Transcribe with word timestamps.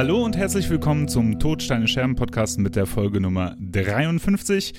Hallo 0.00 0.24
und 0.24 0.34
herzlich 0.34 0.70
willkommen 0.70 1.08
zum 1.08 1.38
Todsteine 1.38 1.86
Scherben 1.86 2.16
Podcast 2.16 2.58
mit 2.58 2.74
der 2.74 2.86
Folge 2.86 3.20
Nummer 3.20 3.54
53. 3.60 4.72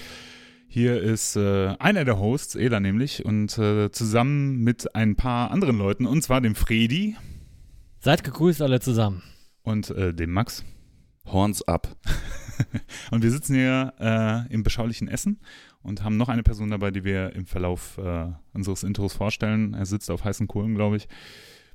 Hier 0.67 0.99
ist 0.99 1.35
äh, 1.35 1.75
einer 1.77 2.05
der 2.05 2.17
Hosts, 2.17 2.55
Ela 2.55 2.80
nämlich, 2.80 3.23
und 3.23 3.55
äh, 3.59 3.91
zusammen 3.91 4.63
mit 4.63 4.95
ein 4.95 5.16
paar 5.16 5.52
anderen 5.52 5.77
Leuten, 5.77 6.07
und 6.07 6.23
zwar 6.23 6.41
dem 6.41 6.55
Fredi. 6.55 7.17
Seid 7.99 8.23
gegrüßt 8.23 8.63
alle 8.63 8.80
zusammen. 8.80 9.21
Und 9.61 9.91
äh, 9.91 10.11
dem 10.11 10.31
Max. 10.31 10.66
Horns 11.27 11.61
ab. 11.67 11.95
und 13.11 13.22
wir 13.22 13.30
sitzen 13.30 13.53
hier 13.53 13.94
äh, 13.99 14.52
im 14.52 14.63
beschaulichen 14.63 15.08
Essen 15.08 15.39
und 15.83 16.03
haben 16.03 16.17
noch 16.17 16.30
eine 16.30 16.41
Person 16.41 16.72
dabei, 16.72 16.89
die 16.89 17.03
wir 17.03 17.35
im 17.35 17.45
Verlauf 17.45 17.99
äh, 17.99 18.30
unseres 18.53 18.81
Intros 18.81 19.13
vorstellen. 19.13 19.75
Er 19.75 19.85
sitzt 19.85 20.09
auf 20.09 20.23
heißen 20.23 20.47
Kohlen, 20.47 20.73
glaube 20.73 20.97
ich 20.97 21.08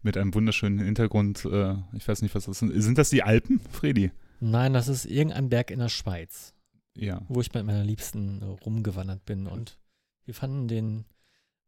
mit 0.02 0.16
einem 0.16 0.34
wunderschönen 0.34 0.78
Hintergrund. 0.78 1.44
Äh, 1.44 1.74
ich 1.94 2.06
weiß 2.06 2.22
nicht, 2.22 2.34
was 2.34 2.46
das 2.46 2.58
sind. 2.58 2.72
Sind 2.80 2.98
das 2.98 3.10
die 3.10 3.22
Alpen, 3.22 3.60
Fredi? 3.70 4.10
Nein, 4.40 4.72
das 4.72 4.88
ist 4.88 5.06
irgendein 5.06 5.48
Berg 5.48 5.70
in 5.70 5.78
der 5.78 5.88
Schweiz. 5.88 6.54
Ja. 6.94 7.22
Wo 7.28 7.40
ich 7.40 7.52
mit 7.52 7.64
meiner 7.64 7.84
Liebsten 7.84 8.42
rumgewandert 8.42 9.24
bin 9.26 9.46
und 9.46 9.78
wir 10.24 10.34
fanden 10.34 10.66
den 10.66 11.04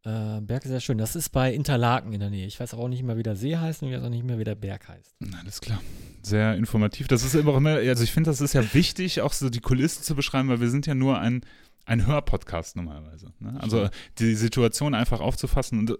äh, 0.04 0.40
Berg 0.40 0.64
sehr 0.64 0.80
schön. 0.80 0.98
Das 0.98 1.16
ist 1.16 1.30
bei 1.30 1.52
Interlaken 1.52 2.12
in 2.12 2.20
der 2.20 2.30
Nähe. 2.30 2.46
Ich 2.46 2.58
weiß 2.58 2.74
auch 2.74 2.88
nicht 2.88 3.02
mehr, 3.02 3.16
wie 3.16 3.22
der 3.22 3.36
See 3.36 3.56
heißt 3.56 3.82
und 3.82 3.88
ich 3.88 3.94
weiß 3.94 4.04
auch 4.04 4.10
nicht 4.10 4.24
mehr, 4.24 4.38
wie 4.38 4.44
der 4.44 4.54
Berg 4.54 4.88
heißt. 4.88 5.16
Alles 5.38 5.60
klar. 5.60 5.80
Sehr 6.22 6.54
informativ. 6.56 7.08
Das 7.08 7.24
ist 7.24 7.34
immer 7.34 7.56
immer, 7.56 7.76
also 7.76 8.02
ich 8.02 8.12
finde, 8.12 8.30
das 8.30 8.40
ist 8.40 8.54
ja 8.54 8.74
wichtig, 8.74 9.20
auch 9.20 9.32
so 9.32 9.50
die 9.50 9.60
Kulissen 9.60 10.02
zu 10.02 10.14
beschreiben, 10.14 10.48
weil 10.48 10.60
wir 10.60 10.70
sind 10.70 10.86
ja 10.86 10.94
nur 10.94 11.18
ein, 11.18 11.42
ein 11.84 12.06
Hörpodcast 12.06 12.76
normalerweise. 12.76 13.32
Ne? 13.38 13.56
Also 13.60 13.88
die 14.18 14.34
Situation 14.34 14.94
einfach 14.94 15.20
aufzufassen 15.20 15.78
und 15.78 15.98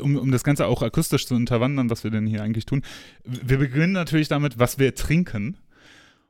um, 0.00 0.16
um 0.16 0.30
das 0.30 0.44
Ganze 0.44 0.66
auch 0.66 0.82
akustisch 0.82 1.26
zu 1.26 1.34
unterwandern, 1.34 1.90
was 1.90 2.04
wir 2.04 2.10
denn 2.10 2.26
hier 2.26 2.42
eigentlich 2.42 2.66
tun. 2.66 2.82
Wir 3.24 3.58
beginnen 3.58 3.92
natürlich 3.92 4.28
damit, 4.28 4.58
was 4.58 4.78
wir 4.78 4.94
trinken. 4.94 5.58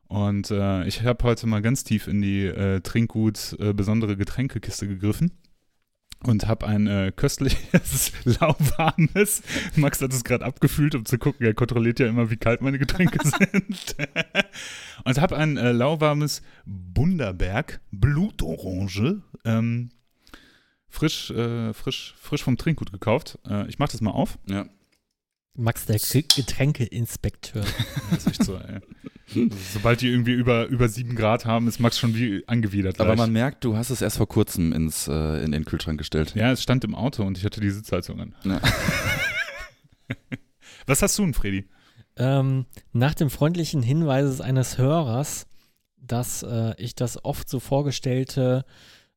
Und 0.09 0.51
äh, 0.51 0.87
ich 0.87 1.03
habe 1.03 1.25
heute 1.25 1.47
mal 1.47 1.63
ganz 1.63 1.85
tief 1.85 2.07
in 2.07 2.21
die 2.21 2.45
äh, 2.45 2.81
Trinkgut 2.81 3.57
äh, 3.59 3.73
besondere 3.73 4.17
Getränkekiste 4.17 4.87
gegriffen 4.87 5.33
und 6.25 6.47
habe 6.47 6.67
ein 6.67 6.87
äh, 6.87 7.13
köstliches, 7.15 8.13
lauwarmes, 8.25 9.43
Max 9.77 10.01
hat 10.01 10.13
es 10.13 10.25
gerade 10.25 10.45
abgefühlt, 10.45 10.95
um 10.95 11.05
zu 11.05 11.19
gucken, 11.19 11.47
er 11.47 11.55
kontrolliert 11.55 11.99
ja 12.01 12.07
immer, 12.07 12.31
wie 12.31 12.37
kalt 12.37 12.63
meine 12.63 12.79
Getränke 12.79 13.19
sind. 13.29 13.97
und 15.05 15.21
habe 15.21 15.37
ein 15.37 15.57
äh, 15.57 15.73
lauwarmes 15.73 16.43
Bunderberg 16.65 17.81
Blutorange 17.91 19.23
ähm, 19.45 19.91
frisch, 20.93 21.31
äh, 21.31 21.73
frisch, 21.73 22.15
frisch 22.19 22.43
vom 22.43 22.57
Trinkgut 22.57 22.93
gekauft. 22.93 23.39
Äh, 23.49 23.67
ich 23.69 23.79
mache 23.79 23.93
das 23.93 24.01
mal 24.01 24.11
auf. 24.11 24.39
Ja. 24.47 24.67
Max, 25.55 25.87
der 25.87 25.99
Getränkeinspekteur. 25.99 27.65
das 28.11 28.21
ist 28.21 28.27
echt 28.29 28.45
so, 28.45 28.57
ey. 28.57 28.81
Sobald 29.73 30.01
die 30.03 30.09
irgendwie 30.09 30.33
über, 30.33 30.67
über 30.67 30.89
sieben 30.89 31.15
Grad 31.17 31.47
haben, 31.47 31.67
ist 31.67 31.79
Max 31.81 31.99
schon 31.99 32.15
wie 32.15 32.47
angewidert. 32.47 33.01
Aber 33.01 33.17
man 33.17 33.33
merkt, 33.33 33.65
du 33.65 33.77
hast 33.77 33.91
es 33.91 34.03
erst 34.03 34.19
vor 34.19 34.29
kurzem 34.29 34.73
ins, 34.73 35.09
äh, 35.09 35.43
in 35.43 35.53
den 35.53 35.65
Kühlschrank 35.65 35.99
gestellt. 35.99 36.35
Ja, 36.35 36.53
es 36.53 36.63
stand 36.63 36.85
im 36.85 36.95
Auto 36.95 37.23
und 37.23 37.39
ich 37.39 37.45
hatte 37.45 37.61
die 37.61 37.71
Sitzheizung 37.71 38.21
an. 38.21 38.35
Ja. 38.45 38.61
Was 40.87 41.01
hast 41.03 41.19
du 41.19 41.23
denn, 41.23 41.35
Freddy? 41.35 41.69
Ähm, 42.17 42.67
nach 42.93 43.15
dem 43.15 43.31
freundlichen 43.31 43.83
Hinweis 43.83 44.43
eines 44.43 44.77
Hörers, 44.77 45.47
dass 45.97 46.43
äh, 46.43 46.75
ich 46.77 46.95
das 46.95 47.25
oft 47.25 47.49
so 47.49 47.61
vorgestellte 47.61 48.67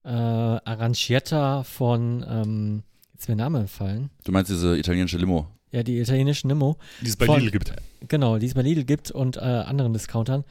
äh, 0.06 0.10
Arancietta 0.10 1.64
von, 1.64 2.26
ähm, 2.28 2.84
jetzt 3.14 3.24
ist 3.24 3.30
mir 3.30 3.36
der 3.36 3.46
Name 3.46 3.60
entfallen. 3.62 4.12
Du 4.24 4.32
meinst 4.32 4.52
diese 4.52 4.78
italienische 4.78 5.18
Limo? 5.18 5.48
Ja, 5.72 5.84
die 5.84 6.00
italienischen 6.00 6.50
Limo. 6.50 6.78
Die 7.02 7.08
es 7.08 7.18
bei 7.18 7.26
von, 7.26 7.40
Lidl 7.40 7.52
gibt. 7.52 7.74
Genau, 8.08 8.38
die 8.38 8.46
es 8.46 8.54
bei 8.54 8.62
Lidl 8.62 8.84
gibt 8.86 9.12
und 9.12 9.38
äh, 9.38 9.40
anderen 9.40 9.94
Discountern. 9.94 10.46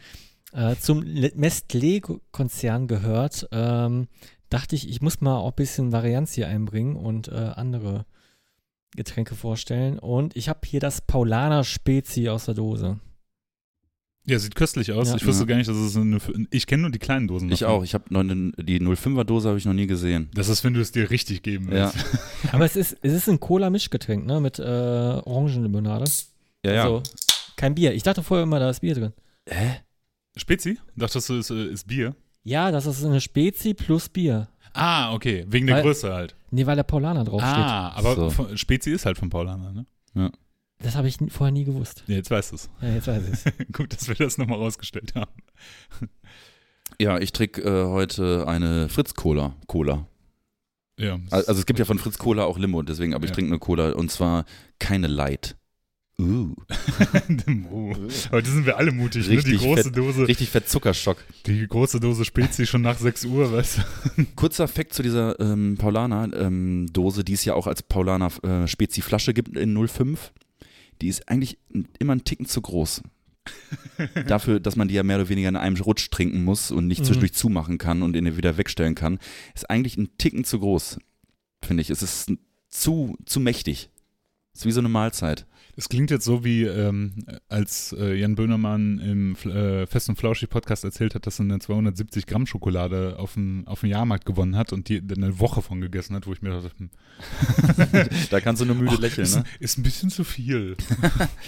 Äh, 0.53 0.77
zum 0.77 1.01
Nestlé-Konzern 1.01 2.87
gehört, 2.89 3.49
ähm, 3.53 4.09
dachte 4.51 4.77
ich, 4.77 4.89
ich 4.89 5.01
muss 5.01 5.21
mal 5.21 5.37
auch 5.37 5.51
ein 5.51 5.57
bisschen 5.57 5.93
Varianz 5.93 6.33
hier 6.33 6.49
einbringen 6.49 6.97
und 6.97 7.29
äh, 7.29 7.53
andere 7.55 8.07
Getränke 8.95 9.35
vorstellen. 9.35 9.99
Und 9.99 10.37
ich 10.37 10.49
habe 10.49 10.61
hier 10.65 10.81
das 10.81 11.01
Paulaner 11.01 11.65
Spezi 11.65 12.29
aus 12.29 12.45
der 12.47 12.55
Dose. 12.55 12.99
Ja, 14.27 14.39
sieht 14.39 14.55
köstlich 14.55 14.91
aus. 14.93 15.11
Ja. 15.11 15.17
Ich 15.17 15.27
wusste 15.27 15.45
gar 15.45 15.57
nicht, 15.57 15.69
dass 15.69 15.77
es 15.77 15.97
eine. 15.97 16.19
Ich 16.51 16.67
kenne 16.67 16.83
nur 16.83 16.91
die 16.91 16.99
kleinen 16.99 17.29
Dosen. 17.29 17.53
Ich 17.53 17.65
auch. 17.67 17.85
Ich 17.85 17.93
habe 17.93 18.05
die 18.09 18.81
05er 18.81 19.25
Dose 19.25 19.49
habe 19.49 19.59
ich 19.59 19.67
noch 19.67 19.75
nie 19.75 19.87
gesehen. 19.87 20.31
Das 20.35 20.49
ist, 20.49 20.65
wenn 20.65 20.73
du 20.73 20.81
es 20.81 20.93
dir 20.93 21.11
richtig 21.11 21.43
geben 21.43 21.71
willst. 21.71 21.95
Ja. 21.95 22.53
Aber 22.53 22.65
es 22.65 22.75
ist, 22.75 22.97
es 23.03 23.13
ist 23.13 23.29
ein 23.29 23.39
Cola-Mischgetränk, 23.39 24.25
ne? 24.25 24.41
Mit 24.41 24.59
äh, 24.59 24.63
Orangenlimonade. 24.63 26.11
Ja, 26.65 26.73
ja. 26.73 26.83
Also, 26.85 27.03
kein 27.57 27.75
Bier. 27.75 27.93
Ich 27.93 28.03
dachte 28.03 28.23
vorher 28.23 28.45
immer, 28.45 28.59
da 28.59 28.71
ist 28.71 28.81
Bier 28.81 28.95
drin. 28.95 29.13
Hä? 29.47 29.81
Spezi? 30.37 30.79
Dachtest 30.97 31.29
du, 31.29 31.35
es 31.35 31.51
ist, 31.51 31.73
ist 31.73 31.87
Bier? 31.87 32.17
Ja, 32.45 32.71
das 32.71 32.87
ist 32.87 33.05
eine 33.05 33.21
Spezi 33.21 33.75
plus 33.75 34.09
Bier. 34.09 34.49
Ah, 34.73 35.13
okay. 35.13 35.45
Wegen 35.49 35.67
der 35.67 35.83
Größe 35.83 36.13
halt. 36.13 36.35
Nee, 36.51 36.67
weil 36.67 36.77
der 36.77 36.83
Paulaner 36.83 37.25
draufsteht. 37.25 37.53
Ah, 37.53 37.93
aber 37.95 38.31
so. 38.31 38.57
Spezi 38.57 38.91
ist 38.91 39.07
halt 39.07 39.19
von 39.19 39.31
Paulaner, 39.31 39.73
ne? 39.73 39.87
Ja. 40.15 40.31
Das 40.85 40.97
habe 40.97 41.09
ich 41.09 41.17
vorher 41.29 41.51
nie 41.51 41.65
gewusst. 41.65 42.05
Ja, 42.07 42.17
jetzt 42.17 42.31
weißt 42.31 42.53
du 42.53 42.57
es. 42.57 42.69
Ja, 42.83 42.93
jetzt 42.93 43.07
weiß 43.07 43.23
ich 43.27 43.33
es. 43.33 43.45
Gut, 43.73 43.95
dass 43.95 44.07
wir 44.07 44.15
das 44.17 44.37
nochmal 44.37 44.59
rausgestellt 44.59 45.15
haben. 45.15 45.33
Ja, 47.01 47.19
ich 47.19 47.33
trinke 47.33 47.63
äh, 47.63 47.87
heute 47.87 48.47
eine 48.47 48.91
Fritz-Cola. 48.91 49.57
Cola. 49.67 50.07
Ja. 51.01 51.19
Also 51.31 51.53
es 51.53 51.67
gibt 51.67 51.79
ja 51.79 51.87
von 51.87 51.99
Fritz 51.99 52.19
Cola 52.19 52.45
auch 52.45 52.59
Limo, 52.59 52.83
deswegen, 52.83 53.15
aber 53.15 53.25
ich 53.25 53.33
trinke 53.33 53.51
eine 53.51 53.59
Cola 53.59 53.93
und 53.93 54.11
zwar 54.11 54.45
keine 54.79 55.07
Light. 55.07 55.57
Uh. 56.17 56.55
Heute 58.31 58.49
sind 58.51 58.67
wir 58.67 58.77
alle 58.77 58.93
mutig, 58.93 59.29
richtig 59.29 59.55
ne? 59.55 59.59
Die 59.59 59.65
große 59.65 59.83
fett, 59.85 59.97
Dose. 59.97 60.29
Richtig 60.29 60.49
fett 60.51 60.69
Zuckerschock. 60.69 61.17
Die 61.47 61.67
große 61.67 61.99
Dose 61.99 62.25
Spezi 62.25 62.67
schon 62.67 62.83
nach 62.83 62.99
6 62.99 63.25
Uhr, 63.25 63.51
weißt 63.51 63.79
du? 63.79 64.27
Kurzer 64.37 64.69
Fakt 64.69 64.95
zu 64.95 65.03
dieser 65.03 65.41
ähm, 65.41 65.77
Paulaner-Dose, 65.77 67.21
ähm, 67.21 67.25
die 67.25 67.33
es 67.33 67.45
ja 67.45 67.55
auch 67.55 67.67
als 67.67 67.83
Paulaner 67.83 68.31
äh, 68.45 68.69
Spezi-Flasche 68.69 69.35
gibt 69.35 69.57
in 69.57 69.89
05 69.89 70.31
die 71.01 71.09
ist 71.09 71.29
eigentlich 71.29 71.59
immer 71.99 72.13
einen 72.13 72.25
Ticken 72.25 72.47
zu 72.47 72.61
groß. 72.61 73.03
Dafür, 74.27 74.61
dass 74.61 74.77
man 74.77 74.89
die 74.89 74.95
ja 74.95 75.03
mehr 75.03 75.17
oder 75.17 75.29
weniger 75.29 75.49
in 75.49 75.57
einem 75.57 75.77
Rutsch 75.77 76.11
trinken 76.11 76.45
muss 76.45 76.71
und 76.71 76.87
nicht 76.87 77.01
mhm. 77.01 77.05
zwischendurch 77.05 77.35
zumachen 77.35 77.79
kann 77.79 78.03
und 78.03 78.17
ihn 78.17 78.37
wieder 78.37 78.57
wegstellen 78.57 78.95
kann, 78.95 79.19
ist 79.55 79.69
eigentlich 79.69 79.97
ein 79.97 80.17
Ticken 80.19 80.45
zu 80.45 80.59
groß, 80.61 80.99
finde 81.63 81.83
ich. 81.83 81.91
Es 81.91 82.03
ist 82.03 82.33
zu, 82.69 83.17
zu 83.27 83.41
mächtig. 83.41 83.91
Ist 84.55 84.67
wie 84.67 84.71
so 84.71 84.81
eine 84.81 84.89
Mahlzeit. 84.89 85.47
Es 85.77 85.89
klingt 85.89 86.13
jetzt 86.13 86.25
so 86.25 86.45
wie, 86.45 86.63
ähm, 86.63 87.27
als 87.49 87.93
äh, 87.99 88.15
Jan 88.15 88.37
Böhmermann 88.37 89.01
im 89.01 89.35
äh, 89.51 89.87
Fest 89.87 90.09
und 90.09 90.17
Flauschig 90.17 90.49
Podcast 90.49 90.85
erzählt 90.85 91.17
hat, 91.17 91.27
dass 91.27 91.41
er 91.41 91.45
eine 91.45 91.59
270 91.59 92.27
Gramm 92.27 92.47
Schokolade 92.47 93.17
auf 93.19 93.35
dem, 93.35 93.67
auf 93.67 93.81
dem 93.81 93.91
Jahrmarkt 93.91 94.25
gewonnen 94.25 94.57
hat 94.57 94.73
und 94.73 94.89
die 94.89 95.01
eine 95.01 95.41
Woche 95.41 95.63
von 95.63 95.81
gegessen 95.81 96.15
hat, 96.15 96.29
wo 96.29 96.33
ich 96.33 96.43
mir 96.43 96.51
dachte, 96.51 96.71
hm. 96.79 96.91
da 98.31 98.41
kannst 98.41 98.63
du 98.63 98.67
nur 98.67 98.77
müde 98.77 98.95
Och, 98.95 99.01
lächeln, 99.01 99.25
ist, 99.25 99.37
ne? 99.37 99.45
Ist 99.59 99.79
ein 99.79 99.83
bisschen 99.83 100.11
zu 100.11 100.23
viel. 100.23 100.77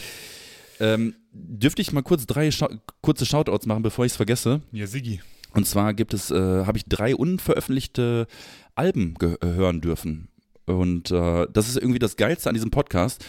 ähm, 0.81 1.15
dürfte 1.33 1.81
ich 1.81 1.93
mal 1.93 2.03
kurz 2.03 2.26
drei 2.26 2.50
Schau 2.50 2.69
kurze 3.02 3.26
Shoutouts 3.26 3.67
machen, 3.67 3.85
bevor 3.85 4.05
ich 4.05 4.12
es 4.12 4.17
vergesse? 4.17 4.62
Ja, 4.73 4.88
Sigi. 4.88 5.20
Und 5.52 5.69
zwar 5.69 5.94
gibt 5.94 6.12
es, 6.12 6.32
äh, 6.32 6.35
habe 6.64 6.76
ich 6.76 6.87
drei 6.87 7.14
unveröffentlichte 7.14 8.26
Alben 8.75 9.14
hören 9.41 9.81
dürfen. 9.81 10.29
Und 10.66 11.10
äh, 11.10 11.46
das 11.52 11.68
ist 11.68 11.76
irgendwie 11.76 11.98
das 11.98 12.16
Geilste 12.16 12.48
an 12.48 12.54
diesem 12.54 12.70
Podcast 12.70 13.24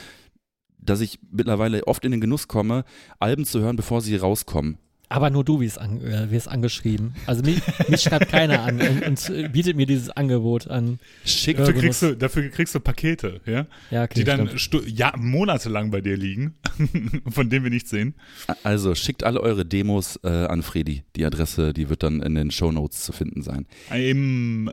dass 0.88 1.02
ich 1.02 1.20
mittlerweile 1.32 1.86
oft 1.86 2.06
in 2.06 2.12
den 2.12 2.22
Genuss 2.22 2.48
komme, 2.48 2.84
Alben 3.20 3.46
zu 3.46 3.60
hören, 3.60 3.76
bevor 3.76 4.02
sie 4.02 4.16
rauskommen. 4.16 4.78
Aber 5.10 5.30
nur 5.30 5.46
du 5.46 5.62
wirst, 5.62 5.80
an, 5.80 6.02
äh, 6.02 6.30
wirst 6.32 6.50
angeschrieben. 6.50 7.16
Also 7.26 7.42
mich, 7.44 7.62
mich 7.88 8.02
schreibt 8.02 8.30
keiner 8.30 8.64
an 8.64 8.82
und, 8.82 9.30
und, 9.30 9.54
bietet 9.54 9.78
mir 9.78 9.86
dieses 9.86 10.10
Angebot 10.10 10.68
an. 10.68 11.00
Schick, 11.24 11.58
dafür 11.58 11.74
kriegst, 11.74 12.02
du, 12.02 12.16
dafür 12.16 12.50
kriegst 12.50 12.76
du 12.76 12.82
Pakete, 12.82 13.40
ja? 13.46 13.68
ja 13.90 14.04
okay, 14.04 14.14
die 14.16 14.24
dann 14.26 14.50
ja, 14.86 15.14
monatelang 15.18 15.92
bei 15.92 16.02
dir 16.02 16.18
liegen, 16.18 16.56
von 17.30 17.50
denen 17.50 17.64
wir 17.64 17.72
nichts 17.72 17.90
sehen. 17.90 18.16
Also 18.64 18.96
schickt 18.96 19.24
alle 19.24 19.40
eure 19.40 19.66
Demos 19.66 20.20
äh, 20.24 20.28
an 20.28 20.62
Fredi. 20.62 21.04
Die 21.16 21.26
Adresse, 21.26 21.74
die 21.74 21.90
wird 21.90 22.04
dann 22.04 22.22
in 22.22 22.36
den 22.36 22.52
Show 22.52 22.72
Notes 22.74 23.04
zu 23.04 23.14
finden 23.14 23.42
sein. 23.42 23.66
Im, 23.92 24.70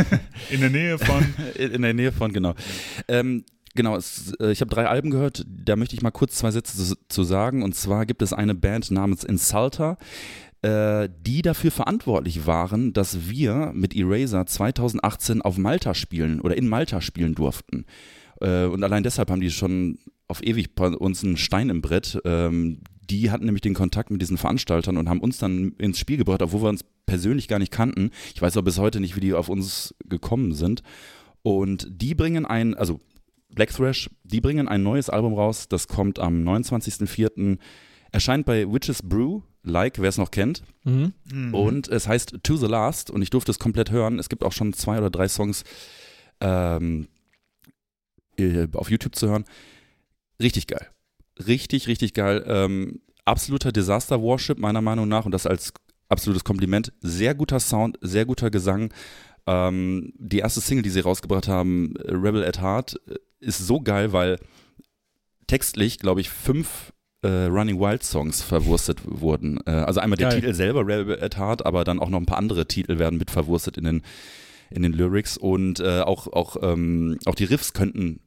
in 0.50 0.60
der 0.60 0.70
Nähe 0.70 0.98
von. 0.98 1.24
in 1.54 1.82
der 1.82 1.94
Nähe 1.94 2.10
von, 2.10 2.32
genau. 2.32 2.54
Ähm, 3.06 3.44
Genau, 3.76 3.96
es, 3.96 4.32
äh, 4.40 4.50
ich 4.50 4.60
habe 4.60 4.74
drei 4.74 4.86
Alben 4.86 5.10
gehört, 5.10 5.44
da 5.46 5.76
möchte 5.76 5.94
ich 5.94 6.02
mal 6.02 6.10
kurz 6.10 6.34
zwei 6.36 6.50
Sätze 6.50 6.76
zu, 6.76 6.96
zu 7.08 7.22
sagen. 7.22 7.62
Und 7.62 7.74
zwar 7.74 8.06
gibt 8.06 8.22
es 8.22 8.32
eine 8.32 8.54
Band 8.54 8.90
namens 8.90 9.22
Insulter, 9.22 9.98
äh, 10.62 11.08
die 11.20 11.42
dafür 11.42 11.70
verantwortlich 11.70 12.46
waren, 12.46 12.92
dass 12.92 13.28
wir 13.28 13.72
mit 13.74 13.94
Eraser 13.94 14.46
2018 14.46 15.42
auf 15.42 15.58
Malta 15.58 15.94
spielen 15.94 16.40
oder 16.40 16.56
in 16.56 16.68
Malta 16.68 17.00
spielen 17.00 17.34
durften. 17.34 17.84
Äh, 18.40 18.64
und 18.64 18.82
allein 18.82 19.02
deshalb 19.02 19.30
haben 19.30 19.40
die 19.40 19.50
schon 19.50 19.98
auf 20.28 20.42
ewig 20.42 20.74
bei 20.74 20.88
uns 20.88 21.22
einen 21.22 21.36
Stein 21.36 21.70
im 21.70 21.82
Brett. 21.82 22.18
Ähm, 22.24 22.80
die 23.08 23.30
hatten 23.30 23.44
nämlich 23.44 23.62
den 23.62 23.74
Kontakt 23.74 24.10
mit 24.10 24.20
diesen 24.20 24.38
Veranstaltern 24.38 24.96
und 24.96 25.08
haben 25.08 25.20
uns 25.20 25.38
dann 25.38 25.72
ins 25.78 25.98
Spiel 25.98 26.16
gebracht, 26.16 26.42
obwohl 26.42 26.62
wir 26.62 26.68
uns 26.68 26.84
persönlich 27.06 27.46
gar 27.46 27.58
nicht 27.58 27.70
kannten. 27.70 28.10
Ich 28.34 28.42
weiß 28.42 28.56
auch 28.56 28.62
bis 28.62 28.78
heute 28.78 28.98
nicht, 28.98 29.14
wie 29.14 29.20
die 29.20 29.34
auf 29.34 29.48
uns 29.48 29.94
gekommen 30.08 30.52
sind. 30.54 30.82
Und 31.42 31.86
die 31.90 32.16
bringen 32.16 32.44
ein, 32.44 32.74
also 32.74 32.98
Black 33.48 33.70
Thrash, 33.72 34.10
die 34.24 34.40
bringen 34.40 34.68
ein 34.68 34.82
neues 34.82 35.08
Album 35.08 35.34
raus, 35.34 35.68
das 35.68 35.88
kommt 35.88 36.18
am 36.18 36.46
29.04. 36.46 37.58
Erscheint 38.12 38.46
bei 38.46 38.70
Witches 38.70 39.02
Brew, 39.02 39.42
like, 39.62 40.00
wer 40.00 40.08
es 40.08 40.18
noch 40.18 40.30
kennt. 40.30 40.62
Mhm. 40.84 41.12
Mhm. 41.32 41.54
Und 41.54 41.88
es 41.88 42.08
heißt 42.08 42.38
To 42.42 42.56
the 42.56 42.66
Last 42.66 43.10
und 43.10 43.22
ich 43.22 43.30
durfte 43.30 43.50
es 43.50 43.58
komplett 43.58 43.90
hören. 43.90 44.18
Es 44.18 44.28
gibt 44.28 44.44
auch 44.44 44.52
schon 44.52 44.72
zwei 44.72 44.98
oder 44.98 45.10
drei 45.10 45.28
Songs 45.28 45.64
ähm, 46.40 47.08
äh, 48.38 48.68
auf 48.72 48.90
YouTube 48.90 49.14
zu 49.14 49.28
hören. 49.28 49.44
Richtig 50.40 50.66
geil. 50.66 50.88
Richtig, 51.46 51.88
richtig 51.88 52.14
geil. 52.14 52.44
Ähm, 52.46 53.00
absoluter 53.24 53.72
Disaster 53.72 54.20
Worship, 54.22 54.58
meiner 54.58 54.80
Meinung 54.80 55.08
nach, 55.08 55.26
und 55.26 55.32
das 55.32 55.46
als 55.46 55.72
absolutes 56.08 56.44
Kompliment. 56.44 56.92
Sehr 57.00 57.34
guter 57.34 57.60
Sound, 57.60 57.98
sehr 58.00 58.24
guter 58.24 58.50
Gesang. 58.50 58.92
Ähm, 59.46 60.12
die 60.16 60.38
erste 60.38 60.60
Single, 60.60 60.82
die 60.82 60.90
sie 60.90 61.00
rausgebracht 61.00 61.48
haben, 61.48 61.94
Rebel 61.98 62.44
at 62.44 62.60
Heart, 62.60 63.00
äh, 63.08 63.16
ist 63.40 63.58
so 63.58 63.80
geil, 63.80 64.12
weil 64.12 64.38
textlich, 65.46 65.98
glaube 65.98 66.20
ich, 66.20 66.30
fünf 66.30 66.92
äh, 67.22 67.28
Running 67.44 67.78
Wild 67.80 68.02
Songs 68.02 68.42
verwurstet 68.42 68.98
wurden. 69.04 69.58
Äh, 69.66 69.70
also 69.70 70.00
einmal 70.00 70.16
der 70.16 70.28
Geil. 70.30 70.40
Titel 70.40 70.54
selber, 70.54 70.80
Rebel 70.86 71.22
at 71.22 71.36
Heart, 71.38 71.64
aber 71.64 71.84
dann 71.84 71.98
auch 72.00 72.08
noch 72.10 72.18
ein 72.20 72.26
paar 72.26 72.38
andere 72.38 72.66
Titel 72.66 72.98
werden 72.98 73.18
mit 73.18 73.30
verwurstet 73.30 73.76
in 73.78 73.84
den, 73.84 74.02
in 74.70 74.82
den 74.82 74.92
Lyrics 74.92 75.36
und 75.36 75.80
äh, 75.80 76.00
auch, 76.00 76.26
auch, 76.28 76.56
ähm, 76.62 77.18
auch 77.26 77.34
die 77.34 77.44
Riffs 77.44 77.72
könnten 77.72 78.20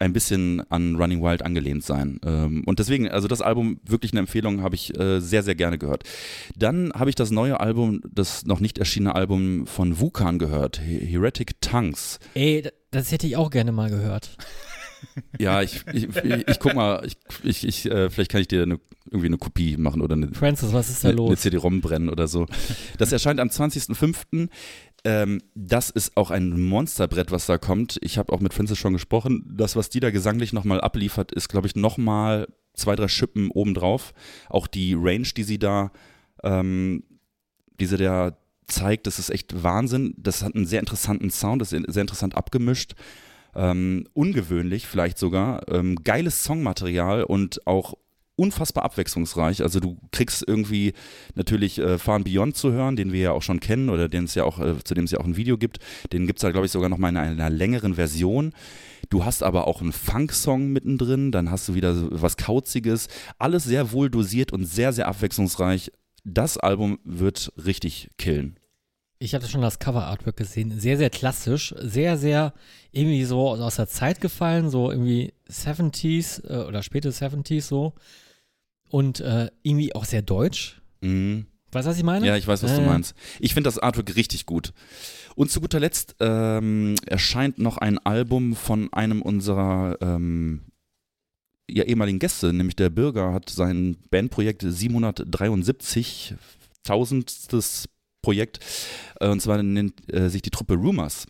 ein 0.00 0.12
bisschen 0.12 0.62
an 0.70 0.94
Running 0.94 1.22
Wild 1.22 1.42
angelehnt 1.42 1.82
sein. 1.82 2.20
Ähm, 2.24 2.62
und 2.66 2.78
deswegen, 2.78 3.08
also 3.08 3.26
das 3.26 3.40
Album, 3.42 3.80
wirklich 3.84 4.12
eine 4.12 4.20
Empfehlung, 4.20 4.62
habe 4.62 4.76
ich 4.76 4.96
äh, 4.96 5.18
sehr, 5.20 5.42
sehr 5.42 5.56
gerne 5.56 5.76
gehört. 5.76 6.04
Dann 6.54 6.92
habe 6.94 7.10
ich 7.10 7.16
das 7.16 7.32
neue 7.32 7.58
Album, 7.58 8.00
das 8.08 8.46
noch 8.46 8.60
nicht 8.60 8.78
erschienene 8.78 9.16
Album 9.16 9.66
von 9.66 9.98
Vukan 9.98 10.38
gehört, 10.38 10.80
He- 10.80 11.04
Heretic 11.04 11.60
Tongues. 11.60 12.20
Ey, 12.34 12.68
das 12.90 13.12
hätte 13.12 13.26
ich 13.26 13.36
auch 13.36 13.50
gerne 13.50 13.72
mal 13.72 13.90
gehört. 13.90 14.36
Ja, 15.38 15.62
ich, 15.62 15.84
ich, 15.92 16.08
ich, 16.08 16.48
ich 16.48 16.58
guck 16.58 16.74
mal, 16.74 17.06
ich, 17.06 17.16
ich, 17.44 17.66
ich, 17.66 17.90
äh, 17.90 18.10
vielleicht 18.10 18.32
kann 18.32 18.40
ich 18.40 18.48
dir 18.48 18.62
eine, 18.62 18.80
irgendwie 19.06 19.26
eine 19.26 19.38
Kopie 19.38 19.76
machen 19.76 20.02
oder 20.02 20.14
eine, 20.14 20.34
Francis, 20.34 20.72
was 20.72 20.90
ist 20.90 21.04
da 21.04 21.10
eine, 21.10 21.18
eine 21.18 21.28
los? 21.28 21.40
CD-ROM 21.40 21.80
brennen 21.80 22.08
oder 22.08 22.26
so. 22.26 22.46
Das 22.98 23.12
erscheint 23.12 23.38
am 23.38 23.48
20.05. 23.48 24.48
Ähm, 25.04 25.40
das 25.54 25.90
ist 25.90 26.16
auch 26.16 26.30
ein 26.30 26.60
Monsterbrett, 26.60 27.30
was 27.30 27.46
da 27.46 27.58
kommt. 27.58 27.98
Ich 28.02 28.18
habe 28.18 28.32
auch 28.32 28.40
mit 28.40 28.52
Francis 28.54 28.78
schon 28.78 28.92
gesprochen. 28.92 29.44
Das, 29.56 29.76
was 29.76 29.88
die 29.88 30.00
da 30.00 30.10
gesanglich 30.10 30.52
nochmal 30.52 30.80
abliefert, 30.80 31.32
ist, 31.32 31.48
glaube 31.48 31.68
ich, 31.68 31.76
nochmal 31.76 32.48
zwei, 32.74 32.96
drei 32.96 33.08
Schippen 33.08 33.50
obendrauf. 33.50 34.12
Auch 34.48 34.66
die 34.66 34.94
Range, 34.98 35.28
die 35.36 35.44
sie 35.44 35.58
da, 35.58 35.92
ähm, 36.42 37.04
die 37.78 37.86
sie 37.86 37.96
da 37.96 38.36
zeigt, 38.68 39.06
das 39.06 39.18
ist 39.18 39.30
echt 39.30 39.62
Wahnsinn. 39.62 40.14
Das 40.16 40.42
hat 40.42 40.54
einen 40.54 40.66
sehr 40.66 40.80
interessanten 40.80 41.30
Sound, 41.30 41.62
das 41.62 41.72
ist 41.72 41.92
sehr 41.92 42.02
interessant 42.02 42.36
abgemischt. 42.36 42.94
Ähm, 43.54 44.06
ungewöhnlich 44.12 44.86
vielleicht 44.86 45.18
sogar. 45.18 45.68
Ähm, 45.68 45.96
geiles 46.04 46.44
Songmaterial 46.44 47.24
und 47.24 47.66
auch 47.66 47.94
unfassbar 48.38 48.84
abwechslungsreich. 48.84 49.62
Also 49.62 49.80
du 49.80 49.98
kriegst 50.12 50.44
irgendwie 50.46 50.92
natürlich 51.34 51.78
äh, 51.78 51.98
Far 51.98 52.16
and 52.16 52.24
Beyond 52.24 52.56
zu 52.56 52.70
hören, 52.70 52.94
den 52.94 53.12
wir 53.12 53.20
ja 53.20 53.32
auch 53.32 53.42
schon 53.42 53.58
kennen 53.58 53.88
oder 53.88 54.08
den 54.08 54.24
es 54.24 54.36
ja 54.36 54.44
auch, 54.44 54.60
äh, 54.60 54.76
zu 54.84 54.94
dem 54.94 55.04
es 55.04 55.10
ja 55.10 55.18
auch 55.18 55.24
ein 55.24 55.36
Video 55.36 55.58
gibt. 55.58 55.78
Den 56.12 56.26
gibt 56.26 56.38
es 56.38 56.42
da, 56.42 56.52
glaube 56.52 56.66
ich, 56.66 56.72
sogar 56.72 56.88
noch 56.88 56.98
mal 56.98 57.08
in 57.08 57.16
einer, 57.16 57.50
längeren 57.50 57.94
Version. 57.94 58.52
Du 59.10 59.24
hast 59.24 59.42
aber 59.42 59.66
auch 59.66 59.80
einen 59.80 59.92
Funk-Song 59.92 60.68
mittendrin, 60.68 61.32
dann 61.32 61.50
hast 61.50 61.68
du 61.68 61.74
wieder 61.74 61.96
was 62.12 62.36
Kauziges. 62.36 63.08
Alles 63.38 63.64
sehr 63.64 63.90
wohl 63.90 64.08
dosiert 64.08 64.52
und 64.52 64.64
sehr, 64.64 64.92
sehr 64.92 65.08
abwechslungsreich. 65.08 65.90
Das 66.24 66.58
Album 66.58 67.00
wird 67.04 67.52
richtig 67.56 68.10
killen. 68.18 68.57
Ich 69.20 69.34
hatte 69.34 69.48
schon 69.48 69.62
das 69.62 69.78
Cover-Artwork 69.80 70.36
gesehen. 70.36 70.78
Sehr, 70.78 70.96
sehr 70.96 71.10
klassisch. 71.10 71.74
Sehr, 71.80 72.16
sehr 72.16 72.54
irgendwie 72.92 73.24
so 73.24 73.48
aus 73.50 73.76
der 73.76 73.88
Zeit 73.88 74.20
gefallen. 74.20 74.70
So 74.70 74.90
irgendwie 74.92 75.32
70s 75.50 76.44
äh, 76.48 76.64
oder 76.66 76.82
späte 76.82 77.10
70s 77.10 77.62
so. 77.62 77.94
Und 78.90 79.20
äh, 79.20 79.50
irgendwie 79.62 79.94
auch 79.94 80.04
sehr 80.04 80.22
deutsch. 80.22 80.80
Mhm. 81.00 81.46
Weißt 81.72 81.86
du, 81.86 81.90
was 81.90 81.98
ich 81.98 82.04
meine? 82.04 82.26
Ja, 82.26 82.36
ich 82.36 82.46
weiß, 82.46 82.62
was 82.62 82.74
du 82.76 82.80
Äh. 82.80 82.86
meinst. 82.86 83.14
Ich 83.40 83.54
finde 83.54 83.68
das 83.68 83.78
Artwork 83.78 84.14
richtig 84.16 84.46
gut. 84.46 84.72
Und 85.34 85.50
zu 85.50 85.60
guter 85.60 85.80
Letzt 85.80 86.16
ähm, 86.20 86.94
erscheint 87.06 87.58
noch 87.58 87.76
ein 87.76 87.98
Album 87.98 88.54
von 88.56 88.90
einem 88.92 89.20
unserer 89.20 89.98
ähm, 90.00 90.62
ja, 91.70 91.84
ehemaligen 91.84 92.18
Gäste, 92.18 92.52
nämlich 92.52 92.76
der 92.76 92.88
Bürger 92.88 93.32
hat 93.34 93.50
sein 93.50 93.98
Bandprojekt 94.10 94.62
773, 94.66 96.34
tausendstes 96.82 97.88
Projekt, 98.22 98.60
äh, 99.20 99.28
und 99.28 99.40
zwar 99.40 99.62
nennt 99.62 100.12
äh, 100.12 100.28
sich 100.28 100.42
die 100.42 100.50
Truppe 100.50 100.74
Rumors. 100.74 101.26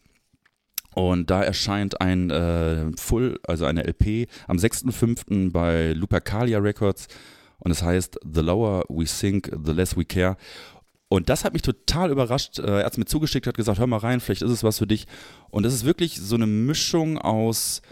Und 0.94 1.30
da 1.30 1.42
erscheint 1.42 2.00
ein 2.00 2.30
äh, 2.30 2.90
Full, 2.96 3.38
also 3.46 3.66
eine 3.66 3.84
LP 3.84 4.28
am 4.48 4.56
6.5. 4.56 5.52
bei 5.52 5.92
Lupercalia 5.92 6.58
Records 6.58 7.06
und 7.58 7.70
es 7.70 7.82
heißt 7.82 8.18
The 8.24 8.40
Lower 8.40 8.84
We 8.88 9.06
Sink, 9.06 9.50
The 9.64 9.72
Less 9.72 9.96
We 9.96 10.04
Care. 10.04 10.36
Und 11.08 11.28
das 11.28 11.44
hat 11.44 11.52
mich 11.52 11.62
total 11.62 12.10
überrascht. 12.10 12.58
Äh, 12.58 12.80
Er 12.80 12.84
hat 12.84 12.92
es 12.92 12.98
mir 12.98 13.04
zugeschickt, 13.06 13.46
hat 13.46 13.56
gesagt, 13.56 13.78
hör 13.78 13.86
mal 13.86 13.98
rein, 13.98 14.20
vielleicht 14.20 14.42
ist 14.42 14.50
es 14.50 14.64
was 14.64 14.78
für 14.78 14.86
dich. 14.86 15.06
Und 15.50 15.62
das 15.62 15.74
ist 15.74 15.84
wirklich 15.84 16.18
so 16.20 16.34
eine 16.34 16.46
Mischung 16.46 17.18
aus 17.18 17.82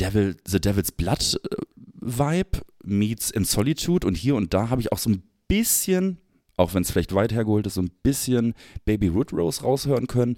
Devil, 0.00 0.36
The 0.46 0.60
Devil's 0.60 0.92
Blood 0.92 1.40
äh, 1.50 1.56
Vibe 2.00 2.60
meets 2.82 3.30
In 3.30 3.44
Solitude. 3.44 4.06
Und 4.06 4.16
hier 4.16 4.34
und 4.34 4.52
da 4.52 4.70
habe 4.70 4.80
ich 4.80 4.92
auch 4.92 4.98
so 4.98 5.10
ein 5.10 5.22
bisschen, 5.48 6.18
auch 6.56 6.74
wenn 6.74 6.82
es 6.82 6.90
vielleicht 6.90 7.14
weit 7.14 7.32
hergeholt 7.32 7.66
ist, 7.66 7.74
so 7.74 7.82
ein 7.82 7.90
bisschen 8.02 8.54
Baby 8.84 9.08
Root 9.08 9.32
Rose 9.32 9.62
raushören 9.62 10.06
können. 10.06 10.36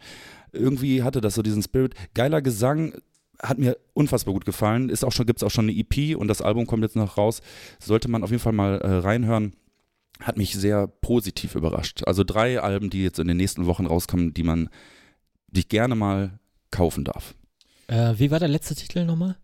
Irgendwie 0.52 1.02
hatte 1.02 1.20
das 1.20 1.34
so 1.34 1.42
diesen 1.42 1.62
Spirit. 1.62 1.94
Geiler 2.14 2.40
Gesang, 2.42 2.94
hat 3.42 3.58
mir 3.58 3.76
unfassbar 3.92 4.32
gut 4.32 4.46
gefallen. 4.46 4.88
Ist 4.88 5.04
auch 5.04 5.12
schon, 5.12 5.26
gibt 5.26 5.40
es 5.40 5.42
auch 5.42 5.50
schon 5.50 5.68
eine 5.68 5.76
EP 5.78 6.16
und 6.16 6.28
das 6.28 6.40
Album 6.40 6.66
kommt 6.66 6.82
jetzt 6.82 6.96
noch 6.96 7.18
raus. 7.18 7.42
Sollte 7.78 8.08
man 8.08 8.22
auf 8.22 8.30
jeden 8.30 8.42
Fall 8.42 8.52
mal 8.54 8.78
äh, 8.80 8.90
reinhören. 8.98 9.52
Hat 10.20 10.38
mich 10.38 10.55
sehr 10.55 10.86
positiv 10.86 11.55
überrascht. 11.55 12.02
Also 12.06 12.24
drei 12.24 12.60
Alben, 12.60 12.88
die 12.88 13.02
jetzt 13.02 13.19
in 13.19 13.29
den 13.29 13.36
nächsten 13.36 13.67
Wochen 13.67 13.84
rauskommen, 13.84 14.32
die 14.32 14.43
man, 14.43 14.70
die 15.48 15.60
ich 15.60 15.69
gerne 15.69 15.94
mal 15.94 16.38
kaufen 16.70 17.05
darf. 17.05 17.34
Äh, 17.88 18.14
wie 18.17 18.31
war 18.31 18.38
der 18.38 18.48
letzte 18.48 18.74
Titel 18.74 19.05
nochmal? 19.05 19.36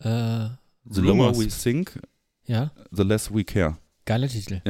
Äh, 0.00 0.48
The 0.86 1.00
lower 1.00 1.34
we 1.34 1.48
sink, 1.48 1.98
ja, 2.46 2.70
the 2.90 3.04
less 3.04 3.32
we 3.34 3.42
care. 3.42 3.78
geiler 4.04 4.28
Titel. 4.28 4.60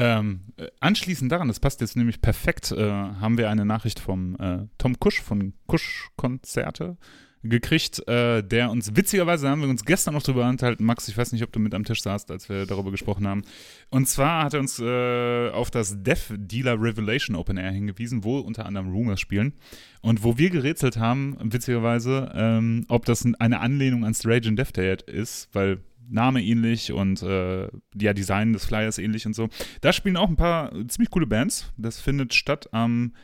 Ähm, 0.00 0.42
äh, 0.56 0.68
anschließend 0.78 1.32
daran, 1.32 1.48
das 1.48 1.58
passt 1.58 1.80
jetzt 1.80 1.96
nämlich 1.96 2.20
perfekt, 2.20 2.70
äh, 2.70 2.88
haben 2.88 3.36
wir 3.36 3.50
eine 3.50 3.64
Nachricht 3.64 3.98
vom 3.98 4.36
äh, 4.36 4.68
Tom 4.78 5.00
Kusch 5.00 5.20
von 5.20 5.54
Kusch-Konzerte 5.66 6.96
gekriegt, 7.42 8.06
äh, 8.06 8.44
der 8.44 8.70
uns 8.70 8.94
witzigerweise 8.94 9.48
haben 9.48 9.60
wir 9.60 9.68
uns 9.68 9.84
gestern 9.84 10.14
noch 10.14 10.22
drüber 10.22 10.48
unterhalten, 10.48 10.84
Max, 10.84 11.08
ich 11.08 11.18
weiß 11.18 11.32
nicht, 11.32 11.42
ob 11.42 11.50
du 11.50 11.58
mit 11.58 11.74
am 11.74 11.82
Tisch 11.82 12.02
saßt, 12.02 12.30
als 12.30 12.48
wir 12.48 12.64
darüber 12.64 12.92
gesprochen 12.92 13.26
haben. 13.26 13.42
Und 13.90 14.06
zwar 14.06 14.44
hat 14.44 14.54
er 14.54 14.60
uns 14.60 14.78
äh, 14.78 15.50
auf 15.50 15.72
das 15.72 16.00
Death 16.00 16.32
Dealer 16.36 16.80
Revelation 16.80 17.34
Open 17.34 17.56
Air 17.56 17.72
hingewiesen, 17.72 18.22
wo 18.22 18.38
unter 18.38 18.66
anderem 18.66 18.92
Rumors 18.92 19.18
spielen. 19.18 19.54
Und 20.00 20.22
wo 20.22 20.38
wir 20.38 20.50
gerätselt 20.50 20.96
haben, 20.96 21.36
witzigerweise, 21.40 22.30
ähm, 22.36 22.84
ob 22.86 23.04
das 23.04 23.26
eine 23.40 23.58
Anlehnung 23.58 24.04
an 24.04 24.14
Strange 24.14 24.46
and 24.46 24.58
Death 24.60 24.76
Dead 24.76 25.02
ist, 25.02 25.48
weil 25.52 25.80
Name 26.10 26.42
ähnlich 26.42 26.92
und 26.92 27.22
äh, 27.22 27.68
ja, 27.94 28.12
Design 28.12 28.52
des 28.52 28.64
Flyers 28.64 28.98
ähnlich 28.98 29.26
und 29.26 29.34
so. 29.34 29.48
Da 29.80 29.92
spielen 29.92 30.16
auch 30.16 30.28
ein 30.28 30.36
paar 30.36 30.72
ziemlich 30.88 31.10
coole 31.10 31.26
Bands. 31.26 31.72
Das 31.76 32.00
findet 32.00 32.34
statt 32.34 32.68
am 32.72 33.14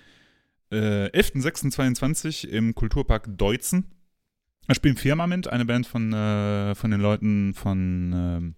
äh, 0.71 1.07
11.06.22 1.09 2.49
im 2.49 2.75
Kulturpark 2.75 3.27
Deutzen. 3.37 3.91
Da 4.67 4.75
spielen 4.75 4.97
Firmament, 4.97 5.49
eine 5.49 5.65
Band 5.65 5.87
von, 5.87 6.13
äh, 6.13 6.75
von 6.75 6.91
den 6.91 7.01
Leuten 7.01 7.55
von 7.55 8.13
ähm, 8.15 8.55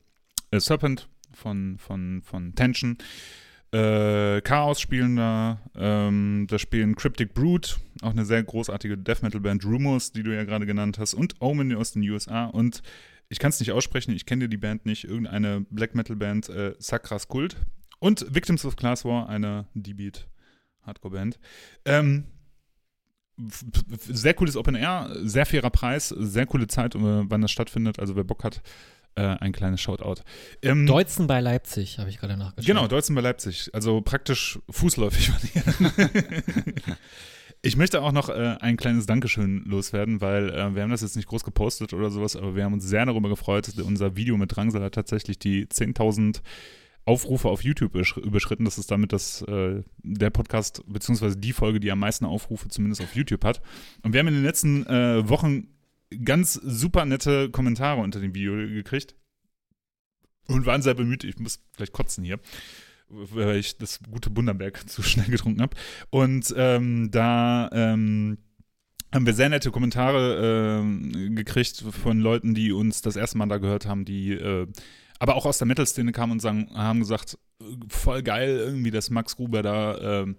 äh, 0.51 0.61
Serpent, 0.61 1.09
von, 1.33 1.79
von, 1.79 2.23
von 2.23 2.55
Tension. 2.55 2.99
Äh, 3.73 4.41
Chaos 4.43 4.81
spielen 4.81 5.17
da, 5.17 5.61
ähm, 5.75 6.47
da 6.49 6.59
spielen 6.59 6.95
Cryptic 6.95 7.35
Brood, 7.35 7.79
auch 8.03 8.13
eine 8.13 8.25
sehr 8.25 8.43
großartige 8.43 8.97
Death 8.97 9.23
Metal 9.23 9.41
Band, 9.41 9.65
Rumors, 9.65 10.13
die 10.13 10.23
du 10.23 10.35
ja 10.35 10.45
gerade 10.45 10.67
genannt 10.67 10.99
hast, 10.99 11.15
und 11.15 11.35
Omen 11.41 11.75
aus 11.75 11.93
den 11.93 12.09
USA 12.09 12.47
und 12.47 12.83
ich 13.29 13.39
kann 13.39 13.51
es 13.51 13.61
nicht 13.61 13.73
aussprechen, 13.73 14.13
ich 14.13 14.27
kenne 14.27 14.49
die 14.49 14.57
Band 14.57 14.87
nicht, 14.87 15.05
irgendeine 15.05 15.67
Black 15.71 15.95
Metal 15.95 16.17
Band, 16.17 16.49
äh, 16.49 16.75
Sakras 16.79 17.29
Kult 17.29 17.57
und 17.99 18.35
Victims 18.35 18.65
of 18.65 18.77
Class 18.77 19.05
War, 19.05 19.29
eine 19.29 19.67
D-Beat 19.75 20.27
Hardcore 20.83 21.15
Band. 21.15 21.39
Ähm, 21.85 22.25
sehr 23.39 24.35
cooles 24.35 24.57
Open 24.57 24.75
Air, 24.75 25.11
sehr 25.23 25.45
fairer 25.45 25.71
Preis, 25.71 26.09
sehr 26.09 26.47
coole 26.47 26.67
Zeit, 26.69 26.95
äh, 26.95 27.01
wann 27.01 27.43
das 27.43 27.51
stattfindet, 27.51 27.99
also 27.99 28.17
wer 28.17 28.25
Bock 28.25 28.45
hat, 28.45 28.63
äh, 29.17 29.23
ein 29.23 29.53
kleines 29.53 29.81
Shoutout. 29.81 30.23
Ähm, 30.63 30.87
Deutzen 30.87 31.27
bei 31.27 31.41
Leipzig, 31.41 31.99
habe 31.99 32.09
ich 32.11 32.19
gerade 32.19 32.37
nachgeschaut. 32.37 32.67
Genau, 32.67 32.87
Deutzen 32.87 33.15
bei 33.15 33.23
Leipzig. 33.23 33.71
Also 33.73 34.01
praktisch 34.01 34.59
fußläufig 34.71 35.31
von 35.31 35.49
hier. 35.49 35.63
Ich 37.63 37.77
möchte 37.77 38.01
auch 38.03 38.13
noch 38.13 38.29
äh, 38.29 38.57
ein 38.61 38.77
kleines 38.77 39.07
Dankeschön 39.07 39.65
loswerden, 39.65 40.21
weil 40.21 40.51
äh, 40.51 40.75
wir 40.75 40.83
haben 40.83 40.91
das 40.91 41.03
jetzt 41.03 41.17
nicht 41.17 41.27
groß 41.29 41.43
gepostet 41.43 41.93
oder 41.95 42.11
sowas, 42.11 42.37
aber 42.37 42.55
wir 42.55 42.65
haben 42.65 42.75
uns 42.75 42.85
sehr 42.85 43.05
darüber 43.05 43.29
gefreut. 43.29 43.69
Unser 43.85 44.15
Video 44.17 44.37
mit 44.37 44.55
Drangsal 44.55 44.83
hat 44.83 44.95
tatsächlich 44.95 45.39
die 45.39 45.67
10.000 45.67 46.43
Aufrufe 47.07 47.49
auf 47.49 47.65
YouTube 47.65 47.95
übersch- 47.97 48.21
überschritten. 48.21 48.65
Das 48.65 48.79
ist 48.79 48.91
damit 48.91 49.13
das, 49.13 49.43
äh, 49.43 49.83
der 50.03 50.31
Podcast, 50.31 50.83
beziehungsweise 50.87 51.37
die 51.37 51.53
Folge, 51.53 51.81
die 51.81 51.91
am 51.91 51.99
meisten 51.99 52.25
Aufrufe 52.25 52.69
zumindest 52.69 53.01
auf 53.03 53.15
YouTube 53.17 53.45
hat. 53.45 53.61
Und 54.03 54.13
wir 54.13 54.21
haben 54.21 54.29
in 54.29 54.35
den 54.35 54.45
letzten 54.45 54.87
äh, 54.87 55.29
Wochen 55.29 55.69
ganz 56.25 56.55
super 56.55 57.05
nette 57.05 57.51
Kommentare 57.51 58.01
unter 58.01 58.21
dem 58.21 58.35
Video 58.35 58.55
gekriegt. 58.55 59.17
und 60.47 60.67
waren 60.67 60.83
sehr 60.83 60.95
bemüht. 60.95 61.25
Ich 61.25 61.39
muss 61.41 61.61
gleich 61.77 61.91
kotzen 61.91 62.23
hier, 62.23 62.39
weil 63.09 63.57
ich 63.57 63.79
das 63.79 64.01
gute 64.11 64.31
Bunderberg 64.31 64.89
zu 64.89 65.03
schnell 65.03 65.27
getrunken 65.27 65.63
habe. 65.63 65.77
Und 66.11 66.53
ähm, 66.57 67.11
da 67.11 67.69
ähm, 67.73 68.39
haben 69.15 69.27
wir 69.27 69.35
sehr 69.35 69.49
nette 69.49 69.71
Kommentare 69.71 70.83
äh, 70.85 71.29
gekriegt 71.35 71.85
von 72.03 72.21
Leuten, 72.21 72.55
die 72.55 72.73
uns 72.73 73.03
das 73.03 73.17
erste 73.17 73.39
Mal 73.39 73.47
da 73.47 73.59
gehört 73.59 73.87
haben, 73.87 74.05
die 74.05 74.33
äh, 74.33 74.67
aber 75.19 75.37
auch 75.37 75.47
aus 75.47 75.59
der 75.59 75.67
Metal-Szene 75.67 76.13
kamen 76.13 76.33
und 76.33 76.41
sagen, 76.41 76.71
haben 76.75 77.01
gesagt, 77.01 77.39
äh, 77.61 77.65
voll 77.89 78.23
geil 78.23 78.57
irgendwie, 78.59 78.91
dass 78.91 79.11
Max 79.11 79.37
Gruber 79.37 79.63
da 79.63 80.23
äh, 80.23 80.35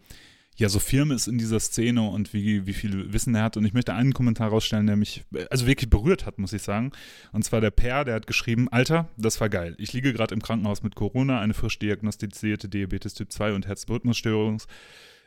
ja 0.58 0.70
so 0.70 0.80
firm 0.80 1.12
ist 1.12 1.28
in 1.28 1.38
dieser 1.38 1.60
Szene 1.60 2.02
und 2.02 2.34
wie, 2.34 2.66
wie 2.66 2.74
viel 2.74 3.14
Wissen 3.14 3.36
er 3.36 3.44
hat. 3.44 3.58
Und 3.58 3.66
ich 3.66 3.74
möchte 3.74 3.94
einen 3.94 4.14
Kommentar 4.14 4.50
rausstellen, 4.50 4.88
der 4.88 4.96
mich 4.96 5.24
also 5.50 5.68
wirklich 5.68 5.90
berührt 5.90 6.26
hat, 6.26 6.40
muss 6.40 6.52
ich 6.52 6.64
sagen. 6.64 6.92
Und 7.32 7.44
zwar 7.44 7.62
der 7.62 7.72
Per, 7.72 8.06
der 8.06 8.16
hat 8.16 8.28
geschrieben, 8.28 8.68
Alter, 8.70 9.08
das 9.18 9.40
war 9.40 9.50
geil. 9.50 9.76
Ich 9.78 9.94
liege 9.94 10.14
gerade 10.14 10.34
im 10.34 10.42
Krankenhaus 10.42 10.82
mit 10.82 10.96
Corona, 10.96 11.40
eine 11.40 11.54
frisch 11.54 11.78
diagnostizierte 11.78 12.70
Diabetes 12.70 13.14
Typ 13.14 13.32
2 13.32 13.54
und 13.54 13.68
Herzrhythmusstörung, 13.68 14.62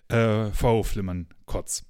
äh, 0.08 0.50
V-Flimmern, 0.50 1.28
Kotz. 1.46 1.84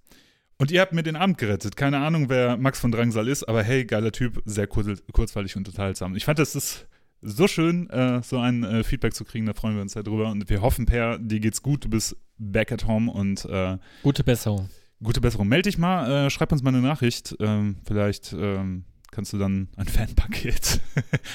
Und 0.58 0.70
ihr 0.70 0.82
habt 0.82 0.92
mir 0.92 1.02
den 1.02 1.16
Abend 1.16 1.38
gerettet. 1.38 1.76
Keine 1.76 2.00
Ahnung, 2.00 2.28
wer 2.28 2.58
Max 2.58 2.78
von 2.78 2.92
Drangsal 2.92 3.26
ist, 3.26 3.44
aber 3.44 3.62
hey, 3.62 3.86
geiler 3.86 4.12
Typ, 4.12 4.42
sehr 4.44 4.66
kurz, 4.66 5.02
kurzweilig 5.12 5.56
und 5.56 5.66
unterhaltsam. 5.66 6.14
Ich 6.14 6.26
fand, 6.26 6.38
das 6.38 6.54
ist 6.54 6.86
so 7.22 7.46
schön, 7.48 7.88
äh, 7.90 8.22
so 8.22 8.38
ein 8.38 8.64
äh, 8.64 8.82
Feedback 8.84 9.14
zu 9.14 9.24
kriegen. 9.24 9.46
Da 9.46 9.52
freuen 9.54 9.74
wir 9.74 9.82
uns 9.82 9.92
sehr 9.92 10.02
drüber. 10.02 10.30
Und 10.30 10.48
wir 10.48 10.60
hoffen, 10.62 10.86
Per, 10.86 11.18
dir 11.18 11.40
geht's 11.40 11.62
gut. 11.62 11.84
Du 11.84 11.88
bist 11.90 12.16
back 12.38 12.72
at 12.72 12.86
home 12.86 13.10
und 13.10 13.44
äh, 13.44 13.76
Gute 14.02 14.24
Besserung. 14.24 14.68
gute 15.02 15.20
Besserung. 15.20 15.48
Meld 15.48 15.66
dich 15.66 15.78
mal, 15.78 16.26
äh, 16.26 16.30
schreib 16.30 16.50
uns 16.52 16.62
mal 16.62 16.70
eine 16.74 16.80
Nachricht. 16.82 17.36
Ähm, 17.40 17.76
vielleicht 17.84 18.32
ähm, 18.32 18.84
kannst 19.10 19.32
du 19.32 19.38
dann 19.38 19.68
ein 19.76 19.86
Fanpaket 19.88 20.80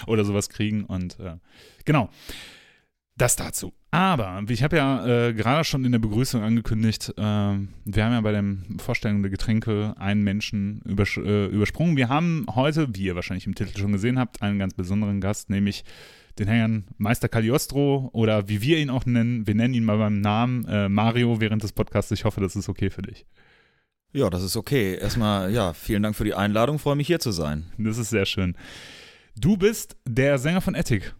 oder 0.08 0.26
sowas 0.26 0.50
kriegen. 0.50 0.86
Und 0.86 1.20
äh, 1.20 1.38
genau, 1.86 2.10
das 3.18 3.36
dazu. 3.36 3.74
Aber 3.92 4.44
ich 4.50 4.62
habe 4.62 4.76
ja 4.76 5.28
äh, 5.28 5.34
gerade 5.34 5.64
schon 5.64 5.86
in 5.86 5.94
der 5.94 6.00
Begrüßung 6.00 6.44
angekündigt, 6.44 7.14
äh, 7.18 7.22
wir 7.22 8.06
haben 8.06 8.12
ja 8.12 8.22
bei 8.22 8.34
der 8.34 8.44
Vorstellung 8.78 9.22
der 9.22 9.32
Getränke 9.32 9.96
einen 9.98 10.24
Menschen 10.24 10.82
übers 10.84 11.16
äh, 11.16 11.46
übersprungen. 11.46 11.96
Wir 11.96 12.10
haben 12.10 12.46
heute, 12.54 12.88
wie 12.94 13.04
ihr 13.04 13.16
wahrscheinlich 13.16 13.48
im 13.48 13.56
Titel 13.56 13.78
schon 13.78 13.94
gesehen 13.94 14.20
habt, 14.20 14.42
einen 14.42 14.60
ganz 14.60 14.74
besonderen 14.74 15.22
Gast, 15.22 15.50
nämlich 15.50 15.86
den 16.38 16.48
Herrn 16.48 16.86
Meister 16.98 17.30
Cagliostro 17.30 18.10
oder 18.12 18.50
wie 18.50 18.62
wir 18.62 18.78
ihn 18.80 18.90
auch 18.90 19.06
nennen. 19.06 19.48
Wir 19.48 19.56
nennen 19.56 19.74
ihn 19.74 19.86
mal 19.86 19.98
beim 19.98 20.20
Namen 20.20 20.66
äh, 20.66 20.90
Mario 20.90 21.40
während 21.40 21.64
des 21.64 21.72
Podcasts. 21.72 22.12
Ich 22.12 22.26
hoffe, 22.26 22.42
das 22.42 22.58
ist 22.58 22.68
okay 22.68 22.90
für 22.90 23.02
dich. 23.02 23.26
Ja, 24.12 24.30
das 24.30 24.44
ist 24.44 24.58
okay. 24.58 24.96
Erstmal, 24.96 25.54
ja, 25.54 25.74
vielen 25.74 26.04
Dank 26.04 26.16
für 26.16 26.24
die 26.26 26.34
Einladung. 26.34 26.80
Freue 26.80 26.96
mich 26.96 27.08
hier 27.08 27.20
zu 27.20 27.32
sein. 27.32 27.66
Das 27.78 27.98
ist 27.98 28.10
sehr 28.10 28.26
schön. 28.26 28.56
Du 29.38 29.58
bist 29.58 29.98
der 30.06 30.38
Sänger 30.38 30.62
von 30.62 30.76
Ethic. 30.76 31.14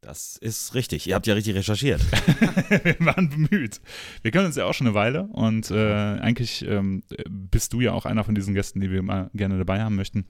Das 0.00 0.38
ist 0.38 0.74
richtig. 0.74 1.06
Ihr 1.06 1.14
habt 1.14 1.26
ja 1.26 1.34
richtig 1.34 1.54
recherchiert. 1.54 2.00
wir 2.84 2.96
waren 3.00 3.28
bemüht. 3.28 3.80
Wir 4.22 4.30
kennen 4.30 4.46
uns 4.46 4.56
ja 4.56 4.64
auch 4.64 4.72
schon 4.72 4.86
eine 4.86 4.94
Weile 4.94 5.24
und 5.24 5.70
äh, 5.70 5.92
eigentlich 6.20 6.64
ähm, 6.66 7.02
bist 7.28 7.74
du 7.74 7.80
ja 7.80 7.92
auch 7.92 8.06
einer 8.06 8.24
von 8.24 8.34
diesen 8.34 8.54
Gästen, 8.54 8.80
die 8.80 8.90
wir 8.90 9.02
mal 9.02 9.30
gerne 9.34 9.58
dabei 9.58 9.82
haben 9.82 9.96
möchten. 9.96 10.26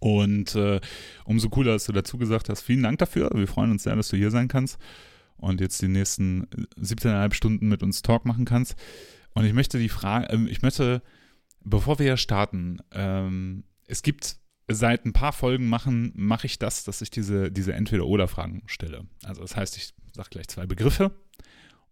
Und 0.00 0.56
äh, 0.56 0.80
umso 1.24 1.48
cooler, 1.48 1.74
dass 1.74 1.84
du 1.84 1.92
dazu 1.92 2.18
gesagt 2.18 2.48
hast. 2.48 2.62
Vielen 2.62 2.82
Dank 2.82 2.98
dafür. 2.98 3.30
Wir 3.32 3.46
freuen 3.46 3.70
uns 3.70 3.84
sehr, 3.84 3.94
dass 3.94 4.08
du 4.08 4.16
hier 4.16 4.32
sein 4.32 4.48
kannst 4.48 4.78
und 5.36 5.60
jetzt 5.60 5.80
die 5.80 5.88
nächsten 5.88 6.46
17,5 6.76 7.34
Stunden 7.34 7.68
mit 7.68 7.84
uns 7.84 8.02
Talk 8.02 8.24
machen 8.24 8.44
kannst. 8.44 8.74
Und 9.34 9.44
ich 9.44 9.52
möchte 9.52 9.78
die 9.78 9.88
Frage, 9.88 10.26
ähm, 10.30 10.48
ich 10.48 10.62
möchte, 10.62 11.02
bevor 11.62 12.00
wir 12.00 12.16
starten, 12.16 12.78
ähm, 12.90 13.62
es 13.86 14.02
gibt 14.02 14.41
seit 14.74 15.04
ein 15.04 15.12
paar 15.12 15.32
Folgen 15.32 15.68
machen, 15.68 16.12
mache 16.14 16.46
ich 16.46 16.58
das, 16.58 16.84
dass 16.84 17.02
ich 17.02 17.10
diese, 17.10 17.50
diese 17.50 17.72
Entweder-Oder-Fragen 17.72 18.62
stelle. 18.66 19.06
Also 19.24 19.42
das 19.42 19.56
heißt, 19.56 19.76
ich 19.76 19.94
sage 20.12 20.30
gleich 20.30 20.48
zwei 20.48 20.66
Begriffe 20.66 21.12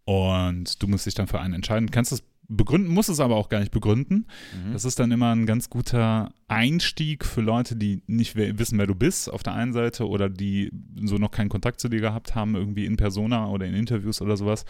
und 0.05 0.83
du 0.83 0.89
musst 0.89 1.07
dich 1.07 1.15
dann 1.15 1.27
für 1.27 1.41
einen 1.41 1.55
entscheiden. 1.55 1.87
Du 1.87 1.93
kannst 1.93 2.13
es 2.13 2.23
begründen, 2.51 2.93
musst 2.93 3.09
es 3.09 3.21
aber 3.21 3.37
auch 3.37 3.49
gar 3.49 3.61
nicht 3.61 3.71
begründen. 3.71 4.27
Mhm. 4.53 4.73
Das 4.73 4.85
ist 4.85 4.99
dann 4.99 5.13
immer 5.13 5.35
ein 5.35 5.47
ganz 5.47 5.71
guter 5.71 6.33
Einstieg 6.49 7.25
für 7.25 7.41
Leute, 7.41 7.77
die 7.77 8.03
nicht 8.07 8.35
wissen, 8.37 8.79
wer 8.79 8.87
du 8.87 8.95
bist 8.95 9.33
auf 9.33 9.43
der 9.43 9.55
einen 9.55 9.73
Seite 9.73 10.09
oder 10.09 10.29
die 10.29 10.73
so 11.03 11.17
noch 11.17 11.31
keinen 11.31 11.49
Kontakt 11.49 11.81
zu 11.81 11.89
dir 11.89 12.01
gehabt 12.01 12.35
haben, 12.35 12.57
irgendwie 12.57 12.87
in 12.87 12.97
Persona 12.97 13.49
oder 13.49 13.67
in 13.67 13.75
Interviews 13.75 14.21
oder 14.21 14.37
sowas, 14.37 14.65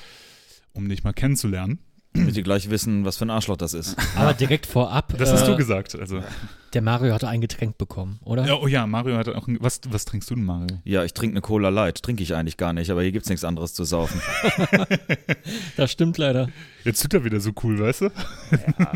um 0.73 0.89
dich 0.89 1.05
mal 1.05 1.13
kennenzulernen. 1.13 1.79
Damit 2.13 2.37
ihr 2.37 2.43
gleich 2.43 2.69
wissen, 2.71 3.05
was 3.05 3.17
für 3.19 3.25
ein 3.25 3.31
Arschloch 3.31 3.57
das 3.57 3.73
ist. 3.73 3.97
Aber 4.17 4.35
direkt 4.35 4.67
vorab, 4.67 5.15
Das 5.17 5.33
hast 5.33 5.45
äh, 5.45 5.47
du 5.53 5.57
gesagt. 5.57 5.95
Also, 5.95 6.23
der 6.75 6.83
Mario 6.83 7.15
hatte 7.15 7.29
ein 7.29 7.41
Getränk 7.41 7.79
bekommen, 7.79 8.19
oder? 8.25 8.45
ja, 8.47 8.55
oh 8.57 8.67
ja, 8.67 8.85
Mario 8.87 9.17
hat 9.17 9.29
auch. 9.29 9.47
ein- 9.47 9.59
Was, 9.61 9.81
was 9.89 10.07
trinkst 10.07 10.29
du 10.29 10.35
denn, 10.35 10.45
Mario? 10.45 10.81
Ja, 10.85 11.05
ich 11.05 11.15
trinke 11.15 11.35
eine 11.35 11.41
Cola 11.41 11.69
Light. 11.69 12.03
Trinke 12.03 12.25
ich 12.25 12.35
eigentlich 12.35 12.57
gar 12.57 12.73
nicht, 12.73 12.91
aber 12.91 13.03
hier 13.03 13.13
gibt's 13.13 13.29
nichts 13.29 13.45
anderes 13.45 13.75
zu 13.75 13.85
saufen. 13.85 14.21
Das 15.77 15.91
stimmt 15.91 16.19
leider. 16.19 16.49
Jetzt 16.85 17.03
tut 17.03 17.15
er 17.15 17.25
wieder 17.25 17.41
so 17.41 17.53
cool, 17.63 17.79
weißt 17.79 18.03
du? 18.03 18.05
Ja. 18.07 18.93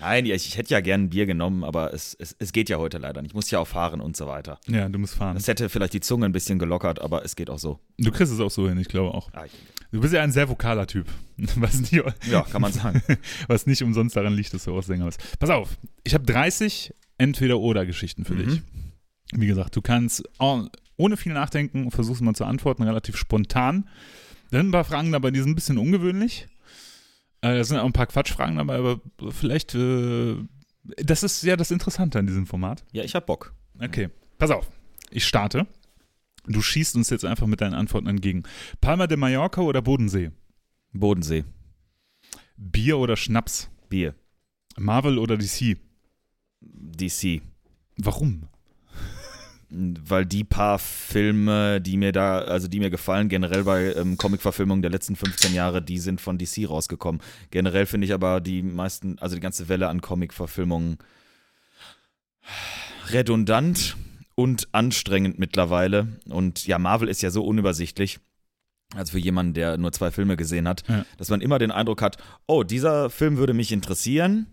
Nein, 0.00 0.26
ja, 0.26 0.34
ich, 0.34 0.46
ich 0.48 0.56
hätte 0.58 0.70
ja 0.70 0.80
gern 0.80 1.04
ein 1.04 1.10
Bier 1.10 1.26
genommen, 1.26 1.64
aber 1.64 1.92
es, 1.94 2.14
es, 2.18 2.34
es 2.38 2.52
geht 2.52 2.68
ja 2.68 2.78
heute 2.78 2.98
leider 2.98 3.22
nicht. 3.22 3.30
Ich 3.32 3.34
muss 3.34 3.50
ja 3.50 3.58
auch 3.58 3.66
fahren 3.66 4.00
und 4.00 4.16
so 4.16 4.26
weiter. 4.26 4.58
Ja, 4.68 4.88
du 4.88 4.98
musst 4.98 5.14
fahren. 5.14 5.34
Das 5.34 5.48
hätte 5.48 5.68
vielleicht 5.68 5.92
die 5.94 6.00
Zunge 6.00 6.26
ein 6.26 6.32
bisschen 6.32 6.58
gelockert, 6.58 7.00
aber 7.00 7.24
es 7.24 7.36
geht 7.36 7.50
auch 7.50 7.58
so. 7.58 7.78
Du 7.98 8.10
kriegst 8.10 8.32
es 8.32 8.40
auch 8.40 8.50
so 8.50 8.68
hin, 8.68 8.78
ich 8.78 8.88
glaube 8.88 9.14
auch. 9.14 9.30
Ah, 9.32 9.44
ich- 9.46 9.52
Du 9.92 10.00
bist 10.00 10.14
ja 10.14 10.22
ein 10.22 10.32
sehr 10.32 10.48
vokaler 10.48 10.86
Typ. 10.86 11.06
Was 11.56 11.80
nicht, 11.80 11.92
Ja, 12.30 12.42
kann 12.42 12.62
man 12.62 12.72
sagen. 12.72 13.02
was 13.48 13.66
nicht 13.66 13.82
umsonst 13.82 14.14
daran 14.14 14.34
liegt, 14.34 14.52
dass 14.54 14.64
du 14.64 14.76
auch 14.76 14.82
Sänger 14.82 15.06
bist. 15.06 15.20
Pass 15.38 15.50
auf, 15.50 15.78
ich 16.04 16.14
habe 16.14 16.24
30 16.26 16.92
Entweder-Oder-Geschichten 17.18 18.24
für 18.24 18.34
Mhm. 18.34 18.44
dich. 18.48 18.62
Wie 19.32 19.46
gesagt, 19.46 19.74
du 19.76 19.80
kannst 19.82 20.22
oh, 20.38 20.64
ohne 20.96 21.16
viel 21.16 21.32
Nachdenken 21.32 21.90
versuchst 21.90 22.20
mal 22.22 22.34
zu 22.34 22.44
antworten, 22.44 22.82
relativ 22.82 23.16
spontan. 23.16 23.88
Da 24.50 24.58
sind 24.58 24.68
ein 24.68 24.72
paar 24.72 24.84
Fragen 24.84 25.12
dabei, 25.12 25.30
die 25.30 25.40
sind 25.40 25.50
ein 25.50 25.54
bisschen 25.54 25.78
ungewöhnlich. 25.78 26.46
Äh, 27.40 27.54
da 27.56 27.64
sind 27.64 27.78
auch 27.78 27.86
ein 27.86 27.92
paar 27.92 28.06
Quatschfragen 28.06 28.56
dabei, 28.56 28.76
aber 28.76 29.00
vielleicht, 29.30 29.74
äh, 29.74 30.34
das 30.96 31.22
ist 31.22 31.42
ja 31.42 31.56
das 31.56 31.70
Interessante 31.70 32.18
an 32.18 32.26
diesem 32.26 32.46
Format. 32.46 32.84
Ja, 32.92 33.02
ich 33.04 33.14
hab 33.14 33.26
Bock. 33.26 33.54
Okay, 33.80 34.10
pass 34.38 34.50
auf. 34.50 34.68
Ich 35.10 35.24
starte. 35.26 35.66
Du 36.46 36.62
schießt 36.62 36.96
uns 36.96 37.10
jetzt 37.10 37.24
einfach 37.24 37.46
mit 37.46 37.60
deinen 37.60 37.74
Antworten 37.74 38.06
entgegen. 38.06 38.44
Palma 38.80 39.06
de 39.06 39.16
Mallorca 39.16 39.60
oder 39.60 39.82
Bodensee? 39.82 40.30
Bodensee. 40.92 41.44
Bier 42.56 42.98
oder 42.98 43.16
Schnaps? 43.16 43.70
Bier. 43.88 44.14
Marvel 44.76 45.18
oder 45.18 45.36
DC? 45.36 45.76
DC. 46.60 47.42
Warum? 47.96 48.48
Weil 49.70 50.26
die 50.26 50.42
paar 50.42 50.78
Filme, 50.80 51.80
die 51.80 51.96
mir 51.96 52.10
da, 52.10 52.40
also 52.40 52.66
die 52.66 52.80
mir 52.80 52.90
gefallen, 52.90 53.28
generell 53.28 53.62
bei 53.62 53.94
ähm, 53.94 54.16
Comic-Verfilmungen 54.16 54.82
der 54.82 54.90
letzten 54.90 55.14
15 55.14 55.54
Jahre, 55.54 55.80
die 55.80 55.98
sind 55.98 56.20
von 56.20 56.38
DC 56.38 56.68
rausgekommen. 56.68 57.20
Generell 57.50 57.86
finde 57.86 58.06
ich 58.06 58.12
aber 58.12 58.40
die 58.40 58.62
meisten, 58.62 59.18
also 59.20 59.36
die 59.36 59.40
ganze 59.40 59.68
Welle 59.68 59.88
an 59.88 60.00
Comic-Verfilmungen 60.00 60.98
redundant 63.10 63.96
und 64.40 64.68
anstrengend 64.72 65.38
mittlerweile. 65.38 66.08
Und 66.28 66.66
ja, 66.66 66.78
Marvel 66.78 67.08
ist 67.08 67.20
ja 67.22 67.30
so 67.30 67.44
unübersichtlich. 67.44 68.18
Also 68.96 69.12
für 69.12 69.18
jemanden, 69.18 69.54
der 69.54 69.76
nur 69.78 69.92
zwei 69.92 70.10
Filme 70.10 70.36
gesehen 70.36 70.66
hat, 70.66 70.82
Ja. 70.88 71.04
dass 71.18 71.28
man 71.28 71.40
immer 71.40 71.58
den 71.58 71.70
Eindruck 71.70 72.02
hat, 72.02 72.16
oh, 72.46 72.62
dieser 72.64 73.08
Film 73.10 73.36
würde 73.36 73.52
mich 73.54 73.70
interessieren, 73.70 74.46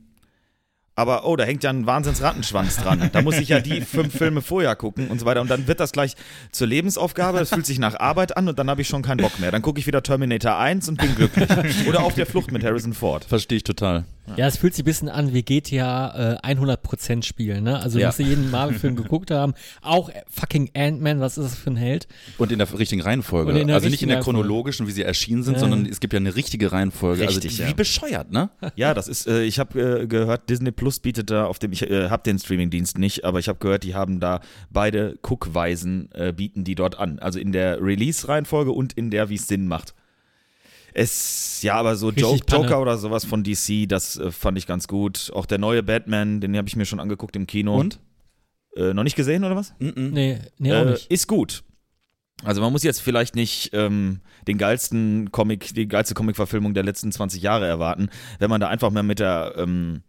aber 0.93 1.25
oh, 1.27 1.35
da 1.35 1.43
hängt 1.43 1.63
ja 1.63 1.69
ein 1.69 1.85
Wahnsinns-Rattenschwanz 1.85 2.77
dran. 2.77 3.09
Da 3.13 3.21
muss 3.21 3.37
ich 3.37 3.49
ja 3.49 3.59
die 3.59 3.81
fünf 3.95 4.15
Filme 4.17 4.41
vorher 4.41 4.75
gucken 4.75 5.07
und 5.09 5.19
so 5.19 5.25
weiter. 5.27 5.41
Und 5.41 5.49
dann 5.49 5.67
wird 5.67 5.79
das 5.79 5.91
gleich 5.91 6.15
zur 6.51 6.65
Lebensaufgabe. 6.67 7.37
Das 7.39 7.49
fühlt 7.49 7.67
sich 7.67 7.77
nach 7.79 7.99
Arbeit 7.99 8.35
an 8.35 8.47
und 8.49 8.57
dann 8.59 8.67
habe 8.69 8.81
ich 8.81 8.87
schon 8.87 9.03
keinen 9.03 9.19
Bock 9.21 9.39
mehr. 9.39 9.51
Dann 9.51 9.61
gucke 9.61 9.79
ich 9.79 9.85
wieder 9.87 10.01
Terminator 10.03 10.57
1 10.57 10.89
und 10.89 10.99
bin 10.99 11.15
glücklich. 11.15 11.47
Oder 11.87 12.03
auf 12.03 12.15
der 12.15 12.25
Flucht 12.25 12.51
mit 12.51 12.63
Harrison 12.63 12.93
Ford. 12.93 13.25
Verstehe 13.25 13.57
ich 13.57 13.63
total. 13.63 14.05
Ja, 14.35 14.47
es 14.47 14.57
fühlt 14.57 14.73
sich 14.73 14.83
ein 14.83 14.85
bisschen 14.85 15.09
an 15.09 15.33
wie 15.33 15.41
GTA 15.43 16.33
äh, 16.43 16.53
100% 16.53 17.23
Spiel, 17.23 17.61
ne? 17.61 17.79
Also 17.79 17.97
Ja. 17.99 18.07
musst 18.07 18.19
du 18.19 18.23
jeden 18.23 18.51
Marvel-Film 18.51 18.95
geguckt 19.03 19.31
haben. 19.31 19.53
Auch 19.81 20.09
äh, 20.09 20.21
fucking 20.29 20.71
Ant-Man, 20.75 21.19
was 21.19 21.37
ist 21.37 21.45
das 21.45 21.55
für 21.57 21.69
ein 21.71 21.75
Held? 21.77 22.07
Und 22.37 22.51
in 22.51 22.59
der 22.59 22.77
richtigen 22.77 23.01
Reihenfolge. 23.01 23.53
Der 23.53 23.75
also 23.75 23.87
nicht 23.89 24.01
in 24.03 24.09
der 24.09 24.17
richtigen 24.17 24.35
chronologischen, 24.35 24.87
wie 24.87 24.91
sie 24.91 25.03
erschienen 25.03 25.43
sind, 25.43 25.53
Ja. 25.55 25.59
sondern 25.61 25.85
es 25.85 25.99
gibt 25.99 26.13
ja 26.13 26.17
eine 26.17 26.35
richtige 26.35 26.71
Reihenfolge. 26.71 27.21
Richtig, 27.27 27.51
also 27.51 27.63
ja. 27.63 27.69
wie 27.69 27.73
bescheuert, 27.73 28.31
ne? 28.31 28.49
Ja, 28.75 28.93
das 28.93 29.07
ist, 29.07 29.27
äh, 29.27 29.43
ich 29.43 29.59
habe 29.59 30.01
äh, 30.01 30.07
gehört, 30.07 30.49
Disney 30.49 30.71
Plus 30.71 30.99
bietet 30.99 31.29
da 31.29 31.45
auf 31.45 31.59
dem, 31.59 31.71
ich 31.71 31.89
äh, 31.89 32.09
habe 32.09 32.23
den 32.23 32.37
Streamingdienst 32.37 32.97
nicht, 32.97 33.23
aber 33.23 33.39
ich 33.39 33.47
habe 33.47 33.59
gehört, 33.59 33.83
die 33.83 33.95
haben 33.95 34.19
da 34.19 34.41
beide 34.69 35.17
Guckweisen, 35.21 36.09
äh, 36.13 36.33
bieten 36.33 36.63
die 36.63 36.75
dort 36.75 36.99
an. 36.99 37.19
Also 37.19 37.39
in 37.39 37.51
der 37.51 37.81
Release-Reihenfolge 37.81 38.71
und 38.71 38.93
in 38.93 39.09
der, 39.09 39.29
wie 39.29 39.35
es 39.35 39.47
Sinn 39.47 39.67
macht. 39.67 39.93
Es, 40.97 41.61
ja, 41.61 41.75
aber 41.75 41.95
so 41.95 42.09
Joke. 42.09 42.41
Joker 42.49 42.81
oder 42.81 42.97
sowas 42.97 43.23
von 43.23 43.43
DC, 43.43 43.87
das 43.87 44.17
äh, 44.17 44.31
fand 44.31 44.57
ich 44.57 44.65
ganz 44.65 44.87
gut. 44.87 45.29
Auch 45.31 45.45
der 45.45 45.59
neue 45.59 45.83
Batman, 45.83 46.41
den 46.41 46.57
habe 46.57 46.67
ich 46.67 46.75
mir 46.75 46.85
schon 46.85 46.99
angeguckt 46.99 47.35
im 47.35 47.45
Kino. 47.45 47.77
Und? 47.77 47.99
Äh, 48.75 48.95
noch 48.95 49.03
nicht 49.03 49.15
gesehen 49.15 49.43
oder 49.43 49.55
was? 49.55 49.75
Mhm. 49.77 50.09
Nee, 50.11 50.39
nee, 50.57 50.73
auch 50.73 50.81
äh, 50.81 50.91
nicht. 50.91 51.11
Ist 51.11 51.27
gut. 51.27 51.63
Also 52.43 52.61
man 52.61 52.71
muss 52.71 52.81
jetzt 52.81 53.03
vielleicht 53.03 53.35
nicht 53.35 53.69
ähm, 53.73 54.21
den 54.47 54.57
geilsten 54.57 55.31
Comic, 55.31 55.75
die 55.75 55.87
geilste 55.87 56.15
Comic-Verfilmung 56.15 56.73
der 56.73 56.83
letzten 56.83 57.11
20 57.11 57.43
Jahre 57.43 57.67
erwarten, 57.67 58.09
wenn 58.39 58.49
man 58.49 58.59
da 58.59 58.67
einfach 58.67 58.89
mal 58.89 59.03
mit 59.03 59.19
der 59.19 59.53
ähm, 59.55 60.01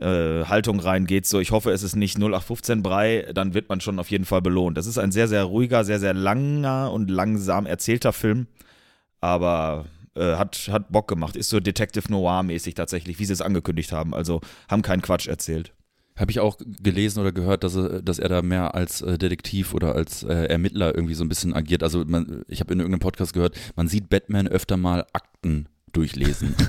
äh, 0.00 0.44
Haltung 0.44 0.80
reingeht, 0.80 1.26
so 1.26 1.38
ich 1.38 1.52
hoffe, 1.52 1.70
es 1.70 1.84
ist 1.84 1.94
nicht 1.94 2.16
0815 2.16 2.82
Brei, 2.82 3.28
dann 3.32 3.54
wird 3.54 3.68
man 3.68 3.80
schon 3.80 4.00
auf 4.00 4.10
jeden 4.10 4.24
Fall 4.24 4.42
belohnt. 4.42 4.76
Das 4.76 4.86
ist 4.86 4.98
ein 4.98 5.12
sehr, 5.12 5.28
sehr 5.28 5.44
ruhiger, 5.44 5.84
sehr, 5.84 6.00
sehr 6.00 6.14
langer 6.14 6.90
und 6.90 7.10
langsam 7.10 7.64
erzählter 7.64 8.12
Film, 8.12 8.48
aber 9.20 9.86
äh, 10.16 10.36
hat, 10.36 10.68
hat 10.70 10.90
Bock 10.90 11.08
gemacht. 11.08 11.36
Ist 11.36 11.50
so 11.50 11.60
Detective 11.60 12.10
Noir-mäßig 12.10 12.74
tatsächlich, 12.74 13.18
wie 13.18 13.24
sie 13.24 13.32
es 13.32 13.42
angekündigt 13.42 13.92
haben. 13.92 14.14
Also 14.14 14.40
haben 14.68 14.82
keinen 14.82 15.02
Quatsch 15.02 15.28
erzählt. 15.28 15.72
Habe 16.16 16.30
ich 16.30 16.40
auch 16.40 16.56
gelesen 16.82 17.20
oder 17.20 17.30
gehört, 17.30 17.62
dass 17.62 17.76
er, 17.76 18.00
dass 18.00 18.18
er 18.18 18.30
da 18.30 18.40
mehr 18.40 18.74
als 18.74 19.02
äh, 19.02 19.18
Detektiv 19.18 19.74
oder 19.74 19.94
als 19.94 20.22
äh, 20.22 20.46
Ermittler 20.46 20.94
irgendwie 20.94 21.14
so 21.14 21.24
ein 21.24 21.28
bisschen 21.28 21.52
agiert. 21.52 21.82
Also 21.82 22.04
man, 22.06 22.42
ich 22.48 22.60
habe 22.60 22.72
in 22.72 22.80
irgendeinem 22.80 23.00
Podcast 23.00 23.34
gehört, 23.34 23.54
man 23.76 23.86
sieht 23.86 24.08
Batman 24.08 24.48
öfter 24.48 24.78
mal 24.78 25.04
Akten 25.12 25.68
durchlesen. 25.92 26.54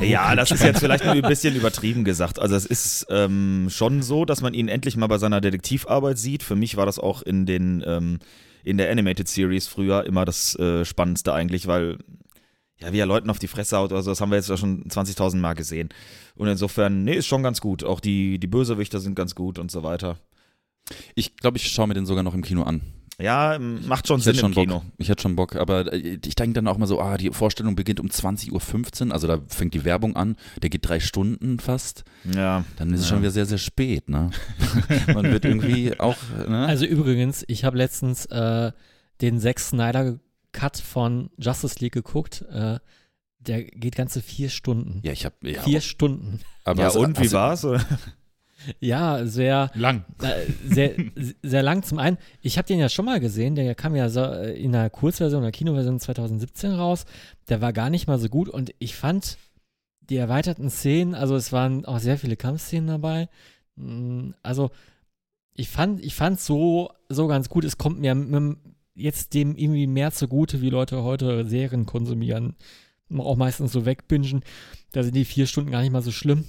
Ja, 0.00 0.34
das 0.36 0.50
ist 0.52 0.62
jetzt 0.62 0.78
vielleicht 0.78 1.04
ein 1.04 1.22
bisschen 1.22 1.56
übertrieben 1.56 2.04
gesagt. 2.04 2.38
Also 2.38 2.54
es 2.54 2.64
ist 2.64 3.06
ähm, 3.10 3.66
schon 3.68 4.02
so, 4.02 4.24
dass 4.24 4.40
man 4.40 4.54
ihn 4.54 4.68
endlich 4.68 4.96
mal 4.96 5.08
bei 5.08 5.18
seiner 5.18 5.40
Detektivarbeit 5.40 6.18
sieht. 6.18 6.42
Für 6.42 6.54
mich 6.54 6.76
war 6.76 6.86
das 6.86 6.98
auch 6.98 7.22
in 7.22 7.46
den 7.46 7.82
ähm, 7.84 8.18
in 8.64 8.78
der 8.78 8.90
Animated 8.90 9.28
Series 9.28 9.66
früher 9.66 10.04
immer 10.04 10.24
das 10.24 10.54
äh, 10.56 10.84
Spannendste 10.84 11.32
eigentlich, 11.32 11.66
weil 11.66 11.98
ja, 12.80 12.92
wie 12.92 12.98
er 12.98 13.06
Leuten 13.06 13.30
auf 13.30 13.38
die 13.38 13.48
Fresse 13.48 13.76
haut 13.76 13.92
oder 13.92 14.02
so, 14.02 14.10
das 14.10 14.20
haben 14.20 14.30
wir 14.30 14.36
jetzt 14.36 14.48
ja 14.48 14.56
schon 14.56 14.84
20.000 14.84 15.36
Mal 15.36 15.54
gesehen. 15.54 15.88
Und 16.36 16.48
insofern, 16.48 17.04
nee, 17.04 17.14
ist 17.14 17.26
schon 17.26 17.42
ganz 17.42 17.60
gut. 17.60 17.82
Auch 17.84 18.00
die, 18.00 18.38
die 18.38 18.46
Bösewichter 18.46 19.00
sind 19.00 19.14
ganz 19.14 19.34
gut 19.34 19.58
und 19.58 19.70
so 19.70 19.82
weiter. 19.82 20.18
Ich 21.14 21.36
glaube, 21.36 21.56
ich 21.58 21.68
schaue 21.70 21.88
mir 21.88 21.94
den 21.94 22.06
sogar 22.06 22.22
noch 22.22 22.34
im 22.34 22.42
Kino 22.42 22.62
an. 22.62 22.80
Ja, 23.20 23.58
macht 23.58 24.06
schon 24.06 24.18
Ich 24.18 24.24
Sinn 24.24 24.36
schon 24.36 24.52
im 24.52 24.54
Kino. 24.60 24.74
Bock. 24.78 24.84
Ich 24.98 25.08
hätte 25.08 25.22
schon 25.22 25.34
Bock, 25.34 25.56
aber 25.56 25.92
äh, 25.92 26.18
ich 26.24 26.36
denke 26.36 26.52
dann 26.54 26.68
auch 26.68 26.78
mal 26.78 26.86
so, 26.86 27.00
ah, 27.00 27.16
die 27.16 27.30
Vorstellung 27.32 27.74
beginnt 27.74 27.98
um 27.98 28.06
20.15 28.06 29.06
Uhr, 29.08 29.12
also 29.12 29.26
da 29.26 29.40
fängt 29.48 29.74
die 29.74 29.84
Werbung 29.84 30.14
an, 30.14 30.36
der 30.62 30.70
geht 30.70 30.88
drei 30.88 31.00
Stunden 31.00 31.58
fast, 31.58 32.04
Ja. 32.32 32.64
dann 32.76 32.94
ist 32.94 33.00
es 33.00 33.06
Ja. 33.06 33.14
schon 33.14 33.22
wieder 33.22 33.32
sehr, 33.32 33.46
sehr 33.46 33.58
spät, 33.58 34.08
ne? 34.08 34.30
Man 35.12 35.24
wird 35.24 35.44
irgendwie 35.44 35.98
auch, 35.98 36.16
ne? 36.48 36.64
Also 36.66 36.86
übrigens, 36.86 37.44
ich 37.48 37.64
habe 37.64 37.76
letztens 37.76 38.24
äh, 38.26 38.70
den 39.20 39.40
Zack 39.40 39.58
Snyder 39.58 40.20
Cut 40.52 40.76
von 40.78 41.30
Justice 41.38 41.76
League 41.80 41.92
geguckt. 41.94 42.44
Äh, 42.50 42.78
der 43.40 43.62
geht 43.64 43.94
ganze 43.96 44.20
vier 44.22 44.48
Stunden. 44.50 45.00
ja, 45.04 45.12
ich 45.12 45.24
habe, 45.24 45.36
ja, 45.48 45.62
vier 45.62 45.80
Stunden. 45.80 46.40
aber 46.64 46.82
ja, 46.82 46.90
und 46.90 47.18
wie 47.20 47.26
du- 47.26 47.32
war's? 47.32 47.66
Ja, 48.80 49.24
sehr, 49.24 49.70
Lang. 49.74 50.04
äh, 50.20 50.46
sehr, 50.68 50.92
sehr 51.44 51.62
lang. 51.62 51.84
Zum 51.84 52.00
einen, 52.00 52.18
ich 52.42 52.58
habe 52.58 52.66
den 52.66 52.80
ja 52.80 52.88
schon 52.88 53.04
mal 53.04 53.20
gesehen, 53.20 53.54
der 53.54 53.72
kam 53.76 53.94
ja 53.94 54.08
so 54.08 54.20
äh, 54.20 54.60
in 54.60 54.72
der 54.72 54.90
Kurzversion, 54.90 55.42
der 55.42 55.52
Kinoversion 55.52 56.00
2017 56.00 56.72
raus. 56.72 57.04
Der 57.48 57.60
war 57.60 57.72
gar 57.72 57.88
nicht 57.88 58.08
mal 58.08 58.18
so 58.18 58.28
gut 58.28 58.48
und 58.48 58.74
ich 58.80 58.96
fand 58.96 59.38
die 60.00 60.16
erweiterten 60.16 60.70
Szenen, 60.70 61.14
also 61.14 61.36
es 61.36 61.52
waren 61.52 61.84
auch 61.84 62.00
sehr 62.00 62.18
viele 62.18 62.36
Kampfszenen 62.36 62.88
dabei. 62.88 63.28
Mm, 63.76 64.30
Also 64.42 64.70
ich 65.54 65.68
fand, 65.68 66.00
ich 66.04 66.16
fand 66.16 66.40
so, 66.40 66.90
so 67.08 67.28
ganz 67.28 67.48
gut. 67.48 67.64
Es 67.64 67.78
kommt 67.78 68.00
mir 68.00 68.10
m- 68.10 68.58
jetzt 68.98 69.34
dem 69.34 69.56
irgendwie 69.56 69.86
mehr 69.86 70.12
zugute, 70.12 70.60
wie 70.60 70.70
Leute 70.70 71.02
heute 71.02 71.46
Serien 71.48 71.86
konsumieren. 71.86 72.56
Auch 73.16 73.36
meistens 73.36 73.72
so 73.72 73.86
wegbingen. 73.86 74.42
Da 74.92 75.02
sind 75.02 75.14
die 75.16 75.24
vier 75.24 75.46
Stunden 75.46 75.70
gar 75.70 75.80
nicht 75.82 75.92
mal 75.92 76.02
so 76.02 76.12
schlimm. 76.12 76.44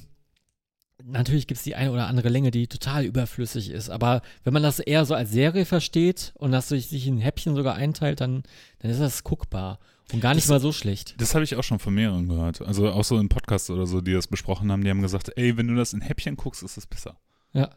Natürlich 1.06 1.47
gibt 1.47 1.58
es 1.60 1.63
die 1.63 1.76
eine 1.76 1.93
oder 1.93 2.08
andere 2.08 2.28
Länge, 2.28 2.52
die 2.52 2.67
total 2.67 3.06
überflüssig 3.06 3.69
ist. 3.69 3.89
Aber 3.89 4.21
wenn 4.43 4.52
man 4.52 4.63
das 4.63 4.80
eher 4.80 5.06
so 5.06 5.13
als 5.13 5.32
Serie 5.32 5.65
versteht 5.65 6.34
und 6.36 6.52
das 6.52 6.67
sich, 6.67 7.08
in 7.08 7.19
Häppchen 7.19 7.56
sogar 7.56 7.76
einteilt, 7.76 8.19
dann, 8.19 8.43
dann 8.80 8.91
ist 8.91 9.00
das 9.00 9.24
guckbar. 9.24 9.80
Und 10.12 10.19
gar 10.19 10.34
nicht 10.34 10.43
Das- 10.45 10.50
mal 10.50 10.60
so 10.60 10.74
schlecht. 10.74 11.15
Das 11.21 11.36
habe 11.36 11.45
ich 11.45 11.56
auch 11.56 11.63
schon 11.63 11.80
von 11.80 11.93
mehreren 11.93 12.28
gehört. 12.28 12.62
Also 12.62 12.89
auch 12.91 13.06
so 13.06 13.17
in 13.17 13.30
Podcasts 13.30 13.69
oder 13.69 13.86
so, 13.86 14.02
die 14.02 14.12
das 14.12 14.28
besprochen 14.28 14.69
haben, 14.71 14.84
die 14.84 14.89
haben 14.89 15.02
gesagt, 15.02 15.32
ey, 15.38 15.56
wenn 15.56 15.67
du 15.67 15.76
das 15.76 15.93
in 15.93 16.02
Häppchen 16.02 16.36
guckst, 16.36 16.63
ist 16.63 16.76
es 16.78 16.86
besser. 16.86 17.15
Ja. 17.54 17.69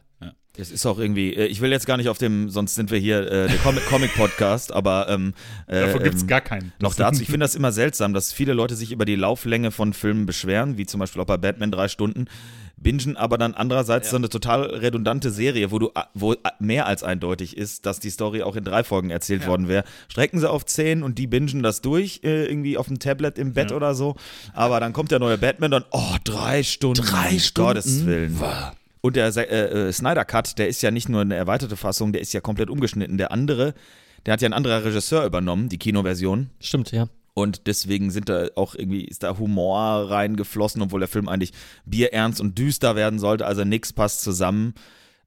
Es 0.55 0.69
ist 0.69 0.85
auch 0.85 0.99
irgendwie, 0.99 1.33
äh, 1.35 1.45
ich 1.47 1.61
will 1.61 1.71
jetzt 1.71 1.87
gar 1.87 1.97
nicht 1.97 2.09
auf 2.09 2.19
dem, 2.19 2.47
sonst 2.49 2.75
sind 2.75 2.91
wir 2.91 2.99
hier 2.99 3.21
äh, 3.31 3.47
der 3.47 3.57
Comic- 3.57 3.85
Comic-Podcast, 3.89 4.71
aber 4.71 5.07
ähm, 5.09 5.33
äh, 5.65 5.81
Davon 5.87 6.03
gibt 6.03 6.15
es 6.15 6.21
ähm, 6.21 6.27
gar 6.27 6.41
keinen. 6.41 6.71
noch 6.79 6.91
Das- 6.93 6.97
dazu, 7.13 7.21
ich 7.23 7.27
finde 7.27 7.43
das 7.45 7.55
immer 7.55 7.71
seltsam, 7.71 8.13
dass 8.13 8.31
viele 8.31 8.53
Leute 8.53 8.75
sich 8.75 8.91
über 8.91 9.05
die 9.05 9.15
Lauflänge 9.15 9.71
von 9.71 9.93
Filmen 9.93 10.27
beschweren, 10.27 10.77
wie 10.77 10.85
zum 10.85 10.99
Beispiel 10.99 11.21
auch 11.23 11.25
bei 11.25 11.37
Batman 11.37 11.71
drei 11.71 11.87
Stunden, 11.87 12.25
bingen 12.77 13.17
aber 13.17 13.39
dann 13.39 13.55
andererseits 13.55 14.11
so 14.11 14.15
eine 14.17 14.29
total 14.29 14.63
redundante 14.65 15.31
Serie, 15.31 15.71
wo 15.71 15.79
du 15.79 15.91
wo 16.13 16.35
mehr 16.59 16.85
als 16.85 17.01
eindeutig 17.01 17.57
ist, 17.57 17.85
dass 17.87 17.99
die 17.99 18.09
Story 18.11 18.43
auch 18.43 18.55
in 18.55 18.63
drei 18.63 18.83
Folgen 18.83 19.09
erzählt 19.09 19.47
worden 19.47 19.67
wäre. 19.69 19.85
Strecken 20.09 20.39
sie 20.39 20.49
auf 20.49 20.65
zehn 20.65 21.01
und 21.01 21.17
die 21.17 21.25
bingen 21.25 21.63
das 21.63 21.81
durch, 21.81 22.19
äh, 22.23 22.45
irgendwie 22.45 22.77
auf 22.77 22.87
dem 22.87 22.99
Tablet 22.99 23.39
im 23.39 23.53
Bett 23.53 23.71
Ja. 23.71 23.77
oder 23.77 23.95
so. 23.95 24.17
Aber 24.53 24.79
dann 24.79 24.91
kommt 24.93 25.09
der 25.11 25.19
neue 25.19 25.37
Batman 25.39 25.71
dann, 25.71 25.85
oh, 25.91 26.15
drei 26.25 26.61
Stunden. 26.61 27.01
Drei 27.03 27.39
Stunden? 27.39 27.69
Gottes 27.69 28.05
Willen. 28.05 28.37
Und 29.05 29.17
der 29.17 29.35
äh, 29.35 29.89
äh, 29.89 29.91
Snyder 29.91 30.23
Cut, 30.23 30.57
der 30.57 30.69
ist 30.69 30.81
ja 30.81 30.89
nicht 30.89 31.09
nur 31.09 31.19
eine 31.19 31.35
erweiterte 31.35 31.75
Fassung, 31.75 32.13
der 32.13 32.21
ist 32.21 32.31
ja 32.31 32.39
komplett 32.39 32.69
umgeschnitten. 32.69 33.17
Der 33.17 33.33
andere, 33.33 33.73
der 34.25 34.31
hat 34.31 34.41
ja 34.41 34.47
ein 34.47 34.53
anderer 34.53 34.85
Regisseur 34.85 35.25
übernommen, 35.25 35.67
die 35.67 35.77
Kinoversion. 35.77 36.51
Stimmt, 36.61 36.91
ja. 36.93 37.09
Und 37.33 37.67
deswegen 37.67 38.11
sind 38.11 38.29
da 38.29 38.47
auch 38.55 38.75
irgendwie, 38.75 39.03
ist 39.03 39.23
da 39.23 39.37
Humor 39.37 40.09
reingeflossen, 40.09 40.81
obwohl 40.81 41.01
der 41.01 41.09
Film 41.09 41.27
eigentlich 41.27 41.51
bierernst 41.85 42.39
und 42.39 42.57
düster 42.57 42.95
werden 42.95 43.19
sollte. 43.19 43.45
Also 43.45 43.65
nix 43.65 43.91
passt 43.91 44.21
zusammen. 44.21 44.73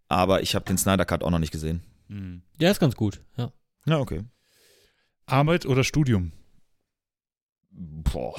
Aber 0.08 0.40
ich 0.40 0.54
habe 0.54 0.64
den 0.64 0.78
Snyder 0.78 1.04
Cut 1.04 1.22
auch 1.22 1.30
noch 1.30 1.38
nicht 1.38 1.52
gesehen. 1.52 1.82
Hm. 2.08 2.40
Der 2.58 2.70
ist 2.70 2.80
ganz 2.80 2.96
gut, 2.96 3.20
ja. 3.36 3.52
Ja, 3.84 3.98
okay. 3.98 4.22
Arbeit 5.26 5.66
oder 5.66 5.84
Studium? 5.84 6.32
Boah. 7.78 8.34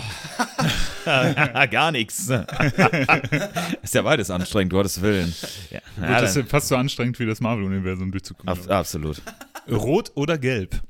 Gar 1.69 1.91
nichts. 1.91 2.29
ist 3.81 3.93
ja 3.93 4.01
beides 4.01 4.31
anstrengend, 4.31 4.73
Gottes 4.73 5.01
Willen. 5.01 5.33
Ja, 5.69 5.79
Gut, 5.95 6.03
ja, 6.03 6.21
das 6.21 6.35
ist 6.35 6.49
fast 6.49 6.69
so 6.69 6.75
anstrengend 6.75 7.19
wie 7.19 7.25
das 7.25 7.39
Marvel-Universum 7.39 8.11
durchzugucken. 8.11 8.49
ab, 8.49 8.69
absolut. 8.69 9.21
Rot 9.69 10.11
oder 10.15 10.37
gelb? 10.37 10.81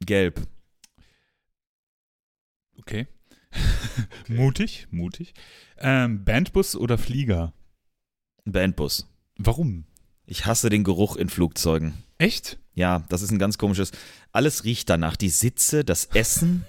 Gelb. 0.00 0.40
Okay. 2.78 3.06
mutig, 4.28 4.88
mutig. 4.90 5.34
Ähm, 5.78 6.24
Bandbus 6.24 6.74
oder 6.74 6.96
Flieger? 6.96 7.52
Bandbus. 8.44 9.08
Warum? 9.36 9.84
Ich 10.24 10.46
hasse 10.46 10.70
den 10.70 10.84
Geruch 10.84 11.16
in 11.16 11.28
Flugzeugen. 11.28 11.94
Echt? 12.18 12.58
Ja, 12.74 13.04
das 13.08 13.20
ist 13.20 13.30
ein 13.30 13.38
ganz 13.38 13.58
komisches. 13.58 13.90
Alles 14.32 14.64
riecht 14.64 14.88
danach. 14.88 15.16
Die 15.16 15.28
Sitze, 15.28 15.84
das 15.84 16.06
Essen. 16.06 16.64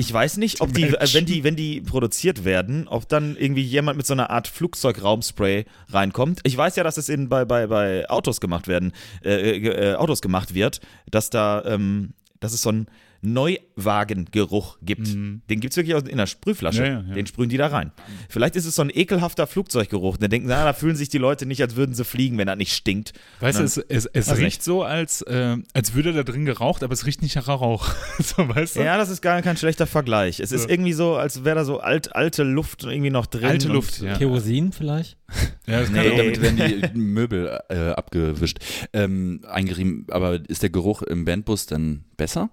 Ich 0.00 0.12
weiß 0.12 0.36
nicht, 0.36 0.60
ob 0.60 0.72
die, 0.72 0.84
äh, 0.84 0.90
Menschen. 0.92 1.14
wenn 1.14 1.26
die, 1.26 1.44
wenn 1.44 1.56
die 1.56 1.80
produziert 1.80 2.44
werden, 2.44 2.86
ob 2.86 3.08
dann 3.08 3.36
irgendwie 3.36 3.62
jemand 3.62 3.96
mit 3.96 4.06
so 4.06 4.12
einer 4.12 4.30
Art 4.30 4.46
Flugzeugraumspray 4.46 5.66
reinkommt. 5.90 6.38
Ich 6.44 6.56
weiß 6.56 6.76
ja, 6.76 6.84
dass 6.84 6.98
es 6.98 7.08
in, 7.08 7.28
bei, 7.28 7.44
bei, 7.44 7.66
bei 7.66 8.08
Autos 8.08 8.40
gemacht 8.40 8.68
werden, 8.68 8.92
äh, 9.24 9.58
äh, 9.58 9.94
Autos 9.96 10.22
gemacht 10.22 10.54
wird, 10.54 10.80
dass 11.10 11.30
da, 11.30 11.64
ähm, 11.64 12.14
dass 12.38 12.52
es 12.52 12.62
so 12.62 12.68
einen 12.68 12.86
Neuwagengeruch 13.20 14.78
gibt. 14.82 15.08
Mhm. 15.14 15.42
Den 15.50 15.60
gibt 15.60 15.72
es 15.72 15.76
wirklich 15.76 15.94
aus- 15.94 16.02
in 16.08 16.16
der 16.18 16.26
Sprühflasche. 16.26 16.82
Ja, 16.84 16.88
ja, 16.88 17.04
ja. 17.08 17.14
Den 17.14 17.26
sprühen 17.26 17.48
die 17.48 17.56
da 17.56 17.68
rein. 17.68 17.92
Vielleicht 18.28 18.56
ist 18.56 18.64
es 18.66 18.74
so 18.74 18.82
ein 18.82 18.90
ekelhafter 18.92 19.46
Flugzeuggeruch. 19.46 20.16
Dann 20.16 20.30
denken 20.30 20.48
sie, 20.48 20.54
ah, 20.56 20.64
da 20.64 20.72
fühlen 20.72 20.96
sich 20.96 21.08
die 21.08 21.18
Leute 21.18 21.46
nicht, 21.46 21.60
als 21.62 21.76
würden 21.76 21.94
sie 21.94 22.04
fliegen, 22.04 22.38
wenn 22.38 22.46
das 22.46 22.56
nicht 22.56 22.72
stinkt. 22.74 23.12
Weißt 23.40 23.58
du, 23.58 23.62
Nein. 23.62 23.66
es, 23.66 23.76
es, 23.76 24.06
es 24.06 24.28
Weiß 24.28 24.36
riecht 24.38 24.44
nicht. 24.44 24.62
so, 24.62 24.82
als, 24.82 25.22
äh, 25.22 25.56
als 25.74 25.94
würde 25.94 26.12
da 26.12 26.22
drin 26.22 26.44
geraucht, 26.44 26.82
aber 26.82 26.92
es 26.92 27.06
riecht 27.06 27.22
nicht 27.22 27.36
nach 27.36 27.48
Rauch. 27.48 27.88
so, 28.18 28.48
weißt 28.48 28.76
du? 28.76 28.80
Ja, 28.84 28.96
das 28.96 29.08
ist 29.10 29.22
gar 29.22 29.40
kein 29.42 29.56
schlechter 29.56 29.86
Vergleich. 29.86 30.40
Es 30.40 30.52
ist 30.52 30.68
irgendwie 30.68 30.92
so, 30.92 31.16
als 31.16 31.44
wäre 31.44 31.56
da 31.56 31.64
so 31.64 31.80
alt, 31.80 32.14
alte 32.14 32.42
Luft 32.44 32.84
irgendwie 32.84 33.10
noch 33.10 33.26
drin. 33.26 33.44
Alte 33.46 33.68
Luft, 33.68 34.00
ja. 34.00 34.16
Kerosin 34.16 34.72
vielleicht? 34.72 35.16
Ja, 35.66 35.80
das 35.80 35.92
kann 35.92 36.02
Nee. 36.02 36.10
auch- 36.12 36.16
Damit 36.16 36.40
werden 36.40 36.56
die 36.94 36.98
Möbel 36.98 37.58
äh, 37.68 37.90
abgewischt, 37.90 38.58
ähm, 38.94 39.42
eingerieben. 39.46 40.06
Aber 40.08 40.40
ist 40.48 40.62
der 40.62 40.70
Geruch 40.70 41.02
im 41.02 41.26
Bandbus 41.26 41.66
dann 41.66 42.04
besser? 42.16 42.48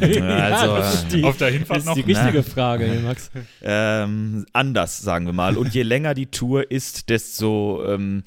Also, 0.00 0.76
das 0.76 0.94
ist 0.94 1.12
die, 1.12 1.24
auf 1.24 1.36
der 1.36 1.50
Hinfahrt 1.50 1.78
ist 1.78 1.86
noch. 1.86 1.94
die 1.94 2.00
richtige 2.00 2.38
Na. 2.38 2.42
Frage, 2.42 2.86
hier, 2.86 3.00
Max. 3.00 3.30
Ähm, 3.62 4.46
anders, 4.52 5.00
sagen 5.00 5.26
wir 5.26 5.32
mal. 5.32 5.56
Und 5.56 5.74
je 5.74 5.82
länger 5.82 6.14
die 6.14 6.26
Tour 6.26 6.70
ist, 6.70 7.08
desto, 7.08 7.84
ähm, 7.86 8.22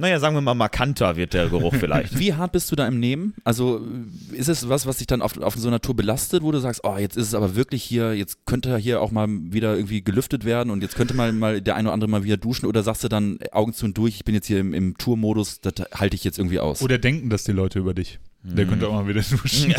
naja, 0.00 0.18
sagen 0.18 0.34
wir 0.34 0.40
mal, 0.40 0.54
markanter 0.54 1.16
wird 1.16 1.34
der 1.34 1.48
Geruch 1.48 1.74
vielleicht. 1.78 2.18
Wie 2.18 2.34
hart 2.34 2.52
bist 2.52 2.70
du 2.72 2.76
da 2.76 2.86
im 2.86 2.98
Nehmen? 2.98 3.34
Also 3.44 3.86
ist 4.32 4.48
es 4.48 4.68
was, 4.68 4.86
was 4.86 4.98
dich 4.98 5.06
dann 5.06 5.22
auf, 5.22 5.38
auf 5.38 5.54
so 5.54 5.68
einer 5.68 5.80
Tour 5.80 5.94
belastet, 5.94 6.42
wo 6.42 6.50
du 6.50 6.58
sagst, 6.58 6.80
oh, 6.84 6.96
jetzt 6.96 7.16
ist 7.16 7.28
es 7.28 7.34
aber 7.34 7.54
wirklich 7.54 7.82
hier, 7.82 8.14
jetzt 8.14 8.46
könnte 8.46 8.76
hier 8.78 9.00
auch 9.00 9.10
mal 9.10 9.28
wieder 9.28 9.76
irgendwie 9.76 10.02
gelüftet 10.02 10.44
werden 10.44 10.70
und 10.70 10.82
jetzt 10.82 10.96
könnte 10.96 11.14
mal, 11.14 11.32
mal 11.32 11.60
der 11.60 11.76
eine 11.76 11.88
oder 11.88 11.94
andere 11.94 12.10
mal 12.10 12.24
wieder 12.24 12.36
duschen 12.36 12.66
oder 12.66 12.82
sagst 12.82 13.04
du 13.04 13.08
dann 13.08 13.38
Augen 13.52 13.72
zu 13.72 13.86
und 13.86 13.96
durch, 13.96 14.16
ich 14.16 14.24
bin 14.24 14.34
jetzt 14.34 14.46
hier 14.46 14.58
im, 14.58 14.74
im 14.74 14.98
Tourmodus, 14.98 15.60
das 15.60 15.74
halte 15.94 16.16
ich 16.16 16.24
jetzt 16.24 16.38
irgendwie 16.38 16.60
aus. 16.60 16.82
Oder 16.82 16.98
denken 16.98 17.30
das 17.30 17.44
die 17.44 17.52
Leute 17.52 17.78
über 17.78 17.94
dich? 17.94 18.18
Der 18.42 18.64
könnte 18.64 18.88
auch 18.88 18.94
mal 18.94 19.06
wieder 19.06 19.20
duschen. 19.20 19.74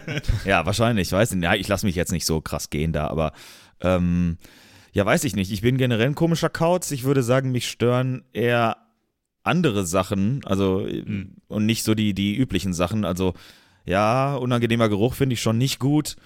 ja, 0.46 0.64
wahrscheinlich. 0.64 1.08
Ich 1.08 1.12
weiß 1.12 1.34
nicht. 1.34 1.44
Ja, 1.44 1.54
ich 1.54 1.68
lasse 1.68 1.84
mich 1.84 1.94
jetzt 1.94 2.12
nicht 2.12 2.24
so 2.24 2.40
krass 2.40 2.70
gehen 2.70 2.92
da, 2.92 3.08
aber 3.08 3.32
ähm, 3.82 4.38
ja, 4.92 5.04
weiß 5.04 5.24
ich 5.24 5.36
nicht. 5.36 5.52
Ich 5.52 5.60
bin 5.60 5.76
generell 5.76 6.06
ein 6.06 6.14
komischer 6.14 6.48
Kauz. 6.48 6.90
Ich 6.90 7.04
würde 7.04 7.22
sagen, 7.22 7.52
mich 7.52 7.68
stören 7.68 8.24
eher 8.32 8.78
andere 9.46 9.86
Sachen, 9.86 10.40
also 10.44 10.80
Mhm. 10.88 11.34
und 11.48 11.66
nicht 11.66 11.82
so 11.84 11.94
die, 11.94 12.14
die 12.14 12.36
üblichen 12.36 12.72
Sachen. 12.74 13.04
Also 13.04 13.34
ja, 13.84 14.34
unangenehmer 14.36 14.88
Geruch 14.88 15.14
finde 15.14 15.34
ich 15.34 15.40
schon 15.42 15.58
nicht 15.58 15.78
gut. 15.78 16.16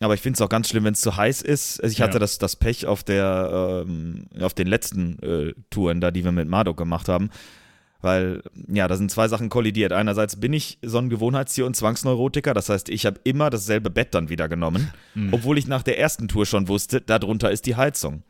Aber 0.00 0.14
ich 0.14 0.20
finde 0.20 0.36
es 0.36 0.40
auch 0.40 0.48
ganz 0.48 0.68
schlimm, 0.68 0.82
wenn 0.84 0.94
es 0.94 1.00
zu 1.00 1.16
heiß 1.16 1.42
ist. 1.42 1.80
Also 1.80 1.92
ich 1.92 2.00
hatte 2.00 2.14
Ja. 2.14 2.18
das, 2.20 2.38
das 2.38 2.56
Pech 2.56 2.86
auf 2.86 3.04
der 3.04 3.84
ähm, 3.86 4.24
auf 4.40 4.52
den 4.54 4.66
letzten 4.66 5.18
äh, 5.22 5.54
Touren 5.70 6.00
da, 6.00 6.10
die 6.10 6.24
wir 6.24 6.32
mit 6.32 6.48
Marduk 6.48 6.76
gemacht 6.76 7.08
haben. 7.08 7.30
Weil, 8.00 8.42
ja, 8.66 8.88
da 8.88 8.96
sind 8.96 9.12
zwei 9.12 9.28
Sachen 9.28 9.48
kollidiert. 9.48 9.92
Einerseits 9.92 10.34
bin 10.34 10.52
ich 10.52 10.78
so 10.82 10.98
ein 10.98 11.08
Gewohnheitstier 11.08 11.64
und 11.66 11.76
Zwangsneurotiker. 11.76 12.52
Das 12.52 12.68
heißt, 12.68 12.88
ich 12.88 13.06
habe 13.06 13.20
immer 13.22 13.48
dasselbe 13.48 13.90
Bett 13.90 14.12
dann 14.12 14.28
wieder 14.28 14.48
genommen. 14.48 14.92
Obwohl 15.30 15.56
ich 15.56 15.68
nach 15.68 15.84
der 15.84 16.00
ersten 16.00 16.26
Tour 16.26 16.44
schon 16.44 16.66
wusste, 16.66 17.00
darunter 17.00 17.52
ist 17.52 17.64
die 17.66 17.76
Heizung. 17.76 18.24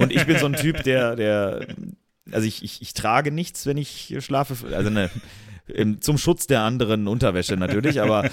Und 0.00 0.10
ich 0.10 0.26
bin 0.26 0.38
so 0.40 0.46
ein 0.46 0.54
Typ, 0.54 0.82
der, 0.82 1.14
der, 1.14 1.64
also 2.32 2.46
ich, 2.46 2.62
ich, 2.62 2.82
ich 2.82 2.94
trage 2.94 3.30
nichts, 3.30 3.66
wenn 3.66 3.76
ich 3.76 4.16
schlafe. 4.20 4.54
Also 4.74 4.90
ne, 4.90 5.10
im, 5.66 6.00
zum 6.00 6.18
Schutz 6.18 6.46
der 6.46 6.62
anderen 6.62 7.08
Unterwäsche 7.08 7.56
natürlich, 7.56 8.00
aber 8.00 8.28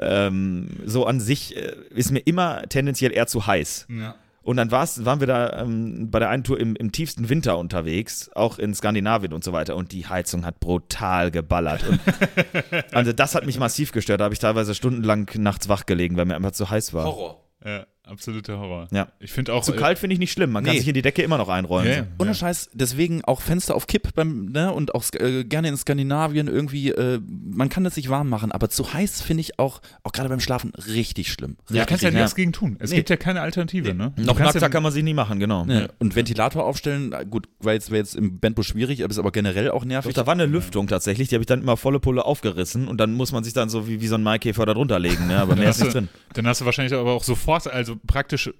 ähm, 0.00 0.68
so 0.84 1.06
an 1.06 1.20
sich 1.20 1.56
äh, 1.56 1.74
ist 1.90 2.10
mir 2.10 2.20
immer 2.20 2.62
tendenziell 2.68 3.12
eher 3.12 3.26
zu 3.26 3.46
heiß. 3.46 3.86
Ja. 3.88 4.14
Und 4.42 4.56
dann 4.56 4.70
war's, 4.70 5.04
waren 5.04 5.20
wir 5.20 5.26
da 5.26 5.60
ähm, 5.60 6.10
bei 6.10 6.18
der 6.18 6.30
einen 6.30 6.44
Tour 6.44 6.58
im, 6.58 6.74
im 6.74 6.92
tiefsten 6.92 7.28
Winter 7.28 7.58
unterwegs, 7.58 8.30
auch 8.34 8.58
in 8.58 8.74
Skandinavien 8.74 9.34
und 9.34 9.44
so 9.44 9.52
weiter. 9.52 9.76
Und 9.76 9.92
die 9.92 10.06
Heizung 10.06 10.46
hat 10.46 10.60
brutal 10.60 11.30
geballert. 11.30 11.84
Und, 11.86 12.00
also 12.92 13.12
das 13.12 13.34
hat 13.34 13.44
mich 13.44 13.58
massiv 13.58 13.92
gestört. 13.92 14.20
Da 14.20 14.24
habe 14.24 14.34
ich 14.34 14.40
teilweise 14.40 14.74
stundenlang 14.74 15.30
nachts 15.36 15.68
wach 15.68 15.84
gelegen, 15.84 16.16
weil 16.16 16.24
mir 16.24 16.36
einfach 16.36 16.52
zu 16.52 16.70
heiß 16.70 16.94
war. 16.94 17.04
Horror. 17.04 17.44
Ja, 17.64 17.86
absoluter 18.10 18.58
Horror. 18.58 18.88
Ja. 18.92 19.08
Ich 19.20 19.32
finde 19.32 19.52
auch. 19.54 19.62
Zu 19.62 19.72
kalt 19.72 19.98
finde 19.98 20.14
ich 20.14 20.18
nicht 20.20 20.32
schlimm. 20.32 20.50
Man 20.52 20.64
kann 20.64 20.72
Nee. 20.74 20.80
sich 20.80 20.88
in 20.88 20.94
die 20.94 21.02
Decke 21.02 21.22
immer 21.22 21.38
noch 21.38 21.48
einrollen. 21.48 21.86
Ja, 21.88 21.94
ja. 21.98 22.06
Ohne 22.18 22.34
Scheiß, 22.34 22.70
deswegen 22.74 23.24
auch 23.24 23.40
Fenster 23.40 23.74
auf 23.74 23.86
Kipp 23.86 24.14
beim, 24.14 24.46
ne, 24.46 24.72
und 24.72 24.94
auch 24.94 25.04
äh, 25.14 25.44
gerne 25.44 25.68
in 25.68 25.76
Skandinavien 25.76 26.48
irgendwie, 26.48 26.90
äh, 26.90 27.20
man 27.28 27.68
kann 27.68 27.84
das 27.84 27.94
sich 27.94 28.08
warm 28.10 28.28
machen, 28.28 28.52
aber 28.52 28.68
zu 28.68 28.92
heiß 28.92 29.22
finde 29.22 29.40
ich 29.42 29.58
auch, 29.58 29.80
auch 30.02 30.12
gerade 30.12 30.28
beim 30.28 30.40
Schlafen, 30.40 30.72
richtig 30.86 31.32
schlimm. 31.32 31.56
Ja, 31.70 31.84
kannst 31.84 32.02
ja 32.02 32.10
ja. 32.10 32.18
nichts 32.20 32.34
gegen 32.34 32.52
tun. 32.52 32.76
Es 32.80 32.90
Nee. 32.90 32.96
gibt 32.96 33.10
ja 33.10 33.16
keine 33.16 33.40
Alternative, 33.40 33.94
ne? 33.94 34.12
Du 34.16 34.22
Noch 34.22 34.38
nackter 34.38 34.60
ja, 34.60 34.68
kann 34.68 34.82
man 34.82 34.92
sich 34.92 35.02
nie 35.04 35.14
machen, 35.14 35.38
genau. 35.38 35.64
Ne, 35.64 35.88
Und 35.98 36.16
Ventilator 36.16 36.64
aufstellen, 36.64 37.12
äh, 37.12 37.24
gut, 37.28 37.48
war 37.60 37.72
jetzt, 37.72 37.90
wäre 37.90 37.98
jetzt 37.98 38.14
im 38.16 38.38
Bandbus 38.40 38.66
schwierig, 38.66 39.02
aber 39.04 39.10
ist 39.10 39.18
aber 39.18 39.30
generell 39.32 39.70
auch 39.70 39.80
Doch, 39.80 39.86
nervig. 39.86 40.14
da 40.14 40.26
war 40.26 40.34
eine 40.34 40.46
Lüftung 40.46 40.86
tatsächlich, 40.88 41.28
die 41.28 41.34
habe 41.36 41.42
ich 41.42 41.46
dann 41.46 41.62
immer 41.62 41.76
volle 41.76 42.00
Pulle 42.00 42.24
aufgerissen 42.24 42.88
und 42.88 42.98
dann 42.98 43.12
muss 43.14 43.32
man 43.32 43.44
sich 43.44 43.52
dann 43.52 43.68
so 43.68 43.86
wie, 43.88 44.00
wie 44.00 44.06
so 44.06 44.14
ein 44.16 44.22
Maikäfer 44.22 44.66
da 44.66 44.74
drunter 44.74 44.98
legen, 44.98 45.26
ne? 45.26 45.38
aber 45.38 45.56
mehr 45.56 45.70
ist 45.70 45.78
nicht 45.80 45.88
du, 45.94 45.98
drin. 46.00 46.08
dann 46.34 46.46
hast 46.46 46.60
du 46.60 46.64
wahrscheinlich 46.64 46.94
aber 46.94 47.12
auch 47.12 47.24
sofort, 47.24 47.66
also 47.66 47.96
praktisch 48.06 48.48
äh, 48.48 48.52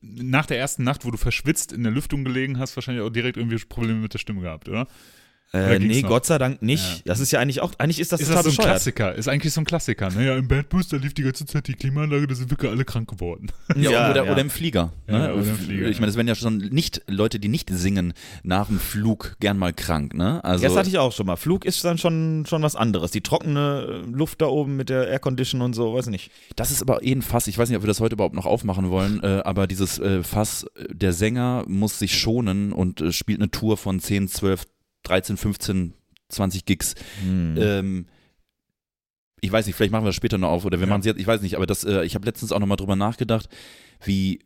nach 0.00 0.46
der 0.46 0.58
ersten 0.58 0.84
Nacht, 0.84 1.04
wo 1.04 1.10
du 1.10 1.18
verschwitzt 1.18 1.72
in 1.72 1.82
der 1.82 1.92
Lüftung 1.92 2.24
gelegen 2.24 2.58
hast, 2.58 2.76
wahrscheinlich 2.76 3.04
auch 3.04 3.10
direkt 3.10 3.36
irgendwie 3.36 3.58
Probleme 3.58 4.00
mit 4.00 4.14
der 4.14 4.18
Stimme 4.18 4.40
gehabt, 4.40 4.68
oder? 4.68 4.86
Äh, 5.52 5.78
nee, 5.80 6.02
noch? 6.02 6.08
Gott 6.10 6.26
sei 6.26 6.38
Dank 6.38 6.62
nicht. 6.62 6.84
Ja. 6.98 7.02
Das 7.06 7.18
ist 7.20 7.32
ja 7.32 7.40
eigentlich 7.40 7.60
auch, 7.60 7.72
eigentlich 7.78 7.98
ist 7.98 8.12
das 8.12 8.20
Ist 8.20 8.28
total 8.28 8.44
das 8.44 8.44
so 8.44 8.50
ein 8.50 8.56
bescheuert. 8.56 8.70
Klassiker? 8.76 9.14
Ist 9.16 9.28
eigentlich 9.28 9.52
so 9.52 9.60
ein 9.60 9.64
Klassiker. 9.64 10.08
Naja, 10.10 10.36
im 10.36 10.46
Bandbus, 10.46 10.88
da 10.88 10.96
lief 10.96 11.12
die 11.14 11.22
ganze 11.22 11.44
Zeit 11.46 11.66
die 11.66 11.74
Klimaanlage, 11.74 12.26
da 12.28 12.34
sind 12.36 12.50
wirklich 12.50 12.70
alle 12.70 12.84
krank 12.84 13.10
geworden. 13.10 13.50
Ja, 13.76 14.10
oder, 14.10 14.24
ja. 14.26 14.32
oder 14.32 14.40
im 14.40 14.50
Flieger. 14.50 14.92
Ja, 15.08 15.18
Ne? 15.18 15.34
oder 15.34 15.42
im 15.48 15.56
Flieger, 15.56 15.88
ich 15.88 15.98
meine, 15.98 16.10
es 16.10 16.16
werden 16.16 16.28
ja 16.28 16.34
schon 16.36 16.58
nicht 16.58 17.02
Leute, 17.08 17.40
die 17.40 17.48
nicht 17.48 17.68
singen, 17.70 18.12
nach 18.44 18.68
dem 18.68 18.78
Flug 18.78 19.36
gern 19.40 19.58
mal 19.58 19.72
krank. 19.72 20.14
Ne? 20.14 20.42
Also, 20.44 20.64
das 20.64 20.76
hatte 20.76 20.88
ich 20.88 20.98
auch 20.98 21.12
schon 21.12 21.26
mal. 21.26 21.36
Flug 21.36 21.64
ist 21.64 21.84
dann 21.84 21.98
schon, 21.98 22.44
schon 22.48 22.62
was 22.62 22.76
anderes. 22.76 23.10
Die 23.10 23.20
trockene 23.20 24.02
Luft 24.10 24.40
da 24.42 24.46
oben 24.46 24.76
mit 24.76 24.88
der 24.88 25.08
Aircondition 25.08 25.62
und 25.62 25.74
so, 25.74 25.94
weiß 25.94 26.06
nicht. 26.06 26.30
Das 26.56 26.70
ist 26.70 26.80
aber 26.82 27.02
eh 27.02 27.12
ein 27.12 27.22
Fass. 27.22 27.48
Ich 27.48 27.58
weiß 27.58 27.68
nicht, 27.68 27.76
ob 27.76 27.82
wir 27.82 27.88
das 27.88 27.98
heute 28.00 28.14
überhaupt 28.14 28.34
noch 28.36 28.46
aufmachen 28.46 28.90
wollen, 28.90 29.20
äh, 29.24 29.42
aber 29.44 29.66
dieses 29.66 29.98
äh, 29.98 30.22
Fass, 30.22 30.64
äh, 30.76 30.94
der 30.94 31.12
Sänger 31.12 31.64
muss 31.66 31.98
sich 31.98 32.16
schonen 32.18 32.72
und 32.72 33.00
äh, 33.00 33.12
spielt 33.12 33.40
eine 33.40 33.50
Tour 33.50 33.76
von 33.76 33.98
10, 33.98 34.28
12, 34.28 34.64
13, 35.10 35.36
15, 35.36 35.94
20 36.28 36.64
Gigs. 36.64 36.94
Hm. 37.24 37.56
Ähm, 37.58 38.06
ich 39.40 39.50
weiß 39.50 39.66
nicht, 39.66 39.74
vielleicht 39.74 39.92
machen 39.92 40.04
wir 40.04 40.08
das 40.10 40.16
später 40.16 40.38
noch 40.38 40.50
auf 40.50 40.64
oder 40.64 40.78
wir 40.78 40.86
Ja. 40.86 40.90
machen 40.90 41.00
es 41.00 41.06
jetzt, 41.06 41.18
ich 41.20 41.26
weiß 41.26 41.42
nicht, 41.42 41.56
aber 41.56 41.66
das, 41.66 41.82
äh, 41.84 42.04
ich 42.04 42.14
habe 42.14 42.26
letztens 42.26 42.52
auch 42.52 42.58
nochmal 42.60 42.76
drüber 42.76 42.94
nachgedacht, 42.96 43.48
wie 44.04 44.40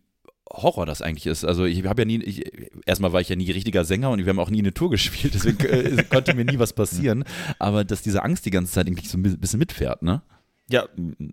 Horror 0.50 0.86
das 0.86 1.02
eigentlich 1.02 1.26
ist. 1.26 1.44
Also 1.44 1.64
ich 1.64 1.84
habe 1.84 2.02
ja 2.02 2.06
nie, 2.06 2.22
ich, 2.22 2.44
erstmal 2.86 3.12
war 3.12 3.20
ich 3.20 3.28
ja 3.28 3.36
nie 3.36 3.50
richtiger 3.50 3.84
Sänger 3.84 4.10
und 4.10 4.18
wir 4.20 4.26
haben 4.26 4.38
auch 4.38 4.50
nie 4.50 4.60
eine 4.60 4.72
Tour 4.72 4.90
gespielt, 4.96 5.34
deswegen 5.34 5.58
äh, 5.64 6.04
konnte 6.04 6.34
mir 6.34 6.44
nie 6.44 6.58
was 6.58 6.72
passieren. 6.72 7.24
Aber 7.58 7.84
dass 7.84 8.02
diese 8.02 8.22
Angst 8.22 8.46
die 8.46 8.50
ganze 8.50 8.72
Zeit 8.72 8.86
eigentlich 8.86 9.08
so 9.10 9.18
ein 9.18 9.22
bisschen 9.22 9.58
mitfährt, 9.58 10.02
ne? 10.02 10.22
Ja, 10.70 10.88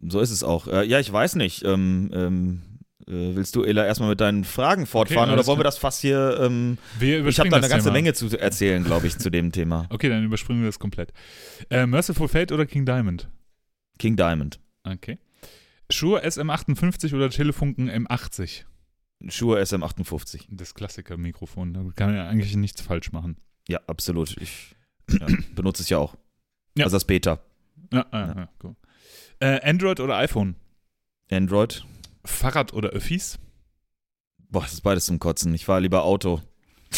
so 0.09 0.19
ist 0.19 0.31
es 0.31 0.43
auch. 0.43 0.67
Äh, 0.67 0.85
ja, 0.85 0.99
ich 0.99 1.11
weiß 1.11 1.35
nicht. 1.35 1.63
Ähm, 1.63 2.09
ähm, 2.13 2.61
äh, 2.63 2.70
willst 3.07 3.55
du, 3.55 3.63
Ela, 3.63 3.85
erstmal 3.85 4.09
mit 4.09 4.21
deinen 4.21 4.43
Fragen 4.43 4.85
fortfahren 4.85 5.29
alles 5.29 5.41
oder 5.41 5.47
wollen 5.47 5.59
wir 5.59 5.63
das 5.63 5.77
fast 5.77 6.01
hier. 6.01 6.37
Ähm, 6.39 6.77
Wir 6.99 7.25
ich 7.25 7.39
habe 7.39 7.49
da 7.49 7.57
eine 7.57 7.67
ganze 7.67 7.85
Thema. 7.85 7.93
Menge 7.93 8.13
zu 8.13 8.27
erzählen, 8.37 8.83
glaube 8.83 9.07
ich, 9.07 9.17
zu 9.17 9.29
dem 9.29 9.51
Thema. 9.51 9.87
Okay, 9.91 10.09
dann 10.09 10.23
überspringen 10.23 10.61
wir 10.61 10.67
das 10.67 10.79
komplett. 10.79 11.11
Äh, 11.69 11.85
Merciful 11.85 12.27
Fate 12.27 12.51
oder 12.51 12.65
King 12.65 12.85
Diamond? 12.85 13.29
King 13.99 14.15
Diamond. 14.15 14.59
Okay. 14.83 15.19
Shure 15.91 16.23
SM58 16.25 17.13
oder 17.13 17.29
Telefunken 17.29 17.89
M80? 17.89 18.63
Shure 19.27 19.61
SM58. 19.61 20.45
Das 20.49 20.73
Klassiker-Mikrofon. 20.73 21.73
Da 21.73 21.81
kann 21.95 22.07
man 22.07 22.15
ja 22.15 22.27
eigentlich 22.27 22.55
nichts 22.55 22.81
falsch 22.81 23.11
machen. 23.11 23.37
Ja, 23.67 23.79
absolut. 23.87 24.35
Ich 24.37 24.75
ja, 25.09 25.27
benutze 25.55 25.83
es 25.83 25.89
ja 25.89 25.97
auch. 25.97 26.15
Ja. 26.77 26.85
Also 26.85 26.95
das 26.95 27.05
Beta. 27.05 27.39
Ja, 27.93 28.05
ah, 28.11 28.33
ja. 28.35 28.49
cool. 28.63 28.75
Äh, 29.39 29.59
Android 29.69 29.99
oder 29.99 30.17
iPhone? 30.17 30.55
Android. 31.29 31.85
Fahrrad 32.25 32.73
oder 32.73 32.89
Öffis? 32.89 33.39
Boah, 34.49 34.61
das 34.63 34.73
ist 34.73 34.81
beides 34.81 35.05
zum 35.05 35.19
Kotzen. 35.19 35.53
Ich 35.53 35.65
fahre 35.65 35.81
lieber 35.81 36.03
Auto. 36.03 36.41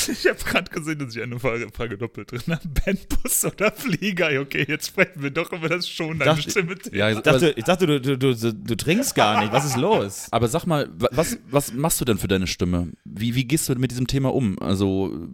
Ich 0.07 0.25
habe 0.25 0.39
gerade 0.39 0.71
gesehen, 0.71 0.97
dass 0.97 1.15
ich 1.15 1.21
eine 1.21 1.39
Frage, 1.39 1.69
Frage 1.71 1.99
doppelt 1.99 2.31
drin 2.31 2.41
habe. 2.47 2.67
Bandbus 2.67 3.45
oder 3.45 3.71
Flieger? 3.71 4.41
Okay, 4.41 4.65
jetzt 4.67 4.87
sprechen 4.87 5.21
wir 5.21 5.29
doch 5.29 5.53
über 5.53 5.69
das 5.69 5.87
schon 5.87 6.19
Stimme. 6.39 6.75
Ja, 6.91 7.11
Ich 7.11 7.19
dachte, 7.19 7.51
ich 7.55 7.63
dachte 7.63 7.85
du, 7.85 8.01
du, 8.01 8.17
du, 8.17 8.33
du 8.53 8.75
trinkst 8.75 9.13
gar 9.13 9.41
nicht. 9.41 9.53
Was 9.53 9.65
ist 9.65 9.77
los? 9.77 10.27
Aber 10.31 10.47
sag 10.47 10.65
mal, 10.65 10.89
wa- 10.97 11.09
was, 11.11 11.37
was 11.51 11.73
machst 11.73 12.01
du 12.01 12.05
denn 12.05 12.17
für 12.17 12.27
deine 12.27 12.47
Stimme? 12.47 12.91
Wie, 13.05 13.35
wie 13.35 13.45
gehst 13.45 13.69
du 13.69 13.75
mit 13.75 13.91
diesem 13.91 14.07
Thema 14.07 14.33
um? 14.33 14.57
Also 14.57 15.27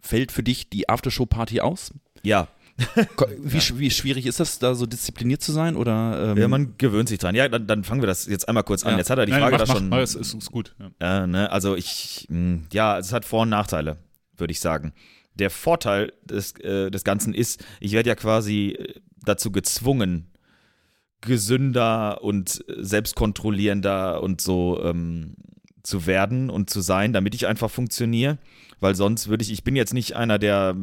fällt 0.00 0.32
für 0.32 0.42
dich 0.42 0.68
die 0.68 0.88
Aftershow-Party 0.88 1.60
aus? 1.60 1.94
Ja, 2.24 2.48
Wie, 3.38 3.58
sch- 3.58 3.78
wie 3.78 3.90
schwierig 3.90 4.26
ist 4.26 4.40
das, 4.40 4.58
da 4.58 4.74
so 4.74 4.86
diszipliniert 4.86 5.42
zu 5.42 5.52
sein? 5.52 5.76
Oder, 5.76 6.32
ähm, 6.32 6.38
ja 6.38 6.48
man 6.48 6.74
gewöhnt 6.78 7.08
sich 7.08 7.18
dran. 7.18 7.34
Ja, 7.34 7.48
dann, 7.48 7.66
dann 7.66 7.84
fangen 7.84 8.00
wir 8.02 8.06
das 8.06 8.26
jetzt 8.26 8.48
einmal 8.48 8.64
kurz 8.64 8.82
an. 8.84 8.92
Ja. 8.92 8.98
Jetzt 8.98 9.10
hat 9.10 9.18
er 9.18 9.26
die 9.26 9.32
Nein, 9.32 9.40
Frage 9.42 9.52
mach, 9.56 9.60
da 9.60 9.66
mach, 9.66 9.74
schon. 9.76 9.88
mach, 9.88 9.98
es 9.98 10.14
ist, 10.14 10.34
ist 10.34 10.50
gut. 10.50 10.74
Ja. 10.78 10.90
Ja, 11.00 11.26
ne, 11.26 11.50
also 11.52 11.76
ich, 11.76 12.26
mh, 12.30 12.60
ja, 12.72 12.98
es 12.98 13.12
hat 13.12 13.24
Vor- 13.24 13.42
und 13.42 13.50
Nachteile, 13.50 13.98
würde 14.36 14.50
ich 14.52 14.60
sagen. 14.60 14.92
Der 15.34 15.50
Vorteil 15.50 16.12
des, 16.24 16.52
äh, 16.60 16.90
des 16.90 17.04
Ganzen 17.04 17.34
ist, 17.34 17.64
ich 17.80 17.92
werde 17.92 18.08
ja 18.08 18.14
quasi 18.14 18.70
äh, 18.78 18.94
dazu 19.24 19.52
gezwungen, 19.52 20.26
gesünder 21.20 22.22
und 22.24 22.64
äh, 22.68 22.74
selbstkontrollierender 22.82 24.22
und 24.22 24.40
so 24.40 24.82
ähm, 24.82 25.34
zu 25.82 26.06
werden 26.06 26.50
und 26.50 26.70
zu 26.70 26.80
sein, 26.80 27.12
damit 27.12 27.34
ich 27.34 27.46
einfach 27.46 27.70
funktioniere. 27.70 28.38
Weil 28.80 28.94
sonst 28.94 29.28
würde 29.28 29.42
ich, 29.44 29.52
ich 29.52 29.62
bin 29.62 29.76
jetzt 29.76 29.94
nicht 29.94 30.16
einer, 30.16 30.38
der 30.38 30.74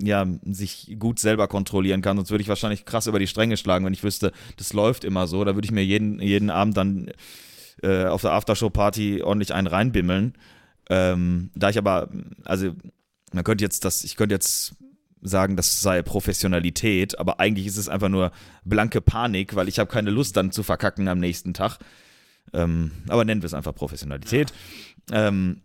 ja, 0.00 0.26
sich 0.44 0.96
gut 0.98 1.18
selber 1.18 1.48
kontrollieren 1.48 2.02
kann, 2.02 2.16
sonst 2.16 2.30
würde 2.30 2.42
ich 2.42 2.48
wahrscheinlich 2.48 2.84
krass 2.84 3.06
über 3.06 3.18
die 3.18 3.26
Stränge 3.26 3.56
schlagen, 3.56 3.84
wenn 3.84 3.92
ich 3.92 4.04
wüsste, 4.04 4.32
das 4.56 4.72
läuft 4.72 5.04
immer 5.04 5.26
so. 5.26 5.44
Da 5.44 5.54
würde 5.54 5.66
ich 5.66 5.72
mir 5.72 5.84
jeden, 5.84 6.20
jeden 6.20 6.50
Abend 6.50 6.76
dann 6.76 7.10
äh, 7.82 8.04
auf 8.04 8.22
der 8.22 8.32
Aftershow-Party 8.32 9.22
ordentlich 9.22 9.54
einen 9.54 9.66
reinbimmeln. 9.66 10.34
Ähm, 10.88 11.50
da 11.54 11.70
ich 11.70 11.78
aber, 11.78 12.08
also 12.44 12.74
man 13.32 13.44
könnte 13.44 13.64
jetzt 13.64 13.84
das, 13.84 14.04
ich 14.04 14.16
könnte 14.16 14.34
jetzt 14.34 14.76
sagen, 15.20 15.56
das 15.56 15.80
sei 15.80 16.02
Professionalität, 16.02 17.18
aber 17.18 17.40
eigentlich 17.40 17.66
ist 17.66 17.76
es 17.76 17.88
einfach 17.88 18.08
nur 18.08 18.32
blanke 18.64 19.00
Panik, 19.00 19.56
weil 19.56 19.68
ich 19.68 19.78
habe 19.78 19.90
keine 19.90 20.10
Lust 20.10 20.36
dann 20.36 20.52
zu 20.52 20.62
verkacken 20.62 21.08
am 21.08 21.18
nächsten 21.18 21.54
Tag. 21.54 21.78
Ähm, 22.52 22.92
aber 23.08 23.24
nennen 23.24 23.42
wir 23.42 23.46
es 23.46 23.54
einfach 23.54 23.74
Professionalität. 23.74 24.52
Ähm, 25.10 25.62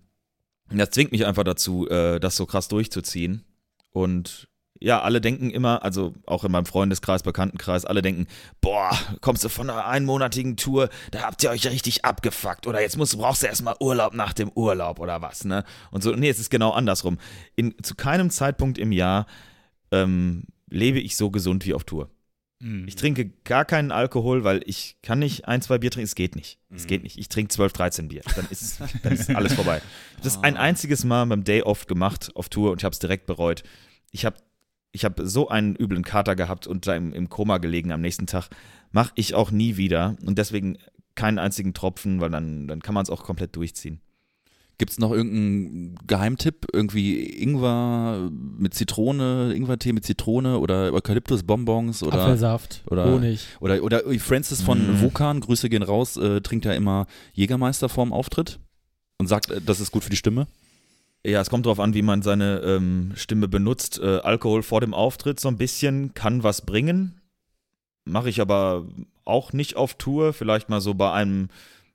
das 0.69 0.89
zwingt 0.91 1.11
mich 1.11 1.25
einfach 1.25 1.43
dazu, 1.43 1.87
äh, 1.89 2.19
das 2.19 2.35
so 2.35 2.45
krass 2.45 2.67
durchzuziehen. 2.69 3.43
Und 3.91 4.47
ja, 4.83 5.01
alle 5.01 5.21
denken 5.21 5.51
immer, 5.51 5.83
also 5.83 6.13
auch 6.25 6.43
in 6.43 6.51
meinem 6.51 6.65
Freundeskreis, 6.65 7.21
Bekanntenkreis, 7.21 7.85
alle 7.85 8.01
denken, 8.01 8.25
boah, 8.61 8.89
kommst 9.21 9.43
du 9.43 9.49
von 9.49 9.69
einer 9.69 9.85
einmonatigen 9.85 10.57
Tour, 10.57 10.89
da 11.11 11.21
habt 11.21 11.43
ihr 11.43 11.51
euch 11.51 11.67
richtig 11.67 12.03
abgefuckt 12.03 12.65
oder 12.65 12.81
jetzt 12.81 12.97
musst, 12.97 13.17
brauchst 13.17 13.43
du 13.43 13.47
erstmal 13.47 13.75
Urlaub 13.79 14.15
nach 14.15 14.33
dem 14.33 14.51
Urlaub 14.55 14.99
oder 14.99 15.21
was, 15.21 15.45
ne? 15.45 15.63
Und 15.91 16.01
so, 16.01 16.15
nee, 16.15 16.29
es 16.29 16.39
ist 16.39 16.49
genau 16.49 16.71
andersrum. 16.71 17.19
In, 17.55 17.75
zu 17.83 17.93
keinem 17.93 18.31
Zeitpunkt 18.31 18.79
im 18.79 18.91
Jahr 18.91 19.27
ähm, 19.91 20.45
lebe 20.67 20.99
ich 20.99 21.15
so 21.15 21.29
gesund 21.29 21.63
wie 21.67 21.75
auf 21.75 21.83
Tour. 21.83 22.09
Mhm. 22.61 22.87
Ich 22.87 22.95
trinke 22.95 23.31
gar 23.43 23.65
keinen 23.65 23.91
Alkohol, 23.91 24.43
weil 24.43 24.61
ich 24.65 24.97
kann 25.01 25.19
nicht 25.19 25.47
ein, 25.47 25.61
zwei 25.61 25.79
Bier 25.79 25.91
trinken. 25.91 26.05
Es 26.05 26.15
geht 26.15 26.35
nicht. 26.35 26.59
Es 26.73 26.87
geht 26.87 27.03
nicht. 27.03 27.17
Ich 27.17 27.27
trinke 27.27 27.49
12, 27.49 27.73
13 27.73 28.07
Bier. 28.07 28.21
Dann 28.35 28.47
ist, 28.49 28.81
dann 29.03 29.13
ist 29.13 29.29
alles 29.35 29.53
vorbei. 29.53 29.77
Ich 29.77 29.83
habe 30.17 30.23
das 30.23 30.43
ein 30.43 30.57
einziges 30.57 31.03
Mal 31.03 31.25
beim 31.25 31.43
Day 31.43 31.63
Off 31.63 31.87
gemacht 31.87 32.31
auf 32.35 32.49
Tour 32.49 32.71
und 32.71 32.81
ich 32.81 32.85
habe 32.85 32.93
es 32.93 32.99
direkt 32.99 33.25
bereut. 33.25 33.63
Ich 34.11 34.25
habe 34.25 34.37
ich 34.91 35.05
hab 35.05 35.19
so 35.23 35.47
einen 35.47 35.75
üblen 35.75 36.03
Kater 36.03 36.35
gehabt 36.35 36.67
und 36.67 36.85
da 36.85 36.95
im, 36.95 37.13
im 37.13 37.29
Koma 37.29 37.57
gelegen 37.57 37.91
am 37.91 38.01
nächsten 38.01 38.27
Tag. 38.27 38.49
Mache 38.91 39.11
ich 39.15 39.33
auch 39.33 39.49
nie 39.49 39.77
wieder. 39.77 40.17
Und 40.25 40.37
deswegen 40.37 40.77
keinen 41.15 41.39
einzigen 41.39 41.73
Tropfen, 41.73 42.21
weil 42.21 42.29
dann, 42.29 42.67
dann 42.67 42.81
kann 42.81 42.93
man 42.93 43.03
es 43.03 43.09
auch 43.09 43.23
komplett 43.23 43.55
durchziehen. 43.55 44.01
Gibt 44.81 44.93
es 44.93 44.97
noch 44.97 45.11
irgendeinen 45.11 45.95
Geheimtipp? 46.07 46.65
Irgendwie 46.73 47.23
Ingwer 47.23 48.31
mit 48.57 48.73
Zitrone, 48.73 49.53
Ingwertee 49.53 49.93
mit 49.93 50.03
Zitrone 50.05 50.57
oder 50.57 50.91
Eukalyptusbonbons 50.91 52.01
oder 52.01 52.17
Apfelsaft, 52.23 52.81
oder- 52.89 53.05
Honig. 53.05 53.45
oder 53.59 53.83
oder 53.83 54.01
Francis 54.17 54.63
von 54.63 54.79
Mm. 54.97 55.01
Vulkan, 55.01 55.39
Grüße 55.39 55.69
gehen 55.69 55.83
raus, 55.83 56.17
äh, 56.17 56.41
trinkt 56.41 56.65
ja 56.65 56.73
immer 56.73 57.05
Jägermeister 57.33 57.89
vorm 57.89 58.11
Auftritt 58.11 58.57
und 59.19 59.27
sagt, 59.27 59.51
äh, 59.51 59.61
das 59.63 59.81
ist 59.81 59.91
gut 59.91 60.03
für 60.03 60.09
die 60.09 60.15
Stimme. 60.15 60.47
Ja, 61.23 61.41
es 61.41 61.51
kommt 61.51 61.67
darauf 61.67 61.79
an, 61.79 61.93
wie 61.93 62.01
man 62.01 62.23
seine 62.23 62.61
ähm, 62.61 63.11
Stimme 63.13 63.47
benutzt. 63.47 63.99
Äh, 63.99 64.21
Alkohol 64.23 64.63
vor 64.63 64.81
dem 64.81 64.95
Auftritt 64.95 65.39
so 65.39 65.47
ein 65.47 65.57
bisschen 65.59 66.15
kann 66.15 66.41
was 66.41 66.65
bringen. 66.65 67.21
Mache 68.05 68.29
ich 68.29 68.41
aber 68.41 68.87
auch 69.25 69.53
nicht 69.53 69.75
auf 69.75 69.93
Tour. 69.93 70.33
Vielleicht 70.33 70.69
mal 70.69 70.81
so 70.81 70.95
bei 70.95 71.11
einem 71.13 71.49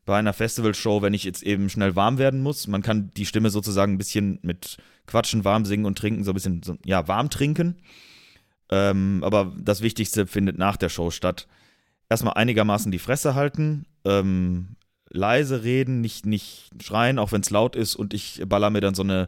bei 0.06 0.18
einer 0.18 0.32
Festivalshow, 0.32 1.02
wenn 1.02 1.14
ich 1.14 1.24
jetzt 1.24 1.42
eben 1.42 1.68
schnell 1.68 1.96
warm 1.96 2.16
werden 2.16 2.42
muss. 2.42 2.68
Man 2.68 2.82
kann 2.82 3.10
die 3.16 3.26
Stimme 3.26 3.50
sozusagen 3.50 3.94
ein 3.94 3.98
bisschen 3.98 4.38
mit 4.42 4.78
Quatschen, 5.06 5.44
warm 5.44 5.64
singen 5.64 5.84
und 5.84 5.98
trinken, 5.98 6.24
so 6.24 6.30
ein 6.30 6.34
bisschen 6.34 6.62
so, 6.62 6.78
ja, 6.84 7.06
warm 7.08 7.28
trinken. 7.28 7.76
Ähm, 8.70 9.22
aber 9.22 9.52
das 9.58 9.82
Wichtigste 9.82 10.26
findet 10.26 10.58
nach 10.58 10.76
der 10.76 10.88
Show 10.88 11.10
statt. 11.10 11.48
Erstmal 12.08 12.34
einigermaßen 12.34 12.92
die 12.92 13.00
Fresse 13.00 13.34
halten, 13.34 13.84
ähm, 14.04 14.76
leise 15.10 15.64
reden, 15.64 16.00
nicht, 16.00 16.24
nicht 16.24 16.70
schreien, 16.80 17.18
auch 17.18 17.32
wenn 17.32 17.40
es 17.40 17.50
laut 17.50 17.74
ist 17.74 17.96
und 17.96 18.14
ich 18.14 18.42
baller 18.46 18.70
mir 18.70 18.80
dann 18.80 18.94
so 18.94 19.02
eine 19.02 19.26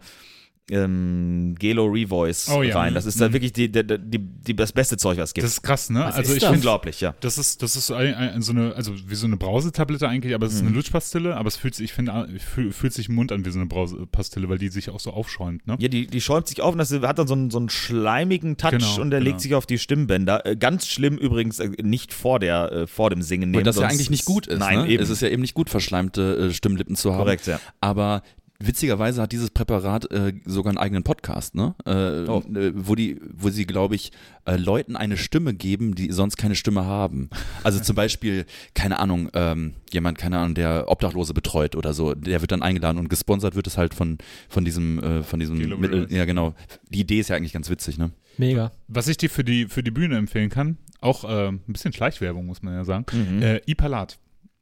ähm, 0.70 1.54
Gelo 1.58 1.86
Revoice 1.86 2.48
Oh 2.50 2.62
ja. 2.62 2.76
rein. 2.78 2.94
Das 2.94 3.06
ist 3.06 3.20
dann 3.20 3.30
Mhm. 3.30 3.34
wirklich 3.34 3.52
die, 3.52 3.70
die, 3.70 3.84
die, 3.86 4.18
die, 4.18 4.56
das 4.56 4.72
beste 4.72 4.96
Zeug, 4.96 5.18
was 5.18 5.30
es 5.30 5.34
gibt. 5.34 5.44
Das 5.44 5.52
ist 5.52 5.62
krass, 5.62 5.90
ne? 5.90 6.00
Was 6.00 6.16
also 6.16 6.30
ist 6.30 6.36
ich 6.36 6.40
das? 6.42 6.50
finde, 6.50 6.58
unglaublich, 6.58 7.00
ja. 7.00 7.14
das 7.20 7.38
ist, 7.38 7.62
das 7.62 7.76
ist 7.76 7.86
so, 7.86 7.94
ein, 7.94 8.14
ein, 8.14 8.42
so 8.42 8.52
eine, 8.52 8.74
also 8.74 8.92
wie 9.06 9.14
so 9.14 9.26
eine 9.26 9.36
Brausetablette 9.36 10.08
eigentlich, 10.08 10.34
aber 10.34 10.46
es 10.46 10.54
ist 10.54 10.60
eine 10.60 10.70
Mhm. 10.70 10.76
Lutschpastille, 10.76 11.36
aber 11.36 11.48
es 11.48 11.56
fühlt 11.56 11.74
sich, 11.74 11.84
ich 11.86 11.92
finde, 11.92 12.28
fühl, 12.38 12.72
fühlt 12.72 12.92
sich 12.92 13.08
im 13.08 13.14
Mund 13.14 13.32
an 13.32 13.44
wie 13.44 13.50
so 13.50 13.58
eine 13.58 13.66
Brausepastille, 13.66 14.48
weil 14.48 14.58
die 14.58 14.68
sich 14.68 14.90
auch 14.90 15.00
so 15.00 15.10
aufschäumt, 15.12 15.66
ne? 15.66 15.76
Ja, 15.78 15.88
die, 15.88 16.06
die 16.06 16.20
schäumt 16.20 16.46
sich 16.48 16.60
auf 16.60 16.72
und 16.72 16.78
das 16.78 16.92
hat 16.92 17.18
dann 17.18 17.26
so 17.26 17.34
einen, 17.34 17.50
so 17.50 17.58
einen 17.58 17.68
schleimigen 17.68 18.56
Touch 18.56 18.70
Genau, 18.72 19.00
und 19.00 19.10
der 19.10 19.20
genau. 19.20 19.30
legt 19.30 19.40
sich 19.40 19.54
auf 19.54 19.66
die 19.66 19.78
Stimmbänder. 19.78 20.44
Äh, 20.46 20.56
ganz 20.56 20.86
schlimm 20.86 21.16
übrigens, 21.18 21.58
äh, 21.58 21.70
nicht 21.82 22.12
vor, 22.12 22.38
der, 22.38 22.70
äh, 22.72 22.86
vor 22.86 23.10
dem 23.10 23.22
Singen 23.22 23.48
Weil 23.48 23.62
nehmen. 23.62 23.64
das 23.64 23.76
ja 23.76 23.86
eigentlich 23.86 24.10
nicht 24.10 24.24
gut 24.24 24.46
ist. 24.46 24.58
Nein, 24.58 24.80
ne? 24.82 24.88
eben. 24.88 25.02
Es 25.02 25.08
ist 25.10 25.22
ja 25.22 25.28
eben 25.28 25.42
nicht 25.42 25.54
gut, 25.54 25.70
verschleimte 25.70 26.48
äh, 26.50 26.52
Stimmlippen 26.52 26.96
zu 26.96 27.12
haben. 27.12 27.18
korrekt, 27.18 27.46
ja. 27.46 27.60
Aber 27.80 28.22
witzigerweise 28.60 29.22
hat 29.22 29.32
dieses 29.32 29.50
Präparat 29.50 30.10
äh, 30.10 30.32
sogar 30.44 30.70
einen 30.70 30.78
eigenen 30.78 31.02
Podcast, 31.04 31.54
ne? 31.54 31.74
Äh, 31.86 32.28
Oh. 32.28 32.42
äh, 32.54 32.72
wo 32.74 32.94
die, 32.94 33.20
wo 33.32 33.50
sie, 33.50 33.66
glaube 33.66 33.94
ich, 33.94 34.10
äh, 34.46 34.56
Leuten 34.56 34.96
eine 34.96 35.16
Stimme 35.16 35.54
geben, 35.54 35.94
die 35.94 36.10
sonst 36.10 36.36
keine 36.36 36.54
Stimme 36.56 36.84
haben. 36.84 37.30
Also 37.62 37.80
zum 37.80 37.94
Beispiel, 37.94 38.46
keine 38.74 38.98
Ahnung, 38.98 39.30
ähm, 39.34 39.74
jemand, 39.92 40.18
keine 40.18 40.38
Ahnung, 40.38 40.54
der 40.54 40.86
Obdachlose 40.88 41.34
betreut 41.34 41.76
oder 41.76 41.92
so, 41.94 42.14
der 42.14 42.40
wird 42.40 42.50
dann 42.50 42.62
eingeladen 42.62 42.98
und 42.98 43.08
gesponsert 43.08 43.54
wird 43.54 43.66
es 43.68 43.78
halt 43.78 43.94
von, 43.94 44.18
von 44.48 44.64
diesem, 44.64 44.98
äh, 45.02 45.22
von 45.22 45.38
diesem 45.38 45.58
Kilo 45.58 45.76
Mittel. 45.78 46.06
Ja, 46.10 46.24
genau. 46.24 46.54
Die 46.90 47.00
Idee 47.00 47.20
ist 47.20 47.28
ja 47.28 47.36
eigentlich 47.36 47.52
ganz 47.52 47.70
witzig, 47.70 47.96
ne? 47.98 48.10
Mega. 48.38 48.72
Was 48.88 49.08
ich 49.08 49.16
dir 49.16 49.30
für 49.30 49.44
die, 49.44 49.66
für 49.66 49.82
die 49.82 49.90
Bühne 49.90 50.16
empfehlen 50.16 50.50
kann, 50.50 50.78
auch 51.00 51.24
äh, 51.24 51.48
ein 51.48 51.60
bisschen 51.66 51.92
Schleichwerbung, 51.92 52.46
muss 52.46 52.62
man 52.62 52.74
ja 52.74 52.84
sagen, 52.84 53.04
Mhm. 53.12 53.42
äh, 53.42 53.60
Ipalat. 53.66 54.18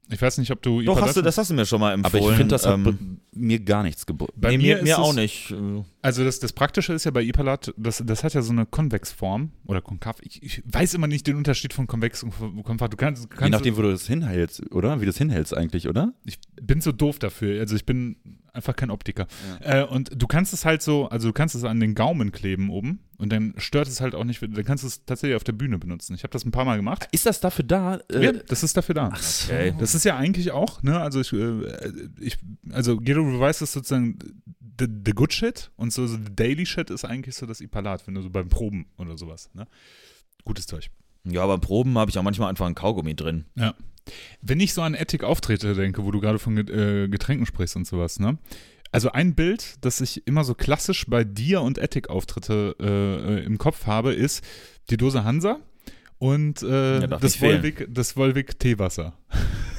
Ich 0.08 0.22
weiß 0.22 0.38
nicht, 0.38 0.50
ob 0.52 0.62
du 0.62 0.82
Doch, 0.82 1.00
hast 1.00 1.16
du, 1.16 1.22
das 1.22 1.36
hast 1.36 1.50
du 1.50 1.54
mir 1.54 1.66
schon 1.66 1.80
mal 1.80 1.92
empfohlen. 1.92 2.22
Aber 2.22 2.30
ich 2.32 2.36
finde, 2.36 2.54
das 2.54 2.64
hat 2.64 2.74
ähm, 2.74 3.18
mir 3.32 3.58
gar 3.58 3.82
nichts 3.82 4.06
geboten. 4.06 4.32
Bei 4.36 4.50
nee, 4.50 4.58
mir, 4.58 4.76
ist 4.76 4.84
mir 4.84 4.92
es- 4.94 4.98
auch 4.98 5.12
nicht. 5.12 5.52
Also 6.06 6.22
das, 6.22 6.38
das 6.38 6.52
Praktische 6.52 6.92
ist 6.92 7.02
ja 7.02 7.10
bei 7.10 7.24
Ipalat, 7.24 7.74
das, 7.76 8.00
das 8.06 8.22
hat 8.22 8.32
ja 8.32 8.40
so 8.40 8.52
eine 8.52 8.64
Konvexform 8.64 9.50
oder 9.64 9.82
konkav. 9.82 10.18
Ich, 10.20 10.40
ich 10.40 10.62
weiß 10.64 10.94
immer 10.94 11.08
nicht 11.08 11.26
den 11.26 11.34
Unterschied 11.34 11.72
von 11.72 11.88
konvex 11.88 12.22
und 12.22 12.32
konkav. 12.62 12.90
Du 12.90 12.96
kannst, 12.96 13.24
du 13.24 13.28
Je 13.28 13.36
kannst 13.36 13.50
nachdem, 13.50 13.76
wo 13.76 13.82
du 13.82 13.90
das 13.90 14.06
hinhältst, 14.06 14.70
oder? 14.70 15.00
Wie 15.00 15.04
du 15.04 15.06
das 15.06 15.18
hinhältst 15.18 15.52
eigentlich, 15.56 15.88
oder? 15.88 16.14
ich 16.24 16.38
bin 16.62 16.80
so 16.80 16.92
doof 16.92 17.18
dafür. 17.18 17.58
Also 17.58 17.74
ich 17.74 17.86
bin 17.86 18.14
einfach 18.52 18.76
kein 18.76 18.90
Optiker. 18.92 19.26
Äh, 19.60 19.82
und 19.82 20.10
du 20.14 20.28
kannst 20.28 20.52
es 20.52 20.64
halt 20.64 20.80
so, 20.80 21.08
also 21.08 21.28
du 21.28 21.32
kannst 21.32 21.56
es 21.56 21.64
an 21.64 21.80
den 21.80 21.96
Gaumen 21.96 22.30
kleben 22.30 22.70
oben 22.70 23.00
und 23.18 23.32
dann 23.32 23.54
stört 23.56 23.88
es 23.88 24.00
halt 24.00 24.14
auch 24.14 24.22
nicht. 24.22 24.40
Dann 24.40 24.64
kannst 24.64 24.84
du 24.84 24.88
es 24.88 25.04
tatsächlich 25.04 25.34
auf 25.34 25.44
der 25.44 25.54
Bühne 25.54 25.76
benutzen. 25.76 26.14
Ich 26.14 26.22
habe 26.22 26.30
das 26.30 26.44
ein 26.44 26.52
paar 26.52 26.64
Mal 26.64 26.76
gemacht. 26.76 27.08
Ist 27.10 27.26
das 27.26 27.40
dafür 27.40 27.64
da? 27.64 27.96
Äh, 28.12 28.24
ja, 28.24 28.32
das 28.32 28.62
ist 28.62 28.76
dafür 28.76 28.94
da. 28.94 29.08
Okay. 29.08 29.74
Das 29.80 29.96
ist 29.96 30.04
ja 30.04 30.16
eigentlich 30.16 30.52
auch, 30.52 30.84
ne, 30.84 31.00
also 31.00 31.20
ich, 31.20 31.32
äh, 31.32 31.62
ich 32.20 32.38
also 32.70 32.96
Gero 32.96 33.22
Revice 33.22 33.62
ist 33.62 33.72
sozusagen 33.72 34.18
the, 34.78 34.86
the 35.04 35.12
good 35.12 35.32
shit 35.32 35.70
und 35.76 35.92
so 35.96 36.06
the 36.06 36.18
daily 36.34 36.66
shit 36.66 36.90
ist 36.90 37.04
eigentlich 37.04 37.34
so 37.34 37.46
das 37.46 37.60
Ipalat, 37.60 38.06
wenn 38.06 38.14
du 38.14 38.22
so 38.22 38.30
beim 38.30 38.48
Proben 38.48 38.86
oder 38.98 39.16
sowas, 39.16 39.50
ne. 39.54 39.66
Gutes 40.44 40.66
Zeug. 40.66 40.90
Ja, 41.24 41.42
aber 41.42 41.58
Proben 41.58 41.98
habe 41.98 42.10
ich 42.10 42.18
auch 42.18 42.22
manchmal 42.22 42.48
einfach 42.50 42.66
ein 42.66 42.74
Kaugummi 42.76 43.16
drin. 43.16 43.46
Wenn 44.40 44.60
ich 44.60 44.72
so 44.72 44.82
an 44.82 44.94
Ethik-Auftritte 44.94 45.74
denke, 45.74 46.04
wo 46.04 46.12
du 46.12 46.20
gerade 46.20 46.38
von 46.38 46.56
äh, 46.56 47.08
Getränken 47.08 47.46
sprichst 47.46 47.74
und 47.76 47.86
sowas, 47.86 48.20
ne. 48.20 48.38
Also 48.92 49.10
ein 49.10 49.34
Bild, 49.34 49.74
das 49.80 50.00
ich 50.00 50.26
immer 50.28 50.44
so 50.44 50.54
klassisch 50.54 51.06
bei 51.08 51.24
dir 51.24 51.60
und 51.62 51.78
Ethik-Auftritte 51.78 52.76
äh, 52.80 53.40
äh, 53.40 53.44
im 53.44 53.58
Kopf 53.58 53.86
habe, 53.86 54.14
ist 54.14 54.44
die 54.90 54.96
Dose 54.96 55.24
Hansa 55.24 55.58
und 56.18 56.62
äh, 56.62 57.00
Ja, 57.00 57.06
das. 57.08 57.40
Volvic, 57.40 57.88
das 57.90 58.16
Volvic 58.16 58.58
Teewasser. 58.58 59.14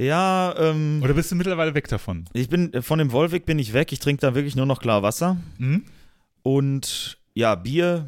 Ja, 0.00 0.54
ähm, 0.58 1.00
Oder 1.04 1.14
bist 1.14 1.30
du 1.30 1.34
mittlerweile 1.36 1.74
weg 1.74 1.88
davon? 1.88 2.24
ich 2.32 2.48
bin, 2.48 2.72
von 2.82 2.98
dem 2.98 3.12
Wolwig 3.12 3.44
bin 3.44 3.58
ich 3.58 3.72
weg. 3.72 3.92
Ich 3.92 3.98
trinke 3.98 4.20
da 4.22 4.34
wirklich 4.34 4.56
nur 4.56 4.66
noch 4.66 4.80
klar 4.80 5.02
Wasser. 5.02 5.36
Mhm. 5.58 5.84
Und 6.42 7.18
ja, 7.34 7.54
Bier 7.54 8.06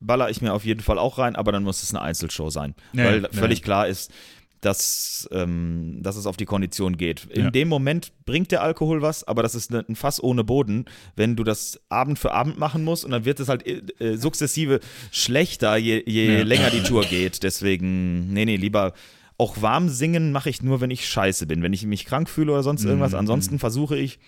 baller 0.00 0.30
ich 0.30 0.40
mir 0.42 0.52
auf 0.52 0.64
jeden 0.64 0.80
Fall 0.80 0.98
auch 0.98 1.18
rein, 1.18 1.34
aber 1.34 1.50
dann 1.52 1.62
muss 1.64 1.82
es 1.82 1.90
eine 1.94 2.02
Einzelshow 2.02 2.50
sein. 2.50 2.74
Ja, 2.92 3.04
weil 3.04 3.22
ja, 3.22 3.28
völlig 3.32 3.62
klar 3.62 3.88
ist, 3.88 4.12
dass, 4.60 5.28
ähm, 5.32 5.98
dass 6.02 6.16
es 6.16 6.24
auf 6.26 6.36
die 6.38 6.44
Kondition 6.46 6.96
geht. 6.96 7.24
In 7.30 7.44
Ja. 7.44 7.50
dem 7.50 7.68
Moment 7.68 8.12
bringt 8.24 8.50
der 8.50 8.62
Alkohol 8.62 9.02
was, 9.02 9.24
aber 9.24 9.42
das 9.42 9.54
ist 9.54 9.70
ne- 9.70 9.84
ein 9.88 9.94
Fass 9.96 10.22
ohne 10.22 10.42
Boden, 10.44 10.86
wenn 11.16 11.36
du 11.36 11.44
das 11.44 11.80
Abend 11.90 12.18
für 12.18 12.32
Abend 12.32 12.58
machen 12.58 12.82
musst 12.84 13.04
und 13.04 13.10
dann 13.10 13.24
wird 13.26 13.40
es 13.40 13.48
halt 13.48 13.66
äh, 13.66 13.82
äh, 13.98 14.16
sukzessive 14.16 14.80
schlechter, 15.10 15.76
je, 15.76 16.02
je 16.06 16.38
Ja. 16.38 16.42
länger 16.44 16.70
die 16.70 16.82
Tour 16.82 17.02
geht. 17.04 17.42
Deswegen, 17.42 18.32
nee, 18.32 18.44
nee, 18.46 18.56
lieber 18.56 18.94
auch 19.36 19.62
warm 19.62 19.88
singen 19.88 20.32
mache 20.32 20.50
ich 20.50 20.62
nur, 20.62 20.80
wenn 20.80 20.90
ich 20.90 21.08
scheiße 21.08 21.46
bin, 21.46 21.62
wenn 21.62 21.72
ich 21.72 21.84
mich 21.86 22.04
krank 22.04 22.28
fühle 22.28 22.52
oder 22.52 22.62
sonst 22.62 22.84
irgendwas. 22.84 23.12
Mhm. 23.12 23.18
Ansonsten 23.18 23.58
versuche 23.58 23.96
ich 23.96 24.18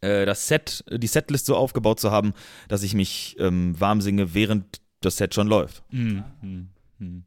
äh, 0.00 0.24
das 0.24 0.48
Set, 0.48 0.84
die 0.90 1.06
Setlist 1.06 1.46
so 1.46 1.56
aufgebaut 1.56 2.00
zu 2.00 2.10
haben, 2.10 2.32
dass 2.68 2.82
ich 2.82 2.94
mich 2.94 3.36
ähm, 3.38 3.78
warm 3.78 4.00
singe, 4.00 4.34
während 4.34 4.80
das 5.00 5.16
Set 5.16 5.34
schon 5.34 5.46
läuft. 5.46 5.82
Mhm. 5.90 6.24
Mhm. 6.40 6.68
Mhm. 6.98 7.24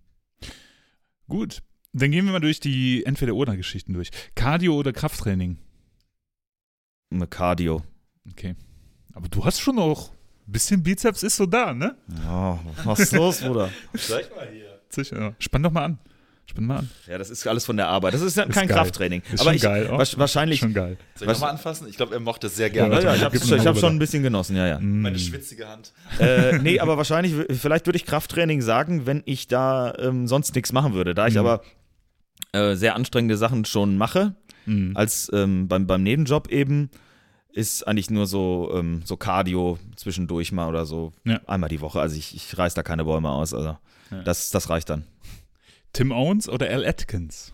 Gut, 1.27 1.61
dann 1.93 2.11
gehen 2.11 2.25
wir 2.25 2.31
mal 2.31 2.39
durch 2.39 2.59
die 2.59 3.05
Entweder-Oder-Geschichten 3.05 3.93
durch. 3.93 4.09
Cardio 4.35 4.75
oder 4.75 4.93
Krafttraining? 4.93 5.57
Mit 7.09 7.31
Cardio. 7.31 7.83
Okay. 8.31 8.55
Aber 9.13 9.27
du 9.27 9.45
hast 9.45 9.59
schon 9.59 9.79
auch 9.79 10.11
ein 10.47 10.51
bisschen 10.51 10.83
Bizeps 10.83 11.23
ist 11.23 11.37
so 11.37 11.45
da, 11.45 11.73
ne? 11.73 11.97
Ja, 12.23 12.59
was 12.83 12.99
ist 12.99 13.13
los, 13.13 13.41
Bruder? 13.41 13.69
Sicher. 14.89 15.35
Spann 15.39 15.63
doch 15.63 15.71
mal 15.71 15.85
an. 15.85 15.99
Spann 16.49 16.65
mal 16.65 16.77
an. 16.77 16.89
Ja, 17.07 17.17
das 17.17 17.29
ist 17.29 17.45
alles 17.45 17.65
von 17.65 17.75
der 17.77 17.87
Arbeit. 17.87 18.13
Das 18.13 18.21
ist 18.21 18.37
ja 18.37 18.43
Ist 18.43 18.53
kein 18.53 18.67
geil. 18.67 18.77
Krafttraining. 18.77 19.21
Ist 19.31 19.41
Aber 19.41 19.49
schon 19.49 19.55
ich, 19.55 19.61
geil. 19.61 19.89
Wasch- 19.91 20.17
wahrscheinlich. 20.17 20.59
Schon 20.61 20.73
geil. 20.73 20.97
Soll 21.15 21.27
ich 21.27 21.33
nochmal 21.33 21.51
anfassen? 21.51 21.87
Ich 21.89 21.97
glaube, 21.97 22.13
er 22.13 22.21
mochte 22.21 22.47
es 22.47 22.55
sehr 22.55 22.69
gerne. 22.69 22.95
Ja, 22.95 23.01
ja, 23.01 23.15
ich 23.15 23.23
habe 23.23 23.35
ich 23.35 23.65
hab 23.65 23.77
schon 23.77 23.93
ein 23.95 23.99
bisschen 23.99 24.23
genossen, 24.23 24.55
ja, 24.55 24.65
ja. 24.65 24.79
Mhm. 24.79 25.01
Meine 25.01 25.19
schwitzige 25.19 25.67
Hand. 25.67 25.91
äh, 26.19 26.57
nee, 26.59 26.79
aber 26.79 26.95
wahrscheinlich, 26.97 27.33
vielleicht 27.59 27.85
würde 27.85 27.97
ich 27.97 28.05
Krafttraining 28.05 28.61
sagen, 28.61 29.05
wenn 29.05 29.23
ich 29.25 29.47
da 29.47 29.93
ähm, 29.99 30.27
sonst 30.27 30.55
nichts 30.55 30.71
machen 30.71 30.93
würde. 30.93 31.13
Da 31.13 31.27
ich 31.27 31.33
Mhm. 31.33 31.39
aber 31.41 31.61
äh, 32.53 32.75
sehr 32.75 32.95
anstrengende 32.95 33.35
Sachen 33.37 33.65
schon 33.65 33.97
mache, 33.97 34.35
Mhm. 34.65 34.95
als 34.95 35.29
ähm, 35.33 35.67
beim, 35.67 35.85
beim 35.85 36.01
Nebenjob 36.03 36.47
eben, 36.49 36.89
ist 37.51 37.87
eigentlich 37.87 38.09
nur 38.09 38.25
so, 38.27 38.71
ähm, 38.73 39.01
so 39.03 39.17
Cardio 39.17 39.79
zwischendurch 39.95 40.51
mal 40.51 40.69
oder 40.69 40.85
so 40.85 41.11
Ja. 41.25 41.41
einmal 41.47 41.69
die 41.69 41.81
Woche. 41.81 41.99
Also 41.99 42.15
ich, 42.15 42.35
ich 42.35 42.57
reiß 42.57 42.73
da 42.75 42.83
keine 42.83 43.03
Bäume 43.03 43.29
aus. 43.31 43.53
Also 43.53 43.77
Ja. 44.11 44.21
das, 44.23 44.51
das 44.51 44.69
reicht 44.69 44.89
dann. 44.89 45.03
Tim 45.97 46.11
Owens 46.11 46.47
oder 46.47 46.69
Al 46.69 46.85
Atkins? 46.85 47.53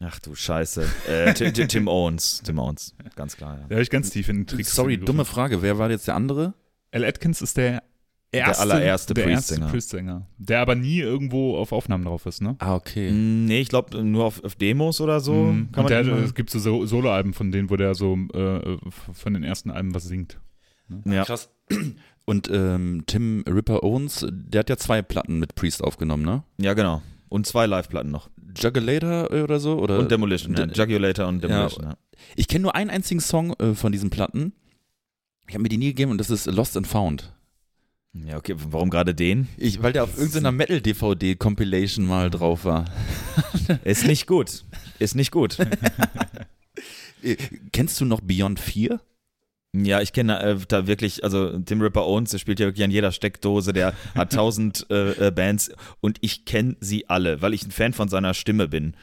Ach 0.00 0.18
du 0.20 0.34
Scheiße. 0.34 0.84
Äh, 1.08 1.34
Tim, 1.34 1.54
Tim, 1.54 1.68
Tim 1.68 1.88
Owens. 1.88 2.42
Tim 2.44 2.58
Owens, 2.58 2.94
ganz 3.16 3.36
klar. 3.36 3.56
Ja. 3.58 3.66
Da 3.68 3.74
habe 3.76 3.82
ich 3.82 3.90
ganz 3.90 4.10
tief 4.10 4.28
in 4.28 4.38
den 4.38 4.46
Tricks. 4.46 4.74
Sorry, 4.74 4.98
dumme 4.98 5.24
Frage. 5.24 5.62
Wer 5.62 5.78
war 5.78 5.90
jetzt 5.90 6.06
der 6.08 6.14
andere? 6.16 6.54
Al 6.92 7.04
Atkins 7.04 7.40
ist 7.42 7.56
der 7.56 7.82
erste, 8.32 8.62
allererste 8.62 9.14
der 9.14 9.24
Priest-Sänger. 9.24 9.68
Priest-Sänger. 9.68 10.26
Der 10.38 10.60
aber 10.60 10.74
nie 10.74 10.98
irgendwo 11.00 11.56
auf 11.56 11.72
Aufnahmen 11.72 12.04
drauf 12.04 12.26
ist, 12.26 12.42
ne? 12.42 12.56
Ah, 12.58 12.74
okay. 12.74 13.10
Mm, 13.10 13.44
Nee, 13.46 13.60
ich 13.60 13.68
glaube 13.68 14.02
nur 14.04 14.24
auf, 14.24 14.42
auf 14.44 14.54
Demos 14.56 15.00
oder 15.00 15.20
so. 15.20 15.34
Mhm. 15.34 15.70
Kann 15.72 15.84
Und 15.84 15.90
man 15.92 16.04
der, 16.06 16.14
es 16.24 16.34
gibt 16.34 16.50
so 16.50 16.58
So- 16.58 16.84
Soloalben 16.86 17.32
von 17.32 17.50
denen, 17.52 17.70
wo 17.70 17.76
der 17.76 17.94
so 17.94 18.16
äh, 18.34 18.76
von 19.12 19.34
den 19.34 19.44
ersten 19.44 19.70
Alben 19.70 19.94
was 19.94 20.04
singt. 20.04 20.38
ja. 21.04 21.24
Krass. 21.24 21.48
Und 22.28 22.50
ähm, 22.52 23.04
Tim 23.06 23.42
Ripper 23.48 23.82
Owens, 23.82 24.26
der 24.30 24.58
hat 24.58 24.68
ja 24.68 24.76
zwei 24.76 25.00
Platten 25.00 25.38
mit 25.38 25.54
Priest 25.54 25.82
aufgenommen, 25.82 26.24
ne? 26.26 26.42
ja, 26.58 26.74
genau. 26.74 27.00
Und 27.30 27.46
zwei 27.46 27.64
Live-Platten 27.64 28.10
noch. 28.10 28.28
Juggulator 28.54 29.30
oder 29.30 29.58
so? 29.60 29.78
Oder? 29.78 29.98
Und 29.98 30.10
Demolition. 30.10 30.52
Ne- 30.52 30.70
Jugulator 30.74 31.26
und 31.26 31.42
Demolition. 31.42 31.84
Ja. 31.86 31.96
Ich 32.36 32.46
kenne 32.48 32.64
nur 32.64 32.74
einen 32.74 32.90
einzigen 32.90 33.20
Song 33.20 33.54
äh, 33.54 33.74
von 33.74 33.92
diesen 33.92 34.10
Platten. 34.10 34.52
Ich 35.46 35.54
habe 35.54 35.62
mir 35.62 35.70
die 35.70 35.78
nie 35.78 35.86
gegeben 35.86 36.10
und 36.10 36.18
das 36.18 36.28
ist 36.28 36.44
Lost 36.44 36.76
and 36.76 36.86
Found. 36.86 37.32
ja, 38.12 38.36
okay. 38.36 38.56
Warum 38.58 38.90
gerade 38.90 39.14
den? 39.14 39.48
Ich, 39.56 39.82
weil 39.82 39.94
der 39.94 40.04
auf 40.04 40.18
irgendeiner 40.18 40.52
Metal-DVD-Compilation 40.52 42.06
mal 42.06 42.28
drauf 42.28 42.66
war. 42.66 42.84
Ist 43.84 44.06
nicht 44.06 44.26
gut. 44.26 44.64
Ist 44.98 45.14
nicht 45.14 45.30
gut. 45.30 45.56
Äh, 47.22 47.36
Kennst 47.72 48.00
du 48.00 48.04
noch 48.04 48.20
Beyond 48.20 48.60
4? 48.60 49.00
Ja, 49.84 50.00
ich 50.00 50.12
kenne 50.12 50.40
äh, 50.40 50.56
da 50.68 50.86
wirklich, 50.86 51.24
also 51.24 51.58
Tim 51.58 51.80
Ripper 51.80 52.06
Owens, 52.06 52.30
der 52.30 52.38
spielt 52.38 52.60
ja 52.60 52.66
wirklich 52.66 52.84
an 52.84 52.90
jeder 52.90 53.12
Steckdose, 53.12 53.72
der 53.72 53.94
hat 54.14 54.32
tausend 54.32 54.86
äh, 54.90 55.28
äh, 55.28 55.30
Bands 55.30 55.70
und 56.00 56.18
ich 56.20 56.44
kenne 56.44 56.76
sie 56.80 57.08
alle, 57.08 57.42
weil 57.42 57.54
ich 57.54 57.64
ein 57.64 57.70
Fan 57.70 57.92
von 57.92 58.08
seiner 58.08 58.34
Stimme 58.34 58.68
bin. 58.68 58.94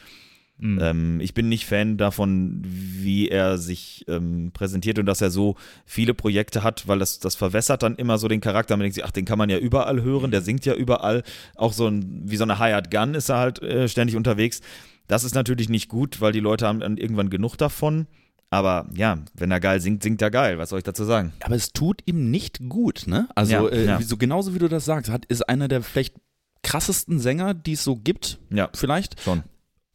Mhm. 0.58 0.80
Ähm, 0.82 1.20
ich 1.20 1.34
bin 1.34 1.50
nicht 1.50 1.66
Fan 1.66 1.98
davon, 1.98 2.62
wie 2.64 3.28
er 3.28 3.58
sich 3.58 4.06
ähm, 4.08 4.52
präsentiert 4.54 4.98
und 5.00 5.06
dass 5.06 5.22
er 5.22 5.30
so 5.30 5.56
viele 5.86 6.14
Projekte 6.14 6.64
hat, 6.64 6.88
weil 6.88 7.00
das, 7.00 7.20
das 7.20 7.36
verwässert 7.36 7.84
dann 7.84 7.96
immer 7.98 8.18
so 8.18 8.28
den 8.28 8.40
Charakter. 8.40 8.76
Man 8.76 8.82
denkt 8.82 8.96
sich, 8.96 9.04
ach, 9.04 9.12
den 9.12 9.26
kann 9.26 9.38
man 9.38 9.50
ja 9.50 9.58
überall 9.58 10.02
hören, 10.02 10.32
der 10.32 10.42
singt 10.42 10.66
ja 10.66 10.74
überall. 10.74 11.24
Auch 11.56 11.74
so 11.74 11.88
ein, 11.88 12.22
wie 12.26 12.38
so 12.38 12.44
eine 12.44 12.60
Hired 12.60 12.90
Gun 12.90 13.16
ist 13.16 13.30
er 13.30 13.38
halt 13.38 13.62
äh, 13.62 13.90
ständig 13.90 14.16
unterwegs. 14.16 14.62
Das 15.08 15.24
ist 15.24 15.36
natürlich 15.36 15.70
nicht 15.70 15.90
gut, 15.90 16.22
weil 16.22 16.32
die 16.32 16.40
Leute 16.40 16.68
haben 16.68 16.80
dann 16.80 16.98
irgendwann 16.98 17.30
genug 17.30 17.58
davon. 17.58 18.08
Aber 18.56 18.88
ja, 18.96 19.18
wenn 19.34 19.52
er 19.52 19.60
geil 19.60 19.82
singt, 19.82 20.02
singt 20.02 20.22
er 20.22 20.32
geil. 20.32 20.58
Was 20.58 20.70
soll 20.70 20.80
ich 20.80 20.86
dazu 20.86 21.04
sagen? 21.04 21.34
Aber 21.42 21.56
es 21.56 21.74
tut 21.74 22.02
ihm 22.06 22.32
nicht 22.32 22.60
gut, 22.70 23.04
ne? 23.06 23.28
Also 23.36 23.52
Ja, 23.52 23.68
äh, 23.68 23.86
ja. 23.86 24.02
so 24.02 24.16
genauso 24.16 24.54
wie 24.56 24.60
du 24.60 24.70
das 24.70 24.86
sagst, 24.86 25.12
hat, 25.12 25.26
ist 25.26 25.50
einer 25.50 25.68
der 25.68 25.82
vielleicht 25.84 26.16
krassesten 26.64 27.20
Sänger, 27.20 27.54
die 27.54 27.74
es 27.74 27.84
so 27.84 27.98
gibt, 27.98 28.40
Ja, 28.50 28.70
vielleicht. 28.74 29.20
schon. 29.20 29.44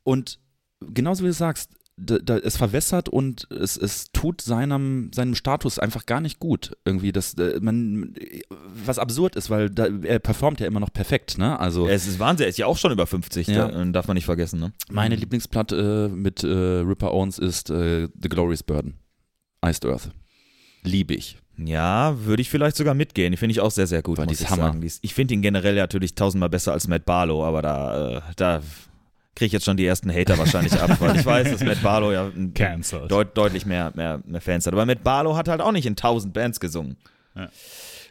Und 0.02 0.38
genauso 0.80 1.22
wie 1.24 1.28
du 1.28 1.32
sagst, 1.32 1.70
da, 2.02 2.18
da, 2.18 2.38
es 2.38 2.56
verwässert 2.56 3.08
und 3.08 3.46
es, 3.50 3.76
es 3.76 4.10
tut 4.12 4.40
seinem, 4.40 5.10
seinem 5.14 5.34
Status 5.34 5.78
einfach 5.78 6.06
gar 6.06 6.20
nicht 6.20 6.38
gut. 6.38 6.76
Irgendwie, 6.84 7.12
das, 7.12 7.34
äh, 7.34 7.58
man, 7.60 8.14
was 8.84 8.98
absurd 8.98 9.36
ist, 9.36 9.50
weil 9.50 9.70
da, 9.70 9.86
er 10.02 10.18
performt 10.18 10.60
ja 10.60 10.66
immer 10.66 10.80
noch 10.80 10.92
perfekt, 10.92 11.38
ne? 11.38 11.58
Also 11.60 11.86
Es 11.88 12.06
ist 12.06 12.18
Wahnsinn, 12.18 12.44
er 12.44 12.48
ist 12.50 12.58
ja 12.58 12.66
auch 12.66 12.78
schon 12.78 12.92
über 12.92 13.06
50, 13.06 13.46
Ja. 13.48 13.68
da, 13.68 13.84
darf 13.86 14.08
man 14.08 14.14
nicht 14.14 14.24
vergessen, 14.24 14.60
ne? 14.60 14.72
meine 14.90 15.14
Lieblingsplatte 15.16 16.10
äh, 16.10 16.14
mit 16.14 16.42
äh, 16.42 16.46
Ripper 16.48 17.12
Owens 17.12 17.38
ist 17.38 17.70
äh, 17.70 18.08
The 18.20 18.28
Glorious 18.28 18.62
Burden. 18.62 18.94
Iced 19.64 19.84
Earth. 19.84 20.10
Liebe 20.82 21.14
ich. 21.14 21.36
Ja, 21.58 22.16
würde 22.24 22.40
ich 22.40 22.48
vielleicht 22.48 22.76
sogar 22.76 22.94
mitgehen. 22.94 23.32
Die 23.32 23.36
finde 23.36 23.52
ich 23.52 23.60
auch 23.60 23.70
sehr, 23.70 23.86
sehr 23.86 24.00
gut. 24.00 24.16
Boah, 24.16 24.22
die 24.22 24.30
muss 24.30 24.40
ist 24.40 24.46
ich 24.46 24.50
Hammer. 24.50 24.72
sagen. 24.72 24.88
Ich 25.02 25.12
finde 25.14 25.34
ihn 25.34 25.42
generell 25.42 25.74
natürlich 25.74 26.14
tausendmal 26.14 26.48
besser 26.48 26.72
als 26.72 26.88
Matt 26.88 27.04
Barlow, 27.04 27.44
aber 27.44 27.60
da, 27.60 28.16
äh, 28.16 28.20
da 28.36 28.62
kriege 29.36 29.46
ich 29.46 29.52
jetzt 29.52 29.64
schon 29.64 29.76
die 29.76 29.86
ersten 29.86 30.10
Hater 30.12 30.36
wahrscheinlich 30.38 30.72
ab, 30.74 31.00
weil 31.00 31.16
ich 31.16 31.24
weiß, 31.26 31.50
dass 31.52 31.62
Matt 31.64 31.82
Barlow 31.82 32.12
ja 32.12 32.30
deut 33.08 33.36
deutlich 33.36 33.64
mehr, 33.66 33.92
mehr, 33.94 34.20
mehr 34.26 34.40
Fans 34.40 34.66
hat. 34.66 34.72
Aber 34.74 34.84
Matt 34.86 35.02
Barlow 35.04 35.36
hat 35.36 35.48
halt 35.48 35.60
auch 35.60 35.72
nicht 35.72 35.86
in 35.86 35.96
tausend 35.96 36.34
Bands 36.34 36.60
gesungen. 36.60 36.96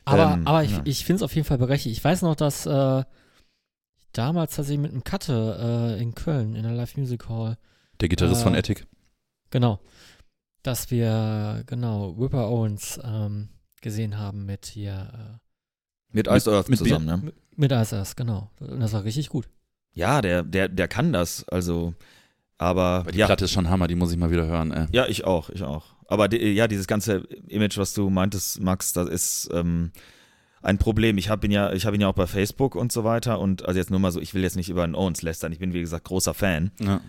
Aber, 0.05 0.33
Ähm, 0.33 0.47
aber 0.47 0.63
ich, 0.63 0.71
ja. 0.71 0.81
ich 0.85 1.05
finde 1.05 1.17
es 1.17 1.23
auf 1.23 1.35
jeden 1.35 1.45
Fall 1.47 1.57
berechtigt. 1.57 1.95
Ich 1.97 2.03
weiß 2.03 2.21
noch, 2.23 2.35
dass 2.35 2.65
äh, 2.65 3.03
damals 4.13 4.55
tatsächlich 4.55 4.81
mit 4.81 4.91
einem 4.91 5.03
Cutte 5.03 5.95
äh, 5.97 6.01
in 6.01 6.15
Köln 6.15 6.55
in 6.55 6.63
der 6.63 6.71
Live 6.73 6.97
Music 6.97 7.27
Hall, 7.29 7.57
Der 7.99 8.09
Gitarrist 8.09 8.41
Äh, 8.41 8.43
von 8.43 8.55
Ethic. 8.55 8.87
genau, 9.51 9.79
dass 10.63 10.89
wir, 10.89 11.63
genau, 11.67 12.11
Ripper 12.11 12.47
Owens 12.49 12.99
ähm, 13.03 13.49
gesehen 13.81 14.17
haben 14.17 14.45
mit 14.45 14.65
hier, 14.65 15.39
Mit 16.11 16.25
Mit- 16.27 16.35
Iced 16.35 16.47
Earth 16.51 16.69
mit 16.69 16.79
zusammen, 16.79 17.07
äh, 17.07 17.17
ne? 17.25 17.33
mit 17.55 17.71
ISS, 17.71 18.15
genau. 18.15 18.49
Und 18.61 18.79
das 18.79 18.93
war 18.93 19.03
richtig 19.03 19.29
gut. 19.29 19.47
Ja, 19.93 20.21
der, 20.21 20.43
der, 20.43 20.67
der 20.69 20.87
kann 20.87 21.11
das. 21.13 21.47
Also, 21.49 21.93
aber 22.57 22.81
Aber 23.01 23.11
die 23.11 23.19
ja, 23.19 23.25
Platte 23.25 23.45
ist 23.45 23.51
schon 23.51 23.69
Hammer, 23.69 23.87
die 23.87 23.95
muss 23.95 24.11
ich 24.11 24.17
mal 24.17 24.31
wieder 24.31 24.45
hören. 24.45 24.71
Ey. 24.71 24.85
Ja, 24.91 25.07
ich 25.07 25.25
auch, 25.25 25.49
ich 25.49 25.63
auch. 25.63 25.85
Aber 26.07 26.27
die, 26.27 26.37
ja, 26.37 26.67
dieses 26.67 26.87
ganze 26.87 27.17
Image, 27.47 27.77
was 27.77 27.93
du 27.93 28.09
meintest, 28.09 28.61
Max, 28.61 28.93
das 28.93 29.07
ist 29.09 29.49
ähm, 29.53 29.91
ein 30.61 30.77
Problem. 30.77 31.17
Ich 31.17 31.29
habe 31.29 31.45
ihn 31.45 31.51
ja, 31.51 31.71
ich 31.73 31.85
habe 31.85 31.95
ihn 31.95 32.01
ja 32.01 32.07
auch 32.07 32.13
bei 32.15 32.27
Facebook 32.27 32.75
und 32.75 32.91
so 32.91 33.03
weiter 33.03 33.39
und 33.39 33.65
also 33.65 33.77
jetzt 33.77 33.91
nur 33.91 33.99
mal 33.99 34.11
so, 34.11 34.19
ich 34.19 34.33
will 34.33 34.41
jetzt 34.41 34.55
nicht 34.55 34.69
über 34.69 34.83
einen 34.83 34.95
Owens 34.95 35.21
lästern. 35.21 35.51
Ich 35.51 35.59
bin 35.59 35.73
wie 35.73 35.81
gesagt 35.81 36.05
großer 36.05 36.33
Fan, 36.33 36.71
Ja. 36.79 37.01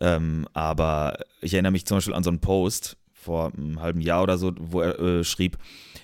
ähm, 0.00 0.46
aber 0.54 1.18
ich 1.40 1.54
erinnere 1.54 1.72
mich 1.72 1.86
zum 1.86 1.98
Beispiel 1.98 2.14
an 2.14 2.24
so 2.24 2.30
einen 2.30 2.40
Post 2.40 2.96
vor 3.12 3.52
einem 3.56 3.80
halben 3.80 4.00
Jahr 4.00 4.22
oder 4.22 4.38
so, 4.38 4.52
wo 4.58 4.80
er 4.80 4.98
äh, 4.98 5.24
schrieb, 5.24 5.56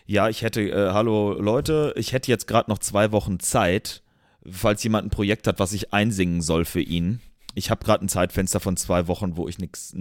ja, 0.06 0.28
ich 0.28 0.42
hätte, 0.42 0.60
äh, 0.62 0.92
hallo 0.92 1.32
Leute, 1.40 1.92
ich 1.96 2.12
hätte 2.12 2.30
jetzt 2.30 2.46
gerade 2.46 2.70
noch 2.70 2.78
zwei 2.78 3.10
Wochen 3.12 3.40
Zeit, 3.40 4.02
falls 4.50 4.82
jemand 4.82 5.06
ein 5.06 5.10
Projekt 5.10 5.46
hat, 5.46 5.58
was 5.58 5.72
ich 5.72 5.92
einsingen 5.92 6.40
soll 6.42 6.64
für 6.64 6.80
ihn. 6.80 7.20
Ich 7.54 7.70
habe 7.70 7.84
gerade 7.84 8.04
ein 8.04 8.08
Zeitfenster 8.08 8.60
von 8.60 8.76
zwei 8.76 9.06
Wochen, 9.06 9.36
wo 9.36 9.48
ich 9.48 9.58
nichts 9.58 9.94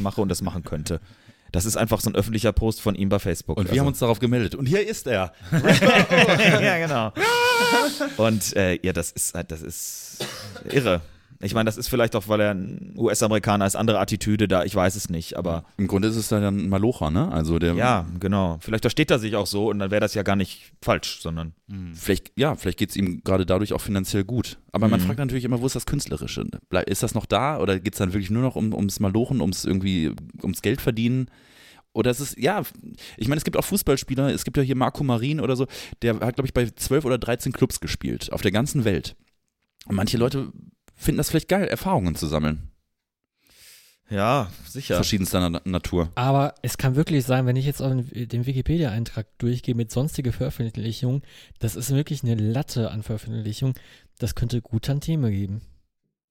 mache 0.00 0.20
und 0.20 0.28
das 0.28 0.42
machen 0.42 0.62
könnte. 0.64 1.00
Das 1.50 1.64
ist 1.64 1.78
einfach 1.78 2.00
so 2.02 2.10
ein 2.10 2.14
öffentlicher 2.14 2.52
Post 2.52 2.82
von 2.82 2.94
ihm 2.94 3.08
bei 3.08 3.18
Facebook. 3.18 3.56
Und 3.56 3.64
wir 3.64 3.70
Also- 3.72 3.80
haben 3.80 3.86
uns 3.88 3.98
darauf 4.00 4.18
gemeldet. 4.18 4.54
Und 4.54 4.66
hier 4.66 4.86
ist 4.86 5.06
er. 5.06 5.32
ja, 5.52 6.78
genau. 6.78 7.12
Und 8.18 8.54
äh, 8.54 8.78
ja, 8.82 8.92
das 8.92 9.12
ist 9.12 9.34
halt, 9.34 9.50
das 9.50 9.62
ist 9.62 10.18
irre. 10.70 11.00
Ich 11.40 11.54
meine, 11.54 11.66
das 11.66 11.76
ist 11.76 11.86
vielleicht 11.88 12.16
auch, 12.16 12.26
weil 12.26 12.40
er 12.40 12.50
ein 12.52 12.94
US-Amerikaner 12.96 13.64
ist, 13.64 13.76
andere 13.76 14.00
Attitüde 14.00 14.48
da, 14.48 14.64
ich 14.64 14.74
weiß 14.74 14.96
es 14.96 15.08
nicht, 15.08 15.36
aber 15.36 15.64
Im 15.76 15.86
Grunde 15.86 16.08
ist 16.08 16.16
es 16.16 16.28
dann 16.28 16.42
ein 16.42 16.68
Malocher, 16.68 17.10
ne? 17.12 17.30
Also 17.30 17.60
der 17.60 17.74
ja, 17.74 18.06
genau. 18.18 18.58
Vielleicht 18.60 18.82
versteht 18.82 19.10
er 19.12 19.20
sich 19.20 19.36
auch 19.36 19.46
so 19.46 19.70
und 19.70 19.78
dann 19.78 19.92
wäre 19.92 20.00
das 20.00 20.14
ja 20.14 20.24
gar 20.24 20.34
nicht 20.34 20.72
falsch, 20.82 21.20
sondern 21.22 21.52
vielleicht, 21.94 22.32
ja, 22.36 22.56
vielleicht 22.56 22.78
geht 22.78 22.90
es 22.90 22.96
ihm 22.96 23.22
gerade 23.22 23.46
dadurch 23.46 23.72
auch 23.72 23.80
finanziell 23.80 24.24
gut. 24.24 24.58
Aber 24.72 24.88
man 24.88 25.00
Mhm. 25.00 25.04
fragt 25.06 25.18
natürlich 25.20 25.44
immer, 25.44 25.60
wo 25.60 25.66
ist 25.66 25.76
das 25.76 25.86
Künstlerische? 25.86 26.44
Ist 26.86 27.02
das 27.04 27.14
noch 27.14 27.26
da 27.26 27.60
oder 27.60 27.78
geht 27.78 27.94
es 27.94 27.98
dann 27.98 28.12
wirklich 28.14 28.30
nur 28.30 28.42
noch 28.42 28.56
um, 28.56 28.74
ums 28.74 28.98
Malochen, 28.98 29.40
ums 29.40 29.64
irgendwie, 29.64 30.12
ums 30.42 30.60
Geld 30.60 30.80
verdienen? 30.80 31.30
Oder 31.92 32.10
es 32.10 32.18
ist, 32.20 32.36
ja, 32.36 32.62
ich 33.16 33.28
meine, 33.28 33.38
es 33.38 33.44
gibt 33.44 33.56
auch 33.56 33.64
Fußballspieler, 33.64 34.32
es 34.32 34.44
gibt 34.44 34.56
ja 34.56 34.62
hier 34.62 34.76
Marco 34.76 35.04
Marin 35.04 35.40
oder 35.40 35.54
so, 35.56 35.66
der 36.02 36.14
hat, 36.14 36.34
glaube 36.34 36.46
ich, 36.46 36.52
bei 36.54 36.66
12 36.68 37.04
oder 37.04 37.18
13 37.18 37.52
Clubs 37.52 37.78
gespielt, 37.80 38.32
auf 38.32 38.42
der 38.42 38.50
ganzen 38.52 38.84
Welt. 38.84 39.16
Und 39.86 39.94
manche 39.96 40.18
Leute 40.18 40.52
finden 40.98 41.16
das 41.16 41.30
vielleicht 41.30 41.48
geil, 41.48 41.66
Erfahrungen 41.68 42.14
zu 42.14 42.26
sammeln. 42.26 42.70
ja, 44.10 44.50
sicher. 44.66 44.96
Verschiedenster 44.96 45.48
Na 45.50 45.60
Natur. 45.64 46.10
Aber 46.14 46.54
es 46.62 46.78
kann 46.78 46.96
wirklich 46.96 47.24
sein, 47.24 47.46
wenn 47.46 47.56
ich 47.56 47.66
jetzt 47.66 47.80
auch 47.82 47.90
den 47.90 48.46
Wikipedia-Eintrag 48.46 49.26
durchgehe 49.38 49.74
mit 49.74 49.90
sonstige 49.90 50.32
Veröffentlichungen, 50.32 51.22
das 51.58 51.76
ist 51.76 51.90
wirklich 51.94 52.22
eine 52.22 52.34
Latte 52.34 52.90
an 52.90 53.02
Veröffentlichungen. 53.02 53.74
Das 54.18 54.34
könnte 54.34 54.60
gut 54.62 54.84
Tanteme 54.86 55.30
geben. 55.30 55.60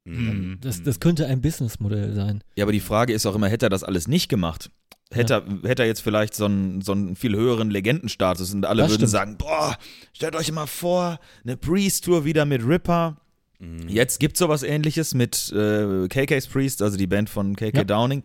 Mhm. 0.05 0.57
Das, 0.61 0.83
das 0.83 0.99
könnte 0.99 1.27
ein 1.27 1.41
Businessmodell 1.41 2.13
sein. 2.13 2.43
Ja, 2.55 2.65
aber 2.65 2.71
die 2.71 2.79
Frage 2.79 3.13
ist 3.13 3.25
auch 3.25 3.35
immer, 3.35 3.49
hätte 3.49 3.67
er 3.67 3.69
das 3.69 3.83
alles 3.83 4.07
nicht 4.07 4.27
gemacht? 4.29 4.71
Hätte, 5.11 5.35
er, 5.35 5.69
hätte 5.69 5.83
er 5.83 5.87
jetzt 5.87 6.01
vielleicht 6.01 6.33
so 6.33 6.45
einen, 6.45 6.81
so 6.81 6.91
einen 6.91 7.15
viel 7.15 7.33
höheren 7.35 7.69
Legendenstatus 7.69 8.53
und 8.53 8.65
alle 8.65 8.81
Das 8.81 8.91
würden 8.91 8.99
stimmt. 8.99 9.11
sagen, 9.11 9.37
boah, 9.37 9.77
stellt 10.13 10.35
euch 10.35 10.51
mal 10.51 10.67
vor, 10.67 11.19
eine 11.45 11.55
Priest-Tour 11.55 12.25
wieder 12.25 12.43
mit 12.45 12.65
Ripper. 12.65 13.15
Mhm. 13.59 13.87
Jetzt 13.87 14.19
gibt 14.19 14.35
es 14.35 14.39
sowas 14.39 14.63
ähnliches 14.63 15.13
mit 15.13 15.51
äh, 15.51 16.07
KK's 16.07 16.47
Priest, 16.47 16.81
also 16.81 16.97
die 16.97 17.07
Band 17.07 17.29
von 17.29 17.55
KK 17.55 17.77
Ja. 17.77 17.83
Downing, 17.83 18.23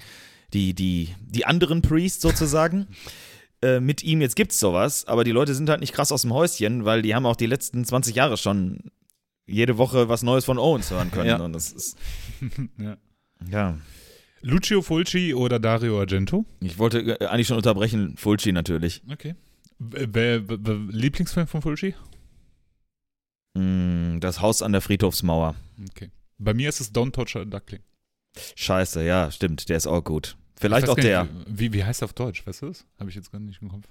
die, 0.52 0.74
die, 0.74 1.14
die 1.20 1.46
anderen 1.46 1.82
Priest 1.82 2.20
sozusagen. 2.20 2.86
äh, 3.62 3.80
mit 3.80 4.02
ihm, 4.02 4.20
jetzt 4.20 4.36
gibt's 4.36 4.60
sowas, 4.60 5.06
aber 5.06 5.24
die 5.24 5.30
Leute 5.30 5.54
sind 5.54 5.70
halt 5.70 5.80
nicht 5.80 5.94
krass 5.94 6.12
aus 6.12 6.22
dem 6.22 6.32
Häuschen, 6.34 6.84
weil 6.84 7.02
die 7.02 7.14
haben 7.14 7.26
auch 7.26 7.36
die 7.36 7.46
letzten 7.46 7.84
20 7.84 8.14
Jahre 8.14 8.36
schon 8.36 8.90
jede 9.46 9.78
Woche 9.78 10.08
was 10.08 10.22
Neues 10.22 10.44
von 10.44 10.58
Owens 10.58 10.90
hören 10.90 11.10
können. 11.10 11.28
Ja. 11.28 11.40
Und 11.40 11.52
das 11.52 11.72
ist, 11.72 11.96
ja. 12.78 12.96
ja. 13.50 13.78
Lucio 14.42 14.82
Fulci 14.82 15.34
oder 15.34 15.58
Dario 15.60 16.00
Argento? 16.00 16.44
Ich 16.60 16.78
wollte 16.78 17.20
äh, 17.20 17.26
eigentlich 17.26 17.46
schon 17.46 17.56
unterbrechen, 17.56 18.16
Fulci 18.16 18.52
natürlich. 18.52 19.02
Okay. 19.10 19.34
Lieblingsfilm 19.78 21.46
von 21.46 21.62
Fulci? 21.62 21.94
Mm, 23.54 24.18
Das 24.20 24.40
Haus 24.40 24.62
an 24.62 24.72
der 24.72 24.80
Friedhofsmauer. 24.80 25.54
Okay. 25.90 26.10
Bei 26.38 26.54
mir 26.54 26.68
ist 26.68 26.80
es 26.80 26.92
Don't 26.94 27.12
Touch 27.12 27.36
a 27.36 27.44
Duckling. 27.44 27.82
Scheiße, 28.56 29.04
ja, 29.04 29.30
stimmt, 29.30 29.68
der 29.68 29.76
ist 29.76 29.86
auch 29.86 30.02
gut. 30.02 30.36
Vielleicht 30.56 30.88
auch 30.88 30.94
der. 30.96 31.24
nicht, 31.24 31.34
Wie, 31.48 31.72
wie 31.72 31.84
heißt 31.84 32.02
er 32.02 32.06
auf 32.06 32.12
Deutsch? 32.14 32.46
Weißt 32.46 32.62
du 32.62 32.66
das? 32.66 32.86
Habe 32.98 33.10
ich 33.10 33.16
jetzt 33.16 33.30
gar 33.32 33.40
nicht 33.40 33.60
im 33.60 33.68
Kopf. 33.68 33.84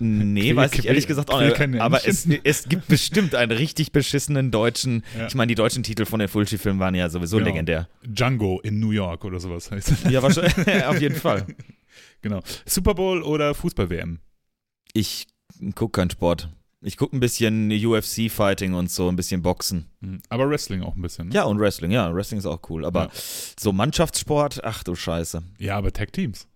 Nee, 0.00 0.52
Quäl- 0.52 0.56
weiß 0.56 0.74
ich 0.74 0.86
ehrlich 0.86 1.08
gesagt 1.08 1.28
auch 1.30 1.40
nicht. 1.40 1.80
Aber 1.80 2.06
es, 2.06 2.24
es 2.44 2.68
gibt 2.68 2.86
bestimmt 2.86 3.34
einen 3.34 3.50
richtig 3.50 3.90
beschissenen 3.90 4.52
deutschen. 4.52 5.02
Ja. 5.18 5.26
Ich 5.26 5.34
meine, 5.34 5.48
die 5.48 5.56
deutschen 5.56 5.82
Titel 5.82 6.04
von 6.04 6.20
den 6.20 6.28
Fulci-Filmen 6.28 6.78
waren 6.78 6.94
ja 6.94 7.08
sowieso 7.08 7.38
Genau. 7.38 7.48
legendär. 7.48 7.88
Django 8.06 8.60
in 8.60 8.78
New 8.78 8.90
York 8.92 9.24
oder 9.24 9.40
sowas 9.40 9.72
heißt 9.72 9.90
es. 9.90 10.04
Ja, 10.04 10.22
wahrscheinlich. 10.22 10.84
auf 10.86 11.00
jeden 11.00 11.16
Fall. 11.16 11.46
Genau. 12.20 12.42
Super 12.66 12.94
Bowl 12.94 13.22
oder 13.22 13.54
Fußball-WM? 13.54 14.18
Ich 14.92 15.26
gucke 15.74 16.00
keinen 16.00 16.10
Sport. 16.10 16.48
Ich 16.80 16.96
gucke 16.96 17.16
ein 17.16 17.20
bisschen 17.20 17.70
UFC-Fighting 17.72 18.74
und 18.74 18.88
so, 18.90 19.08
ein 19.08 19.16
bisschen 19.16 19.42
Boxen. 19.42 19.86
Mhm. 20.00 20.20
Aber 20.28 20.48
Wrestling 20.48 20.82
auch 20.82 20.94
ein 20.94 21.02
bisschen. 21.02 21.28
Ne? 21.28 21.34
Ja, 21.34 21.42
und 21.44 21.58
Wrestling, 21.58 21.90
ja, 21.90 22.14
Wrestling 22.14 22.38
ist 22.38 22.46
auch 22.46 22.60
cool. 22.70 22.84
Aber 22.84 23.04
Ja. 23.06 23.10
so 23.58 23.72
Mannschaftssport, 23.72 24.62
ach 24.62 24.84
du 24.84 24.94
Scheiße. 24.94 25.42
Ja, 25.58 25.76
aber 25.76 25.92
Tag 25.92 26.12
Teams. 26.12 26.46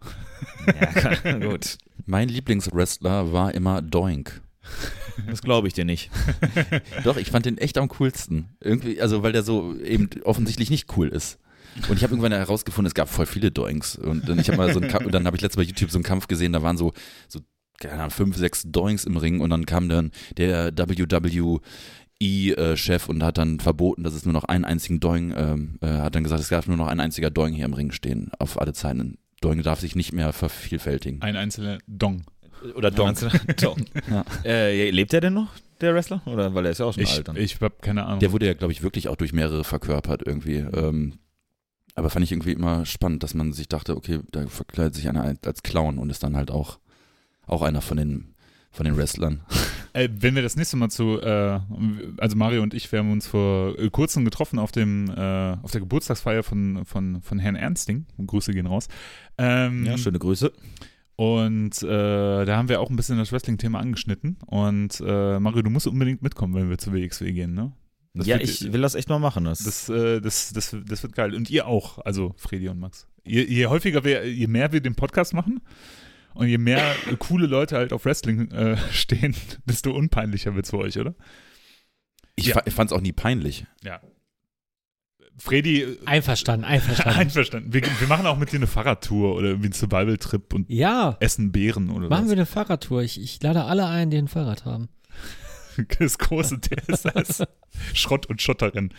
Ja, 0.66 1.32
gut. 1.40 1.76
Mein 2.06 2.28
Lieblingswrestler 2.28 3.32
war 3.32 3.52
immer 3.54 3.82
Doink. 3.82 4.42
Das 5.28 5.42
glaube 5.42 5.66
ich 5.66 5.74
dir 5.74 5.84
nicht. 5.84 6.10
Doch, 7.04 7.16
ich 7.16 7.30
fand 7.30 7.46
den 7.46 7.58
echt 7.58 7.76
am 7.76 7.88
coolsten. 7.88 8.48
Irgendwie, 8.60 9.00
also 9.00 9.24
weil 9.24 9.32
der 9.32 9.42
so 9.42 9.76
eben 9.78 10.08
offensichtlich 10.22 10.70
nicht 10.70 10.96
cool 10.96 11.08
ist. 11.08 11.38
Und 11.88 11.96
ich 11.96 12.02
habe 12.02 12.12
irgendwann 12.12 12.32
herausgefunden, 12.32 12.86
es 12.86 12.94
gab 12.94 13.08
voll 13.08 13.26
viele 13.26 13.50
Doinks. 13.50 13.96
Und 13.96 14.28
dann, 14.28 14.38
ich 14.38 14.48
hab 14.48 14.56
mal 14.56 14.72
so 14.72 14.78
einen 14.80 15.10
dann 15.10 15.26
habe 15.26 15.36
ich 15.36 15.42
letztes 15.42 15.56
Mal 15.56 15.64
bei 15.64 15.68
YouTube 15.68 15.90
so 15.90 15.96
einen 15.96 16.04
Kampf 16.04 16.28
gesehen, 16.28 16.52
da 16.52 16.62
waren 16.62 16.76
so, 16.76 16.92
so 17.28 17.40
keine 17.88 18.00
Ahnung, 18.00 18.10
fünf, 18.10 18.36
sechs 18.36 18.62
Doinks 18.66 19.04
im 19.04 19.16
Ring 19.16 19.40
und 19.40 19.50
dann 19.50 19.66
kam 19.66 19.88
dann 19.88 20.10
der 20.36 20.72
WWE-Chef 22.20 23.08
und 23.08 23.22
hat 23.22 23.38
dann 23.38 23.60
verboten, 23.60 24.04
dass 24.04 24.14
es 24.14 24.24
nur 24.24 24.32
noch 24.32 24.44
einen 24.44 24.64
einzigen 24.64 25.00
Doing, 25.00 25.34
ähm, 25.36 25.78
äh, 25.80 25.88
hat 25.88 26.14
dann 26.14 26.22
gesagt, 26.22 26.40
es 26.40 26.48
darf 26.48 26.66
nur 26.66 26.76
noch 26.76 26.86
ein 26.88 27.00
einziger 27.00 27.30
Doing 27.30 27.54
hier 27.54 27.64
im 27.64 27.74
Ring 27.74 27.92
stehen, 27.92 28.30
auf 28.38 28.60
alle 28.60 28.72
Zeiten. 28.72 29.18
Dong 29.40 29.60
darf 29.62 29.80
sich 29.80 29.96
nicht 29.96 30.12
mehr 30.12 30.32
vervielfältigen. 30.32 31.20
Ein 31.20 31.36
einzelner 31.36 31.78
Dong. 31.88 32.22
Oder 32.76 32.92
Dong. 32.92 33.14
Dong. 33.60 33.84
Ja. 34.08 34.24
Äh, 34.44 34.90
lebt 34.90 35.12
der 35.12 35.20
denn 35.20 35.34
noch, 35.34 35.48
der 35.80 35.94
Wrestler? 35.94 36.22
Oder 36.26 36.54
weil 36.54 36.64
er 36.64 36.70
ist 36.70 36.78
ja 36.78 36.86
auch 36.86 36.94
schon 36.94 37.02
Ich, 37.02 37.12
alt. 37.16 37.26
dann. 37.26 37.36
ich 37.36 37.60
habe 37.60 37.74
keine 37.80 38.04
Ahnung. 38.06 38.20
Der 38.20 38.30
wurde 38.30 38.46
ja, 38.46 38.54
glaube 38.54 38.72
ich, 38.72 38.84
wirklich 38.84 39.08
auch 39.08 39.16
durch 39.16 39.32
mehrere 39.32 39.64
verkörpert 39.64 40.22
irgendwie. 40.24 40.58
Ähm, 40.58 41.14
aber 41.96 42.08
fand 42.08 42.24
ich 42.24 42.30
irgendwie 42.32 42.52
immer 42.52 42.86
spannend, 42.86 43.24
dass 43.24 43.34
man 43.34 43.52
sich 43.52 43.68
dachte, 43.68 43.96
okay, 43.96 44.20
da 44.30 44.46
verkleidet 44.46 44.94
sich 44.94 45.08
einer 45.08 45.34
als 45.44 45.62
Clown 45.64 45.98
und 45.98 46.08
ist 46.08 46.22
dann 46.22 46.36
halt 46.36 46.52
auch, 46.52 46.78
auch 47.46 47.62
einer 47.62 47.80
von 47.80 47.96
den, 47.96 48.34
von 48.70 48.84
den 48.84 48.96
Wrestlern. 48.96 49.40
Äh, 49.94 50.08
wenn 50.20 50.34
wir 50.34 50.40
das 50.40 50.56
nächste 50.56 50.78
Mal 50.78 50.88
zu, 50.88 51.20
äh, 51.20 51.60
also 52.16 52.34
Mario 52.34 52.62
und 52.62 52.72
ich, 52.72 52.90
wir 52.90 53.00
haben 53.00 53.12
uns 53.12 53.26
vor 53.26 53.78
äh, 53.78 53.90
kurzem 53.90 54.24
getroffen 54.24 54.58
auf 54.58 54.72
dem, 54.72 55.10
äh, 55.10 55.58
auf 55.62 55.70
der 55.70 55.82
Geburtstagsfeier 55.82 56.42
von, 56.42 56.86
von, 56.86 57.20
von 57.20 57.38
Herrn 57.38 57.56
Ernsting. 57.56 58.06
Grüße 58.26 58.54
gehen 58.54 58.64
raus. 58.64 58.88
Ähm, 59.36 59.84
ja, 59.84 59.98
schöne 59.98 60.18
Grüße. 60.18 60.50
Und 61.16 61.82
äh, 61.82 62.44
da 62.46 62.56
haben 62.56 62.70
wir 62.70 62.80
auch 62.80 62.88
ein 62.88 62.96
bisschen 62.96 63.18
das 63.18 63.32
Wrestling-Thema 63.32 63.80
angeschnitten. 63.80 64.38
Und 64.46 65.02
äh, 65.06 65.38
Mario, 65.38 65.60
du 65.60 65.68
musst 65.68 65.86
unbedingt 65.86 66.22
mitkommen, 66.22 66.54
wenn 66.54 66.70
wir 66.70 66.78
zur 66.78 66.94
WXW 66.94 67.32
gehen, 67.32 67.52
ne? 67.52 67.72
Das 68.14 68.26
ja, 68.26 68.38
wird- 68.38 68.48
ich 68.48 68.72
will 68.72 68.80
das 68.80 68.94
echt 68.94 69.10
mal 69.10 69.18
machen. 69.18 69.44
Das, 69.44 69.62
Das, 69.62 69.90
äh, 69.90 70.22
das, 70.22 70.54
das, 70.54 70.74
das 70.86 71.02
wird 71.02 71.14
geil. 71.14 71.34
Und 71.34 71.50
ihr 71.50 71.66
auch, 71.66 71.98
also 72.06 72.34
Fredi 72.38 72.68
und 72.70 72.78
Max. 72.78 73.06
Je, 73.24 73.42
je 73.44 73.66
häufiger 73.66 74.04
wir, 74.04 74.26
je 74.26 74.46
mehr 74.46 74.72
wir 74.72 74.80
den 74.80 74.94
Podcast 74.94 75.34
machen 75.34 75.60
und 76.34 76.48
je 76.48 76.58
mehr 76.58 76.94
coole 77.18 77.46
Leute 77.46 77.76
halt 77.76 77.92
auf 77.92 78.04
Wrestling 78.04 78.50
äh, 78.50 78.76
stehen, 78.92 79.34
desto 79.64 79.92
unpeinlicher 79.92 80.54
wird 80.54 80.64
es 80.66 80.70
für 80.70 80.78
euch, 80.78 80.98
oder? 80.98 81.14
Ich, 82.36 82.46
Ja. 82.46 82.62
fand 82.70 82.90
es 82.90 82.96
auch 82.96 83.00
nie 83.02 83.12
peinlich. 83.12 83.66
Ja. 83.84 84.00
Fredi, 85.38 85.82
äh, 85.82 85.98
Einverstanden, 86.04 86.64
einverstanden. 86.64 87.18
einverstanden. 87.20 87.72
Wir, 87.72 87.82
wir 87.82 88.06
machen 88.08 88.26
auch 88.26 88.36
mit 88.38 88.52
dir 88.52 88.56
eine 88.56 88.66
Fahrradtour 88.66 89.34
oder 89.34 89.48
irgendwie 89.48 89.66
einen 89.66 89.72
Survival-Trip 89.72 90.52
und 90.54 90.68
ja, 90.70 91.16
essen 91.20 91.52
Beeren 91.52 91.90
oder 91.90 92.08
machen 92.08 92.24
wir 92.24 92.32
was. 92.32 92.32
eine 92.32 92.46
Fahrradtour. 92.46 93.02
Ich, 93.02 93.20
ich 93.20 93.42
lade 93.42 93.64
alle 93.64 93.86
ein, 93.86 94.10
die 94.10 94.18
ein 94.18 94.28
Fahrrad 94.28 94.64
haben. 94.64 94.88
Das 95.98 96.18
große 96.18 96.60
TSS. 96.60 97.44
Schrott- 97.94 98.26
und 98.26 98.42
Schotterrennen. 98.42 98.92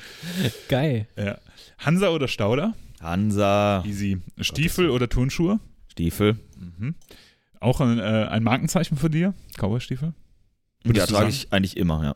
Geil. 0.69 1.07
Ja. 1.15 1.37
Hansa 1.77 2.09
oder 2.09 2.27
Stauder? 2.27 2.73
Hansa, 2.99 3.83
Easy. 3.85 4.17
Stiefel 4.41 4.89
oder 4.89 5.07
Turnschuhe? 5.07 5.59
Stiefel. 5.93 6.39
Mhm. 6.57 6.95
Auch 7.59 7.79
ein, 7.79 7.99
äh, 7.99 8.01
ein 8.01 8.43
Markenzeichen 8.43 8.97
von 8.97 9.11
dir? 9.11 9.35
Cowboy-Stiefel? 9.57 10.13
Ja, 10.85 11.05
trage 11.05 11.29
ich 11.29 11.53
eigentlich 11.53 11.77
immer, 11.77 12.03
ja. 12.03 12.15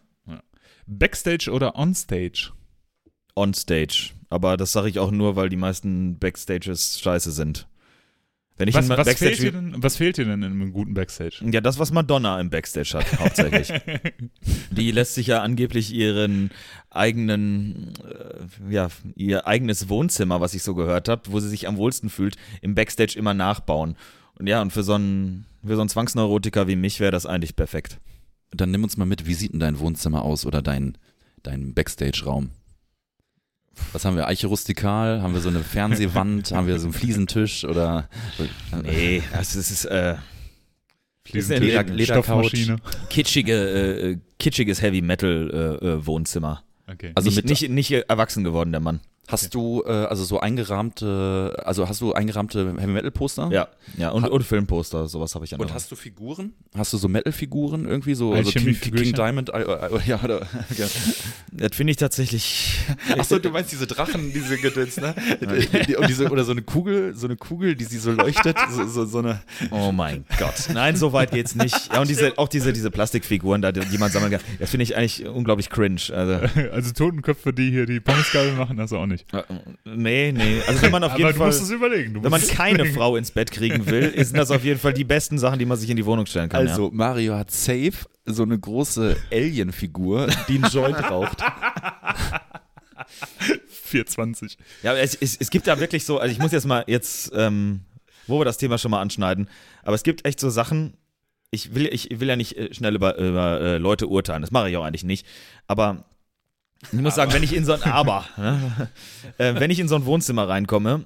Backstage 0.88 1.52
oder 1.52 1.76
Onstage? 1.76 2.52
On 3.36 3.54
Stage. 3.54 4.14
Aber 4.30 4.58
das 4.58 4.72
sage 4.72 4.90
ich 4.90 4.98
auch 4.98 5.12
nur, 5.12 5.36
weil 5.36 5.50
die 5.50 5.58
meisten 5.58 6.18
Backstages 6.18 7.00
scheiße 7.00 7.32
sind. 7.32 7.68
Wenn 8.58 8.68
ich 8.68 8.74
Was, 8.74 8.90
was, 8.90 9.14
fehlt 9.14 9.40
dir 9.40 9.52
denn, 9.52 9.76
was 9.78 9.98
fehlt 9.98 10.18
dir 10.18 10.26
denn 10.26 10.42
in 10.42 10.52
einem 10.52 10.74
guten 10.74 10.96
Backstage? 10.96 11.46
Ja, 11.52 11.62
das, 11.62 11.78
was 11.78 11.92
Madonna 11.92 12.40
im 12.40 12.50
Backstage 12.50 12.92
hat, 12.96 13.20
hauptsächlich. 13.20 13.72
Die 14.72 14.92
lässt 14.92 15.14
sich 15.14 15.28
ja 15.28 15.44
angeblich 15.44 15.94
ihren 15.94 16.50
eigenen, 16.90 17.94
äh, 18.04 18.74
ja, 18.74 18.90
ihr 19.16 19.46
eigenes 19.46 19.90
Wohnzimmer, 19.90 20.42
was 20.42 20.56
ich 20.56 20.64
so 20.64 20.74
gehört 20.74 21.08
habe, 21.08 21.22
wo 21.28 21.40
sie 21.40 21.50
sich 21.50 21.68
am 21.68 21.78
wohlsten 21.78 22.10
fühlt, 22.10 22.36
im 22.62 22.74
Backstage 22.74 23.18
immer 23.18 23.36
nachbauen. 23.36 23.96
Und 24.40 24.48
ja, 24.48 24.62
und 24.62 24.74
für 24.74 24.84
so 24.84 24.94
einen, 24.94 25.46
für 25.64 25.76
so 25.76 25.82
einen 25.82 25.90
Zwangsneurotiker 25.90 26.68
wie 26.68 26.76
mich 26.76 27.00
wäre 27.00 27.12
das 27.12 27.28
eigentlich 27.28 27.56
perfekt. 27.56 28.00
Dann 28.52 28.72
nimm 28.72 28.84
uns 28.84 28.98
mal 28.98 29.06
mit, 29.06 29.28
wie 29.28 29.36
sieht 29.36 29.54
denn 29.54 29.60
dein 29.60 29.78
Wohnzimmer 29.78 30.24
aus 30.24 30.48
oder 30.48 30.64
dein, 30.64 30.98
dein 31.44 31.76
Backstage-Raum? 31.76 32.50
Was 33.94 34.06
haben 34.06 34.16
wir? 34.16 34.28
Eiche 34.28 34.48
rustikal? 34.48 35.22
Haben 35.22 35.34
wir 35.34 35.42
so 35.42 35.50
eine 35.50 35.62
Fernsehwand? 35.62 36.52
haben 36.56 36.68
wir 36.68 36.80
so 36.80 36.86
einen 36.88 36.94
Fliesentisch 36.94 37.64
oder 37.66 38.10
Nee, 38.84 39.24
das 39.32 39.56
ist, 39.56 39.72
ist 39.72 39.86
äh, 39.86 40.16
Fliesentisch, 41.26 41.68
Leder- 41.70 41.84
Ledercouch. 41.84 42.52
Kitschige, 43.10 43.54
äh, 43.54 44.12
äh, 44.12 44.18
kitschiges 44.40 44.82
Heavy 44.82 45.02
Metal 45.02 45.80
äh, 45.82 45.86
äh, 45.86 46.06
Wohnzimmer. 46.06 46.64
Okay. 46.90 47.12
Also 47.16 47.28
nicht, 47.30 47.36
mit- 47.38 47.50
nicht, 47.50 47.70
nicht 47.70 47.92
erwachsen 47.92 48.44
geworden, 48.44 48.72
der 48.72 48.80
Mann. 48.82 49.02
Hast 49.28 49.54
du 49.54 49.84
äh, 49.86 49.90
also 49.92 50.24
so 50.24 50.40
eingerahmte, 50.40 51.62
also 51.66 51.88
hast 51.88 52.02
du 52.02 52.14
eingerahmte 52.14 52.74
Heavy 52.78 52.88
Metal 52.92 53.12
Poster? 53.12 53.50
Ja, 53.52 53.68
ja 53.98 54.10
und, 54.12 54.24
Ha- 54.24 54.28
und 54.30 54.44
Filmposter, 54.44 55.08
sowas 55.08 55.36
habe 55.36 55.46
ich 55.46 55.52
ja 55.52 55.58
Und 55.58 55.74
hast 55.74 55.92
du 55.92 55.96
Figuren? 55.96 56.54
Hast 56.76 56.94
du 56.94 56.98
so 56.98 57.08
Metal-Figuren 57.08 57.86
irgendwie 57.86 58.16
so? 58.16 58.34
Also 58.34 58.52
King? 58.52 58.80
King 58.80 59.14
Diamond? 59.14 59.50
äh, 59.50 59.62
äh, 59.62 60.00
ja, 60.06 60.22
oder, 60.24 60.42
Das 61.52 61.76
finde 61.76 61.92
ich 61.92 61.98
tatsächlich. 61.98 62.78
Achso, 63.18 63.40
du 63.40 63.50
meinst 63.50 63.72
diese 63.72 63.88
Drachen, 63.88 64.32
diese 64.34 64.58
Gedöns, 64.58 64.98
ne? 64.98 65.14
Die- 65.88 65.96
Und 65.96 66.08
diese, 66.10 66.30
oder 66.30 66.44
so 66.44 66.52
eine 66.52 66.62
Kugel, 66.62 67.16
so 67.16 67.28
eine 67.28 67.36
Kugel, 67.36 67.76
die 67.76 67.86
sie 67.86 67.98
so 67.98 68.12
leuchtet, 68.12 68.58
so, 68.72 68.86
so, 68.88 69.06
so 69.06 69.20
eine. 69.20 69.42
Oh 69.72 69.92
mein 69.92 70.26
Gott. 70.40 70.70
Nein, 70.74 70.96
so 70.96 71.14
weit 71.14 71.32
geht's 71.32 71.56
nicht. 71.56 71.94
Ja, 71.94 72.02
und 72.02 72.10
diese, 72.10 72.38
auch 72.38 72.48
diese, 72.48 72.74
diese 72.74 72.92
Plastikfiguren, 72.92 73.62
da, 73.62 73.72
die 73.72 73.98
man 73.98 74.12
sammeln 74.12 74.32
kann, 74.32 74.42
das 74.60 74.70
finde 74.70 74.84
ich 74.84 74.96
eigentlich 74.96 75.26
unglaublich 75.26 75.70
cringe. 75.70 76.02
Also, 76.14 76.40
Also 76.72 76.92
Totenköpfe, 76.94 77.54
die 77.54 77.72
hier 77.72 77.86
die 77.86 78.00
Pommesgabel 78.00 78.54
machen, 78.54 78.78
das 78.78 78.94
auch 78.94 79.06
nicht. 79.06 79.17
Äh, 79.34 79.44
nee, 79.86 80.32
nee. 80.32 80.62
Also 80.68 80.82
wenn 80.82 80.92
man 80.92 81.04
auf 81.04 81.18
jeden 81.18 81.32
du 81.32 81.38
Fall, 81.38 81.48
musst 81.48 81.62
es 81.62 81.70
überlegen. 81.70 82.14
Du 82.14 82.24
wenn 82.24 82.32
man 82.32 82.42
keine 82.42 82.76
überlegen. 82.76 82.96
Frau 82.96 83.16
ins 83.16 83.32
Bett 83.32 83.52
kriegen 83.52 83.86
will, 83.86 84.14
sind 84.24 84.38
das 84.38 84.52
auf 84.52 84.64
jeden 84.64 84.80
Fall 84.80 84.94
die 84.94 85.04
besten 85.04 85.38
Sachen, 85.38 85.60
die 85.60 85.66
man 85.66 85.78
sich 85.78 85.90
in 85.90 85.98
die 85.98 86.06
Wohnung 86.06 86.26
stellen 86.26 86.50
kann. 86.50 86.68
Also, 86.68 86.90
Mario 86.92 87.36
hat 87.36 87.52
safe 87.52 87.94
so 88.26 88.44
eine 88.44 88.60
große 88.60 89.16
Alien-Figur, 89.32 90.28
die 90.48 90.56
einen 90.56 90.72
Joint 90.72 91.10
raucht. 91.10 91.42
420. 93.68 94.58
Ja, 94.84 94.94
ja 94.94 95.00
es, 95.00 95.16
es, 95.16 95.38
es 95.38 95.50
gibt 95.50 95.68
da 95.68 95.80
wirklich 95.80 96.06
so, 96.06 96.20
also 96.20 96.32
ich 96.32 96.40
muss 96.40 96.52
jetzt 96.52 96.66
mal 96.66 96.84
jetzt, 96.88 97.32
ähm, 97.34 97.82
wo 98.28 98.40
wir 98.40 98.46
das 98.46 98.58
Thema 98.58 98.78
schon 98.78 98.92
mal 98.92 99.02
anschneiden, 99.02 99.50
aber 99.84 99.96
es 99.96 100.04
gibt 100.04 100.26
echt 100.26 100.40
so 100.40 100.50
Sachen, 100.50 100.98
ich 101.52 101.74
will, 101.74 101.90
ich 101.92 102.20
will 102.20 102.28
ja 102.28 102.36
nicht 102.36 102.58
äh, 102.58 102.74
schnell 102.74 102.96
über, 102.96 103.18
über 103.18 103.62
äh, 103.62 103.78
Leute 103.78 104.08
urteilen, 104.08 104.42
das 104.42 104.52
mache 104.52 104.70
ich 104.70 104.78
auch 104.78 104.84
eigentlich 104.84 105.06
nicht, 105.06 105.26
aber 105.68 106.06
ich 106.92 107.00
muss 107.00 107.16
sagen, 107.16 107.34
wenn 107.34 107.44
ich 107.44 107.54
in 107.54 107.66
so 107.66 107.74
ein 107.74 107.84
Aber, 107.84 108.26
ne, 108.38 108.90
äh, 109.38 109.56
wenn 109.60 109.72
ich 109.72 109.80
in 109.80 109.88
so 109.88 109.96
ein 109.96 110.06
Wohnzimmer 110.06 110.48
reinkomme 110.48 111.06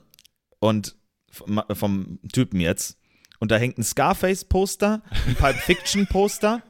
und 0.59 0.95
vom, 1.32 1.61
vom 1.74 2.19
Typen 2.32 2.59
jetzt 2.59 2.97
und 3.39 3.51
da 3.51 3.57
hängt 3.57 3.78
ein 3.78 3.84
Scarface-Poster, 3.84 5.01
ein 5.28 5.36
Pulp 5.36 5.55
Fiction-Poster 5.55 6.61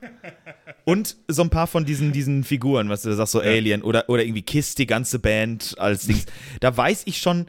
und 0.86 1.18
so 1.28 1.42
ein 1.42 1.50
paar 1.50 1.68
von 1.68 1.84
diesen, 1.86 2.14
diesen 2.14 2.44
Figuren, 2.44 2.90
was 2.90 3.02
du 3.02 3.14
sagst, 3.14 3.34
so 3.34 3.42
Alien 3.42 3.82
oder, 3.82 4.08
oder 4.08 4.24
irgendwie 4.24 4.44
Kiss, 4.44 4.76
die 4.76 4.88
ganze 4.88 5.20
Band 5.20 5.76
als 5.78 6.08
Dings. 6.08 6.26
Da 6.60 6.76
weiß 6.76 7.04
ich 7.06 7.18
schon, 7.18 7.48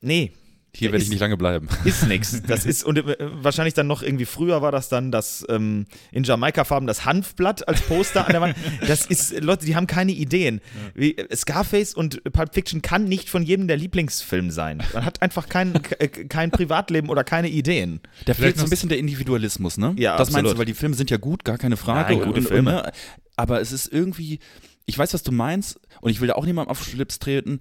nee, 0.00 0.32
Hier 0.74 0.92
werde 0.92 1.02
ich 1.02 1.10
nicht 1.10 1.20
lange 1.20 1.36
bleiben. 1.36 1.68
ist 1.84 2.06
nix. 2.06 2.42
Das 2.46 2.64
ist, 2.64 2.84
und 2.84 2.98
äh, 2.98 3.16
wahrscheinlich 3.20 3.74
dann 3.74 3.86
noch 3.86 4.02
irgendwie 4.02 4.24
früher 4.24 4.62
war 4.62 4.72
das 4.72 4.88
dann 4.88 5.10
das 5.10 5.44
ähm, 5.48 5.86
in 6.12 6.24
Jamaika-Farben 6.24 6.86
das 6.86 7.04
Hanfblatt 7.04 7.66
als 7.68 7.82
Poster 7.82 8.26
an 8.26 8.32
der 8.32 8.40
Wand. 8.40 8.56
Das 8.86 9.06
ist, 9.06 9.38
Leute, 9.40 9.66
die 9.66 9.76
haben 9.76 9.86
keine 9.86 10.12
Ideen. 10.12 10.60
Wie, 10.94 11.16
äh, 11.16 11.36
Scarface 11.36 11.94
und 11.94 12.22
Pulp 12.32 12.54
Fiction 12.54 12.82
kann 12.82 13.04
nicht 13.04 13.28
von 13.30 13.42
jedem 13.42 13.68
der 13.68 13.76
Lieblingsfilm 13.76 14.50
sein. 14.50 14.82
Man 14.92 15.04
hat 15.04 15.22
einfach 15.22 15.48
kein, 15.48 15.74
äh, 15.98 16.08
kein 16.08 16.50
Privatleben 16.50 17.08
oder 17.08 17.24
keine 17.24 17.48
Ideen. 17.48 18.00
Da 18.24 18.34
Vielleicht 18.34 18.38
fehlt 18.38 18.58
so 18.58 18.64
ein 18.64 18.70
bisschen 18.70 18.88
der 18.88 18.98
Individualismus, 18.98 19.76
ne? 19.76 19.94
Ja, 19.98 20.16
Das 20.16 20.28
meinst 20.28 20.38
absolut. 20.38 20.54
du, 20.54 20.58
weil 20.58 20.66
die 20.66 20.74
Filme 20.74 20.94
sind 20.94 21.10
ja 21.10 21.16
gut, 21.16 21.44
gar 21.44 21.58
keine 21.58 21.76
Frage. 21.76 22.14
Nein, 22.14 22.24
gute 22.24 22.40
und, 22.40 22.46
Filme. 22.48 22.78
Und, 22.78 22.86
ne, 22.86 22.92
aber 23.36 23.60
es 23.60 23.72
ist 23.72 23.92
irgendwie, 23.92 24.38
ich 24.86 24.98
weiß, 24.98 25.14
was 25.14 25.22
du 25.22 25.32
meinst 25.32 25.80
und 26.00 26.10
ich 26.10 26.20
will 26.20 26.28
da 26.28 26.34
auch 26.34 26.46
niemandem 26.46 26.70
auf 26.70 26.82
den 26.82 26.90
Schlips 26.92 27.18
treten, 27.18 27.60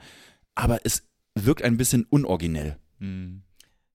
aber 0.55 0.79
es 0.83 1.03
wirkt 1.35 1.63
ein 1.63 1.77
bisschen 1.77 2.05
unoriginell. 2.09 2.77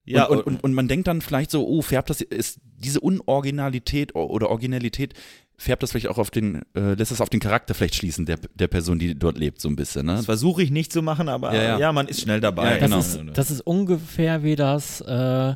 Ja, 0.07 0.25
und, 0.25 0.37
und, 0.39 0.47
und, 0.47 0.63
und 0.63 0.73
man 0.73 0.87
denkt 0.87 1.07
dann 1.07 1.21
vielleicht 1.21 1.51
so, 1.51 1.67
oh, 1.67 1.81
färbt 1.81 2.09
das, 2.09 2.21
ist 2.21 2.59
diese 2.63 2.99
Unoriginalität 2.99 4.13
oder 4.15 4.49
Originalität, 4.49 5.13
färbt 5.57 5.81
das 5.83 5.91
vielleicht 5.91 6.07
auch 6.09 6.17
auf 6.19 6.29
den, 6.31 6.61
äh, 6.75 6.93
lässt 6.95 7.11
das 7.11 7.21
auf 7.21 7.29
den 7.29 7.39
Charakter 7.39 7.73
vielleicht 7.73 7.95
schließen, 7.95 8.25
der, 8.25 8.37
der 8.53 8.67
Person, 8.67 8.99
die 8.99 9.17
dort 9.17 9.37
lebt, 9.37 9.61
so 9.61 9.69
ein 9.69 9.75
bisschen, 9.75 10.05
ne? 10.05 10.15
das 10.15 10.25
versuche 10.25 10.61
ich 10.61 10.69
nicht 10.69 10.91
zu 10.91 11.01
machen, 11.01 11.27
aber 11.29 11.55
Ja, 11.55 11.63
ja, 11.63 11.79
ja. 11.79 11.91
man 11.91 12.07
ist 12.07 12.21
schnell 12.21 12.39
dabei. 12.41 12.77
Ja, 12.77 12.87
Das, 12.87 13.15
genau. 13.17 13.29
ist, 13.31 13.37
das 13.37 13.51
ist 13.51 13.61
ungefähr 13.61 14.43
wie 14.43 14.55
das 14.55 15.01
äh, 15.01 15.55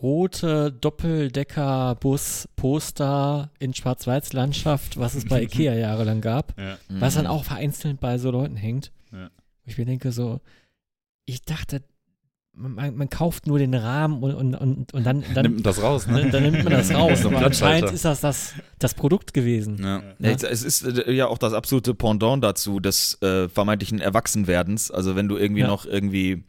rote 0.00 0.70
Doppeldecker-Bus-Poster 0.72 3.50
in 3.58 3.74
Schwarz-Weiß-Landschaft, 3.74 4.98
was 4.98 5.14
es 5.14 5.24
bei 5.26 5.42
Ikea 5.48 5.74
jahrelang 5.74 6.20
gab, 6.20 6.58
Ja. 6.58 6.78
was 6.88 7.14
dann 7.14 7.26
auch 7.26 7.44
vereinzelt 7.44 8.00
bei 8.00 8.18
so 8.18 8.30
Leuten 8.30 8.56
hängt. 8.56 8.92
Ich 9.64 9.76
mir 9.78 9.84
denke 9.86 10.12
so, 10.12 10.40
ich 11.26 11.42
dachte, 11.42 11.82
man, 12.58 12.96
man 12.96 13.08
kauft 13.08 13.46
nur 13.46 13.58
den 13.58 13.72
Rahmen 13.74 14.22
und, 14.22 14.34
und, 14.34 14.54
und, 14.54 14.92
und 14.92 15.04
dann, 15.04 15.24
dann, 15.34 15.44
Nimmt 15.44 15.64
das 15.66 15.80
raus, 15.82 16.06
ne? 16.06 16.22
dann, 16.22 16.30
dann 16.30 16.42
nimmt 16.42 16.64
man 16.64 16.72
das 16.72 16.92
raus. 16.94 17.24
Aber 17.24 17.38
anscheinend 17.44 17.90
ist 17.92 18.04
das, 18.04 18.20
das 18.20 18.52
das 18.78 18.94
Produkt 18.94 19.32
gewesen. 19.32 19.78
Ja. 19.82 20.02
Ja, 20.18 20.30
es- 20.30 20.62
ist 20.64 20.82
äh, 20.84 21.12
ja 21.12 21.26
auch 21.28 21.38
das 21.38 21.52
absolute 21.52 21.94
Pendant 21.94 22.42
dazu, 22.44 22.80
des 22.80 23.20
äh, 23.22 23.48
vermeintlichen 23.48 24.00
Erwachsenwerdens. 24.00 24.90
Also 24.90 25.16
wenn 25.16 25.28
du 25.28 25.36
irgendwie 25.36 25.62
Ja. 25.62 25.68
noch 25.68 25.86
irgendwie 25.86 26.44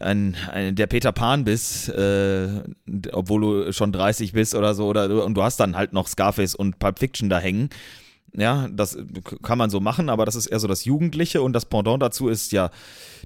ein, 0.00 0.36
ein, 0.52 0.74
der 0.74 0.86
Peter 0.88 1.12
Pan 1.12 1.44
bist, 1.44 1.88
äh, 1.88 2.48
obwohl 3.12 3.40
du 3.66 3.72
schon 3.72 3.92
30 3.92 4.32
bist 4.32 4.54
oder 4.54 4.74
so, 4.74 4.86
oder 4.86 5.24
und 5.24 5.34
du 5.34 5.42
hast 5.42 5.58
dann 5.60 5.76
halt 5.76 5.92
noch 5.92 6.08
Scarface 6.08 6.54
und 6.54 6.78
Pulp 6.78 6.98
Fiction 6.98 7.28
da 7.30 7.38
hängen. 7.38 7.68
Ja, 8.36 8.68
das 8.72 8.98
kann 9.42 9.58
man 9.58 9.70
so 9.70 9.78
machen, 9.80 10.08
aber 10.08 10.24
das 10.26 10.34
ist 10.34 10.46
eher 10.46 10.58
so 10.58 10.66
das 10.66 10.84
Jugendliche 10.84 11.40
und 11.40 11.52
das 11.52 11.66
Pendant 11.66 12.02
dazu 12.02 12.28
ist 12.28 12.50
ja 12.52 12.70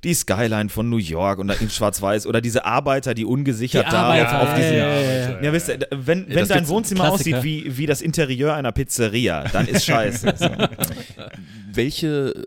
die 0.05 0.15
Skyline 0.15 0.69
von 0.69 0.89
New 0.91 0.99
York 0.99 1.39
und 1.39 1.51
in 1.61 1.71
Schwarz-Weiß 1.71 2.27
oder 2.27 2.41
diese 2.41 2.65
Arbeiter, 2.65 3.15
die 3.15 3.25
ungesichert 3.25 3.87
Die 3.87 3.91
da 3.91 4.03
Arbeiter, 4.03 4.43
auf 4.43 4.55
diesen. 4.55 4.75
ja, 4.75 5.01
Ja, 5.01 5.01
ja, 5.31 5.43
ja. 5.43 5.53
wisst 5.53 5.69
ihr, 5.71 5.79
wenn, 5.91 6.27
wenn 6.29 6.47
dein 6.47 6.69
Wohnzimmer 6.69 7.11
aussieht 7.11 7.43
wie, 7.43 7.77
wie 7.79 7.87
das 7.87 8.03
Interieur 8.03 8.55
einer 8.55 8.73
Pizzeria, 8.73 9.45
dann 9.53 9.67
ist 9.67 9.85
scheiße. 9.85 10.35
So. 10.39 10.49
Welche 11.73 12.47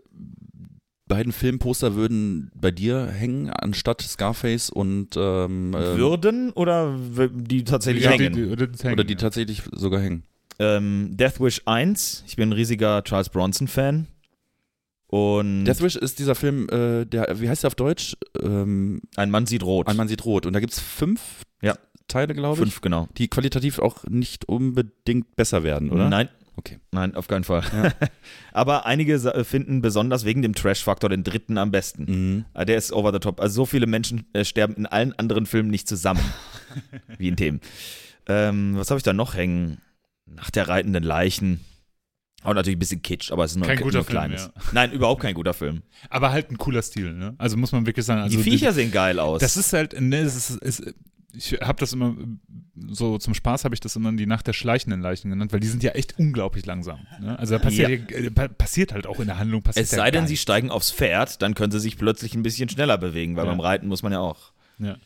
beiden 1.06 1.32
Filmposter 1.32 1.94
würden 1.94 2.50
bei 2.54 2.70
dir 2.70 3.06
hängen, 3.06 3.50
anstatt 3.50 4.00
Scarface 4.02 4.70
und 4.70 5.16
ähm, 5.16 5.74
ähm, 5.76 5.96
Würden 5.98 6.50
oder 6.52 6.96
die 7.34 7.64
tatsächlich 7.64 8.04
Ja, 8.04 8.16
die, 8.16 8.24
hängen? 8.24 8.34
die, 8.36 8.44
oder 8.46 8.66
die, 8.66 8.82
hängen, 8.82 8.94
oder 8.94 9.04
die 9.04 9.12
ja. 9.14 9.18
tatsächlich 9.18 9.62
sogar 9.72 10.00
hängen? 10.00 10.22
Ähm, 10.58 11.10
Death 11.16 11.40
Wish 11.40 11.62
1, 11.66 12.24
ich 12.26 12.36
bin 12.36 12.48
ein 12.50 12.52
riesiger 12.52 13.02
Charles 13.04 13.28
Bronson-Fan. 13.28 14.06
Und 15.08 15.64
Death 15.66 15.82
Wish 15.82 15.96
ist 15.96 16.18
dieser 16.18 16.34
Film, 16.34 16.68
äh, 16.70 17.04
der, 17.04 17.38
wie 17.40 17.48
heißt 17.48 17.64
der 17.64 17.68
auf 17.68 17.74
Deutsch? 17.74 18.16
Ähm, 18.42 19.02
ein 19.16 19.30
Mann 19.30 19.44
sieht 19.46 19.62
rot. 19.62 19.88
Ein 19.88 19.96
Mann 19.96 20.08
sieht 20.08 20.24
rot. 20.24 20.46
Und 20.46 20.54
da 20.54 20.60
gibt 20.60 20.72
es 20.72 20.80
fünf 20.80 21.20
Ja. 21.60 21.76
Teile, 22.08 22.34
glaube 22.34 22.54
ich, 22.54 22.60
Fünf, 22.60 22.80
genau. 22.80 23.08
die 23.18 23.28
qualitativ 23.28 23.78
auch 23.78 24.04
nicht 24.08 24.46
unbedingt 24.48 25.36
besser 25.36 25.62
werden, 25.62 25.90
oder? 25.90 26.08
Nein. 26.08 26.28
Okay. 26.56 26.78
Nein, 26.92 27.14
auf 27.14 27.28
keinen 27.28 27.44
Fall. 27.44 27.62
Ja. 27.72 27.92
Aber 28.52 28.84
einige 28.84 29.18
sa- 29.18 29.42
finden 29.44 29.80
besonders 29.80 30.24
wegen 30.26 30.42
dem 30.42 30.54
Trash-Faktor 30.54 31.08
den 31.10 31.24
dritten 31.24 31.56
am 31.58 31.70
besten. 31.70 32.04
Mhm. 32.04 32.44
Ah, 32.52 32.64
Der 32.66 32.76
ist 32.76 32.92
over 32.92 33.12
the 33.12 33.18
top. 33.18 33.40
Also 33.40 33.54
so 33.54 33.66
viele 33.66 33.86
Menschen 33.86 34.26
äh, 34.34 34.44
sterben 34.44 34.74
in 34.74 34.84
allen 34.86 35.18
anderen 35.18 35.46
Filmen 35.46 35.70
nicht 35.70 35.88
zusammen. 35.88 36.20
wie 37.18 37.28
in 37.28 37.36
dem. 37.36 37.60
Ähm, 38.26 38.74
was 38.76 38.90
habe 38.90 38.98
ich 38.98 39.02
da 39.04 39.12
noch 39.14 39.34
hängen? 39.34 39.78
Nach 40.26 40.50
der 40.50 40.68
reitenden 40.68 41.02
Leichen. 41.04 41.60
Auch 42.44 42.54
natürlich 42.54 42.76
ein 42.76 42.80
bisschen 42.80 43.02
kitsch, 43.02 43.30
aber 43.30 43.44
es 43.44 43.52
ist 43.52 43.58
nur, 43.58 43.66
Kein 43.68 43.76
nur 43.78 43.84
guter 43.84 44.02
Film, 44.02 44.10
kleines. 44.18 44.50
ja. 44.54 44.62
Nein, 44.72 44.90
überhaupt 44.92 45.22
kein 45.22 45.34
guter 45.34 45.54
Film. 45.54 45.82
Aber 46.10 46.32
halt 46.32 46.50
ein 46.50 46.58
cooler 46.58 46.82
Stil, 46.82 47.12
ne? 47.12 47.34
Also 47.38 47.56
muss 47.56 47.70
man 47.70 47.86
wirklich 47.86 48.04
sagen. 48.04 48.20
Also 48.22 48.36
die 48.36 48.42
Viecher 48.42 48.72
sehen 48.72 48.90
geil 48.90 49.20
aus. 49.20 49.40
Das 49.40 49.56
ist 49.56 49.72
halt, 49.72 50.00
ne, 50.00 50.24
das 50.24 50.50
ist, 50.50 50.60
ist, 50.80 50.94
ich 51.34 51.52
habe 51.60 51.78
das 51.78 51.92
immer, 51.92 52.16
so 52.88 53.16
zum 53.18 53.34
Spaß 53.34 53.64
habe 53.64 53.74
ich 53.76 53.80
das 53.80 53.94
immer 53.94 54.12
die 54.12 54.26
Nacht 54.26 54.48
der 54.48 54.54
schleichenden 54.54 55.00
Leichen 55.00 55.30
genannt, 55.30 55.52
weil 55.52 55.60
die 55.60 55.68
sind 55.68 55.84
ja 55.84 55.92
echt 55.92 56.18
unglaublich 56.18 56.66
langsam. 56.66 57.06
Ne? 57.20 57.38
Also 57.38 57.54
da 57.54 57.58
passiert, 57.60 58.10
ja. 58.10 58.30
pa- 58.30 58.48
passiert 58.48 58.92
halt 58.92 59.06
auch 59.06 59.20
in 59.20 59.26
der 59.26 59.38
Handlung. 59.38 59.62
Passiert 59.62 59.84
es 59.84 59.92
ja 59.92 59.98
sei 59.98 60.10
denn, 60.10 60.26
sie 60.26 60.36
steigen 60.36 60.70
aufs 60.72 60.90
Pferd, 60.90 61.42
dann 61.42 61.54
können 61.54 61.70
sie 61.70 61.78
sich 61.80 61.96
plötzlich 61.96 62.34
ein 62.34 62.42
bisschen 62.42 62.68
schneller 62.68 62.98
bewegen, 62.98 63.36
weil 63.36 63.44
Ja. 63.44 63.50
beim 63.52 63.60
Reiten 63.60 63.86
muss 63.86 64.02
man 64.02 64.10
ja 64.12 64.18
auch. 64.18 64.52
Ja. 64.78 64.96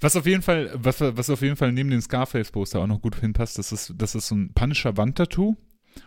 Was 0.00 0.16
auf 0.16 0.26
jeden 0.26 0.42
Fall, 0.42 0.70
was, 0.74 1.00
was 1.00 1.30
auf 1.30 1.42
jeden 1.42 1.56
Fall 1.56 1.72
neben 1.72 1.90
dem 1.90 2.00
Scarface-Poster 2.00 2.80
auch 2.80 2.86
noch 2.86 3.00
gut 3.00 3.16
hinpasst, 3.16 3.58
das 3.58 3.72
ist, 3.72 3.94
das 3.96 4.14
ist 4.14 4.28
so 4.28 4.34
ein 4.34 4.52
Punisher 4.54 4.96
Wandtattoo 4.96 5.56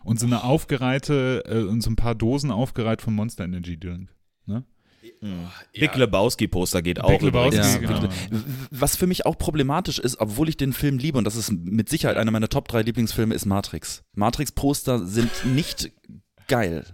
und 0.03 0.19
so 0.19 0.25
eine 0.27 0.43
aufgereihte 0.43 1.43
äh, 1.47 1.61
und 1.63 1.81
so 1.81 1.89
ein 1.89 1.95
paar 1.95 2.15
Dosen 2.15 2.51
aufgereiht 2.51 3.01
von 3.01 3.15
Monster 3.15 3.43
Energy 3.45 3.79
Drink. 3.79 4.09
Ne? 4.45 4.63
Big 5.73 5.95
Lebowski-Poster 5.95 6.81
geht 6.81 7.01
auch. 7.01 7.09
Big 7.09 7.21
Lebowski, 7.21 7.57
übrigens. 7.83 8.03
Ja, 8.15 8.29
genau. 8.29 8.43
Was 8.71 8.95
für 8.95 9.07
mich 9.07 9.25
auch 9.25 9.37
problematisch 9.37 9.97
ist, 9.99 10.19
obwohl 10.19 10.49
ich 10.49 10.57
den 10.57 10.73
Film 10.73 10.97
liebe, 10.97 11.17
und 11.17 11.23
das 11.23 11.35
ist 11.35 11.51
mit 11.51 11.89
Sicherheit 11.89 12.17
einer 12.17 12.31
meiner 12.31 12.49
Top 12.49 12.67
3 12.67 12.83
Lieblingsfilme, 12.83 13.33
ist 13.33 13.45
Matrix. 13.45 14.03
Matrix-Poster 14.15 15.05
sind 15.05 15.31
nicht 15.45 15.91
geil. 16.47 16.85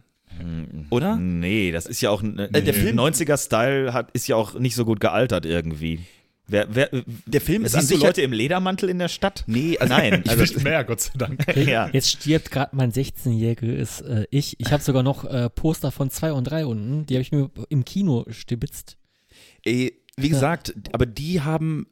Oder? 0.90 1.16
Nee, 1.16 1.72
das 1.72 1.86
ist 1.86 2.02
ja 2.02 2.10
auch 2.10 2.22
ein, 2.22 2.38
Äh, 2.38 2.52
der 2.52 2.62
der 2.62 2.74
Film- 2.74 2.98
90er-Style 3.00 3.94
hat, 3.94 4.12
ist 4.12 4.28
ja 4.28 4.36
auch 4.36 4.58
nicht 4.60 4.76
so 4.76 4.84
gut 4.86 5.00
gealtert 5.00 5.46
irgendwie. 5.46 6.00
Wer, 6.48 6.68
wer, 6.74 6.90
Der 7.26 7.42
Film 7.42 7.66
ist 7.66 7.74
an 7.74 7.82
siehst 7.82 7.92
du 7.92 7.96
sich 7.96 8.04
Leute 8.04 8.22
im 8.22 8.32
Ledermantel 8.32 8.90
in 8.90 9.00
der 9.00 9.08
Stadt? 9.08 9.44
Nee, 9.48 9.78
also 9.80 9.94
Nein, 9.94 10.24
also, 10.28 10.42
Nicht 10.42 10.64
mehr, 10.64 10.84
Gott 10.84 11.02
sei 11.02 11.12
Dank. 11.18 11.56
ja. 11.56 11.90
Jetzt 11.92 12.10
stirbt 12.10 12.52
gerade 12.52 12.76
mein 12.76 12.92
16-jähriges 12.92 14.04
äh, 14.04 14.28
Ich. 14.30 14.60
Ich 14.60 14.72
habe 14.72 14.84
sogar 14.84 15.04
noch 15.04 15.26
äh, 15.26 15.50
Poster 15.50 15.92
von 15.92 16.10
2 16.10 16.34
und 16.34 16.44
3 16.46 16.66
unten. 16.66 17.06
Die 17.06 17.16
habe 17.16 17.22
ich 17.22 17.32
mir 17.32 17.50
im 17.70 17.84
Kino 17.84 18.26
stibitzt. 18.30 18.98
Ey, 19.64 20.02
wie 20.18 20.30
gesagt, 20.30 20.74
aber 20.92 21.06
die 21.06 21.42
haben, 21.42 21.88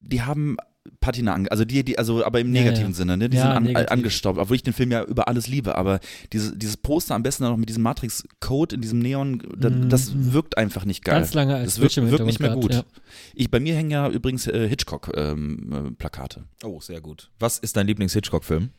die 0.00 0.22
haben 0.22 0.56
Patina, 1.00 1.34
also 1.50 1.64
die, 1.64 1.84
die, 1.84 1.98
also 1.98 2.24
aber 2.24 2.40
im 2.40 2.54
Ja, 2.54 2.62
negativen 2.62 2.90
ja. 2.90 2.96
Sinne, 2.96 3.16
ne? 3.16 3.28
Die 3.28 3.36
Ja, 3.36 3.42
sind 3.44 3.52
an, 3.52 3.62
negativ. 3.64 3.90
angestaubt, 3.90 4.38
obwohl 4.38 4.56
ich 4.56 4.62
den 4.62 4.72
Film 4.72 4.90
ja 4.90 5.04
über 5.04 5.28
alles 5.28 5.46
liebe, 5.46 5.76
aber 5.76 6.00
diese, 6.32 6.56
dieses 6.56 6.76
Poster 6.76 7.14
am 7.14 7.22
besten 7.22 7.44
noch 7.44 7.56
mit 7.56 7.68
diesem 7.68 7.82
Matrix-Code 7.82 8.74
in 8.74 8.80
diesem 8.80 8.98
Neon, 9.00 9.42
da, 9.56 9.70
Mhm. 9.70 9.88
das 9.88 10.12
wirkt 10.32 10.56
einfach 10.58 10.84
nicht 10.84 11.04
geil. 11.04 11.16
Ganz 11.20 11.34
lange 11.34 11.54
als 11.56 11.74
das 11.76 11.80
wirkt, 11.80 11.96
wirkt 11.96 12.24
nicht 12.26 12.40
mehr 12.40 12.50
Hintergrund 12.52 12.84
gut. 12.86 13.02
Ich, 13.34 13.50
bei 13.50 13.60
mir 13.60 13.74
hängen 13.74 13.90
ja 13.90 14.08
übrigens 14.08 14.46
äh, 14.46 14.68
Hitchcock-Plakate. 14.68 16.44
Oh, 16.64 16.80
sehr 16.80 17.00
gut. 17.00 17.30
Was 17.38 17.58
ist 17.58 17.76
dein 17.76 17.86
Lieblings-Hitchcock-Film? 17.86 18.70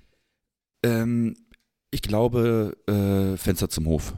ähm, 0.83 1.35
ich 1.91 2.01
glaube, 2.01 2.77
äh, 2.87 3.35
Fenster 3.37 3.67
zum 3.69 3.87
Hof. 3.87 4.13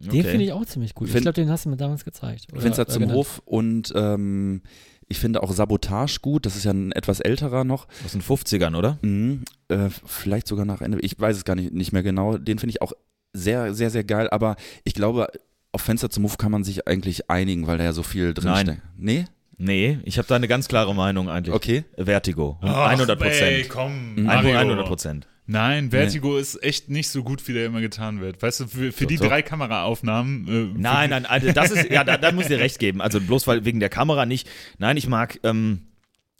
ja. 0.00 0.10
Den 0.10 0.24
finde 0.24 0.44
ich 0.46 0.52
auch 0.52 0.64
ziemlich 0.64 0.94
gut. 0.94 1.08
ich 1.08 1.12
Fin- 1.12 1.22
glaube, 1.22 1.34
den 1.34 1.50
hast 1.50 1.66
du 1.66 1.68
mir 1.68 1.76
damals 1.76 2.04
gezeigt. 2.04 2.46
Oder, 2.52 2.62
Fenster 2.62 2.82
äh, 2.82 2.86
zum 2.86 3.02
genannt. 3.02 3.18
Hof 3.18 3.42
und 3.44 3.92
ähm, 3.94 4.62
ich 5.10 5.18
finde 5.18 5.42
auch 5.42 5.52
Sabotage 5.52 6.20
gut. 6.22 6.46
Das 6.46 6.56
ist 6.56 6.64
ja 6.64 6.72
ein 6.72 6.92
etwas 6.92 7.20
älterer 7.20 7.64
noch. 7.64 7.88
Aus 8.04 8.12
den 8.12 8.22
50ern, 8.22 8.76
oder? 8.76 8.96
Mhm, 9.02 9.44
äh, 9.68 9.90
vielleicht 10.06 10.46
sogar 10.46 10.64
nach 10.64 10.80
Ende. 10.80 11.00
Ich 11.00 11.18
weiß 11.18 11.36
es 11.36 11.44
gar 11.44 11.56
nicht, 11.56 11.72
nicht 11.72 11.92
mehr 11.92 12.04
genau. 12.04 12.38
Den 12.38 12.58
finde 12.58 12.70
ich 12.70 12.80
auch 12.80 12.92
sehr, 13.32 13.74
sehr, 13.74 13.90
sehr 13.90 14.04
geil. 14.04 14.30
Aber 14.30 14.56
ich 14.84 14.94
glaube, 14.94 15.28
auf 15.72 15.82
Fenster 15.82 16.10
zum 16.10 16.24
Hof 16.24 16.38
kann 16.38 16.52
man 16.52 16.62
sich 16.62 16.86
eigentlich 16.86 17.28
einigen, 17.28 17.66
weil 17.66 17.76
da 17.76 17.84
ja 17.84 17.92
so 17.92 18.04
viel 18.04 18.34
drin 18.34 18.50
Nein. 18.50 18.82
Nee? 18.96 19.24
Nee, 19.62 19.98
ich 20.04 20.16
habe 20.16 20.26
da 20.26 20.36
eine 20.36 20.48
ganz 20.48 20.68
klare 20.68 20.94
Meinung 20.94 21.28
eigentlich. 21.28 21.54
Okay. 21.54 21.84
Vertigo. 21.96 22.58
Ach, 22.62 22.88
100 22.88 23.20
Ey, 23.20 23.28
Prozent. 23.28 23.68
komm, 23.68 24.14
Mhm. 24.14 24.22
Mario. 24.24 24.56
100 24.58 24.86
Prozent. 24.86 25.26
Nein, 25.46 25.90
Vertigo 25.90 26.38
ist 26.38 26.62
echt 26.62 26.88
nicht 26.88 27.08
so 27.10 27.22
gut, 27.22 27.46
wie 27.46 27.52
der 27.52 27.66
immer 27.66 27.80
getan 27.80 28.20
wird. 28.20 28.40
Weißt 28.40 28.60
du, 28.60 28.66
für, 28.68 28.90
für 28.92 29.04
Doch, 29.04 29.08
die 29.08 29.16
doch. 29.16 29.26
drei 29.26 29.42
Kameraaufnahmen. 29.42 30.48
Äh, 30.76 30.78
Nein, 30.80 31.10
nein, 31.10 31.26
also 31.26 31.52
das 31.52 31.72
ist, 31.72 31.90
ja, 31.90 32.04
da, 32.04 32.16
da 32.16 32.32
muss 32.32 32.44
ich 32.44 32.48
dir 32.50 32.60
recht 32.60 32.78
geben. 32.78 33.02
Also 33.02 33.20
bloß 33.20 33.46
weil 33.48 33.64
wegen 33.64 33.80
der 33.80 33.88
Kamera 33.90 34.24
nicht. 34.26 34.48
Nein, 34.78 34.96
ich 34.96 35.08
mag 35.08 35.40
ähm, 35.42 35.88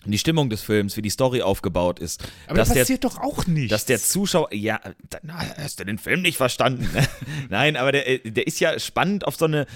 die 0.07 0.17
Stimmung 0.17 0.49
des 0.49 0.63
Films, 0.63 0.97
wie 0.97 1.03
die 1.03 1.11
Story 1.11 1.43
aufgebaut 1.43 1.99
ist. 1.99 2.23
Aber 2.47 2.57
dass 2.59 2.69
da 2.69 2.75
der, 2.75 2.81
passiert 2.83 3.05
doch 3.05 3.19
auch 3.19 3.47
nichts. 3.47 3.71
dass 3.71 3.85
der 3.85 3.99
Zuschauer, 3.99 4.55
ja, 4.55 4.81
na, 5.23 5.35
hast 5.59 5.81
du 5.81 5.85
den 5.85 5.99
Film 5.99 6.23
nicht 6.23 6.37
verstanden? 6.39 6.89
Nein, 7.51 7.77
aber 7.77 7.93
der, 7.93 8.09
äh, 8.09 8.31
der 8.31 8.47
ist 8.47 8.61
ja 8.61 8.79
spannend 8.79 9.27
auf 9.27 9.37
so 9.37 9.45
eine, 9.45 9.67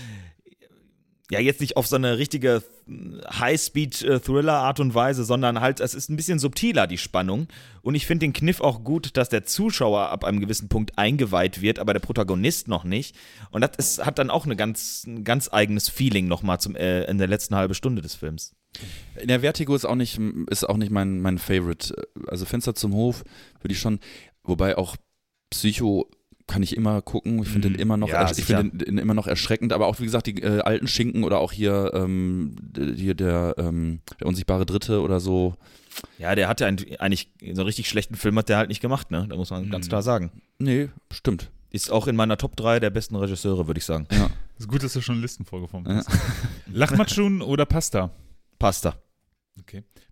ja, 1.31 1.41
jetzt 1.41 1.61
nicht 1.61 1.77
auf 1.77 1.87
so 1.87 1.97
eine 1.97 2.19
richtige 2.19 2.63
High-Speed-Thriller-Art 2.87 4.79
und 4.81 4.95
Weise, 4.95 5.25
sondern 5.25 5.61
halt, 5.61 5.81
es 5.81 5.95
ist 5.95 6.11
ein 6.11 6.17
bisschen 6.17 6.39
subtiler, 6.39 6.87
die 6.87 6.99
Spannung. 6.99 7.49
Und 7.81 7.95
ich 7.95 8.07
finde 8.07 8.27
den 8.27 8.35
Kniff 8.35 8.61
auch 8.61 8.85
gut, 8.85 9.17
dass 9.17 9.31
der 9.31 9.45
Zuschauer 9.45 10.11
ab 10.11 10.25
einem 10.25 10.41
gewissen 10.41 10.69
Punkt 10.69 10.99
eingeweiht 10.99 11.63
wird, 11.63 11.79
aber 11.79 11.95
der 11.95 12.01
Protagonist 12.01 12.69
noch 12.69 12.85
nicht. 12.85 13.17
Und 13.51 13.63
das 13.63 13.71
ist, 13.79 14.05
hat 14.05 14.19
dann 14.19 14.29
auch 14.29 14.45
eine 14.45 14.55
ganz, 14.55 15.05
ein 15.07 15.25
ganz 15.25 15.49
eigenes 15.51 15.89
Feeling 15.89 16.29
nochmal 16.29 16.61
zum, 16.61 16.77
äh, 16.77 17.05
in 17.05 17.17
der 17.17 17.29
letzten 17.29 17.57
halben 17.57 17.75
Stunde 17.75 18.03
des 18.03 18.15
Films. 18.15 18.55
Der 19.23 19.41
Vertigo 19.41 19.75
ist 19.75 19.87
auch 19.87 19.95
nicht, 19.95 20.21
ist 20.51 20.69
auch 20.69 20.77
nicht 20.77 20.91
mein, 20.91 21.21
mein 21.21 21.39
Favorite. 21.39 21.95
Also 22.27 22.45
Fenster 22.45 22.75
zum 22.75 22.93
Hof 22.93 23.25
würde 23.63 23.73
ich 23.73 23.79
schon, 23.79 23.99
wobei 24.43 24.77
auch 24.77 24.97
Psycho 25.49 26.11
kann 26.47 26.63
ich 26.63 26.77
immer 26.77 27.01
gucken. 27.03 27.41
Ich 27.43 27.49
finde 27.49 27.69
Mhm. 27.69 27.73
den 27.75 27.81
immer 27.81 27.97
noch, 27.97 28.09
Ja, 28.09 28.25
ersch- 28.27 28.39
ich 28.39 28.45
finde 28.45 28.71
den, 28.71 28.79
den 28.79 28.99
immer 28.99 29.15
noch 29.15 29.27
erschreckend, 29.27 29.73
aber 29.73 29.87
auch 29.87 29.99
wie 29.99 30.05
gesagt 30.05 30.27
die 30.27 30.43
äh, 30.43 30.61
alten 30.61 30.87
Schinken 30.87 31.25
oder 31.25 31.39
auch 31.39 31.53
hier, 31.53 31.93
ähm, 31.95 32.57
hier 32.97 33.15
der, 33.15 33.55
ähm, 33.59 34.01
der 34.21 34.27
unsichtbare 34.27 34.67
Dritte 34.67 35.01
oder 35.03 35.21
so. 35.21 35.55
Ja, 36.19 36.35
der 36.35 36.49
hatte 36.49 36.67
einen, 36.67 36.79
eigentlich 36.99 37.31
so 37.41 37.47
einen 37.49 37.61
richtig 37.61 37.89
schlechten 37.89 38.15
Film 38.17 38.37
hat 38.39 38.49
der 38.49 38.59
halt 38.59 38.69
nicht 38.69 38.81
gemacht, 38.81 39.11
ne? 39.11 39.27
Da 39.29 39.37
muss 39.37 39.51
man 39.51 39.71
ganz 39.71 39.87
Mhm. 39.87 39.89
klar 39.91 40.03
sagen. 40.03 40.33
Nee, 40.59 40.89
stimmt. 41.11 41.51
Ist 41.71 41.91
auch 41.91 42.07
in 42.09 42.15
meiner 42.17 42.37
Top 42.37 42.57
3 42.57 42.79
der 42.79 42.91
besten 42.91 43.17
Regisseure, 43.17 43.67
würde 43.67 43.79
ich 43.79 43.85
sagen. 43.85 44.07
Ja. 44.13 44.29
ist 44.59 44.69
gut, 44.69 44.83
dass 44.83 44.93
du 44.93 45.01
schon 45.01 45.21
Listen 45.21 45.45
vorgeformt 45.45 45.89
Ja. 45.89 45.97
hast. 45.97 46.09
Lachmatschun 46.73 47.43
oder 47.43 47.65
Pasta? 47.67 48.11
Pasta. 48.59 48.97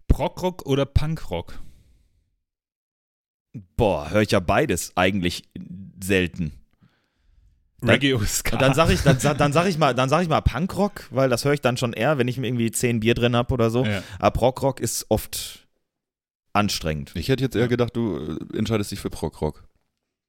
Prog-Rock 0.09 0.67
oder 0.67 0.85
Punkrock? 0.87 1.59
Boah, 3.77 4.11
höre 4.11 4.23
ich 4.23 4.31
ja 4.31 4.41
beides 4.41 4.93
eigentlich 4.97 5.43
selten. 6.03 6.53
Dann- 7.81 7.91
Reggae 7.91 8.17
Ska? 8.27 8.57
Dann 8.57 8.75
sag 8.75 8.91
ich, 8.91 9.03
dann, 9.03 9.19
dann 9.37 9.53
sag 9.53 9.67
ich 9.67 9.77
mal, 9.77 9.93
dann 9.95 10.09
sag 10.09 10.23
ich 10.23 10.29
mal 10.29 10.41
Punkrock, 10.41 11.09
weil 11.11 11.29
das 11.29 11.45
höre 11.45 11.53
ich 11.55 11.61
dann 11.61 11.77
schon 11.77 11.93
eher, 11.93 12.17
wenn 12.17 12.29
ich 12.29 12.39
mir 12.39 12.47
irgendwie 12.47 12.71
zehn 12.71 13.01
Bier 13.01 13.15
drin 13.15 13.35
habe 13.37 13.53
oder 13.53 13.71
so. 13.71 13.85
ja. 13.85 14.03
Aber 14.21 14.31
Prog-Rock 14.31 14.79
ist 14.81 15.07
oft 15.09 15.67
anstrengend. 16.53 17.11
Ich 17.15 17.29
hätte 17.29 17.43
jetzt 17.43 17.57
eher 17.57 17.67
gedacht, 17.69 17.97
du 17.97 18.39
äh, 18.53 18.57
entscheidest 18.59 18.93
dich 18.93 19.01
für 19.01 19.11
Prog-Rock. 19.11 19.65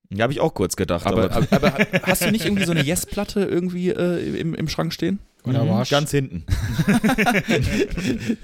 Ja, 0.09 0.23
habe 0.23 0.33
ich 0.33 0.39
auch 0.41 0.53
kurz 0.53 0.75
gedacht. 0.75 1.05
Aber, 1.05 1.31
Aber, 1.31 1.47
aber, 1.51 1.67
aber 1.75 1.87
hast 2.03 2.23
du 2.25 2.31
nicht 2.31 2.45
irgendwie 2.45 2.65
so 2.65 2.71
eine 2.71 2.83
Yes-Platte 2.83 3.41
irgendwie 3.45 3.89
äh, 3.89 4.39
im, 4.39 4.53
im 4.55 4.67
Schrank 4.67 4.91
stehen? 4.93 5.19
Oder 5.43 5.63
Mhm, 5.63 5.83
ganz 5.89 6.11
hinten. 6.11 6.45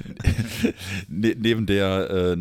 Ne, 1.08 1.36
neben 1.38 1.66
der, 1.66 2.10
äh, 2.10 2.38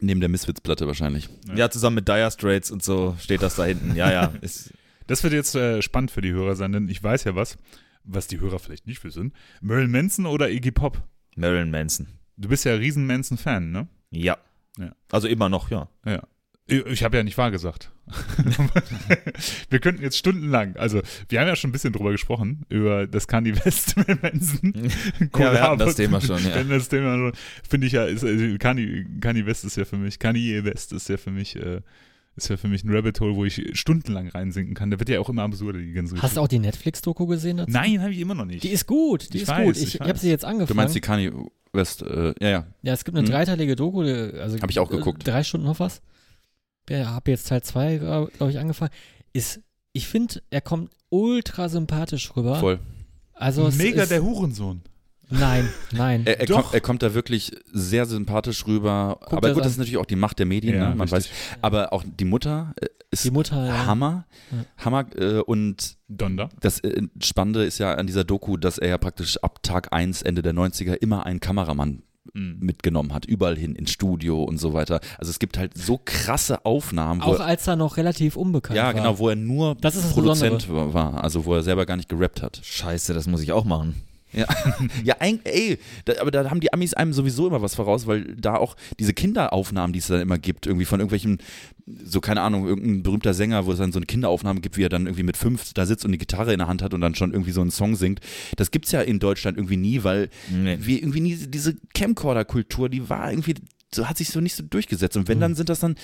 neben 0.00 0.20
der 0.20 0.28
Misfits-Platte 0.28 0.86
wahrscheinlich. 0.86 1.28
Ja. 1.48 1.54
Ja, 1.54 1.70
zusammen 1.70 1.96
mit 1.96 2.08
Dire 2.08 2.30
Straits 2.30 2.70
und 2.70 2.82
so 2.82 3.16
steht 3.18 3.42
das 3.42 3.56
da 3.56 3.64
hinten. 3.64 3.94
Ja, 3.96 4.10
ja. 4.12 4.26
Ist, 4.40 4.72
Das 5.06 5.22
wird 5.22 5.32
jetzt 5.32 5.54
äh, 5.54 5.82
spannend 5.82 6.10
für 6.10 6.20
die 6.20 6.32
Hörer 6.32 6.56
sein, 6.56 6.72
denn 6.72 6.88
ich 6.88 7.02
weiß 7.02 7.24
ja 7.24 7.34
was, 7.34 7.56
was 8.04 8.26
die 8.26 8.40
Hörer 8.40 8.58
vielleicht 8.58 8.86
nicht 8.86 9.02
wissen. 9.04 9.32
Marilyn 9.60 9.90
Manson 9.90 10.26
oder 10.26 10.50
Iggy 10.50 10.70
Pop? 10.72 11.02
Marilyn 11.36 11.70
Manson. 11.70 12.06
Du 12.36 12.48
bist 12.48 12.64
ja 12.64 12.74
riesen 12.74 13.06
Manson-Fan, 13.06 13.70
ne? 13.70 13.88
Ja. 14.10 14.36
Ja. 14.78 14.94
Also 15.10 15.28
immer 15.28 15.48
noch, 15.48 15.70
ja. 15.70 15.88
Ja. 16.04 16.22
Ich 16.66 17.04
habe 17.04 17.16
ja 17.18 17.22
nicht 17.22 17.36
wahr 17.36 17.50
gesagt. 17.50 17.90
wir 19.70 19.78
könnten 19.80 20.02
jetzt 20.02 20.16
stundenlang, 20.16 20.76
also 20.76 21.00
wir 21.28 21.40
haben 21.40 21.46
ja 21.48 21.56
schon 21.56 21.70
ein 21.70 21.72
bisschen 21.72 21.92
drüber 21.92 22.10
gesprochen, 22.12 22.64
über 22.68 23.06
das 23.06 23.26
Kanye 23.28 23.54
West 23.64 23.94
Manson. 23.96 24.72
Ja, 25.38 25.52
wir 25.52 25.62
hatten 25.62 25.78
das 25.78 25.94
Thema 25.96 26.20
schon, 26.20 26.42
ja. 26.44 26.62
Das 26.64 26.88
Thema 26.88 27.16
schon, 27.16 27.32
finde 27.68 27.86
ich 27.86 27.92
ja, 27.92 28.04
ist, 28.04 28.24
also 28.24 28.44
Kanye, 28.58 29.04
Kanye 29.20 29.44
West 29.46 29.64
ist 29.64 29.76
ja 29.76 29.84
für 29.84 29.96
mich, 29.96 30.18
Kanye 30.18 30.64
West 30.64 30.92
ist 30.92 31.08
ja 31.08 31.16
für 31.18 31.30
mich, 31.30 31.56
äh, 31.56 31.80
ist 32.36 32.48
ja 32.48 32.56
für 32.56 32.68
mich 32.68 32.82
ein 32.84 32.90
Rabbit 32.94 33.20
Hole, 33.20 33.34
wo 33.36 33.44
ich 33.44 33.62
stundenlang 33.78 34.28
reinsinken 34.28 34.74
kann. 34.74 34.90
Der 34.90 34.98
wird 34.98 35.08
ja 35.08 35.20
auch 35.20 35.28
immer 35.28 35.42
absurder, 35.42 35.78
die 35.78 35.92
ganze 35.92 36.20
Hast 36.20 36.36
du 36.36 36.40
auch 36.40 36.48
die 36.48 36.58
Netflix-Doku 36.58 37.26
gesehen 37.26 37.58
dazu? 37.58 37.70
Nein, 37.70 38.00
habe 38.00 38.12
ich 38.12 38.18
immer 38.20 38.34
noch 38.34 38.46
nicht. 38.46 38.62
Die 38.64 38.70
ist 38.70 38.86
gut, 38.86 39.32
die 39.32 39.36
Ich 39.38 39.42
ist 39.44 39.48
weiß, 39.48 39.64
gut. 39.66 39.76
ich 39.76 39.94
Ich, 39.96 40.00
habe 40.00 40.18
sie 40.18 40.30
jetzt 40.30 40.44
angefangen. 40.44 40.68
Du 40.68 40.74
meinst 40.74 40.94
die 40.94 41.00
Kanye 41.00 41.30
West, 41.72 42.02
äh, 42.02 42.34
ja, 42.40 42.48
ja. 42.48 42.66
Ja, 42.82 42.92
es 42.92 43.04
gibt 43.04 43.16
eine 43.16 43.26
Hm. 43.26 43.32
dreiteilige 43.32 43.76
Doku, 43.76 44.02
die- 44.02 44.10
also 44.38 44.58
Hab 44.58 44.70
ich 44.70 44.78
auch 44.78 44.88
geguckt. 44.90 45.26
Drei 45.26 45.42
Stunden 45.42 45.66
noch 45.66 45.78
was. 45.80 46.00
Ja, 46.88 47.06
habe 47.12 47.30
jetzt 47.30 47.48
Teil 47.48 47.62
2, 47.62 47.98
glaube 47.98 48.50
ich, 48.50 48.58
angefangen. 48.58 48.90
Ist, 49.32 49.60
ich 49.92 50.06
finde, 50.06 50.42
er 50.50 50.60
kommt 50.60 50.90
ultra 51.08 51.68
sympathisch 51.68 52.36
rüber. 52.36 52.56
Voll. 52.56 52.78
Also 53.32 53.70
Mega 53.70 54.02
ist, 54.02 54.10
der 54.10 54.22
Hurensohn. 54.22 54.82
Nein, 55.30 55.68
nein. 55.92 56.22
Er, 56.26 56.40
er, 56.40 56.46
Doch. 56.46 56.62
kommt, 56.62 56.74
er 56.74 56.80
kommt 56.80 57.02
da 57.02 57.14
wirklich 57.14 57.52
sehr 57.72 58.06
sympathisch 58.06 58.66
rüber. 58.66 59.18
Guck 59.20 59.32
aber 59.32 59.48
gut, 59.48 59.58
an. 59.58 59.62
das 59.64 59.72
ist 59.72 59.78
natürlich 59.78 59.96
auch 59.96 60.04
die 60.06 60.16
Macht 60.16 60.38
der 60.38 60.46
Medien, 60.46 60.74
Ja, 60.76 60.90
ne? 60.90 60.94
man 60.94 61.08
richtig. 61.08 61.30
weiß. 61.32 61.58
Aber 61.62 61.92
auch 61.92 62.04
die 62.06 62.24
Mutter 62.26 62.74
äh, 62.80 62.86
ist 63.10 63.24
die 63.24 63.30
Mutter. 63.30 63.86
Hammer. 63.86 64.26
Ja. 64.52 64.84
Hammer. 64.84 65.06
Äh, 65.16 65.38
und 65.40 65.96
Donda. 66.08 66.50
das 66.60 66.80
äh, 66.80 67.02
Spannende 67.22 67.64
ist 67.64 67.78
ja 67.78 67.94
an 67.94 68.06
dieser 68.06 68.24
Doku, 68.24 68.56
dass 68.56 68.78
er 68.78 68.88
ja 68.90 68.98
praktisch 68.98 69.38
ab 69.38 69.62
Tag 69.62 69.92
1, 69.92 70.22
Ende 70.22 70.42
der 70.42 70.52
90er, 70.52 70.94
immer 70.94 71.24
einen 71.24 71.40
Kameramann. 71.40 72.02
Mitgenommen 72.32 73.12
hat, 73.12 73.26
überall 73.26 73.56
hin, 73.56 73.76
ins 73.76 73.90
Studio 73.90 74.42
und 74.42 74.58
so 74.58 74.72
weiter. 74.72 75.00
Also 75.18 75.30
es 75.30 75.38
gibt 75.38 75.58
halt 75.58 75.76
so 75.76 76.00
krasse 76.04 76.64
Aufnahmen, 76.64 77.20
wo 77.20 77.26
Auch 77.26 77.40
er, 77.40 77.46
als 77.46 77.66
er 77.66 77.76
noch 77.76 77.96
relativ 77.96 78.36
unbekannt 78.36 78.76
ja 78.76 78.84
war. 78.86 78.94
genau, 78.94 79.18
wo 79.18 79.28
er 79.28 79.36
nur 79.36 79.74
Das 79.80 79.94
ist 79.94 80.06
das 80.06 80.12
Produzent 80.12 80.68
war, 80.70 81.22
also 81.22 81.44
wo 81.44 81.54
er 81.54 81.62
selber 81.62 81.86
gar 81.86 81.96
nicht 81.96 82.08
gerappt 82.08 82.42
hat. 82.42 82.60
Scheiße, 82.62 83.12
das 83.14 83.26
muss 83.26 83.42
ich 83.42 83.52
auch 83.52 83.64
machen. 83.64 83.94
Ja, 84.34 84.46
ja 85.04 85.16
ein, 85.20 85.40
ey, 85.44 85.78
da, 86.04 86.14
aber 86.20 86.30
da 86.30 86.50
haben 86.50 86.60
die 86.60 86.72
Amis 86.72 86.94
einem 86.94 87.12
sowieso 87.12 87.46
immer 87.46 87.62
was 87.62 87.74
voraus, 87.74 88.06
weil 88.06 88.34
da 88.36 88.56
auch 88.56 88.76
diese 88.98 89.14
Kinderaufnahmen, 89.14 89.92
die 89.92 89.98
es 90.00 90.06
dann 90.08 90.20
immer 90.20 90.38
gibt, 90.38 90.66
irgendwie 90.66 90.84
von 90.86 91.00
irgendwelchen, 91.00 91.38
so 92.04 92.20
keine 92.20 92.40
Ahnung, 92.42 92.66
irgendein 92.66 93.02
berühmter 93.02 93.34
Sänger, 93.34 93.66
wo 93.66 93.72
es 93.72 93.78
dann 93.78 93.92
so 93.92 93.98
eine 93.98 94.06
Kinderaufnahme 94.06 94.60
gibt, 94.60 94.76
wie 94.76 94.82
er 94.84 94.88
dann 94.88 95.06
irgendwie 95.06 95.22
mit 95.22 95.36
fünf 95.36 95.72
da 95.74 95.86
sitzt 95.86 96.04
und 96.04 96.12
die 96.12 96.18
Gitarre 96.18 96.52
in 96.52 96.58
der 96.58 96.68
Hand 96.68 96.82
hat 96.82 96.94
und 96.94 97.00
dann 97.00 97.14
schon 97.14 97.32
irgendwie 97.32 97.52
so 97.52 97.60
einen 97.60 97.70
Song 97.70 97.94
singt. 97.96 98.20
Das 98.56 98.70
gibt's 98.70 98.90
ja 98.92 99.00
in 99.02 99.18
Deutschland 99.18 99.56
irgendwie 99.58 99.76
nie, 99.76 100.02
weil 100.04 100.30
Nee. 100.50 100.78
wir 100.80 100.98
irgendwie 100.98 101.20
nie 101.20 101.36
diese 101.36 101.74
Camcorder-Kultur, 101.94 102.88
die 102.88 103.08
war 103.08 103.30
irgendwie, 103.30 103.54
so 103.94 104.08
hat 104.08 104.16
sich 104.18 104.30
so 104.30 104.40
nicht 104.40 104.56
so 104.56 104.62
durchgesetzt. 104.68 105.16
Und 105.16 105.28
wenn 105.28 105.38
Mhm. 105.38 105.42
dann 105.42 105.54
sind 105.54 105.68
das 105.68 105.80
dann, 105.80 105.94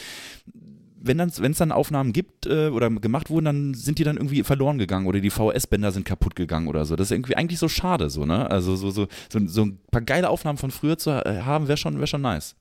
wenn 1.03 1.19
dann, 1.19 1.33
wenn 1.39 1.53
es 1.53 1.59
dann 1.59 1.73
Aufnahmen 1.73 2.13
gibt 2.13 2.47
äh, 2.47 2.69
oder 2.69 2.91
gemacht 2.91 3.31
wurden, 3.31 3.45
dann 3.47 3.75
sind 3.75 3.99
die 3.99 4.05
dann 4.05 4.17
irgendwie 4.17 4.43
verloren 4.43 4.79
gegangen 4.79 5.07
oder 5.07 5.21
die 5.21 5.31
VHS-Bänder 5.31 5.93
sind 5.93 6.05
kaputt 6.05 6.37
gegangen 6.37 6.69
oder 6.69 6.85
so. 6.85 6.95
Das 6.97 7.09
ist 7.09 7.13
irgendwie 7.13 7.37
eigentlich 7.37 7.59
so 7.59 7.69
schade, 7.69 8.11
so, 8.11 8.27
ne? 8.27 8.51
Also 8.51 8.77
so, 8.77 8.91
so, 8.91 9.09
so, 9.33 9.47
so 9.47 9.63
ein 9.65 9.79
paar 9.91 10.03
geile 10.03 10.29
Aufnahmen 10.29 10.59
von 10.59 10.71
früher 10.71 10.99
zu 10.99 11.13
haben, 11.13 11.69
wäre 11.69 11.77
schon, 11.79 11.99
wär 11.99 12.07
schon 12.07 12.23
nice. 12.23 12.55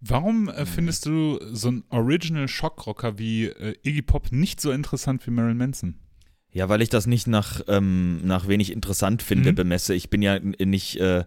Warum 0.00 0.48
äh, 0.48 0.64
findest 0.64 1.06
du 1.06 1.40
so 1.52 1.68
einen 1.68 1.84
Original 1.90 2.46
Shockrocker 2.46 3.18
wie 3.18 3.46
äh, 3.46 3.74
Iggy 3.82 4.02
Pop 4.02 4.30
nicht 4.30 4.60
so 4.60 4.70
interessant 4.70 5.26
wie 5.26 5.30
Marilyn 5.32 5.56
Manson? 5.56 5.94
Ja, 6.52 6.68
weil 6.68 6.80
ich 6.82 6.88
das 6.88 7.06
nicht 7.06 7.26
nach, 7.26 7.60
ähm, 7.68 8.20
nach 8.24 8.48
wenig 8.48 8.72
interessant 8.72 9.22
finde, 9.22 9.50
Mhm. 9.52 9.56
bemesse. 9.56 9.94
Ich 9.94 10.08
bin 10.08 10.22
ja 10.22 10.38
nicht 10.38 10.96
äh, 11.00 11.24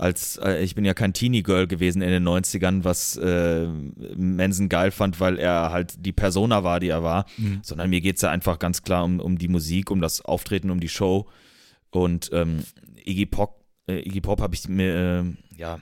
als, 0.00 0.38
äh, 0.38 0.62
ich 0.62 0.74
bin 0.74 0.86
ja 0.86 0.94
kein 0.94 1.12
Teenie-Girl 1.12 1.66
gewesen 1.66 2.00
in 2.00 2.08
den 2.08 2.26
90ern, 2.26 2.84
was 2.84 3.16
äh, 3.16 3.66
Manson 4.16 4.70
geil 4.70 4.90
fand, 4.90 5.20
weil 5.20 5.38
er 5.38 5.70
halt 5.70 5.94
die 6.04 6.12
Persona 6.12 6.64
war, 6.64 6.80
die 6.80 6.88
er 6.88 7.02
war. 7.02 7.26
sondern 7.62 7.90
mir 7.90 8.00
geht 8.00 8.16
es 8.16 8.22
ja 8.22 8.30
einfach 8.30 8.58
ganz 8.58 8.82
klar 8.82 9.04
um, 9.04 9.20
um 9.20 9.36
die 9.36 9.48
Musik, 9.48 9.90
um 9.90 10.00
das 10.00 10.22
Auftreten, 10.22 10.70
um 10.70 10.80
die 10.80 10.88
Show. 10.88 11.28
Und 11.90 12.30
ähm, 12.32 12.64
Iggy 13.04 13.26
Pop, 13.26 13.62
äh, 13.88 13.98
Iggy 14.00 14.22
Pop 14.22 14.40
habe 14.40 14.54
ich 14.54 14.68
mir, 14.68 14.94
äh, 14.94 15.58
ja, 15.58 15.80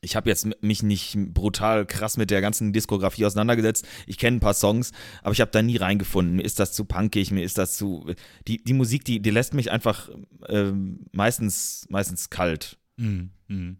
ich 0.00 0.14
habe 0.14 0.28
jetzt 0.28 0.46
mich 0.62 0.82
nicht 0.82 1.16
brutal 1.32 1.86
krass 1.86 2.16
mit 2.16 2.30
der 2.30 2.40
ganzen 2.40 2.72
Diskografie 2.72 3.24
auseinandergesetzt. 3.24 3.84
Ich 4.06 4.18
kenne 4.18 4.36
ein 4.36 4.40
paar 4.40 4.54
Songs, 4.54 4.92
aber 5.22 5.32
ich 5.32 5.40
habe 5.40 5.50
da 5.50 5.62
nie 5.62 5.78
reingefunden. 5.78 6.36
Mir 6.36 6.42
ist 6.42 6.60
das 6.60 6.72
zu 6.72 6.84
punkig, 6.84 7.32
mir 7.32 7.42
ist 7.42 7.58
das 7.58 7.74
zu. 7.74 8.14
Die, 8.46 8.62
die 8.62 8.74
Musik, 8.74 9.04
die, 9.04 9.20
die 9.20 9.30
lässt 9.30 9.54
mich 9.54 9.72
einfach 9.72 10.10
ähm, 10.48 11.06
meistens, 11.10 11.86
meistens 11.88 12.30
kalt. 12.30 12.78
Mhm. 12.96 13.30
Mhm. 13.48 13.76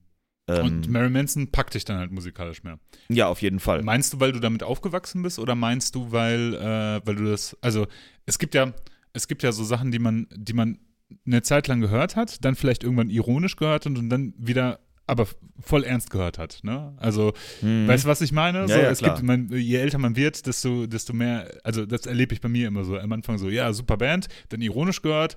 Ähm, 0.47 0.65
Und 0.65 0.89
Marilyn 0.89 1.13
Manson 1.13 1.51
packt 1.51 1.75
dich 1.75 1.85
dann 1.87 1.99
halt 1.99 2.11
musikalisch 2.11 2.63
mehr. 2.65 2.79
ja, 3.09 3.29
auf 3.29 3.41
jeden 3.41 3.61
Fall. 3.61 3.83
Meinst 3.83 4.13
du, 4.13 4.21
weil 4.21 4.33
du 4.33 4.41
damit 4.41 4.63
aufgewachsen 4.63 5.23
bist 5.23 5.39
oder 5.39 5.55
meinst 5.55 5.95
du, 5.95 6.13
weil, 6.13 6.55
äh, 6.55 7.01
weil 7.07 7.15
du 7.17 7.25
das, 7.25 7.57
also 7.63 7.87
es 8.27 8.39
gibt 8.39 8.55
ja, 8.55 8.73
es 9.15 9.27
gibt 9.27 9.43
ja 9.43 9.53
so 9.53 9.65
Sachen, 9.65 9.91
die 9.91 9.99
man, 9.99 10.27
die 10.35 10.53
man 10.53 10.79
eine 11.27 11.43
Zeit 11.43 11.67
lang 11.69 11.81
gehört 11.81 12.17
hat, 12.17 12.45
dann 12.45 12.57
vielleicht 12.57 12.83
irgendwann 12.85 13.09
ironisch 13.11 13.57
gehört 13.57 13.87
hat 13.87 13.97
und 13.97 14.11
dann 14.11 14.35
wieder 14.37 14.81
aber 15.07 15.29
voll 15.61 15.85
ernst 15.85 16.09
gehört 16.11 16.39
hat. 16.39 16.61
Ne? 16.63 16.95
Also, 16.97 17.35
Mhm. 17.61 17.87
weißt 17.89 18.05
du, 18.05 18.09
was 18.09 18.23
ich 18.23 18.33
meine? 18.33 18.61
Ja, 18.61 18.69
so, 18.69 18.75
ja, 18.81 18.91
es 18.91 18.99
klar. 18.99 19.15
gibt, 19.17 19.27
man, 19.27 19.49
je 19.51 19.77
älter 19.77 19.99
man 19.99 20.17
wird, 20.17 20.47
desto, 20.47 20.87
desto 20.87 21.13
mehr, 21.13 21.59
also 21.63 21.85
das 21.85 22.07
erlebe 22.07 22.33
ich 22.35 22.41
bei 22.41 22.49
mir 22.49 22.69
immer 22.69 22.85
so. 22.85 22.99
Am 22.99 23.13
Anfang 23.13 23.37
so, 23.39 23.51
ja, 23.51 23.71
super 23.75 23.99
Band, 23.99 24.29
dann 24.49 24.63
ironisch 24.63 25.03
gehört, 25.03 25.37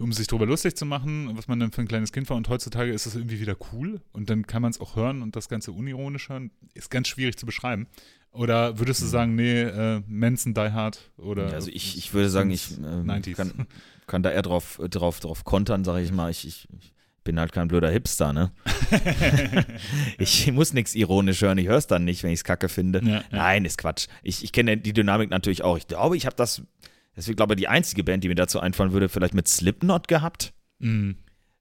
um 0.00 0.12
sich 0.12 0.26
drüber 0.26 0.46
lustig 0.46 0.76
zu 0.76 0.86
machen, 0.86 1.30
was 1.36 1.46
man 1.46 1.60
dann 1.60 1.72
für 1.72 1.82
ein 1.82 1.88
kleines 1.88 2.12
Kind 2.12 2.28
war. 2.30 2.36
Und 2.36 2.48
heutzutage 2.48 2.92
ist 2.92 3.06
es 3.06 3.14
irgendwie 3.14 3.40
wieder 3.40 3.56
cool 3.72 4.00
und 4.12 4.30
dann 4.30 4.46
kann 4.46 4.62
man 4.62 4.70
es 4.70 4.80
auch 4.80 4.96
hören 4.96 5.22
und 5.22 5.36
das 5.36 5.48
Ganze 5.48 5.72
unironisch 5.72 6.28
hören. 6.28 6.50
Ist 6.74 6.90
ganz 6.90 7.08
schwierig 7.08 7.36
zu 7.36 7.46
beschreiben. 7.46 7.86
Oder 8.32 8.78
würdest 8.78 9.02
du 9.02 9.06
sagen, 9.06 9.34
nee, 9.34 9.62
äh, 9.62 10.02
Manson 10.06 10.54
Die 10.54 10.60
Hard 10.60 11.10
oder. 11.16 11.48
Ja, 11.48 11.54
also 11.54 11.68
ich, 11.70 11.98
ich 11.98 12.14
würde 12.14 12.30
sagen, 12.30 12.50
ich 12.50 12.68
90s. 12.68 13.34
kann, 13.34 13.66
kann 14.06 14.22
da 14.22 14.30
eher 14.30 14.42
drauf, 14.42 14.80
drauf, 14.88 15.20
drauf 15.20 15.44
kontern, 15.44 15.84
sage 15.84 16.02
ich 16.02 16.12
mal. 16.12 16.30
Ich, 16.30 16.46
ich, 16.46 16.68
ich 16.78 16.94
bin 17.24 17.38
halt 17.38 17.52
kein 17.52 17.68
blöder 17.68 17.90
Hipster, 17.90 18.32
ne? 18.32 18.52
ich 20.18 20.50
muss 20.52 20.72
nichts 20.72 20.94
ironisch 20.94 21.42
hören, 21.42 21.58
ich 21.58 21.66
höre 21.66 21.76
es 21.76 21.86
dann 21.86 22.04
nicht, 22.04 22.22
wenn 22.22 22.30
ich 22.30 22.40
es 22.40 22.44
kacke 22.44 22.68
finde. 22.68 23.02
Ja. 23.04 23.24
Nein, 23.30 23.64
ist 23.64 23.78
Quatsch. 23.78 24.06
Ich, 24.22 24.44
ich 24.44 24.52
kenne 24.52 24.76
die 24.76 24.92
Dynamik 24.92 25.28
natürlich 25.30 25.62
auch. 25.62 25.76
Ich 25.76 25.88
glaube, 25.88 26.16
ich 26.16 26.24
habe 26.24 26.36
das, 26.36 26.62
das 27.20 27.28
ist, 27.28 27.36
glaube 27.36 27.52
ich, 27.52 27.58
die 27.58 27.68
einzige 27.68 28.02
Band, 28.02 28.24
die 28.24 28.28
mir 28.28 28.34
dazu 28.34 28.60
einfallen 28.60 28.92
würde, 28.92 29.10
vielleicht 29.10 29.34
mit 29.34 29.46
Slipknot 29.46 30.08
gehabt. 30.08 30.54
Mm. 30.78 31.10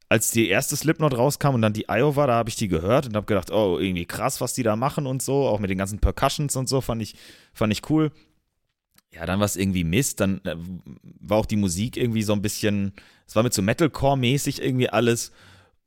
Als 0.07 0.31
die 0.31 0.47
erste 0.47 0.77
Slipknot 0.77 1.17
rauskam 1.17 1.49
und 1.49 1.61
dann 1.61 1.73
die 1.73 1.89
Iowa, 1.89 2.27
da 2.27 2.35
habe 2.35 2.49
ich 2.49 2.55
die 2.55 2.69
gehört 2.69 3.07
und 3.07 3.15
habe 3.17 3.25
gedacht, 3.25 3.51
oh, 3.51 3.77
irgendwie 3.77 4.05
krass, 4.05 4.39
was 4.39 4.53
die 4.53 4.63
da 4.63 4.77
machen 4.77 5.05
und 5.05 5.21
so, 5.21 5.45
auch 5.47 5.59
mit 5.59 5.69
den 5.69 5.77
ganzen 5.77 5.99
Percussions 5.99 6.55
und 6.55 6.69
so, 6.69 6.79
fand 6.79 7.01
ich, 7.01 7.15
fand 7.53 7.73
ich 7.73 7.89
cool. 7.89 8.13
Ja, 9.11 9.25
dann 9.25 9.39
war 9.39 9.45
es 9.45 9.57
irgendwie 9.57 9.83
Mist, 9.83 10.21
dann 10.21 10.39
äh, 10.45 10.55
war 11.19 11.39
auch 11.39 11.45
die 11.45 11.57
Musik 11.57 11.97
irgendwie 11.97 12.23
so 12.23 12.31
ein 12.31 12.41
bisschen, 12.41 12.93
es 13.27 13.35
war 13.35 13.43
mit 13.43 13.53
so 13.53 13.61
Metalcore-mäßig 13.61 14.61
irgendwie 14.61 14.89
alles. 14.89 15.33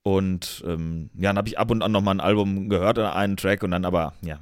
Und 0.03 0.63
ähm, 0.67 1.09
ja, 1.15 1.31
dann 1.31 1.39
habe 1.39 1.49
ich 1.49 1.59
ab 1.59 1.71
und 1.71 1.81
an 1.81 1.93
nochmal 1.93 2.17
ein 2.17 2.21
Album 2.21 2.69
gehört, 2.69 2.99
einen 2.99 3.39
Track 3.39 3.63
und 3.63 3.71
dann 3.71 3.87
aber, 3.87 4.13
ja, 4.21 4.39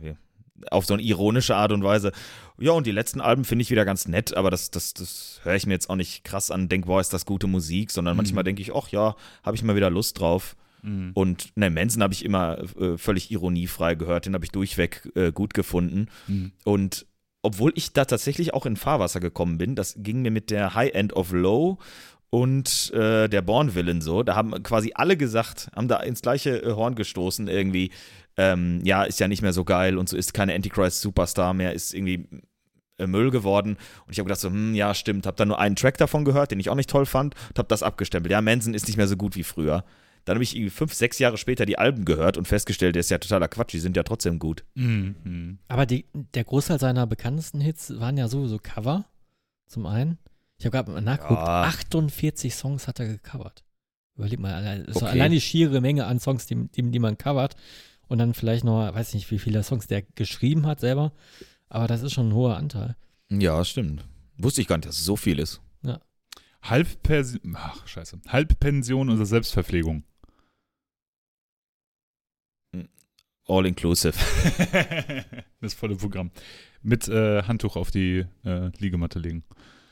auf 0.71 0.87
so 0.87 0.95
eine 0.95 1.03
ironische 1.03 1.55
Art 1.55 1.73
und 1.73 1.85
Weise. 1.85 2.13
Ja, 2.61 2.73
und 2.73 2.87
die 2.87 2.93
letzten 2.93 3.21
Alben 3.21 3.45
finde 3.45 3.63
ich 3.63 3.71
wieder 3.71 3.87
ganz 3.87 4.07
nett, 4.07 4.37
aber 4.37 4.51
das, 4.51 4.71
das, 4.71 4.93
das 4.93 5.41
höre 5.43 5.55
ich 5.55 5.67
mir 5.67 5.73
jetzt 5.73 5.89
auch 5.89 5.97
nicht 5.97 6.25
krass 6.25 6.51
an, 6.51 6.69
denke, 6.69 6.87
boah, 6.87 7.01
ist 7.01 7.13
das 7.13 7.25
gute 7.25 7.47
Musik, 7.47 7.91
sondern 7.91 8.17
manchmal 8.17 8.45
denke 8.45 8.61
ich, 8.61 8.75
ach 8.75 8.89
ja, 8.89 9.17
habe 9.43 9.57
ich 9.57 9.63
mal 9.63 9.77
wieder 9.77 9.89
Lust 9.89 10.21
drauf. 10.21 10.57
Mm. 10.83 11.11
Und 11.15 11.57
ne, 11.57 11.71
Manson 11.71 12.03
habe 12.03 12.13
ich 12.13 12.25
immer 12.25 12.59
äh, 12.79 12.99
völlig 12.99 13.31
ironiefrei 13.31 13.95
gehört, 13.95 14.27
den 14.27 14.35
habe 14.35 14.45
ich 14.45 14.51
durchweg 14.51 15.11
äh, 15.15 15.33
gut 15.33 15.55
gefunden. 15.55 16.09
Mm. 16.27 16.47
Und 16.65 17.07
obwohl 17.43 17.73
ich 17.75 17.95
da 17.95 18.05
tatsächlich 18.05 18.53
auch 18.53 18.67
in 18.67 18.77
Fahrwasser 18.77 19.21
gekommen 19.21 19.57
bin, 19.57 19.75
das 19.75 19.95
ging 19.99 20.21
mir 20.21 20.31
mit 20.31 20.51
der 20.51 20.75
High 20.75 20.93
End 20.93 21.15
of 21.15 21.33
Low 21.33 21.79
und 22.29 22.93
äh, 22.93 23.29
der 23.29 23.43
Born 23.43 23.75
Villain 23.75 24.01
so, 24.01 24.23
da 24.23 24.37
haben 24.37 24.63
quasi 24.63 24.93
alle 24.95 25.17
gesagt, 25.17 25.71
haben 25.75 25.89
da 25.89 26.01
ins 26.01 26.23
gleiche 26.23 26.63
äh, 26.63 26.73
Horn 26.73 26.95
gestoßen 26.95 27.49
irgendwie, 27.49 27.91
ähm, 28.37 28.81
ja, 28.85 29.03
ist 29.03 29.19
ja 29.19 29.29
nicht 29.29 29.43
mehr 29.43 29.53
so 29.53 29.65
geil 29.65 29.99
und 29.99 30.09
so 30.09 30.17
ist 30.17 30.35
keine 30.35 30.55
Antichrist 30.55 31.01
Superstar 31.01 31.55
mehr, 31.55 31.73
ist 31.73 31.93
irgendwie 31.93 32.29
Müll 33.07 33.31
geworden 33.31 33.77
und 34.07 34.13
ich 34.13 34.19
habe 34.19 34.27
gedacht 34.27 34.41
so, 34.41 34.49
hm, 34.49 34.75
ja, 34.75 34.95
stimmt, 34.95 35.27
habe 35.27 35.37
dann 35.37 35.49
nur 35.49 35.59
einen 35.59 35.77
Track 35.77 35.99
davon 35.99 36.25
gehört, 36.25 36.51
den 36.51 36.61
ich 36.61 36.69
auch 36.71 36.75
nicht 36.75 36.91
toll 36.91 37.07
fand 37.07 37.35
und 37.49 37.59
habe 37.59 37.69
das 37.69 37.83
abgestempelt. 37.83 38.33
Ja, 38.33 38.41
Manson 38.41 38.75
ist 38.75 38.87
nicht 38.87 38.97
mehr 38.97 39.09
so 39.09 39.17
gut 39.17 39.37
wie 39.37 39.45
früher. 39.45 39.85
Dann 40.25 40.35
habe 40.37 40.45
ich 40.45 40.55
irgendwie 40.55 40.71
fünf, 40.71 40.93
sechs 40.93 41.19
Jahre 41.19 41.39
später 41.39 41.65
die 41.65 41.79
Alben 41.79 42.05
gehört 42.05 42.37
und 42.37 42.47
festgestellt, 42.47 42.95
der 42.95 43.01
ist 43.01 43.11
ja 43.11 43.19
totaler 43.19 43.49
Quatsch, 43.49 43.73
die 43.73 43.79
sind 43.79 43.97
ja 43.97 44.03
trotzdem 44.03 44.39
gut. 44.39 44.65
Mm. 44.75 45.55
Aber 45.69 45.87
die, 45.87 46.05
der 46.35 46.45
Großteil 46.45 46.79
seiner 46.79 47.07
bekanntesten 47.07 47.61
Hits 47.61 47.99
waren 47.99 48.19
ja 48.19 48.29
sowieso 48.29 48.59
Cover. 48.59 49.07
Zum 49.67 49.87
einen. 49.87 50.19
Ich 50.59 50.67
habe 50.67 50.77
gerade 50.77 51.01
nachgeguckt. 51.01 51.41
Ja. 51.41 51.63
48 51.63 52.55
Songs 52.55 52.87
hat 52.87 53.01
er 53.01 53.07
gecovert. 53.07 53.65
Überleg 54.17 54.39
mal, 54.39 54.53
allein, 54.53 54.87
Okay. 54.93 55.07
allein 55.07 55.33
die 55.33 55.41
schiere 55.41 55.81
Menge 55.81 56.05
an 56.05 56.21
Songs, 56.21 56.47
die, 56.47 56.69
die, 56.69 56.83
die 56.91 56.99
man 56.99 57.17
covert. 57.17 57.57
Und 58.09 58.19
dann 58.19 58.35
vielleicht 58.35 58.65
noch, 58.65 58.95
weiß 58.95 59.15
nicht, 59.15 59.31
wie 59.31 59.39
viele 59.39 59.63
Songs 59.63 59.87
der 59.87 60.03
geschrieben 60.03 60.67
hat 60.67 60.81
selber. 60.81 61.13
Aber 61.71 61.87
das 61.87 62.03
ist 62.03 62.13
schon 62.13 62.29
ein 62.29 62.35
hoher 62.35 62.57
Anteil. 62.57 62.97
Ja, 63.31 63.65
stimmt. 63.65 64.05
Wusste 64.37 64.61
ich 64.61 64.67
gar 64.67 64.77
nicht, 64.77 64.89
dass 64.89 64.99
es 64.99 65.05
so 65.05 65.17
viel 65.17 65.39
ist. 65.39 65.61
Halbpension, 66.63 67.57
ach 67.57 67.87
scheiße, 67.87 68.21
Halbpension 68.29 69.09
oder 69.09 69.25
Selbstverpflegung. 69.25 70.05
All 73.49 73.65
inclusive. 73.67 74.13
das 75.63 75.73
volle 75.75 75.97
Programm. 75.97 76.31
mit 76.83 77.09
äh, 77.09 77.43
Handtuch 77.45 77.77
auf 77.77 77.91
die 77.91 78.27
äh, 78.45 78.71
Liegematte 78.79 79.19
legen. 79.19 79.43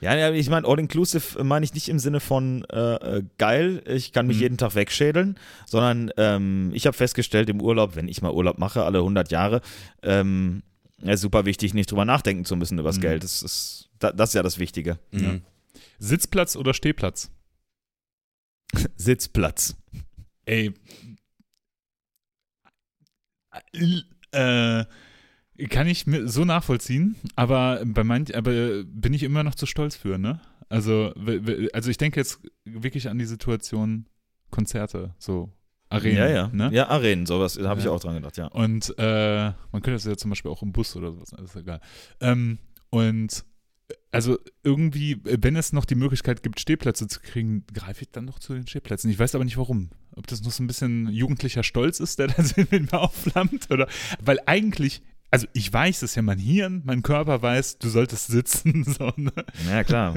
Ja, 0.00 0.14
ja, 0.14 0.30
ich 0.30 0.48
meine, 0.48 0.66
All-Inclusive 0.68 1.42
meine 1.42 1.64
ich 1.64 1.74
nicht 1.74 1.88
im 1.88 1.98
Sinne 1.98 2.20
von 2.20 2.64
äh, 2.70 3.16
äh, 3.18 3.24
geil, 3.38 3.82
ich 3.86 4.12
kann 4.12 4.26
mich 4.28 4.36
Mhm. 4.36 4.42
jeden 4.42 4.58
Tag 4.58 4.74
wegschädeln, 4.76 5.38
sondern 5.66 6.12
ähm, 6.18 6.70
ich 6.72 6.86
habe 6.86 6.96
festgestellt 6.96 7.48
im 7.50 7.60
Urlaub, 7.60 7.96
wenn 7.96 8.06
ich 8.06 8.22
mal 8.22 8.30
Urlaub 8.32 8.58
mache, 8.58 8.84
alle 8.84 8.98
100 8.98 9.32
Jahre, 9.32 9.60
ähm, 10.02 10.62
ja, 11.02 11.16
super 11.16 11.44
wichtig, 11.44 11.74
nicht 11.74 11.90
drüber 11.90 12.04
nachdenken 12.04 12.44
zu 12.44 12.56
müssen 12.56 12.78
übers 12.78 12.96
Mhm. 12.96 13.02
Geld. 13.02 13.24
Das 13.24 13.42
ist, 13.42 13.90
da, 13.98 14.12
das 14.12 14.30
ist 14.30 14.34
ja 14.34 14.42
das 14.42 14.58
Wichtige. 14.58 14.98
Mhm. 15.12 15.42
Sitzplatz 15.98 16.56
oder 16.56 16.74
Stehplatz? 16.74 17.30
Sitzplatz. 18.96 19.76
Ey. 20.44 20.74
Äh, 24.32 24.84
kann 25.70 25.86
ich 25.88 26.06
mir 26.06 26.28
so 26.28 26.44
nachvollziehen, 26.44 27.16
aber 27.34 27.82
bei 27.84 28.04
manch, 28.04 28.36
aber 28.36 28.84
bin 28.84 29.12
ich 29.14 29.22
immer 29.22 29.42
noch 29.42 29.54
zu 29.54 29.66
stolz 29.66 29.96
für, 29.96 30.18
ne? 30.18 30.40
Also, 30.68 31.14
also 31.72 31.90
ich 31.90 31.96
denke 31.96 32.20
jetzt 32.20 32.40
wirklich 32.64 33.08
an 33.08 33.18
die 33.18 33.24
Situation 33.24 34.06
Konzerte, 34.50 35.14
so 35.18 35.50
Arenen, 35.90 36.16
ja, 36.18 36.28
ja. 36.28 36.48
ne? 36.52 36.70
Ja, 36.72 36.88
Arenen, 36.88 37.26
sowas, 37.26 37.54
da 37.54 37.68
habe 37.68 37.80
ich 37.80 37.86
Ja. 37.86 37.92
auch 37.92 38.00
dran 38.00 38.14
gedacht, 38.14 38.36
ja. 38.36 38.46
Und 38.48 38.94
äh, 38.98 39.44
man 39.72 39.82
könnte 39.82 39.92
das 39.92 40.04
ja 40.04 40.16
zum 40.16 40.30
Beispiel 40.30 40.50
auch 40.50 40.62
im 40.62 40.72
Bus 40.72 40.94
oder 40.96 41.12
sowas, 41.12 41.32
alles 41.34 41.56
egal. 41.56 41.80
Ähm, 42.20 42.58
und 42.90 43.44
also 44.10 44.38
irgendwie, 44.62 45.18
wenn 45.24 45.56
es 45.56 45.72
noch 45.72 45.84
die 45.86 45.94
Möglichkeit 45.94 46.42
gibt, 46.42 46.60
Stehplätze 46.60 47.06
zu 47.08 47.20
kriegen, 47.20 47.64
greife 47.72 48.02
ich 48.02 48.10
dann 48.10 48.26
noch 48.26 48.38
zu 48.38 48.52
den 48.54 48.66
Stehplätzen. 48.66 49.10
Ich 49.10 49.18
weiß 49.18 49.34
aber 49.34 49.44
nicht 49.44 49.56
warum. 49.56 49.90
Ob 50.14 50.26
das 50.26 50.42
noch 50.42 50.50
so 50.50 50.62
ein 50.62 50.66
bisschen 50.66 51.08
jugendlicher 51.10 51.62
Stolz 51.62 52.00
ist, 52.00 52.18
der 52.18 52.26
da 52.28 52.34
in 52.56 52.66
mir 52.90 52.92
aufflammt 53.00 53.70
oder 53.70 53.88
weil 54.22 54.40
eigentlich, 54.46 55.00
also 55.30 55.46
ich 55.54 55.72
weiß 55.72 56.02
es 56.02 56.14
ja, 56.16 56.22
mein 56.22 56.38
Hirn, 56.38 56.82
mein 56.84 57.02
Körper 57.02 57.40
weiß, 57.40 57.78
du 57.78 57.88
solltest 57.88 58.26
sitzen. 58.28 58.84
So, 58.98 59.10
ne? 59.16 59.32
Ja, 59.70 59.84
klar. 59.84 60.14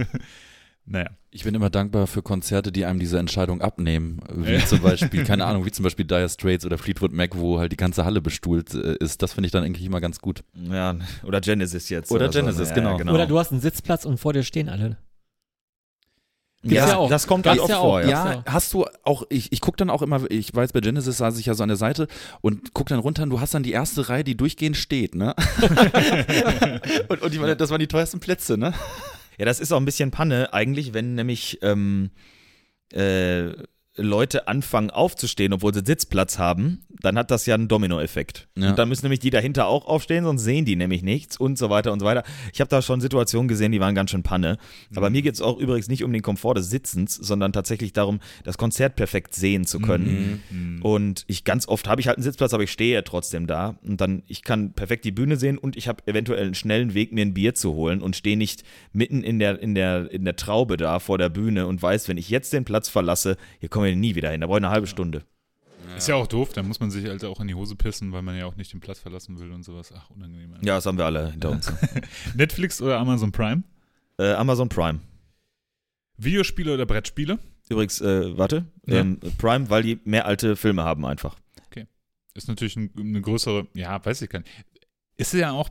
Naja. 0.92 1.10
Ich 1.30 1.46
bin 1.46 1.56
immer 1.56 1.70
dankbar 1.70 2.06
für 2.06 2.22
Konzerte, 2.22 2.74
die 2.74 2.84
einem 2.86 3.00
diese 3.00 3.18
Entscheidung 3.18 3.62
abnehmen. 3.62 4.20
Wie 4.34 4.54
Ja. 4.54 4.66
zum 4.66 4.82
Beispiel, 4.82 5.24
keine 5.26 5.46
Ahnung, 5.46 5.66
wie 5.66 5.72
zum 5.72 5.84
Beispiel 5.84 6.04
Dire 6.04 6.28
Straits 6.28 6.66
oder 6.66 6.78
Fleetwood 6.78 7.14
Mac, 7.14 7.38
wo 7.38 7.60
halt 7.60 7.72
die 7.72 7.78
ganze 7.78 8.04
Halle 8.04 8.20
bestuhlt 8.20 8.74
äh, 8.74 8.98
ist. 9.00 9.22
Das 9.22 9.32
finde 9.34 9.46
ich 9.46 9.52
dann 9.52 9.64
eigentlich 9.64 9.86
immer 9.86 10.02
ganz 10.02 10.20
gut. 10.20 10.44
ja, 10.54 10.96
oder 11.24 11.40
Genesis 11.40 11.88
jetzt. 11.88 12.12
Oder 12.12 12.32
so. 12.32 12.40
Genesis, 12.40 12.70
Ja, 12.70 12.76
genau. 12.76 12.98
genau. 12.98 13.14
Oder 13.14 13.26
du 13.26 13.40
hast 13.40 13.52
einen 13.52 13.62
Sitzplatz 13.62 14.04
und 14.04 14.18
vor 14.18 14.34
dir 14.34 14.44
stehen 14.44 14.68
alle. 14.68 14.98
Gibt's 16.64 16.76
ja, 16.76 16.88
ja 16.90 16.98
auch. 16.98 17.10
das 17.10 17.26
kommt 17.26 17.44
ganz 17.44 17.60
oft 17.60 17.70
ja 17.70 17.78
auch, 17.80 17.82
vor, 17.82 18.02
ja. 18.02 18.10
ja. 18.10 18.34
Ja, 18.34 18.44
hast 18.46 18.72
du 18.74 18.86
auch, 19.04 19.24
ich, 19.30 19.52
ich 19.52 19.62
gucke 19.62 19.78
dann 19.78 19.90
auch 19.90 20.04
immer, 20.04 20.30
ich 20.30 20.54
weiß, 20.54 20.74
bei 20.74 20.82
Genesis 20.82 21.18
saß 21.18 21.40
ich 21.40 21.48
ja 21.48 21.56
so 21.56 21.64
an 21.64 21.70
der 21.70 21.78
Seite 21.78 22.08
und 22.42 22.74
guck 22.74 22.88
dann 22.90 23.00
runter 23.00 23.24
und 23.24 23.32
du 23.32 23.40
hast 23.40 23.56
dann 23.56 23.64
die 23.64 23.72
erste 23.72 24.10
Reihe, 24.10 24.24
die 24.24 24.38
durchgehend 24.38 24.78
steht, 24.78 25.16
ne? 25.16 25.34
und, 27.08 27.22
und 27.24 27.40
meine, 27.40 27.56
das 27.56 27.72
waren 27.72 27.80
die 27.80 27.88
teuersten 27.88 28.20
Plätze, 28.20 28.58
ne? 28.60 28.74
Ja, 29.42 29.46
das 29.46 29.60
ist 29.60 29.72
auch 29.72 29.78
ein 29.78 29.86
bisschen 29.86 30.12
Panne. 30.12 30.54
Eigentlich, 30.54 30.94
wenn 30.94 31.16
nämlich 31.16 31.58
ähm, 31.64 32.12
äh, 32.94 33.54
Leute 33.96 34.48
anfangen 34.48 34.92
aufzustehen, 34.92 35.52
obwohl 35.52 35.74
sie 35.74 35.82
Sitzplatz 35.84 36.38
haben, 36.38 36.86
dann 37.04 37.18
hat 37.18 37.32
das 37.32 37.46
ja 37.46 37.56
einen 37.56 37.68
Dominoeffekt. 37.68 38.48
Ja. 38.58 38.70
Und 38.70 38.80
dann 38.80 38.90
müssen 38.90 39.06
nämlich 39.06 39.20
die 39.20 39.30
dahinter 39.30 39.68
auch 39.68 39.86
aufstehen, 39.86 40.24
sonst 40.24 40.44
sehen 40.44 40.66
die 40.66 40.76
nämlich 40.76 41.04
nichts 41.04 41.38
und 41.38 41.58
so 41.58 41.70
weiter 41.70 41.92
und 41.92 42.00
so 42.00 42.06
weiter. 42.06 42.24
Ich 42.54 42.62
habe 42.62 42.70
da 42.70 42.82
schon 42.82 43.02
Situationen 43.02 43.48
gesehen, 43.48 43.72
die 43.72 43.80
waren 43.80 43.96
ganz 43.96 44.12
schön 44.12 44.24
Panne. 44.24 44.58
Aber 44.96 45.10
Mhm. 45.10 45.14
mir 45.14 45.22
geht 45.22 45.36
es 45.36 45.42
auch 45.42 45.58
übrigens 45.58 45.88
nicht 45.90 46.04
um 46.04 46.14
den 46.14 46.22
Komfort 46.22 46.56
des 46.56 46.70
Sitzens, 46.70 47.16
sondern 47.16 47.54
tatsächlich 47.54 47.94
darum, 47.94 48.20
das 48.44 48.58
Konzert 48.58 48.96
perfekt 48.96 49.34
sehen 49.36 49.66
zu 49.66 49.80
können. 49.80 50.42
Mhm. 50.50 50.82
Und 50.82 51.24
ich 51.28 51.44
ganz 51.44 51.68
oft 51.68 51.88
habe 51.88 52.02
ich 52.02 52.08
halt 52.08 52.18
einen 52.18 52.24
Sitzplatz, 52.24 52.54
aber 52.54 52.64
ich 52.64 52.72
stehe 52.72 52.94
ja 52.94 53.02
trotzdem 53.02 53.48
da. 53.48 53.76
Und 53.84 54.02
dann, 54.02 54.24
ich 54.28 54.44
kann 54.44 54.74
perfekt 54.74 55.06
die 55.06 55.12
Bühne 55.12 55.36
sehen 55.38 55.58
und 55.58 55.76
ich 55.78 55.88
habe 55.88 56.04
eventuell 56.08 56.46
einen 56.46 56.56
schnellen 56.56 56.94
Weg, 56.94 57.12
mir 57.12 57.26
ein 57.26 57.34
Bier 57.34 57.54
zu 57.56 57.74
holen 57.74 58.02
und 58.02 58.16
stehe 58.16 58.38
nicht 58.38 58.64
mitten 58.94 59.24
in 59.24 59.40
der, 59.40 59.60
in 59.62 59.76
der, 59.76 60.12
in 60.12 60.26
der 60.26 60.36
Traube 60.36 60.78
da 60.78 61.00
vor 61.00 61.18
der 61.18 61.30
Bühne 61.30 61.68
und 61.68 61.82
weiß, 61.82 62.08
wenn 62.08 62.18
ich 62.18 62.30
jetzt 62.30 62.54
den 62.54 62.66
Platz 62.66 62.90
verlasse, 62.90 63.38
hier 63.60 63.70
kommen 63.70 63.86
wir 63.86 63.96
nie 63.96 64.16
wieder 64.16 64.30
hin. 64.32 64.42
Da 64.42 64.48
brauche 64.48 64.60
ich 64.60 64.64
eine 64.64 64.74
halbe 64.74 64.88
Stunde. 64.88 65.24
Ist 65.98 66.08
ja 66.08 66.16
auch 66.16 66.28
doof, 66.28 66.54
da 66.54 66.64
muss 66.64 66.80
man 66.80 66.92
sich 66.92 67.06
halt 67.06 67.24
auch 67.26 67.40
in 67.40 67.48
die 67.48 67.56
Hose 67.56 67.76
pissen, 67.76 68.12
weil 68.12 68.22
man 68.22 68.38
ja 68.38 68.46
auch 68.46 68.56
nicht 68.56 68.74
den 68.74 68.80
Platz 68.80 69.00
verlassen 69.00 69.40
will 69.40 69.52
und 69.52 69.64
sowas. 69.64 69.94
Ach, 69.96 70.10
unangenehm. 70.10 70.54
Ja, 70.62 70.76
das 70.76 70.86
haben 70.86 70.98
wir 70.98 71.06
alle 71.06 71.32
hinter 71.32 71.52
uns. 71.52 71.72
Netflix 72.36 72.82
oder 72.82 72.98
Amazon 73.00 73.32
Prime? 73.32 73.64
äh, 74.18 74.34
Amazon 74.34 74.70
Prime. 74.70 75.00
Videospiele 76.18 76.74
oder 76.74 76.86
Brettspiele? 76.86 77.40
Übrigens, 77.70 78.02
äh, 78.02 78.38
warte, 78.38 78.66
Ja. 78.86 79.00
ähm, 79.00 79.20
Prime, 79.38 79.70
weil 79.70 79.84
die 79.84 80.00
mehr 80.04 80.26
alte 80.26 80.56
Filme 80.56 80.84
haben 80.84 81.06
einfach. 81.06 81.36
Ist 82.34 82.48
natürlich 82.48 82.78
ein, 82.78 82.90
eine 82.98 83.20
größere, 83.20 83.68
ja, 83.74 84.06
weiß 84.06 84.22
ich 84.22 84.30
gar 84.30 84.40
nicht. 84.40 84.50
Ist 85.18 85.34
ja 85.34 85.52
auch, 85.52 85.68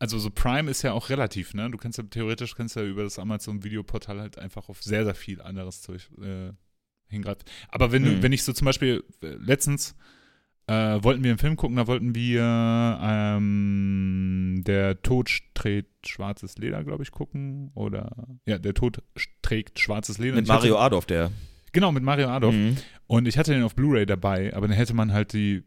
also 0.00 0.18
so 0.18 0.28
Prime 0.28 0.68
ist 0.68 0.82
ja 0.82 0.92
auch 0.92 1.08
relativ, 1.08 1.54
ne? 1.54 1.70
Du 1.70 1.78
kannst 1.78 1.98
ja 1.98 2.04
theoretisch 2.04 2.56
kannst 2.56 2.74
ja 2.74 2.82
über 2.82 3.04
das 3.04 3.20
Amazon 3.20 3.62
Videoportal 3.62 4.18
halt 4.20 4.36
einfach 4.36 4.68
auf 4.68 4.82
sehr, 4.82 5.04
sehr 5.04 5.14
viel 5.14 5.40
anderes 5.40 5.82
Zeug 5.82 6.10
äh, 6.20 6.50
hingreifen. 7.14 7.42
Aber 7.68 7.90
wenn, 7.92 8.02
Mhm. 8.18 8.22
wenn 8.22 8.32
ich 8.32 8.42
so 8.42 8.52
zum 8.52 8.66
Beispiel 8.66 9.02
letztens 9.20 9.94
äh, 10.66 11.02
wollten 11.02 11.22
wir 11.22 11.30
einen 11.30 11.38
Film 11.38 11.56
gucken, 11.56 11.76
da 11.76 11.86
wollten 11.86 12.14
wir 12.14 12.42
ähm, 13.02 14.62
Der 14.66 15.02
Tod 15.02 15.30
trägt 15.54 16.08
schwarzes 16.08 16.56
Leder, 16.58 16.82
glaube 16.84 17.02
ich, 17.02 17.10
gucken. 17.10 17.70
Oder 17.74 18.26
ja, 18.46 18.58
Der 18.58 18.72
Tod 18.74 19.02
trägt 19.42 19.78
schwarzes 19.78 20.18
Leder. 20.18 20.36
Mit 20.36 20.44
Ich 20.46 20.50
hatte- 20.50 20.60
Mario 20.68 20.78
Adolf, 20.78 21.06
der. 21.06 21.30
Genau, 21.72 21.92
mit 21.92 22.02
Mario 22.02 22.28
Adolf. 22.28 22.54
Mhm. 22.54 22.76
Und 23.06 23.26
ich 23.28 23.36
hatte 23.36 23.52
den 23.52 23.62
auf 23.62 23.74
Blu-ray 23.74 24.06
dabei, 24.06 24.54
aber 24.54 24.68
dann 24.68 24.76
hätte 24.76 24.94
man 24.94 25.12
halt 25.12 25.32
die, 25.32 25.64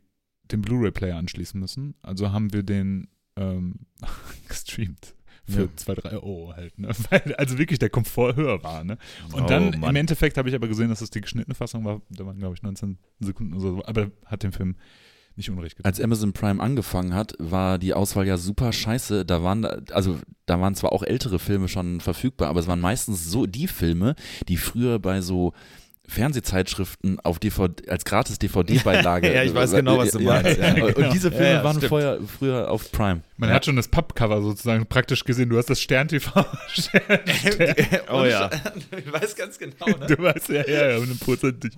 den 0.52 0.62
Blu-ray-Player 0.62 1.16
anschließen 1.18 1.60
müssen. 1.60 1.94
Also 2.02 2.32
haben 2.32 2.52
wir 2.54 2.64
den 2.64 3.08
ähm, 3.36 3.82
gestreamt. 4.50 5.14
Für 5.50 5.62
Ja. 5.62 5.68
2, 5.76 5.96
3 5.96 6.10
Euro 6.12 6.54
halt. 6.56 6.78
Ne? 6.78 6.90
Weil 7.10 7.36
also 7.36 7.58
wirklich 7.58 7.80
der 7.80 7.90
Komfort 7.90 8.36
höher 8.36 8.62
war. 8.64 8.84
Ne? 8.84 8.98
Und 9.34 9.44
Oh, 9.44 9.46
dann 9.48 9.80
Mann. 9.80 9.92
im 9.92 9.96
Endeffekt 9.96 10.38
habe 10.38 10.50
ich 10.50 10.56
aber 10.56 10.68
gesehen, 10.68 10.90
dass 10.90 11.02
es 11.02 11.10
die 11.10 11.22
geschnittene 11.22 11.56
Fassung 11.56 11.86
war. 11.86 12.02
Da 12.10 12.26
waren, 12.26 12.38
glaube 12.38 12.56
ich, 12.56 12.62
19 12.64 12.98
Sekunden 13.20 13.54
oder 13.54 13.62
so. 13.62 13.86
Aber 13.86 14.12
hat 14.26 14.44
dem 14.44 14.52
Film 14.52 14.76
nicht 15.38 15.50
unrecht 15.50 15.78
getan. 15.78 15.90
Als 15.90 16.02
Amazon 16.02 16.34
Prime 16.34 16.62
angefangen 16.62 17.14
hat, 17.14 17.36
war 17.40 17.78
die 17.78 17.94
Auswahl 17.94 18.26
ja 18.28 18.38
super 18.38 18.74
scheiße. 18.74 19.24
Da 19.24 19.44
waren, 19.44 19.66
also 19.92 20.18
da 20.48 20.60
waren 20.60 20.74
zwar 20.76 20.92
auch 20.92 21.04
ältere 21.04 21.38
Filme 21.40 21.68
schon 21.68 22.02
verfügbar, 22.02 22.50
aber 22.50 22.60
es 22.60 22.68
waren 22.68 22.80
meistens 22.82 23.30
so 23.30 23.46
die 23.46 23.68
Filme, 23.68 24.16
die 24.48 24.58
früher 24.58 24.98
bei 25.00 25.22
so 25.22 25.54
Fernsehzeitschriften 26.10 27.20
auf 27.20 27.38
DVD, 27.40 27.90
als 27.90 28.06
gratis 28.06 28.40
DVD-Beilage. 28.40 29.32
Ja, 29.34 29.44
ich 29.44 29.54
weiß 29.54 29.72
genau, 29.72 29.98
was 29.98 30.12
du 30.12 30.20
meinst, 30.22 30.58
ja. 30.58 30.74
Und 30.86 30.96
Genau. 30.96 31.12
diese 31.12 31.32
Filme 31.32 31.46
Ja, 31.48 31.54
ja, 31.56 31.64
waren 31.64 31.82
vorher, 31.82 32.20
früher 32.40 32.72
auf 32.72 32.92
Prime. 32.92 33.22
Man 33.36 33.50
Ja. 33.50 33.56
hat 33.56 33.66
schon 33.66 33.76
das 33.76 33.88
Pappcover 33.90 34.42
sozusagen 34.42 34.86
praktisch 34.88 35.24
gesehen. 35.26 35.50
Du 35.50 35.58
hast 35.58 35.70
das 35.70 35.82
Stern-TV. 35.82 36.32
Oh 38.10 38.24
ja. 38.26 38.50
Ich 38.98 39.12
weiß 39.12 39.36
ganz 39.36 39.58
genau, 39.60 39.86
du 39.86 40.18
weißt 40.18 40.50
ja, 40.50 40.66
ja, 40.68 40.90
ja, 40.92 40.98
hundertprozentig. 41.00 41.74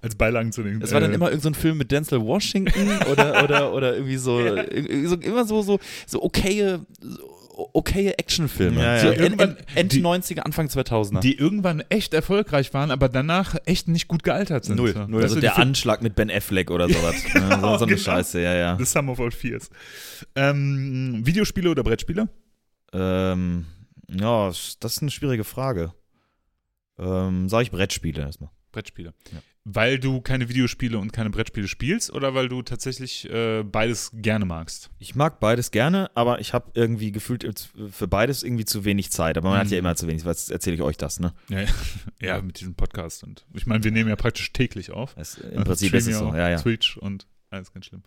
Als 0.00 0.14
Beilagen 0.14 0.52
zu 0.52 0.62
den. 0.62 0.80
Es 0.80 0.92
war 0.92 1.00
dann 1.00 1.10
äh, 1.10 1.14
immer 1.14 1.26
irgendein 1.26 1.42
so 1.54 1.58
ein 1.58 1.60
Film 1.60 1.78
mit 1.78 1.90
Denzel 1.90 2.20
Washington 2.20 2.98
oder, 3.10 3.42
oder, 3.42 3.72
oder 3.72 3.94
irgendwie 3.94 4.16
so, 4.16 4.38
so 4.46 5.16
immer 5.16 5.44
so, 5.44 5.62
so, 5.62 5.80
so 6.06 6.22
okaye, 6.22 6.78
so 7.00 7.37
okaye 7.74 8.12
Actionfilme. 8.18 8.80
Ja, 8.80 8.94
ja. 8.96 9.00
So 9.02 9.10
Die 9.12 9.16
irgendwann- 9.18 9.50
Ende, 9.56 9.64
Ende 9.74 9.96
die- 9.96 10.02
90er, 10.02 10.40
Anfang 10.46 10.68
2000er. 10.68 11.20
die 11.20 11.36
irgendwann 11.36 11.80
echt 11.88 12.14
erfolgreich 12.14 12.72
waren, 12.74 12.90
aber 12.90 13.08
danach 13.08 13.56
echt 13.64 13.88
nicht 13.88 14.08
gut 14.08 14.22
gealtert 14.22 14.64
sind. 14.64 14.76
Null. 14.76 14.92
So. 14.94 15.06
Null. 15.06 15.22
Also 15.22 15.34
du, 15.36 15.40
der 15.40 15.58
Anschlag 15.58 16.02
mit 16.02 16.14
Ben 16.14 16.30
Affleck 16.30 16.70
oder 16.70 16.88
sowas. 16.88 17.16
Ja, 17.34 17.50
so, 17.60 17.78
so 17.78 17.84
eine 17.84 17.94
genau. 17.94 17.98
Scheiße, 17.98 18.40
ja, 18.40 18.54
ja. 18.54 18.76
The 18.78 18.84
Sum 18.84 19.08
of 19.08 19.20
All 19.20 19.30
Fears. 19.30 19.70
Ähm, 20.34 21.20
Videospiele 21.24 21.70
oder 21.70 21.82
Brettspiele? 21.82 22.28
Ähm, 22.92 23.66
ja, 24.08 24.48
das 24.48 24.76
ist 24.80 25.02
eine 25.02 25.10
schwierige 25.10 25.44
Frage. 25.44 25.92
Ähm, 26.98 27.48
sag 27.48 27.62
ich 27.62 27.70
Brettspiele 27.70 28.22
erstmal. 28.22 28.50
Brettspiele. 28.72 29.14
Ja. 29.32 29.38
Weil 29.70 29.98
du 29.98 30.22
keine 30.22 30.48
Videospiele 30.48 30.96
und 30.98 31.12
keine 31.12 31.28
Brettspiele 31.28 31.68
spielst 31.68 32.10
oder 32.10 32.32
weil 32.34 32.48
du 32.48 32.62
tatsächlich 32.62 33.28
äh, 33.28 33.62
beides 33.62 34.10
gerne 34.14 34.46
magst? 34.46 34.88
Ich 34.98 35.14
mag 35.14 35.40
beides 35.40 35.70
gerne, 35.70 36.10
aber 36.14 36.40
ich 36.40 36.54
habe 36.54 36.70
irgendwie 36.72 37.12
gefühlt 37.12 37.68
für 37.90 38.08
beides 38.08 38.42
irgendwie 38.42 38.64
zu 38.64 38.86
wenig 38.86 39.10
Zeit. 39.12 39.36
Aber 39.36 39.50
man 39.50 39.58
hat 39.58 39.66
Mhm. 39.66 39.72
ja 39.74 39.78
immer 39.80 39.94
zu 39.94 40.06
wenig. 40.06 40.24
Was 40.24 40.48
erzähle 40.48 40.76
ich 40.76 40.80
euch 40.82 40.96
das, 40.96 41.20
ne? 41.20 41.34
Ja, 41.50 41.64
ja, 42.18 42.40
mit 42.40 42.60
diesem 42.60 42.76
Podcast. 42.76 43.24
Und 43.24 43.44
ich 43.52 43.66
meine, 43.66 43.84
wir 43.84 43.90
nehmen 43.90 44.08
ja 44.08 44.16
praktisch 44.16 44.50
täglich 44.54 44.90
auf. 44.90 45.14
Das, 45.16 45.36
Im 45.36 45.50
Also 45.58 45.64
Prinzip 45.64 45.92
ist 45.92 46.06
es 46.06 46.12
ja 46.14 46.18
so. 46.18 46.34
Ja, 46.34 46.48
ja. 46.48 46.56
Twitch 46.56 46.96
und 46.96 47.26
alles 47.50 47.70
ganz 47.70 47.84
schlimm. 47.84 48.02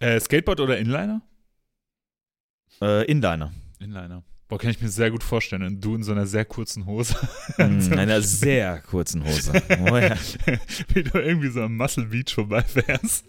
Äh, 0.00 0.18
Skateboard 0.18 0.58
oder 0.58 0.76
Inliner? 0.76 1.22
Äh, 2.82 3.04
Inliner. 3.08 3.52
Inliner. 3.78 4.24
Boah, 4.48 4.58
kann 4.60 4.70
ich 4.70 4.80
mir 4.80 4.88
sehr 4.88 5.10
gut 5.10 5.24
vorstellen. 5.24 5.64
Und 5.64 5.80
du 5.84 5.96
in 5.96 6.04
so 6.04 6.12
einer 6.12 6.26
sehr 6.26 6.44
kurzen 6.44 6.86
Hose. 6.86 7.16
In 7.58 7.98
einer 7.98 8.22
sehr 8.22 8.78
kurzen 8.78 9.24
Hose. 9.24 9.52
Oh, 9.90 9.96
ja. 9.96 10.16
Wie 10.94 11.02
du 11.02 11.18
irgendwie 11.18 11.48
so 11.48 11.62
am 11.62 11.76
Muscle 11.76 12.04
Beach 12.04 12.32
vorbeifährst. 12.32 13.24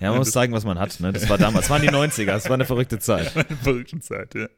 ja, 0.00 0.08
man 0.08 0.18
muss 0.20 0.30
zeigen, 0.30 0.54
was 0.54 0.64
man 0.64 0.78
hat. 0.78 0.98
Ne? 1.00 1.12
Das 1.12 1.28
war 1.28 1.36
damals. 1.36 1.66
Das 1.66 1.70
waren 1.70 1.82
die 1.82 1.90
90er. 1.90 2.26
Das 2.26 2.46
war 2.46 2.54
eine 2.54 2.64
verrückte 2.64 2.98
Zeit. 2.98 3.36
Eine 3.36 3.58
verrückte 3.62 4.00
Zeit, 4.00 4.34
ja. 4.34 4.48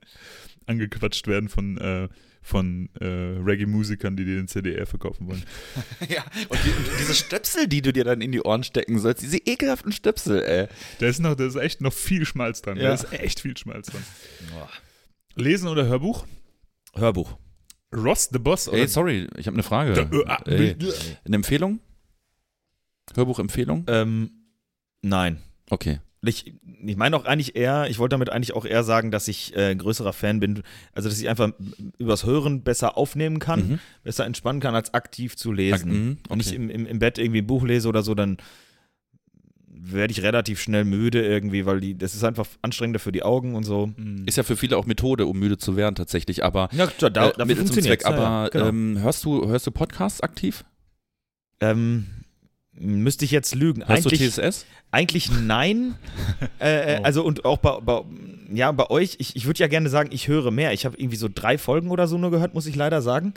Angequatscht 0.66 1.26
werden 1.26 1.48
von, 1.48 1.76
äh, 1.78 2.08
von 2.40 2.88
äh, 3.00 3.04
Reggae-Musikern, 3.04 4.16
die 4.16 4.24
dir 4.24 4.36
den 4.36 4.46
CDR 4.46 4.86
verkaufen 4.86 5.26
wollen. 5.26 5.42
ja, 6.08 6.24
und, 6.48 6.58
die, 6.64 6.70
und 6.70 6.86
diese 7.00 7.14
Stöpsel, 7.14 7.66
die 7.66 7.82
du 7.82 7.92
dir 7.92 8.04
dann 8.04 8.20
in 8.20 8.30
die 8.30 8.40
Ohren 8.42 8.62
stecken 8.62 9.00
sollst, 9.00 9.22
diese 9.22 9.38
ekelhaften 9.38 9.90
Stöpsel, 9.90 10.42
ey. 10.42 10.68
Da 11.00 11.06
ist 11.06 11.18
noch, 11.18 11.34
da 11.34 11.46
ist 11.46 11.56
echt 11.56 11.80
noch 11.80 11.92
viel 11.92 12.24
Schmalz 12.24 12.62
dran. 12.62 12.76
Ja. 12.76 12.88
Da 12.88 12.94
ist 12.94 13.12
echt 13.12 13.40
viel 13.40 13.56
Schmalz 13.56 13.88
dran. 13.88 14.04
Lesen 15.36 15.68
oder 15.68 15.86
Hörbuch? 15.86 16.26
Hörbuch. 16.94 17.36
Ross 17.94 18.28
the 18.32 18.38
Boss 18.38 18.68
oder 18.68 18.78
Ey, 18.78 18.88
sorry, 18.88 19.28
ich 19.36 19.46
habe 19.46 19.54
eine 19.54 19.62
Frage. 19.62 19.92
Äh, 20.00 20.24
ah, 20.26 20.40
Ey, 20.46 20.76
eine 21.24 21.36
Empfehlung? 21.36 21.78
Hörbuchempfehlung? 23.14 23.84
Ähm, 23.86 24.30
nein. 25.02 25.38
Okay. 25.70 26.00
Ich, 26.22 26.54
ich 26.84 26.96
meine 26.96 27.16
auch 27.16 27.24
eigentlich 27.24 27.54
eher, 27.54 27.88
ich 27.88 27.98
wollte 27.98 28.14
damit 28.14 28.30
eigentlich 28.30 28.52
auch 28.54 28.64
eher 28.64 28.82
sagen, 28.82 29.12
dass 29.12 29.28
ich 29.28 29.54
äh, 29.54 29.70
ein 29.70 29.78
größerer 29.78 30.12
Fan 30.12 30.40
bin, 30.40 30.62
also 30.92 31.08
dass 31.08 31.20
ich 31.20 31.28
einfach 31.28 31.52
übers 31.98 32.24
Hören 32.24 32.62
besser 32.62 32.96
aufnehmen 32.98 33.38
kann, 33.38 33.68
Mhm. 33.68 33.78
besser 34.02 34.26
entspannen 34.26 34.60
kann, 34.60 34.74
als 34.74 34.92
aktiv 34.94 35.36
zu 35.36 35.52
lesen. 35.52 35.90
Mhm, 35.92 36.18
Wenn 36.28 36.40
ich 36.40 36.48
okay. 36.48 36.56
im, 36.56 36.70
im, 36.70 36.86
im 36.86 36.98
Bett 36.98 37.18
irgendwie 37.18 37.42
ein 37.42 37.46
Buch 37.46 37.62
lese 37.64 37.88
oder 37.88 38.02
so, 38.02 38.14
dann 38.14 38.38
werde 39.92 40.10
ich 40.12 40.22
relativ 40.22 40.60
schnell 40.60 40.84
müde 40.84 41.24
irgendwie, 41.24 41.66
weil 41.66 41.80
die, 41.80 41.96
das 41.96 42.14
ist 42.14 42.24
einfach 42.24 42.46
anstrengender 42.62 42.98
für 42.98 43.12
die 43.12 43.22
Augen 43.22 43.54
und 43.54 43.64
so. 43.64 43.92
Ist 44.26 44.36
ja 44.36 44.42
für 44.42 44.56
viele 44.56 44.76
auch 44.76 44.86
Methode, 44.86 45.26
um 45.26 45.38
müde 45.38 45.58
zu 45.58 45.76
werden 45.76 45.94
tatsächlich, 45.94 46.44
aber 46.44 46.68
Ja, 46.72 46.88
da, 46.98 47.08
da, 47.10 47.30
äh, 47.30 47.44
Mittel 47.44 47.64
zum 47.66 47.80
Zweck. 47.82 48.02
ja, 48.02 48.10
ja, 48.10 48.16
Aber 48.16 48.50
genau. 48.50 48.66
ähm, 48.68 48.98
hörst 49.00 49.24
du 49.24 49.46
hörst 49.48 49.66
du 49.66 49.70
Podcasts 49.70 50.20
aktiv? 50.20 50.64
ähm, 51.60 52.06
müsste 52.72 53.24
ich 53.24 53.30
jetzt 53.30 53.54
lügen. 53.54 53.86
Hörst 53.86 54.06
eigentlich, 54.06 54.34
du 54.34 54.42
TSS? 54.42 54.66
Eigentlich 54.90 55.30
nein. 55.30 55.94
äh, 56.60 56.96
äh, 56.96 57.00
Oh. 57.00 57.02
Also 57.04 57.24
und 57.24 57.44
auch 57.44 57.58
bei, 57.58 57.80
bei, 57.80 58.02
ja, 58.52 58.70
bei 58.72 58.90
euch, 58.90 59.16
ich, 59.18 59.34
ich 59.36 59.46
würde 59.46 59.60
ja 59.60 59.66
gerne 59.68 59.88
sagen, 59.88 60.10
ich 60.12 60.28
höre 60.28 60.50
mehr. 60.50 60.72
Ich 60.72 60.84
habe 60.84 60.96
irgendwie 60.98 61.16
so 61.16 61.28
drei 61.32 61.56
Folgen 61.58 61.90
oder 61.90 62.06
so 62.06 62.18
nur 62.18 62.30
gehört, 62.30 62.54
muss 62.54 62.66
ich 62.66 62.76
leider 62.76 63.00
sagen. 63.02 63.32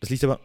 Das 0.00 0.10
liegt 0.10 0.22
aber. 0.24 0.40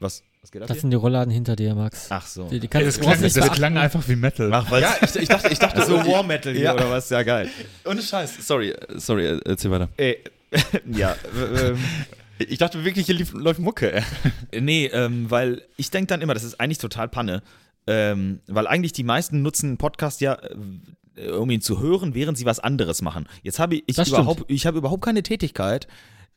Was? 0.00 0.22
Was 0.42 0.50
geht 0.50 0.60
ab 0.62 0.66
Das 0.68 0.74
hier? 0.76 0.80
sind 0.82 0.90
die 0.90 0.96
Rollladen 0.96 1.32
hinter 1.32 1.54
dir, 1.54 1.74
Max. 1.76 2.06
Ach 2.10 2.26
so. 2.26 2.48
Die, 2.48 2.58
die 2.58 2.66
kannst 2.66 2.88
das, 2.88 2.94
du 2.96 3.02
klang, 3.02 3.22
das 3.22 3.34
beachten. 3.34 3.54
klang 3.54 3.78
einfach 3.78 4.08
wie 4.08 4.16
Metal. 4.16 4.52
Ach, 4.52 4.68
was? 4.72 4.80
Ja, 4.80 4.96
ich, 5.00 5.14
ich 5.16 5.28
dachte, 5.28 5.48
ich 5.52 5.58
dachte 5.60 5.82
so 5.86 5.98
War 5.98 6.24
Metal 6.24 6.52
hier 6.52 6.62
Ja. 6.64 6.74
oder 6.74 6.90
was? 6.90 7.08
Ja, 7.10 7.22
geil. 7.22 7.48
Ohne 7.84 8.02
Scheiß. 8.02 8.44
Sorry, 8.44 8.70
äh, 8.70 8.98
sorry, 8.98 9.26
äh, 9.26 9.40
erzähl 9.44 9.70
weiter. 9.70 9.88
Ey, 9.96 10.18
ja, 10.92 11.12
äh, 11.12 11.68
ähm, 11.68 11.78
Ich 12.38 12.58
dachte 12.58 12.84
wirklich, 12.84 13.06
hier 13.06 13.14
lief, 13.14 13.32
läuft 13.34 13.60
Mucke. 13.60 14.02
Nee, 14.58 14.86
ähm, 14.86 15.30
weil 15.30 15.62
ich 15.76 15.90
denke 15.92 16.08
dann 16.08 16.20
immer, 16.20 16.34
das 16.34 16.42
ist 16.42 16.58
eigentlich 16.60 16.78
total 16.78 17.08
Panne. 17.08 17.42
Ähm, 17.86 18.40
weil 18.48 18.66
eigentlich 18.66 18.92
die 18.92 19.04
meisten 19.04 19.42
nutzen 19.42 19.66
einen 19.70 19.78
Podcast 19.78 20.20
ja, 20.20 20.38
äh, 21.16 21.30
um 21.30 21.50
ihn 21.50 21.60
zu 21.60 21.80
hören, 21.80 22.14
während 22.14 22.36
sie 22.36 22.46
was 22.46 22.58
anderes 22.58 23.00
machen. 23.00 23.28
Jetzt 23.42 23.60
habe 23.60 23.76
ich, 23.76 23.84
ich 23.86 24.08
überhaupt, 24.08 24.44
ich 24.48 24.66
habe 24.66 24.78
überhaupt 24.78 25.04
keine 25.04 25.22
Tätigkeit 25.22 25.86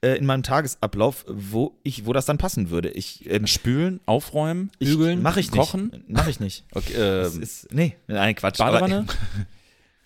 äh, 0.06 0.18
in 0.18 0.26
meinem 0.26 0.44
Tagesablauf, 0.44 1.26
wo 1.28 1.78
ich, 1.82 2.06
wo 2.06 2.14
das 2.14 2.26
dann 2.26 2.38
passen 2.38 2.70
würde. 2.70 2.90
Ich, 2.90 3.28
ähm, 3.30 3.48
Spülen, 3.48 4.00
aufräumen, 4.06 4.70
ich 4.78 4.90
Bügeln, 4.90 5.22
mache 5.24 5.40
ich 5.40 5.52
nicht. 5.52 5.60
kochen? 5.60 6.04
Mache 6.08 6.30
ich 6.30 6.40
nicht. 6.40 6.64
okay, 6.74 6.94
ähm, 6.96 7.42
ist, 7.42 7.74
nee, 7.74 7.96
nein, 8.08 8.36
Quatsch. 8.36 8.60
Badewanne? 8.60 9.06
Aber, 9.08 9.14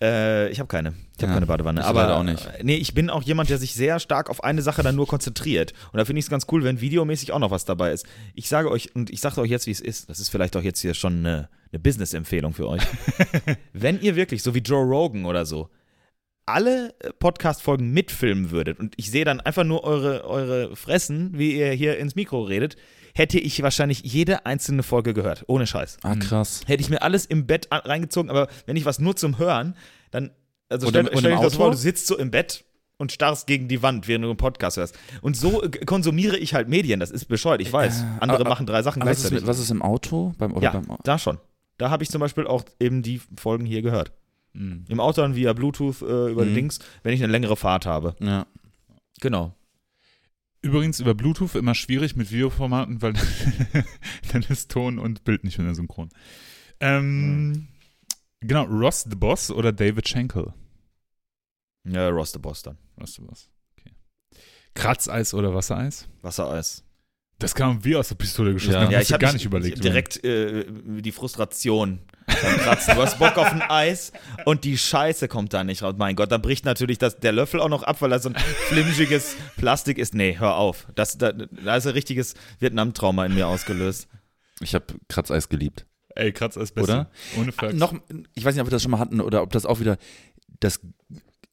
äh, 0.06 0.48
ich 0.50 0.58
habe 0.58 0.68
keine. 0.68 0.94
Ich 1.16 1.22
habe 1.22 1.32
Ja, 1.32 1.34
keine 1.34 1.46
Badewanne. 1.46 1.84
aber 1.84 2.16
auch 2.16 2.22
nicht. 2.22 2.46
äh, 2.46 2.64
Nee, 2.64 2.76
ich 2.76 2.94
bin 2.94 3.10
auch 3.10 3.22
jemand, 3.22 3.50
der 3.50 3.58
sich 3.58 3.74
sehr 3.74 4.00
stark 4.00 4.30
auf 4.30 4.42
eine 4.42 4.62
Sache 4.62 4.82
dann 4.82 4.96
nur 4.96 5.06
konzentriert. 5.06 5.74
Und 5.92 5.98
da 5.98 6.06
finde 6.06 6.20
ich 6.20 6.24
es 6.24 6.30
ganz 6.30 6.46
cool, 6.50 6.64
wenn 6.64 6.80
videomäßig 6.80 7.32
auch 7.32 7.38
noch 7.38 7.50
was 7.50 7.66
dabei 7.66 7.92
ist. 7.92 8.06
Ich 8.34 8.48
sage 8.48 8.70
euch, 8.70 8.94
und 8.96 9.10
ich 9.10 9.20
sage 9.20 9.38
euch 9.42 9.50
jetzt, 9.50 9.66
wie 9.66 9.70
es 9.72 9.80
ist, 9.80 10.08
das 10.08 10.18
ist 10.18 10.30
vielleicht 10.30 10.56
auch 10.56 10.62
jetzt 10.62 10.80
hier 10.80 10.94
schon 10.94 11.18
eine, 11.18 11.50
eine 11.72 11.78
Business-Empfehlung 11.78 12.54
für 12.54 12.68
euch. 12.68 12.82
wenn 13.74 14.00
ihr 14.00 14.16
wirklich, 14.16 14.42
so 14.42 14.54
wie 14.54 14.60
Joe 14.60 14.82
Rogan 14.82 15.26
oder 15.26 15.44
so, 15.44 15.68
alle 16.46 16.94
äh, 17.00 17.10
Podcast-Folgen 17.18 17.90
mitfilmen 17.92 18.50
würdet 18.50 18.78
und 18.80 18.94
ich 18.96 19.10
sehe 19.10 19.24
dann 19.24 19.40
einfach 19.40 19.64
nur 19.64 19.84
eure, 19.84 20.24
eure 20.24 20.74
Fressen, 20.76 21.30
wie 21.38 21.56
ihr 21.56 21.72
hier 21.72 21.98
ins 21.98 22.14
Mikro 22.16 22.42
redet, 22.42 22.76
hätte 23.14 23.38
ich 23.38 23.62
wahrscheinlich 23.62 24.00
jede 24.04 24.46
einzelne 24.46 24.82
Folge 24.82 25.14
gehört. 25.14 25.44
Ohne 25.48 25.66
Scheiß. 25.66 25.98
ah, 26.02 26.14
krass. 26.16 26.62
Hätte 26.66 26.82
ich 26.82 26.90
mir 26.90 27.02
alles 27.02 27.26
im 27.26 27.46
Bett 27.46 27.68
reingezogen, 27.70 28.30
aber 28.30 28.48
wenn 28.66 28.76
ich 28.76 28.84
was 28.84 28.98
nur 28.98 29.16
zum 29.16 29.38
Hören, 29.38 29.76
dann, 30.10 30.30
also 30.68 30.86
Und 30.86 30.92
stell, 30.92 31.08
und 31.08 31.18
stell 31.18 31.30
dir 31.32 31.42
das 31.42 31.54
Auto? 31.54 31.62
vor, 31.64 31.70
du 31.72 31.76
sitzt 31.76 32.06
so 32.06 32.16
im 32.18 32.30
Bett 32.30 32.64
und 32.98 33.12
starrst 33.12 33.46
gegen 33.46 33.66
die 33.68 33.82
Wand, 33.82 34.06
während 34.08 34.24
du 34.24 34.28
einen 34.28 34.36
Podcast 34.36 34.76
hörst. 34.76 34.96
Und 35.22 35.36
so 35.36 35.62
äh, 35.62 35.70
konsumiere 35.86 36.36
ich 36.36 36.54
halt 36.54 36.68
Medien, 36.68 37.00
das 37.00 37.10
ist 37.10 37.24
bescheuert, 37.26 37.60
ich 37.62 37.72
weiß. 37.72 38.00
Äh, 38.00 38.04
Andere 38.20 38.40
aber- 38.40 38.50
machen 38.50 38.66
drei 38.66 38.82
Sachen 38.82 39.02
Was 39.02 39.08
ist, 39.10 39.16
gleichzeitig. 39.22 39.40
mit, 39.40 39.46
was 39.48 39.58
ist 39.58 39.70
im 39.70 39.82
Auto? 39.82 40.32
Beim, 40.38 40.52
oder 40.54 40.62
ja, 40.64 40.70
beim, 40.72 40.98
da 41.02 41.18
schon. 41.18 41.38
Da 41.78 41.88
habe 41.90 42.02
ich 42.02 42.10
zum 42.10 42.20
Beispiel 42.20 42.46
auch 42.46 42.62
eben 42.78 43.02
die 43.02 43.20
Folgen 43.38 43.64
hier 43.64 43.80
gehört. 43.82 44.12
Mhm. 44.52 44.84
Im 44.88 45.00
Auto 45.00 45.22
dann 45.22 45.34
via 45.36 45.52
Bluetooth 45.52 46.02
äh, 46.02 46.30
über 46.30 46.44
Mhm. 46.44 46.54
Dings, 46.54 46.78
wenn 47.02 47.14
ich 47.14 47.22
eine 47.22 47.32
längere 47.32 47.56
Fahrt 47.56 47.86
habe. 47.86 48.14
ja. 48.20 48.46
Genau. 49.20 49.54
Übrigens 50.62 51.00
über 51.00 51.14
Bluetooth 51.14 51.54
immer 51.54 51.74
schwierig 51.74 52.16
mit 52.16 52.30
Videoformaten, 52.30 53.00
weil 53.02 53.12
dann 54.32 54.42
ist 54.48 54.70
Ton 54.70 54.98
und 54.98 55.24
Bild 55.24 55.44
nicht 55.44 55.58
mehr 55.58 55.74
synchron. 55.74 56.10
Ähm, 56.80 57.68
Genau, 58.42 58.64
Ross 58.64 59.02
the 59.08 59.16
Boss 59.16 59.50
oder 59.50 59.70
David 59.72 60.08
Schenkel? 60.08 60.54
Ja, 61.84 62.08
Ross 62.08 62.32
the 62.32 62.38
Boss 62.38 62.62
dann. 62.62 62.78
Ross 62.98 63.14
the 63.14 63.22
Boss. 63.22 63.50
Okay. 63.78 63.90
Kratzeis 64.74 65.34
oder 65.34 65.54
Wassereis? 65.54 66.08
Wassereis. 66.22 66.82
Das 67.38 67.54
kam 67.54 67.84
wie 67.84 67.96
aus 67.96 68.08
der 68.08 68.14
Pistole 68.16 68.52
geschossen. 68.54 68.72
Ja. 68.74 68.90
Ja, 68.90 69.00
ich 69.00 69.12
habe 69.12 69.20
gar 69.22 69.32
nicht 69.34 69.44
überlegt. 69.44 69.82
direkt 69.84 70.22
äh, 70.24 70.64
die 71.00 71.12
Frustration 71.12 72.00
beim 72.42 72.56
Kratzen. 72.58 72.94
Du 72.94 73.02
hast 73.02 73.18
Bock 73.18 73.36
auf 73.38 73.52
ein 73.52 73.62
Eis 73.62 74.12
und 74.44 74.64
die 74.64 74.78
Scheiße 74.78 75.28
kommt 75.28 75.52
da 75.52 75.64
nicht 75.64 75.82
raus. 75.82 75.94
Mein 75.96 76.16
Gott, 76.16 76.32
da 76.32 76.38
bricht 76.38 76.64
natürlich 76.64 76.98
das, 76.98 77.18
der 77.18 77.32
Löffel 77.32 77.60
auch 77.60 77.68
noch 77.68 77.82
ab, 77.82 78.00
weil 78.00 78.10
da 78.10 78.18
so 78.18 78.28
ein 78.28 78.36
flimsiges 78.68 79.36
Plastik 79.56 79.98
ist. 79.98 80.14
Nee, 80.14 80.36
hör 80.38 80.56
auf. 80.56 80.86
Das, 80.94 81.18
da, 81.18 81.32
da 81.32 81.76
ist 81.76 81.86
ein 81.86 81.92
richtiges 81.92 82.34
Vietnam-Trauma 82.58 83.26
in 83.26 83.34
mir 83.34 83.48
ausgelöst. 83.48 84.08
Ich 84.60 84.74
habe 84.74 84.86
Kratzeis 85.08 85.48
geliebt. 85.48 85.86
Ey, 86.14 86.32
Kratzeis 86.32 86.72
besser. 86.72 86.92
Oder? 86.92 87.10
Ohne 87.40 87.52
Flachs. 87.52 87.74
Noch, 87.74 87.94
ich 88.34 88.44
weiß 88.44 88.54
nicht, 88.54 88.62
ob 88.62 88.66
wir 88.66 88.72
das 88.72 88.82
schon 88.82 88.90
mal 88.90 88.98
hatten 88.98 89.20
oder 89.20 89.42
ob 89.42 89.52
das 89.52 89.66
auch 89.66 89.80
wieder 89.80 89.96
das 90.60 90.80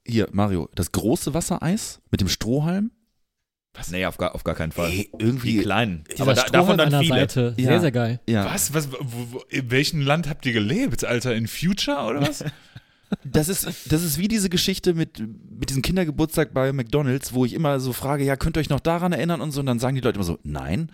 hier 0.06 0.28
Mario, 0.32 0.70
das 0.74 0.92
große 0.92 1.34
Wassereis 1.34 2.02
mit 2.12 2.22
dem 2.22 2.30
Strohhalm. 2.30 2.92
Nee, 3.92 4.06
auf 4.06 4.18
gar, 4.18 4.34
auf 4.36 4.44
gar 4.44 4.56
keinen 4.56 4.72
Fall. 4.72 4.90
Ey, 4.90 5.10
Die 5.20 5.24
irgendwie 5.24 5.58
kleinen. 5.60 6.04
Dieser 6.12 6.24
Aber 6.24 6.34
da, 6.34 6.44
davon 6.46 6.78
dann 6.78 6.90
der 6.90 7.00
viele. 7.02 7.16
Seite. 7.20 7.54
Sehr, 7.58 7.72
Ja. 7.74 7.80
sehr 7.80 7.92
geil. 7.92 8.20
ja, 8.28 8.46
Was? 8.46 8.74
was 8.74 8.92
wo, 8.92 8.98
wo, 9.32 9.40
in 9.50 9.70
welchem 9.72 10.02
Land 10.02 10.28
habt 10.30 10.46
ihr 10.46 10.54
gelebt, 10.54 11.06
Alter? 11.06 11.36
In 11.36 11.48
Future 11.48 11.98
oder 12.10 12.22
was? 12.22 12.44
das 13.24 13.48
ist 13.48 13.66
das 13.92 14.04
ist 14.04 14.18
wie 14.18 14.28
diese 14.28 14.50
Geschichte 14.50 14.94
mit 14.94 15.20
mit 15.20 15.70
diesem 15.70 15.82
Kindergeburtstag 15.82 16.54
bei 16.54 16.74
McDonald's, 16.74 17.34
wo 17.34 17.46
ich 17.46 17.54
immer 17.54 17.80
so 17.80 17.94
frage, 17.94 18.24
ja, 18.26 18.36
könnt 18.36 18.58
ihr 18.58 18.60
euch 18.62 18.70
noch 18.70 18.82
daran 18.82 19.14
erinnern 19.14 19.40
und 19.42 19.52
so 19.52 19.62
und 19.62 19.66
dann 19.66 19.80
sagen 19.80 19.96
die 19.96 20.02
Leute 20.02 20.16
immer 20.18 20.26
so, 20.26 20.40
nein. 20.44 20.92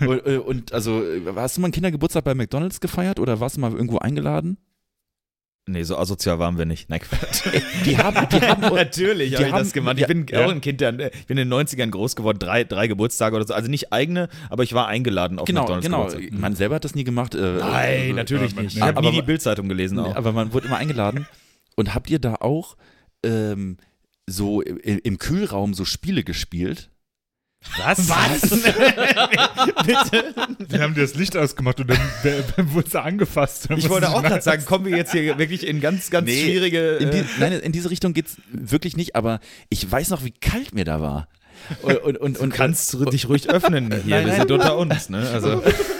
und, 0.00 0.26
äh, 0.26 0.36
und 0.36 0.72
also 0.74 1.02
äh, 1.02 1.22
hast 1.36 1.56
du 1.56 1.60
mal 1.62 1.66
einen 1.66 1.72
Kindergeburtstag 1.72 2.24
bei 2.24 2.34
McDonald's 2.34 2.80
gefeiert 2.80 3.18
oder 3.18 3.40
warst 3.40 3.56
du 3.56 3.60
mal 3.60 3.72
irgendwo 3.72 3.98
eingeladen? 3.98 4.58
Nee, 5.66 5.82
so 5.84 5.96
asozial 5.96 6.38
waren 6.38 6.58
wir 6.58 6.64
nicht. 6.64 6.90
Nein, 6.90 7.00
Quatsch. 7.00 7.42
Die 7.84 7.96
haben 7.96 8.26
die 8.28 8.40
haben 8.46 8.60
Natürlich 8.74 9.30
die 9.30 9.36
habe 9.36 9.46
ich 9.46 9.52
haben- 9.52 9.58
das 9.62 9.72
gemacht. 9.72 9.98
Ich 9.98 10.06
bin 10.06 10.26
ja. 10.28 10.44
auch 10.44 10.50
ein 10.50 10.60
Kind, 10.60 10.80
der, 10.80 10.98
ich 11.14 11.26
bin 11.26 11.38
in 11.38 11.48
den 11.48 11.52
90ern 11.52 11.90
groß 11.90 12.16
geworden, 12.16 12.38
drei, 12.38 12.64
drei 12.64 12.88
Geburtstage 12.88 13.36
oder 13.36 13.46
so. 13.46 13.54
Also 13.54 13.70
nicht 13.70 13.92
eigene, 13.92 14.28
aber 14.48 14.62
ich 14.64 14.72
war 14.72 14.88
eingeladen 14.88 15.38
auf 15.38 15.46
genau, 15.46 15.60
McDonalds 15.60 15.86
genau. 15.86 16.06
Geburtstag. 16.06 16.32
Man 16.40 16.54
selber 16.56 16.74
hat 16.76 16.84
das 16.84 16.94
nie 16.94 17.04
gemacht. 17.04 17.34
Äh, 17.34 17.58
Nein, 17.58 18.00
äh, 18.00 18.12
natürlich 18.14 18.56
äh, 18.56 18.62
nicht. 18.62 18.74
Ich 18.74 18.80
nee. 18.80 18.86
habe 18.86 19.00
nie 19.02 19.12
die 19.12 19.22
Bildzeitung 19.22 19.68
gelesen 19.68 19.98
auch. 20.00 20.16
aber 20.16 20.32
man 20.32 20.52
wurde 20.52 20.66
immer 20.66 20.78
eingeladen. 20.78 21.26
Und 21.76 21.94
habt 21.94 22.10
ihr 22.10 22.18
da 22.18 22.36
auch 22.36 22.76
ähm, 23.22 23.76
so 24.26 24.62
im, 24.62 24.78
im 24.78 25.18
Kühlraum 25.18 25.74
so 25.74 25.84
Spiele 25.84 26.24
gespielt? 26.24 26.90
Was? 27.76 28.08
Was? 28.08 28.40
Bitte? 29.86 30.34
Dann 30.68 30.80
haben 30.80 30.94
die 30.94 31.00
das 31.00 31.14
Licht 31.14 31.36
ausgemacht 31.36 31.78
und 31.80 31.90
dann 31.90 32.72
wurde 32.72 32.88
es 32.88 32.96
angefasst. 32.96 33.68
Ich 33.76 33.88
wollte 33.90 34.08
auch 34.08 34.22
gerade 34.22 34.40
sagen, 34.40 34.64
kommen 34.64 34.86
wir 34.86 34.96
jetzt 34.96 35.12
hier 35.12 35.36
wirklich 35.36 35.66
in 35.66 35.80
ganz, 35.80 36.10
ganz 36.10 36.26
Nee, 36.26 36.42
schwierige. 36.42 36.96
In, 36.96 37.10
die, 37.10 37.18
Äh, 37.18 37.24
nein, 37.38 37.52
in 37.52 37.72
diese 37.72 37.90
Richtung 37.90 38.14
geht's 38.14 38.36
wirklich 38.50 38.96
nicht, 38.96 39.14
aber 39.14 39.40
ich 39.68 39.90
weiß 39.90 40.08
noch, 40.08 40.24
wie 40.24 40.30
kalt 40.30 40.74
mir 40.74 40.84
da 40.84 41.02
war. 41.02 41.28
Und, 41.82 41.98
und, 41.98 42.16
und, 42.16 42.36
du 42.38 42.42
und, 42.42 42.50
kannst 42.54 42.94
dich 43.12 43.28
ruhig 43.28 43.50
öffnen 43.50 43.90
hier. 43.90 44.16
Nein, 44.16 44.24
wir 44.24 44.32
nein. 44.32 44.40
sind 44.40 44.50
unter 44.50 44.78
uns. 44.78 45.10
Ne? 45.10 45.28
Also, 45.30 45.62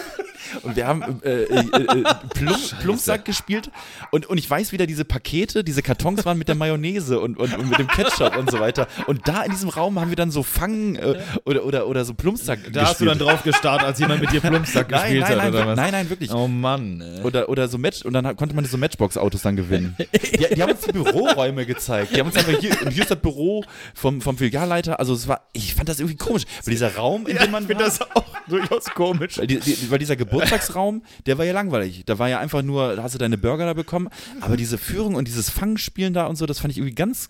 und 0.63 0.75
wir 0.75 0.87
haben 0.87 1.21
äh, 1.23 1.43
äh, 1.43 1.59
äh, 1.59 2.03
Plum, 2.33 2.55
Plumpsack 2.81 3.25
gespielt 3.25 3.71
und, 4.11 4.25
und 4.27 4.37
ich 4.37 4.49
weiß 4.49 4.71
wieder, 4.71 4.85
diese 4.87 5.05
Pakete, 5.05 5.63
diese 5.63 5.81
Kartons 5.81 6.25
waren 6.25 6.37
mit 6.37 6.47
der 6.47 6.55
Mayonnaise 6.55 7.19
und, 7.19 7.37
und, 7.37 7.57
und 7.57 7.69
mit 7.69 7.79
dem 7.79 7.87
Ketchup 7.87 8.37
und 8.37 8.49
so 8.51 8.59
weiter. 8.59 8.87
Und 9.07 9.27
da 9.27 9.43
in 9.43 9.51
diesem 9.51 9.69
Raum 9.69 9.99
haben 9.99 10.09
wir 10.09 10.15
dann 10.15 10.31
so 10.31 10.43
Fangen 10.43 10.95
äh, 10.95 11.15
oder, 11.45 11.65
oder, 11.65 11.87
oder 11.87 12.05
so 12.05 12.13
Plumpsack 12.13 12.59
da 12.59 12.63
gespielt. 12.65 12.85
hast 12.85 13.01
du 13.01 13.05
dann 13.05 13.19
drauf 13.19 13.43
gestarrt, 13.43 13.83
als 13.83 13.99
jemand 13.99 14.21
mit 14.21 14.31
dir 14.31 14.41
Plumpsack 14.41 14.89
nein, 14.89 15.01
gespielt 15.01 15.21
nein, 15.21 15.31
hat, 15.31 15.37
nein, 15.37 15.53
oder 15.53 15.67
was? 15.67 15.75
nein, 15.77 15.91
nein, 15.91 16.09
wirklich. 16.09 16.31
Oh 16.33 16.47
Mann. 16.47 17.01
ey. 17.01 17.21
Oder, 17.23 17.49
oder 17.49 17.67
so 17.67 17.77
Match, 17.77 18.03
und 18.03 18.13
dann 18.13 18.25
hat- 18.27 18.37
konnte 18.37 18.55
man 18.55 18.65
so 18.65 18.77
Matchbox-Autos 18.77 19.41
dann 19.41 19.55
gewinnen. 19.55 19.95
Die, 19.99 20.55
die 20.55 20.61
haben 20.61 20.71
uns 20.71 20.81
die 20.81 20.91
Büroräume 20.91 21.65
gezeigt. 21.65 22.15
Die 22.15 22.19
haben 22.19 22.27
uns 22.27 22.35
einfach 22.37 22.57
hier, 22.59 22.71
und 22.81 22.91
hier 22.91 23.03
ist 23.03 23.11
das 23.11 23.19
Büro 23.19 23.63
vom, 23.93 24.21
vom 24.21 24.37
Filialleiter. 24.37 24.99
Also 24.99 25.13
es 25.13 25.27
war, 25.27 25.41
ich 25.53 25.73
fand 25.75 25.89
das 25.89 25.99
irgendwie 25.99 26.17
komisch. 26.17 26.43
Weil 26.65 26.71
dieser 26.71 26.95
Raum, 26.95 27.27
in 27.27 27.35
Ja, 27.35 27.43
dem 27.43 27.51
man 27.51 27.63
ich 27.63 27.67
finde 27.67 27.83
war, 27.83 27.89
das 27.89 28.01
auch 28.15 28.25
durchaus 28.47 28.85
komisch. 28.85 29.37
weil, 29.37 29.47
die, 29.47 29.59
die, 29.59 29.89
weil 29.91 29.99
dieser 29.99 30.15
Geburtstagsraum, 30.41 31.03
der 31.25 31.37
war 31.37 31.45
ja 31.45 31.53
langweilig. 31.53 32.03
Da 32.05 32.19
war 32.19 32.29
ja 32.29 32.39
einfach 32.39 32.61
nur, 32.61 32.95
da 32.95 33.03
hast 33.03 33.15
du 33.15 33.19
deine 33.19 33.37
Burger 33.37 33.65
da 33.65 33.73
bekommen. 33.73 34.09
Aber 34.41 34.57
diese 34.57 34.77
Führung 34.77 35.15
und 35.15 35.27
dieses 35.27 35.49
Fangspielen 35.49 36.13
da 36.13 36.25
und 36.25 36.35
so, 36.35 36.45
das 36.45 36.59
fand 36.59 36.71
ich 36.71 36.77
irgendwie 36.77 36.95
ganz, 36.95 37.29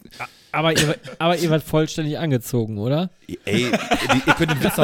Aber 0.52 0.78
ihr, 0.78 0.96
aber 1.18 1.38
ihr 1.38 1.50
wart 1.50 1.64
vollständig 1.64 2.18
angezogen, 2.20 2.78
oder? 2.78 3.10
Ey, 3.46 3.72
ihr 4.26 4.34
könnt 4.34 4.52
den 4.52 4.62
Witz, 4.62 4.76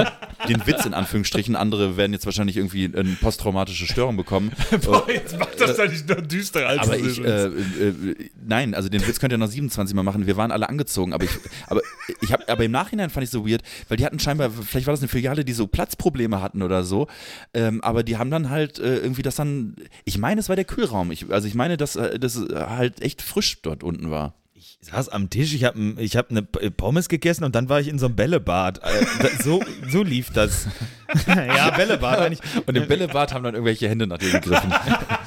den 0.48 0.66
Witz 0.66 0.86
in 0.86 0.94
Anführungsstrichen, 0.94 1.58
andere 1.58 1.98
werden 1.98 2.14
jetzt 2.14 2.26
wahrscheinlich 2.26 2.56
irgendwie 2.56 2.86
eine 2.86 3.18
posttraumatische 3.20 3.86
Störung 3.86 4.16
bekommen. 4.16 4.54
Boah, 4.86 5.10
jetzt 5.12 5.38
macht 5.38 5.60
das 5.60 5.76
doch 5.76 5.90
nicht 5.90 6.08
noch 6.08 6.22
düsterer 6.22 6.70
als 6.70 6.80
Aber 6.80 6.98
ich, 6.98 7.20
äh, 7.20 7.48
äh, 7.48 8.16
nein, 8.46 8.76
also 8.76 8.88
den 8.88 9.06
Witz 9.06 9.20
könnt 9.20 9.34
ihr 9.34 9.38
noch 9.38 9.48
27 9.48 9.94
Mal 9.94 10.04
machen. 10.04 10.26
Wir 10.26 10.38
waren 10.38 10.52
alle 10.52 10.70
angezogen, 10.70 11.14
aber 11.14 11.26
ich, 11.26 11.32
aber 11.68 11.82
ich 12.22 12.32
habe, 12.32 12.48
aber 12.48 12.64
im 12.64 12.72
Nachhinein 12.72 13.10
fand 13.10 13.26
ich 13.26 13.30
so 13.30 13.48
weird, 13.48 13.62
weil 13.90 13.98
die 13.98 14.06
hatten 14.06 14.20
scheinbar, 14.20 14.50
vielleicht 14.50 14.88
war 14.88 14.94
das 14.94 15.02
eine 15.02 15.10
Filiale, 15.10 15.44
die 15.44 15.54
so 15.54 15.68
Platzprobleme 15.68 16.42
hatten 16.42 16.62
oder 16.62 16.84
so, 16.84 17.08
ähm, 17.54 17.82
aber 17.82 18.04
die 18.04 18.18
haben 18.18 18.32
dann 18.32 18.50
halt 18.50 18.80
äh, 18.80 18.98
irgendwie 18.98 19.22
das 19.22 19.36
dann, 19.36 19.76
ich 20.06 20.18
meine, 20.18 20.40
es 20.40 20.48
war 20.48 20.56
der 20.56 20.66
Kühlraum. 20.66 21.12
Ich, 21.12 21.30
also 21.30 21.48
ich 21.48 21.56
meine, 21.56 21.76
dass 21.76 21.98
äh, 21.98 22.20
das 22.20 22.38
halt 22.38 23.02
echt 23.02 23.22
frisch 23.22 23.62
dort 23.62 23.84
unten 23.84 24.10
war. 24.10 24.34
Ich 24.80 24.90
saß 24.90 25.10
am 25.10 25.30
Tisch, 25.32 25.54
ich 25.56 25.64
habe 25.64 25.96
ich 25.98 26.16
hab 26.16 26.30
eine 26.30 26.44
Pommes 26.44 27.10
gegessen 27.10 27.44
und 27.44 27.56
dann 27.56 27.68
war 27.68 27.80
ich 27.80 27.88
in 27.88 27.98
so 27.98 28.06
einem 28.06 28.16
Bällebad. 28.16 28.80
Äh, 28.84 29.06
So, 29.44 29.64
so 29.90 30.04
lief 30.04 30.30
das. 30.32 30.68
ja, 31.28 31.72
Bällebad. 31.72 32.20
Wenn 32.22 32.34
ich, 32.34 32.40
Und 32.66 32.76
im 32.76 32.88
Bällebad 32.88 33.34
haben 33.34 33.44
dann 33.44 33.56
irgendwelche 33.56 33.90
Hände 33.90 34.06
nach 34.06 34.20
dir 34.20 34.32
gegriffen. 34.32 34.72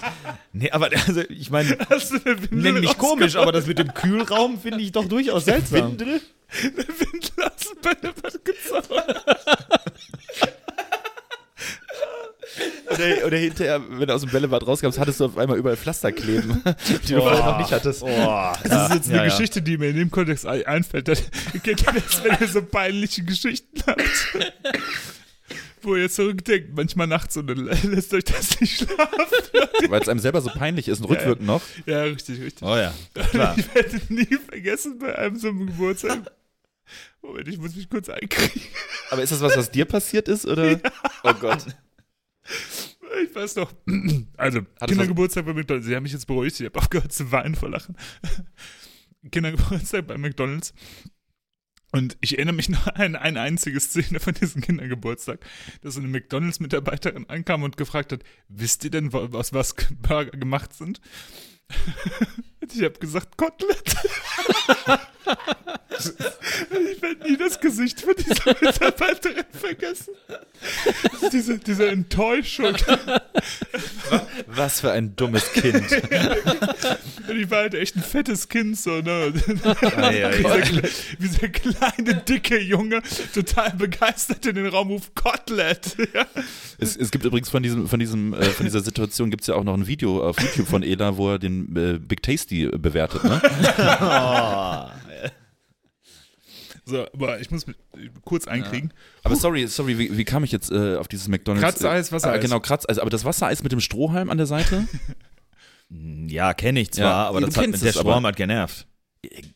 nee, 0.53 0.71
aber 0.71 0.91
also, 1.07 1.23
ich 1.29 1.51
meine, 1.51 1.77
Hast 1.91 2.13
du 2.13 2.17
eine 2.25 2.43
Windel 2.43 2.73
nenn 2.73 2.81
mich 2.81 2.97
komisch, 2.97 3.35
aber 3.37 3.51
das 3.51 3.67
mit 3.67 3.79
dem 3.79 3.93
Kühlraum 3.93 4.61
finde 4.61 4.81
ich 4.81 4.93
doch 4.93 5.07
durchaus 5.07 5.47
seltsam. 5.47 5.99
Windel? 5.99 6.21
Eine 6.63 6.73
Windel 6.77 7.45
aus 7.45 7.73
dem 7.73 7.81
Bällebad 7.83 8.45
gezogen. 8.45 9.15
Oder, 12.91 13.27
oder 13.27 13.37
hinterher, 13.37 13.81
wenn 13.89 14.07
du 14.09 14.15
aus 14.15 14.23
dem 14.23 14.31
Bällebad 14.31 14.67
rauskamst, 14.67 14.99
hattest 14.99 15.21
du 15.21 15.27
auf 15.27 15.39
einmal 15.39 15.57
überall 15.59 15.77
Pflaster 15.77 16.11
kleben, 16.13 16.63
die 17.09 17.15
du 17.15 17.21
vorher 17.21 17.45
noch 17.45 17.59
nicht 17.59 17.71
hattest. 17.73 18.01
Boah, 18.01 18.59
Das 18.65 18.89
ist 18.91 18.95
jetzt 18.97 19.09
eine 19.09 19.17
ja, 19.19 19.25
ja. 19.25 19.31
Geschichte, 19.31 19.63
die 19.63 19.79
mir 19.79 19.91
in 19.91 19.97
dem 19.97 20.11
Kontext 20.11 20.47
ein- 20.47 20.67
einfällt. 20.67 21.09
Das, 21.09 21.23
kennt 21.63 21.83
ihr 21.83 21.93
das, 21.93 22.25
wenn 22.25 22.37
ihr 22.41 22.49
so 22.49 22.63
peinliche 22.63 23.23
Geschichten 23.23 23.81
habt? 23.87 24.03
Wo 25.83 25.97
ihr 25.97 26.11
zurückdenkt, 26.11 26.75
manchmal 26.77 27.07
nachts 27.07 27.37
und 27.39 27.47
dann 27.47 27.57
lässt 27.85 28.13
euch 28.13 28.25
das 28.25 28.61
nicht 28.61 28.77
schlafen. 28.79 29.89
Weil 29.89 30.03
es 30.03 30.09
einem 30.09 30.21
selber 30.21 30.43
so 30.43 30.51
peinlich 30.51 30.89
ist 30.89 31.01
und 31.01 31.07
rückwirkend 31.09 31.47
noch. 31.47 31.63
Ja, 31.87 32.03
richtig, 32.03 32.41
richtig. 32.43 32.63
Oh 32.67 32.77
ja, 32.77 32.93
klar. 33.31 33.55
Ich 33.57 33.75
werde 33.75 33.99
nie 34.11 34.27
vergessen 34.49 34.99
bei 34.99 35.17
einem 35.17 35.37
so 35.39 35.49
einem 35.49 35.67
Geburtstag. 35.69 36.31
Moment, 37.23 37.49
ich 37.49 37.57
muss 37.59 37.75
mich 37.77 37.89
kurz 37.89 38.09
einkriegen. 38.11 38.63
Aber 39.11 39.23
ist 39.23 39.33
das 39.33 39.41
was, 39.41 39.57
was 39.57 39.71
dir 39.71 39.85
passiert 39.87 40.29
ist, 40.29 40.45
oder? 40.47 40.79
Oh 41.23 41.33
Gott. 41.35 41.65
Ich 43.23 43.35
weiß 43.35 43.57
noch. 43.57 43.73
Also, 44.37 44.61
was- 44.79 44.89
Kindergeburtstag 44.89 45.45
bei 45.45 45.53
McDonalds. 45.53 45.87
Sie 45.87 45.95
haben 45.95 46.03
mich 46.05 46.13
jetzt 46.13 46.27
beruhigt. 46.27 46.59
Ich 46.61 46.67
habe 46.67 46.79
aufgehört 46.79 47.13
zu 47.13 47.31
weinen 47.31 47.55
vor 47.55 47.69
Lachen. 47.69 47.97
Kindergeburtstag 49.31 50.07
bei 50.07 50.17
McDonalds. 50.17 50.73
Und 51.93 52.17
ich 52.21 52.35
erinnere 52.37 52.55
mich 52.55 52.69
noch 52.69 52.87
an 52.87 53.17
eine 53.17 53.41
einzige 53.41 53.81
Szene 53.81 54.21
von 54.21 54.33
diesem 54.33 54.63
Kindergeburtstag, 54.63 55.45
dass 55.83 55.97
eine 55.97 56.07
McDonalds-Mitarbeiterin 56.09 57.29
ankam 57.29 57.65
und 57.65 57.77
gefragt 57.77 58.13
hat, 58.13 58.23
wisst 58.49 58.85
ihr 58.85 58.91
denn, 58.91 59.13
aus 59.13 59.53
was 59.53 59.75
Burger 60.01 60.31
gemacht 60.39 60.73
sind? 60.73 61.01
Ich 62.75 62.83
habe 62.83 62.99
gesagt, 62.99 63.37
Kotelett. 63.37 63.95
ich 65.91 67.03
werde 67.03 67.29
nie 67.29 67.37
das 67.37 67.61
Gesicht 67.61 68.01
von 68.01 68.15
dieser 68.17 68.55
Mitarbeiterin 68.61 69.45
vergessen. 69.53 70.15
Diese, 71.33 71.59
diese 71.59 71.89
Enttäuschung. 71.89 72.75
Was 74.47 74.81
für 74.81 74.93
ein 74.93 75.15
dummes 75.17 75.53
Kind. 75.53 75.77
Und 77.29 77.37
ich 77.39 77.51
war 77.51 77.59
halt 77.59 77.75
echt 77.75 77.97
ein 77.97 78.03
fettes 78.03 78.49
Kind, 78.49 78.79
so, 78.79 79.01
ne? 79.01 79.33
Ei, 79.97 80.31
dieser, 80.37 80.51
ei. 80.53 80.61
kle- 80.63 80.91
dieser 81.19 81.49
kleine, 81.49 82.15
dicke 82.23 82.59
Junge, 82.61 83.03
total 83.35 83.73
begeistert 83.73 84.47
in 84.47 84.57
den 84.57 84.67
Raum 84.67 84.89
ruft, 84.89 85.15
Kotelett. 85.15 85.97
Ja. 86.15 86.27
Es, 86.79 86.97
es 86.97 87.11
gibt 87.11 87.25
übrigens 87.25 87.49
von 87.51 87.63
diesem, 87.63 87.89
von 87.89 88.01
diesem, 88.01 88.35
äh, 88.35 88.45
von 88.47 88.65
dieser 88.67 88.81
Situation 88.81 89.31
gibt 89.31 89.43
es 89.43 89.47
ja 89.49 89.55
auch 89.55 89.65
noch 89.65 89.75
ein 89.75 89.87
Video 89.87 90.27
auf 90.27 90.41
YouTube 90.41 90.67
von 90.69 90.83
Ela, 90.83 91.17
wo 91.17 91.31
er 91.33 91.39
den 91.39 91.77
äh, 91.77 91.99
Big 91.99 92.23
Tasty 92.23 92.60
äh, 92.65 92.79
bewertet, 92.79 93.25
ne? 93.25 93.41
So, 96.87 97.07
aber 97.13 97.41
ich 97.41 97.51
muss 97.53 97.65
kurz 98.25 98.49
einkriegen. 98.49 98.93
Aber 99.23 99.37
sorry, 99.37 99.67
sorry, 99.69 99.97
wie, 99.99 100.17
wie 100.17 100.25
kam 100.25 100.43
ich 100.43 100.51
jetzt 100.51 100.73
äh, 100.73 100.97
auf 100.97 101.07
dieses 101.07 101.29
McDonalds? 101.29 101.63
Kratzeis, 101.63 102.11
Wassereis. 102.11 102.39
Ah, 102.39 102.41
genau, 102.41 102.59
Kratzeis. 102.59 102.99
Aber 102.99 103.11
das 103.11 103.25
Wassereis 103.25 103.63
mit 103.63 103.71
dem 103.71 103.81
Strohhalm 103.81 104.29
an 104.31 104.39
der 104.39 104.47
Seite? 104.47 104.87
Ja, 105.93 106.55
kenne 106.55 106.79
ich 106.79 106.93
zwar, 106.93 107.05
Ja, 107.05 107.27
aber 107.29 107.41
du 107.41 107.47
das 107.47 107.57
hat, 107.57 107.83
der 107.83 107.91
Strom 107.93 108.25
hat 108.25 108.37
genervt. 108.37 108.87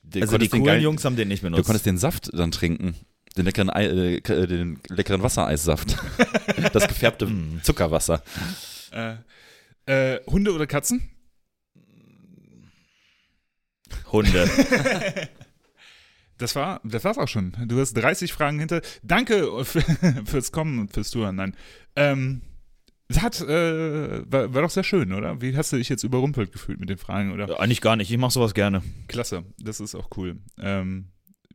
Du 0.02 0.20
Also 0.20 0.36
die 0.36 0.48
coolen 0.48 0.64
geilen- 0.64 0.82
Jungs 0.82 1.05
haben 1.05 1.14
den 1.14 1.28
nicht 1.28 1.44
Du 1.44 1.46
benutzt. 1.46 1.64
konntest 1.66 1.86
den 1.86 1.96
Saft 1.96 2.28
dann 2.36 2.50
trinken. 2.50 2.96
Den 3.36 3.44
leckeren, 3.44 3.70
Ei, 3.70 3.84
äh, 3.86 4.16
äh, 4.16 4.46
den 4.48 4.80
leckeren 4.88 5.22
Wassereissaft. 5.22 5.96
das 6.72 6.88
gefärbte 6.88 7.28
Zuckerwasser. 7.62 8.20
Äh, 8.90 9.14
äh, 9.86 10.20
Hunde 10.26 10.52
oder 10.52 10.66
Katzen? 10.66 11.09
Hunde. 14.14 14.48
Das 16.36 16.56
war, 16.56 16.80
das 16.82 17.04
war's 17.04 17.16
auch 17.16 17.28
schon. 17.28 17.52
Du 17.66 17.78
hast 17.78 17.94
30 17.94 18.32
Fragen 18.32 18.58
hinter. 18.58 18.82
Danke 19.04 19.64
für, 19.64 19.82
fürs 20.24 20.50
Kommen 20.50 20.80
und 20.80 20.92
fürs 20.92 21.10
Zuhören. 21.10 21.36
Nein. 21.36 21.56
Ähm, 21.94 22.42
hat, 23.16 23.40
äh, 23.40 24.30
war, 24.30 24.52
war 24.52 24.62
doch 24.62 24.70
sehr 24.70 24.82
schön, 24.82 25.12
oder? 25.12 25.40
Wie 25.40 25.56
hast 25.56 25.72
du 25.72 25.76
dich 25.76 25.88
jetzt 25.88 26.02
überrumpelt 26.02 26.50
gefühlt 26.52 26.80
mit 26.80 26.88
den 26.88 26.98
Fragen, 26.98 27.32
oder? 27.32 27.48
Ja, 27.48 27.56
Eigentlich 27.60 27.80
gar 27.80 27.94
nicht, 27.96 28.10
ich 28.10 28.18
mache 28.18 28.32
sowas 28.32 28.54
gerne. 28.54 28.82
Klasse, 29.06 29.44
das 29.58 29.78
ist 29.78 29.94
auch 29.94 30.08
cool. 30.16 30.38
Ähm, 30.58 31.10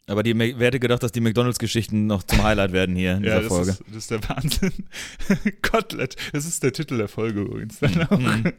Aber 0.08 0.24
die, 0.24 0.38
wer 0.38 0.68
hätte 0.68 0.80
gedacht, 0.80 1.04
dass 1.04 1.12
die 1.12 1.22
McDonalds-Geschichten 1.22 2.06
noch 2.06 2.24
zum 2.24 2.42
Highlight 2.44 2.72
werden 2.72 2.96
hier 2.96 3.18
in 3.18 3.24
ja, 3.24 3.40
dieser 3.40 3.42
das 3.42 3.48
Folge. 3.48 3.72
ist, 3.72 3.84
das 3.88 3.96
ist 3.98 4.12
der 4.12 4.30
Wahnsinn. 4.30 4.74
Kotelett, 5.62 6.16
das 6.32 6.46
ist 6.46 6.64
der 6.64 6.72
Titel 6.72 6.98
der 6.98 7.10
Folge 7.10 7.42
übrigens. 7.42 7.80
Dann 7.80 8.08
auch. 8.08 8.18
Mhm. 8.18 8.54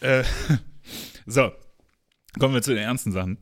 Äh, 0.00 0.22
so, 1.26 1.50
kommen 2.38 2.54
wir 2.54 2.62
zu 2.62 2.74
den 2.74 2.82
ernsten 2.82 3.12
Sachen. 3.12 3.38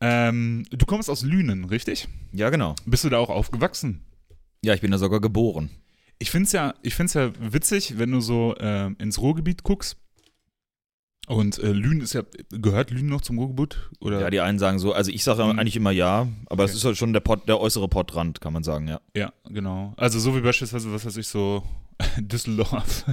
Ähm, 0.00 0.64
du 0.70 0.84
kommst 0.86 1.08
aus 1.10 1.22
Lünen, 1.22 1.64
richtig? 1.64 2.08
Ja, 2.32 2.50
genau. 2.50 2.74
Bist 2.86 3.04
du 3.04 3.08
da 3.08 3.18
auch 3.18 3.30
aufgewachsen? 3.30 4.02
Ja, 4.64 4.74
ich 4.74 4.80
bin 4.80 4.90
da 4.90 4.98
sogar 4.98 5.20
geboren. 5.20 5.70
Ich 6.18 6.30
finde 6.30 6.46
es 6.46 6.52
ja, 6.52 6.74
ich 6.82 6.94
find's 6.94 7.14
ja 7.14 7.32
witzig, 7.40 7.98
wenn 7.98 8.10
du 8.12 8.20
so 8.20 8.54
ähm, 8.60 8.96
ins 8.98 9.20
Ruhrgebiet 9.20 9.62
guckst. 9.64 9.96
Und 11.28 11.58
äh, 11.60 11.70
Lünen 11.72 12.00
ist 12.00 12.14
ja, 12.14 12.22
gehört 12.50 12.90
Lünen 12.90 13.08
noch 13.08 13.20
zum 13.20 13.38
Ruhrgebiet? 13.38 13.78
Oder? 14.00 14.20
Ja, 14.20 14.30
die 14.30 14.40
einen 14.40 14.58
sagen 14.58 14.80
so, 14.80 14.92
also 14.92 15.10
ich 15.12 15.22
sage 15.22 15.44
Mhm. 15.44 15.58
eigentlich 15.58 15.76
immer 15.76 15.92
ja, 15.92 16.26
aber 16.46 16.64
es 16.64 16.70
Okay. 16.72 16.78
ist 16.78 16.84
halt 16.84 16.96
schon 16.96 17.12
der, 17.12 17.20
Pott, 17.20 17.46
der 17.48 17.60
äußere 17.60 17.88
Pottrand, 17.88 18.40
kann 18.40 18.52
man 18.52 18.64
sagen, 18.64 18.88
ja. 18.88 19.00
ja, 19.16 19.32
genau. 19.48 19.94
Also 19.96 20.18
so 20.18 20.34
wie 20.36 20.40
beispielsweise, 20.40 20.92
was 20.92 21.06
weiß 21.06 21.16
ich, 21.18 21.28
so 21.28 21.62
Düsseldorf. 22.18 23.04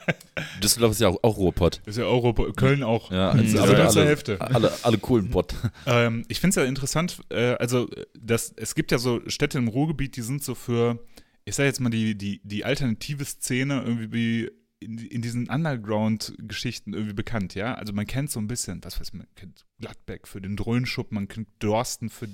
Düsseldorf 0.62 0.92
ist 0.92 1.00
ja 1.00 1.08
auch, 1.08 1.18
auch 1.22 1.36
Ruhrpott. 1.36 1.80
ist 1.86 1.98
ja 1.98 2.04
Europa, 2.04 2.44
Köln 2.56 2.82
auch. 2.82 3.10
Ja, 3.10 3.32
Mhm. 3.34 3.40
also 3.40 3.58
aber 3.62 3.78
alle, 3.88 4.04
Hälfte. 4.06 4.40
alle, 4.40 4.72
alle 4.82 4.98
coolen 4.98 5.30
Pott. 5.30 5.54
Ähm, 5.86 6.24
ich 6.28 6.40
finde 6.40 6.50
es 6.50 6.56
ja 6.56 6.64
interessant, 6.64 7.20
äh, 7.30 7.54
also 7.54 7.88
das, 8.18 8.52
es 8.56 8.74
gibt 8.74 8.90
ja 8.92 8.98
so 8.98 9.20
Städte 9.28 9.58
im 9.58 9.68
Ruhrgebiet, 9.68 10.16
die 10.16 10.22
sind 10.22 10.42
so 10.42 10.54
für, 10.54 10.98
ich 11.44 11.54
sage 11.54 11.66
jetzt 11.68 11.80
mal, 11.80 11.90
die, 11.90 12.16
die, 12.16 12.40
die 12.44 12.64
alternative 12.64 13.24
Szene 13.24 13.82
irgendwie 13.86 14.50
in, 14.80 14.98
in 14.98 15.22
diesen 15.22 15.48
Underground-Geschichten 15.48 16.92
irgendwie 16.94 17.14
bekannt, 17.14 17.54
ja. 17.54 17.74
Also 17.74 17.92
man 17.92 18.06
kennt 18.06 18.30
so 18.30 18.38
ein 18.40 18.46
bisschen, 18.48 18.84
was 18.84 19.00
weiß 19.00 19.12
man, 19.14 19.26
kennt 19.34 19.64
Gladbeck 19.80 20.28
für 20.28 20.40
den 20.40 20.56
Dröhnschuppen, 20.56 21.14
man 21.16 21.28
kennt 21.28 21.48
Dorsten 21.58 22.10
für, 22.10 22.28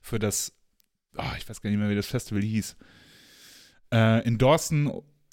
für 0.00 0.18
das, 0.18 0.52
ah, 1.16 1.32
ich 1.38 1.48
weiß 1.48 1.60
gar 1.60 1.70
nicht 1.70 1.78
mehr, 1.78 1.90
wie 1.90 1.94
das 1.96 2.06
Festival 2.06 2.42
hieß. 2.42 2.76
Äh, 3.92 4.24
in 4.26 4.38
Dorsten 4.38 4.90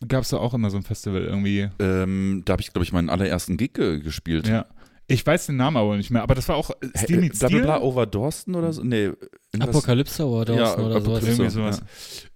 gab 0.07 0.23
es 0.23 0.29
da 0.29 0.37
auch 0.37 0.53
immer 0.53 0.69
so 0.69 0.77
ein 0.77 0.83
Festival 0.83 1.23
irgendwie. 1.23 1.69
Ähm, 1.79 2.43
da 2.45 2.53
habe 2.53 2.61
ich, 2.61 2.71
glaube 2.73 2.83
ich, 2.83 2.91
meinen 2.91 3.09
allerersten 3.09 3.57
Gig 3.57 3.77
äh, 3.79 3.99
gespielt. 3.99 4.47
Ja. 4.47 4.65
Ich 5.09 5.25
weiß 5.25 5.45
den 5.45 5.55
Namen 5.55 5.77
aber 5.77 5.95
nicht 5.95 6.11
mehr, 6.11 6.21
aber 6.21 6.35
das 6.35 6.49
war 6.49 6.57
auch 6.57 6.69
äh, 6.69 6.73
Äh, 6.81 7.15
mit 7.17 7.33
Double 7.41 7.47
Stil. 7.49 7.61
Bla 7.61 7.79
over 7.81 8.05
Dorsten 8.05 8.55
oder 8.55 8.73
so? 8.73 8.83
Nee. 8.83 9.05
irgendwas- 9.53 9.69
Apokalypse 9.69 10.25
oder 10.27 10.45
Dawson 10.55 10.59
Ja, 10.81 10.85
oder 10.85 11.01
sowas. 11.01 11.03
Apokalypse. 11.05 11.29
Irgendwie 11.43 11.49
sowas. 11.51 11.81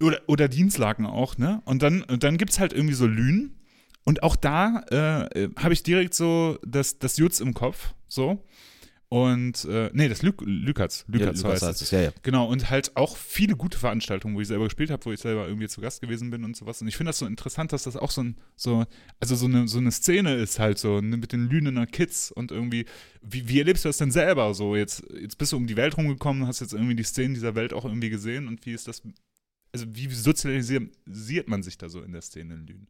Oder, 0.00 0.20
oder 0.26 0.48
Dienstlaken 0.48 1.04
auch, 1.06 1.36
ne? 1.36 1.60
Und 1.66 1.82
dann, 1.82 2.02
und 2.02 2.24
dann 2.24 2.38
gibt 2.38 2.52
es 2.52 2.58
halt 2.60 2.72
irgendwie 2.72 2.94
so 2.94 3.06
Lünen. 3.06 3.58
Und 4.04 4.22
auch 4.24 4.34
da 4.36 4.82
äh, 4.90 5.44
äh, 5.44 5.48
habe 5.56 5.74
ich 5.74 5.82
direkt 5.84 6.14
so 6.14 6.58
das, 6.66 6.98
das 6.98 7.18
Jutz 7.18 7.38
im 7.40 7.54
Kopf, 7.54 7.92
so. 8.08 8.42
Und, 9.12 9.66
äh, 9.66 9.90
nee, 9.92 10.08
das 10.08 10.22
Lü 10.22 10.32
Lükatz. 10.40 11.04
ja, 11.06 11.18
Lükatz 11.18 11.42
Lukas 11.42 11.60
heißt 11.60 11.62
es. 11.62 11.68
heißt 11.68 11.82
es, 11.82 11.90
ja, 11.90 12.00
ja. 12.00 12.12
Genau, 12.22 12.46
und 12.46 12.70
halt 12.70 12.96
auch 12.96 13.18
viele 13.18 13.56
gute 13.56 13.76
Veranstaltungen, 13.76 14.34
wo 14.34 14.40
ich 14.40 14.48
selber 14.48 14.64
gespielt 14.64 14.90
habe, 14.90 15.04
wo 15.04 15.12
ich 15.12 15.20
selber 15.20 15.46
irgendwie 15.46 15.68
zu 15.68 15.82
Gast 15.82 16.00
gewesen 16.00 16.30
bin 16.30 16.44
und 16.44 16.56
sowas. 16.56 16.80
Und 16.80 16.88
ich 16.88 16.96
finde 16.96 17.10
das 17.10 17.18
so 17.18 17.26
interessant, 17.26 17.74
dass 17.74 17.82
das 17.82 17.98
auch 17.98 18.10
so 18.10 18.22
ein, 18.22 18.38
so, 18.56 18.86
also 19.20 19.36
so 19.36 19.44
eine, 19.44 19.68
so 19.68 19.76
eine 19.76 19.92
Szene 19.92 20.36
ist 20.36 20.58
halt 20.58 20.78
so, 20.78 21.02
ne, 21.02 21.18
mit 21.18 21.34
den 21.34 21.50
Lünener 21.50 21.86
Kids 21.86 22.32
und 22.32 22.52
irgendwie, 22.52 22.86
wie, 23.20 23.46
wie 23.50 23.58
erlebst 23.58 23.84
du 23.84 23.90
das 23.90 23.98
denn 23.98 24.10
selber 24.10 24.54
so? 24.54 24.76
Jetzt, 24.76 25.04
jetzt 25.20 25.36
bist 25.36 25.52
du 25.52 25.58
um 25.58 25.66
die 25.66 25.76
Welt 25.76 25.98
rumgekommen, 25.98 26.46
hast 26.46 26.60
jetzt 26.60 26.72
irgendwie 26.72 26.96
die 26.96 27.02
Szenen 27.02 27.34
dieser 27.34 27.54
Welt 27.54 27.74
auch 27.74 27.84
irgendwie 27.84 28.08
gesehen 28.08 28.48
und 28.48 28.64
wie 28.64 28.72
ist 28.72 28.88
das, 28.88 29.02
also 29.72 29.84
wie 29.90 30.08
sozialisiert 30.08 31.48
man 31.48 31.62
sich 31.62 31.76
da 31.76 31.90
so 31.90 32.00
in 32.00 32.12
der 32.12 32.22
Szene 32.22 32.54
in 32.54 32.66
Lünen? 32.66 32.88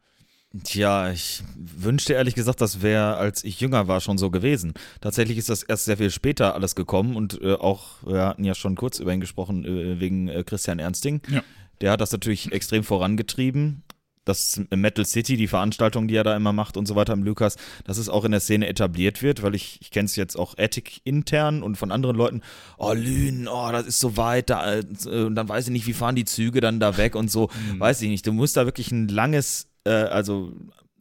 Tja, 0.64 1.10
ich 1.10 1.42
wünschte 1.56 2.12
ehrlich 2.12 2.34
gesagt, 2.34 2.60
das 2.60 2.82
wäre, 2.82 3.16
als 3.16 3.42
ich 3.42 3.60
jünger 3.60 3.88
war, 3.88 4.00
schon 4.00 4.18
so 4.18 4.30
gewesen. 4.30 4.74
Tatsächlich 5.00 5.38
ist 5.38 5.48
das 5.48 5.62
erst 5.62 5.86
sehr 5.86 5.96
viel 5.96 6.10
später 6.10 6.54
alles 6.54 6.74
gekommen 6.74 7.16
und 7.16 7.40
äh, 7.40 7.54
auch, 7.54 8.02
wir 8.04 8.26
hatten 8.26 8.44
ja 8.44 8.54
schon 8.54 8.74
kurz 8.74 8.98
über 8.98 9.14
ihn 9.14 9.20
gesprochen, 9.20 9.64
äh, 9.64 9.98
wegen 9.98 10.28
äh, 10.28 10.44
Christian 10.44 10.78
Ernsting. 10.78 11.22
Ja. 11.30 11.42
Der 11.80 11.90
hat 11.90 12.02
das 12.02 12.12
natürlich 12.12 12.52
extrem 12.52 12.84
vorangetrieben. 12.84 13.82
Das 14.24 14.60
Metal 14.70 15.04
City, 15.04 15.36
die 15.36 15.48
Veranstaltung, 15.48 16.06
die 16.06 16.14
er 16.14 16.22
da 16.22 16.36
immer 16.36 16.52
macht 16.52 16.76
und 16.76 16.86
so 16.86 16.94
weiter 16.94 17.12
im 17.12 17.24
Lukas, 17.24 17.56
dass 17.84 17.98
es 17.98 18.08
auch 18.08 18.24
in 18.24 18.30
der 18.30 18.38
Szene 18.38 18.68
etabliert 18.68 19.20
wird, 19.20 19.42
weil 19.42 19.56
ich, 19.56 19.80
ich 19.80 19.90
kenne 19.90 20.04
es 20.04 20.14
jetzt 20.14 20.38
auch 20.38 20.56
Attic 20.58 21.00
intern 21.02 21.64
und 21.64 21.74
von 21.74 21.90
anderen 21.90 22.14
Leuten, 22.14 22.42
oh 22.78 22.92
Lünen, 22.92 23.48
oh, 23.48 23.72
das 23.72 23.86
ist 23.86 23.98
so 23.98 24.16
weit, 24.16 24.48
da, 24.50 24.76
äh, 24.76 24.84
und 25.06 25.34
dann 25.34 25.48
weiß 25.48 25.64
ich 25.64 25.72
nicht, 25.72 25.88
wie 25.88 25.92
fahren 25.92 26.14
die 26.14 26.24
Züge 26.24 26.60
dann 26.60 26.78
da 26.78 26.98
weg 26.98 27.16
und 27.16 27.32
so, 27.32 27.50
weiß 27.78 28.02
ich 28.02 28.10
nicht. 28.10 28.24
Du 28.24 28.32
musst 28.32 28.56
da 28.56 28.64
wirklich 28.64 28.92
ein 28.92 29.08
langes 29.08 29.71
äh, 29.84 29.90
also 29.90 30.52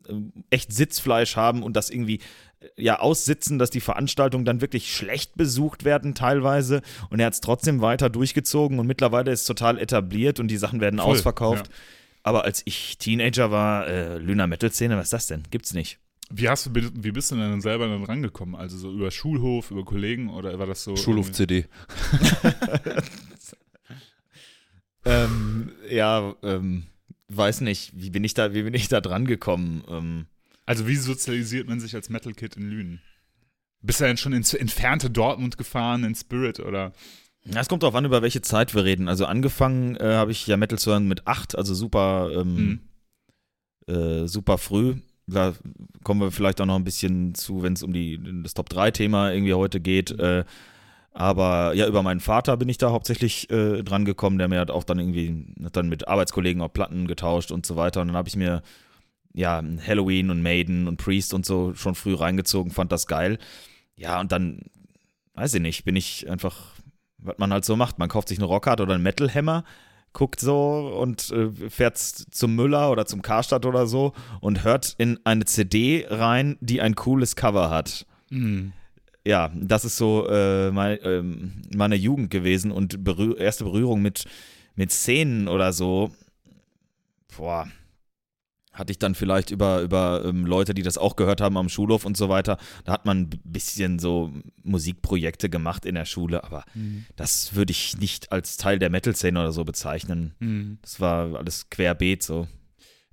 äh, 0.08 0.14
echt 0.50 0.74
Sitzfleisch 0.74 1.36
haben 1.36 1.64
und 1.64 1.76
das 1.76 1.90
irgendwie 1.90 2.20
äh, 2.60 2.68
ja 2.78 3.00
aussitzen, 3.00 3.60
dass 3.60 3.70
die 3.70 3.82
Veranstaltungen 3.82 4.46
dann 4.46 4.62
wirklich 4.62 4.96
schlecht 4.96 5.36
besucht 5.36 5.84
werden 5.86 6.16
teilweise 6.16 6.82
und 7.10 7.20
er 7.20 7.28
hat 7.28 7.34
es 7.34 7.42
trotzdem 7.42 7.82
weiter 7.82 8.10
durchgezogen 8.10 8.80
und 8.80 8.88
mittlerweile 8.88 9.32
ist 9.32 9.42
es 9.42 9.48
total 9.48 9.78
etabliert 9.78 10.40
und 10.40 10.48
die 10.50 10.58
Sachen 10.58 10.82
werden 10.82 11.00
Voll, 11.00 11.12
ausverkauft. 11.12 11.68
ja. 11.68 11.74
Aber 12.24 12.44
als 12.44 12.62
ich 12.66 12.98
Teenager 13.00 13.50
war, 13.50 13.88
äh, 13.88 14.18
Lüner 14.18 14.46
Metal 14.46 14.72
Szene, 14.72 14.96
was 14.96 15.06
ist 15.06 15.14
das 15.14 15.28
denn? 15.28 15.44
Gibt's 15.50 15.74
nicht. 15.74 15.98
Wie, 16.30 16.48
hast 16.48 16.68
du, 16.68 16.72
wie 16.74 17.12
bist 17.12 17.32
du 17.32 17.36
denn 17.36 17.50
dann 17.50 17.62
selber 17.62 17.88
dann 17.88 18.04
rangekommen? 18.04 18.56
Also 18.56 18.78
so 18.78 18.92
über 18.92 19.12
Schulhof, 19.12 19.72
über 19.72 19.84
Kollegen 19.84 20.30
oder 20.30 20.58
war 20.60 20.68
das 20.68 20.84
so? 20.84 20.96
Schulhof-CD. 20.96 21.66
Ähm, 25.06 25.72
ja, 25.90 26.36
ähm, 26.44 26.84
weiß 27.36 27.62
nicht, 27.62 27.92
wie 27.96 28.10
bin 28.10 28.24
ich 28.24 28.34
da, 28.34 28.54
wie 28.54 28.64
bin 28.64 28.74
ich 28.74 28.88
da 28.88 29.02
dran 29.02 29.26
gekommen? 29.26 29.84
Ähm, 29.90 30.26
Also 30.66 30.88
wie 30.88 30.96
sozialisiert 30.96 31.68
man 31.68 31.80
sich 31.80 31.96
als 31.96 32.10
Metal 32.10 32.34
Kid 32.34 32.58
in 32.58 32.70
Lünen? 32.70 33.02
Bist 33.82 34.00
du 34.00 34.06
denn 34.06 34.18
schon 34.18 34.34
ins 34.34 34.54
entfernte 34.54 35.10
Dortmund 35.10 35.58
gefahren, 35.58 36.04
in 36.04 36.14
Spirit 36.16 36.60
oder? 36.60 36.94
Ja, 37.44 37.62
es 37.62 37.68
kommt 37.68 37.82
darauf 37.82 37.96
an, 37.96 38.06
über 38.06 38.22
welche 38.22 38.42
Zeit 38.42 38.76
wir 38.76 38.84
reden. 38.84 39.08
Also 39.08 39.26
angefangen 39.26 39.96
äh, 39.96 40.14
habe 40.14 40.32
ich 40.32 40.46
ja 40.46 40.58
Metal 40.58 40.78
zu 40.78 40.92
hören 40.92 41.08
mit 41.08 41.26
acht, 41.26 41.58
also 41.58 41.74
super, 41.74 42.30
ähm, 42.36 42.82
äh, 43.88 44.28
super 44.28 44.60
früh. 44.60 44.98
Da 45.26 45.56
kommen 46.04 46.22
wir 46.22 46.32
vielleicht 46.32 46.62
auch 46.62 46.66
noch 46.66 46.76
ein 46.76 46.84
bisschen 46.84 47.34
zu, 47.34 47.64
wenn 47.64 47.74
es 47.74 47.82
um 47.84 47.94
die, 47.94 48.20
das 48.44 48.54
Top-3-Thema 48.54 49.32
irgendwie 49.32 49.54
heute 49.54 49.80
geht. 49.80 50.12
Äh, 50.12 50.44
aber 51.14 51.74
ja, 51.74 51.88
über 51.88 52.04
meinen 52.04 52.22
Vater 52.22 52.56
bin 52.58 52.70
ich 52.70 52.78
da 52.78 52.92
hauptsächlich 52.92 53.50
äh, 53.50 53.84
dran 53.84 54.06
gekommen, 54.06 54.38
der 54.38 54.48
mir 54.48 54.60
hat 54.60 54.72
auch 54.72 54.86
dann 54.86 55.00
irgendwie, 55.00 55.46
hat 55.64 55.76
dann 55.76 55.90
mit 55.90 56.08
Arbeitskollegen 56.08 56.62
auch 56.62 56.72
Platten 56.72 57.06
getauscht 57.06 57.52
und 57.52 57.66
so 57.66 57.76
weiter. 57.76 58.02
Und 58.02 58.08
dann 58.08 58.18
habe 58.18 58.30
ich 58.30 58.38
mir 58.38 58.62
ja 59.34 59.62
Halloween 59.86 60.30
und 60.30 60.42
Maiden 60.42 60.88
und 60.88 60.98
Priest 60.98 61.34
und 61.34 61.46
so 61.46 61.74
schon 61.76 61.96
früh 61.96 62.16
reingezogen, 62.16 62.72
fand 62.72 62.92
das 62.92 63.08
geil. 63.08 63.40
Ja, 63.96 64.22
und 64.22 64.32
dann, 64.32 64.62
weiß 65.34 65.54
ich 65.56 65.62
nicht, 65.62 65.84
bin 65.84 65.98
ich 65.98 66.30
einfach, 66.30 66.58
was 67.18 67.38
man 67.38 67.52
halt 67.52 67.66
so 67.66 67.76
macht. 67.76 68.00
Man 68.00 68.10
kauft 68.10 68.30
sich 68.30 68.40
eine 68.40 68.48
Rockhard 68.48 68.80
oder 68.80 68.94
einen 68.94 69.04
Metal 69.04 69.30
Hammer, 69.34 69.66
guckt 70.14 70.40
so 70.40 70.98
und 70.98 71.30
äh, 71.32 71.70
fährt 71.70 71.98
zum 71.98 72.56
Müller 72.56 72.90
oder 72.90 73.06
zum 73.06 73.22
Karstadt 73.22 73.66
oder 73.66 73.86
so 73.86 74.14
und 74.40 74.64
hört 74.64 74.96
in 74.98 75.20
eine 75.26 75.44
CD 75.44 76.06
rein, 76.10 76.58
die 76.62 76.82
ein 76.82 76.96
cooles 76.96 77.36
Cover 77.36 77.70
hat. 77.70 78.06
Mhm. 78.30 78.72
Ja, 79.26 79.52
das 79.56 79.86
ist 79.86 79.98
so 79.98 80.28
äh, 80.28 80.72
mein, 80.72 80.98
ähm, 81.04 81.62
meine 81.76 81.96
Jugend 81.96 82.32
gewesen 82.32 82.72
und 82.72 83.04
berühr 83.04 83.38
erste 83.38 83.64
Berührung 83.66 84.02
mit, 84.02 84.26
mit 84.76 84.92
Szenen 84.92 85.48
oder 85.48 85.74
so. 85.74 86.12
Boah, 87.38 87.68
hatte 88.74 88.92
ich 88.92 89.00
dann 89.00 89.16
vielleicht 89.16 89.52
über, 89.52 89.82
über 89.82 90.24
ähm, 90.26 90.46
Leute, 90.46 90.74
die 90.74 90.82
das 90.82 90.98
auch 90.98 91.16
gehört 91.16 91.40
haben 91.42 91.58
am 91.58 91.70
Schulhof 91.70 92.06
und 92.06 92.18
so 92.18 92.30
weiter. 92.30 92.58
Da 92.86 92.94
hat 92.94 93.06
man 93.06 93.24
ein 93.24 93.30
bisschen 93.44 94.00
so 94.00 94.34
Musikprojekte 94.64 95.50
gemacht 95.50 95.86
in 95.86 95.96
der 95.96 96.06
Schule, 96.06 96.44
aber 96.44 96.64
Mhm. 96.74 97.06
das 97.16 97.54
würde 97.54 97.72
ich 97.72 97.98
nicht 97.98 98.32
als 98.32 98.58
Teil 98.58 98.80
der 98.80 98.90
Metal-Szene 98.90 99.40
oder 99.40 99.52
so 99.52 99.66
bezeichnen. 99.66 100.34
Mhm. 100.40 100.80
Das 100.82 101.00
war 101.00 101.36
alles 101.36 101.70
querbeet 101.70 102.24
so. 102.24 102.48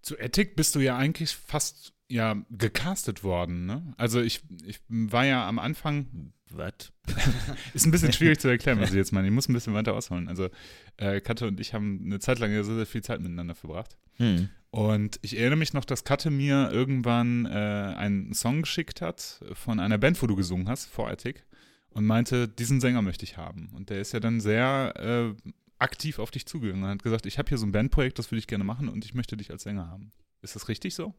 Zu 0.01 0.17
Ethic 0.17 0.57
bist 0.57 0.75
du 0.75 0.81
ja 0.81 0.97
eigentlich 0.97 1.35
fast 1.35 1.93
ja 2.09 2.37
gecastet 2.51 3.23
worden, 3.23 3.67
ne? 3.67 3.95
Also 3.97 4.21
ich, 4.21 4.43
ich 4.65 4.81
war 4.89 5.27
ja 5.27 5.47
am 5.47 5.59
Anfang, 5.59 6.33
Was? 6.51 6.93
ist 7.75 7.87
ein 7.87 7.91
bisschen 7.91 8.13
schwierig 8.13 8.41
zu 8.41 8.49
erklären, 8.49 8.81
was 8.81 8.91
ich 8.91 8.97
jetzt 8.97 9.13
meine. 9.13 9.29
Ich 9.29 9.35
muss 9.35 9.49
ein 9.49 9.53
bisschen 9.53 9.75
weiter 9.75 9.95
ausholen. 9.95 10.29
Also 10.29 10.49
äh, 10.97 11.21
Katja 11.21 11.47
und 11.47 11.61
ich 11.61 11.75
haben 11.75 12.03
eine 12.05 12.19
Zeit 12.19 12.39
lang 12.39 12.53
ja 12.53 12.63
sehr, 12.65 12.77
sehr 12.77 12.87
viel 12.87 13.03
Zeit 13.03 13.21
miteinander 13.21 13.55
verbracht. 13.55 13.99
Hm. 14.17 14.49
Und 14.71 15.19
ich 15.23 15.39
erinnere 15.39 15.59
mich 15.59 15.73
noch, 15.75 15.85
dass 15.85 16.05
Katja 16.05 16.31
mir 16.31 16.71
irgendwann 16.71 17.47
äh, 17.47 17.49
einen 17.49 18.35
Song 18.35 18.63
geschickt 18.63 19.01
hat 19.01 19.41
von 19.53 19.81
einer 19.81 19.99
Band, 19.99 20.21
wo 20.23 20.27
du 20.27 20.37
gesungen 20.37 20.69
hast, 20.69 20.87
vor 20.87 21.11
Ethic, 21.11 21.45
und 21.91 22.05
meinte, 22.05 22.49
diesen 22.49 22.81
Sänger 22.81 23.03
möchte 23.03 23.25
ich 23.25 23.37
haben. 23.37 23.71
Und 23.75 23.91
der 23.91 24.01
ist 24.01 24.13
ja 24.13 24.21
dann 24.21 24.41
sehr 24.41 24.95
äh, 24.97 25.51
aktiv 25.79 26.19
auf 26.19 26.31
dich 26.31 26.47
zugegangen 26.47 26.85
und 26.85 26.91
hat 26.91 27.03
gesagt, 27.03 27.27
ich 27.27 27.39
habe 27.39 27.49
hier 27.49 27.59
so 27.59 27.67
ein 27.67 27.73
Bandprojekt, 27.73 28.19
das 28.19 28.31
würde 28.31 28.41
ich 28.41 28.47
gerne 28.47 28.65
machen 28.65 28.89
und 28.89 29.05
ich 29.05 29.15
möchte 29.15 29.37
dich 29.37 29.51
als 29.51 29.63
Sänger 29.63 29.89
haben. 29.89 30.11
Ist 30.43 30.55
das 30.55 30.69
richtig 30.69 30.95
so? 30.95 31.15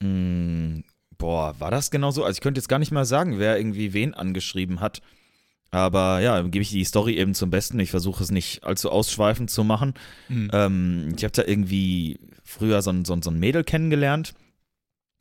Mm, 0.00 0.80
boah, 1.16 1.54
war 1.58 1.70
das 1.70 1.90
genau 1.90 2.10
so? 2.10 2.24
Also 2.24 2.36
ich 2.36 2.40
könnte 2.40 2.58
jetzt 2.58 2.68
gar 2.68 2.78
nicht 2.78 2.92
mal 2.92 3.04
sagen, 3.04 3.38
wer 3.38 3.58
irgendwie 3.58 3.92
wen 3.92 4.14
angeschrieben 4.14 4.80
hat. 4.80 5.02
Aber 5.70 6.20
ja, 6.20 6.40
gebe 6.42 6.62
ich 6.62 6.70
die 6.70 6.84
Story 6.84 7.16
eben 7.16 7.34
zum 7.34 7.50
Besten. 7.50 7.78
Ich 7.80 7.90
versuche 7.90 8.22
es 8.22 8.30
nicht 8.30 8.64
allzu 8.64 8.90
ausschweifend 8.90 9.50
zu 9.50 9.64
machen. 9.64 9.94
Mhm. 10.28 10.50
Ähm, 10.52 11.14
ich 11.16 11.24
habe 11.24 11.32
da 11.32 11.44
irgendwie 11.44 12.18
früher 12.42 12.80
so 12.80 12.90
ein, 12.90 13.04
so, 13.04 13.12
ein, 13.12 13.22
so 13.22 13.30
ein 13.30 13.38
Mädel 13.38 13.64
kennengelernt 13.64 14.32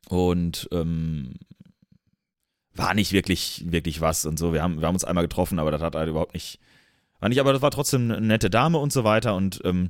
und 0.08 0.70
ähm, 0.72 1.36
war 2.74 2.94
nicht 2.94 3.12
wirklich, 3.12 3.66
wirklich 3.68 4.00
was 4.00 4.26
und 4.26 4.40
so. 4.40 4.54
Wir 4.54 4.64
haben, 4.64 4.80
wir 4.80 4.88
haben 4.88 4.96
uns 4.96 5.04
einmal 5.04 5.26
getroffen, 5.26 5.60
aber 5.60 5.72
das 5.72 5.82
hat 5.82 5.96
halt 5.96 6.10
überhaupt 6.10 6.34
nicht, 6.34 6.60
war 7.20 7.28
nicht, 7.28 7.40
aber 7.40 7.52
das 7.52 7.62
war 7.62 7.72
trotzdem 7.72 8.12
eine 8.12 8.22
nette 8.22 8.50
Dame 8.50 8.78
und 8.78 8.94
so 8.94 9.04
weiter. 9.04 9.36
Und 9.36 9.60
ähm, 9.66 9.90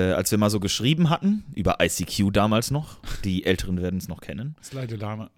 äh, 0.00 0.12
als 0.12 0.30
wir 0.30 0.38
mal 0.38 0.50
so 0.50 0.60
geschrieben 0.60 1.10
hatten, 1.10 1.44
über 1.54 1.78
ICQ 1.80 2.32
damals 2.32 2.70
noch, 2.70 2.98
die 3.24 3.44
Älteren 3.44 3.80
werden 3.82 3.98
es 3.98 4.08
noch 4.08 4.20
kennen. 4.20 4.56
Das 4.58 4.72
leide 4.72 4.96
Dame. 4.98 5.30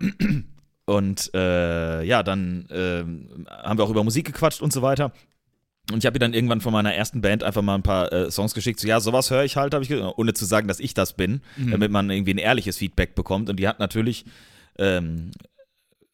Und 0.84 1.30
äh, 1.34 2.02
ja, 2.04 2.22
dann 2.22 2.66
ähm, 2.70 3.46
haben 3.48 3.78
wir 3.78 3.84
auch 3.84 3.90
über 3.90 4.04
Musik 4.04 4.26
gequatscht 4.26 4.62
und 4.62 4.72
so 4.72 4.82
weiter. 4.82 5.12
Und 5.90 5.98
ich 5.98 6.06
habe 6.06 6.16
ihr 6.16 6.20
dann 6.20 6.32
irgendwann 6.32 6.60
von 6.60 6.72
meiner 6.72 6.94
ersten 6.94 7.20
Band 7.20 7.42
einfach 7.42 7.62
mal 7.62 7.74
ein 7.74 7.82
paar 7.82 8.12
äh, 8.12 8.30
Songs 8.30 8.54
geschickt. 8.54 8.78
So, 8.78 8.86
ja, 8.86 9.00
sowas 9.00 9.30
höre 9.30 9.44
ich 9.44 9.56
halt, 9.56 9.74
habe 9.74 9.82
ich 9.82 9.88
gesagt, 9.88 10.14
ohne 10.16 10.32
zu 10.32 10.44
sagen, 10.44 10.68
dass 10.68 10.80
ich 10.80 10.94
das 10.94 11.14
bin, 11.14 11.40
damit 11.56 11.90
man 11.90 12.08
irgendwie 12.08 12.34
ein 12.34 12.38
ehrliches 12.38 12.78
Feedback 12.78 13.14
bekommt. 13.14 13.50
Und 13.50 13.56
die 13.56 13.66
hat 13.66 13.80
natürlich 13.80 14.24
ähm, 14.78 15.32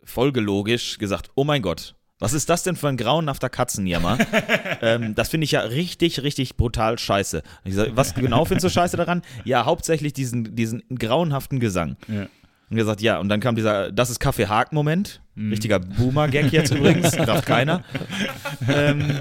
folgelogisch 0.04 0.98
gesagt: 0.98 1.30
Oh 1.34 1.44
mein 1.44 1.60
Gott, 1.60 1.96
was 2.18 2.32
ist 2.32 2.48
das 2.48 2.62
denn 2.62 2.76
für 2.76 2.88
ein 2.88 2.96
grauenhafter 2.96 3.48
Katzenjammer? 3.48 4.18
ähm, 4.82 5.14
das 5.14 5.28
finde 5.28 5.44
ich 5.44 5.52
ja 5.52 5.60
richtig, 5.60 6.22
richtig 6.22 6.56
brutal 6.56 6.98
scheiße. 6.98 7.42
Und 7.64 7.70
ich 7.70 7.74
sag, 7.74 7.96
was 7.96 8.14
genau 8.14 8.44
findest 8.44 8.64
du 8.64 8.70
scheiße 8.70 8.96
daran? 8.96 9.22
Ja, 9.44 9.64
hauptsächlich 9.64 10.12
diesen, 10.12 10.56
diesen 10.56 10.82
grauenhaften 10.90 11.60
Gesang. 11.60 11.96
Ja. 12.08 12.26
Und 12.70 12.76
gesagt, 12.76 13.00
ja, 13.00 13.18
und 13.18 13.28
dann 13.30 13.40
kam 13.40 13.54
dieser, 13.54 13.90
das 13.92 14.10
ist 14.10 14.18
Kaffee-Haag-Moment. 14.20 15.22
Richtiger 15.38 15.78
Boomer-Gag 15.78 16.52
jetzt 16.52 16.74
übrigens, 16.74 17.12
darf 17.16 17.44
keiner. 17.44 17.84
ähm, 18.68 19.20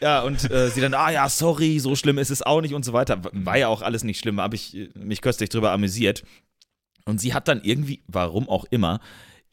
ja, 0.00 0.22
und 0.22 0.50
äh, 0.50 0.70
sie 0.70 0.80
dann, 0.80 0.94
ah 0.94 1.10
ja, 1.10 1.28
sorry, 1.28 1.78
so 1.80 1.96
schlimm 1.96 2.18
ist 2.18 2.30
es 2.30 2.42
auch 2.42 2.60
nicht 2.60 2.72
und 2.72 2.84
so 2.84 2.92
weiter. 2.92 3.20
War 3.32 3.58
ja 3.58 3.68
auch 3.68 3.82
alles 3.82 4.04
nicht 4.04 4.20
schlimm, 4.20 4.40
habe 4.40 4.54
ich 4.54 4.76
äh, 4.76 4.88
mich 4.94 5.20
köstlich 5.20 5.50
drüber 5.50 5.72
amüsiert. 5.72 6.22
Und 7.04 7.20
sie 7.20 7.34
hat 7.34 7.48
dann 7.48 7.60
irgendwie, 7.62 8.02
warum 8.06 8.48
auch 8.48 8.64
immer, 8.70 9.00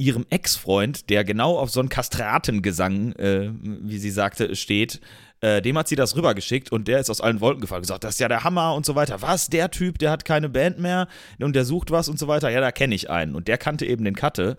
ihrem 0.02 0.26
Ex-Freund, 0.30 1.10
der 1.10 1.24
genau 1.24 1.58
auf 1.58 1.70
so 1.70 1.80
einen 1.80 1.90
Kastratengesang, 1.90 3.14
äh, 3.14 3.52
wie 3.62 4.00
sie 4.00 4.10
sagte, 4.10 4.56
steht, 4.56 5.00
äh, 5.42 5.62
dem 5.62 5.78
hat 5.78 5.88
sie 5.88 5.96
das 5.96 6.16
rübergeschickt 6.16 6.72
und 6.72 6.88
der 6.88 7.00
ist 7.00 7.10
aus 7.10 7.20
allen 7.20 7.42
Wolken 7.42 7.62
gefallen. 7.62 7.82
Gesagt, 7.82 8.04
das 8.04 8.14
ist 8.16 8.20
ja 8.20 8.28
der 8.28 8.44
Hammer 8.44 8.76
und 8.76 8.86
so 8.86 8.96
weiter. 8.96 9.22
Was, 9.22 9.48
der 9.50 9.72
Typ, 9.72 9.98
der 9.98 10.12
hat 10.12 10.24
keine 10.24 10.50
Band 10.50 10.80
mehr 10.80 11.08
und 11.40 11.56
der 11.56 11.66
sucht 11.66 11.90
was 11.92 12.10
und 12.10 12.20
so 12.20 12.28
weiter. 12.28 12.50
Ja, 12.50 12.62
da 12.62 12.72
kenne 12.72 12.94
ich 12.96 13.10
einen. 13.10 13.34
Und 13.36 13.48
der 13.48 13.58
kannte 13.58 13.86
eben 13.86 14.06
den 14.06 14.16
Katte. 14.16 14.58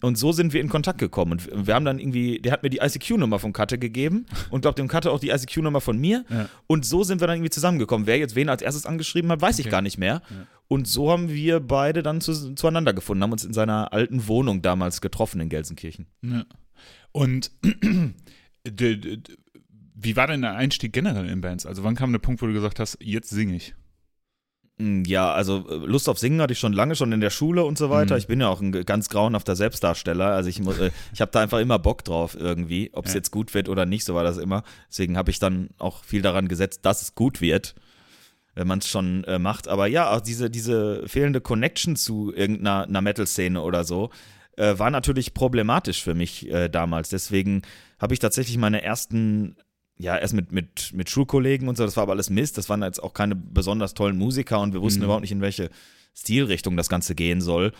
Und 0.00 0.16
so 0.16 0.32
sind 0.32 0.52
wir 0.52 0.60
in 0.60 0.68
Kontakt 0.68 0.98
gekommen. 0.98 1.32
Und 1.32 1.66
wir 1.66 1.74
haben 1.74 1.84
dann 1.84 1.98
irgendwie, 1.98 2.38
der 2.38 2.52
hat 2.52 2.62
mir 2.62 2.70
die 2.70 2.78
ICQ-Nummer 2.78 3.38
von 3.40 3.52
Katte 3.52 3.78
gegeben 3.78 4.26
und 4.50 4.62
glaubt 4.62 4.78
dem 4.78 4.88
Katte 4.88 5.10
auch 5.10 5.18
die 5.20 5.30
ICQ-Nummer 5.30 5.80
von 5.80 5.98
mir. 5.98 6.24
Ja. 6.30 6.48
Und 6.68 6.86
so 6.86 7.02
sind 7.02 7.20
wir 7.20 7.26
dann 7.26 7.36
irgendwie 7.36 7.50
zusammengekommen. 7.50 8.06
Wer 8.06 8.18
jetzt 8.18 8.36
wen 8.36 8.48
als 8.48 8.62
erstes 8.62 8.86
angeschrieben 8.86 9.30
hat, 9.32 9.40
weiß 9.40 9.58
ich 9.58 9.66
Okay. 9.66 9.70
gar 9.72 9.82
nicht 9.82 9.98
mehr. 9.98 10.22
Und 10.68 10.86
so 10.88 11.10
haben 11.10 11.28
wir 11.28 11.60
beide 11.60 12.02
dann 12.02 12.20
zu, 12.20 12.54
zueinander 12.54 12.94
gefunden, 12.94 13.22
haben 13.22 13.32
uns 13.32 13.44
in 13.44 13.52
seiner 13.52 13.92
alten 13.92 14.26
Wohnung 14.28 14.62
damals 14.62 15.00
getroffen 15.00 15.40
in 15.40 15.48
Gelsenkirchen. 15.48 16.06
Ja. 16.22 16.44
Und 17.10 17.50
wie 20.02 20.16
war 20.16 20.26
denn 20.26 20.42
der 20.42 20.54
Einstieg 20.54 20.92
generell 20.92 21.28
in 21.28 21.40
Bands? 21.40 21.66
Also 21.66 21.84
wann 21.84 21.94
kam 21.94 22.12
der 22.12 22.18
Punkt, 22.18 22.42
wo 22.42 22.46
du 22.46 22.52
gesagt 22.52 22.78
hast, 22.80 22.98
jetzt 23.00 23.30
singe 23.30 23.56
ich? 23.56 23.74
Mm, 24.78 25.02
Ja, 25.06 25.32
also 25.32 25.66
äh, 25.68 25.74
Lust 25.86 26.08
auf 26.08 26.18
Singen 26.18 26.40
hatte 26.40 26.52
ich 26.52 26.58
schon 26.58 26.72
lange, 26.72 26.94
schon 26.96 27.12
in 27.12 27.20
der 27.20 27.30
Schule 27.30 27.64
und 27.64 27.76
so 27.78 27.90
weiter. 27.90 28.14
Mhm. 28.14 28.18
Ich 28.18 28.26
bin 28.26 28.40
ja 28.40 28.48
auch 28.48 28.60
ein 28.60 28.72
ganz 28.84 29.08
grauenhafter 29.08 29.54
Selbstdarsteller. 29.56 30.26
Also 30.26 30.48
ich, 30.48 30.60
mu- 30.60 30.72
äh, 30.72 30.90
ich 31.12 31.20
habe 31.20 31.30
da 31.30 31.40
einfach 31.40 31.58
immer 31.60 31.78
Bock 31.78 32.04
drauf 32.04 32.34
irgendwie. 32.38 32.90
Ob 32.94 33.06
es 33.06 33.12
Ja. 33.12 33.18
jetzt 33.18 33.30
gut 33.30 33.52
wird 33.54 33.68
oder 33.68 33.84
nicht, 33.86 34.04
so 34.04 34.14
war 34.14 34.24
das 34.24 34.38
immer. 34.38 34.62
Deswegen 34.88 35.16
habe 35.16 35.30
ich 35.30 35.38
dann 35.38 35.70
auch 35.78 36.04
viel 36.04 36.22
daran 36.22 36.48
gesetzt, 36.48 36.80
dass 36.86 37.02
es 37.02 37.14
gut 37.14 37.40
wird. 37.40 37.74
wenn 38.54 38.66
man 38.66 38.80
es 38.80 38.88
schon 38.88 39.24
äh, 39.24 39.38
macht. 39.38 39.66
Aber 39.66 39.86
ja, 39.86 40.10
auch 40.10 40.20
diese, 40.20 40.50
diese 40.50 41.08
fehlende 41.08 41.40
Connection 41.40 41.96
zu 41.96 42.34
irgendeiner 42.34 42.82
einer 42.86 43.00
Metal-Szene 43.00 43.58
oder 43.62 43.82
so 43.84 44.10
äh, 44.58 44.78
war 44.78 44.90
natürlich 44.90 45.32
problematisch 45.32 46.02
für 46.02 46.12
mich 46.14 46.50
äh, 46.50 46.68
damals. 46.68 47.08
Deswegen 47.08 47.62
habe 47.98 48.12
ich 48.12 48.20
tatsächlich 48.20 48.58
meine 48.58 48.82
ersten, 48.82 49.56
ja, 49.98 50.16
erst 50.18 50.34
mit, 50.34 50.52
mit, 50.52 50.92
mit 50.94 51.10
Schulkollegen 51.10 51.68
und 51.68 51.76
so, 51.76 51.84
das 51.84 51.96
war 51.96 52.04
aber 52.04 52.12
alles 52.12 52.30
Mist. 52.30 52.58
Das 52.58 52.68
waren 52.68 52.82
jetzt 52.82 53.02
auch 53.02 53.14
keine 53.14 53.34
besonders 53.36 53.94
tollen 53.94 54.16
Musiker 54.18 54.60
und 54.60 54.72
wir 54.72 54.80
wussten 54.82 55.00
Mhm. 55.00 55.04
überhaupt 55.04 55.22
nicht, 55.22 55.32
in 55.32 55.40
welche 55.40 55.70
Stilrichtung 56.14 56.76
das 56.76 56.88
Ganze 56.88 57.14
gehen 57.14 57.40
soll. 57.40 57.72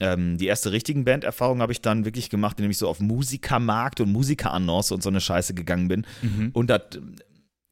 Ähm, 0.00 0.38
die 0.38 0.46
erste 0.46 0.72
richtigen 0.72 1.04
Banderfahrung 1.04 1.60
habe 1.60 1.72
ich 1.72 1.82
dann 1.82 2.06
wirklich 2.06 2.30
gemacht, 2.30 2.58
indem 2.58 2.70
ich 2.70 2.78
so 2.78 2.88
auf 2.88 3.00
Musikermarkt 3.00 4.00
und 4.00 4.10
Musikerannonce 4.10 4.92
und 4.92 5.02
so 5.02 5.10
eine 5.10 5.20
Scheiße 5.20 5.52
gegangen 5.52 5.88
bin. 5.88 6.06
Mhm. 6.22 6.50
Und 6.54 6.70
das, 6.70 6.82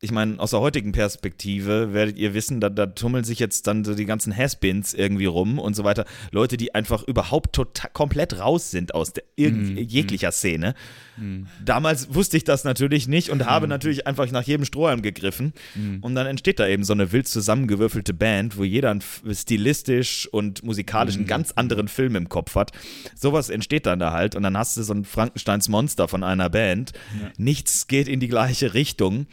ich 0.01 0.13
meine, 0.13 0.39
aus 0.39 0.51
der 0.51 0.61
heutigen 0.61 0.93
Perspektive 0.93 1.93
werdet 1.93 2.17
ihr 2.19 2.33
wissen, 2.33 2.61
da, 2.61 2.69
da 2.71 2.87
tummeln 2.87 3.25
sich 3.25 3.41
jetzt 3.41 3.67
dann 3.67 3.85
so 3.85 3.97
die 3.97 4.05
ganzen 4.05 4.37
Haspins 4.37 4.95
irgendwie 4.95 5.25
rum 5.27 5.59
und 5.59 5.75
so 5.75 5.83
weiter. 5.83 6.05
Leute, 6.31 6.57
die 6.57 6.73
einfach 6.73 7.03
überhaupt 7.03 7.53
total, 7.53 7.91
komplett 7.93 8.39
raus 8.39 8.71
sind 8.71 8.95
aus 8.95 9.13
der, 9.13 9.25
irgend, 9.35 9.71
Mhm. 9.71 9.77
jeglicher 9.79 10.31
Szene. 10.31 10.75
Mhm. 11.17 11.49
Damals 11.65 12.15
wusste 12.15 12.37
ich 12.37 12.45
das 12.45 12.63
natürlich 12.63 13.09
nicht 13.09 13.31
und 13.31 13.45
habe 13.47 13.67
natürlich 13.67 14.07
einfach 14.07 14.31
nach 14.31 14.45
jedem 14.45 14.65
Strohhalm 14.65 15.03
gegriffen. 15.03 15.53
Mhm. 15.75 15.99
Und 16.01 16.15
dann 16.15 16.29
entsteht 16.29 16.61
da 16.61 16.69
eben 16.69 16.85
so 16.85 16.93
eine 16.93 17.11
wild 17.11 17.27
zusammengewürfelte 17.27 18.15
Band, 18.15 18.57
wo 18.57 18.63
jeder 18.63 18.97
stilistisch 19.33 20.29
und 20.31 20.63
musikalisch 20.63 21.17
einen 21.17 21.27
ganz 21.27 21.53
anderen 21.53 21.89
Film 21.89 22.15
im 22.15 22.29
Kopf 22.29 22.55
hat. 22.55 22.71
Sowas 23.17 23.51
entsteht 23.51 23.87
dann 23.87 23.99
da 23.99 24.13
halt 24.13 24.37
und 24.37 24.45
dann 24.45 24.57
hast 24.57 24.77
du 24.77 24.83
so 24.85 24.93
ein 24.95 25.05
Frankensteins 25.05 25.69
Monster 25.69 26.07
von 26.07 26.23
einer 26.23 26.51
Band. 26.51 26.93
Ja. 27.21 27.31
Nichts 27.37 27.89
geht 27.89 28.07
in 28.07 28.21
die 28.21 28.29
gleiche 28.29 28.75
Richtung. 28.75 29.27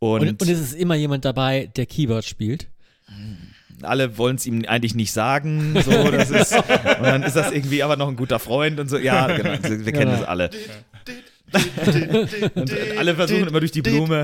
Und, 0.00 0.20
Und, 0.22 0.42
und 0.42 0.48
es 0.48 0.60
ist 0.60 0.74
immer 0.74 0.94
jemand 0.94 1.24
dabei, 1.24 1.70
der 1.76 1.86
Keyboard 1.86 2.24
spielt. 2.24 2.68
alle 3.82 4.18
wollen 4.18 4.36
es 4.36 4.46
ihm 4.46 4.64
eigentlich 4.66 4.94
nicht 4.94 5.12
sagen. 5.12 5.74
So, 5.84 6.10
das 6.10 6.30
ist, 6.30 6.52
und 6.56 6.64
dann 7.02 7.22
ist 7.22 7.36
das 7.36 7.52
irgendwie 7.52 7.82
aber 7.82 7.96
noch 7.96 8.08
ein 8.08 8.16
guter 8.16 8.38
Freund 8.38 8.78
und 8.80 8.88
so. 8.88 8.98
Ja, 8.98 9.26
genau, 9.28 9.50
wir 9.50 9.58
kennen 9.58 9.84
Genau. 9.84 10.10
das 10.12 10.24
alle. 10.24 10.50
Und 12.54 12.72
alle 12.98 13.14
versuchen 13.14 13.48
immer 13.48 13.60
durch 13.60 13.72
die 13.72 13.82
Blume. 13.82 14.22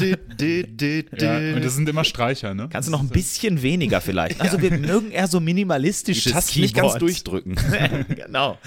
Ja, 1.19 1.37
und 1.55 1.65
das 1.65 1.75
sind 1.75 1.89
immer 1.89 2.05
Streicher, 2.05 2.55
ne? 2.55 2.69
Kannst 2.71 2.89
du 2.89 2.93
noch 2.93 3.01
ein 3.01 3.09
bisschen 3.09 3.63
weniger 3.63 4.01
vielleicht? 4.01 4.41
Also 4.41 4.61
wir 4.61 4.71
mögen 4.73 5.11
eher 5.11 5.27
so 5.27 5.41
minimalistisches 5.41 6.33
Tasten 6.33 6.61
nicht 6.61 6.75
ganz 6.75 6.93
Keyboard. 6.95 7.03
durchdrücken. 7.03 7.57
genau. 8.09 8.59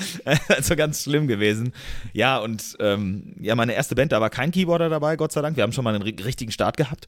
Also 0.50 0.76
ganz 0.76 1.04
schlimm 1.04 1.28
gewesen. 1.28 1.74
Ja, 2.14 2.38
und 2.40 2.76
ähm, 2.80 3.36
ja, 3.40 3.56
meine 3.56 3.74
erste 3.74 3.96
Band, 3.96 4.12
da 4.12 4.22
war 4.22 4.30
kein 4.30 4.52
Keyboarder 4.52 4.90
dabei, 4.90 5.16
Gott 5.18 5.32
sei 5.32 5.42
Dank. 5.42 5.56
Wir 5.56 5.64
haben 5.64 5.72
schon 5.74 5.84
mal 5.84 5.94
einen 5.94 6.04
ri- 6.04 6.24
richtigen 6.26 6.52
Start 6.52 6.78
gehabt. 6.78 7.08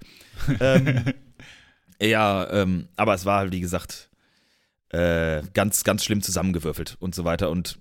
ähm, 0.60 1.04
ja, 2.02 2.50
ähm, 2.52 2.88
aber 2.96 3.14
es 3.16 3.26
war, 3.26 3.52
wie 3.52 3.60
gesagt, 3.60 4.10
äh, 4.90 5.42
ganz, 5.54 5.84
ganz 5.84 6.04
schlimm 6.04 6.22
zusammengewürfelt 6.22 6.98
und 7.00 7.14
so 7.16 7.26
weiter. 7.26 7.50
Und 7.50 7.80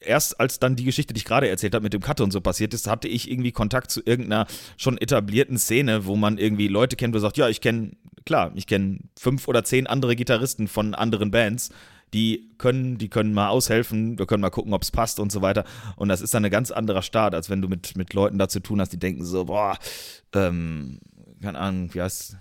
erst 0.00 0.40
als 0.40 0.58
dann 0.58 0.76
die 0.76 0.84
Geschichte, 0.84 1.14
die 1.14 1.18
ich 1.18 1.24
gerade 1.24 1.48
erzählt 1.48 1.74
habe, 1.74 1.82
mit 1.82 1.92
dem 1.92 2.00
Cutter 2.00 2.24
und 2.24 2.30
so 2.30 2.40
passiert 2.40 2.74
ist, 2.74 2.88
hatte 2.88 3.08
ich 3.08 3.30
irgendwie 3.30 3.52
Kontakt 3.52 3.90
zu 3.90 4.00
irgendeiner 4.04 4.46
schon 4.76 4.98
etablierten 4.98 5.58
Szene, 5.58 6.06
wo 6.06 6.16
man 6.16 6.38
irgendwie 6.38 6.68
Leute 6.68 6.96
kennt, 6.96 7.14
wo 7.14 7.18
sagt, 7.18 7.36
ja, 7.36 7.48
ich 7.48 7.60
kenne, 7.60 7.92
klar, 8.24 8.52
ich 8.54 8.66
kenne 8.66 8.98
fünf 9.18 9.48
oder 9.48 9.64
zehn 9.64 9.86
andere 9.86 10.16
Gitarristen 10.16 10.68
von 10.68 10.94
anderen 10.94 11.30
Bands, 11.30 11.70
die 12.12 12.50
können, 12.58 12.98
die 12.98 13.08
können 13.08 13.32
mal 13.32 13.50
aushelfen, 13.50 14.18
wir 14.18 14.26
können 14.26 14.40
mal 14.40 14.50
gucken, 14.50 14.72
ob 14.72 14.82
es 14.82 14.90
passt 14.90 15.20
und 15.20 15.30
so 15.30 15.42
weiter. 15.42 15.64
Und 15.96 16.08
das 16.08 16.20
ist 16.20 16.34
dann 16.34 16.44
ein 16.44 16.50
ganz 16.50 16.70
anderer 16.70 17.02
Start, 17.02 17.34
als 17.34 17.50
wenn 17.50 17.62
du 17.62 17.68
mit, 17.68 17.96
mit 17.96 18.14
Leuten 18.14 18.38
da 18.38 18.48
zu 18.48 18.60
tun 18.60 18.80
hast, 18.80 18.92
die 18.92 18.98
denken 18.98 19.24
so, 19.24 19.44
boah, 19.44 19.78
ähm, 20.34 20.98
keine 21.40 21.58
Ahnung, 21.58 21.94
wie 21.94 22.02
heißt 22.02 22.36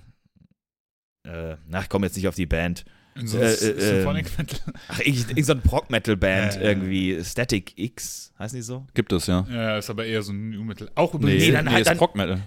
äh, 1.30 1.58
na, 1.68 1.82
ich 1.82 1.90
komme 1.90 2.08
jetzt 2.08 2.16
nicht 2.16 2.28
auf 2.28 2.36
die 2.36 2.46
Band. 2.46 2.86
So, 3.26 3.38
Äh, 3.38 3.42
äh, 3.46 3.52
äh, 3.52 3.80
Symphonic 3.96 4.38
Metal. 4.38 4.60
Ach, 4.88 5.00
irgend 5.00 5.30
irgend 5.30 5.46
so 5.46 5.54
ein 5.54 5.62
Prog-Metal-Band 5.62 6.54
Ja, 6.56 6.60
ja, 6.60 6.64
ja. 6.66 6.70
irgendwie. 6.70 7.24
Static 7.24 7.74
X, 7.78 8.34
heißen 8.40 8.56
die 8.58 8.62
so? 8.64 8.86
Gibt 8.94 9.12
es, 9.14 9.28
ja. 9.28 9.46
Ja, 9.52 9.78
ist 9.78 9.90
aber 9.90 10.06
eher 10.06 10.22
so 10.22 10.32
ein 10.32 10.50
New 10.52 10.64
Metal. 10.64 10.90
Auch 10.96 11.14
Nee, 11.14 11.20
übrigens. 11.20 11.44
Nee, 11.46 11.52
dann 11.52 11.66
nee, 11.66 11.72
halt 11.72 11.82
ist 11.82 11.88
dann- 11.90 11.98
Prog 11.98 12.16
Metal. 12.16 12.42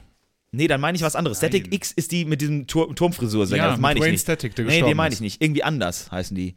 Nee, 0.55 0.69
dann 0.69 0.81
meine 0.83 0.97
ich 0.97 1.03
was 1.03 1.17
anderes. 1.17 1.39
Static 1.39 1.65
Nein. 1.65 1.73
X 1.73 1.93
ist 1.93 2.13
die 2.13 2.25
mit 2.27 2.41
diesem 2.43 2.67
Tur 2.67 2.95
Turmfrisur-Sänger, 2.95 3.63
ja, 3.65 3.71
das 3.71 3.81
meine 3.81 3.99
ich 3.99 4.03
Wayne 4.03 4.13
nicht. 4.13 4.21
Static, 4.23 4.55
der 4.55 4.67
Nee, 4.67 4.83
den 4.83 4.97
meine 4.97 5.13
ich 5.13 5.17
ist. 5.17 5.23
nicht. 5.23 5.43
Irgendwie 5.43 5.63
anders 5.63 6.11
heißen 6.13 6.37
die. 6.37 6.57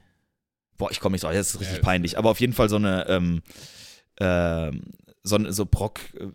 Boah, 0.78 0.92
ich 0.92 1.00
komme 1.00 1.14
nicht 1.14 1.24
drauf, 1.24 1.32
das 1.34 1.52
ist 1.56 1.60
richtig 1.62 1.78
Ja, 1.78 1.84
peinlich. 1.84 2.18
Aber 2.18 2.30
auf 2.30 2.42
jeden 2.42 2.52
Fall 2.52 2.68
so 2.68 2.76
eine, 2.76 3.06
ähm, 3.08 3.42
ähm, 4.20 4.82
so, 5.24 5.40
so 5.52 5.66
Prog, 5.66 6.00
äh, 6.20 6.26
me- 6.26 6.34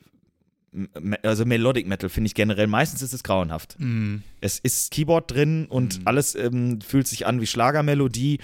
also 1.23 1.45
Melodic 1.45 1.87
Metal 1.87 2.09
finde 2.09 2.27
ich 2.29 2.35
generell, 2.35 2.67
meistens 2.67 3.03
ist 3.03 3.13
es 3.13 3.23
grauenhaft. 3.23 3.77
Mhm. 3.79 4.23
Es 4.41 4.59
ist 4.59 4.91
Keyboard 4.91 5.31
drin 5.31 5.67
und 5.67 6.01
Mhm. 6.01 6.07
alles 6.07 6.35
ähm, 6.35 6.81
fühlt 6.81 7.07
sich 7.09 7.27
an 7.27 7.41
wie 7.41 7.47
Schlagermelodie. 7.47 8.39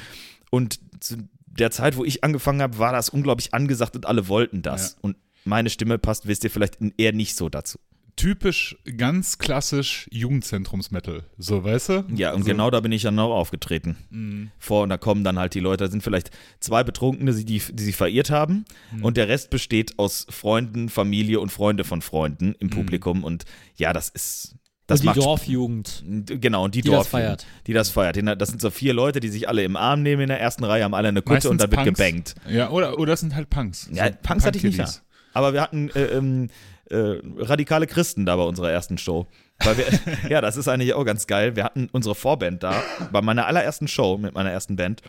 Und 0.51 0.81
zu 1.01 1.17
der 1.47 1.71
Zeit, 1.71 1.97
wo 1.97 2.05
ich 2.05 2.25
angefangen 2.25 2.61
habe, 2.63 2.79
war 2.79 2.93
das 2.93 3.09
unglaublich 3.09 3.55
angesagt 3.55 3.97
und 3.97 4.07
alle 4.07 4.29
wollten 4.29 4.63
das. 4.63 4.93
Ja. 4.93 4.99
Und 5.03 5.17
meine 5.45 5.71
Stimme 5.71 5.99
passt, 5.99 6.27
wisst 6.27 6.45
ihr, 6.45 6.51
vielleicht 6.51 6.79
eher 6.99 7.13
nicht 7.13 7.37
so 7.37 7.49
dazu. 7.49 7.79
Typisch, 8.17 8.77
ganz 8.97 9.37
klassisch 9.37 10.09
Jugendzentrums-Metal. 10.11 11.25
So, 11.37 11.65
weißt 11.65 11.89
du? 11.91 12.05
Ja, 12.15 12.33
und 12.33 12.45
so. 12.45 12.47
genau 12.51 12.71
da 12.71 12.81
bin 12.81 12.91
ich 12.91 13.03
dann 13.03 13.19
auch 13.19 13.35
aufgetreten. 13.35 13.97
Mhm. 14.09 14.51
Vor 14.59 14.85
und 14.85 14.89
da 14.89 14.97
kommen 14.97 15.23
dann 15.23 15.39
halt 15.39 15.53
die 15.53 15.61
Leute, 15.61 15.85
da 15.85 15.91
sind 15.91 16.03
vielleicht 16.03 16.31
zwei 16.59 16.83
Betrunkene, 16.83 17.35
die, 17.35 17.45
die, 17.45 17.61
die 17.73 17.85
sich 17.85 17.95
verirrt 17.95 18.31
haben. 18.31 18.65
Mhm. 18.93 19.05
Und 19.05 19.19
der 19.19 19.29
Rest 19.29 19.51
besteht 19.51 19.99
aus 19.99 20.27
Freunden, 20.31 20.89
Familie 20.89 21.41
und 21.41 21.53
Freunde 21.53 21.85
von 21.85 22.01
Freunden 22.01 22.55
im 22.59 22.69
Mhm. 22.69 22.71
Publikum. 22.71 23.23
Und 23.23 23.45
ja, 23.77 23.93
das 23.93 24.09
ist. 24.09 24.57
Das 24.87 25.01
und 25.01 25.15
die 25.15 25.21
Dorfjugend, 25.21 26.05
Genau, 26.27 26.65
und 26.65 26.75
die, 26.77 26.81
die 26.81 26.89
Dorf 26.91 27.01
das 27.01 27.09
feiert. 27.09 27.47
Die 27.67 27.73
das 27.73 27.91
feiert. 27.91 28.17
Das 28.41 28.49
sind 28.49 28.61
so 28.63 28.71
vier 28.71 28.95
Leute, 28.95 29.19
die 29.21 29.29
sich 29.31 29.49
alle 29.49 29.65
im 29.65 29.77
Arm 29.77 30.03
nehmen 30.03 30.23
in 30.23 30.29
der 30.29 30.41
ersten 30.41 30.63
Reihe, 30.65 30.85
haben 30.85 30.95
alle 30.95 31.09
eine 31.09 31.23
Kutte 31.23 31.35
Meistens 31.35 31.51
und 31.51 31.61
dann 31.61 31.71
wird 31.73 31.85
gebankt. 31.85 32.35
Ja, 32.49 32.71
oder, 32.71 32.97
oder 32.99 33.15
es 33.15 33.21
sind 33.21 33.35
halt 33.35 33.51
Punks. 33.51 33.91
Ja, 33.93 34.09
Punks 34.11 34.47
hatte 34.47 34.57
ich 34.59 34.65
nicht. 34.65 35.03
Aber 35.35 35.53
wir 35.53 35.61
hatten 35.61 35.91
äh, 35.91 36.05
ähm, 36.05 36.49
äh, 36.91 37.21
radikale 37.39 37.87
Christen 37.87 38.27
da 38.27 38.37
bei 38.37 38.43
unserer 38.43 38.71
ersten 38.71 38.99
Show. 38.99 39.27
Weil 39.61 39.79
wir, 39.79 39.87
ja, 40.29 40.41
das 40.41 40.57
ist 40.57 40.69
eigentlich 40.69 40.95
auch 40.95 41.05
ganz 41.05 41.27
geil. 41.27 41.57
Wir 41.57 41.65
hatten 41.65 41.89
unsere 41.93 42.15
Vorband 42.15 42.63
da. 42.63 42.83
Bei 43.13 43.23
meiner 43.23 43.47
allerersten 43.47 43.89
Show 43.89 44.19
mit 44.19 44.35
meiner 44.35 44.51
ersten 44.51 44.77
Band 44.77 45.03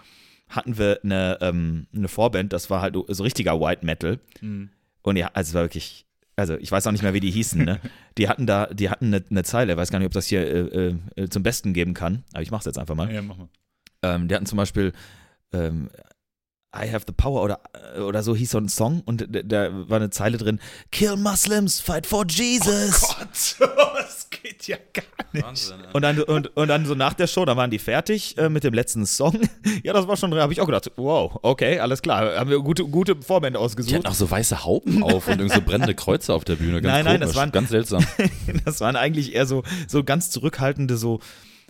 hatten 0.49 0.77
wir 0.77 0.99
eine, 1.03 1.37
ähm, 1.41 1.87
eine 1.93 2.07
Vorband, 2.07 2.53
das 2.53 2.69
war 2.69 2.81
halt 2.81 2.95
so 3.07 3.23
richtiger 3.23 3.59
White 3.59 3.85
Metal. 3.85 4.19
Mhm. 4.41 4.69
Und 5.01 5.15
ja, 5.17 5.29
also 5.33 5.49
es 5.49 5.53
war 5.53 5.63
wirklich, 5.63 6.05
also 6.35 6.55
ich 6.55 6.71
weiß 6.71 6.87
auch 6.87 6.91
nicht 6.91 7.03
mehr, 7.03 7.13
wie 7.13 7.19
die 7.19 7.31
hießen, 7.31 7.63
ne? 7.63 7.79
Die 8.17 8.29
hatten 8.29 8.45
da, 8.45 8.67
die 8.67 8.89
hatten 8.89 9.07
eine, 9.07 9.23
eine 9.29 9.43
Zeile, 9.43 9.77
weiß 9.77 9.91
gar 9.91 9.99
nicht, 9.99 10.07
ob 10.07 10.13
das 10.13 10.27
hier 10.27 10.41
äh, 10.41 10.95
äh, 11.15 11.29
zum 11.29 11.43
Besten 11.43 11.73
geben 11.73 11.93
kann, 11.93 12.23
aber 12.33 12.41
ich 12.41 12.51
mach's 12.51 12.65
jetzt 12.65 12.79
einfach 12.79 12.95
mal. 12.95 13.13
Ja, 13.13 13.21
mach 13.21 13.37
mal. 13.37 13.49
Ähm, 14.03 14.27
die 14.27 14.35
hatten 14.35 14.45
zum 14.45 14.57
Beispiel 14.57 14.93
ähm, 15.53 15.89
I 16.75 16.91
have 16.91 17.05
the 17.07 17.13
power 17.13 17.41
oder, 17.43 17.59
oder 18.05 18.21
so 18.23 18.35
hieß 18.35 18.51
so 18.51 18.57
ein 18.57 18.67
Song 18.69 19.01
und 19.05 19.25
da- 19.33 19.41
da 19.41 19.89
war 19.89 19.97
eine 19.97 20.09
Zeile 20.09 20.37
drin: 20.37 20.59
Kill 20.91 21.15
Muslims, 21.15 21.79
fight 21.79 22.05
for 22.05 22.25
Jesus. 22.27 23.03
Oh 23.03 23.13
Gott, 23.19 23.55
das 23.97 24.29
geht 24.29 24.67
ja 24.67 24.77
gar 24.93 25.03
nicht. 25.31 25.43
Wahnsinn. 25.45 25.77
und, 25.93 26.01
dann, 26.01 26.21
und, 26.21 26.55
und 26.57 26.67
dann 26.67 26.85
so 26.85 26.93
nach 26.93 27.13
der 27.13 27.27
Show, 27.27 27.45
da 27.45 27.55
waren 27.55 27.71
die 27.71 27.79
fertig 27.79 28.37
äh, 28.37 28.49
mit 28.49 28.63
dem 28.65 28.73
letzten 28.73 29.05
Song. 29.05 29.39
ja, 29.83 29.93
das 29.93 30.07
war 30.07 30.17
schon, 30.17 30.33
habe 30.35 30.51
ich 30.51 30.59
auch 30.61 30.65
gedacht, 30.65 30.91
wow, 30.97 31.39
okay, 31.41 31.79
alles 31.79 32.01
klar, 32.01 32.35
haben 32.37 32.49
wir 32.49 32.59
gute, 32.59 32.83
gute 32.85 33.15
Vorband 33.15 33.55
Die 33.55 33.59
ausgesucht. 33.59 33.95
hatten 33.95 34.07
auch 34.07 34.13
so 34.13 34.29
weiße 34.29 34.65
Hauben 34.65 35.03
auf 35.03 35.27
und 35.27 35.39
irgend 35.39 35.53
so 35.53 35.61
brennende 35.61 35.95
Kreuze 35.95 36.33
auf 36.33 36.43
der 36.43 36.55
Bühne. 36.55 36.81
Ganz 36.81 36.93
Nein, 36.93 37.05
nein, 37.05 37.13
komisch. 37.21 37.27
das 37.29 37.35
waren- 37.37 37.51
ganz 37.53 37.69
seltsam. 37.69 38.05
Das 38.65 38.81
waren 38.81 38.95
eigentlich 38.97 39.33
eher 39.33 39.45
so, 39.45 39.63
so 39.87 40.03
ganz 40.03 40.29
zurückhaltende, 40.31 40.97
so 40.97 41.21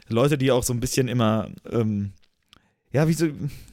Leute, 0.09 0.37
die 0.39 0.51
auch 0.51 0.63
so 0.63 0.73
ein 0.73 0.79
bisschen 0.79 1.07
immer, 1.07 1.49
ähm, 1.71 2.13
ja, 2.91 3.07
wie 3.07 3.13
so, 3.13 3.27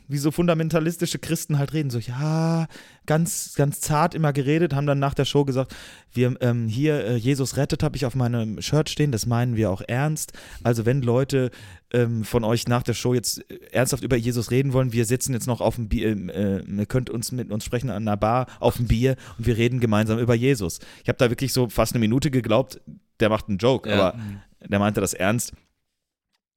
wie 0.06 0.18
so 0.18 0.30
fundamentalistische 0.30 1.18
Christen 1.18 1.58
halt 1.58 1.72
reden. 1.72 1.90
So, 1.90 1.98
ja, 1.98 2.66
ganz, 3.06 3.54
ganz 3.56 3.80
zart 3.80 4.14
immer 4.14 4.32
geredet, 4.32 4.74
haben 4.74 4.86
dann 4.86 4.98
nach 4.98 5.14
der 5.14 5.24
Show 5.24 5.44
gesagt, 5.44 5.74
wir 6.12 6.36
ähm, 6.40 6.68
hier, 6.68 7.04
äh, 7.04 7.16
Jesus 7.16 7.56
rettet, 7.56 7.82
habe 7.82 7.96
ich 7.96 8.04
auf 8.06 8.14
meinem 8.14 8.60
Shirt 8.60 8.90
stehen, 8.90 9.12
das 9.12 9.26
meinen 9.26 9.56
wir 9.56 9.70
auch 9.70 9.82
ernst. 9.86 10.32
Also 10.62 10.84
wenn 10.84 11.00
Leute 11.02 11.50
ähm, 11.92 12.24
von 12.24 12.44
euch 12.44 12.68
nach 12.68 12.82
der 12.82 12.94
Show 12.94 13.14
jetzt 13.14 13.50
äh, 13.50 13.58
ernsthaft 13.72 14.02
über 14.02 14.16
Jesus 14.16 14.50
reden 14.50 14.72
wollen, 14.72 14.92
wir 14.92 15.04
sitzen 15.06 15.32
jetzt 15.32 15.46
noch 15.46 15.60
auf 15.60 15.76
dem 15.76 15.88
Bier, 15.88 16.08
ähm, 16.08 16.28
äh, 16.28 16.60
ihr 16.60 16.86
könnt 16.86 17.08
uns 17.10 17.32
mit 17.32 17.50
uns 17.50 17.64
sprechen 17.64 17.90
an 17.90 18.06
einer 18.06 18.16
Bar 18.16 18.46
auf 18.60 18.76
dem 18.76 18.88
Bier 18.88 19.16
und 19.38 19.46
wir 19.46 19.56
reden 19.56 19.80
gemeinsam 19.80 20.18
über 20.18 20.34
Jesus. 20.34 20.80
Ich 21.02 21.08
habe 21.08 21.18
da 21.18 21.30
wirklich 21.30 21.52
so 21.52 21.68
fast 21.68 21.92
eine 21.94 22.00
Minute 22.00 22.30
geglaubt, 22.30 22.80
der 23.20 23.30
macht 23.30 23.48
einen 23.48 23.58
Joke, 23.58 23.88
Ja. 23.88 23.96
aber 24.10 24.18
der 24.60 24.78
meinte 24.78 25.00
das 25.00 25.14
ernst. 25.14 25.52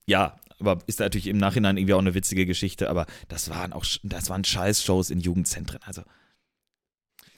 Ja, 0.05 0.37
aber 0.59 0.79
ist 0.87 0.99
natürlich 0.99 1.27
im 1.27 1.37
Nachhinein 1.37 1.77
irgendwie 1.77 1.93
auch 1.93 1.99
eine 1.99 2.13
witzige 2.13 2.45
Geschichte, 2.45 2.89
aber 2.89 3.05
das 3.27 3.49
waren 3.49 3.73
auch, 3.73 3.85
das 4.03 4.29
waren 4.29 4.43
Scheiß-Shows 4.43 5.09
in 5.09 5.19
Jugendzentren, 5.19 5.81
also 5.83 6.01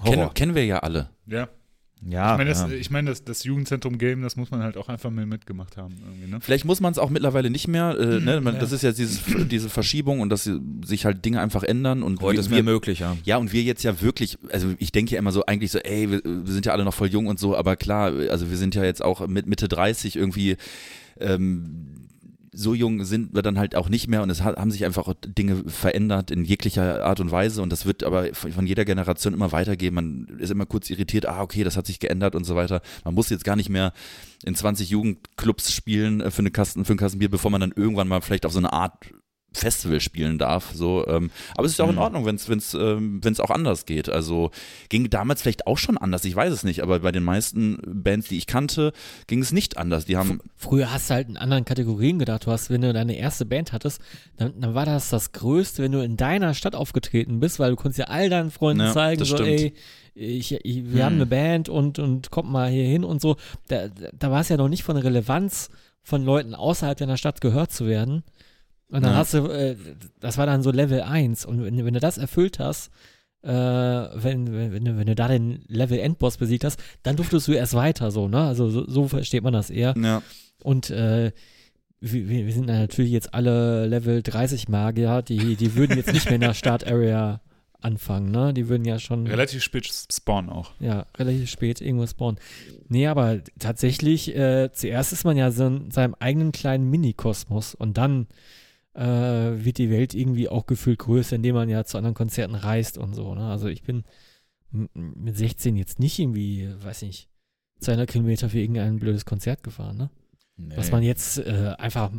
Kennen, 0.04 0.20
Horror. 0.20 0.34
kennen 0.34 0.56
wir 0.56 0.66
ja 0.66 0.80
alle. 0.80 1.10
Ja, 1.26 1.50
Ja, 2.08 2.32
ich 2.32 2.38
meine, 2.38 2.50
das, 2.50 2.62
ja. 2.62 2.70
ich 2.70 2.90
mein, 2.90 3.06
das, 3.06 3.26
das 3.26 3.44
Jugendzentrum-Game, 3.44 4.22
das 4.22 4.38
muss 4.38 4.52
man 4.52 4.64
halt 4.64 4.78
auch 4.78 4.88
einfach 4.88 5.10
mal 5.10 5.26
mitgemacht 5.26 5.76
haben. 5.76 5.96
Irgendwie, 6.02 6.32
ne? 6.32 6.40
Vielleicht 6.40 6.64
muss 6.64 6.80
man 6.80 6.94
es 6.94 6.98
auch 6.98 7.10
mittlerweile 7.10 7.50
nicht 7.50 7.68
mehr. 7.68 7.98
Äh, 8.00 8.22
ne? 8.22 8.40
man, 8.40 8.54
Ja. 8.54 8.62
Das 8.62 8.72
ist 8.72 8.84
ja 8.84 8.94
dieses, 8.94 9.24
diese 9.50 9.70
Verschiebung 9.70 10.22
und 10.22 10.30
dass 10.30 10.50
sich 10.86 11.04
halt 11.04 11.26
Dinge 11.26 11.41
einfach 11.41 11.64
ändern. 11.64 12.02
Und 12.02 12.22
heute 12.22 12.38
wir, 12.38 12.40
ist 12.40 12.50
mehr 12.50 12.60
wir, 12.60 12.64
möglich, 12.64 13.00
ja. 13.00 13.18
Ja, 13.26 13.36
und 13.36 13.52
wir 13.52 13.64
jetzt 13.64 13.84
ja 13.84 14.00
wirklich, 14.02 14.38
also 14.50 14.74
ich 14.78 14.94
denke 14.94 15.12
ja 15.12 15.20
immer 15.20 15.34
so, 15.34 15.46
eigentlich 15.46 15.72
so, 15.72 15.80
ey, 15.80 16.10
wir, 16.10 16.22
wir 16.24 16.54
sind 16.54 16.66
ja 16.66 16.72
alle 16.72 16.86
noch 16.86 16.94
voll 16.94 17.10
jung 17.10 17.28
und 17.28 17.38
so, 17.38 17.58
aber 17.58 17.76
klar, 17.76 18.14
also 18.30 18.50
wir 18.50 18.56
sind 18.56 18.76
ja 18.76 18.86
jetzt 18.86 19.04
auch 19.04 19.28
mit 19.28 19.48
Mitte 19.48 19.68
30 19.68 20.16
irgendwie, 20.16 20.56
ähm, 21.20 22.09
so 22.60 22.73
jung 22.73 23.06
sind 23.06 23.34
wir 23.34 23.41
dann 23.41 23.57
halt 23.57 23.73
auch 23.76 23.88
nicht 23.88 24.10
mehr 24.10 24.22
und 24.22 24.30
es 24.30 24.44
haben 24.44 24.69
sich 24.69 24.84
einfach 24.84 25.14
Dinge 25.26 25.64
verändert 25.65 26.30
in 26.30 26.44
jeglicher 26.44 27.06
Art 27.06 27.22
und 27.22 27.31
Weise 27.31 27.61
und 27.61 27.72
das 27.72 27.86
wird 27.86 28.03
aber 28.03 28.34
von, 28.34 28.68
jeder 28.68 28.84
Generation 28.84 29.34
immer 29.34 29.53
weitergehen. 29.53 29.94
Man 29.94 30.27
ist 30.40 30.49
immer 30.49 30.65
kurz 30.65 30.90
irritiert, 30.90 31.26
ah, 31.26 31.41
okay, 31.41 31.64
das 31.64 31.77
hat 31.77 31.88
sich 31.88 31.99
geändert 31.99 32.36
und 32.36 32.44
so 32.44 32.56
weiter. 32.56 32.81
Man 33.06 33.14
muss 33.14 33.30
jetzt 33.30 33.45
gar 33.45 33.56
nicht 33.56 33.69
mehr 33.69 33.94
in 34.44 34.56
20 34.56 34.90
Jugendclubs 34.90 35.72
spielen 35.72 36.19
äh, 36.19 36.31
für, 36.31 36.40
eine 36.40 36.52
Kasten, 36.52 36.84
für 36.84 36.94
ein 36.94 36.98
Kastenbier, 36.98 37.30
bevor 37.30 37.49
man 37.49 37.61
dann 37.61 37.73
irgendwann 37.73 38.10
mal 38.10 38.22
vielleicht 38.22 38.45
auf 38.45 38.52
so 38.52 38.60
eine 38.60 38.73
Art 38.73 38.94
Festival 39.54 40.00
spielen 40.00 40.38
darf. 40.38 40.72
So, 40.74 41.06
ähm, 41.08 41.32
aber 41.56 41.66
es 41.66 41.72
ist 41.74 41.78
ja 41.80 41.86
auch 41.86 41.90
in 41.90 41.96
Mhm. 41.96 42.02
Ordnung, 42.02 42.26
wenn 42.26 42.36
es 42.36 42.48
wenn's, 42.50 42.74
ähm, 42.76 43.20
wenn's 43.24 43.40
auch 43.40 43.50
anders 43.50 43.86
geht. 43.86 44.08
Also 44.08 44.52
ging 44.90 45.10
damals 45.10 45.42
vielleicht 45.42 45.66
auch 45.68 45.78
schon 45.78 45.98
anders, 45.98 46.24
ich 46.26 46.36
weiß 46.36 46.54
es 46.54 46.64
nicht, 46.64 46.82
aber 46.84 47.00
bei 47.00 47.12
den 47.12 47.24
meisten 47.24 47.80
Bands, 47.86 48.28
die 48.30 48.38
ich 48.38 48.46
kannte, 48.48 48.94
ging 49.28 49.42
es 49.42 49.52
nicht 49.52 49.78
anders. 49.78 50.06
Die 50.06 50.18
haben 50.18 50.40
Früher 50.56 50.92
hast 50.94 51.10
du 51.10 51.16
halt 51.16 51.30
in 51.30 51.38
anderen 51.38 51.66
Kategorien 51.66 52.20
gedacht. 52.20 52.46
Du 52.46 52.52
hast, 52.52 52.70
wenn 52.70 52.82
du 52.82 52.94
deine 52.94 53.18
erste 53.18 53.46
Band 53.46 53.74
hattest, 53.74 54.02
dann, 54.38 54.54
dann 54.62 54.76
war 54.76 54.86
das 54.86 55.10
das 55.10 55.32
Größte, 55.32 55.82
wenn 55.82 55.92
du 55.92 56.04
in 56.04 56.16
deiner 56.16 56.54
Stadt 56.54 56.76
aufgetreten 56.76 57.40
bist, 57.40 57.58
weil 57.60 57.72
du 57.72 57.76
konntest 57.76 57.98
ja 58.00 58.06
all 58.06 58.30
deinen 58.30 58.52
Freunden 58.52 58.84
Ja, 58.84 58.94
zeigen, 58.94 59.26
so, 59.26 59.36
stimmt. 59.36 59.50
ey, 59.50 59.74
ich, 60.14 60.54
ich, 60.54 60.92
wir 60.92 61.00
Hm. 61.00 61.04
haben 61.04 61.16
eine 61.16 61.26
Band 61.26 61.70
und, 61.70 61.98
und 61.98 62.30
kommt 62.30 62.50
mal 62.52 62.70
hier 62.70 62.86
hin 62.86 63.04
und 63.04 63.20
so. 63.22 63.36
Da, 63.68 63.88
da- 63.88 64.10
da 64.14 64.32
war 64.32 64.42
es 64.42 64.50
ja 64.50 64.58
noch 64.58 64.70
nicht 64.70 64.84
von 64.84 64.96
der 64.96 65.04
Relevanz 65.06 65.70
von 66.04 66.24
Leuten 66.24 66.56
außerhalb 66.56 66.98
deiner 66.98 67.18
Stadt 67.18 67.42
gehört 67.42 67.72
zu 67.72 67.86
werden. 67.88 68.24
Und 68.90 69.03
dann 69.03 69.11
Ja. 69.14 69.18
hast 69.20 69.34
du, 69.34 69.45
äh, 69.48 69.76
das 70.20 70.38
war 70.38 70.45
dann 70.45 70.64
so 70.64 70.72
Level 70.72 71.02
1. 71.02 71.45
Und 71.45 71.64
wenn, 71.64 71.86
wenn 71.86 71.94
du 71.94 71.99
das 71.99 72.18
erfüllt 72.18 72.60
hast, 72.60 72.90
äh, 73.44 73.49
wenn, 73.49 74.52
wenn, 74.53 74.74
wenn, 74.74 74.86
du, 74.86 74.98
wenn 74.98 75.07
du 75.07 75.16
da 75.16 75.28
den 75.28 75.64
Level 75.68 75.99
Endboss 75.99 76.38
besiegt 76.38 76.64
hast, 76.66 76.80
dann 77.03 77.16
durftest 77.16 77.48
du 77.48 77.53
erst 77.53 77.74
weiter 77.74 78.11
so, 78.11 78.28
ne? 78.28 78.41
Also 78.41 78.70
so, 78.70 78.90
so 78.90 79.07
versteht 79.07 79.44
man 79.44 79.53
das 79.53 79.70
eher. 79.70 79.94
ja, 79.98 80.22
Und 80.64 80.90
äh, 80.90 81.32
wir, 82.02 82.28
wir 82.28 82.52
sind 82.53 82.66
natürlich 82.68 83.11
jetzt 83.11 83.34
alle 83.34 83.86
Level 83.86 84.24
30 84.24 84.68
Magier, 84.70 85.22
die, 85.22 85.56
die 85.56 85.76
würden 85.76 85.95
jetzt 85.98 86.11
nicht 86.14 86.26
mehr 86.26 86.36
in 86.36 86.41
der 86.41 86.53
Start-Area 86.53 87.41
anfangen, 87.82 88.32
ne? 88.32 88.53
Die 88.53 88.68
würden 88.68 88.84
ja 88.86 88.99
schon 88.99 89.26
Relativ 89.28 89.64
spät 89.64 89.86
spawnen 90.11 90.49
auch. 90.49 90.72
ja, 90.80 91.06
relativ 91.18 91.49
spät 91.49 91.80
irgendwo 91.80 92.07
spawnen. 92.07 92.40
Nee, 92.90 93.07
aber 93.07 93.40
tatsächlich, 93.60 94.36
äh, 94.36 94.70
zuerst 94.74 95.14
ist 95.14 95.24
man 95.24 95.38
ja 95.38 95.52
so 95.52 95.68
in 95.68 95.91
seinem 95.91 96.16
eigenen 96.20 96.52
kleinen 96.52 96.90
Mini-Kosmos 96.90 97.76
und 97.76 97.98
dann 97.98 98.28
äh, 98.94 99.03
wird 99.03 99.78
die 99.78 99.90
Welt 99.90 100.14
irgendwie 100.14 100.49
auch 100.49 100.66
gefühlt 100.66 100.99
größer, 100.99 101.36
indem 101.36 101.56
man 101.56 101.70
ja 101.70 101.84
zu 101.86 101.98
anderen 101.98 102.16
Konzerten 102.16 102.56
reist 102.56 102.98
und 102.98 103.14
so. 103.14 103.34
Ne? 103.36 103.41
Also 103.49 103.68
ich 103.68 103.84
bin 103.84 104.03
mit 104.72 105.38
16 105.38 105.76
jetzt 105.78 105.99
nicht 105.99 106.20
irgendwie, 106.20 106.70
weiß 106.84 107.02
nicht, 107.03 107.30
200 107.80 108.10
Kilometer 108.10 108.49
für 108.49 108.60
irgendein 108.60 108.99
blödes 108.99 109.26
Konzert 109.26 109.64
gefahren, 109.64 109.98
ne? 109.98 110.10
Was 110.76 110.91
man 110.91 111.02
jetzt 111.03 111.38
äh, 111.40 111.74
einfach 111.78 112.11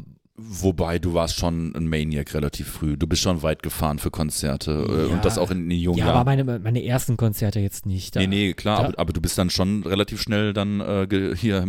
Wobei 0.43 0.99
du 0.99 1.13
warst 1.13 1.37
schon 1.37 1.75
ein 1.77 1.87
Maniac 1.87 2.33
relativ 2.33 2.67
früh. 2.67 2.97
Du 2.97 3.07
bist 3.07 3.21
schon 3.21 3.43
weit 3.43 3.63
gefahren 3.63 3.99
für 3.99 4.11
Konzerte 4.11 4.71
äh, 4.89 5.09
Ja. 5.09 5.15
und 5.15 5.23
das 5.23 5.37
auch 5.37 5.51
in 5.51 5.69
den 5.69 5.79
jungen 5.79 5.99
ja, 5.99 6.07
aber 6.15 6.31
Jahren. 6.33 6.47
meine, 6.47 6.59
meine 6.61 6.83
ersten 6.83 7.19
Konzerte 7.19 7.61
jetzt 7.61 7.85
nicht. 7.85 8.17
Da, 8.17 8.21
nee, 8.21 8.27
nee, 8.27 8.53
klar, 8.55 8.79
da- 8.79 8.89
aber, 8.89 8.99
aber 8.99 9.13
du 9.13 9.21
bist 9.21 9.37
dann 9.37 9.51
schon 9.51 9.83
relativ 9.83 10.19
schnell 10.23 10.55
dann 10.55 10.81
äh, 10.81 11.37
hier, 11.37 11.67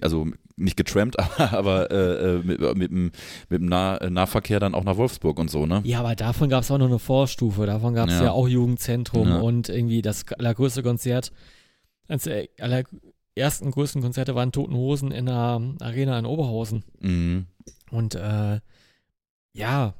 also 0.00 0.28
nicht 0.58 0.76
getrampt, 0.76 1.18
aber, 1.38 1.52
aber 1.52 1.90
äh, 1.90 2.36
äh, 2.36 2.42
mit, 2.42 2.60
mit, 2.76 2.90
dem- 2.90 3.12
mit 3.48 3.60
dem 3.60 3.66
nah 3.66 3.96
äh, 3.98 4.10
Nahverkehr 4.10 4.60
dann 4.60 4.74
auch 4.74 4.84
nach 4.84 4.96
Wolfsburg 4.96 5.38
und 5.38 5.50
so, 5.50 5.66
ne? 5.66 5.80
Ja, 5.84 6.00
aber 6.00 6.14
davon 6.16 6.48
gab 6.48 6.62
es 6.62 6.70
auch 6.70 6.78
noch 6.78 6.86
eine 6.86 6.98
Vorstufe. 6.98 7.66
Davon 7.66 7.94
gab 7.94 8.08
es 8.08 8.14
ja. 8.18 8.24
Ja. 8.24 8.32
auch 8.32 8.48
Jugendzentrum 8.48 9.28
Ja. 9.28 9.38
und 9.38 9.68
irgendwie 9.68 10.02
das 10.02 10.26
allergrößte 10.32 10.82
Konzert, 10.82 11.32
eines 12.08 12.24
der 12.24 12.48
allerersten 12.58 13.70
größten 13.70 14.02
Konzerte 14.02 14.34
waren 14.34 14.52
Toten 14.52 14.74
Hosen 14.74 15.10
in 15.12 15.26
der 15.26 15.60
Arena 15.80 16.18
in 16.18 16.26
Oberhausen. 16.26 16.84
Mhm. 17.00 17.46
Und 17.90 18.14
äh, 18.14 18.60
ja, 19.52 19.94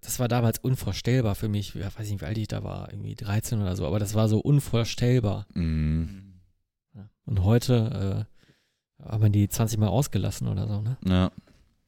das 0.00 0.18
war 0.18 0.28
damals 0.28 0.58
unvorstellbar 0.58 1.34
für 1.34 1.48
mich. 1.48 1.74
Ich 1.76 1.84
weiß 1.98 2.08
nicht, 2.10 2.20
wie 2.20 2.24
alt 2.24 2.38
ich 2.38 2.48
da 2.48 2.64
war, 2.64 2.90
irgendwie 2.92 3.14
13 3.14 3.60
oder 3.60 3.76
so, 3.76 3.86
aber 3.86 3.98
das 3.98 4.14
war 4.14 4.28
so 4.28 4.38
unvorstellbar. 4.38 5.46
Mhm. 5.54 6.34
Und 7.26 7.42
heute 7.42 8.26
äh, 8.28 8.35
haben 9.04 9.22
wir 9.22 9.30
die 9.30 9.48
20 9.48 9.78
Mal 9.78 9.88
ausgelassen 9.88 10.48
oder 10.48 10.66
so, 10.66 10.80
ne? 10.80 10.96
Ja. 11.06 11.30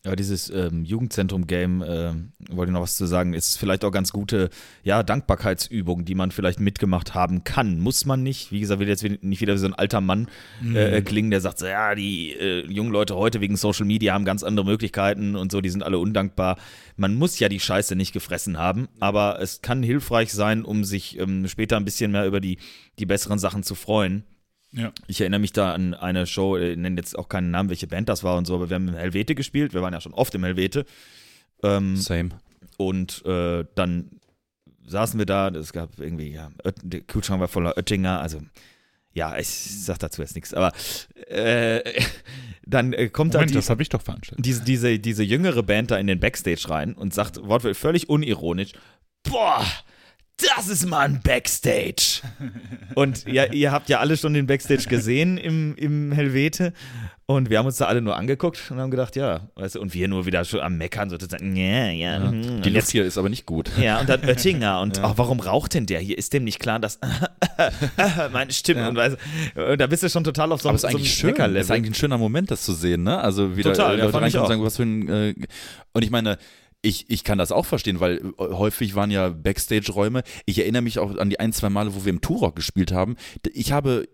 Ja, 0.06 0.14
dieses 0.14 0.48
ähm, 0.48 0.84
Jugendzentrum-Game, 0.84 1.82
äh, 1.82 2.12
wollte 2.50 2.70
ich 2.70 2.72
noch 2.72 2.82
was 2.82 2.96
zu 2.96 3.04
sagen, 3.04 3.34
ist 3.34 3.58
vielleicht 3.58 3.84
auch 3.84 3.90
ganz 3.90 4.12
gute, 4.12 4.48
ja, 4.84 5.02
Dankbarkeitsübung, 5.02 6.04
die 6.04 6.14
man 6.14 6.30
vielleicht 6.30 6.60
mitgemacht 6.60 7.14
haben 7.14 7.42
kann. 7.42 7.80
Muss 7.80 8.06
man 8.06 8.22
nicht. 8.22 8.52
Wie 8.52 8.60
gesagt, 8.60 8.78
will 8.78 8.88
jetzt 8.88 9.02
nicht 9.02 9.40
wieder 9.40 9.54
wie 9.54 9.58
so 9.58 9.66
ein 9.66 9.74
alter 9.74 10.00
Mann 10.00 10.28
äh, 10.64 10.98
äh, 10.98 11.02
klingen, 11.02 11.32
der 11.32 11.40
sagt 11.40 11.58
so, 11.58 11.66
ja, 11.66 11.96
die 11.96 12.32
äh, 12.32 12.64
jungen 12.70 12.92
Leute 12.92 13.16
heute 13.16 13.40
wegen 13.40 13.56
Social 13.56 13.86
Media 13.86 14.14
haben 14.14 14.24
ganz 14.24 14.44
andere 14.44 14.64
Möglichkeiten 14.64 15.34
und 15.34 15.50
so, 15.50 15.60
die 15.60 15.68
sind 15.70 15.82
alle 15.82 15.98
undankbar. 15.98 16.58
Man 16.96 17.16
muss 17.16 17.38
ja 17.40 17.48
die 17.48 17.60
Scheiße 17.60 17.96
nicht 17.96 18.12
gefressen 18.12 18.56
haben, 18.56 18.86
aber 19.00 19.40
es 19.42 19.62
kann 19.62 19.82
hilfreich 19.82 20.32
sein, 20.32 20.64
um 20.64 20.84
sich 20.84 21.18
ähm, 21.18 21.48
später 21.48 21.76
ein 21.76 21.84
bisschen 21.84 22.12
mehr 22.12 22.24
über 22.24 22.40
die, 22.40 22.58
die 23.00 23.06
besseren 23.06 23.40
Sachen 23.40 23.64
zu 23.64 23.74
freuen. 23.74 24.22
Ja. 24.72 24.92
Ich 25.06 25.20
erinnere 25.20 25.40
mich 25.40 25.52
da 25.52 25.72
an 25.72 25.94
eine 25.94 26.26
Show, 26.26 26.58
ich 26.58 26.76
nenne 26.76 26.96
jetzt 26.96 27.18
auch 27.18 27.28
keinen 27.28 27.50
Namen, 27.50 27.70
welche 27.70 27.86
Band 27.86 28.08
das 28.08 28.22
war 28.22 28.36
und 28.36 28.46
so, 28.46 28.54
aber 28.54 28.68
wir 28.68 28.74
haben 28.74 28.88
im 28.88 28.94
Helvete 28.94 29.34
gespielt, 29.34 29.72
wir 29.72 29.82
waren 29.82 29.94
ja 29.94 30.00
schon 30.00 30.14
oft 30.14 30.34
im 30.34 30.44
Helvete. 30.44 30.84
Ähm, 31.62 31.96
Same. 31.96 32.30
und 32.76 33.24
äh, 33.26 33.64
dann 33.74 34.10
saßen 34.86 35.18
wir 35.18 35.26
da, 35.26 35.48
es 35.48 35.72
gab 35.72 35.98
irgendwie, 35.98 36.32
ja, 36.32 36.50
der 36.82 37.00
Kühlschrank 37.00 37.40
war 37.40 37.48
voller 37.48 37.76
Oettinger, 37.76 38.20
also 38.20 38.40
ja, 39.12 39.36
ich 39.38 39.48
sag 39.48 39.98
dazu 39.98 40.22
jetzt 40.22 40.34
nichts, 40.34 40.54
aber 40.54 40.72
äh, 41.26 42.00
dann 42.66 42.92
äh, 42.92 43.08
kommt 43.08 43.34
da 43.34 43.38
Moment, 43.38 43.50
die, 43.50 43.54
das 43.54 43.70
habe 43.70 43.82
ich 43.82 43.88
doch 43.88 44.02
veranstaltet. 44.02 44.44
diese, 44.44 44.64
diese, 44.64 44.98
diese 44.98 45.24
jüngere 45.24 45.62
Band 45.62 45.90
da 45.90 45.98
in 45.98 46.06
den 46.06 46.20
Backstage 46.20 46.68
rein 46.68 46.94
und 46.94 47.12
sagt 47.14 47.38
wortwörtlich 47.42 47.78
völlig 47.78 48.08
unironisch, 48.08 48.72
boah, 49.24 49.64
das 50.56 50.68
ist 50.68 50.86
mal 50.86 51.00
ein 51.00 51.20
Backstage. 51.22 52.22
und 52.94 53.26
ja, 53.26 53.44
ihr 53.52 53.72
habt 53.72 53.88
ja 53.88 53.98
alle 54.00 54.16
schon 54.16 54.34
den 54.34 54.46
Backstage 54.46 54.84
gesehen 54.88 55.36
im, 55.38 55.74
im 55.76 56.12
Helvete. 56.12 56.72
Und 57.30 57.50
wir 57.50 57.58
haben 57.58 57.66
uns 57.66 57.76
da 57.76 57.84
alle 57.84 58.00
nur 58.00 58.16
angeguckt 58.16 58.70
und 58.70 58.78
haben 58.78 58.90
gedacht, 58.90 59.14
ja, 59.14 59.50
weißt 59.56 59.74
du, 59.74 59.82
und 59.82 59.92
wir 59.92 60.08
nur 60.08 60.24
wieder 60.24 60.46
schon 60.46 60.60
am 60.60 60.78
Meckern, 60.78 61.10
so 61.10 61.18
zu 61.18 61.26
sagen, 61.26 61.54
ja, 61.56 61.90
ja, 61.90 62.20
mhm. 62.20 62.62
Die 62.62 62.70
Luft 62.70 62.88
hier 62.90 63.04
ist 63.04 63.18
aber 63.18 63.28
nicht 63.28 63.44
gut. 63.44 63.70
ja, 63.78 64.00
und 64.00 64.08
dann 64.08 64.24
Oettinger 64.24 64.80
und 64.80 64.96
Ja. 64.96 65.04
ach, 65.04 65.12
warum 65.16 65.38
raucht 65.40 65.74
denn 65.74 65.84
der 65.84 66.00
hier? 66.00 66.16
Ist 66.16 66.32
dem 66.32 66.44
nicht 66.44 66.58
klar, 66.58 66.78
dass 66.78 66.98
meine 68.32 68.50
Stimme 68.52 68.80
Ja. 68.80 68.88
und, 68.88 68.96
weißt, 68.96 69.16
da 69.76 69.86
bist 69.86 70.02
du 70.04 70.08
schon 70.08 70.24
total 70.24 70.52
auf 70.52 70.62
so, 70.62 70.70
Aber 70.70 70.78
so 70.78 70.86
einem 70.86 70.96
eigentlich 70.96 71.12
schön. 71.12 71.30
Meckerlevel. 71.30 71.60
Es 71.60 71.66
ist 71.66 71.70
eigentlich 71.70 71.90
ein 71.90 71.94
schöner 71.96 72.16
Moment, 72.16 72.50
das 72.50 72.62
zu 72.62 72.72
sehen, 72.72 73.02
ne? 73.02 73.18
Also 73.20 73.56
wieder 73.58 73.72
Total, 73.74 73.94
äh, 73.94 73.98
ja, 73.98 74.04
Leute 74.04 74.12
fand 74.18 74.28
ich 74.28 74.38
auch. 74.38 74.48
sagen, 74.48 74.62
was 74.62 74.76
für 74.76 74.84
ein 74.84 75.08
äh, 75.08 75.34
und 75.92 76.02
ich 76.04 76.10
meine, 76.10 76.38
ich, 76.82 77.10
ich 77.10 77.24
kann 77.24 77.38
das 77.38 77.52
auch 77.52 77.66
verstehen, 77.66 78.00
weil 78.00 78.18
äh, 78.18 78.32
häufig 78.38 78.94
waren 78.94 79.10
ja 79.10 79.30
Backstage-Räume. 79.30 80.22
Ich 80.46 80.58
erinnere 80.58 80.82
mich 80.82 80.98
auch 80.98 81.16
an 81.16 81.30
die 81.30 81.40
ein, 81.40 81.52
zwei 81.52 81.70
Male, 81.70 81.94
wo 81.94 82.04
wir 82.04 82.10
im 82.10 82.20
Turok 82.20 82.56
gespielt 82.56 82.92
haben. 82.92 83.16
Ich 83.52 83.72
habe 83.72 84.08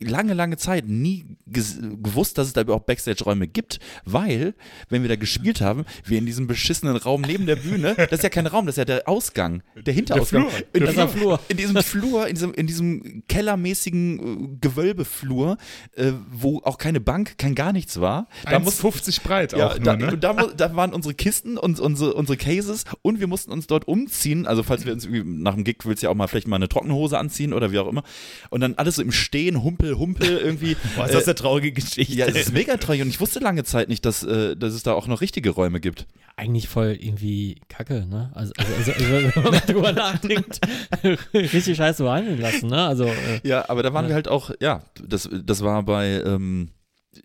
lange, 0.00 0.34
lange 0.34 0.56
Zeit 0.56 0.88
nie 0.88 1.24
gewusst, 1.46 2.38
dass 2.38 2.48
es 2.48 2.52
da 2.52 2.62
überhaupt 2.62 2.86
Backstage-Räume 2.86 3.46
gibt, 3.46 3.78
weil, 4.04 4.54
wenn 4.88 5.02
wir 5.02 5.08
da 5.08 5.16
gespielt 5.16 5.60
haben, 5.60 5.84
wir 6.04 6.18
in 6.18 6.26
diesem 6.26 6.46
beschissenen 6.46 6.96
Raum 6.96 7.22
neben 7.22 7.46
der 7.46 7.56
Bühne, 7.56 7.94
das 7.96 8.12
ist 8.12 8.22
ja 8.22 8.28
kein 8.28 8.46
Raum, 8.46 8.66
das 8.66 8.74
ist 8.74 8.78
ja 8.78 8.84
der 8.84 9.08
Ausgang, 9.08 9.62
der 9.76 9.94
Hinterausgang. 9.94 10.48
Flur. 10.48 10.66
in, 10.72 10.80
Der 10.80 10.88
diesem, 10.88 11.08
Flur. 11.08 11.40
in 11.48 11.56
diesem 11.56 11.82
Flur, 11.82 12.26
in 12.26 12.34
diesem, 12.34 12.54
in 12.54 12.66
diesem 12.66 13.22
kellermäßigen 13.28 14.18
äh, 14.18 14.56
Gewölbeflur, 14.60 15.58
äh, 15.94 16.12
wo 16.30 16.60
auch 16.64 16.78
keine 16.78 17.00
Bank, 17.00 17.38
kein 17.38 17.54
gar 17.54 17.72
nichts 17.72 18.00
war. 18.00 18.28
Da 18.44 18.58
muss 18.58 18.80
50 18.80 19.22
breit 19.22 19.52
ja, 19.52 19.68
auch 19.68 19.78
da, 19.78 19.96
nur, 19.96 20.10
ne? 20.10 20.18
da, 20.18 20.32
da 20.32 20.76
waren 20.76 20.92
unsere 20.92 21.14
Kisten 21.14 21.56
und 21.56 21.78
unsere, 21.78 22.14
unsere 22.14 22.36
Cases 22.36 22.84
und 23.02 23.20
wir 23.20 23.26
mussten 23.26 23.52
uns 23.52 23.66
dort 23.66 23.86
umziehen. 23.86 24.46
Also 24.46 24.62
falls 24.62 24.84
wir 24.84 24.92
uns 24.92 25.06
nach 25.10 25.54
dem 25.54 25.64
Gig 25.64 25.78
willst 25.84 26.02
du 26.02 26.06
ja 26.06 26.10
auch 26.10 26.14
mal 26.14 26.26
vielleicht 26.26 26.48
mal 26.48 26.56
eine 26.56 26.68
trockene 26.68 26.94
Hose 26.94 27.18
anziehen 27.18 27.52
oder 27.52 27.70
wie 27.70 27.78
auch 27.78 27.88
immer. 27.88 28.02
Und 28.50 28.60
dann 28.60 28.74
alles 28.74 28.96
so 28.96 29.02
im 29.02 29.12
Stehen, 29.12 29.62
Humpel, 29.92 29.98
Humpel 29.98 30.38
irgendwie. 30.38 30.76
Boah, 30.96 31.06
ist 31.06 31.14
das 31.14 31.24
eine 31.24 31.34
traurige 31.34 31.72
Geschichte. 31.72 32.14
ja, 32.14 32.26
es 32.26 32.36
ist 32.36 32.52
mega 32.52 32.76
traurig 32.76 33.02
und 33.02 33.08
ich 33.08 33.20
wusste 33.20 33.38
lange 33.40 33.64
Zeit 33.64 33.88
nicht, 33.88 34.04
dass, 34.04 34.22
äh, 34.22 34.56
dass 34.56 34.72
es 34.74 34.82
da 34.82 34.92
auch 34.94 35.06
noch 35.06 35.20
richtige 35.20 35.50
Räume 35.50 35.80
gibt. 35.80 36.06
Eigentlich 36.36 36.68
voll 36.68 36.96
irgendwie 36.98 37.60
kacke, 37.68 38.06
ne? 38.06 38.30
Also, 38.34 38.52
also, 38.56 38.72
also, 38.74 38.92
also 38.92 39.12
wenn 39.36 39.42
man 39.52 39.60
drüber 39.66 39.92
nachdenkt, 39.92 40.60
richtig 41.34 41.76
scheiße 41.76 42.02
behandeln 42.02 42.40
lassen, 42.40 42.68
ne? 42.68 42.86
Also, 42.86 43.04
äh, 43.04 43.40
Ja, 43.44 43.68
aber 43.68 43.82
da 43.84 43.92
waren 43.94 44.04
Ja. 44.06 44.08
wir 44.10 44.14
halt 44.16 44.28
auch, 44.28 44.50
ja, 44.60 44.82
das, 45.06 45.28
das 45.44 45.62
war 45.62 45.82
bei, 45.84 46.22
ähm, 46.26 46.70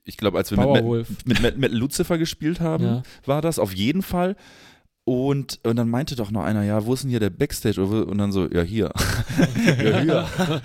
ich 0.04 0.18
glaube, 0.18 0.38
als 0.38 0.52
wir 0.52 0.58
mit, 0.60 0.68
Powerwolf. 0.68 1.08
mit, 1.26 1.42
mit, 1.42 1.58
mit 1.58 1.72
Lucifer 1.72 2.20
gespielt 2.20 2.60
haben, 2.60 2.84
Ja. 2.84 3.04
war 3.26 3.42
das 3.42 3.58
auf 3.58 3.74
jeden 3.74 4.04
Fall. 4.04 4.36
Und, 5.06 5.60
und 5.64 5.76
dann 5.76 5.90
meinte 5.90 6.16
doch 6.16 6.30
noch 6.30 6.44
einer, 6.44 6.62
ja, 6.64 6.86
wo 6.86 6.94
ist 6.94 7.02
denn 7.02 7.10
hier 7.10 7.20
der 7.20 7.32
Backstage? 7.32 7.82
Und 7.84 8.20
dann 8.20 8.32
so, 8.32 8.48
ja, 8.48 8.62
hier. 8.62 8.92
ja, 9.84 10.00
hier. 10.02 10.62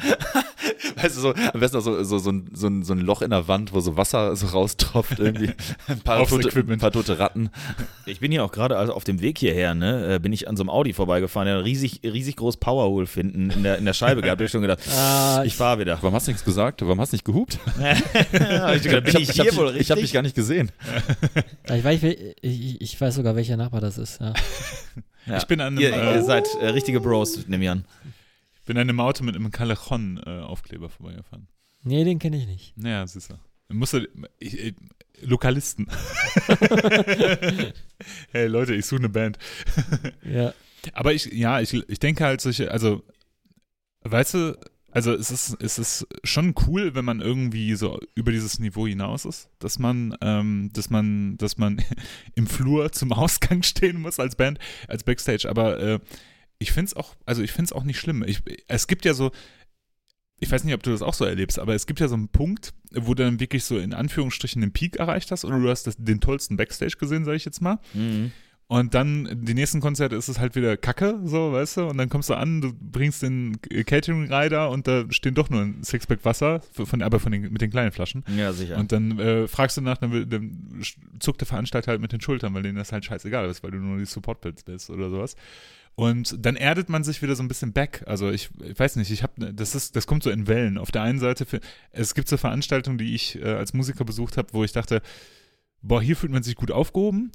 weißt 0.96 1.16
du, 1.16 1.20
so, 1.20 1.34
am 1.34 1.60
besten 1.60 1.76
auch 1.78 1.80
so, 1.82 2.02
so, 2.04 2.18
so, 2.18 2.30
ein, 2.30 2.50
so, 2.52 2.66
ein, 2.68 2.82
so 2.82 2.92
ein 2.92 3.00
Loch 3.00 3.22
in 3.22 3.30
der 3.30 3.48
Wand, 3.48 3.72
wo 3.72 3.80
so 3.80 3.96
Wasser 3.96 4.34
so 4.36 4.46
raustropft 4.46 5.18
irgendwie. 5.18 5.50
Ein 5.88 6.00
paar, 6.00 6.20
Aufs 6.20 6.30
tote, 6.30 6.48
Equipment. 6.48 6.78
ein 6.78 6.80
paar 6.80 6.92
tote 6.92 7.18
Ratten. 7.18 7.50
Ich 8.06 8.20
bin 8.20 8.30
hier 8.32 8.44
auch 8.44 8.52
gerade 8.52 8.76
also 8.76 8.92
auf 8.94 9.04
dem 9.04 9.20
Weg 9.20 9.38
hierher, 9.38 9.74
ne, 9.74 10.14
äh, 10.14 10.18
bin 10.18 10.32
ich 10.32 10.48
an 10.48 10.56
so 10.56 10.62
einem 10.62 10.70
Audi 10.70 10.92
vorbeigefahren, 10.92 11.46
der 11.46 11.64
riesig, 11.64 12.00
riesig 12.04 12.36
groß 12.36 12.56
Powerhole 12.58 13.06
finden 13.06 13.50
in 13.50 13.62
der, 13.62 13.78
in 13.78 13.84
der 13.84 13.92
Scheibe 13.94 14.22
gehabt. 14.22 14.40
Da 14.40 14.42
hab 14.42 14.46
ich 14.46 14.50
schon 14.52 14.62
gedacht, 14.62 14.80
Ah, 14.96 15.42
ich 15.44 15.54
fahre 15.56 15.80
wieder. 15.80 15.98
Warum 16.00 16.14
hast 16.14 16.26
du 16.26 16.30
nichts 16.32 16.44
gesagt? 16.44 16.82
Warum 16.82 17.00
hast 17.00 17.12
du 17.12 17.16
nicht 17.16 17.24
gehupt? 17.24 17.58
Hab 17.78 18.76
ich 18.76 18.82
bin 18.82 19.04
ich, 19.06 19.14
ich, 19.30 19.38
hab, 19.38 19.46
hier 19.48 19.56
wohl 19.56 19.72
dich- 19.72 19.82
ich 19.82 19.90
hab 19.90 19.98
dich 19.98 20.12
gar 20.12 20.22
nicht 20.22 20.34
gesehen. 20.34 20.70
ich, 21.74 21.84
weiß, 21.84 22.02
ich, 22.02 22.18
ich, 22.42 22.80
ich 22.80 23.00
weiß 23.00 23.14
sogar, 23.14 23.36
welcher 23.36 23.56
Nachbar 23.56 23.80
das 23.80 23.98
ist. 23.98 24.20
Ja. 24.20 24.32
Ja. 25.26 25.38
Ich 25.38 25.46
bin 25.46 25.60
an 25.60 25.68
einem, 25.68 25.78
Ihr, 25.78 25.92
äh, 25.94 26.14
ihr 26.16 26.22
seid 26.22 26.46
äh, 26.60 26.66
richtige 26.68 27.00
Bros, 27.00 27.46
nehme 27.48 27.64
ich 27.64 27.70
an. 27.70 27.84
Bin 28.64 28.76
an 28.76 28.88
einem 28.88 29.00
Auto 29.00 29.24
mit 29.24 29.36
einem 29.36 29.50
Callejon-Aufkleber 29.50 30.88
vorbeigefahren. 30.88 31.48
Nee, 31.82 32.04
den 32.04 32.18
kenne 32.18 32.36
ich 32.38 32.46
nicht. 32.46 32.76
Naja, 32.76 33.06
siehst 33.06 33.30
du. 33.30 33.34
Musste, 33.68 34.08
ich, 34.38 34.58
ich, 34.58 34.74
Lokalisten. 35.22 35.86
hey 38.30 38.46
Leute, 38.46 38.74
ich 38.74 38.86
suche 38.86 39.00
eine 39.00 39.08
Band. 39.08 39.38
Ja. 40.22 40.52
Aber 40.92 41.12
ich, 41.12 41.26
ja, 41.26 41.60
ich, 41.60 41.72
ich 41.88 41.98
denke 41.98 42.24
halt 42.24 42.40
solche, 42.40 42.70
also, 42.70 43.02
weißt 44.02 44.34
du, 44.34 44.58
also 44.94 45.12
es 45.12 45.32
ist, 45.32 45.56
es 45.60 45.78
ist 45.78 46.06
schon 46.22 46.54
cool, 46.66 46.94
wenn 46.94 47.04
man 47.04 47.20
irgendwie 47.20 47.74
so 47.74 47.98
über 48.14 48.30
dieses 48.30 48.60
Niveau 48.60 48.86
hinaus 48.86 49.24
ist, 49.24 49.50
dass 49.58 49.80
man, 49.80 50.16
ähm, 50.20 50.70
dass 50.72 50.88
man, 50.88 51.36
dass 51.36 51.58
man 51.58 51.82
im 52.36 52.46
Flur 52.46 52.92
zum 52.92 53.12
Ausgang 53.12 53.62
stehen 53.64 54.00
muss 54.00 54.20
als 54.20 54.36
Band, 54.36 54.58
als 54.86 55.02
Backstage. 55.02 55.48
Aber 55.50 55.80
äh, 55.80 55.98
ich 56.58 56.72
finde 56.72 56.86
es 56.86 56.94
auch, 56.94 57.14
also 57.26 57.42
ich 57.42 57.52
finde 57.52 57.66
es 57.66 57.72
auch 57.72 57.84
nicht 57.84 57.98
schlimm. 57.98 58.24
Ich, 58.26 58.42
es 58.68 58.86
gibt 58.86 59.04
ja 59.04 59.14
so, 59.14 59.30
ich 60.40 60.50
weiß 60.50 60.64
nicht, 60.64 60.74
ob 60.74 60.82
du 60.82 60.90
das 60.90 61.02
auch 61.02 61.14
so 61.14 61.24
erlebst, 61.24 61.58
aber 61.58 61.74
es 61.74 61.86
gibt 61.86 62.00
ja 62.00 62.08
so 62.08 62.14
einen 62.14 62.28
Punkt, 62.28 62.74
wo 62.92 63.14
du 63.14 63.22
dann 63.24 63.40
wirklich 63.40 63.64
so 63.64 63.78
in 63.78 63.94
Anführungsstrichen 63.94 64.60
den 64.60 64.72
Peak 64.72 64.96
erreicht 64.96 65.30
hast 65.30 65.44
oder 65.44 65.58
du 65.58 65.68
hast 65.68 65.86
das, 65.86 65.96
den 65.96 66.20
tollsten 66.20 66.56
Backstage 66.56 66.96
gesehen, 66.98 67.24
sage 67.24 67.36
ich 67.36 67.44
jetzt 67.44 67.60
mal. 67.60 67.78
Mhm. 67.92 68.32
Und 68.66 68.94
dann, 68.94 69.28
die 69.44 69.52
nächsten 69.52 69.80
Konzerte 69.80 70.16
ist 70.16 70.28
es 70.28 70.38
halt 70.38 70.56
wieder 70.56 70.78
Kacke, 70.78 71.20
so, 71.24 71.52
weißt 71.52 71.76
du? 71.76 71.86
Und 71.86 71.98
dann 71.98 72.08
kommst 72.08 72.30
du 72.30 72.34
an, 72.34 72.62
du 72.62 72.72
bringst 72.72 73.22
den 73.22 73.60
Catering-Rider 73.60 74.70
und 74.70 74.88
da 74.88 75.04
stehen 75.10 75.34
doch 75.34 75.50
nur 75.50 75.60
ein 75.60 75.84
Sixpack 75.84 76.24
Wasser, 76.24 76.62
von, 76.72 77.02
aber 77.02 77.20
von 77.20 77.30
den, 77.30 77.52
mit 77.52 77.60
den 77.60 77.70
kleinen 77.70 77.92
Flaschen. 77.92 78.24
Ja, 78.34 78.52
sicher. 78.54 78.78
Und 78.78 78.90
dann 78.90 79.18
äh, 79.18 79.48
fragst 79.48 79.76
du 79.76 79.82
nach, 79.82 79.98
dann, 79.98 80.28
dann 80.30 80.82
zuckt 81.20 81.42
der 81.42 81.46
Veranstalter 81.46 81.90
halt 81.90 82.00
mit 82.00 82.12
den 82.12 82.22
Schultern, 82.22 82.54
weil 82.54 82.62
denen 82.62 82.78
das 82.78 82.90
halt 82.90 83.04
scheißegal 83.04 83.48
ist, 83.50 83.62
weil 83.62 83.70
du 83.70 83.76
nur 83.76 83.98
die 83.98 84.06
Support-Pilz 84.06 84.62
bist 84.62 84.88
oder 84.88 85.10
sowas. 85.10 85.36
Und 85.96 86.44
dann 86.44 86.56
erdet 86.56 86.88
man 86.88 87.04
sich 87.04 87.22
wieder 87.22 87.36
so 87.36 87.42
ein 87.42 87.48
bisschen 87.48 87.72
back. 87.72 88.02
Also 88.06 88.30
ich, 88.30 88.50
ich 88.64 88.78
weiß 88.78 88.96
nicht, 88.96 89.10
ich 89.10 89.22
habe, 89.22 89.52
das 89.52 89.74
ist, 89.74 89.94
das 89.94 90.06
kommt 90.06 90.24
so 90.24 90.30
in 90.30 90.48
Wellen. 90.48 90.76
Auf 90.76 90.90
der 90.90 91.02
einen 91.02 91.20
Seite, 91.20 91.46
für, 91.46 91.60
es 91.92 92.14
gibt 92.14 92.28
so 92.28 92.36
Veranstaltungen, 92.36 92.98
die 92.98 93.14
ich 93.14 93.40
äh, 93.40 93.44
als 93.44 93.74
Musiker 93.74 94.04
besucht 94.04 94.36
habe, 94.36 94.48
wo 94.52 94.64
ich 94.64 94.72
dachte, 94.72 95.02
boah, 95.82 96.02
hier 96.02 96.16
fühlt 96.16 96.32
man 96.32 96.42
sich 96.42 96.56
gut 96.56 96.72
aufgehoben. 96.72 97.30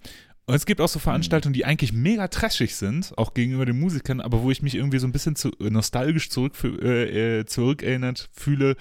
Und 0.46 0.56
es 0.56 0.66
gibt 0.66 0.82
auch 0.82 0.90
so 0.90 0.98
Veranstaltungen, 0.98 1.54
die 1.54 1.64
eigentlich 1.64 1.94
mega 1.94 2.28
trashig 2.28 2.76
sind, 2.76 3.16
auch 3.18 3.36
gegenüber 3.36 3.68
den 3.68 3.80
Musikern, 3.80 4.20
aber 4.20 4.42
wo 4.42 4.50
ich 4.50 4.64
mich 4.64 4.74
irgendwie 4.74 4.98
so 4.98 5.06
ein 5.06 5.12
bisschen 5.12 5.36
zu, 5.36 5.52
nostalgisch 5.60 6.32
zurück, 6.32 6.54
äh, 6.64 7.40
äh, 7.40 7.46
zurückerinnert 7.46 8.30
fühle 8.34 8.76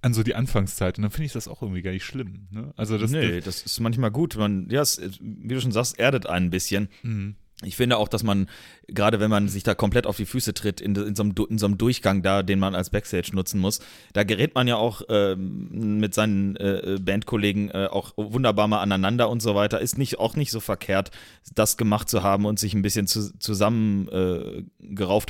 an 0.00 0.14
so 0.14 0.24
die 0.24 0.34
Anfangszeit. 0.34 0.98
Und 0.98 1.02
dann 1.02 1.12
finde 1.12 1.26
ich 1.26 1.32
das 1.32 1.46
auch 1.46 1.62
irgendwie 1.62 1.82
gar 1.82 1.92
nicht 1.92 2.04
schlimm. 2.04 2.48
Ne? 2.50 2.74
Also 2.76 2.98
das, 2.98 3.12
nee, 3.12 3.40
das 3.40 3.62
ist 3.62 3.78
manchmal 3.78 4.10
gut. 4.10 4.36
Man, 4.36 4.68
ja, 4.68 4.82
es, 4.82 5.00
wie 5.20 5.54
du 5.54 5.60
schon 5.60 5.70
sagst, 5.70 5.96
erdet 5.96 6.26
einen 6.26 6.46
ein 6.46 6.50
bisschen. 6.50 6.88
Mhm. 7.04 7.36
Ich 7.64 7.76
finde 7.76 7.98
auch, 7.98 8.08
dass 8.08 8.22
man, 8.22 8.48
gerade 8.88 9.20
wenn 9.20 9.30
man 9.30 9.48
sich 9.48 9.62
da 9.62 9.74
komplett 9.74 10.06
auf 10.06 10.16
die 10.16 10.26
Füße 10.26 10.54
tritt, 10.54 10.80
in, 10.80 10.94
in, 10.94 11.14
so, 11.14 11.22
einem, 11.22 11.34
in 11.48 11.58
so 11.58 11.66
einem 11.66 11.78
Durchgang 11.78 12.22
da, 12.22 12.42
den 12.42 12.58
man 12.58 12.74
als 12.74 12.90
Backstage 12.90 13.30
nutzen 13.32 13.60
muss, 13.60 13.80
da 14.12 14.24
gerät 14.24 14.54
man 14.54 14.68
ja 14.68 14.76
auch 14.76 15.02
ähm, 15.08 15.98
mit 15.98 16.14
seinen 16.14 16.56
äh, 16.56 16.98
Bandkollegen 17.00 17.70
äh, 17.70 17.88
auch 17.90 18.12
wunderbar 18.16 18.68
mal 18.68 18.80
aneinander 18.80 19.28
und 19.28 19.40
so 19.40 19.54
weiter. 19.54 19.80
Ist 19.80 19.98
nicht, 19.98 20.18
auch 20.18 20.36
nicht 20.36 20.50
so 20.50 20.60
verkehrt, 20.60 21.10
das 21.54 21.76
gemacht 21.76 22.08
zu 22.08 22.22
haben 22.22 22.46
und 22.46 22.58
sich 22.58 22.74
ein 22.74 22.82
bisschen 22.82 23.06
zu, 23.06 23.38
zusammen 23.38 24.08
äh, 24.08 24.62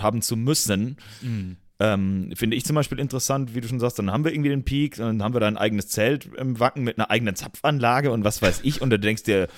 haben 0.01 0.23
zu 0.23 0.37
müssen. 0.37 0.97
Mhm. 1.21 1.57
Ähm, 1.83 2.31
finde 2.37 2.57
ich 2.57 2.65
zum 2.65 2.77
Beispiel 2.77 3.01
interessant, 3.01 3.57
wie 3.57 3.61
du 3.61 3.67
schon 3.67 3.81
sagst, 3.81 3.99
dann 3.99 4.13
haben 4.13 4.25
wir 4.25 4.33
irgendwie 4.33 4.51
den 4.51 4.65
Peak, 4.65 4.97
dann 4.97 5.21
haben 5.21 5.35
wir 5.35 5.41
da 5.41 5.49
ein 5.49 5.57
eigenes 5.57 5.89
Zelt 5.89 6.27
im 6.37 6.61
Wacken 6.61 6.85
mit 6.85 6.97
einer 6.97 7.11
eigenen 7.11 7.35
Zapfanlage 7.35 8.13
und 8.13 8.23
was 8.23 8.41
weiß 8.41 8.61
ich 8.63 8.81
und 8.83 8.91
du 8.91 9.01
denkst 9.01 9.25
dir, 9.25 9.49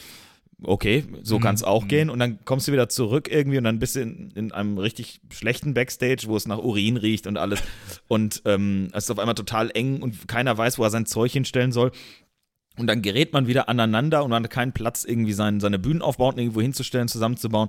okay, 0.62 1.04
so 1.22 1.38
Mhm. 1.38 1.42
kann 1.42 1.54
es 1.54 1.62
auch 1.62 1.84
Mhm. 1.84 1.88
gehen 1.88 2.10
und 2.10 2.18
dann 2.18 2.38
kommst 2.44 2.68
du 2.68 2.72
wieder 2.72 2.88
zurück 2.88 3.28
irgendwie 3.30 3.58
und 3.58 3.64
dann 3.64 3.78
bist 3.78 3.96
du 3.96 4.00
in, 4.00 4.30
in 4.34 4.52
einem 4.52 4.78
richtig 4.78 5.20
schlechten 5.30 5.74
Backstage, 5.74 6.24
wo 6.26 6.36
es 6.36 6.46
nach 6.46 6.58
Urin 6.58 6.96
riecht 6.96 7.26
und 7.26 7.36
alles 7.36 7.62
und 8.08 8.42
ähm, 8.44 8.88
es 8.92 9.04
ist 9.04 9.10
auf 9.10 9.18
einmal 9.18 9.34
total 9.34 9.70
eng 9.74 10.02
und 10.02 10.28
keiner 10.28 10.56
weiß, 10.56 10.78
wo 10.78 10.84
er 10.84 10.90
sein 10.90 11.06
Zeug 11.06 11.32
hinstellen 11.32 11.72
soll. 11.72 11.90
Und 12.76 12.88
dann 12.88 13.02
gerät 13.02 13.32
man 13.32 13.46
wieder 13.46 13.68
aneinander 13.68 14.24
und 14.24 14.30
man 14.30 14.42
hat 14.42 14.50
keinen 14.50 14.72
Platz, 14.72 15.04
irgendwie 15.04 15.32
sein, 15.32 15.60
seine 15.60 15.78
Bühnenaufbauten 15.78 16.40
irgendwo 16.40 16.60
hinzustellen, 16.60 17.06
zusammenzubauen. 17.06 17.68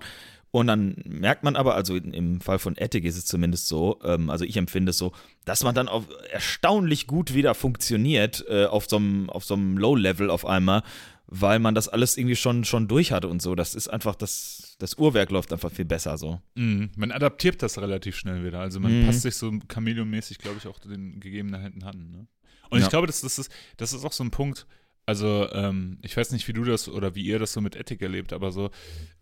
Und 0.49 0.65
dann 0.67 0.95
merkt 1.05 1.43
man 1.43 1.55
aber, 1.55 1.75
also 1.75 1.95
im 1.95 2.41
Fall 2.41 2.57
von 2.57 2.75
Ethic 2.77 3.03
ist 3.05 3.17
es 3.17 3.25
zumindest 3.25 3.67
so, 3.67 3.99
ähm, 4.03 4.29
also 4.31 4.45
ich 4.45 4.57
empfinde 4.57 4.89
es 4.91 4.97
so, 4.97 5.11
dass 5.43 5.63
man 5.63 5.75
dann 5.75 5.89
auf 5.89 6.05
erstaunlich 6.31 7.05
gut 7.05 7.35
wieder 7.35 7.53
funktioniert 7.53 8.45
äh, 8.49 8.65
auf 8.65 8.87
so 8.87 8.95
einem 8.95 9.29
auf 9.29 9.43
so 9.45 9.53
einem 9.53 9.77
Low-Level 9.77 10.29
auf 10.31 10.45
einmal, 10.45 10.81
weil 11.27 11.59
man 11.59 11.73
das 11.75 11.87
alles 11.89 12.17
irgendwie 12.17 12.35
schon, 12.35 12.63
schon 12.65 12.87
durch 12.87 13.11
hatte 13.11 13.27
und 13.27 13.41
so. 13.41 13.55
Das 13.55 13.73
ist 13.75 13.87
einfach, 13.87 14.15
das, 14.15 14.75
das 14.79 14.97
Uhrwerk 14.97 15.31
läuft 15.31 15.51
einfach 15.53 15.71
viel 15.71 15.85
besser 15.85 16.17
so. 16.17 16.41
Mhm. 16.55 16.91
Man 16.95 17.11
adaptiert 17.11 17.61
das 17.63 17.79
relativ 17.79 18.15
schnell 18.15 18.43
wieder. 18.45 18.59
Also 18.59 18.79
man 18.79 19.01
Mhm. 19.01 19.05
passt 19.07 19.21
sich 19.23 19.35
so 19.35 19.49
Chameleon-mäßig, 19.67 20.37
glaube 20.37 20.57
ich, 20.59 20.67
auch 20.67 20.79
den 20.79 21.19
Gegebenheiten 21.19 21.83
an. 21.83 22.11
Ne? 22.11 22.27
Und 22.69 22.79
Ja. 22.79 22.85
ich 22.85 22.89
glaube, 22.89 23.07
das, 23.07 23.21
das, 23.21 23.39
ist, 23.39 23.51
das 23.77 23.93
ist 23.93 24.05
auch 24.05 24.11
so 24.11 24.23
ein 24.23 24.31
Punkt, 24.31 24.67
also 25.07 25.47
ähm, 25.51 25.99
ich 26.01 26.15
weiß 26.17 26.31
nicht, 26.31 26.47
wie 26.47 26.53
du 26.53 26.63
das 26.63 26.87
oder 26.89 27.13
wie 27.15 27.23
ihr 27.23 27.37
das 27.39 27.53
so 27.53 27.61
mit 27.61 27.75
Ethik 27.75 28.01
erlebt, 28.01 28.33
aber 28.33 28.51
so, 28.51 28.71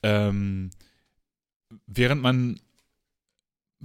ähm, 0.02 0.70
während 1.88 2.22
man 2.22 2.60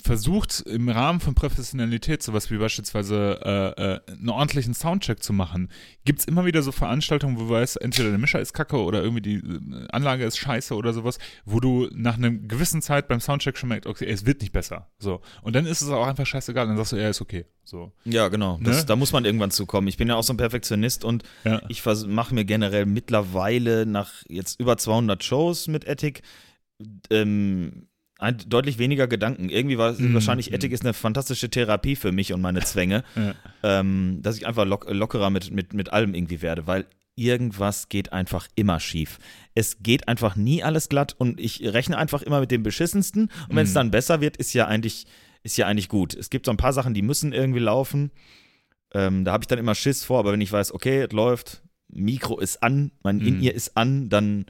versucht, 0.02 0.60
im 0.60 0.88
Rahmen 0.88 1.20
von 1.20 1.34
Professionalität, 1.34 2.22
sowas 2.22 2.50
wie 2.50 2.58
beispielsweise 2.58 3.40
äh, 3.76 3.82
äh, 4.12 4.12
einen 4.12 4.28
ordentlichen 4.28 4.74
Soundcheck 4.74 5.22
zu 5.22 5.32
machen, 5.32 5.70
gibt 6.04 6.20
es 6.20 6.24
immer 6.26 6.44
wieder 6.44 6.62
so 6.62 6.72
Veranstaltungen, 6.72 7.36
wo 7.36 7.44
du 7.44 7.50
weißt, 7.50 7.80
entweder 7.80 8.10
der 8.10 8.18
Mischer 8.18 8.40
ist 8.40 8.52
kacke 8.52 8.76
oder 8.82 9.02
irgendwie 9.02 9.22
die 9.22 9.34
äh, 9.36 9.86
Anlage 9.90 10.24
ist 10.24 10.38
scheiße 10.38 10.74
oder 10.74 10.92
sowas, 10.92 11.18
wo 11.44 11.60
du 11.60 11.88
nach 11.92 12.16
einer 12.16 12.30
gewissen 12.30 12.82
Zeit 12.82 13.08
beim 13.08 13.20
Soundcheck 13.20 13.56
schon 13.56 13.68
merkst, 13.68 13.86
okay, 13.88 14.06
es 14.06 14.26
wird 14.26 14.40
nicht 14.40 14.52
besser. 14.52 14.90
So. 14.98 15.20
Und 15.42 15.56
dann 15.56 15.66
ist 15.66 15.80
es 15.82 15.88
auch 15.90 16.06
einfach 16.06 16.26
scheißegal, 16.26 16.66
dann 16.66 16.76
sagst 16.76 16.92
du, 16.92 16.96
ja, 16.96 17.08
ist 17.08 17.20
okay. 17.20 17.44
So. 17.64 17.92
Ja, 18.04 18.28
genau. 18.28 18.58
Das, 18.62 18.78
Ne? 18.78 18.84
Da 18.86 18.96
muss 18.96 19.12
man 19.12 19.24
irgendwann 19.26 19.50
zukommen. 19.50 19.88
Ich 19.88 19.96
bin 19.98 20.08
ja 20.08 20.14
auch 20.14 20.22
so 20.22 20.32
ein 20.32 20.38
Perfektionist 20.38 21.04
und 21.04 21.22
Ja. 21.44 21.60
ich 21.68 21.84
mache 22.06 22.34
mir 22.34 22.44
generell 22.44 22.86
mittlerweile 22.86 23.84
nach 23.84 24.12
jetzt 24.28 24.58
über 24.60 24.78
200 24.78 25.22
Shows 25.22 25.68
mit 25.68 25.84
Ethic 25.86 26.22
ähm, 27.10 27.87
ein, 28.18 28.36
deutlich 28.46 28.78
weniger 28.78 29.06
Gedanken. 29.06 29.48
Irgendwie 29.48 29.78
war 29.78 29.92
Mhm. 29.92 30.12
wahrscheinlich, 30.14 30.52
Ethic 30.52 30.72
ist 30.72 30.82
eine 30.84 30.92
fantastische 30.94 31.48
Therapie 31.50 31.96
für 31.96 32.12
mich 32.12 32.32
und 32.32 32.40
meine 32.40 32.60
Zwänge, 32.60 33.04
Ja. 33.16 33.34
ähm, 33.62 34.18
dass 34.22 34.36
ich 34.36 34.46
einfach 34.46 34.66
lock, 34.66 34.86
lockerer 34.90 35.30
mit, 35.30 35.50
mit, 35.52 35.72
mit 35.72 35.92
allem 35.92 36.14
irgendwie 36.14 36.42
werde, 36.42 36.66
weil 36.66 36.86
irgendwas 37.14 37.88
geht 37.88 38.12
einfach 38.12 38.46
immer 38.54 38.78
schief. 38.80 39.18
Es 39.54 39.82
geht 39.82 40.06
einfach 40.08 40.36
nie 40.36 40.62
alles 40.62 40.88
glatt 40.88 41.14
und 41.18 41.40
ich 41.40 41.62
rechne 41.64 41.96
einfach 41.98 42.22
immer 42.22 42.40
mit 42.40 42.50
dem 42.50 42.62
Beschissensten 42.62 43.30
und 43.48 43.56
wenn 43.56 43.64
es 43.64 43.70
Mhm. 43.70 43.74
dann 43.74 43.90
besser 43.90 44.20
wird, 44.20 44.36
ist 44.36 44.52
ja 44.52 44.66
eigentlich, 44.66 45.06
ist 45.42 45.56
ja 45.56 45.66
eigentlich 45.66 45.88
gut. 45.88 46.14
Es 46.14 46.30
gibt 46.30 46.46
so 46.46 46.52
ein 46.52 46.56
paar 46.56 46.72
Sachen, 46.72 46.94
die 46.94 47.02
müssen 47.02 47.32
irgendwie 47.32 47.58
laufen. 47.60 48.10
Ähm, 48.94 49.24
da 49.24 49.32
habe 49.32 49.42
ich 49.42 49.48
dann 49.48 49.58
immer 49.58 49.74
Schiss 49.74 50.04
vor, 50.04 50.18
aber 50.20 50.32
wenn 50.32 50.40
ich 50.40 50.50
weiß, 50.52 50.72
okay, 50.72 51.02
es 51.02 51.12
läuft, 51.12 51.62
Mikro 51.88 52.38
ist 52.38 52.62
an, 52.62 52.92
mein 53.02 53.16
Mhm. 53.18 53.26
In-Ear 53.26 53.54
ist 53.54 53.76
an, 53.76 54.08
dann 54.08 54.46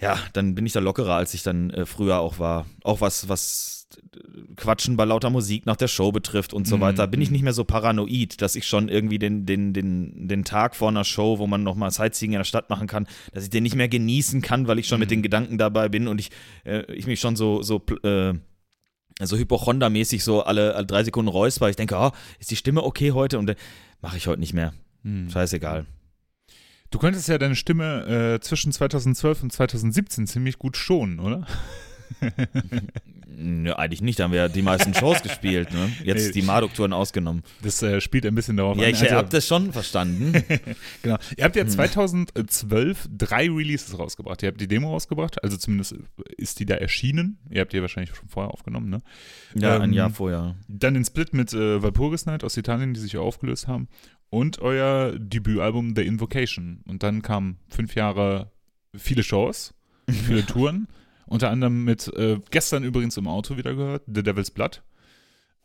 ja, 0.00 0.18
dann 0.32 0.54
bin 0.54 0.64
ich 0.66 0.72
da 0.72 0.80
lockerer, 0.80 1.14
als 1.14 1.34
ich 1.34 1.42
dann 1.42 1.70
äh, 1.70 1.84
früher 1.86 2.18
auch 2.20 2.38
war. 2.38 2.66
Auch 2.84 3.00
was, 3.00 3.28
was 3.28 3.88
äh, 4.14 4.54
Quatschen 4.56 4.96
bei 4.96 5.04
lauter 5.04 5.30
Musik 5.30 5.66
nach 5.66 5.76
der 5.76 5.88
Show 5.88 6.10
betrifft 6.12 6.54
und 6.54 6.66
so 6.66 6.76
Mhm. 6.76 6.80
weiter, 6.80 7.06
bin 7.06 7.20
ich 7.20 7.30
nicht 7.30 7.42
mehr 7.42 7.52
so 7.52 7.64
paranoid, 7.64 8.40
dass 8.40 8.54
ich 8.54 8.66
schon 8.66 8.88
irgendwie 8.88 9.18
den, 9.18 9.44
den, 9.46 9.72
den, 9.72 10.26
den 10.28 10.44
Tag 10.44 10.74
vor 10.76 10.88
einer 10.88 11.04
Show, 11.04 11.38
wo 11.38 11.46
man 11.46 11.62
nochmal 11.62 11.90
Sightseeing 11.90 12.32
in 12.32 12.38
der 12.38 12.44
Stadt 12.44 12.70
machen 12.70 12.86
kann, 12.86 13.06
dass 13.32 13.44
ich 13.44 13.50
den 13.50 13.62
nicht 13.62 13.76
mehr 13.76 13.88
genießen 13.88 14.40
kann, 14.42 14.66
weil 14.68 14.78
ich 14.78 14.88
schon 14.88 15.00
mit 15.00 15.08
Mhm. 15.10 15.14
den 15.16 15.22
Gedanken 15.22 15.58
dabei 15.58 15.88
bin 15.88 16.08
und 16.08 16.18
ich, 16.20 16.30
äh, 16.64 16.90
ich 16.92 17.06
mich 17.06 17.20
schon 17.20 17.36
so, 17.36 17.62
so 17.62 17.82
äh, 18.02 18.34
so 19.22 19.36
Hypochonda-mäßig 19.36 20.22
so 20.22 20.42
alle, 20.44 20.74
alle 20.74 20.86
drei 20.86 21.04
Sekunden 21.04 21.28
räusper. 21.28 21.68
Ich 21.68 21.76
denke, 21.76 21.94
oh, 21.98 22.10
ist 22.38 22.50
die 22.50 22.56
Stimme 22.56 22.82
okay 22.82 23.12
heute? 23.12 23.38
Und 23.38 23.48
dann 23.48 23.56
mache 24.00 24.16
ich 24.16 24.26
heute 24.26 24.40
nicht 24.40 24.54
mehr. 24.54 24.72
Hm. 25.02 25.28
Scheißegal. 25.28 25.84
Du 26.90 26.98
könntest 26.98 27.28
ja 27.28 27.38
deine 27.38 27.54
Stimme 27.56 28.34
äh, 28.36 28.40
zwischen 28.40 28.72
2012 28.72 29.44
und 29.44 29.52
2017 29.52 30.26
ziemlich 30.26 30.58
gut 30.58 30.76
schonen, 30.76 31.20
oder? 31.20 31.46
Nö, 33.26 33.72
eigentlich 33.72 34.02
nicht, 34.02 34.18
da 34.18 34.24
haben 34.24 34.32
wir 34.32 34.40
ja 34.40 34.48
die 34.48 34.60
meisten 34.60 34.92
Shows 34.92 35.22
gespielt, 35.22 35.72
ne? 35.72 35.90
Jetzt 36.04 36.26
Nee. 36.26 36.32
die 36.32 36.42
Marduk-Touren 36.42 36.92
ausgenommen. 36.92 37.42
Das 37.62 37.80
äh, 37.82 38.00
spielt 38.00 38.26
ein 38.26 38.34
bisschen 38.34 38.56
darauf 38.56 38.76
Ja, 38.76 38.84
an. 38.88 38.90
ich 38.90 39.00
Also, 39.00 39.14
hab 39.14 39.30
das 39.30 39.46
schon 39.46 39.72
verstanden. 39.72 40.32
genau. 41.02 41.16
Ihr 41.36 41.44
habt 41.44 41.56
ja 41.56 41.62
Hm. 41.62 41.70
2012 41.70 43.08
drei 43.16 43.48
Releases 43.48 43.96
rausgebracht. 43.98 44.42
Ihr 44.42 44.48
habt 44.48 44.60
die 44.60 44.68
Demo 44.68 44.90
rausgebracht, 44.90 45.42
also 45.44 45.56
zumindest 45.56 45.94
ist 46.36 46.58
die 46.58 46.66
da 46.66 46.74
erschienen. 46.74 47.38
Ihr 47.48 47.60
habt 47.62 47.72
die 47.72 47.80
wahrscheinlich 47.80 48.14
schon 48.14 48.28
vorher 48.28 48.52
aufgenommen, 48.52 48.90
ne? 48.90 49.00
Ja, 49.54 49.76
ein 49.76 49.84
Ähm, 49.90 49.92
Jahr 49.94 50.10
vorher. 50.10 50.56
Dann 50.68 50.94
den 50.94 51.04
Split 51.04 51.32
mit 51.32 51.52
äh, 51.54 51.82
Walpurgis 51.82 52.26
Night 52.26 52.42
aus 52.44 52.56
Italien, 52.56 52.92
die 52.92 53.00
sich 53.00 53.16
aufgelöst 53.16 53.68
haben. 53.68 53.88
Und 54.30 54.60
euer 54.60 55.18
Debütalbum 55.18 55.94
The 55.96 56.02
Invocation. 56.02 56.82
Und 56.86 57.02
dann 57.02 57.20
kamen 57.22 57.58
fünf 57.68 57.94
Jahre 57.96 58.50
viele 58.96 59.22
Shows, 59.24 59.74
viele 60.08 60.46
Touren. 60.46 60.86
Unter 61.26 61.50
anderem 61.50 61.84
mit, 61.84 62.08
äh, 62.14 62.38
gestern 62.50 62.82
übrigens 62.84 63.16
im 63.16 63.26
Auto 63.28 63.56
wieder 63.56 63.74
gehört, 63.74 64.02
The 64.06 64.22
Devil's 64.22 64.50
Blood. 64.50 64.82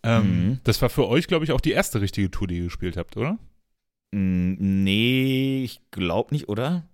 Ähm, 0.04 0.48
Mhm. 0.50 0.60
Das 0.64 0.82
war 0.82 0.90
für 0.90 1.08
euch, 1.08 1.28
glaube 1.28 1.46
ich, 1.46 1.52
auch 1.52 1.62
die 1.62 1.72
erste 1.72 2.02
richtige 2.02 2.30
Tour, 2.30 2.48
die 2.48 2.58
ihr 2.58 2.64
gespielt 2.66 2.98
habt, 2.98 3.18
oder? 3.18 3.40
Mm, 4.12 4.54
Nee, 4.84 5.64
ich 5.64 5.82
glaube 5.92 6.34
nicht, 6.34 6.48
oder? 6.50 6.88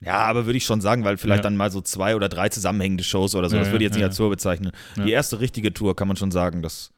Ja, 0.00 0.18
aber 0.24 0.46
würde 0.46 0.56
ich 0.58 0.64
schon 0.64 0.80
sagen, 0.80 1.04
weil 1.04 1.16
vielleicht 1.16 1.38
Ja. 1.38 1.42
dann 1.44 1.56
mal 1.56 1.70
so 1.70 1.80
zwei 1.80 2.16
oder 2.16 2.28
drei 2.28 2.48
zusammenhängende 2.48 3.04
Shows 3.04 3.34
oder 3.36 3.48
so, 3.48 3.56
Ja, 3.56 3.62
das 3.62 3.70
würde 3.72 3.84
ich 3.84 3.88
jetzt 3.88 3.94
ja, 3.96 4.00
nicht 4.00 4.08
als 4.10 4.16
Tour 4.16 4.30
bezeichnen. 4.30 4.72
Die 4.96 5.10
erste 5.12 5.38
richtige 5.40 5.72
Tour 5.72 5.94
kann 5.96 6.08
man 6.08 6.16
schon 6.16 6.30
sagen, 6.32 6.62
das, 6.62 6.92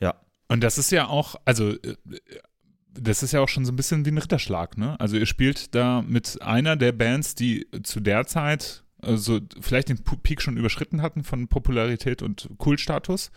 ja. 0.00 0.14
Und 0.48 0.60
das 0.62 0.76
ist 0.78 0.90
ja 0.92 1.08
auch, 1.08 1.34
also 1.46 1.70
äh, 1.70 1.96
das 2.98 3.22
ist 3.22 3.32
ja 3.32 3.40
auch 3.40 3.48
schon 3.48 3.64
so 3.64 3.72
ein 3.72 3.76
bisschen 3.76 4.04
wie 4.04 4.10
ein 4.10 4.18
Ritterschlag, 4.18 4.78
ne? 4.78 4.98
Also 5.00 5.16
ihr 5.16 5.26
spielt 5.26 5.74
da 5.74 6.02
mit 6.02 6.40
einer 6.42 6.76
der 6.76 6.92
Bands, 6.92 7.34
die 7.34 7.66
zu 7.82 8.00
der 8.00 8.26
Zeit 8.26 8.84
also 9.04 9.40
vielleicht 9.60 9.88
den 9.88 9.98
Peak 9.98 10.40
schon 10.40 10.56
überschritten 10.56 11.02
hatten 11.02 11.24
von 11.24 11.48
Popularität 11.48 12.22
und 12.22 12.48
Kultstatus, 12.58 13.30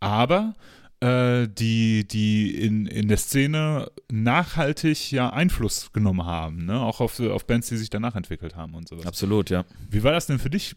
aber 0.00 0.54
äh, 1.00 1.48
die, 1.48 2.06
die 2.06 2.54
in, 2.54 2.86
in 2.86 3.08
der 3.08 3.16
Szene 3.16 3.90
nachhaltig 4.10 5.10
ja 5.10 5.30
Einfluss 5.30 5.92
genommen 5.92 6.24
haben, 6.24 6.64
ne? 6.64 6.80
Auch 6.80 7.00
auf, 7.00 7.18
auf 7.20 7.46
Bands, 7.46 7.68
die 7.68 7.76
sich 7.76 7.90
danach 7.90 8.14
entwickelt 8.14 8.56
haben 8.56 8.74
und 8.74 8.88
sowas. 8.88 9.06
Absolut, 9.06 9.50
ja. 9.50 9.64
Wie 9.90 10.02
war 10.02 10.12
das 10.12 10.26
denn 10.26 10.38
für 10.38 10.50
dich? 10.50 10.74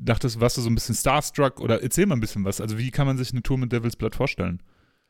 Dachtest, 0.00 0.40
warst 0.40 0.56
du 0.56 0.60
so 0.60 0.68
ein 0.68 0.74
bisschen 0.74 0.94
starstruck 0.94 1.60
oder 1.60 1.82
erzähl 1.82 2.06
mal 2.06 2.16
ein 2.16 2.20
bisschen 2.20 2.44
was? 2.44 2.60
Also 2.60 2.78
wie 2.78 2.90
kann 2.90 3.06
man 3.06 3.16
sich 3.16 3.32
eine 3.32 3.42
Tour 3.42 3.58
mit 3.58 3.72
Devil's 3.72 3.96
Blood 3.96 4.16
vorstellen? 4.16 4.60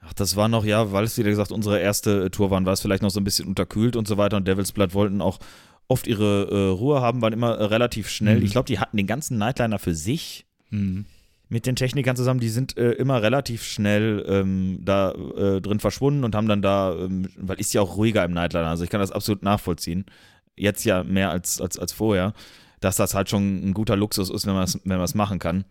Ach, 0.00 0.12
das 0.14 0.36
war 0.36 0.48
noch, 0.48 0.64
ja, 0.64 0.92
weil 0.92 1.04
es 1.04 1.18
wieder 1.18 1.30
gesagt, 1.30 1.50
unsere 1.52 1.80
erste 1.80 2.24
äh, 2.26 2.30
Tour 2.30 2.50
waren, 2.50 2.64
war 2.66 2.72
es 2.72 2.80
vielleicht 2.80 3.02
noch 3.02 3.10
so 3.10 3.20
ein 3.20 3.24
bisschen 3.24 3.46
unterkühlt 3.48 3.96
und 3.96 4.06
so 4.08 4.16
weiter 4.16 4.36
und 4.36 4.46
Devil's 4.46 4.72
Blood 4.72 4.94
wollten 4.94 5.20
auch 5.20 5.38
oft 5.88 6.06
ihre 6.06 6.48
äh, 6.50 6.68
Ruhe 6.70 7.00
haben, 7.00 7.22
waren 7.22 7.32
immer 7.32 7.56
äh, 7.56 7.64
relativ 7.64 8.08
schnell. 8.08 8.38
Mhm. 8.38 8.44
Ich 8.44 8.52
glaube, 8.52 8.66
die 8.66 8.78
hatten 8.78 8.96
den 8.96 9.06
ganzen 9.06 9.38
Nightliner 9.38 9.78
für 9.78 9.94
sich 9.94 10.44
Mhm. 10.70 11.06
mit 11.48 11.64
den 11.64 11.76
Technikern 11.76 12.14
zusammen, 12.14 12.40
die 12.40 12.50
sind 12.50 12.76
äh, 12.76 12.92
immer 12.92 13.22
relativ 13.22 13.62
schnell 13.64 14.22
ähm, 14.28 14.80
da 14.82 15.12
äh, 15.12 15.60
drin 15.62 15.80
verschwunden 15.80 16.24
und 16.24 16.34
haben 16.34 16.46
dann 16.46 16.60
da, 16.60 16.94
ähm, 16.94 17.26
weil 17.38 17.58
ist 17.58 17.72
ja 17.72 17.80
auch 17.80 17.96
ruhiger 17.96 18.22
im 18.24 18.32
Nightliner, 18.32 18.66
also 18.68 18.84
ich 18.84 18.90
kann 18.90 19.00
das 19.00 19.10
absolut 19.12 19.42
nachvollziehen. 19.42 20.04
Jetzt 20.56 20.84
ja 20.84 21.04
mehr 21.04 21.30
als, 21.30 21.58
als, 21.60 21.78
als 21.78 21.92
vorher, 21.92 22.34
dass 22.80 22.96
das 22.96 23.14
halt 23.14 23.30
schon 23.30 23.66
ein 23.70 23.72
guter 23.72 23.96
Luxus 23.96 24.28
ist, 24.28 24.46
wenn 24.46 24.54
man 24.54 24.64
es 24.64 24.78
wenn 24.84 24.98
man's 24.98 25.14
machen 25.14 25.38
kann. 25.38 25.64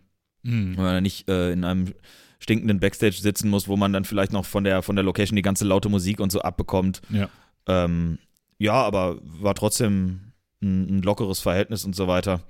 Mhm. 0.48 0.78
Wenn 0.78 0.84
man 0.84 1.04
nicht 1.04 1.30
äh, 1.30 1.52
in 1.52 1.64
einem 1.64 1.94
stinkenden 2.40 2.80
Backstage 2.80 3.18
sitzen 3.20 3.50
muss, 3.50 3.68
wo 3.68 3.76
man 3.78 3.94
dann 3.94 4.06
vielleicht 4.06 4.32
noch 4.32 4.46
von 4.46 4.64
der, 4.64 4.82
von 4.82 4.96
der 4.96 5.04
Location 5.04 5.36
die 5.36 5.42
ganze 5.42 5.66
laute 5.66 5.90
Musik 5.90 6.20
und 6.20 6.32
so 6.32 6.42
abbekommt. 6.42 7.02
Ja. 7.10 7.30
Ähm, 7.68 8.20
ja, 8.60 8.74
aber 8.74 9.18
war 9.22 9.56
trotzdem 9.56 10.32
ein, 10.62 10.98
ein 10.98 11.02
lockeres 11.02 11.40
Verhältnis 11.40 11.84
und 11.84 11.96
so 11.96 12.08
weiter. 12.08 12.42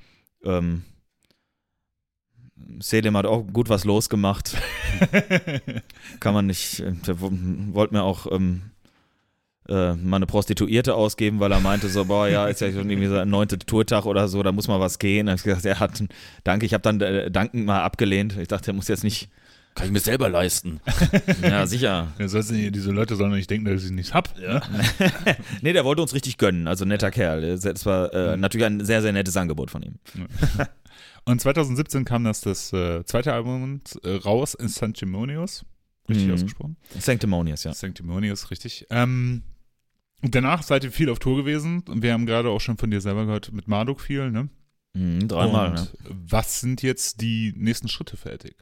Ähm, 0.44 0.84
Selim 2.80 3.15
hat 3.15 3.26
auch 3.26 3.44
gut 3.44 3.69
was 3.69 3.86
losgemacht. 3.86 4.57
Kann 6.19 6.34
man 6.34 6.48
nicht. 6.48 6.80
äh, 6.80 6.94
Der 7.06 7.22
wo- 7.22 7.32
wollte 7.32 7.94
mir 7.94 8.03
auch 8.03 8.28
ähm, 8.32 8.72
äh, 9.69 9.94
mal 9.95 10.18
eine 10.18 10.26
Prostituierte 10.26 10.95
ausgeben, 10.95 11.39
weil 11.39 11.52
er 11.52 11.60
meinte 11.60 11.89
so, 11.89 12.06
boah, 12.06 12.27
ja, 12.27 12.48
ist 12.48 12.61
ja 12.61 12.72
schon 12.72 12.89
irgendwie 12.89 13.07
so 13.07 13.18
ein 13.18 13.30
neunter 13.30 13.57
Tourtag 13.60 14.06
oder 14.06 14.27
so, 14.27 14.41
da 14.44 14.52
muss 14.52 14.68
mal 14.68 14.80
was 14.80 14.99
gehen. 14.99 15.26
Da 15.27 15.31
hab 15.34 15.39
ich 15.39 15.44
gesagt, 15.44 15.65
er 15.65 15.80
hat, 15.80 16.03
danke, 16.44 16.65
ich 16.65 16.73
habe 16.73 16.81
dann 16.81 17.02
äh, 17.02 17.30
dankend 17.31 17.65
mal 17.65 17.81
abgelehnt. 17.84 18.38
Ich 18.38 18.48
dachte, 18.48 18.72
er 18.72 18.73
muss 18.73 18.88
jetzt 18.88 19.03
nicht, 19.03 19.30
Kann 19.76 19.85
ich 19.88 19.91
mir 19.91 19.99
selber 19.99 20.30
leisten. 20.30 20.80
ja, 21.41 21.68
sicher. 21.68 22.07
Ja, 22.18 22.27
du- 22.27 22.72
diese 22.72 22.91
Leute 22.91 23.15
sollen 23.15 23.30
doch 23.31 23.38
nicht 23.38 23.49
denken, 23.49 23.65
dass 23.65 23.84
ich 23.84 23.91
nichts 23.91 24.14
hab. 24.14 24.38
Ja. 24.39 24.61
Nee, 25.61 25.73
der 25.73 25.85
wollte 25.85 26.02
uns 26.02 26.14
richtig 26.14 26.38
gönnen, 26.38 26.68
also 26.68 26.85
netter 26.85 27.11
Kerl. 27.11 27.57
Das 27.60 27.85
war 27.85 28.14
äh, 28.14 28.38
natürlich 28.38 28.65
ein 28.65 28.84
sehr, 28.85 29.02
sehr 29.02 29.11
nettes 29.14 29.35
Angebot 29.38 29.69
von 29.72 29.81
ihm. 29.84 29.95
Und 31.26 31.41
2017 31.41 32.06
kam 32.06 32.23
das, 32.23 32.41
das 32.41 32.72
äh, 32.73 33.03
zweite 33.06 33.34
Album 33.34 33.81
äh, 34.03 34.11
raus, 34.15 34.53
in 34.53 34.68
Sanctimonious. 34.69 35.65
Richtig 36.10 36.27
Mhm. 36.27 36.34
ausgesprochen? 36.35 36.77
Sanctimonious, 36.98 37.65
ja. 37.65 37.73
Sanctimonious, 37.73 38.49
richtig. 38.49 38.85
Ähm, 38.89 39.44
danach 40.22 40.64
seid 40.64 40.84
ihr 40.84 40.91
viel 40.91 41.10
auf 41.10 41.19
Tour 41.19 41.38
gewesen. 41.38 41.84
Und 41.88 42.02
wir 42.02 42.14
haben 42.14 42.26
gerade 42.26 42.49
auch 42.49 42.61
schon 42.61 42.77
von 42.77 42.89
dir 42.91 43.02
selber 43.02 43.26
gehört, 43.26 43.52
mit 43.52 43.68
Marduk 43.68 44.02
viel, 44.02 44.31
ne? 44.31 44.49
Mhm, 44.94 45.27
dreimal, 45.27 45.69
Und 45.69 45.76
ne? 45.76 45.88
was 46.10 46.60
sind 46.60 46.81
jetzt 46.81 47.22
die 47.22 47.53
nächsten 47.56 47.88
Schritte 47.88 48.18
fertig? 48.18 48.56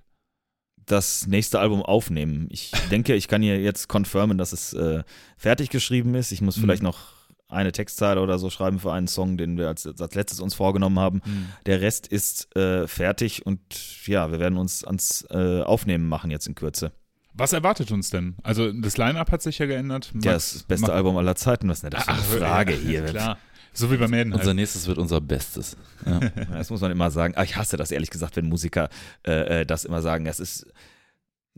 das 0.87 1.25
nächste 1.25 1.59
Album 1.59 1.81
aufnehmen. 1.81 2.47
Ich 2.51 2.69
denke, 2.91 3.15
ich 3.15 3.27
kann 3.27 3.41
hier 3.41 3.59
jetzt 3.59 3.87
confirmen, 3.87 4.37
dass 4.37 4.53
es 4.53 4.71
äh, 4.73 5.03
fertig 5.35 5.69
geschrieben 5.71 6.13
ist. 6.13 6.31
Ich 6.31 6.41
muss 6.41 6.57
Mhm. 6.57 6.61
vielleicht 6.61 6.83
noch 6.83 7.13
eine 7.47 7.71
Textzeile 7.71 8.21
oder 8.21 8.37
so 8.37 8.51
schreiben 8.51 8.77
für 8.77 8.91
einen 8.93 9.07
Song, 9.07 9.35
den 9.35 9.57
wir 9.57 9.67
als, 9.67 9.87
als 9.87 10.13
letztes 10.13 10.39
uns 10.41 10.53
vorgenommen 10.53 10.99
haben. 10.99 11.21
Der 11.65 11.81
Rest 11.81 12.05
ist 12.05 12.55
äh, 12.55 12.87
fertig 12.87 13.45
und 13.47 13.61
ja, 14.05 14.31
wir 14.31 14.39
werden 14.39 14.57
uns 14.59 14.83
ans 14.83 15.25
äh, 15.31 15.61
Aufnehmen 15.61 16.07
machen 16.07 16.29
jetzt 16.29 16.45
in 16.47 16.53
Kürze. 16.53 16.91
Was 17.37 17.51
erwartet 17.53 17.91
uns 17.91 18.09
denn? 18.09 18.35
Also 18.43 18.71
das 18.71 18.97
Line-Up 18.97 19.31
hat 19.31 19.41
sich 19.41 19.59
ja 19.59 19.65
geändert. 19.65 20.11
Ja, 20.23 20.33
das 20.33 20.63
beste 20.63 20.83
Max- 20.87 20.93
Album 20.93 21.17
aller 21.17 21.35
Zeiten. 21.35 21.67
Was 21.69 21.77
ist 21.79 21.83
denn 21.83 21.89
das 21.91 22.03
für 22.05 22.11
eine 22.11 22.21
Frage 22.21 22.73
ja, 22.73 22.79
hier? 22.79 23.03
Klar. 23.03 23.37
So 23.73 23.91
wie 23.91 23.97
bei 23.97 24.07
Mäden 24.07 24.31
Unser 24.31 24.45
halt. 24.47 24.55
nächstes 24.55 24.87
wird 24.87 24.97
unser 24.97 25.19
Bestes. 25.19 25.75
Ja. 26.05 26.19
Das 26.53 26.69
muss 26.69 26.79
man 26.79 26.91
immer 26.91 27.11
sagen. 27.11 27.33
Ah, 27.35 27.43
ich 27.43 27.57
hasse 27.57 27.75
das 27.75 27.91
ehrlich 27.91 28.09
gesagt, 28.09 28.37
wenn 28.37 28.47
Musiker 28.47 28.87
äh, 29.27 29.61
äh, 29.61 29.65
das 29.65 29.83
immer 29.83 30.01
sagen. 30.01 30.23
Das 30.25 30.39
ist. 30.39 30.65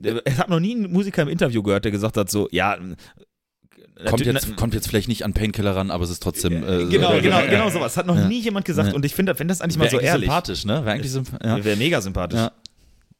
Ich 0.01 0.37
habe 0.39 0.49
noch 0.51 0.59
nie 0.59 0.75
einen 0.75 0.91
Musiker 0.91 1.21
im 1.21 1.27
Interview 1.27 1.61
gehört, 1.63 1.85
der 1.85 1.91
gesagt 1.91 2.17
hat, 2.17 2.29
so, 2.31 2.47
ja. 2.51 2.75
Kommt, 2.75 2.97
natürlich- 3.97 4.27
jetzt, 4.33 4.55
kommt 4.57 4.73
jetzt 4.75 4.87
vielleicht 4.87 5.07
nicht 5.07 5.25
an 5.25 5.33
Painkiller 5.33 5.75
ran, 5.75 5.89
aber 5.91 6.03
es 6.03 6.09
ist 6.11 6.21
trotzdem. 6.23 6.63
Äh, 6.63 6.85
Genau, 6.85 7.13
äh, 7.13 7.21
genau, 7.21 7.39
ja. 7.39 7.45
genau 7.47 7.69
sowas. 7.69 7.97
Hat 7.97 8.05
noch 8.07 8.15
Ja. 8.15 8.27
nie 8.27 8.39
jemand 8.41 8.65
gesagt. 8.65 8.89
Ja. 8.89 8.95
Und 8.95 9.05
ich 9.05 9.13
finde, 9.15 9.37
wenn 9.39 9.47
das 9.47 9.61
eigentlich 9.61 9.77
mal 9.77 9.89
so 9.89 9.99
ehrlich. 9.99 10.25
sympathisch, 10.25 10.65
ne? 10.65 10.85
Wäre 10.85 10.91
eigentlich 10.95 11.11
sympathisch. 11.11 11.47
Ja. 11.47 11.63
Wäre 11.63 11.77
mega 11.77 12.01
sympathisch. 12.01 12.39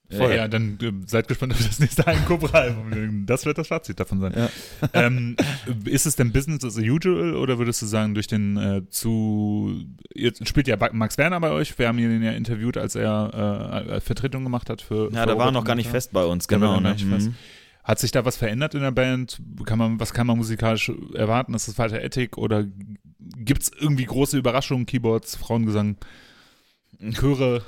Ja. 0.09 0.17
Voll. 0.17 0.35
Ja, 0.35 0.47
dann 0.47 0.77
äh, 0.81 0.91
seid 1.05 1.27
gespannt 1.27 1.53
auf 1.53 1.65
das 1.65 1.79
nächste 1.79 2.07
Ein 2.07 2.23
Cobra-Album. 2.25 3.25
Das 3.25 3.45
wird 3.45 3.57
das 3.57 3.67
Fazit 3.67 3.99
davon 3.99 4.19
sein. 4.19 4.34
Ja. 4.35 4.49
Ähm, 4.93 5.35
ist 5.85 6.05
es 6.05 6.15
denn 6.15 6.31
Business 6.31 6.63
as 6.63 6.77
usual 6.77 7.35
oder 7.35 7.57
würdest 7.57 7.81
du 7.81 7.85
sagen, 7.85 8.13
durch 8.13 8.27
den 8.27 8.57
äh, 8.57 8.81
zu. 8.89 9.84
Jetzt 10.13 10.47
spielt 10.47 10.67
ja 10.67 10.77
Max 10.93 11.17
Werner 11.17 11.39
bei 11.39 11.51
euch. 11.51 11.77
Wir 11.77 11.88
haben 11.88 11.99
ihn 11.99 12.23
ja 12.23 12.31
interviewt, 12.31 12.77
als 12.77 12.95
er 12.95 13.85
äh, 13.88 13.99
Vertretung 13.99 14.43
gemacht 14.43 14.69
hat 14.69 14.81
für. 14.81 15.11
Ja, 15.11 15.21
für 15.21 15.27
da 15.27 15.27
war 15.27 15.27
er 15.27 15.34
Robert 15.34 15.53
noch 15.53 15.63
gar 15.65 15.75
nicht 15.75 15.88
Montag. 15.88 15.97
fest 15.97 16.13
bei 16.13 16.23
uns, 16.23 16.47
genau. 16.47 16.79
Ne? 16.79 16.93
nicht. 16.93 17.05
Mhm. 17.05 17.35
Hat 17.84 17.99
sich 17.99 18.11
da 18.11 18.25
was 18.25 18.38
verändert 18.38 18.75
in 18.75 18.81
der 18.81 18.91
Band? 18.91 19.41
Kann 19.65 19.77
man, 19.77 19.99
was 19.99 20.13
kann 20.13 20.27
man 20.27 20.38
musikalisch 20.38 20.91
erwarten? 21.13 21.53
Ist 21.53 21.67
das 21.67 21.77
weiter 21.77 22.01
Ethik 22.01 22.38
oder 22.38 22.65
gibt 23.38 23.63
es 23.63 23.71
irgendwie 23.77 24.05
große 24.05 24.38
Überraschungen? 24.38 24.85
Keyboards, 24.85 25.35
Frauengesang, 25.35 25.97
Chöre, 27.13 27.61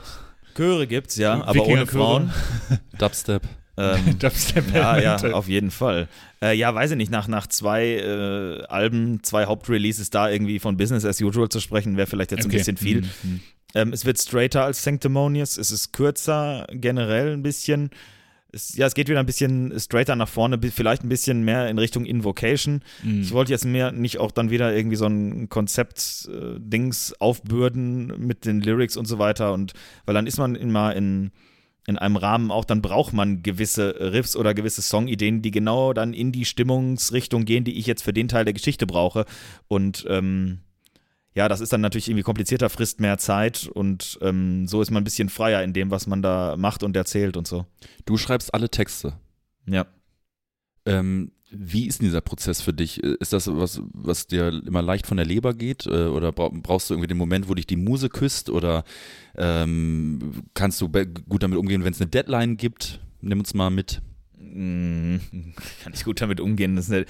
Chöre 0.60 0.88
gibt's, 0.88 1.16
ja, 1.16 1.42
aber 1.42 1.66
ohne. 1.66 1.88
Frauen. 1.88 2.34
Dubstep. 2.98 3.44
Ähm, 3.78 4.18
Dubstep. 4.20 4.74
ja, 4.74 5.00
ja, 5.00 5.16
auf 5.34 5.48
jeden 5.48 5.72
Fall. 5.72 6.10
Äh, 6.42 6.54
ja, 6.58 6.76
weiß 6.76 6.92
ich 6.92 6.98
nicht, 6.98 7.12
nach, 7.12 7.30
nach 7.30 7.48
zwei 7.48 7.86
äh, 7.96 8.64
Alben, 8.68 9.24
zwei 9.24 9.46
Hauptreleases 9.46 10.10
da 10.10 10.30
irgendwie 10.30 10.60
von 10.60 10.76
Business 10.76 11.06
as 11.06 11.22
usual 11.22 11.48
zu 11.48 11.62
sprechen, 11.62 11.96
wäre 11.96 12.08
vielleicht 12.08 12.32
jetzt 12.32 12.46
Okay. 12.46 12.56
ein 12.56 12.58
bisschen 12.58 12.76
viel. 12.76 13.02
Mhm, 13.02 13.08
mhm. 13.24 13.40
Ähm, 13.74 13.94
es 13.94 14.04
wird 14.04 14.20
straighter 14.20 14.66
als 14.66 14.84
Sanctimonious, 14.84 15.58
es 15.58 15.72
ist 15.72 15.94
kürzer 15.94 16.68
generell 16.72 17.32
ein 17.32 17.42
bisschen. 17.44 17.92
Es, 18.52 18.76
ja, 18.76 18.88
es 18.88 18.96
geht 18.96 19.10
wieder 19.10 19.20
ein 19.20 19.26
bisschen 19.26 19.78
straighter 19.80 20.16
nach 20.16 20.28
vorne, 20.28 20.60
vielleicht 20.72 21.04
ein 21.04 21.10
bisschen 21.10 21.44
mehr 21.44 21.70
in 21.70 21.78
Richtung 21.78 22.06
Invocation. 22.06 22.82
Mhm. 23.04 23.22
Ich 23.22 23.32
wollte 23.32 23.52
jetzt 23.52 23.66
mehr 23.66 23.92
nicht 23.92 24.18
auch 24.18 24.32
dann 24.32 24.50
wieder 24.50 24.76
irgendwie 24.76 24.96
so 24.96 25.06
ein 25.06 25.50
Konzept-Dings 25.50 27.14
aufbürden 27.20 28.14
mit 28.18 28.46
den 28.46 28.62
Lyrics 28.62 28.98
und 28.98 29.06
so 29.06 29.20
weiter. 29.20 29.54
Und 29.54 29.74
weil 30.06 30.16
dann 30.16 30.26
ist 30.26 30.38
man 30.38 30.56
immer 30.56 30.96
in, 30.96 31.32
in 31.86 31.98
einem 31.98 32.16
Rahmen 32.16 32.52
auch, 32.52 32.66
dann 32.66 32.82
braucht 32.82 33.14
man 33.14 33.44
gewisse 33.44 34.14
Riffs 34.14 34.36
oder 34.36 34.54
gewisse 34.54 34.82
Songideen, 34.82 35.42
die 35.42 35.52
genau 35.52 35.94
dann 35.94 36.14
in 36.14 36.32
die 36.32 36.46
Stimmungsrichtung 36.46 37.46
gehen, 37.46 37.64
die 37.64 37.78
ich 37.78 37.86
jetzt 37.86 38.04
für 38.04 38.14
den 38.14 38.28
Teil 38.28 38.46
der 38.46 38.54
Geschichte 38.54 38.88
brauche. 38.88 39.26
Und 39.68 40.06
ähm, 40.10 40.60
ja, 41.36 41.48
das 41.48 41.62
ist 41.62 41.72
dann 41.72 41.82
natürlich 41.82 42.10
irgendwie 42.10 42.24
komplizierter, 42.24 42.70
frisst 42.70 43.00
mehr 43.00 43.18
Zeit 43.18 43.70
und 43.72 44.18
ähm, 44.22 44.68
so 44.68 44.82
ist 44.82 44.92
man 44.92 45.02
ein 45.02 45.04
bisschen 45.04 45.30
freier 45.30 45.64
in 45.64 45.74
dem, 45.74 45.92
was 45.92 46.08
man 46.08 46.22
da 46.22 46.56
macht 46.58 46.84
und 46.84 46.96
erzählt 46.96 47.38
und 47.38 47.48
so. 47.48 47.66
Du 48.06 48.18
schreibst 48.18 48.54
alle 48.54 48.70
Texte. 48.70 49.14
Ja. 49.68 49.86
Ähm, 50.86 51.32
Wie 51.52 51.88
ist 51.88 52.00
denn 52.00 52.08
dieser 52.08 52.22
Prozess 52.22 52.62
für 52.62 52.74
dich? 52.74 53.04
Ist 53.04 53.34
das 53.34 53.48
was, 53.48 53.82
was 53.94 54.28
dir 54.28 54.62
immer 54.66 54.82
leicht 54.82 55.06
von 55.06 55.18
der 55.18 55.26
Leber 55.26 55.54
geht? 55.54 55.86
Äh, 55.86 56.06
oder 56.06 56.32
brauchst 56.32 56.90
du 56.90 56.96
irgendwie 56.96 57.08
den 57.08 57.18
Moment, 57.18 57.48
wo 57.48 57.54
dich 57.54 57.68
die 57.68 57.76
Muse 57.76 58.10
küsst? 58.10 58.50
Oder 58.50 58.84
ähm, 59.38 60.44
kannst 60.54 60.82
du 60.82 60.90
gut 60.90 61.44
damit 61.44 61.58
umgehen, 61.58 61.84
wenn 61.84 61.94
es 61.94 62.02
eine 62.02 62.10
Deadline 62.10 62.58
gibt? 62.58 63.02
Nimm 63.22 63.40
uns 63.40 63.54
mal 63.54 63.70
mit. 63.70 64.02
Hm, 64.38 65.20
kann 65.84 65.94
ich 65.94 66.04
gut 66.04 66.22
damit 66.22 66.40
umgehen. 66.40 66.76
Das 66.76 66.86
ist 66.86 66.92
eine, 66.92 67.06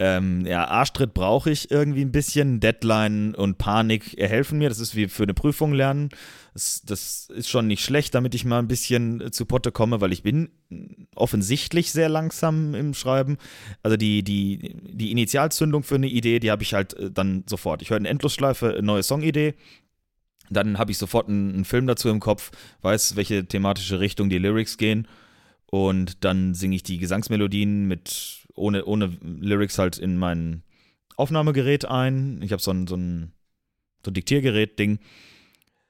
ähm, 0.00 0.46
ja, 0.46 0.66
Arschtritt 0.66 1.12
brauche 1.14 1.50
ich 1.50 1.70
irgendwie 1.70 2.02
ein 2.02 2.12
bisschen. 2.12 2.60
Deadline 2.60 3.34
und 3.34 3.58
Panik 3.58 4.16
helfen 4.18 4.58
mir. 4.58 4.68
Das 4.68 4.78
ist 4.78 4.96
wie 4.96 5.08
für 5.08 5.24
eine 5.24 5.34
Prüfung 5.34 5.72
lernen. 5.74 6.08
Das, 6.54 6.82
das 6.84 7.28
ist 7.34 7.48
schon 7.48 7.66
nicht 7.66 7.84
schlecht, 7.84 8.14
damit 8.14 8.34
ich 8.34 8.44
mal 8.44 8.58
ein 8.58 8.68
bisschen 8.68 9.32
zu 9.32 9.44
Potte 9.44 9.70
komme, 9.70 10.00
weil 10.00 10.12
ich 10.12 10.22
bin 10.22 10.50
offensichtlich 11.14 11.92
sehr 11.92 12.08
langsam 12.08 12.74
im 12.74 12.94
Schreiben. 12.94 13.36
Also 13.82 13.96
die, 13.96 14.22
die, 14.22 14.76
die 14.82 15.10
Initialzündung 15.10 15.82
für 15.82 15.96
eine 15.96 16.08
Idee, 16.08 16.40
die 16.40 16.50
habe 16.50 16.62
ich 16.62 16.74
halt 16.74 16.94
äh, 16.94 17.10
dann 17.10 17.44
sofort. 17.48 17.82
Ich 17.82 17.90
höre 17.90 17.98
eine 17.98 18.08
Endlosschleife, 18.08 18.80
neue 18.82 19.02
Songidee. 19.02 19.54
Dann 20.50 20.78
habe 20.78 20.90
ich 20.90 20.98
sofort 20.98 21.28
einen, 21.28 21.54
einen 21.54 21.64
Film 21.64 21.86
dazu 21.86 22.08
im 22.08 22.20
Kopf, 22.20 22.50
weiß, 22.80 23.16
welche 23.16 23.46
thematische 23.46 24.00
Richtung 24.00 24.30
die 24.30 24.38
Lyrics 24.38 24.78
gehen. 24.78 25.06
Und 25.66 26.24
dann 26.24 26.54
singe 26.54 26.76
ich 26.76 26.82
die 26.82 26.98
Gesangsmelodien 26.98 27.86
mit 27.86 28.41
ohne, 28.54 28.84
ohne 28.84 29.16
Lyrics 29.20 29.78
halt 29.78 29.98
in 29.98 30.16
mein 30.16 30.62
Aufnahmegerät 31.16 31.84
ein. 31.84 32.40
Ich 32.42 32.52
habe 32.52 32.62
so 32.62 32.70
ein, 32.70 32.86
so 32.86 32.96
ein, 32.96 33.32
so 34.04 34.10
ein 34.10 34.14
Diktiergerät-Ding. 34.14 34.98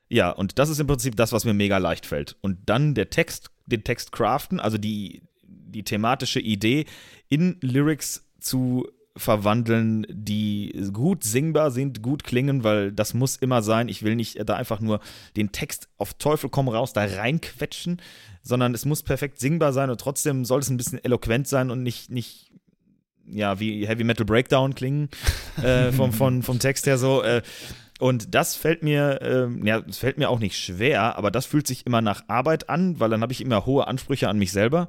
Ja, 0.08 0.30
und 0.30 0.58
das 0.58 0.68
ist 0.68 0.78
im 0.78 0.86
Prinzip 0.86 1.16
das, 1.16 1.32
was 1.32 1.44
mir 1.44 1.54
mega 1.54 1.78
leicht 1.78 2.06
fällt. 2.06 2.36
Und 2.40 2.58
dann 2.66 2.94
der 2.94 3.10
Text, 3.10 3.50
den 3.66 3.84
Text 3.84 4.12
craften, 4.12 4.60
also 4.60 4.76
die, 4.78 5.22
die 5.42 5.84
thematische 5.84 6.40
Idee 6.40 6.84
in 7.28 7.56
Lyrics 7.62 8.28
zu 8.38 8.86
verwandeln, 9.16 10.06
die 10.10 10.88
gut 10.92 11.24
singbar 11.24 11.70
sind, 11.70 12.02
gut 12.02 12.24
klingen, 12.24 12.64
weil 12.64 12.92
das 12.92 13.14
muss 13.14 13.36
immer 13.36 13.62
sein. 13.62 13.88
Ich 13.88 14.02
will 14.02 14.16
nicht 14.16 14.38
da 14.48 14.56
einfach 14.56 14.80
nur 14.80 15.00
den 15.36 15.52
Text 15.52 15.88
auf 15.98 16.14
Teufel 16.14 16.50
komm 16.50 16.68
raus 16.68 16.92
da 16.92 17.04
reinquetschen, 17.04 18.00
sondern 18.42 18.74
es 18.74 18.84
muss 18.84 19.02
perfekt 19.02 19.38
singbar 19.38 19.72
sein 19.72 19.90
und 19.90 20.00
trotzdem 20.00 20.44
soll 20.44 20.60
es 20.60 20.70
ein 20.70 20.76
bisschen 20.76 21.02
eloquent 21.04 21.46
sein 21.46 21.70
und 21.70 21.82
nicht, 21.82 22.10
nicht 22.10 22.51
ja, 23.26 23.60
wie 23.60 23.86
Heavy 23.86 24.04
Metal 24.04 24.26
Breakdown 24.26 24.74
klingen 24.74 25.08
äh, 25.62 25.92
vom, 25.92 26.12
vom, 26.12 26.42
vom 26.42 26.58
Text 26.58 26.86
her 26.86 26.98
so. 26.98 27.22
Äh, 27.22 27.42
und 28.00 28.34
das 28.34 28.56
fällt 28.56 28.82
mir, 28.82 29.22
äh, 29.22 29.66
ja, 29.66 29.80
es 29.88 29.98
fällt 29.98 30.18
mir 30.18 30.28
auch 30.28 30.40
nicht 30.40 30.58
schwer, 30.58 31.16
aber 31.16 31.30
das 31.30 31.46
fühlt 31.46 31.66
sich 31.66 31.86
immer 31.86 32.00
nach 32.00 32.24
Arbeit 32.26 32.68
an, 32.68 32.98
weil 32.98 33.10
dann 33.10 33.22
habe 33.22 33.32
ich 33.32 33.40
immer 33.40 33.64
hohe 33.64 33.86
Ansprüche 33.86 34.28
an 34.28 34.38
mich 34.38 34.50
selber 34.50 34.88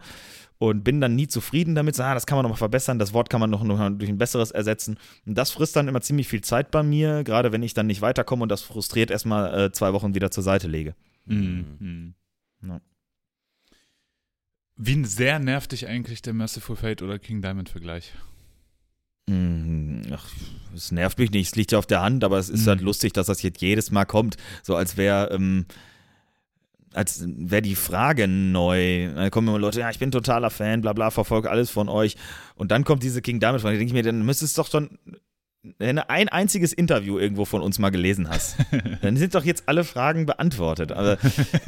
und 0.58 0.84
bin 0.84 1.02
dann 1.02 1.16
nie 1.16 1.28
zufrieden 1.28 1.76
damit. 1.76 1.96
So, 1.96 2.04
ah, 2.04 2.14
das 2.14 2.26
kann 2.26 2.38
man 2.38 2.44
noch 2.44 2.52
mal 2.52 2.56
verbessern, 2.56 2.98
das 2.98 3.14
Wort 3.14 3.30
kann 3.30 3.40
man 3.40 3.50
noch, 3.50 3.64
noch 3.64 3.78
durch 3.92 4.10
ein 4.10 4.18
besseres 4.18 4.52
ersetzen. 4.52 4.98
Und 5.26 5.38
das 5.38 5.52
frisst 5.52 5.76
dann 5.76 5.88
immer 5.88 6.02
ziemlich 6.02 6.28
viel 6.28 6.42
Zeit 6.42 6.72
bei 6.72 6.84
mir, 6.84 7.24
gerade 7.24 7.52
wenn 7.52 7.62
ich 7.64 7.74
dann 7.74 7.88
nicht 7.88 8.02
weiterkomme 8.02 8.44
und 8.44 8.50
das 8.50 8.62
frustriert 8.62 9.12
erstmal 9.12 9.66
äh, 9.66 9.72
zwei 9.72 9.94
Wochen 9.94 10.16
wieder 10.16 10.32
zur 10.32 10.44
Seite 10.44 10.68
lege. 10.68 10.96
Mhm. 11.26 12.16
Ja. 12.66 12.80
Wie 14.86 15.06
sehr 15.06 15.40
nervt 15.40 15.72
dich 15.72 15.88
eigentlich 15.88 16.22
der 16.22 16.34
Merciful 16.34 16.76
Fate 16.76 17.02
oder 17.02 17.18
King 17.18 17.42
Diamond 17.42 17.70
Vergleich? 17.70 18.12
Mm, 19.28 20.02
ach, 20.12 20.28
es 20.76 20.92
nervt 20.92 21.20
mich 21.20 21.32
nicht, 21.32 21.48
es 21.48 21.56
liegt 21.56 21.72
ja 21.72 21.78
auf 21.78 21.86
der 21.86 22.02
Hand, 22.02 22.26
aber 22.26 22.38
es 22.38 22.50
ist 22.50 22.66
mhm. 22.66 22.72
halt 22.72 22.82
lustig, 22.82 23.14
dass 23.14 23.28
das 23.28 23.42
jetzt 23.44 23.62
jedes 23.62 23.92
Mal 23.92 24.04
kommt, 24.04 24.36
so 24.62 24.76
als 24.76 24.98
wäre 24.98 25.30
ähm, 25.32 25.66
als 26.92 27.24
wäre 27.26 27.62
die 27.62 27.76
Frage 27.76 28.28
neu. 28.28 29.14
Dann 29.14 29.32
kommen 29.32 29.48
immer 29.48 29.58
Leute, 29.58 29.80
ja, 29.80 29.90
ich 29.90 30.00
bin 30.00 30.12
totaler 30.12 30.50
Fan, 30.50 30.82
bla 30.82 30.92
bla, 30.92 31.12
verfolge 31.12 31.50
alles 31.50 31.72
von 31.72 31.88
euch. 31.88 32.18
Und 32.56 32.72
dann 32.72 32.84
kommt 32.84 33.04
diese 33.04 33.22
King 33.22 33.40
Diamond 33.40 33.62
Frage, 33.62 33.78
denke 33.78 33.90
ich 33.90 33.94
mir, 33.94 34.04
dann 34.04 34.26
müsstest 34.26 34.58
du 34.58 34.64
doch 34.64 34.70
schon 34.70 35.00
wenn 35.80 35.96
du 35.96 36.10
ein 36.10 36.28
einziges 36.28 36.74
Interview 36.74 37.18
irgendwo 37.18 37.46
von 37.46 37.62
uns 37.62 37.80
mal 37.80 37.90
gelesen 37.90 38.30
hast, 38.30 38.58
dann 39.02 39.16
sind 39.16 39.34
doch 39.34 39.46
jetzt 39.46 39.64
alle 39.68 39.84
Fragen 39.84 40.26
beantwortet. 40.26 40.92
Aber 40.92 41.18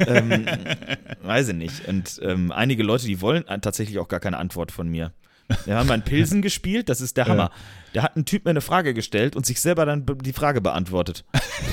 ähm, 0.00 0.46
weiß 1.22 1.48
ich 1.48 1.54
nicht. 1.54 1.88
Und 1.88 2.20
ähm, 2.22 2.52
einige 2.52 2.82
Leute, 2.82 3.06
die 3.06 3.20
wollen 3.20 3.44
tatsächlich 3.62 3.98
auch 3.98 4.08
gar 4.08 4.20
keine 4.20 4.38
Antwort 4.38 4.70
von 4.70 4.88
mir. 4.88 5.12
Wir 5.64 5.76
haben 5.76 5.90
einen 5.90 6.02
Pilsen 6.02 6.42
gespielt, 6.42 6.88
das 6.88 7.00
ist 7.00 7.16
der 7.16 7.26
Hammer. 7.26 7.52
Da 7.92 8.02
hat 8.02 8.16
ein 8.16 8.24
Typ 8.24 8.44
mir 8.44 8.50
eine 8.50 8.60
Frage 8.60 8.94
gestellt 8.94 9.36
und 9.36 9.46
sich 9.46 9.60
selber 9.60 9.86
dann 9.86 10.04
die 10.04 10.32
Frage 10.32 10.60
beantwortet. 10.60 11.24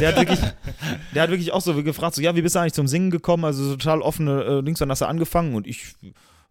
der, 0.00 0.08
hat 0.08 0.16
wirklich, 0.16 0.40
der 1.14 1.22
hat 1.22 1.30
wirklich 1.30 1.52
auch 1.52 1.60
so 1.60 1.74
gefragt, 1.82 2.14
so, 2.14 2.22
ja, 2.22 2.34
wie 2.34 2.42
bist 2.42 2.54
du 2.54 2.60
eigentlich 2.60 2.72
zum 2.72 2.88
Singen 2.88 3.10
gekommen? 3.10 3.44
Also 3.44 3.76
total 3.76 4.00
offene 4.00 4.42
äh, 4.42 4.62
Dings, 4.62 4.78
dann 4.78 4.90
hast 4.90 5.02
du 5.02 5.06
angefangen 5.06 5.54
und 5.54 5.66
ich 5.66 5.94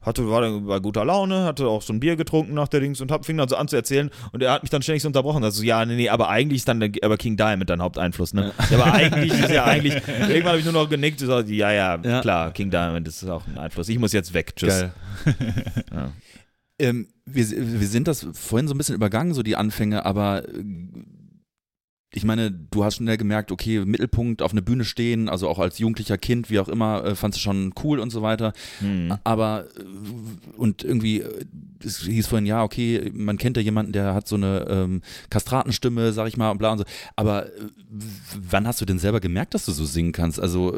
hatte, 0.06 0.30
war 0.30 0.42
dann 0.42 0.66
bei 0.66 0.80
guter 0.80 1.06
Laune, 1.06 1.44
hatte 1.44 1.68
auch 1.68 1.82
so 1.82 1.94
ein 1.94 2.00
Bier 2.00 2.16
getrunken 2.16 2.54
nach 2.54 2.68
der 2.68 2.80
Dings 2.80 3.02
und 3.02 3.12
hab, 3.12 3.26
fing 3.26 3.38
dann 3.38 3.50
so 3.50 3.56
an 3.56 3.68
zu 3.68 3.76
erzählen 3.76 4.10
und 4.32 4.44
er 4.44 4.52
hat 4.52 4.64
mich 4.64 4.70
dann 4.70 4.82
ständig 4.82 5.02
so 5.04 5.08
unterbrochen. 5.08 5.44
Also, 5.44 5.64
ja, 5.64 5.86
nee, 5.86 5.96
nee, 5.96 6.10
aber 6.10 6.30
eigentlich 6.30 6.58
ist 6.58 6.68
dann 6.68 6.80
der, 6.80 6.92
aber 7.02 7.18
King 7.18 7.38
Diamond 7.38 7.70
dein 7.70 7.82
Haupteinfluss, 7.82 8.34
ne? 8.34 8.54
Ja, 8.70 8.80
aber 8.80 8.94
eigentlich 8.94 9.34
ist 9.40 9.52
ja 9.52 9.66
eigentlich, 9.66 9.96
irgendwann 9.96 10.48
habe 10.48 10.60
ich 10.60 10.66
nur 10.66 10.74
noch 10.74 10.90
genickt 10.90 11.22
und 11.22 11.28
gesagt, 11.28 11.50
ja, 11.50 11.72
ja, 11.72 12.00
ja, 12.02 12.22
klar, 12.22 12.52
King 12.52 12.70
Diamond 12.70 13.08
ist 13.08 13.28
auch 13.28 13.46
ein 13.48 13.58
Einfluss. 13.58 13.90
Ich 13.90 14.00
muss 14.00 14.14
jetzt 14.14 14.34
weg, 14.34 14.56
tschüss. 14.56 14.82
Geil. 14.82 14.94
ja. 15.94 16.12
Ähm, 16.78 17.08
wir, 17.26 17.46
wir 17.50 17.88
sind 17.88 18.06
das 18.10 18.28
vorhin 18.34 18.68
so 18.68 18.74
ein 18.74 18.78
bisschen 18.78 18.96
übergangen, 18.96 19.34
so 19.34 19.44
die 19.44 19.56
Anfänge, 19.56 20.06
aber 20.06 20.44
ich 22.16 22.24
meine, 22.24 22.50
du 22.50 22.86
hast 22.86 22.96
schnell 22.96 23.18
gemerkt, 23.18 23.52
okay, 23.52 23.84
Mittelpunkt 23.84 24.42
auf 24.42 24.54
einer 24.54 24.62
Bühne 24.62 24.86
stehen, 24.86 25.28
also 25.28 25.50
auch 25.50 25.60
als 25.60 25.80
jugendlicher 25.80 26.18
Kind, 26.18 26.50
wie 26.50 26.60
auch 26.60 26.70
immer, 26.70 27.04
äh, 27.04 27.16
fandst 27.16 27.38
du 27.38 27.42
schon 27.42 27.74
cool 27.84 28.00
und 28.00 28.10
so 28.10 28.22
weiter. 28.22 28.54
Hm. 28.80 29.18
Aber 29.26 29.66
äh, 29.78 30.58
und 30.58 30.84
irgendwie, 30.86 31.20
äh, 31.20 31.46
es 31.84 32.00
hieß 32.00 32.28
vorhin, 32.28 32.46
ja, 32.46 32.64
okay, 32.64 33.12
man 33.14 33.38
kennt 33.38 33.58
ja 33.58 33.64
jemanden, 33.64 33.92
der 33.92 34.14
hat 34.14 34.30
so 34.30 34.38
eine 34.38 34.66
ähm, 34.70 35.02
Kastratenstimme, 35.30 36.14
sag 36.14 36.30
ich 36.30 36.38
mal, 36.38 36.52
und 36.52 36.58
bla 36.58 36.72
und 36.72 36.78
so. 36.78 36.86
Aber 37.18 37.48
wann 38.50 38.66
hast 38.66 38.80
du 38.80 38.86
denn 38.86 38.98
selber 38.98 39.20
gemerkt, 39.20 39.54
dass 39.54 39.66
du 39.66 39.74
so 39.74 39.84
singen 39.84 40.14
kannst? 40.14 40.40
Also, 40.40 40.74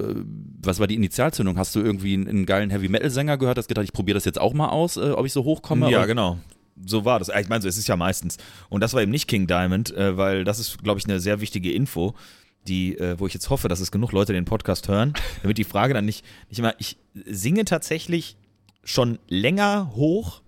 was 0.64 0.80
war 0.80 0.88
die 0.88 0.96
Initialzündung? 0.96 1.58
Hast 1.58 1.76
du 1.76 1.82
irgendwie 1.82 2.16
einen, 2.16 2.28
einen 2.28 2.46
geilen 2.48 2.72
Heavy-Metal-Sänger 2.72 3.38
gehört, 3.38 3.60
hast 3.60 3.68
gedacht, 3.68 3.86
ich 3.86 3.94
probiere 3.94 4.16
das 4.16 4.26
jetzt 4.26 4.42
auch 4.42 4.54
mal 4.54 4.70
aus, 4.70 4.98
äh, 4.98 5.12
ob 5.12 5.26
ich 5.26 5.34
so 5.34 5.44
hochkomme? 5.44 5.92
Ja, 5.92 6.06
genau 6.08 6.40
so 6.86 7.06
war 7.06 7.20
das. 7.20 7.30
Ich 7.30 7.50
meine, 7.50 7.62
so 7.62 7.68
ist 7.68 7.78
es 7.78 7.88
ja 7.88 7.96
meistens. 7.96 8.38
Und 8.70 8.82
das 8.82 8.94
war 8.94 9.02
eben 9.02 9.12
nicht 9.12 9.28
King 9.28 9.48
Diamond, 9.48 9.96
äh, 9.96 10.18
weil 10.18 10.44
das 10.44 10.60
ist, 10.60 10.84
glaube 10.84 11.00
ich, 11.00 11.06
eine 11.06 11.20
sehr 11.20 11.42
wichtige 11.42 11.72
Info, 11.72 12.16
die, 12.68 12.98
äh, 12.98 13.20
wo 13.20 13.28
ich 13.28 13.34
jetzt 13.34 13.50
hoffe, 13.50 13.68
dass 13.68 13.80
es 13.80 13.92
genug 13.92 14.12
Leute 14.12 14.34
den 14.34 14.46
Podcast 14.46 14.88
hören, 14.88 15.14
damit 15.42 15.58
die 15.58 15.64
Frage 15.64 15.94
dann 15.94 16.06
nicht, 16.06 16.26
nicht 16.50 16.60
immer. 16.60 16.74
Ich 16.80 16.98
singe 17.14 17.66
tatsächlich 17.66 18.38
schon 18.84 19.20
länger 19.28 19.92
hoch, 19.96 20.42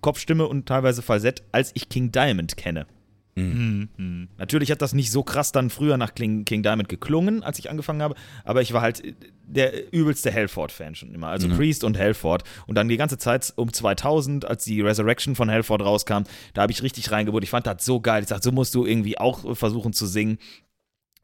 Kopfstimme 0.00 0.46
und 0.46 0.66
teilweise 0.66 1.02
Falsett, 1.02 1.42
als 1.52 1.70
ich 1.74 1.88
King 1.88 2.10
Diamond 2.12 2.56
kenne. 2.56 2.86
Mhm. 3.34 3.88
Mhm. 3.96 4.28
Natürlich 4.36 4.70
hat 4.70 4.82
das 4.82 4.92
nicht 4.92 5.10
so 5.10 5.22
krass 5.22 5.52
dann 5.52 5.70
früher 5.70 5.96
nach 5.96 6.14
King, 6.14 6.44
King 6.44 6.62
Diamond 6.62 6.88
geklungen, 6.88 7.42
als 7.42 7.58
ich 7.58 7.70
angefangen 7.70 8.02
habe, 8.02 8.14
aber 8.44 8.60
ich 8.60 8.72
war 8.72 8.82
halt 8.82 9.02
der 9.46 9.92
übelste 9.92 10.30
Hellford-Fan 10.30 10.94
schon 10.94 11.14
immer. 11.14 11.28
Also 11.28 11.48
mhm. 11.48 11.56
Priest 11.56 11.84
und 11.84 11.96
Hellford. 11.96 12.44
Und 12.66 12.74
dann 12.74 12.88
die 12.88 12.96
ganze 12.96 13.18
Zeit 13.18 13.52
um 13.56 13.72
2000, 13.72 14.44
als 14.44 14.64
die 14.64 14.80
Resurrection 14.80 15.34
von 15.34 15.48
Hellford 15.48 15.82
rauskam, 15.82 16.24
da 16.54 16.62
habe 16.62 16.72
ich 16.72 16.82
richtig 16.82 17.10
reingebohrt. 17.10 17.44
Ich 17.44 17.50
fand 17.50 17.66
das 17.66 17.84
so 17.84 18.00
geil. 18.00 18.22
Ich 18.22 18.28
dachte, 18.28 18.44
so 18.44 18.52
musst 18.52 18.74
du 18.74 18.86
irgendwie 18.86 19.18
auch 19.18 19.56
versuchen 19.56 19.92
zu 19.92 20.06
singen. 20.06 20.38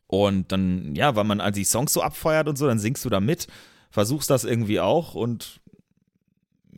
Und 0.06 0.52
dann, 0.52 0.94
ja, 0.94 1.14
weil 1.16 1.24
man 1.24 1.40
also 1.40 1.58
die 1.58 1.64
Songs 1.64 1.92
so 1.92 2.02
abfeuert 2.02 2.48
und 2.48 2.56
so, 2.56 2.66
dann 2.66 2.78
singst 2.78 3.04
du 3.04 3.10
da 3.10 3.20
mit, 3.20 3.46
versuchst 3.90 4.30
das 4.30 4.44
irgendwie 4.44 4.80
auch 4.80 5.14
und 5.14 5.60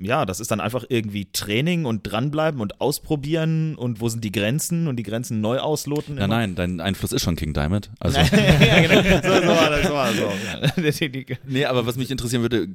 ja, 0.01 0.27
das 0.27 0.41
ist 0.41 0.51
dann 0.51 0.61
einfach 0.61 0.85
irgendwie 0.89 1.31
Training 1.33 1.85
und 1.85 2.03
dranbleiben 2.03 2.61
und 2.61 2.81
ausprobieren 2.81 3.75
und 3.77 4.01
wo 4.01 4.09
sind 4.09 4.25
die 4.25 4.33
Grenzen 4.33 4.89
und 4.89 4.97
die 4.97 5.03
Grenzen 5.03 5.41
neu 5.41 5.59
ausloten. 5.59 6.17
Nein, 6.17 6.31
nein, 6.31 6.55
dein 6.55 6.81
Einfluss 6.81 7.13
ist 7.13 7.23
schon 7.23 7.37
King 7.37 7.53
Diamond. 7.53 7.91
Also. 8.01 8.19
ja, 8.21 8.27
genau. 8.27 9.01
So, 9.21 9.35
so 9.41 9.49
war 9.49 9.71
das, 9.71 9.87
so 9.87 9.93
war 9.93 10.13
das 10.13 10.99
so. 10.99 11.07
nee, 11.47 11.65
aber 11.65 11.87
was 11.87 11.97
mich 11.97 12.11
interessieren 12.11 12.43
würde, 12.43 12.69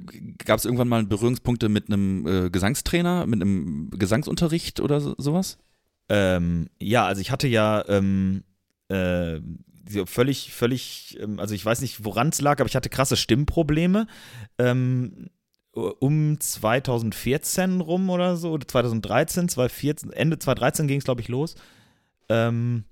gab 0.45 0.59
es 0.59 0.65
irgendwann 0.65 0.87
mal 0.87 1.03
Berührungspunkte 1.05 1.69
mit 1.69 1.87
einem 1.87 2.27
äh, 2.27 2.49
Gesangstrainer, 2.49 3.25
mit 3.25 3.41
einem 3.41 3.89
Gesangsunterricht 3.91 4.79
oder 4.79 5.01
so, 5.01 5.15
sowas? 5.17 5.57
Ähm, 6.09 6.69
ja, 6.79 7.05
also 7.05 7.21
ich 7.21 7.31
hatte 7.31 7.47
ja 7.47 7.83
ähm, 7.87 8.43
äh, 8.89 9.39
völlig, 10.05 10.51
völlig, 10.53 11.17
ähm, 11.21 11.39
also 11.39 11.53
ich 11.53 11.65
weiß 11.65 11.81
nicht, 11.81 12.03
woran 12.03 12.29
es 12.29 12.41
lag, 12.41 12.59
aber 12.59 12.67
ich 12.67 12.75
hatte 12.75 12.89
krasse 12.89 13.17
Stimmprobleme. 13.17 14.07
Ähm, 14.57 15.29
um 15.75 16.39
2014 16.39 17.81
rum 17.81 18.09
oder 18.09 18.37
so, 18.37 18.51
oder 18.51 18.67
2013, 18.67 19.49
2014, 19.49 20.11
Ende 20.13 20.39
2013 20.39 20.87
ging 20.87 20.99
es, 20.99 21.03
glaube 21.03 21.21
ich, 21.21 21.27
los. 21.27 21.55
Ähm, 22.29 22.85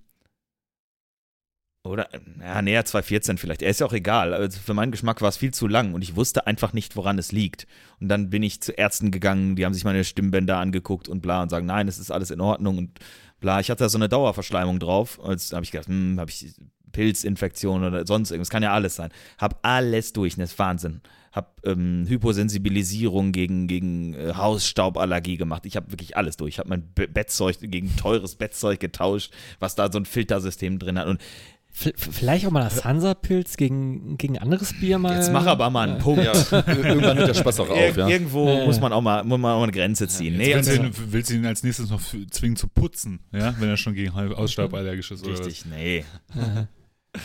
oder, 1.86 2.08
ja, 2.40 2.62
näher 2.62 2.86
2014 2.86 3.38
vielleicht. 3.38 3.62
Er 3.62 3.70
ist 3.70 3.82
ja 3.82 3.86
auch 3.86 3.94
egal. 3.94 4.34
Also 4.34 4.60
für 4.60 4.74
meinen 4.74 4.92
Geschmack 4.92 5.22
war 5.22 5.30
es 5.30 5.38
viel 5.38 5.54
zu 5.54 5.68
lang 5.68 5.94
und 5.94 6.02
ich 6.02 6.16
wusste 6.16 6.48
einfach 6.48 6.72
nicht, 6.72 6.96
woran 6.96 7.18
es 7.20 7.34
liegt. 7.34 7.68
Und 8.00 8.08
dann 8.08 8.30
bin 8.30 8.42
ich 8.42 8.62
zu 8.62 8.72
Ärzten 8.72 9.12
gegangen, 9.12 9.58
die 9.58 9.66
haben 9.66 9.74
sich 9.74 9.84
meine 9.84 10.04
Stimmbänder 10.04 10.58
angeguckt 10.58 11.10
und 11.10 11.22
bla 11.22 11.42
und 11.42 11.50
sagen, 11.50 11.66
nein, 11.66 11.90
es 11.90 12.00
ist 12.00 12.12
alles 12.12 12.32
in 12.32 12.40
Ordnung 12.40 12.78
und 12.78 13.00
bla. 13.42 13.60
Ich 13.60 13.70
hatte 13.70 13.84
da 13.84 13.90
so 13.90 13.98
eine 13.98 14.08
Dauerverschleimung 14.08 14.80
drauf. 14.80 15.20
Jetzt 15.28 15.52
habe 15.52 15.66
ich 15.66 15.72
gedacht, 15.72 15.90
hm, 15.90 16.20
habe 16.20 16.32
ich 16.32 16.54
Pilzinfektion 16.94 17.84
oder 17.84 18.08
sonst 18.08 18.32
irgendwas. 18.32 18.50
Kann 18.50 18.64
ja 18.64 18.72
alles 18.72 18.96
sein. 18.96 19.12
Hab 19.38 19.60
alles 19.66 20.14
durch, 20.14 20.36
das 20.36 20.52
ist 20.52 20.60
Wahnsinn 20.60 21.02
habe 21.34 21.50
ähm, 21.66 22.06
Hyposensibilisierung 22.08 23.32
gegen, 23.32 23.68
gegen 23.68 24.14
äh, 24.14 24.34
Hausstauballergie 24.36 25.38
gemacht. 25.38 25.66
Ich 25.66 25.76
habe 25.76 25.92
wirklich 25.92 26.16
alles 26.16 26.38
durch. 26.38 26.56
Ich 26.56 26.60
habe 26.60 26.70
mein 26.70 26.94
Be 26.94 27.08
Bettzeug 27.08 27.58
gegen 27.60 27.96
teures 27.98 28.36
Bettzeug 28.36 28.80
getauscht, 28.80 29.34
was 29.60 29.76
da 29.76 29.92
so 29.92 30.00
ein 30.00 30.06
Filtersystem 30.06 30.80
drin 30.80 31.00
hat. 31.00 31.08
Und 31.08 31.20
vielleicht 31.76 32.46
auch 32.46 32.52
mal 32.52 32.64
das 32.64 32.86
Hansa-Pilz 32.86 33.58
gegen, 33.58 34.16
gegen 34.18 34.38
anderes 34.38 34.80
Bier 34.80 35.00
mal. 35.00 35.16
jetzt 35.16 35.34
mach 35.34 35.48
aber 35.48 35.72
mal 35.72 35.90
einen 35.90 35.98
Punkt. 35.98 36.24
Ja, 36.24 36.34
irgendwann 36.68 37.18
hört 37.18 37.30
der 37.30 37.34
Spaß 37.34 37.62
auch 37.62 37.70
auf, 37.70 37.78
Ir 37.78 37.98
ja. 37.98 38.08
Irgendwo 38.08 38.48
Ja, 38.48 38.66
muss 38.66 38.80
man 38.80 38.94
auch 38.94 39.02
mal, 39.02 39.24
muss 39.24 39.40
man 39.40 39.54
auch 39.54 39.58
mal 39.58 39.64
eine 39.64 39.72
Grenze 39.72 40.08
ziehen. 40.08 40.38
Nee, 40.38 40.54
willst, 40.54 40.70
also, 40.70 40.84
du 40.84 40.88
ihn, 40.90 40.94
willst 41.10 41.32
du 41.32 41.34
ihn 41.34 41.46
als 41.48 41.64
nächstes 41.64 41.90
noch 41.90 42.02
zwingen 42.30 42.58
zu 42.58 42.68
putzen, 42.68 43.22
ja, 43.32 43.56
wenn 43.60 43.70
er 43.70 43.78
schon 43.78 43.96
gegen 43.96 44.12
Ausstaub 44.12 44.76
allergisch 44.76 45.10
ist? 45.10 45.26
Oder 45.26 45.40
richtig, 45.40 45.66
nee. 45.66 46.06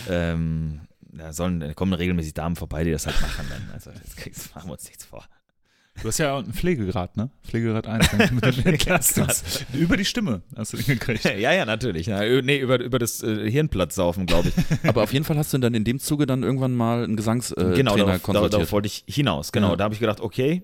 Ähm, 0.08 0.80
da 1.08 1.32
sollen, 1.32 1.60
da 1.60 1.74
kommen 1.74 1.92
regelmäßig 1.92 2.34
Damen 2.34 2.56
vorbei, 2.56 2.84
die 2.84 2.90
das 2.90 3.06
halt 3.06 3.20
machen 3.20 3.46
dann. 3.48 3.70
Also 3.72 3.90
das 3.90 4.16
kriegst, 4.16 4.54
machen 4.54 4.68
wir 4.68 4.72
uns 4.72 4.84
nichts 4.84 5.04
vor. 5.04 5.24
Du 6.00 6.06
hast 6.06 6.18
ja 6.18 6.34
auch 6.34 6.44
einen 6.44 6.52
Pflegegrad, 6.52 7.16
ne? 7.16 7.28
Pflegegrad 7.44 7.88
1 7.88 8.10
dann 8.10 8.34
mit 8.36 8.56
dem 8.56 8.66
Entlastungs 8.66 9.64
Über 9.72 9.96
die 9.96 10.04
Stimme 10.04 10.42
hast 10.56 10.72
du 10.72 10.76
den 10.76 10.86
gekriegt. 10.86 11.24
ja, 11.38 11.52
ja, 11.52 11.64
natürlich. 11.64 12.06
Ja, 12.06 12.20
nee, 12.40 12.58
über, 12.58 12.78
über 12.78 13.00
das 13.00 13.20
äh, 13.24 13.50
Hirnplatzsaufen, 13.50 14.26
glaube 14.26 14.50
ich. 14.50 14.88
Aber 14.88 15.02
auf 15.02 15.12
jeden 15.12 15.24
Fall 15.24 15.36
hast 15.36 15.52
du 15.52 15.58
dann 15.58 15.74
in 15.74 15.82
dem 15.82 15.98
Zuge 15.98 16.26
dann 16.26 16.44
irgendwann 16.44 16.74
mal 16.76 17.02
einen 17.02 17.16
Gesangstrainer 17.16 17.72
äh, 17.72 17.76
genau, 17.76 17.96
darauf, 17.96 18.22
konsultiert. 18.22 18.54
darauf 18.54 18.72
wollte 18.72 18.86
ich 18.86 19.04
hinaus. 19.08 19.50
Genau, 19.50 19.70
Ja. 19.70 19.76
da 19.76 19.84
habe 19.84 19.94
ich 19.94 20.00
gedacht, 20.00 20.20
okay, 20.20 20.62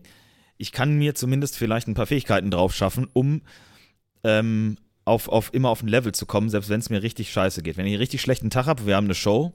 ich 0.56 0.70
kann 0.70 0.96
mir 0.98 1.16
zumindest 1.16 1.56
vielleicht 1.56 1.88
ein 1.88 1.94
paar 1.94 2.06
Fähigkeiten 2.06 2.52
drauf 2.52 2.72
schaffen, 2.72 3.08
um 3.12 3.42
ähm, 4.22 4.76
auf, 5.04 5.28
auf 5.28 5.52
immer 5.52 5.68
auf 5.70 5.82
ein 5.82 5.88
Level 5.88 6.12
zu 6.12 6.26
kommen, 6.26 6.48
selbst 6.48 6.70
wenn 6.70 6.78
es 6.78 6.90
mir 6.90 7.02
richtig 7.02 7.32
scheiße 7.32 7.62
geht. 7.62 7.76
Wenn 7.76 7.86
ich 7.86 7.92
einen 7.94 8.00
richtig 8.00 8.20
schlechten 8.20 8.50
Tag 8.50 8.66
habe, 8.66 8.86
wir 8.86 8.94
haben 8.94 9.06
eine 9.06 9.14
Show, 9.16 9.52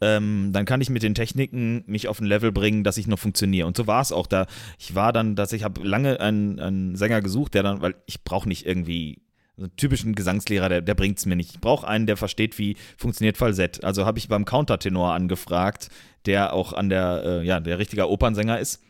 ähm, 0.00 0.50
dann 0.52 0.64
kann 0.64 0.80
ich 0.80 0.90
mit 0.90 1.02
den 1.02 1.14
Techniken 1.14 1.84
mich 1.86 2.08
auf 2.08 2.20
ein 2.20 2.26
Level 2.26 2.52
bringen, 2.52 2.84
dass 2.84 2.96
ich 2.96 3.06
noch 3.06 3.18
funktioniere. 3.18 3.66
Und 3.66 3.76
so 3.76 3.86
war 3.86 4.00
es 4.00 4.12
auch 4.12 4.26
da. 4.26 4.46
Ich 4.78 4.94
war 4.94 5.12
dann, 5.12 5.36
dass 5.36 5.52
ich 5.52 5.64
habe 5.64 5.82
lange 5.86 6.20
einen, 6.20 6.58
einen 6.58 6.96
Sänger 6.96 7.20
gesucht, 7.20 7.54
der 7.54 7.62
dann, 7.62 7.82
weil 7.82 7.94
ich 8.06 8.24
brauche 8.24 8.48
nicht 8.48 8.66
irgendwie 8.66 9.22
so 9.56 9.64
einen 9.64 9.76
typischen 9.76 10.14
Gesangslehrer, 10.14 10.68
der, 10.70 10.80
der 10.80 10.94
bringt 10.94 11.18
es 11.18 11.26
mir 11.26 11.36
nicht. 11.36 11.50
Ich 11.52 11.60
brauche 11.60 11.86
einen, 11.86 12.06
der 12.06 12.16
versteht, 12.16 12.58
wie 12.58 12.76
funktioniert 12.96 13.36
Falsett. 13.36 13.84
Also 13.84 14.06
habe 14.06 14.18
ich 14.18 14.28
beim 14.28 14.46
Countertenor 14.46 15.12
angefragt, 15.12 15.90
der 16.24 16.54
auch 16.54 16.72
an 16.72 16.88
der, 16.88 17.22
äh, 17.24 17.46
ja, 17.46 17.60
der 17.60 17.78
richtiger 17.78 18.08
Opernsänger 18.08 18.58
ist 18.58 18.82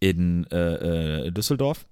in 0.00 0.46
äh, 0.50 1.26
äh, 1.26 1.30
Düsseldorf. 1.30 1.86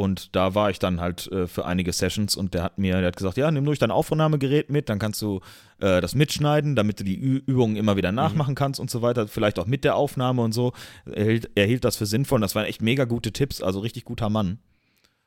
Und 0.00 0.34
da 0.34 0.54
war 0.54 0.70
ich 0.70 0.78
dann 0.78 0.98
halt 0.98 1.30
äh, 1.30 1.46
für 1.46 1.66
einige 1.66 1.92
Sessions 1.92 2.34
und 2.34 2.54
der 2.54 2.62
hat 2.62 2.78
mir, 2.78 2.96
der 2.96 3.08
hat 3.08 3.18
gesagt, 3.18 3.36
ja, 3.36 3.50
nimm 3.50 3.66
durch 3.66 3.78
dein 3.78 3.90
Aufnahmegerät 3.90 4.70
mit, 4.70 4.88
dann 4.88 4.98
kannst 4.98 5.20
du 5.20 5.40
äh, 5.78 6.00
das 6.00 6.14
mitschneiden, 6.14 6.74
damit 6.74 7.00
du 7.00 7.04
die 7.04 7.20
Ü 7.20 7.42
Übungen 7.44 7.76
immer 7.76 7.98
wieder 7.98 8.10
nachmachen 8.10 8.54
kannst 8.54 8.80
und 8.80 8.90
so 8.90 9.02
weiter, 9.02 9.28
vielleicht 9.28 9.58
auch 9.58 9.66
mit 9.66 9.84
der 9.84 9.96
Aufnahme 9.96 10.40
und 10.40 10.52
so. 10.52 10.72
Er 11.04 11.26
hielt, 11.26 11.50
er 11.54 11.66
hielt 11.66 11.84
das 11.84 11.98
für 11.98 12.06
sinnvoll 12.06 12.36
und 12.36 12.40
das 12.40 12.54
waren 12.54 12.64
echt 12.64 12.80
mega 12.80 13.04
gute 13.04 13.30
Tipps, 13.30 13.60
also 13.60 13.80
richtig 13.80 14.06
guter 14.06 14.30
Mann. 14.30 14.58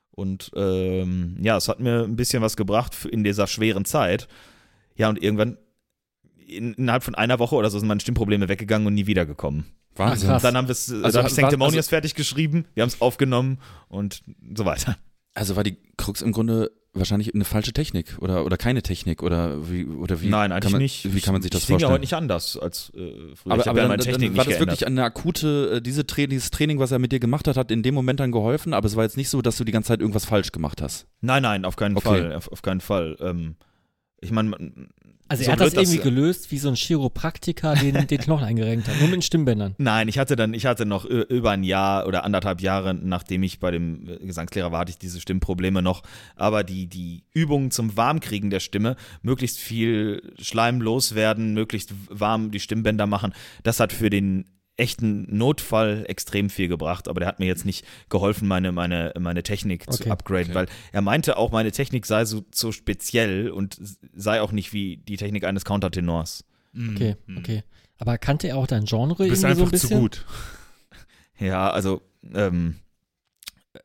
Und 0.09 0.49
ähm, 0.55 1.37
ja, 1.39 1.55
es 1.55 1.69
hat 1.69 1.79
mir 1.79 2.03
ein 2.03 2.15
bisschen 2.15 2.41
was 2.41 2.57
gebracht 2.57 3.05
in 3.05 3.23
dieser 3.23 3.45
schweren 3.45 3.85
Zeit. 3.85 4.27
Ja, 4.95 5.07
und 5.07 5.21
irgendwann 5.21 5.59
in, 6.47 6.73
innerhalb 6.73 7.03
von 7.03 7.13
einer 7.13 7.37
Woche 7.37 7.53
oder 7.53 7.69
so 7.69 7.77
sind 7.77 7.87
meine 7.87 7.99
Stimmprobleme 7.99 8.49
weggegangen 8.49 8.87
und 8.87 8.95
nie 8.95 9.05
wiedergekommen. 9.05 9.65
Wahnsinn. 9.95 10.29
Ach. 10.31 10.41
Dann 10.41 10.57
haben 10.57 10.67
wir 10.67 10.71
es, 10.73 10.89
Also 10.91 11.03
also, 11.05 11.19
habe 11.19 11.27
ich 11.29 11.35
Sanctimonious 11.35 11.77
also- 11.85 11.89
fertig 11.89 12.15
geschrieben, 12.15 12.65
wir 12.73 12.81
haben 12.83 12.89
es 12.89 13.01
aufgenommen 13.01 13.59
und 13.89 14.21
so 14.55 14.65
weiter. 14.65 14.97
Also 15.35 15.55
war 15.55 15.63
die 15.63 15.77
Krux 15.97 16.21
im 16.21 16.31
Grunde 16.31 16.71
wahrscheinlich 16.95 17.33
eine 17.33 17.43
falsche 17.43 17.73
Technik 17.73 18.17
oder, 18.19 18.45
oder 18.45 18.55
keine 18.55 18.83
Technik 18.83 19.23
oder 19.23 19.67
wie 19.67 19.85
oder 19.85 20.21
wie 20.21 20.29
Nein, 20.29 20.51
kann 20.51 20.57
eigentlich 20.61 20.71
man, 20.73 20.81
nicht. 20.83 21.15
Wie 21.15 21.21
kann 21.21 21.33
man 21.33 21.41
sich 21.41 21.49
das 21.49 21.63
ich 21.63 21.69
ja 21.69 21.73
vorstellen? 21.73 21.91
heute 21.91 22.01
nicht 22.01 22.13
anders 22.13 22.55
als 22.55 22.91
äh, 22.95 23.33
früher. 23.35 23.53
aber 23.53 23.61
ich 23.61 23.67
habe 23.67 23.69
aber 23.69 23.77
ja 23.77 23.83
dann, 23.83 23.87
meine 23.89 24.03
Technik 24.03 24.29
dann 24.29 24.37
war 24.37 24.45
das 24.45 24.53
geändert. 24.53 24.67
wirklich 24.67 24.85
eine 24.85 25.03
akute, 25.03 25.71
äh, 25.77 25.81
diese 25.81 26.05
Tra 26.05 26.27
dieses 26.27 26.51
Training, 26.51 26.77
was 26.77 26.91
er 26.91 26.99
mit 26.99 27.11
dir 27.11 27.19
gemacht 27.19 27.47
hat, 27.47 27.57
hat 27.57 27.71
in 27.71 27.81
dem 27.81 27.95
Moment 27.95 28.19
dann 28.19 28.31
geholfen, 28.31 28.75
aber 28.75 28.85
es 28.85 28.95
war 28.95 29.03
jetzt 29.05 29.17
nicht 29.17 29.29
so, 29.29 29.41
dass 29.41 29.57
du 29.57 29.63
die 29.63 29.71
ganze 29.71 29.87
Zeit 29.87 30.01
irgendwas 30.01 30.25
falsch 30.25 30.51
gemacht 30.51 30.83
hast. 30.83 31.07
Nein, 31.21 31.41
nein, 31.41 31.65
auf 31.65 31.77
keinen 31.77 31.97
Okay. 31.97 32.07
Fall. 32.07 32.35
Auf, 32.35 32.51
auf 32.51 32.61
keinen 32.61 32.81
Fall. 32.81 33.17
Ähm, 33.19 33.55
ich 34.21 34.29
meine, 34.31 34.55
Also 35.29 35.43
So 35.43 35.49
er 35.49 35.53
hat 35.53 35.59
das 35.61 35.71
blöd 35.71 35.83
das- 35.83 35.93
irgendwie 35.93 36.09
gelöst, 36.09 36.51
wie 36.51 36.57
so 36.59 36.69
ein 36.69 36.75
Chiropraktiker 36.75 37.75
den, 37.75 38.07
den 38.07 38.17
Knochen 38.19 38.43
eingerenkt 38.45 38.87
hat, 38.87 38.95
nur 38.99 39.05
mit 39.07 39.15
den 39.15 39.21
Stimmbändern. 39.21 39.73
Nein, 39.77 40.07
ich 40.07 40.17
hatte 40.19 40.35
dann, 40.35 40.53
ich 40.53 40.65
hatte 40.65 40.85
noch 40.85 41.05
über 41.05 41.51
ein 41.51 41.63
Jahr 41.63 42.05
oder 42.07 42.23
anderthalb 42.23 42.61
Jahre, 42.61 42.93
nachdem 42.93 43.41
ich 43.43 43.59
bei 43.59 43.71
dem 43.71 44.07
äh, 44.07 44.17
Gesangslehrer 44.25 44.71
war, 44.71 44.81
hatte 44.81 44.91
ich 44.91 44.97
diese 44.97 45.19
Stimmprobleme 45.21 45.81
noch. 45.81 46.03
Aber 46.35 46.63
die, 46.63 46.87
die 46.87 47.23
Übungen 47.33 47.71
zum 47.71 47.95
Warmkriegen 47.97 48.49
der 48.49 48.59
Stimme, 48.59 48.95
möglichst 49.21 49.59
viel 49.59 50.33
Schleim 50.39 50.81
loswerden, 50.81 51.53
möglichst 51.53 51.93
warm 52.09 52.51
die 52.51 52.59
Stimmbänder 52.59 53.07
machen, 53.07 53.33
das 53.63 53.79
hat 53.79 53.93
für 53.93 54.09
den 54.09 54.45
echten 54.77 55.25
Notfall 55.35 56.03
extrem 56.07 56.49
viel 56.49 56.67
gebracht, 56.67 57.07
aber 57.07 57.19
der 57.19 57.27
hat 57.27 57.39
mir 57.39 57.45
jetzt 57.45 57.65
nicht 57.65 57.85
geholfen, 58.09 58.47
meine, 58.47 58.71
meine, 58.71 59.13
meine 59.19 59.43
Technik 59.43 59.91
zu 59.91 60.01
Okay. 60.01 60.09
upgraden, 60.11 60.45
Okay. 60.51 60.55
weil 60.55 60.65
er 60.91 61.01
meinte 61.01 61.37
auch, 61.37 61.51
meine 61.51 61.71
Technik 61.71 62.05
sei 62.05 62.25
so, 62.25 62.43
so 62.53 62.71
speziell 62.71 63.49
und 63.51 63.77
sei 64.15 64.41
auch 64.41 64.51
nicht 64.51 64.73
wie 64.73 64.97
die 64.97 65.17
Technik 65.17 65.43
eines 65.43 65.63
Countertenors. 65.65 66.43
Okay, 66.75 67.15
Mhm. 67.27 67.37
okay. 67.37 67.63
Aber 67.99 68.17
kannte 68.17 68.47
er 68.47 68.57
auch 68.57 68.65
dein 68.67 68.85
Genre 68.85 69.09
Du 69.15 69.29
bist 69.29 69.29
irgendwie 69.29 69.37
so 69.37 69.45
ein 69.47 69.51
einfach 69.51 69.71
bisschen? 69.71 69.89
zu 69.89 69.99
gut. 69.99 70.25
Ja, 71.39 71.69
also 71.69 72.01
ähm, 72.33 72.75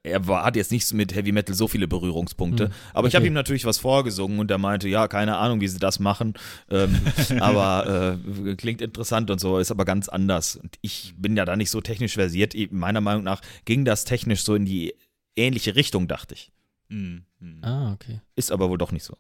er 0.03 0.27
war, 0.27 0.45
hat 0.45 0.57
jetzt 0.57 0.71
nicht 0.71 0.93
mit 0.93 1.15
Heavy 1.15 1.33
Metal 1.33 1.55
so 1.55 1.69
viele 1.69 1.89
Berührungspunkte, 1.89 2.67
Hm, 2.67 2.73
aber 2.93 3.09
ich 3.09 3.15
habe 3.15 3.23
okay. 3.23 3.29
ihm 3.29 3.35
natürlich 3.35 3.65
was 3.65 3.79
vorgesungen 3.79 4.39
und 4.39 4.51
er 4.51 4.59
meinte, 4.59 4.89
ja, 4.89 5.09
keine 5.09 5.37
Ahnung, 5.37 5.61
wie 5.61 5.69
sie 5.69 5.79
das 5.79 5.99
machen, 5.99 6.35
ähm, 6.71 7.01
aber 7.41 8.19
äh, 8.47 8.55
klingt 8.57 8.83
interessant 8.83 9.31
und 9.31 9.41
so, 9.41 9.59
ist 9.59 9.71
aber 9.71 9.85
ganz 9.85 10.09
anders. 10.09 10.57
Und 10.57 10.77
ich 10.83 11.15
bin 11.17 11.37
ja 11.37 11.45
da 11.45 11.57
nicht 11.57 11.71
so 11.71 11.81
technisch 11.81 12.15
versiert. 12.15 12.55
Meiner 12.71 13.01
Meinung 13.01 13.25
nach 13.25 13.41
ging 13.65 13.85
das 13.85 14.05
technisch 14.05 14.43
so 14.43 14.55
in 14.55 14.65
die 14.65 14.95
ähnliche 15.37 15.77
Richtung, 15.77 16.09
dachte 16.09 16.35
ich. 16.35 16.53
Mhm. 16.89 17.25
Ah, 17.63 17.93
okay. 17.93 18.21
Ist 18.37 18.53
aber 18.53 18.69
wohl 18.71 18.79
doch 18.79 18.93
nicht 18.93 19.05
so. 19.05 19.17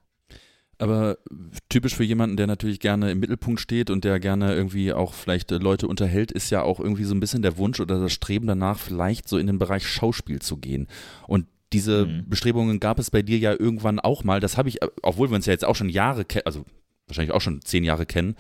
Aber 0.79 1.19
typisch 1.69 1.97
für 1.97 2.05
jemanden, 2.05 2.37
der 2.37 2.47
natürlich 2.47 2.79
gerne 2.79 3.11
im 3.11 3.19
Mittelpunkt 3.19 3.61
steht 3.61 3.91
und 3.91 4.05
der 4.05 4.21
gerne 4.21 4.55
irgendwie 4.55 4.93
auch 4.93 5.13
vielleicht 5.13 5.51
äh, 5.51 5.59
Leute 5.59 5.89
unterhält, 5.89 6.31
ist 6.31 6.51
ja 6.51 6.63
auch 6.63 6.79
irgendwie 6.79 7.05
so 7.05 7.15
ein 7.15 7.21
bisschen 7.21 7.43
der 7.43 7.59
Wunsch 7.59 7.81
oder 7.81 7.99
das 8.01 8.13
Streben 8.13 8.47
danach, 8.47 8.79
vielleicht 8.79 9.29
so 9.29 9.39
in 9.39 9.49
den 9.49 9.59
Bereich 9.59 9.87
Schauspiel 9.87 10.41
zu 10.41 10.57
gehen. 10.57 10.87
Und 11.27 11.47
diese 11.73 12.07
Mhm. 12.07 12.29
Bestrebungen 12.29 12.81
gab 12.81 12.99
es 12.99 13.11
bei 13.11 13.23
dir 13.23 13.39
ja 13.39 13.53
irgendwann 13.53 13.99
auch 14.01 14.25
mal. 14.25 14.41
Das 14.41 14.57
habe 14.57 14.69
ich, 14.69 14.81
äh, 14.81 14.89
obwohl 15.03 15.31
wir 15.31 15.35
uns 15.35 15.47
ja 15.47 15.53
jetzt 15.53 15.65
auch 15.65 15.77
schon 15.77 15.89
Jahre 15.89 16.25
kennen, 16.25 16.47
also 16.47 16.65
wahrscheinlich 17.09 17.35
auch 17.35 17.41
schon 17.41 17.61
zehn 17.63 17.85
Jahre 17.85 18.07
kennen, 18.07 18.37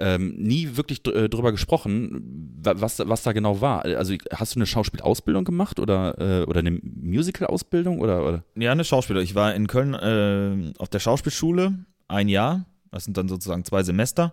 ähm, 0.00 0.34
nie 0.36 0.76
wirklich 0.76 1.02
dr- 1.02 1.14
äh, 1.14 1.28
drüber 1.28 1.52
gesprochen, 1.52 2.56
wa- 2.62 2.74
was, 2.76 2.98
was 2.98 3.22
da 3.22 3.32
genau 3.32 3.60
war. 3.60 3.84
Also 3.84 4.14
hast 4.32 4.54
du 4.54 4.58
eine 4.58 4.66
Schauspielausbildung 4.66 5.44
gemacht 5.44 5.78
oder, 5.78 6.18
äh, 6.18 6.44
oder 6.46 6.60
eine 6.60 6.80
Musical-Ausbildung 6.82 8.00
oder, 8.00 8.26
oder? 8.26 8.44
Ja, 8.56 8.72
eine 8.72 8.84
Schauspieler. 8.84 9.20
Ich 9.20 9.34
war 9.34 9.54
in 9.54 9.66
Köln 9.66 9.94
äh, 9.94 10.72
auf 10.78 10.88
der 10.88 10.98
Schauspielschule 10.98 11.84
ein 12.08 12.28
Jahr. 12.28 12.66
Das 12.90 13.04
sind 13.04 13.16
dann 13.16 13.28
sozusagen 13.28 13.64
zwei 13.64 13.82
Semester. 13.82 14.32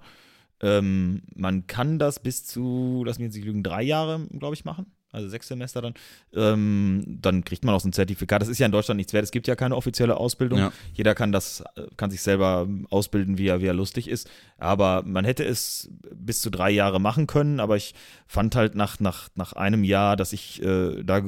Ähm, 0.62 1.22
man 1.36 1.68
kann 1.68 2.00
das 2.00 2.20
bis 2.20 2.46
zu, 2.46 3.04
lass 3.06 3.20
mich 3.20 3.26
jetzt 3.28 3.36
nicht 3.36 3.46
lügen, 3.46 3.62
drei 3.62 3.84
Jahre, 3.84 4.26
glaube 4.40 4.56
ich, 4.56 4.66
machen. 4.66 4.88
Also 5.12 5.30
sechs 5.30 5.48
Semester 5.48 5.82
dann. 5.82 5.94
Ähm, 6.36 7.18
dann 7.22 7.44
kriegt 7.46 7.64
man 7.64 7.74
auch 7.74 7.80
so 7.80 7.88
ein 7.88 7.94
Zertifikat. 7.94 8.42
Das 8.42 8.50
ist 8.50 8.60
ja 8.60 8.66
in 8.66 8.72
Deutschland 8.72 8.98
nichts 8.98 9.14
wert. 9.14 9.24
Es 9.24 9.32
gibt 9.32 9.48
ja 9.48 9.56
keine 9.56 9.76
offizielle 9.76 10.18
Ausbildung. 10.18 10.60
Ja. 10.60 10.72
Jeder 10.94 11.16
kann 11.16 11.32
das, 11.32 11.64
kann 11.96 12.12
sich 12.12 12.22
selber 12.22 12.68
ausbilden, 12.90 13.38
wie 13.38 13.48
er, 13.48 13.62
wie 13.62 13.68
er 13.68 13.74
lustig 13.74 14.10
ist. 14.10 14.30
Aber 14.58 15.04
man 15.06 15.24
hätte 15.26 15.46
es 15.46 15.90
bis 16.14 16.42
zu 16.42 16.50
drei 16.50 16.70
Jahre 16.72 17.00
machen 17.00 17.26
können. 17.26 17.60
Aber 17.62 17.78
ich 17.78 17.96
fand 18.28 18.56
halt 18.56 18.76
nach, 18.76 19.00
nach, 19.00 19.30
nach 19.36 19.54
einem 19.54 19.84
Jahr, 19.86 20.18
dass 20.18 20.34
ich 20.34 20.62
äh, 20.62 21.02
da 21.04 21.22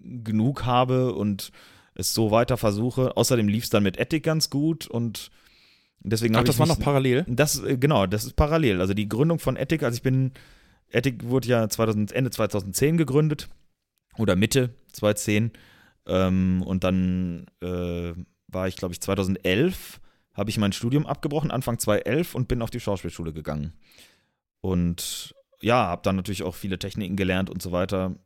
genug 0.00 0.64
habe 0.64 1.14
und 1.14 1.52
es 1.94 2.12
so 2.14 2.30
weiter 2.30 2.56
versuche. 2.56 3.16
Außerdem 3.16 3.48
lief 3.48 3.64
es 3.64 3.70
dann 3.70 3.82
mit 3.84 3.98
Ethik 3.98 4.24
ganz 4.24 4.50
gut 4.50 4.86
und 4.88 5.30
deswegen 6.00 6.34
Ach, 6.34 6.38
habe 6.38 6.46
das 6.46 6.56
ich 6.56 6.60
war 6.60 6.66
mich- 6.66 6.78
noch 6.78 6.84
parallel? 6.84 7.24
das, 7.28 7.62
äh, 7.62 7.76
genau, 7.76 8.06
das 8.06 8.24
ist 8.24 8.34
parallel. 8.36 8.80
Also 8.80 8.94
die 8.94 9.08
Gründung 9.08 9.38
von 9.38 9.56
Ethic, 9.56 9.82
also 9.82 9.94
ich 9.96 10.02
bin, 10.02 10.32
Ethic 10.90 11.24
wurde 11.24 11.48
ja 11.48 11.68
2000, 11.68 12.12
Ende 12.12 12.30
2010 12.30 12.96
gegründet 12.96 13.48
oder 14.18 14.36
Mitte 14.36 14.74
2010 14.92 15.52
ähm, 16.06 16.62
und 16.66 16.84
dann 16.84 17.46
äh, 17.62 18.12
war 18.48 18.68
ich, 18.68 18.76
glaube 18.76 18.92
ich, 18.92 19.00
2011 19.00 20.00
habe 20.34 20.50
ich 20.50 20.58
mein 20.58 20.72
Studium 20.72 21.06
abgebrochen, 21.06 21.50
Anfang 21.50 21.78
2011 21.78 22.34
und 22.34 22.48
bin 22.48 22.62
auf 22.62 22.70
die 22.70 22.80
Schauspielschule 22.80 23.32
gegangen. 23.32 23.72
Und 24.60 25.34
ja, 25.60 25.86
habe 25.86 26.02
dann 26.02 26.16
natürlich 26.16 26.42
auch 26.42 26.54
viele 26.54 26.78
Techniken 26.78 27.16
gelernt 27.16 27.50
und 27.50 27.60
so 27.60 27.72
weiter. 27.72 28.16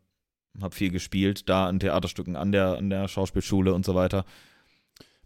Habe 0.60 0.74
viel 0.74 0.90
gespielt, 0.90 1.48
da 1.48 1.68
in 1.68 1.80
Theaterstücken 1.80 2.36
an 2.36 2.52
der, 2.52 2.76
an 2.78 2.90
der 2.90 3.08
Schauspielschule 3.08 3.74
und 3.74 3.84
so 3.84 3.94
weiter. 3.94 4.24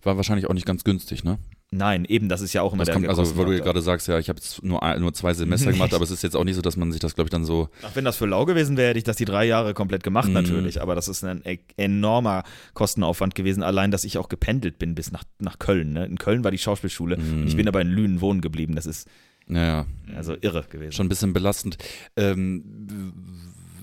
War 0.02 0.16
wahrscheinlich 0.16 0.48
auch 0.48 0.54
nicht 0.54 0.66
ganz 0.66 0.84
günstig, 0.84 1.24
ne? 1.24 1.38
Nein, 1.70 2.06
eben, 2.06 2.30
das 2.30 2.40
ist 2.40 2.54
ja 2.54 2.62
auch 2.62 2.72
immer 2.72 2.80
Das 2.84 2.86
der 2.86 2.94
kommt, 2.94 3.08
also, 3.08 3.36
weil 3.36 3.44
du 3.44 3.52
ja 3.52 3.62
gerade 3.62 3.82
sagst, 3.82 4.08
ja, 4.08 4.18
ich 4.18 4.30
habe 4.30 4.38
jetzt 4.38 4.64
nur, 4.64 4.80
nur 4.98 5.12
zwei 5.12 5.34
Semester 5.34 5.70
gemacht, 5.70 5.92
aber 5.94 6.02
es 6.02 6.10
ist 6.10 6.22
jetzt 6.22 6.34
auch 6.34 6.44
nicht 6.44 6.54
so, 6.56 6.62
dass 6.62 6.78
man 6.78 6.92
sich 6.92 7.00
das, 7.00 7.14
glaube 7.14 7.26
ich, 7.26 7.30
dann 7.30 7.44
so. 7.44 7.68
Ach, 7.82 7.90
wenn 7.94 8.06
das 8.06 8.16
für 8.16 8.24
lau 8.24 8.46
gewesen 8.46 8.78
wäre, 8.78 8.88
hätte 8.88 8.98
ich 8.98 9.04
das 9.04 9.16
die 9.16 9.26
drei 9.26 9.44
Jahre 9.44 9.74
komplett 9.74 10.02
gemacht, 10.02 10.28
Mhm. 10.28 10.32
natürlich. 10.34 10.80
Aber 10.80 10.94
das 10.94 11.08
ist 11.08 11.24
ein 11.24 11.42
e 11.44 11.58
enormer 11.76 12.44
Kostenaufwand 12.72 13.34
gewesen, 13.34 13.62
allein, 13.62 13.90
dass 13.90 14.04
ich 14.04 14.16
auch 14.16 14.30
gependelt 14.30 14.78
bin 14.78 14.94
bis 14.94 15.12
nach, 15.12 15.24
nach 15.40 15.58
Köln. 15.58 15.92
Ne? 15.92 16.06
In 16.06 16.16
Köln 16.16 16.42
war 16.42 16.50
die 16.50 16.56
Schauspielschule. 16.58 17.18
Mhm. 17.18 17.42
Und 17.42 17.48
ich 17.48 17.56
bin 17.56 17.68
aber 17.68 17.82
in 17.82 17.88
Lünen 17.88 18.22
wohnen 18.22 18.40
geblieben. 18.40 18.74
Das 18.74 18.86
ist 18.86 19.06
Naja, 19.46 19.84
also 20.16 20.36
irre 20.40 20.64
gewesen. 20.70 20.92
schon 20.92 21.04
ein 21.06 21.10
bisschen 21.10 21.34
belastend. 21.34 21.76
Ähm, 22.16 22.64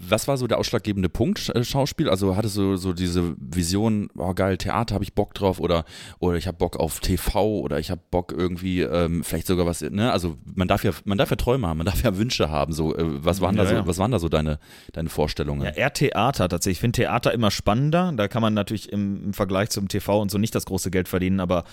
was 0.09 0.27
war 0.27 0.37
so 0.37 0.47
der 0.47 0.57
ausschlaggebende 0.57 1.09
Punkt 1.09 1.49
äh, 1.49 1.63
Schauspiel? 1.63 2.09
Also 2.09 2.35
hattest 2.35 2.57
du 2.57 2.75
so 2.75 2.93
diese 2.93 3.35
Vision, 3.37 4.09
oh 4.17 4.33
geil, 4.33 4.57
Theater 4.57 4.95
habe 4.95 5.03
ich 5.03 5.13
Bock 5.13 5.33
drauf 5.33 5.59
oder, 5.59 5.85
oder 6.19 6.37
ich 6.37 6.47
habe 6.47 6.57
Bock 6.57 6.77
auf 6.77 6.99
TV 6.99 7.59
oder 7.59 7.79
ich 7.79 7.91
habe 7.91 8.01
Bock 8.11 8.33
irgendwie 8.35 8.81
ähm, 8.81 9.23
vielleicht 9.23 9.47
sogar 9.47 9.65
was, 9.65 9.81
ne? 9.81 10.11
Also 10.11 10.37
man 10.43 10.67
darf 10.67 10.83
ja, 10.83 10.91
man 11.05 11.17
darf 11.17 11.29
ja 11.29 11.35
Träume 11.35 11.67
haben, 11.67 11.77
man 11.77 11.85
darf 11.85 12.03
ja 12.03 12.17
Wünsche 12.17 12.49
haben. 12.49 12.73
So, 12.73 12.95
äh, 12.95 13.03
was 13.23 13.41
waren 13.41 13.55
Ja, 13.55 13.63
da 13.63 13.69
so, 13.69 13.75
ja. 13.75 13.87
was 13.87 13.97
waren 13.97 14.11
da 14.11 14.19
so 14.19 14.29
deine, 14.29 14.59
deine 14.93 15.09
Vorstellungen? 15.09 15.63
Ja, 15.63 15.71
eher 15.71 15.93
Theater 15.93 16.49
tatsächlich. 16.49 16.77
Ich 16.77 16.81
finde 16.81 16.97
Theater 16.97 17.33
immer 17.33 17.51
spannender. 17.51 18.11
Da 18.15 18.27
kann 18.27 18.41
man 18.41 18.53
natürlich 18.53 18.91
im, 18.91 19.23
im 19.25 19.33
Vergleich 19.33 19.69
zum 19.69 19.87
TV 19.87 20.21
und 20.21 20.31
so 20.31 20.37
nicht 20.37 20.55
das 20.55 20.65
große 20.65 20.91
Geld 20.91 21.07
verdienen, 21.07 21.39
aber 21.39 21.63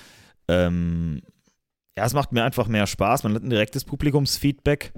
ähm, 0.48 1.22
ja, 1.96 2.04
es 2.06 2.14
macht 2.14 2.32
mir 2.32 2.44
einfach 2.44 2.68
mehr 2.68 2.86
Spaß. 2.86 3.24
Man 3.24 3.34
hat 3.34 3.42
ein 3.42 3.50
direktes 3.50 3.84
Publikumsfeedback. 3.84 4.92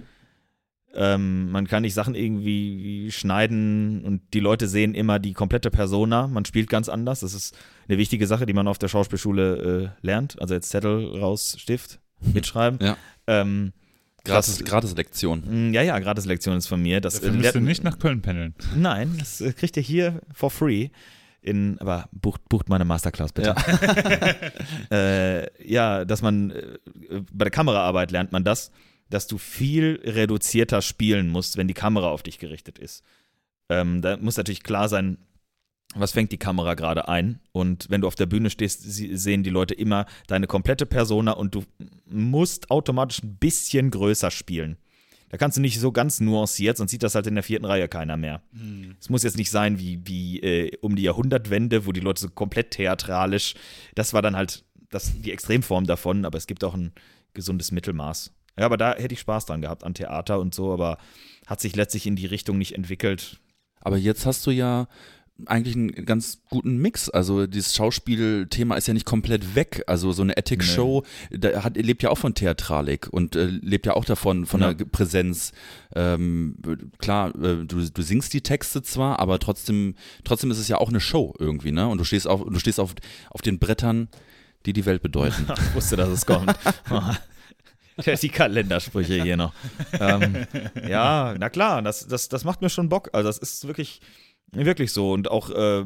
Ähm, 0.97 1.51
man 1.51 1.66
kann 1.66 1.83
nicht 1.83 1.95
Sachen 1.95 2.15
irgendwie 2.15 3.11
schneiden 3.11 4.05
und 4.05 4.23
die 4.33 4.41
Leute 4.41 4.69
sehen 4.69 4.95
immer 4.95 5.19
die 5.19 5.33
komplette 5.33 5.71
Persona. 5.71 6.29
Man 6.29 6.45
spielt 6.45 6.69
ganz 6.71 6.89
anders. 6.89 7.21
Das 7.21 7.35
ist 7.35 7.57
eine 7.89 7.99
wichtige 7.99 8.27
Sache, 8.27 8.47
die 8.47 8.53
man 8.53 8.69
auf 8.69 8.79
der 8.79 8.89
Schauspielschule 8.89 9.93
äh, 10.03 10.07
lernt. 10.07 10.41
Also 10.41 10.55
jetzt 10.55 10.71
Zettel 10.71 11.19
raus, 11.19 11.57
Stift, 11.59 11.99
mitschreiben. 12.33 12.79
Ja. 12.85 12.97
Ähm, 13.27 13.73
Gratis, 14.25 14.59
das- 14.59 14.65
gratis 14.66 14.97
Lektion. 14.97 15.43
mh, 15.69 15.75
ja, 15.75 15.83
ja, 15.83 15.99
Gratislektion 15.99 16.57
ist 16.57 16.66
von 16.66 16.81
mir. 16.81 17.01
Das 17.01 17.15
Dafür 17.15 17.31
äh, 17.31 17.37
müsst 17.37 17.55
ihr 17.55 17.61
nicht 17.61 17.85
nach 17.85 17.99
Köln 17.99 18.23
pendeln. 18.23 18.55
Nein, 18.77 19.16
das 19.19 19.41
äh, 19.41 19.53
kriegt 19.53 19.77
ihr 19.77 19.83
hier 19.83 20.21
for 20.33 20.51
free. 20.51 20.89
In, 21.43 21.79
aber 21.79 22.09
bucht, 22.12 22.49
bucht 22.49 22.71
meine 22.71 22.87
Masterclass 22.87 23.33
bitte. 23.35 23.55
Ja, 24.91 24.91
äh, 24.97 25.47
ja 25.62 26.05
dass 26.07 26.23
man 26.23 26.51
äh, 26.53 26.79
bei 27.33 27.45
der 27.45 27.51
Kameraarbeit 27.51 28.11
lernt 28.12 28.33
man 28.33 28.45
das, 28.45 28.71
dass 29.10 29.26
du 29.26 29.39
viel 29.39 30.01
reduzierter 30.05 30.82
spielen 30.82 31.28
musst, 31.28 31.56
wenn 31.56 31.68
die 31.68 31.74
Kamera 31.74 32.10
auf 32.10 32.22
dich 32.22 32.39
gerichtet 32.39 32.78
ist. 32.78 33.05
Ähm, 33.68 34.02
da 34.02 34.16
muss 34.16 34.36
natürlich 34.36 34.62
klar 34.62 34.89
sein, 34.89 35.18
was 35.94 36.12
fängt 36.12 36.32
die 36.32 36.39
Kamera 36.39 36.74
gerade 36.74 37.09
ein? 37.09 37.40
Und 37.52 37.86
wenn 37.89 38.01
du 38.01 38.06
auf 38.06 38.16
der 38.16 38.26
Bühne 38.26 38.51
stehst, 38.51 38.82
sehen 38.82 39.43
die 39.43 39.51
Leute 39.51 39.74
immer 39.74 40.06
deine 40.26 40.47
komplette 40.47 40.86
Persona 40.86 41.32
und 41.32 41.55
du 41.55 41.64
musst 42.06 42.70
automatisch 42.70 43.22
ein 43.22 43.36
bisschen 43.36 43.90
größer 43.90 44.31
spielen. 44.31 44.76
Da 45.28 45.39
kannst 45.39 45.56
du 45.56 45.60
nicht 45.60 45.81
so 45.81 45.90
ganz 45.90 46.20
nuanciert, 46.20 46.76
sonst 46.76 46.90
sieht 46.90 47.02
das 47.02 47.14
halt 47.14 47.26
in 47.26 47.35
der 47.35 47.43
vierten 47.43 47.64
Reihe 47.64 47.89
keiner 47.89 48.16
mehr. 48.16 48.43
Es 49.01 49.10
muss 49.10 49.22
jetzt 49.24 49.36
nicht 49.36 49.51
sein 49.51 49.78
wie, 49.78 50.01
wie 50.05 50.40
äh, 50.40 50.76
um 50.81 50.94
die 50.97 51.02
Jahrhundertwende, 51.02 51.86
wo 51.86 51.93
die 51.93 52.01
Leute 52.01 52.20
so 52.20 52.28
komplett 52.28 52.72
theatralisch, 52.72 53.55
das 53.94 54.12
war 54.12 54.22
dann 54.22 54.36
halt 54.36 54.64
das, 54.90 55.12
die 55.20 55.32
Extremform 55.32 55.86
davon, 55.86 56.24
aber 56.24 56.39
es 56.39 56.47
gibt 56.47 56.62
auch 56.62 56.74
ein 56.74 56.93
gesundes 57.32 57.72
Mittelmaß. 57.72 58.32
Ja, 58.59 58.66
aber 58.66 58.76
da 58.76 58.94
hätte 58.94 59.14
ich 59.14 59.20
Spaß 59.20 59.47
dran 59.47 59.62
gehabt 59.62 59.85
an 59.85 59.94
Theater 59.94 60.39
und 60.40 60.55
so, 60.55 60.72
aber 60.72 60.98
hat 61.47 61.60
sich 61.60 61.74
letztlich 61.76 62.06
in 62.06 62.16
die 62.16 62.26
Richtung 62.26 62.59
nicht 62.59 62.74
entwickelt. 62.74 63.40
Aber 63.81 63.97
jetzt 63.98 64.26
hast 64.26 64.47
du 64.47 64.51
ja 64.51 64.86
eigentlich 65.47 65.74
einen 65.74 66.06
ganz 66.06 66.43
guten 66.48 66.76
Mix. 66.78 67.10
Also 67.10 67.48
dieses 67.48 67.74
Schauspielthema 67.74 68.76
ist 68.76 68.86
ja 68.86 68.94
nicht 68.94 69.05
komplett 69.05 69.56
weg. 69.56 69.82
Also 69.89 70.12
so 70.12 70.22
eine 70.22 70.36
Ethic-Show, 70.36 71.02
da 71.32 71.64
hat, 71.64 71.76
lebt 71.76 72.05
ja 72.05 72.10
auch 72.10 72.18
von 72.18 72.35
Theatralik 72.35 73.09
und 73.10 73.35
äh, 73.35 73.47
lebt 73.47 73.86
ja 73.86 73.94
auch 73.94 74.05
davon, 74.05 74.47
von 74.47 74.60
Ja. 74.60 74.72
der 74.72 74.85
Präsenz. 74.85 75.51
Ähm, 75.97 76.56
klar, 76.98 77.31
äh, 77.35 77.64
du, 77.66 77.90
du 77.90 78.02
singst 78.02 78.32
die 78.32 78.43
Texte 78.43 78.82
zwar, 78.82 79.18
aber 79.18 79.40
trotzdem, 79.40 79.97
trotzdem 80.22 80.52
ist 80.52 80.59
es 80.59 80.68
ja 80.68 80.78
auch 80.78 80.89
eine 80.89 81.01
Show 81.01 81.35
irgendwie, 81.40 81.72
ne? 81.72 81.89
Und 81.89 81.98
du 81.98 82.05
stehst 82.05 82.28
auf, 82.28 82.44
du 82.44 82.59
stehst 82.60 82.78
auf, 82.78 82.94
auf 83.31 83.43
den 83.43 83.59
Brettern, 83.59 84.09
die 84.66 84.72
die 84.72 84.86
Welt 84.86 85.02
bedeuten. 85.02 85.47
Ich 85.68 85.74
wusste, 85.74 85.97
dass 85.97 86.09
es 86.10 86.24
kommt. 86.26 86.55
die 88.23 88.29
Kalendersprüche 88.29 89.23
hier 89.23 89.37
noch. 89.37 89.53
Ähm, 89.99 90.47
ja, 90.89 91.35
na 91.39 91.49
klar, 91.49 91.83
das, 91.83 92.07
das, 92.07 92.29
das 92.29 92.45
macht 92.45 92.62
mir 92.62 92.71
schon 92.71 92.89
Bock. 92.89 93.11
Also 93.12 93.29
das 93.29 93.39
ist 93.39 93.66
wirklich, 93.66 94.01
wirklich 94.53 94.93
so. 94.93 95.12
Und 95.12 95.31
auch, 95.31 95.51
äh, 95.51 95.85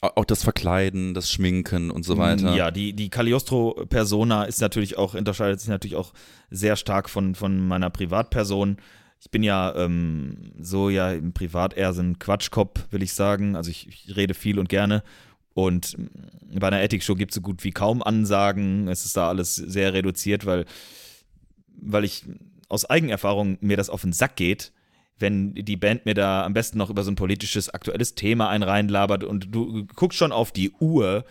auch 0.00 0.24
das 0.24 0.42
Verkleiden, 0.42 1.14
das 1.14 1.30
Schminken 1.30 1.90
und 1.90 2.04
so 2.04 2.18
weiter. 2.18 2.54
Ja, 2.56 2.70
die, 2.70 2.92
die 2.92 3.08
Cagliostro-Persona 3.08 4.44
ist 4.44 4.60
natürlich 4.60 4.98
auch, 4.98 5.14
unterscheidet 5.14 5.60
sich 5.60 5.68
natürlich 5.68 5.96
auch 5.96 6.12
sehr 6.50 6.76
stark 6.76 7.08
von, 7.08 7.34
von 7.34 7.66
meiner 7.66 7.90
Privatperson. 7.90 8.78
Ich 9.20 9.30
bin 9.30 9.44
ja 9.44 9.72
ähm, 9.76 10.52
so 10.58 10.90
ja 10.90 11.12
im 11.12 11.32
Privat 11.32 11.74
eher 11.74 11.92
so 11.92 12.02
ein 12.02 12.18
Quatschkopf, 12.18 12.86
will 12.90 13.04
ich 13.04 13.12
sagen. 13.12 13.54
Also 13.54 13.70
ich, 13.70 13.86
ich 13.86 14.16
rede 14.16 14.34
viel 14.34 14.58
und 14.58 14.68
gerne. 14.68 15.04
Und 15.54 15.96
bei 16.52 16.66
einer 16.66 16.82
Ethik-Show 16.82 17.14
gibt 17.14 17.30
es 17.30 17.36
so 17.36 17.40
gut 17.40 17.62
wie 17.62 17.70
kaum 17.70 18.02
Ansagen. 18.02 18.88
Es 18.88 19.04
ist 19.04 19.16
da 19.16 19.28
alles 19.28 19.54
sehr 19.54 19.92
reduziert, 19.92 20.46
weil, 20.46 20.64
weil 21.80 22.04
ich 22.04 22.24
aus 22.68 22.84
Eigenerfahrung 22.88 23.58
mir 23.60 23.76
das 23.76 23.90
auf 23.90 24.02
den 24.02 24.12
Sack 24.12 24.36
geht, 24.36 24.72
wenn 25.18 25.54
die 25.54 25.76
Band 25.76 26.04
mir 26.06 26.14
da 26.14 26.44
am 26.44 26.52
besten 26.54 26.78
noch 26.78 26.90
über 26.90 27.02
so 27.04 27.10
ein 27.10 27.16
politisches, 27.16 27.68
aktuelles 27.70 28.14
Thema 28.14 28.48
ein 28.48 28.62
reinlabert 28.62 29.24
und 29.24 29.54
du 29.54 29.86
guckst 29.94 30.18
schon 30.18 30.32
auf 30.32 30.52
die 30.52 30.70
Uhr, 30.80 31.24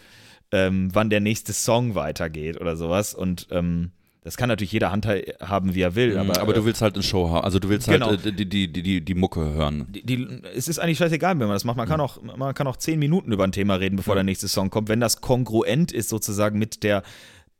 ähm, 0.52 0.90
wann 0.94 1.10
der 1.10 1.20
nächste 1.20 1.52
Song 1.54 1.96
weitergeht 1.96 2.60
oder 2.62 2.78
sowas. 2.78 3.14
Und 3.14 3.48
ähm, 3.52 3.92
das 4.24 4.38
kann 4.38 4.50
natürlich 4.50 4.72
jeder 4.72 4.92
handhaben, 4.92 5.74
wie 5.74 5.82
er 5.82 5.96
will. 5.96 6.16
aber, 6.18 6.30
Aber, 6.34 6.42
aber 6.42 6.54
du 6.54 6.62
äh, 6.62 6.66
willst 6.66 6.82
halt 6.82 6.94
eine 6.94 7.04
Show 7.04 7.30
haben. 7.32 7.44
Also 7.44 7.58
du 7.58 7.70
willst 7.70 7.88
Genau. 7.90 8.08
halt 8.08 8.26
äh, 8.26 8.32
die, 8.32 8.48
die, 8.48 8.72
die, 8.72 8.84
die, 8.84 9.02
die 9.04 9.16
Mucke 9.16 9.40
hören. 9.42 9.88
die, 9.90 10.04
die, 10.06 10.28
es 10.56 10.68
ist 10.68 10.78
eigentlich 10.80 11.00
scheißegal, 11.00 11.32
wenn 11.40 11.48
man 11.48 11.56
das 11.56 11.64
macht. 11.66 11.78
Man 11.78 11.88
kann 11.88 12.00
auch, 12.00 12.22
man 12.22 12.54
kann 12.54 12.68
auch 12.68 12.78
zehn 12.78 13.00
Minuten 13.00 13.32
über 13.32 13.44
ein 13.46 13.52
Thema 13.52 13.76
reden, 13.76 13.96
bevor 13.96 14.14
der 14.16 14.24
nächste 14.24 14.48
Song 14.48 14.70
kommt, 14.70 14.90
wenn 14.90 15.00
das 15.00 15.22
kongruent 15.22 15.92
ist 15.92 16.10
sozusagen 16.10 16.60
mit 16.60 16.84
der 16.84 17.02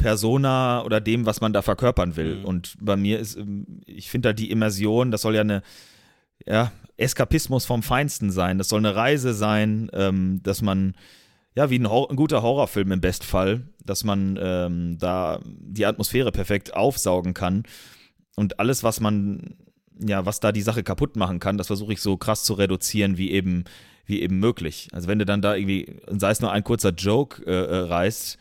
Persona 0.02 0.84
oder 0.84 1.00
dem, 1.00 1.26
was 1.26 1.42
man 1.42 1.54
da 1.54 1.62
verkörpern 1.62 2.16
will. 2.16 2.38
Mhm. 2.38 2.46
Und 2.46 2.76
bei 2.82 2.98
mir 2.98 3.20
ist, 3.20 3.38
ähm, 3.38 3.82
ich 3.86 4.10
finde 4.10 4.30
da 4.30 4.34
die 4.34 4.52
Immersion, 4.52 5.12
das 5.12 5.22
soll 5.22 5.36
ja 5.36 5.42
eine, 5.42 5.62
ja, 6.46 6.72
Eskapismus 6.98 7.66
vom 7.66 7.84
Feinsten 7.84 8.32
sein. 8.32 8.58
Das 8.58 8.70
soll 8.70 8.80
eine 8.80 8.96
Reise 8.96 9.34
sein, 9.34 9.90
ähm, 9.94 10.42
dass 10.44 10.62
man, 10.62 10.96
ja, 11.56 11.70
wie 11.70 11.80
ein, 11.80 11.86
ein 11.86 12.16
guter 12.16 12.42
Horrorfilm 12.42 12.92
im 12.92 13.02
Bestfall, 13.02 13.62
dass 13.84 14.04
man 14.04 14.38
ähm, 14.42 14.98
da 15.00 15.40
die 15.46 15.86
Atmosphäre 15.86 16.32
perfekt 16.32 16.76
aufsaugen 16.76 17.34
kann. 17.34 17.64
Und 18.36 18.60
alles, 18.60 18.84
was 18.84 19.00
man, 19.00 19.56
ja, 20.00 20.26
was 20.26 20.40
da 20.40 20.52
die 20.52 20.62
Sache 20.62 20.84
kaputt 20.84 21.16
machen 21.16 21.40
kann, 21.40 21.58
das 21.58 21.68
versuche 21.68 21.94
ich 21.94 22.02
so 22.02 22.18
krass 22.18 22.44
zu 22.44 22.54
reduzieren, 22.54 23.18
wie 23.18 23.32
eben, 23.32 23.66
wie 24.06 24.22
eben 24.22 24.40
möglich. 24.40 24.90
Also 24.94 25.08
wenn 25.08 25.20
du 25.20 25.26
dann 25.26 25.42
da 25.42 25.56
irgendwie, 25.56 26.00
sei 26.08 26.32
es 26.32 26.42
nur 26.42 26.52
ein 26.52 26.64
kurzer 26.64 26.92
Joke 26.92 27.44
äh, 27.46 27.52
äh, 27.52 27.78
reißt, 27.86 28.38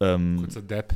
ähm, 0.00 0.36
Kurzer 0.38 0.62
Depp. 0.62 0.94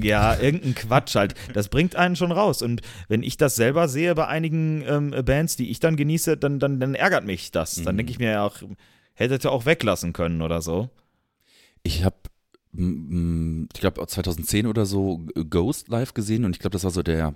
Ja, 0.00 0.38
irgendein 0.38 0.74
Quatsch 0.74 1.14
halt. 1.14 1.34
Das 1.54 1.68
bringt 1.68 1.96
einen 1.96 2.16
schon 2.16 2.32
raus. 2.32 2.62
Und 2.62 2.82
wenn 3.08 3.22
ich 3.22 3.36
das 3.36 3.56
selber 3.56 3.88
sehe 3.88 4.14
bei 4.14 4.26
einigen 4.26 4.82
ähm, 4.86 5.10
Bands, 5.24 5.56
die 5.56 5.70
ich 5.70 5.80
dann 5.80 5.96
genieße, 5.96 6.36
dann, 6.36 6.58
dann, 6.58 6.80
dann 6.80 6.94
ärgert 6.94 7.24
mich 7.24 7.50
das. 7.50 7.74
Dann 7.82 7.94
Mhm. 7.94 7.98
denke 7.98 8.12
ich 8.12 8.18
mir 8.18 8.30
ja 8.30 8.44
auch, 8.46 8.56
hättet 9.14 9.44
ihr 9.44 9.52
auch 9.52 9.66
weglassen 9.66 10.12
können 10.12 10.42
oder 10.42 10.62
so. 10.62 10.90
Ich 11.82 12.04
habe, 12.04 12.16
ich 12.72 13.80
glaube 13.80 14.06
2010 14.06 14.66
oder 14.66 14.86
so 14.86 15.26
Ghost 15.50 15.88
live 15.88 16.14
gesehen 16.14 16.44
und 16.44 16.56
ich 16.56 16.60
glaube, 16.60 16.72
das 16.72 16.84
war 16.84 16.90
so 16.90 17.02
der 17.02 17.34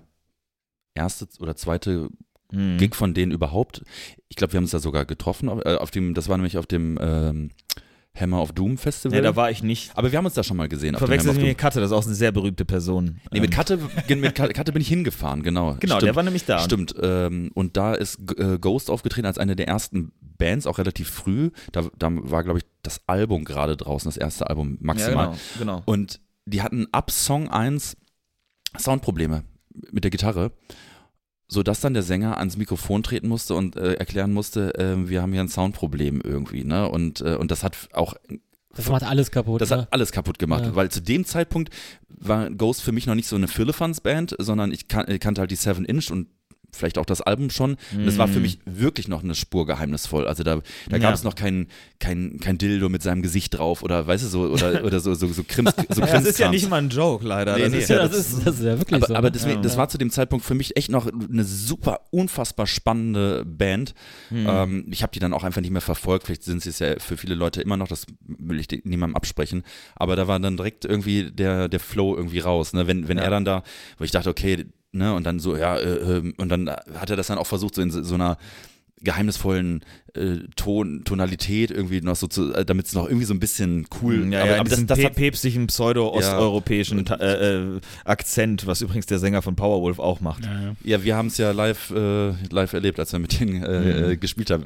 erste 0.95 1.27
oder 1.41 1.57
zweite 1.57 2.09
Mhm. 2.53 2.77
Gig 2.79 2.95
von 2.95 3.13
denen 3.13 3.33
überhaupt. 3.33 3.83
Ich 4.29 4.37
glaube, 4.37 4.53
wir 4.53 4.59
haben 4.59 4.65
uns 4.65 4.71
da 4.71 4.79
sogar 4.79 5.05
getroffen. 5.05 5.49
Auf, 5.49 5.65
äh, 5.65 5.75
auf 5.75 5.91
dem, 5.91 6.15
das 6.15 6.29
war 6.29 6.37
nämlich 6.37 6.59
auf 6.59 6.67
dem 6.67 6.97
ähm, 7.03 7.51
Hammer 8.19 8.41
of 8.41 8.53
Doom 8.53 8.79
Festival. 8.79 9.17
Nee, 9.17 9.23
da 9.23 9.37
war 9.37 9.51
ich 9.51 9.63
nicht. 9.63 9.93
Aber 9.95 10.11
wir 10.11 10.19
haben 10.19 10.25
uns 10.25 10.35
da 10.35 10.43
schon 10.43 10.57
mal 10.57 10.69
gesehen. 10.69 10.97
Sie 10.97 11.29
of 11.29 11.37
mit 11.37 11.59
Katte, 11.59 11.81
das 11.81 11.91
ist 11.91 11.97
auch 11.97 12.05
eine 12.05 12.15
sehr 12.15 12.33
berühmte 12.33 12.65
Person. 12.65 13.21
Nee, 13.31 13.41
mit 13.41 13.51
Ähm, 13.51 13.57
Katte, 13.57 13.79
mit 14.09 14.35
Katte, 14.35 14.53
Katte 14.53 14.73
bin 14.73 14.83
ich 14.83 14.89
hingefahren, 14.89 15.43
genau. 15.43 15.77
Genau, 15.81 15.97
Stimmt. 15.97 16.03
der 16.03 16.17
war 16.17 16.23
nämlich 16.23 16.45
da. 16.45 16.59
Stimmt. 16.61 16.95
Ähm, 17.01 17.51
und 17.55 17.77
da 17.77 17.95
ist 17.95 18.19
äh, 18.39 18.59
Ghost 18.59 18.91
aufgetreten 18.91 19.27
als 19.27 19.39
eine 19.39 19.57
der 19.57 19.69
ersten 19.69 20.13
Bands, 20.21 20.67
auch 20.67 20.79
relativ 20.79 21.11
früh. 21.11 21.51
Da, 21.73 21.85
da 21.99 22.09
war, 22.11 22.43
glaube 22.45 22.59
ich, 22.59 22.65
das 22.83 23.01
Album 23.07 23.45
gerade 23.45 23.77
draußen, 23.77 24.09
das 24.09 24.17
erste 24.17 24.49
Album 24.49 24.79
maximal. 24.81 25.27
Ja, 25.27 25.35
genau, 25.59 25.77
genau. 25.79 25.83
Und 25.85 26.21
die 26.47 26.63
hatten 26.63 26.87
ab 26.93 27.11
Song 27.11 27.49
1 27.49 27.97
Soundprobleme 28.79 29.45
mit 29.91 30.05
der 30.05 30.11
Gitarre, 30.11 30.53
sodass 31.49 31.81
dann 31.81 31.95
der 31.95 32.03
Sänger 32.03 32.39
ans 32.39 32.57
Mikrofon 32.57 33.03
treten 33.03 33.29
musste 33.29 33.55
und 33.55 33.77
äh, 33.77 33.95
erklären 33.95 34.33
musste, 34.33 34.75
äh, 34.79 35.09
wir 35.09 35.23
haben 35.23 35.33
hier 35.33 35.41
ein 35.43 35.49
Soundproblem 35.49 36.21
irgendwie. 36.23 36.65
Ne? 36.65 36.89
Und, 36.89 37.21
äh, 37.21 37.37
und 37.37 37.51
das 37.51 37.63
hat 37.63 37.77
auch 37.93 38.15
Das 38.75 38.89
macht 38.89 39.05
alles 39.05 39.31
kaputt. 39.31 39.61
das 39.61 39.71
ne? 39.71 39.79
hat 39.83 39.93
alles 39.93 40.13
kaputt 40.13 40.39
gemacht, 40.39 40.65
Ja. 40.65 40.75
weil 40.75 40.91
zu 40.91 41.01
dem 41.01 41.25
Zeitpunkt 41.25 41.71
war 42.09 42.51
Ghost 42.51 42.83
für 42.83 42.93
mich 42.93 43.07
noch 43.07 43.15
nicht 43.15 43.29
so 43.29 43.37
eine 43.37 43.49
Firlefanz-Band, 43.49 44.37
sondern 44.39 44.73
ich 44.73 44.89
kan 44.89 45.07
kannte 45.21 45.41
halt 45.41 45.51
die 45.51 45.57
Seven 45.57 45.85
Inch 45.85 46.11
und 46.11 46.29
vielleicht 46.73 46.99
auch 46.99 47.07
das 47.07 47.21
Album 47.23 47.51
schon. 47.51 47.77
Und 47.97 48.07
das 48.07 48.19
war 48.19 48.29
für 48.29 48.39
Mm. 48.39 48.43
mich 48.43 48.59
wirklich 48.67 49.09
noch 49.09 49.23
eine 49.25 49.35
Spur 49.35 49.67
geheimnisvoll. 49.67 50.27
Also 50.27 50.43
da, 50.43 50.57
da 50.57 50.63
Ja. 50.91 50.99
gab 50.99 51.15
es 51.15 51.25
noch 51.25 51.35
kein, 51.35 51.69
kein, 51.99 52.39
kein 52.41 52.59
Dildo 52.59 52.89
mit 52.89 53.03
seinem 53.03 53.23
Gesicht 53.23 53.57
drauf 53.57 53.83
oder 53.83 54.07
weißt 54.07 54.25
du 54.25 54.29
so, 54.29 54.41
oder, 54.43 54.85
oder 54.85 55.01
so, 55.01 55.15
so, 55.15 55.27
so 55.29 55.43
Krims, 55.47 55.73
so 55.89 56.01
ja, 56.03 56.07
das 56.07 56.25
ist 56.27 56.39
ja 56.39 56.51
nicht 56.51 56.69
mal 56.69 56.77
ein 56.83 56.91
Joke, 56.91 57.27
leider. 57.27 57.57
Nee, 57.57 57.63
das 57.63 57.73
nee. 57.73 57.79
ist 57.79 57.89
ja, 57.89 57.97
ja, 57.97 58.09
das, 58.09 58.17
ist, 58.19 58.47
das 58.47 58.57
ist 58.59 58.65
ja 58.65 58.79
wirklich 58.79 58.97
aber, 59.03 59.07
so. 59.07 59.15
aber 59.15 59.29
ne? 59.29 59.33
deswegen, 59.33 59.57
Ja. 59.57 59.63
das 59.63 59.77
war 59.77 59.89
zu 59.89 59.99
dem 59.99 60.11
Zeitpunkt 60.11 60.45
für 60.45 60.55
mich 60.55 60.77
echt 60.77 60.91
noch 60.91 61.07
eine 61.07 61.45
super, 61.45 62.01
unfassbar 62.11 62.67
spannende 62.67 63.45
Band. 63.47 63.95
Hm. 64.29 64.47
Ähm, 64.49 64.87
ich 64.91 65.03
habe 65.03 65.13
die 65.13 65.19
dann 65.19 65.33
auch 65.33 65.45
einfach 65.45 65.61
nicht 65.63 65.71
mehr 65.71 65.81
verfolgt. 65.81 66.27
Vielleicht 66.27 66.45
sind 66.45 66.63
sie 66.63 66.71
es 66.71 66.79
ja 66.79 66.99
für 66.99 67.17
viele 67.17 67.35
Leute 67.35 67.63
immer 67.63 67.77
noch, 67.77 67.89
das 67.89 68.07
will 68.27 68.61
ich 68.61 68.69
niemandem 68.85 69.17
absprechen. 69.17 69.63
Aber 69.95 70.17
da 70.17 70.29
war 70.29 70.39
dann 70.41 70.57
direkt 70.57 70.85
irgendwie 70.85 71.31
der, 71.31 71.69
der 71.69 71.81
Flow 71.81 72.17
irgendwie 72.17 72.41
raus. 72.41 72.73
Ne? 72.75 72.87
Wenn, 72.87 73.09
wenn 73.09 73.17
Ja. 73.19 73.25
er 73.25 73.31
dann 73.31 73.45
da, 73.45 73.63
wo 73.99 74.05
ich 74.05 74.11
dachte, 74.11 74.29
okay, 74.31 74.67
ne, 74.97 75.15
und 75.15 75.25
dann 75.25 75.39
so, 75.39 75.57
ja, 75.57 75.77
äh, 75.77 76.17
äh, 76.19 76.33
und 76.37 76.49
dann 76.49 76.69
hat 76.71 77.11
er 77.11 77.17
das 77.17 77.27
dann 77.29 77.39
auch 77.39 77.47
versucht, 77.47 77.75
so 77.75 77.83
in 77.83 77.91
so 77.91 78.15
einer 78.15 78.39
geheimnisvollen 79.03 79.85
äh, 80.15 80.37
Ton, 80.57 81.03
Tonalität 81.05 81.71
irgendwie 81.71 82.01
noch 82.01 82.17
so 82.17 82.27
zu, 82.29 82.55
äh, 82.55 82.65
damit 82.65 82.87
es 82.87 82.95
noch 82.95 83.07
irgendwie 83.07 83.27
so 83.27 83.35
ein 83.35 83.41
bisschen 83.41 83.87
cool. 84.01 84.27
Ja, 84.33 84.41
aber, 84.43 84.51
ja, 84.55 84.61
aber 84.61 84.71
das, 84.71 84.87
das 84.87 85.05
hat, 85.05 85.15
päpstlichen 85.17 85.67
pseudo-osteuropäischen 85.67 87.05
Ta- 87.05 87.17
äh, 87.17 87.57
äh, 87.77 87.81
Akzent, 88.05 88.67
was 88.67 88.81
übrigens 88.81 89.05
der 89.07 89.19
Sänger 89.19 89.43
von 89.43 89.55
Powerwolf 89.55 89.99
auch 89.99 90.21
macht. 90.21 90.45
Ja, 90.47 90.53
ja. 90.63 90.77
ja, 90.83 91.05
wir 91.05 91.15
haben 91.17 91.27
es 91.27 91.37
ja 91.37 91.51
live, 91.51 91.91
äh, 91.91 92.31
live 92.51 92.73
erlebt, 92.73 92.99
als 92.99 93.13
wir 93.13 93.19
mit 93.19 93.39
denen 93.39 93.63
äh, 93.63 93.81
Mhm. 93.81 94.11
äh, 94.13 94.17
gespielt 94.17 94.51
haben. 94.51 94.65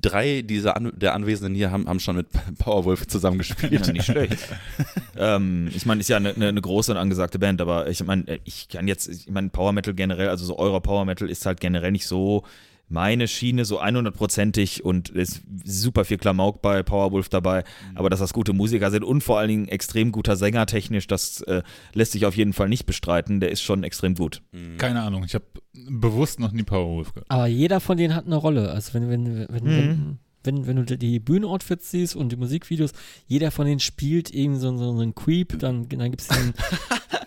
Drei 0.00 0.42
dieser 0.42 0.76
An 0.76 0.92
der 0.96 1.14
Anwesenden 1.14 1.54
hier 1.54 1.70
haben, 1.70 1.88
haben 1.88 2.00
schon 2.00 2.16
mit 2.16 2.28
Powerwolf 2.58 3.06
zusammengespielt. 3.06 3.86
Ja, 3.86 3.92
nicht 3.92 4.06
schlecht. 4.06 4.38
ähm, 5.16 5.70
ich 5.74 5.86
meine, 5.86 6.00
ist 6.00 6.08
ja 6.08 6.16
eine, 6.16 6.34
eine, 6.34 6.60
große 6.60 6.92
und 6.92 6.98
angesagte 6.98 7.38
Band, 7.38 7.60
aber 7.60 7.88
ich 7.88 8.02
meine, 8.04 8.40
ich 8.44 8.68
kann 8.68 8.88
jetzt, 8.88 9.08
ich 9.08 9.28
meine, 9.28 9.50
Power 9.50 9.72
Metal 9.72 9.94
generell, 9.94 10.28
also 10.28 10.44
so 10.44 10.58
eurer 10.58 10.80
Power 10.80 11.04
Metal 11.04 11.28
ist 11.28 11.44
halt 11.46 11.60
generell 11.60 11.92
nicht 11.92 12.06
so 12.06 12.44
meine 12.90 13.26
Schiene, 13.28 13.64
so 13.64 13.80
100%ig 13.80 14.84
und 14.84 15.08
es 15.10 15.38
ist 15.38 15.42
super 15.64 16.04
viel 16.04 16.18
Klamauk 16.18 16.60
bei 16.60 16.82
Powerwolf 16.82 17.28
dabei, 17.28 17.64
aber 17.94 18.10
dass 18.10 18.20
das 18.20 18.32
gute 18.32 18.52
Musiker 18.52 18.90
sind 18.90 19.04
und 19.04 19.22
vor 19.22 19.38
allen 19.38 19.48
Dingen 19.48 19.68
extrem 19.68 20.12
guter 20.12 20.36
Sänger 20.36 20.66
technisch, 20.66 21.06
das 21.06 21.40
äh, 21.42 21.62
lässt 21.94 22.12
sich 22.12 22.26
auf 22.26 22.36
jeden 22.36 22.52
Fall 22.52 22.68
nicht 22.68 22.84
bestreiten, 22.86 23.40
der 23.40 23.50
ist 23.52 23.62
schon 23.62 23.84
extrem 23.84 24.14
gut. 24.14 24.42
Keine 24.76 25.02
Ahnung, 25.02 25.24
ich 25.24 25.34
habe 25.34 25.44
bewusst 25.72 26.40
noch 26.40 26.52
nie 26.52 26.64
Powerwolf 26.64 27.12
gehört. 27.14 27.30
Aber 27.30 27.46
jeder 27.46 27.80
von 27.80 27.96
denen 27.96 28.14
hat 28.14 28.26
eine 28.26 28.36
Rolle. 28.36 28.70
Also 28.70 28.92
wenn, 28.94 29.08
wenn, 29.08 29.46
wenn, 29.48 29.64
Mhm. 29.64 29.76
wenn, 29.76 30.18
wenn, 30.42 30.66
wenn 30.66 30.86
du 30.86 30.96
die 30.98 31.20
Bühnenoutfits 31.20 31.90
siehst 31.90 32.16
und 32.16 32.32
die 32.32 32.36
Musikvideos, 32.36 32.92
jeder 33.26 33.50
von 33.50 33.66
denen 33.66 33.78
spielt 33.80 34.34
irgendwie 34.34 34.60
so, 34.60 34.76
so 34.76 34.90
einen 34.90 35.14
Creep, 35.14 35.58
dann, 35.58 35.88
dann 35.88 36.10
gibt 36.10 36.22
es 36.22 36.28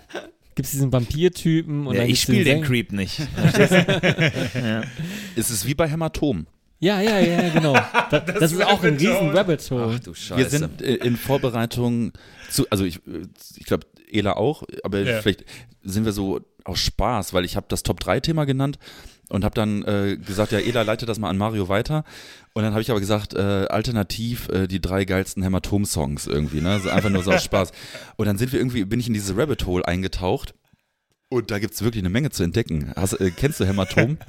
diesen, 0.54 0.56
gibt's 0.56 0.72
diesen 0.72 0.92
Vampir-Typen 0.92 1.88
und 1.88 1.96
Ja, 1.96 2.04
ich 2.04 2.22
spiele 2.22 2.44
den 2.44 2.60
Sänger- 2.64 2.68
Creep 2.68 2.92
nicht. 2.92 3.20
Ja. 4.56 4.84
Es 5.36 5.50
ist 5.52 5.66
wie 5.66 5.74
bei 5.76 5.88
Hämatom. 5.90 6.48
Ja, 6.80 7.00
ja, 7.02 7.20
ja, 7.20 7.50
genau. 7.50 7.74
Da, 8.10 8.20
das, 8.20 8.52
ist 8.52 8.62
auch 8.64 8.84
ein 8.84 8.96
riesen. 8.98 9.30
Rabbit 9.30 9.72
Hole. 9.72 10.00
du 10.00 10.14
Scheiße. 10.14 10.38
Wir 10.38 10.50
sind 10.50 10.82
äh, 10.82 10.96
in 10.96 11.16
Vorbereitung 11.18 12.12
zu, 12.50 12.66
also 12.70 12.84
ich, 12.84 12.98
äh, 13.08 13.22
ich 13.56 13.66
glaube, 13.66 13.86
Ela 14.12 14.34
auch, 14.34 14.64
aber 14.84 15.00
Ja. 15.00 15.22
vielleicht 15.22 15.46
sind 15.84 16.06
wir 16.06 16.12
so 16.12 16.42
aus 16.66 16.80
Spaß, 16.80 17.34
weil 17.34 17.46
ich 17.46 17.56
habe 17.56 17.66
das 17.70 17.84
Top-3-Thema 17.84 18.46
genannt 18.46 18.78
und 19.34 19.43
habe 19.43 19.55
dann 19.55 19.84
äh, 19.84 20.15
gesagt, 20.23 20.51
ja, 20.51 20.60
Ela, 20.60 20.84
leite 20.84 21.07
das 21.07 21.18
mal 21.18 21.27
an 21.27 21.39
Mario 21.39 21.68
weiter. 21.68 22.03
Und 22.53 22.61
dann 22.61 22.73
habe 22.73 22.84
ich 22.84 22.91
aber 22.91 22.99
gesagt, 22.99 23.34
äh, 23.34 23.65
alternativ 23.65 24.47
äh, 24.49 24.68
die 24.68 24.80
drei 24.80 25.05
geilsten 25.05 25.41
Hämatom-Songs 25.41 26.27
irgendwie, 26.27 26.61
ne? 26.61 26.69
Also 26.69 26.91
einfach 26.91 27.10
nur 27.10 27.23
so 27.23 27.31
aus 27.31 27.43
Spaß. 27.43 27.72
Und 28.15 28.27
dann 28.27 28.38
sind 28.38 28.51
wir 28.51 28.60
irgendwie, 28.60 28.85
bin 28.85 28.99
ich 28.99 29.07
in 29.07 29.15
diese 29.15 29.35
Rabbit 29.35 29.65
Hole 29.65 29.88
eingetaucht. 29.88 30.53
Und 31.30 31.49
da 31.49 31.57
gibt 31.57 31.73
es 31.73 31.81
wirklich 31.81 32.03
eine 32.03 32.11
Menge 32.11 32.30
zu 32.30 32.43
entdecken. 32.43 32.93
Hast, 32.95 33.14
äh, 33.14 33.31
kennst 33.31 33.60
du 33.60 33.65
Hämatom? 33.65 34.19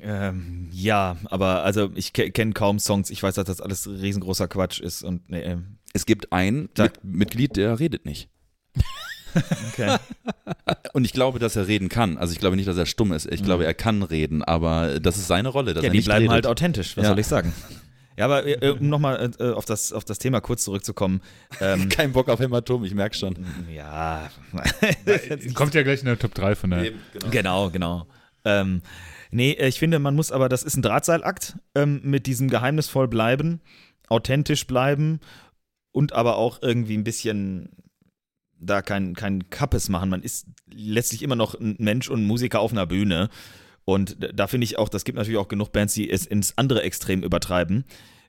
Ähm, 0.00 0.68
ja, 0.72 1.18
aber 1.26 1.62
also 1.62 1.92
ich 1.94 2.12
ke 2.12 2.30
kenne 2.32 2.54
kaum 2.54 2.78
Songs. 2.80 3.10
Ich 3.10 3.22
weiß, 3.22 3.34
dass 3.34 3.44
das 3.44 3.60
alles 3.60 3.86
riesengroßer 3.86 4.48
Quatsch 4.48 4.80
ist 4.80 5.04
und 5.04 5.28
nee, 5.28 5.42
ähm, 5.42 5.78
es 5.92 6.06
gibt 6.06 6.32
ein 6.32 6.70
Mitglied, 7.02 7.56
der 7.56 7.78
redet 7.78 8.04
nicht. 8.06 8.28
okay. 9.72 9.96
Und 10.92 11.04
ich 11.04 11.12
glaube, 11.12 11.38
dass 11.38 11.56
er 11.56 11.66
reden 11.68 11.88
kann. 11.88 12.18
Also 12.18 12.32
ich 12.32 12.38
glaube 12.38 12.56
nicht, 12.56 12.68
dass 12.68 12.76
er 12.76 12.86
stumm 12.86 13.12
ist. 13.12 13.30
Ich 13.30 13.42
glaube, 13.42 13.64
er 13.64 13.74
kann 13.74 14.02
reden, 14.02 14.42
aber 14.42 15.00
das 15.00 15.16
ist 15.16 15.26
seine 15.28 15.48
Rolle. 15.48 15.74
Dass 15.74 15.82
ja, 15.82 15.88
er 15.88 15.92
die 15.92 15.98
nicht 15.98 16.06
bleiben 16.06 16.22
redet. 16.22 16.32
halt 16.32 16.46
authentisch, 16.46 16.96
was 16.96 17.04
Ja. 17.04 17.10
soll 17.10 17.18
ich 17.18 17.26
sagen? 17.26 17.52
Ja, 18.16 18.26
aber 18.26 18.46
äh, 18.46 18.68
um 18.70 18.88
nochmal 18.90 19.30
äh, 19.40 19.50
auf, 19.52 19.64
das, 19.64 19.92
auf 19.92 20.04
das 20.04 20.18
Thema 20.18 20.40
kurz 20.40 20.64
zurückzukommen. 20.64 21.22
Ähm, 21.60 21.88
Kein 21.88 22.12
Bock 22.12 22.28
auf 22.28 22.40
Hämatom, 22.40 22.84
ich 22.84 22.94
merke 22.94 23.16
schon. 23.16 23.36
ja, 23.74 24.28
Kommt 25.54 25.74
ja 25.74 25.82
gleich 25.82 26.00
in 26.00 26.06
der 26.06 26.18
Top 26.18 26.34
3 26.34 26.54
von 26.54 26.70
der. 26.70 26.92
genau, 27.30 27.70
genau. 27.70 28.06
Ähm, 28.44 28.82
nee, 29.30 29.52
äh, 29.52 29.68
ich 29.68 29.78
finde, 29.78 29.98
man 29.98 30.14
muss 30.14 30.30
aber, 30.30 30.48
das 30.50 30.62
ist 30.62 30.76
ein 30.76 30.82
Drahtseilakt 30.82 31.56
ähm, 31.74 32.00
mit 32.04 32.26
diesem 32.26 32.50
geheimnisvoll 32.50 33.08
bleiben, 33.08 33.60
authentisch 34.08 34.66
bleiben 34.66 35.20
und 35.92 36.12
aber 36.12 36.36
auch 36.36 36.60
irgendwie 36.60 36.98
ein 36.98 37.04
bisschen 37.04 37.70
da 38.62 38.82
kein, 38.82 39.14
kein 39.14 39.50
Kappes 39.50 39.88
machen. 39.88 40.10
Man 40.10 40.22
ist 40.22 40.46
letztlich 40.72 41.22
immer 41.22 41.36
noch 41.36 41.54
ein 41.54 41.76
Mensch 41.78 42.08
und 42.08 42.22
ein 42.22 42.26
Musiker 42.26 42.60
auf 42.60 42.72
einer 42.72 42.86
Bühne. 42.86 43.28
Und 43.84 44.16
da 44.34 44.46
finde 44.46 44.64
ich 44.64 44.78
auch, 44.78 44.88
das 44.88 45.04
gibt 45.04 45.18
natürlich 45.18 45.38
auch 45.38 45.48
genug 45.48 45.72
Bands, 45.72 45.94
die 45.94 46.08
es 46.08 46.24
ins 46.24 46.56
andere 46.56 46.82
Extrem 46.82 47.22
übertreiben. 47.22 47.84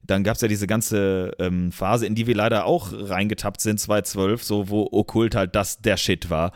Dann 0.06 0.24
gab 0.24 0.36
es 0.36 0.42
ja 0.42 0.48
diese 0.48 0.68
ganze 0.68 1.32
ähm, 1.40 1.72
Phase, 1.72 2.06
in 2.06 2.16
die 2.16 2.28
wir 2.28 2.36
leider 2.36 2.66
auch 2.66 2.92
reingetappt 2.92 3.62
sind, 3.62 3.80
2012, 3.80 4.44
so 4.44 4.70
wo 4.70 4.90
Okkult 4.92 5.36
halt 5.36 5.56
das 5.56 5.80
der 5.82 5.98
Shit 5.98 6.30
war. 6.30 6.52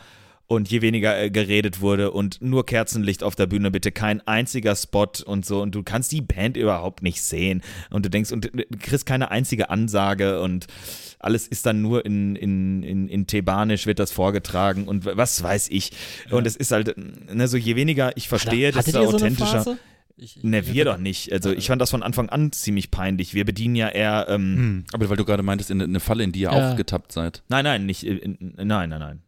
Und 0.49 0.71
je 0.71 0.81
weniger 0.81 1.21
äh, 1.21 1.29
geredet 1.29 1.81
wurde 1.81 2.11
und 2.11 2.41
nur 2.41 2.65
Kerzenlicht 2.65 3.21
auf 3.21 3.35
der 3.35 3.47
Bühne, 3.47 3.69
bitte 3.69 3.91
kein 3.91 4.25
einziger 4.25 4.77
Spot 4.77 5.07
und 5.25 5.45
so. 5.45 5.61
Und 5.61 5.75
du 5.75 5.83
kannst 5.83 6.13
die 6.13 6.21
Band 6.21 6.55
überhaupt 6.55 7.03
nicht 7.03 7.21
sehen. 7.21 7.61
Und 7.89 8.05
du 8.05 8.09
denkst, 8.09 8.31
und 8.31 8.45
du 8.45 8.49
kriegst 8.79 9.05
keine 9.05 9.29
einzige 9.29 9.69
Ansage 9.69 10.39
und 10.39 10.67
alles 11.19 11.47
ist 11.49 11.65
dann 11.65 11.81
nur 11.81 12.05
in, 12.05 12.37
in, 12.37 12.81
in, 12.83 13.07
in 13.09 13.27
Thebanisch 13.27 13.87
wird 13.87 13.99
das 13.99 14.13
vorgetragen 14.13 14.87
und 14.87 15.03
was 15.05 15.43
weiß 15.43 15.67
ich. 15.69 15.91
Und 16.31 16.47
es 16.47 16.55
ist 16.55 16.71
halt, 16.71 16.95
ne, 16.97 17.47
so 17.49 17.57
je 17.57 17.75
weniger 17.75 18.15
ich 18.15 18.29
verstehe, 18.29 18.69
Hattet 18.69 18.87
desto 18.87 19.03
so 19.03 19.15
authentischer. 19.17 19.47
Phase? 19.63 19.77
Ich, 20.15 20.37
ich, 20.37 20.43
Ne, 20.43 20.59
ich 20.61 20.73
wir 20.73 20.85
doch 20.85 20.97
nicht. 20.97 21.31
Also 21.33 21.51
ich 21.51 21.67
fand 21.67 21.81
das 21.81 21.89
von 21.91 22.03
Anfang 22.03 22.29
an 22.29 22.51
ziemlich 22.53 22.89
peinlich. 22.89 23.33
Wir 23.33 23.43
bedienen 23.43 23.75
ja 23.75 23.89
eher, 23.89 24.27
ähm, 24.29 24.55
Hm. 24.55 24.83
Aber 24.93 25.09
weil 25.09 25.17
du 25.17 25.25
gerade 25.25 25.43
meintest, 25.43 25.71
in 25.71 25.81
eine 25.81 25.99
Falle, 25.99 26.23
in 26.23 26.31
die 26.31 26.39
ihr 26.39 26.51
Ja. 26.53 26.71
auch 26.71 26.75
getappt 26.77 27.11
seid. 27.11 27.43
nein, 27.49 27.65
nein, 27.65 27.85
nicht, 27.85 28.03
äh, 28.05 28.15
in, 28.15 28.37
nein, 28.55 28.89
nein, 28.89 28.99
nein. 28.99 29.21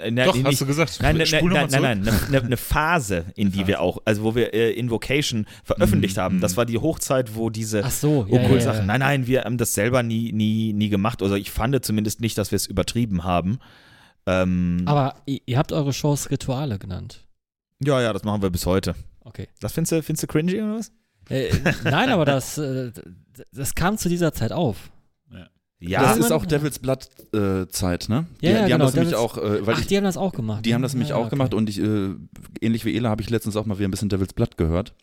Äh, 0.00 0.10
ne, 0.10 0.24
Doch, 0.24 0.34
nicht, 0.34 0.44
hast 0.46 0.60
du 0.60 0.66
gesagt. 0.66 0.98
Nein, 1.02 1.16
nein, 1.16 1.26
Spul 1.26 1.52
nein, 1.52 1.68
nein, 1.70 2.02
nein, 2.02 2.14
eine, 2.28 2.40
eine 2.42 2.56
Phase, 2.56 3.26
in 3.36 3.52
die 3.52 3.66
wir 3.66 3.80
auch, 3.80 3.98
also 4.04 4.22
wo 4.22 4.34
wir 4.34 4.52
äh, 4.54 4.72
Invocation 4.72 5.46
veröffentlicht 5.64 6.16
Mhm, 6.16 6.20
haben. 6.20 6.40
Das 6.40 6.52
mhm. 6.52 6.56
war 6.58 6.66
die 6.66 6.78
Hochzeit, 6.78 7.34
wo 7.34 7.50
diese 7.50 7.84
Ach 7.84 7.90
so, 7.90 8.26
ja, 8.28 8.36
ja, 8.36 8.42
Okkult-Sachen. 8.42 8.74
ja, 8.76 8.80
ja. 8.80 8.86
Nein, 8.86 9.00
nein, 9.00 9.26
wir 9.26 9.42
haben 9.44 9.58
das 9.58 9.74
selber 9.74 10.02
nie, 10.02 10.32
nie, 10.32 10.72
nie 10.72 10.88
gemacht. 10.88 11.22
Also 11.22 11.34
ich 11.34 11.50
fand 11.50 11.84
zumindest 11.84 12.20
nicht, 12.20 12.36
dass 12.38 12.50
wir 12.50 12.56
es 12.56 12.66
übertrieben 12.66 13.24
haben. 13.24 13.58
Ähm, 14.26 14.82
Aber 14.86 15.16
ihr, 15.26 15.40
ihr 15.46 15.58
habt 15.58 15.72
eure 15.72 15.92
Shows 15.92 16.30
Rituale 16.30 16.78
genannt. 16.78 17.24
ja, 17.82 18.00
ja, 18.00 18.12
das 18.12 18.24
machen 18.24 18.42
wir 18.42 18.50
bis 18.50 18.66
heute. 18.66 18.94
Okay. 19.24 19.48
Das 19.60 19.72
findest 19.72 19.92
du, 19.92 20.02
findest 20.02 20.22
du 20.24 20.26
cringy 20.26 20.60
oder 20.60 20.76
was? 20.76 20.92
Äh, 21.28 21.50
nein, 21.84 22.10
aber 22.10 22.24
das, 22.24 22.58
äh, 22.58 22.90
das 23.52 23.74
kam 23.74 23.96
zu 23.98 24.08
dieser 24.08 24.32
Zeit 24.32 24.52
auf. 24.52 24.90
Ja, 25.82 26.02
das 26.02 26.18
ist 26.18 26.30
auch 26.32 26.44
Devils 26.44 26.78
Blood 26.78 27.08
äh, 27.34 27.66
Zeit, 27.68 28.08
ne? 28.10 28.26
Die, 28.42 28.46
Ja, 28.46 28.52
ja, 28.52 28.56
die 28.58 28.62
haben 28.74 28.78
genau, 28.80 28.84
das 28.84 28.94
nämlich 28.94 29.14
auch, 29.14 29.38
äh, 29.38 29.66
weil 29.66 29.74
Ach, 29.76 29.80
ich, 29.80 29.86
die 29.86 29.96
haben 29.96 30.04
das 30.04 30.16
auch 30.18 30.32
gemacht. 30.32 30.66
die 30.66 30.74
haben 30.74 30.82
das 30.82 30.92
nämlich 30.92 31.10
Ja, 31.10 31.16
auch 31.16 31.20
okay. 31.22 31.30
gemacht 31.30 31.54
und 31.54 31.68
ich, 31.70 31.80
äh, 31.80 32.10
ähnlich 32.60 32.84
wie 32.84 32.94
Ela, 32.94 33.08
habe 33.08 33.22
ich 33.22 33.30
letztens 33.30 33.56
auch 33.56 33.64
mal 33.64 33.78
wieder 33.78 33.88
ein 33.88 33.90
bisschen 33.90 34.10
Devils 34.10 34.34
Blood 34.34 34.56
gehört. 34.58 34.94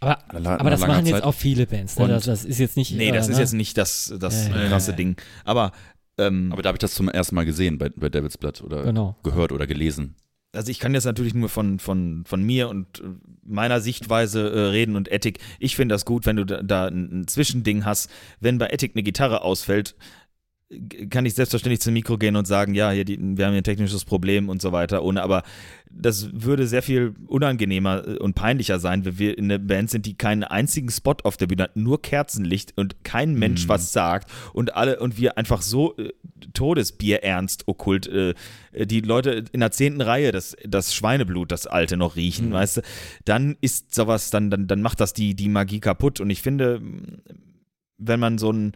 Aber, 0.00 0.18
la- 0.38 0.56
aber 0.58 0.70
das 0.70 0.80
machen 0.80 1.06
jetzt 1.06 1.16
Zeit. 1.16 1.22
auch 1.24 1.34
viele 1.34 1.66
Bands. 1.66 1.98
Ne? 1.98 2.08
Das, 2.08 2.24
das 2.24 2.44
ist 2.44 2.58
jetzt 2.58 2.76
nicht. 2.76 2.94
nee, 2.96 3.10
das 3.12 3.28
äh, 3.28 3.32
ist 3.32 3.36
ne? 3.36 3.42
jetzt 3.42 3.52
nicht 3.52 3.76
das, 3.78 4.14
das 4.18 4.48
Ja, 4.48 4.56
ja, 4.62 4.68
krasse 4.68 4.90
ja. 4.92 4.96
Ding. 4.96 5.16
Aber, 5.44 5.72
ähm, 6.18 6.50
Aber 6.52 6.62
da 6.62 6.68
habe 6.68 6.76
ich 6.76 6.80
das 6.80 6.94
zum 6.94 7.08
ersten 7.08 7.34
Mal 7.34 7.44
gesehen 7.44 7.78
bei, 7.78 7.88
bei 7.90 8.08
Devils 8.08 8.38
Blood 8.38 8.62
oder 8.62 8.82
Genau. 8.82 9.16
gehört 9.24 9.52
oder 9.52 9.66
gelesen. 9.66 10.14
Also 10.54 10.70
ich 10.70 10.80
kann 10.80 10.94
jetzt 10.94 11.04
natürlich 11.04 11.34
nur 11.34 11.48
von, 11.48 11.78
von, 11.78 12.24
von 12.26 12.42
mir 12.42 12.68
und 12.68 13.00
äh, 13.00 13.04
meiner 13.44 13.80
Sichtweise 13.80 14.50
äh, 14.50 14.60
reden 14.70 14.96
und 14.96 15.10
Ethik. 15.10 15.38
Ich 15.58 15.76
finde 15.76 15.94
das 15.94 16.04
gut, 16.04 16.26
wenn 16.26 16.36
du 16.36 16.44
da, 16.44 16.62
da 16.62 16.86
ein 16.86 17.26
Zwischending 17.26 17.84
hast. 17.84 18.10
Wenn 18.40 18.58
bei 18.58 18.68
Ethik 18.68 18.92
eine 18.94 19.02
Gitarre 19.02 19.42
ausfällt, 19.42 19.94
kann 21.10 21.26
ich 21.26 21.34
selbstverständlich 21.34 21.80
zum 21.80 21.92
Mikro 21.92 22.18
gehen 22.18 22.36
und 22.36 22.46
sagen, 22.46 22.74
ja, 22.74 22.90
hier 22.90 23.04
die, 23.04 23.18
wir 23.18 23.44
haben 23.46 23.52
hier 23.52 23.60
ein 23.60 23.64
technisches 23.64 24.04
Problem 24.04 24.48
und 24.48 24.62
so 24.62 24.72
weiter. 24.72 25.04
Ohne, 25.04 25.22
aber 25.22 25.42
das 25.90 26.30
würde 26.32 26.66
sehr 26.66 26.82
viel 26.82 27.14
unangenehmer 27.26 28.06
äh, 28.06 28.18
und 28.18 28.34
peinlicher 28.34 28.78
sein, 28.80 29.04
wenn 29.04 29.18
wir 29.18 29.38
in 29.38 29.44
einer 29.44 29.58
Band 29.58 29.90
sind, 29.90 30.06
die 30.06 30.14
keinen 30.14 30.42
einzigen 30.42 30.90
Spot 30.90 31.16
auf 31.22 31.36
der 31.36 31.46
Bühne 31.46 31.64
hat, 31.64 31.76
nur 31.76 32.02
Kerzenlicht 32.02 32.72
und 32.76 33.04
kein 33.04 33.34
Mensch 33.34 33.64
Mhm. 33.64 33.68
was 33.68 33.92
sagt 33.92 34.30
und 34.52 34.74
alle 34.74 34.98
und 35.00 35.18
wir 35.18 35.38
einfach 35.38 35.62
so 35.62 35.96
äh, 35.96 36.12
Todesbier 36.54 37.22
ernst 37.22 37.68
okkult 37.68 38.06
äh, 38.08 38.34
die 38.74 39.00
Leute 39.00 39.44
in 39.52 39.60
der 39.60 39.70
zehnten 39.70 40.00
Reihe 40.00 40.32
das, 40.32 40.56
das 40.66 40.94
Schweineblut, 40.94 41.52
das 41.52 41.66
alte 41.66 41.96
noch 41.96 42.16
riechen, 42.16 42.52
weißt 42.52 42.78
du, 42.78 42.80
dann 43.24 43.56
ist 43.60 43.94
sowas, 43.94 44.30
dann, 44.30 44.50
dann, 44.50 44.66
dann 44.66 44.82
macht 44.82 45.00
das 45.00 45.12
die, 45.12 45.34
die 45.36 45.48
Magie 45.48 45.78
kaputt. 45.78 46.20
Und 46.20 46.30
ich 46.30 46.42
finde, 46.42 46.80
wenn 47.98 48.18
man 48.18 48.38
so 48.38 48.50
ein, 48.50 48.72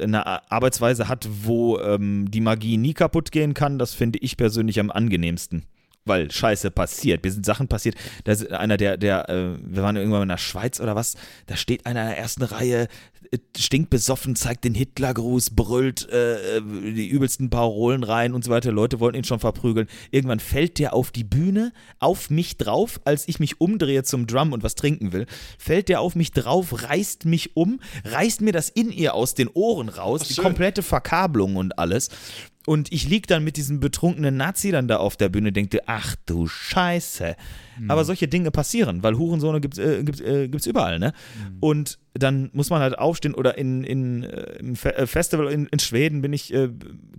eine 0.00 0.50
Arbeitsweise 0.50 1.08
hat, 1.08 1.28
wo 1.44 1.78
ähm, 1.78 2.30
die 2.30 2.40
Magie 2.40 2.76
nie 2.76 2.94
kaputt 2.94 3.32
gehen 3.32 3.54
kann, 3.54 3.78
das 3.78 3.94
finde 3.94 4.18
ich 4.18 4.36
persönlich 4.36 4.80
am 4.80 4.90
angenehmsten. 4.90 5.64
Weil 6.08 6.30
Scheiße 6.30 6.70
passiert. 6.70 7.24
Mir 7.24 7.30
sind 7.30 7.46
Sachen 7.46 7.68
passiert. 7.68 7.94
Da 8.24 8.32
ist 8.32 8.50
einer, 8.50 8.76
der, 8.76 8.96
der, 8.96 9.28
äh, 9.28 9.56
wir 9.62 9.82
waren 9.82 9.96
irgendwann 9.96 10.22
in 10.22 10.28
der 10.28 10.38
Schweiz 10.38 10.80
oder 10.80 10.96
was, 10.96 11.16
da 11.46 11.56
steht 11.56 11.86
einer 11.86 12.02
in 12.02 12.08
der 12.08 12.18
ersten 12.18 12.42
Reihe, 12.42 12.88
äh, 13.30 13.38
stinkt 13.56 13.90
besoffen, 13.90 14.36
zeigt 14.36 14.64
den 14.64 14.74
Hitlergruß, 14.74 15.50
brüllt 15.50 16.08
äh, 16.08 16.60
die 16.60 17.08
übelsten 17.08 17.50
Parolen 17.50 18.02
rein 18.02 18.32
und 18.32 18.44
so 18.44 18.50
weiter. 18.50 18.72
Leute 18.72 19.00
wollten 19.00 19.18
ihn 19.18 19.24
schon 19.24 19.40
verprügeln. 19.40 19.88
Irgendwann 20.10 20.40
fällt 20.40 20.78
der 20.78 20.94
auf 20.94 21.10
die 21.10 21.24
Bühne, 21.24 21.72
auf 21.98 22.30
mich 22.30 22.56
drauf, 22.56 23.00
als 23.04 23.28
ich 23.28 23.40
mich 23.40 23.60
umdrehe 23.60 24.02
zum 24.02 24.26
Drum 24.26 24.52
und 24.52 24.62
was 24.62 24.74
trinken 24.74 25.12
will, 25.12 25.26
fällt 25.58 25.88
der 25.88 26.00
auf 26.00 26.14
mich 26.14 26.32
drauf, 26.32 26.84
reißt 26.88 27.24
mich 27.24 27.56
um, 27.56 27.80
reißt 28.04 28.40
mir 28.40 28.52
das 28.52 28.68
In-Ear 28.70 29.14
aus 29.14 29.34
den 29.34 29.48
Ohren 29.48 29.88
raus, 29.88 30.22
die 30.28 30.34
komplette 30.34 30.82
Verkabelung 30.82 31.56
und 31.56 31.78
alles. 31.78 32.10
Und 32.68 32.92
ich 32.92 33.08
lieg 33.08 33.26
dann 33.26 33.44
mit 33.44 33.56
diesem 33.56 33.80
betrunkenen 33.80 34.36
Nazi 34.36 34.70
dann 34.70 34.88
da 34.88 34.98
auf 34.98 35.16
der 35.16 35.30
Bühne, 35.30 35.52
denke, 35.52 35.80
ach 35.86 36.16
du 36.26 36.46
Scheiße. 36.46 37.34
Mhm. 37.80 37.90
Aber 37.90 38.04
solche 38.04 38.28
Dinge 38.28 38.50
passieren, 38.50 39.02
weil 39.02 39.16
Hurensohne 39.16 39.60
gibt 39.60 39.78
es 39.78 39.84
äh, 39.84 40.02
gibt's, 40.04 40.20
äh, 40.20 40.48
gibt's 40.48 40.66
überall, 40.66 40.98
ne? 40.98 41.12
Mhm. 41.50 41.56
Und 41.60 41.98
dann 42.14 42.50
muss 42.52 42.68
man 42.70 42.80
halt 42.80 42.98
aufstehen 42.98 43.32
oder 43.34 43.56
in, 43.58 43.84
in, 43.84 44.24
äh, 44.24 44.56
im 44.58 44.74
Fe 44.74 44.96
äh, 44.96 45.06
Festival 45.06 45.46
in, 45.52 45.66
in 45.66 45.78
Schweden 45.78 46.20
bin 46.20 46.32
ich, 46.32 46.52
äh, 46.52 46.68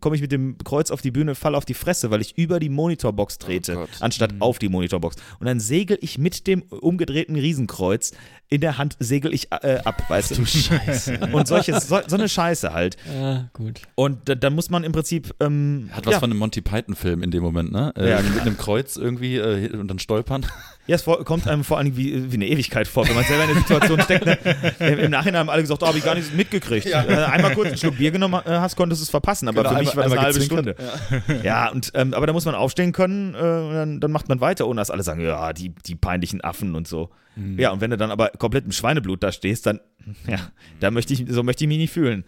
komme 0.02 0.16
ich 0.18 0.22
mit 0.22 0.32
dem 0.34 0.58
Kreuz 0.58 0.92
auf 0.92 1.02
die 1.02 1.12
Bühne, 1.12 1.36
fall 1.36 1.56
auf 1.56 1.64
die 1.64 1.74
Fresse, 1.74 2.12
weil 2.12 2.20
ich 2.20 2.38
über 2.38 2.60
die 2.60 2.68
Motorbox 2.68 3.38
trete, 3.38 3.76
Gott. 3.76 3.90
anstatt 4.02 4.34
Mhm. 4.34 4.42
auf 4.42 4.60
die 4.60 4.68
Motorbox. 4.68 5.16
Und 5.40 5.46
dann 5.48 5.60
segel 5.62 5.98
ich 6.02 6.18
mit 6.18 6.48
dem 6.48 6.64
umgedrehten 6.64 7.36
Riesenkreuz 7.38 8.12
in 8.50 8.60
der 8.62 8.78
Hand, 8.78 8.98
segel 9.00 9.34
ich 9.34 9.52
äh, 9.52 9.78
ab, 9.86 10.04
weißt 10.10 10.38
du? 10.38 10.46
Scheiße. 10.46 11.20
Und 11.32 11.48
solche, 11.48 11.80
so, 11.80 12.00
so 12.06 12.16
eine 12.16 12.28
Scheiße 12.28 12.74
halt. 12.74 12.98
Ah, 13.10 13.44
gut. 13.54 13.82
Und 13.96 14.28
da, 14.28 14.36
dann 14.36 14.54
muss 14.56 14.70
man 14.70 14.84
im 14.84 14.92
Prinzip. 14.92 15.34
Ähm, 15.40 15.90
Hat 15.94 16.06
was 16.08 16.14
ja, 16.14 16.20
von 16.20 16.32
einem 16.32 16.40
Monty 16.40 16.62
Python-Film 16.62 17.22
in 17.24 17.32
dem 17.32 17.44
Moment, 17.44 17.72
ne? 17.72 17.94
Äh, 17.96 18.10
Ja, 18.10 18.22
mit 18.22 18.42
einem 18.42 18.58
Kreuz 18.58 18.98
irgendwie 18.98 19.38
äh, 19.38 19.70
und 19.78 19.88
dann 19.88 20.00
stolpern. 20.00 20.46
Ja, 20.88 20.96
es 20.96 21.04
kommt 21.04 21.48
einem 21.48 21.64
vor 21.64 21.78
allem 21.78 21.96
wie, 21.96 22.32
wie 22.32 22.36
eine 22.36 22.48
Ewigkeit 22.48 22.88
vor, 22.88 23.08
wenn 23.08 23.14
man 23.14 23.24
selber 23.24 23.44
in 23.44 23.50
der 23.50 23.58
Situation 23.60 24.02
steckt. 24.02 24.26
Ne? 24.26 24.38
Im, 24.80 25.12
Nachhinein 25.12 25.42
haben 25.42 25.50
alle 25.50 25.62
gesagt, 25.62 25.84
oh, 25.84 25.88
habe 25.88 26.00
ich 26.00 26.04
gar 26.04 26.16
nicht 26.16 26.34
mitgekriegt. 26.34 26.88
Äh, 26.88 26.96
einmal 26.96 27.54
kurz 27.54 27.68
einen 27.68 27.78
Schluck 27.78 27.98
Bier 27.98 28.10
genommen 28.10 28.42
äh, 28.44 28.50
hast, 28.50 28.76
konntest 28.76 29.02
du 29.02 29.04
es 29.04 29.10
verpassen. 29.12 29.48
Aber 29.48 29.62
Genau, 29.62 29.76
für 29.76 29.80
mich 29.84 29.96
war 29.96 30.04
das 30.04 30.14
eine 30.14 30.22
halbe 30.22 30.42
Stunde. 30.42 30.74
gezwinkert. 30.74 31.46
Ja, 31.46 31.70
und, 31.70 31.92
ähm, 31.94 32.16
aber 32.16 32.26
da 32.26 32.34
muss 32.34 32.46
man 32.46 32.56
aufstehen 32.56 32.92
können, 32.92 33.36
äh, 33.36 33.38
und 33.38 33.74
dann, 33.74 34.00
dann 34.00 34.12
macht 34.12 34.30
man 34.30 34.42
weiter, 34.42 34.68
ohne 34.68 34.82
dass 34.82 34.90
alle 34.90 35.04
sagen, 35.04 35.22
ja, 35.22 35.54
die, 35.54 35.70
die 35.70 35.94
peinlichen 35.96 36.44
Affen 36.44 36.74
und 36.74 36.88
so. 36.88 37.12
Mhm. 37.36 37.60
Ja, 37.60 37.72
und 37.72 37.82
wenn 37.82 37.92
du 37.92 37.98
dann 37.98 38.10
aber 38.10 38.30
komplett 38.30 38.66
im 38.66 38.72
Schweineblut 38.72 39.22
da 39.22 39.32
stehst, 39.32 39.68
dann, 39.68 39.80
ja, 40.28 40.40
da 40.80 40.90
möchte 40.90 41.14
ich, 41.14 41.26
so 41.30 41.44
möchte 41.44 41.66
ich 41.66 41.68
mich 41.68 41.78
nicht 41.78 41.94
fühlen. 41.94 42.26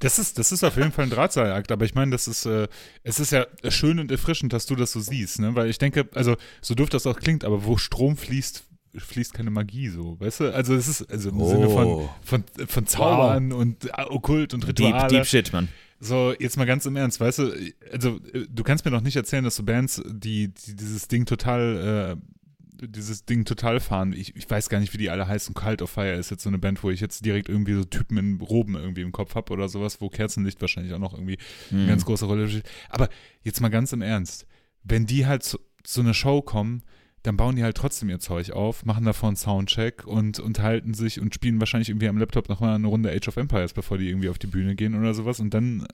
Das 0.00 0.18
ist, 0.18 0.38
das 0.38 0.52
ist 0.52 0.62
auf 0.64 0.76
jeden 0.76 0.92
Fall 0.92 1.04
ein 1.04 1.10
Drahtseilakt, 1.10 1.72
aber 1.72 1.84
ich 1.84 1.94
meine, 1.94 2.10
das 2.12 2.28
ist, 2.28 2.46
äh, 2.46 2.68
es 3.02 3.20
ist 3.20 3.32
ja 3.32 3.46
schön 3.68 3.98
und 3.98 4.10
erfrischend, 4.10 4.52
dass 4.52 4.66
du 4.66 4.76
das 4.76 4.92
so 4.92 5.00
siehst, 5.00 5.38
ne? 5.40 5.54
Weil 5.54 5.68
ich 5.70 5.78
denke, 5.78 6.08
also 6.14 6.36
so 6.60 6.74
doof 6.74 6.88
das 6.88 7.06
auch 7.06 7.18
klingt, 7.18 7.44
aber 7.44 7.64
wo 7.64 7.76
Strom 7.76 8.16
fließt, 8.16 8.64
fließt 8.96 9.34
keine 9.34 9.50
Magie 9.50 9.88
so, 9.88 10.18
weißt 10.20 10.40
du? 10.40 10.54
Also 10.54 10.74
es 10.74 10.88
ist 10.88 11.10
also 11.10 11.28
im 11.30 11.44
Sinne 11.46 11.68
von, 11.68 11.86
Oh. 11.86 12.10
von, 12.22 12.44
von 12.66 12.86
Zaubern 12.86 13.52
und 13.52 13.84
äh, 13.86 13.90
Okkult 14.08 14.54
und 14.54 14.66
Rituale. 14.66 15.08
Deep, 15.08 15.18
deep 15.20 15.26
Shit, 15.26 15.52
Mann. 15.52 15.68
So, 16.00 16.34
jetzt 16.38 16.56
mal 16.58 16.66
ganz 16.66 16.84
im 16.86 16.94
Ernst, 16.96 17.20
weißt 17.20 17.38
du, 17.38 17.52
also 17.90 18.20
du 18.50 18.62
kannst 18.64 18.84
mir 18.84 18.90
doch 18.90 19.00
nicht 19.00 19.16
erzählen, 19.16 19.44
dass 19.44 19.56
so 19.56 19.62
Bands, 19.62 20.02
die, 20.06 20.48
die 20.48 20.76
dieses 20.76 21.08
Ding 21.08 21.24
total, 21.24 22.16
äh, 22.18 22.36
dieses 22.80 23.24
Ding 23.24 23.44
total 23.44 23.80
fahren, 23.80 24.12
ich, 24.12 24.36
ich 24.36 24.48
weiß 24.48 24.68
gar 24.68 24.80
nicht, 24.80 24.92
wie 24.92 24.98
die 24.98 25.10
alle 25.10 25.26
heißen, 25.28 25.54
Cult 25.54 25.82
of 25.82 25.90
Fire 25.90 26.12
ist 26.14 26.30
jetzt 26.30 26.42
so 26.42 26.48
eine 26.50 26.58
Band, 26.58 26.82
wo 26.82 26.90
ich 26.90 27.00
jetzt 27.00 27.24
direkt 27.24 27.48
irgendwie 27.48 27.74
so 27.74 27.84
Typen 27.84 28.18
in 28.18 28.40
Roben 28.40 28.74
irgendwie 28.74 29.02
im 29.02 29.12
Kopf 29.12 29.34
habe 29.34 29.52
oder 29.52 29.68
sowas, 29.68 30.00
wo 30.00 30.08
Kerzenlicht 30.08 30.60
wahrscheinlich 30.60 30.92
auch 30.94 30.98
noch 30.98 31.14
irgendwie 31.14 31.38
Mhm. 31.70 31.78
eine 31.78 31.86
ganz 31.88 32.04
große 32.04 32.26
Rolle 32.26 32.48
spielt. 32.48 32.68
Aber 32.90 33.08
jetzt 33.42 33.60
mal 33.60 33.68
ganz 33.68 33.92
im 33.92 34.02
Ernst, 34.02 34.46
wenn 34.84 35.06
die 35.06 35.26
halt 35.26 35.42
zu, 35.42 35.58
zu 35.82 36.00
einer 36.00 36.14
Show 36.14 36.42
kommen, 36.42 36.82
dann 37.22 37.36
bauen 37.36 37.56
die 37.56 37.64
halt 37.64 37.76
trotzdem 37.76 38.08
ihr 38.08 38.20
Zeug 38.20 38.52
auf, 38.52 38.84
machen 38.84 39.04
davor 39.04 39.30
einen 39.30 39.36
Soundcheck 39.36 40.06
und 40.06 40.38
unterhalten 40.38 40.94
sich 40.94 41.20
und 41.20 41.34
spielen 41.34 41.58
wahrscheinlich 41.58 41.88
irgendwie 41.88 42.06
am 42.08 42.18
Laptop 42.18 42.48
nochmal 42.48 42.76
eine 42.76 42.86
Runde 42.86 43.10
Age 43.10 43.26
of 43.28 43.36
Empires, 43.36 43.72
bevor 43.72 43.98
die 43.98 44.08
irgendwie 44.08 44.28
auf 44.28 44.38
die 44.38 44.46
Bühne 44.46 44.76
gehen 44.76 44.94
oder 44.94 45.12
sowas. 45.12 45.40
Und 45.40 45.52
dann, 45.52 45.88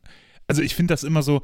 also 0.46 0.60
ich 0.60 0.74
finde 0.74 0.92
das 0.92 1.04
immer 1.04 1.22
so, 1.22 1.40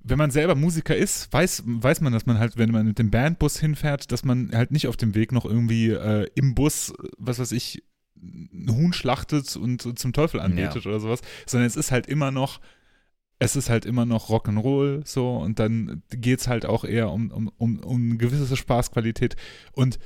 wenn 0.00 0.18
man 0.18 0.30
selber 0.30 0.54
Musiker 0.54 0.96
ist, 0.96 1.32
weiß, 1.32 1.64
weiß 1.66 2.00
man, 2.00 2.12
dass 2.12 2.26
man 2.26 2.38
halt, 2.38 2.56
wenn 2.56 2.70
man 2.70 2.86
mit 2.86 2.98
dem 2.98 3.10
Bandbus 3.10 3.58
hinfährt, 3.58 4.12
dass 4.12 4.24
man 4.24 4.50
halt 4.52 4.70
nicht 4.70 4.86
auf 4.86 4.96
dem 4.96 5.14
Weg 5.14 5.32
noch 5.32 5.44
irgendwie 5.44 5.90
äh, 5.90 6.28
im 6.34 6.54
Bus, 6.54 6.94
was 7.18 7.38
weiß 7.38 7.52
ich, 7.52 7.82
ein 8.16 8.74
Huhn 8.74 8.92
schlachtet 8.92 9.56
und 9.56 9.98
zum 9.98 10.12
Teufel 10.12 10.40
anbetet 10.40 10.86
oder 10.86 11.00
sowas, 11.00 11.20
sondern 11.46 11.66
es 11.66 11.76
ist 11.76 11.92
halt 11.92 12.06
immer 12.06 12.30
noch, 12.30 12.60
es 13.38 13.54
ist 13.54 13.70
halt 13.70 13.86
immer 13.86 14.06
noch 14.06 14.28
Rock'n'Roll 14.28 15.06
so 15.06 15.36
und 15.36 15.58
dann 15.58 16.02
geht 16.10 16.40
es 16.40 16.48
halt 16.48 16.66
auch 16.66 16.84
eher 16.84 17.10
um, 17.10 17.30
um, 17.30 17.48
um, 17.56 17.78
um 17.80 18.10
eine 18.10 18.16
gewisse 18.16 18.56
Spaßqualität. 18.56 19.36
Und 19.72 19.98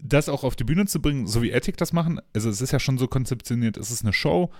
das 0.00 0.28
auch 0.28 0.44
auf 0.44 0.56
die 0.56 0.64
Bühne 0.64 0.86
zu 0.86 1.00
bringen, 1.00 1.26
so 1.26 1.42
wie 1.42 1.50
Ethic 1.50 1.76
das 1.76 1.92
machen, 1.92 2.20
also 2.34 2.48
es 2.48 2.60
ist 2.60 2.72
ja 2.72 2.80
schon 2.80 2.98
so 2.98 3.08
konzeptioniert, 3.08 3.76
es 3.76 3.90
ist 3.90 4.02
eine 4.02 4.12
Show, 4.12 4.50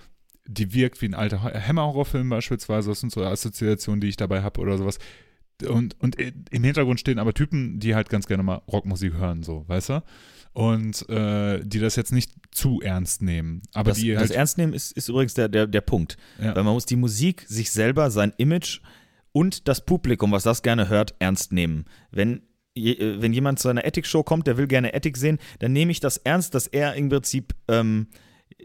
die 0.47 0.73
wirkt 0.73 1.01
wie 1.01 1.07
ein 1.07 1.13
alter 1.13 1.41
Hammer-Horrorfilm 1.43 2.29
beispielsweise, 2.29 2.89
das 2.89 2.99
sind 2.99 3.11
so 3.11 3.23
Assoziationen, 3.23 4.01
die 4.01 4.07
ich 4.07 4.17
dabei 4.17 4.41
habe 4.43 4.61
oder 4.61 4.77
sowas. 4.77 4.99
Und, 5.67 5.95
und 6.01 6.17
im 6.19 6.63
Hintergrund 6.63 6.99
stehen 6.99 7.17
aber 7.17 7.33
Typen, 7.33 7.79
die 7.79 7.95
halt 7.95 8.09
ganz 8.09 8.27
gerne 8.27 8.43
mal 8.43 8.61
Rockmusik 8.67 9.13
hören, 9.13 9.41
so, 9.43 9.63
weißt 9.67 9.89
du? 9.89 10.03
Und 10.53 11.07
äh, 11.09 11.61
die 11.63 11.79
das 11.79 11.95
jetzt 11.95 12.11
nicht 12.11 12.31
zu 12.51 12.81
ernst 12.81 13.21
nehmen. 13.21 13.61
Aber 13.73 13.91
das, 13.91 13.99
die 13.99 14.11
das 14.11 14.21
halt. 14.21 14.31
Ernst 14.31 14.57
nehmen 14.57 14.73
ist, 14.73 14.91
ist 14.91 15.09
übrigens 15.09 15.33
der, 15.33 15.49
der, 15.49 15.67
der 15.67 15.81
Punkt. 15.81 16.17
Ja. 16.41 16.55
Weil 16.55 16.63
man 16.63 16.73
muss 16.73 16.85
die 16.85 16.95
Musik, 16.95 17.45
sich 17.47 17.71
selber, 17.71 18.09
sein 18.09 18.33
Image 18.37 18.79
und 19.31 19.67
das 19.67 19.85
Publikum, 19.85 20.31
was 20.31 20.43
das 20.43 20.61
gerne 20.61 20.87
hört, 20.87 21.15
ernst 21.19 21.51
nehmen. 21.51 21.85
Wenn, 22.11 22.41
äh, 22.75 23.21
wenn 23.21 23.33
jemand 23.33 23.59
zu 23.59 23.67
einer 23.67 23.83
Ethic-Show 23.83 24.23
kommt, 24.23 24.47
der 24.47 24.57
will 24.57 24.67
gerne 24.67 24.93
Ethic 24.93 25.17
sehen, 25.17 25.39
dann 25.59 25.73
nehme 25.73 25.91
ich 25.91 25.99
das 25.99 26.17
ernst, 26.17 26.53
dass 26.53 26.67
er 26.67 26.95
im 26.95 27.09
Prinzip 27.09 27.53
ähm, 27.67 28.07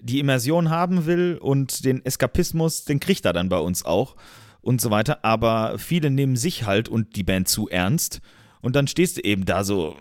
die 0.03 0.19
Immersion 0.21 0.71
haben 0.71 1.07
will 1.07 1.39
und 1.41 1.85
den 1.85 2.05
Eskapismus, 2.05 2.85
den 2.85 3.01
kriegt 3.01 3.25
er 3.25 3.33
dann 3.33 3.49
bei 3.49 3.59
uns 3.59 3.85
auch 3.85 4.17
und 4.61 4.81
so 4.81 4.91
weiter. 4.91 5.25
Aber 5.25 5.79
viele 5.79 6.11
nehmen 6.11 6.37
sich 6.37 6.65
halt 6.67 6.89
und 6.89 7.17
die 7.17 7.23
Band 7.25 7.49
zu 7.49 7.69
ernst 7.69 8.21
und 8.61 8.77
dann 8.77 8.87
stehst 8.87 9.17
du 9.19 9.23
eben 9.23 9.45
da 9.45 9.65
so. 9.65 9.97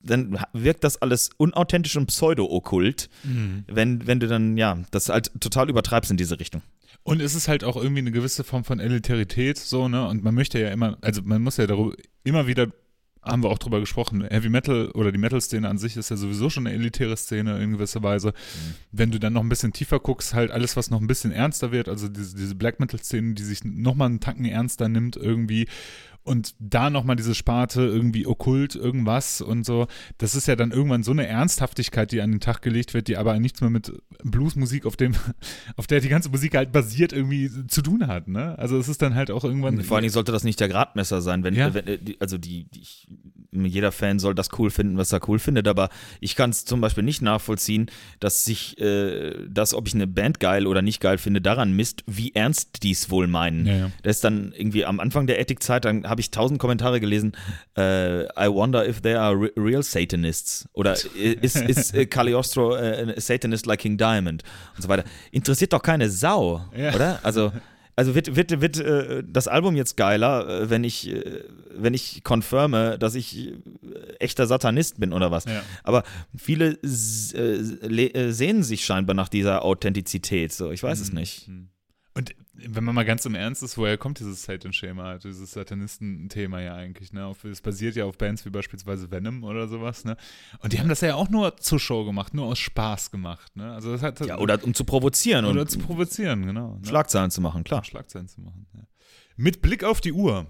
Dann 0.00 0.38
wirkt 0.52 0.84
das 0.84 1.02
alles 1.02 1.30
unauthentisch 1.36 1.96
und 1.96 2.06
pseudo-okkult, 2.06 3.08
Mhm. 3.24 3.64
wenn, 3.66 4.06
wenn 4.06 4.20
du 4.20 4.28
dann, 4.28 4.56
ja, 4.56 4.78
das 4.92 5.08
halt 5.08 5.32
total 5.40 5.68
übertreibst 5.68 6.10
in 6.12 6.16
diese 6.16 6.38
Richtung. 6.38 6.62
Und 7.02 7.20
es 7.20 7.34
ist 7.34 7.48
halt 7.48 7.64
auch 7.64 7.76
irgendwie 7.76 8.00
eine 8.00 8.12
gewisse 8.12 8.44
Form 8.44 8.64
von 8.64 8.78
Elitarität, 8.80 9.58
so, 9.58 9.88
ne? 9.88 10.06
Und 10.08 10.22
man 10.24 10.34
möchte 10.34 10.60
ja 10.60 10.70
immer, 10.70 10.96
also 11.02 11.22
man 11.24 11.42
muss 11.42 11.56
ja 11.56 11.66
darüber, 11.66 11.94
immer 12.24 12.46
wieder, 12.46 12.68
haben 13.26 13.42
wir 13.42 13.50
auch 13.50 13.58
drüber 13.58 13.80
gesprochen, 13.80 14.24
Heavy 14.24 14.48
Metal 14.48 14.90
oder 14.92 15.12
die 15.12 15.18
Metal-Szene 15.18 15.68
an 15.68 15.78
sich 15.78 15.96
ist 15.96 16.10
ja 16.10 16.16
sowieso 16.16 16.48
schon 16.50 16.66
eine 16.66 16.76
elitäre 16.76 17.16
Szene 17.16 17.62
in 17.62 17.72
gewisser 17.72 18.02
Weise. 18.02 18.32
Wenn 18.92 19.10
du 19.10 19.18
dann 19.18 19.32
noch 19.32 19.42
ein 19.42 19.48
bisschen 19.48 19.72
tiefer 19.72 20.00
guckst, 20.00 20.34
halt 20.34 20.50
alles, 20.50 20.76
was 20.76 20.90
noch 20.90 21.00
ein 21.00 21.06
bisschen 21.06 21.32
ernster 21.32 21.72
wird, 21.72 21.88
also 21.88 22.08
diese, 22.08 22.36
diese 22.36 22.54
Black 22.54 22.80
Metal-Szene, 22.80 23.34
die 23.34 23.42
sich 23.42 23.64
nochmal 23.64 24.08
einen 24.08 24.20
Tacken 24.20 24.44
ernster 24.44 24.88
nimmt 24.88 25.16
irgendwie 25.16 25.66
und 26.26 26.54
da 26.58 26.90
nochmal 26.90 27.16
diese 27.16 27.34
Sparte 27.34 27.82
irgendwie 27.82 28.26
okkult, 28.26 28.74
irgendwas 28.74 29.40
und 29.40 29.64
so, 29.64 29.86
das 30.18 30.34
ist 30.34 30.46
ja 30.48 30.56
dann 30.56 30.70
irgendwann 30.72 31.02
so 31.02 31.12
eine 31.12 31.26
Ernsthaftigkeit, 31.26 32.12
die 32.12 32.20
an 32.20 32.32
den 32.32 32.40
Tag 32.40 32.62
gelegt 32.62 32.94
wird, 32.94 33.08
die 33.08 33.16
aber 33.16 33.38
nichts 33.38 33.60
mehr 33.60 33.70
mit 33.70 33.92
Bluesmusik, 34.22 34.86
auf 34.86 34.96
dem, 34.96 35.12
auf 35.76 35.86
der 35.86 36.00
die 36.00 36.08
ganze 36.08 36.28
Musik 36.28 36.54
halt 36.56 36.72
basiert, 36.72 37.12
irgendwie 37.12 37.50
zu 37.68 37.82
tun 37.82 38.06
hat, 38.06 38.28
ne? 38.28 38.58
Also 38.58 38.78
es 38.78 38.88
ist 38.88 39.02
dann 39.02 39.14
halt 39.14 39.30
auch 39.30 39.44
irgendwann. 39.44 39.80
Vor 39.82 39.96
allen 39.96 40.02
Dingen 40.02 40.12
sollte 40.12 40.32
das 40.32 40.44
nicht 40.44 40.60
der 40.60 40.68
Gradmesser 40.68 41.20
sein, 41.22 41.44
wenn, 41.44 41.54
Ja. 41.54 41.72
wenn 41.74 41.86
äh, 41.86 41.98
also 42.20 42.38
die, 42.38 42.64
die 42.70 42.80
ich, 42.80 43.08
jeder 43.52 43.92
Fan 43.92 44.18
soll 44.18 44.34
das 44.34 44.50
cool 44.58 44.70
finden, 44.70 44.98
was 44.98 45.12
er 45.12 45.26
cool 45.28 45.38
findet, 45.38 45.66
aber 45.68 45.88
ich 46.20 46.36
kann 46.36 46.50
es 46.50 46.64
zum 46.64 46.80
Beispiel 46.80 47.04
nicht 47.04 47.22
nachvollziehen, 47.22 47.86
dass 48.20 48.44
sich 48.44 48.78
äh, 48.80 49.32
das, 49.48 49.72
ob 49.72 49.86
ich 49.88 49.94
eine 49.94 50.06
Band 50.06 50.40
geil 50.40 50.66
oder 50.66 50.82
nicht 50.82 51.00
geil 51.00 51.16
finde, 51.18 51.40
daran 51.40 51.72
misst, 51.72 52.02
wie 52.06 52.34
ernst 52.34 52.82
die 52.82 52.90
es 52.90 53.08
wohl 53.10 53.26
meinen. 53.28 53.66
Ja, 53.66 53.76
ja. 53.76 53.90
Das 54.02 54.16
ist 54.16 54.24
dann 54.24 54.52
irgendwie 54.56 54.84
am 54.84 55.00
Anfang 55.00 55.26
der 55.26 55.40
Ethik-Zeit, 55.40 55.84
dann 55.86 56.06
habe 56.06 56.15
ich 56.20 56.30
tausend 56.30 56.58
Kommentare 56.58 57.00
gelesen, 57.00 57.32
äh, 57.76 58.24
I 58.24 58.48
wonder 58.48 58.86
if 58.88 59.00
they 59.00 59.14
are 59.14 59.34
re 59.34 59.50
real 59.56 59.82
Satanists 59.82 60.68
oder 60.72 60.92
ist, 60.94 61.56
ist 61.56 61.94
äh, 61.94 62.06
Cagliostro 62.06 62.76
äh, 62.76 63.14
a 63.16 63.20
Satanist 63.20 63.66
like 63.66 63.80
King 63.80 63.96
Diamond 63.96 64.42
und 64.76 64.82
so 64.82 64.88
weiter. 64.88 65.04
Interessiert 65.30 65.72
doch 65.72 65.82
keine 65.82 66.10
Sau, 66.10 66.62
Ja. 66.76 66.94
oder? 66.94 67.20
Also 67.22 67.52
also 67.98 68.14
wird, 68.14 68.36
wird, 68.36 68.60
wird 68.60 68.78
äh, 68.78 69.22
das 69.26 69.48
Album 69.48 69.74
jetzt 69.74 69.96
geiler, 69.96 70.46
äh, 70.46 70.70
wenn 70.70 70.84
ich, 70.84 71.08
äh, 71.10 71.44
wenn 71.74 71.94
ich 71.94 72.22
confirme, 72.24 72.98
dass 72.98 73.14
ich 73.14 73.48
äh, 73.48 73.52
echter 74.20 74.46
Satanist 74.46 75.00
bin 75.00 75.14
oder 75.14 75.30
was. 75.30 75.46
Ja. 75.46 75.62
Aber 75.82 76.02
viele 76.36 76.72
äh, 76.82 78.32
sehnen 78.32 78.62
sich 78.62 78.84
scheinbar 78.84 79.14
nach 79.14 79.30
dieser 79.30 79.64
Authentizität. 79.64 80.52
So, 80.52 80.70
ich 80.72 80.82
weiß 80.82 81.00
es 81.00 81.14
nicht. 81.14 81.48
Und 81.48 81.70
wenn 82.58 82.84
man 82.84 82.94
mal 82.94 83.04
ganz 83.04 83.24
im 83.24 83.34
Ernst 83.34 83.62
ist, 83.62 83.76
woher 83.76 83.98
kommt 83.98 84.18
dieses 84.18 84.44
Satan-Schema, 84.44 85.18
dieses 85.18 85.50
Satanisten-Thema 85.52 86.60
ja 86.60 86.74
eigentlich, 86.74 87.12
ne? 87.12 87.32
Es 87.50 87.60
basiert 87.60 87.96
ja 87.96 88.04
auf 88.04 88.16
Bands 88.18 88.44
wie 88.44 88.50
beispielsweise 88.50 89.10
Venom 89.10 89.44
oder 89.44 89.68
sowas, 89.68 90.04
ne? 90.04 90.16
Und 90.60 90.72
die 90.72 90.80
haben 90.80 90.88
das 90.88 91.00
ja 91.00 91.14
auch 91.14 91.28
nur 91.28 91.56
zur 91.58 91.78
Show 91.78 92.04
gemacht, 92.04 92.34
nur 92.34 92.46
aus 92.46 92.58
Spaß 92.58 93.10
gemacht, 93.10 93.54
ne? 93.56 93.72
Also 93.72 93.92
das 93.92 94.02
hat 94.02 94.20
Ja, 94.20 94.38
oder 94.38 94.62
um 94.64 94.74
zu 94.74 94.84
provozieren 94.84 95.44
oder 95.44 95.62
und 95.62 95.70
zu 95.70 95.78
provozieren, 95.78 96.46
genau. 96.46 96.76
Ne? 96.76 96.86
Schlagzeilen 96.86 97.30
zu 97.30 97.40
machen, 97.40 97.64
klar. 97.64 97.84
Schlagzeilen 97.84 98.28
zu 98.28 98.40
machen. 98.40 98.66
Ja. 98.74 98.80
Mit 99.36 99.60
Blick 99.60 99.84
auf 99.84 100.00
die 100.00 100.12
Uhr 100.12 100.46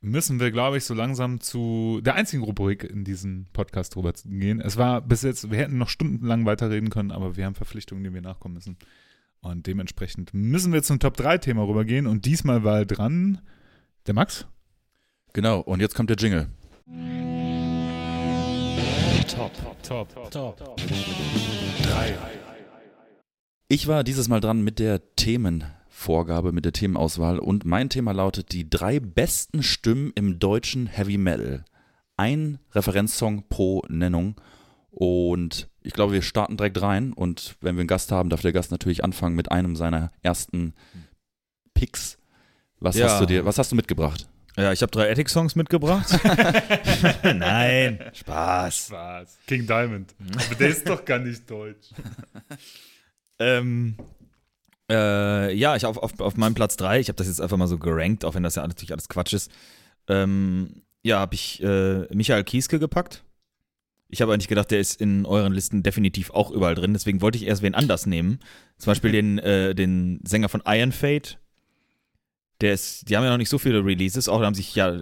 müssen 0.00 0.38
wir, 0.38 0.50
glaube 0.50 0.76
ich, 0.76 0.84
so 0.84 0.94
langsam 0.94 1.40
zu 1.40 2.00
der 2.04 2.14
einzigen 2.14 2.42
Rubrik 2.42 2.84
in 2.84 3.04
diesem 3.04 3.46
Podcast 3.52 3.94
drüber 3.94 4.14
zu 4.14 4.28
gehen. 4.28 4.60
Es 4.60 4.76
war 4.76 5.00
bis 5.00 5.22
jetzt, 5.22 5.50
wir 5.50 5.58
hätten 5.58 5.78
noch 5.78 5.88
stundenlang 5.88 6.44
weiterreden 6.44 6.90
können, 6.90 7.10
aber 7.10 7.36
wir 7.36 7.46
haben 7.46 7.54
Verpflichtungen, 7.54 8.04
denen 8.04 8.14
wir 8.14 8.22
nachkommen 8.22 8.54
müssen. 8.54 8.76
Und 9.44 9.66
dementsprechend 9.66 10.34
müssen 10.34 10.72
wir 10.72 10.82
zum 10.82 10.98
Top-3-Thema 10.98 11.62
rübergehen. 11.62 12.06
Und 12.06 12.24
diesmal 12.24 12.64
war 12.64 12.84
dran 12.84 13.40
der 14.06 14.14
Max. 14.14 14.46
Genau, 15.32 15.60
und 15.60 15.80
jetzt 15.80 15.94
kommt 15.94 16.10
der 16.10 16.16
Jingle. 16.16 16.48
Top, 19.28 19.52
top, 19.82 20.30
Top. 20.30 20.76
drei. 21.82 22.14
Ich 23.68 23.86
war 23.86 24.02
dieses 24.02 24.28
Mal 24.28 24.40
dran 24.40 24.62
mit 24.62 24.78
der 24.78 25.14
Themenfrage. 25.14 25.84
Vorgabe 25.94 26.52
mit 26.52 26.64
der 26.64 26.72
Themenauswahl. 26.72 27.38
Und 27.38 27.64
mein 27.64 27.88
Thema 27.88 28.12
lautet 28.12 28.52
die 28.52 28.68
drei 28.68 28.98
besten 28.98 29.62
Stimmen 29.62 30.12
im 30.16 30.40
deutschen 30.40 30.86
Heavy 30.86 31.16
Metal. 31.16 31.64
Ein 32.16 32.58
Referenzsong 32.72 33.44
pro 33.48 33.82
Nennung. 33.88 34.34
Und 34.90 35.68
ich 35.84 35.92
glaube, 35.92 36.12
wir 36.12 36.22
starten 36.22 36.56
direkt 36.56 36.82
rein. 36.82 37.12
Und 37.12 37.54
wenn 37.60 37.76
wir 37.76 37.80
einen 37.82 37.88
Gast 37.88 38.10
haben, 38.10 38.30
darf 38.30 38.40
der 38.40 38.52
Gast 38.52 38.72
natürlich 38.72 39.04
anfangen 39.04 39.36
mit 39.36 39.52
einem 39.52 39.76
seiner 39.76 40.10
ersten 40.22 40.74
Picks. 41.74 42.18
Was 42.80 42.96
Ja. 42.96 43.06
hast 43.08 43.20
du 43.20 43.26
dir, 43.26 43.44
was 43.44 43.58
hast 43.58 43.70
du 43.70 43.76
mitgebracht? 43.76 44.28
Ja, 44.56 44.72
ich 44.72 44.82
habe 44.82 44.90
drei 44.90 45.10
Attic-Songs 45.10 45.56
mitgebracht. 45.56 46.06
Nein, 47.24 47.98
Spaß. 48.12 48.90
Was? 48.92 49.36
King 49.46 49.66
Diamond. 49.66 50.14
Aber 50.46 50.54
der 50.54 50.68
ist 50.68 50.88
doch 50.88 51.04
gar 51.04 51.18
nicht 51.20 51.48
deutsch. 51.50 51.88
Ähm, 53.40 53.96
äh, 54.88 55.52
ja, 55.54 55.74
ich 55.74 55.84
auf, 55.86 55.98
auf, 55.98 56.20
auf 56.20 56.36
meinem 56.36 56.54
Platz 56.54 56.76
3, 56.76 57.00
ich 57.00 57.08
habe 57.08 57.16
das 57.16 57.26
jetzt 57.26 57.40
einfach 57.40 57.56
mal 57.56 57.66
so 57.66 57.78
gerankt, 57.78 58.24
auch 58.24 58.34
wenn 58.34 58.44
das 58.44 58.54
ja 58.54 58.64
natürlich 58.64 58.92
alles 58.92 59.08
Quatsch 59.08 59.32
ist. 59.32 59.50
Ähm, 60.06 60.82
ja, 61.02 61.18
habe 61.18 61.34
ich 61.34 61.60
äh, 61.60 62.06
Michael 62.14 62.44
Kieske 62.44 62.78
gepackt. 62.78 63.24
Ich 64.14 64.22
habe 64.22 64.32
eigentlich 64.32 64.46
gedacht, 64.46 64.70
der 64.70 64.78
ist 64.78 65.00
in 65.00 65.26
euren 65.26 65.52
Listen 65.52 65.82
definitiv 65.82 66.30
auch 66.30 66.52
überall 66.52 66.76
drin, 66.76 66.92
deswegen 66.92 67.20
wollte 67.20 67.36
ich 67.36 67.48
erst 67.48 67.62
wen 67.62 67.74
anders 67.74 68.06
nehmen. 68.06 68.38
Zum 68.78 68.92
Beispiel 68.92 69.10
den, 69.10 69.38
äh, 69.40 69.74
den 69.74 70.20
Sänger 70.24 70.48
von 70.48 70.62
Iron 70.66 70.92
Fate. 70.92 71.40
Der 72.60 72.74
ist, 72.74 73.10
die 73.10 73.16
haben 73.16 73.24
ja 73.24 73.30
noch 73.30 73.38
nicht 73.38 73.48
so 73.48 73.58
viele 73.58 73.84
Releases, 73.84 74.28
auch 74.28 74.40
haben 74.40 74.54
sich 74.54 74.72
ja 74.76 74.96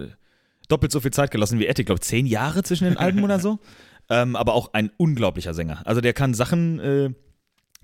doppelt 0.67 0.91
so 0.91 0.99
viel 0.99 1.11
Zeit 1.11 1.29
gelassen 1.29 1.59
wie 1.59 1.67
Ethic, 1.67 1.85
glaube 1.85 1.99
ich, 2.01 2.07
zehn 2.07 2.25
Jahre 2.25 2.63
zwischen 2.63 2.85
den 2.85 2.97
Alben 2.97 3.23
oder 3.23 3.39
so. 3.39 3.59
Ähm, 4.09 4.35
aber 4.35 4.53
auch 4.53 4.73
ein 4.73 4.91
unglaublicher 4.97 5.53
Sänger. 5.53 5.81
Also 5.85 6.01
der 6.01 6.11
kann 6.11 6.33
Sachen, 6.33 6.77
äh, 6.81 7.09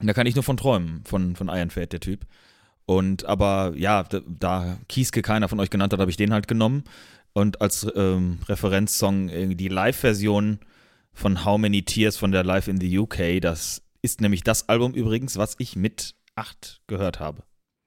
da 0.02 0.12
kann 0.12 0.28
ich 0.28 0.36
nur 0.36 0.44
von 0.44 0.58
träumen, 0.58 1.02
von, 1.06 1.38
von 1.38 1.48
Iron 1.48 1.70
Fate, 1.70 1.94
der 1.94 2.02
Typ. 2.02 2.26
Und 2.86 3.24
aber 3.24 3.72
ja, 3.78 4.04
da, 4.04 4.20
da 4.28 4.78
Kieske 4.90 5.22
keiner 5.22 5.48
von 5.48 5.62
euch 5.62 5.70
genannt 5.70 5.94
hat, 5.94 6.02
habe 6.02 6.12
ich 6.12 6.18
den 6.18 6.34
halt 6.34 6.50
genommen. 6.50 6.84
Und 7.32 7.62
als 7.62 7.88
ähm, 7.96 8.40
Referenzsong 8.50 9.30
äh, 9.30 9.56
die 9.56 9.70
Live-Version 9.70 10.60
von 11.14 11.46
How 11.46 11.58
Many 11.58 11.84
Tears 11.84 12.18
von 12.18 12.32
der 12.32 12.44
Live 12.44 12.68
in 12.68 12.80
the 12.80 13.00
UK. 13.00 13.42
Das 13.42 13.82
ist 14.02 14.22
nämlich 14.22 14.44
das 14.44 14.70
Album 14.70 14.94
übrigens, 14.94 15.38
was 15.38 15.56
ich 15.60 15.76
mit 15.76 16.16
acht 16.36 16.82
gehört 16.88 17.20
habe. 17.20 17.44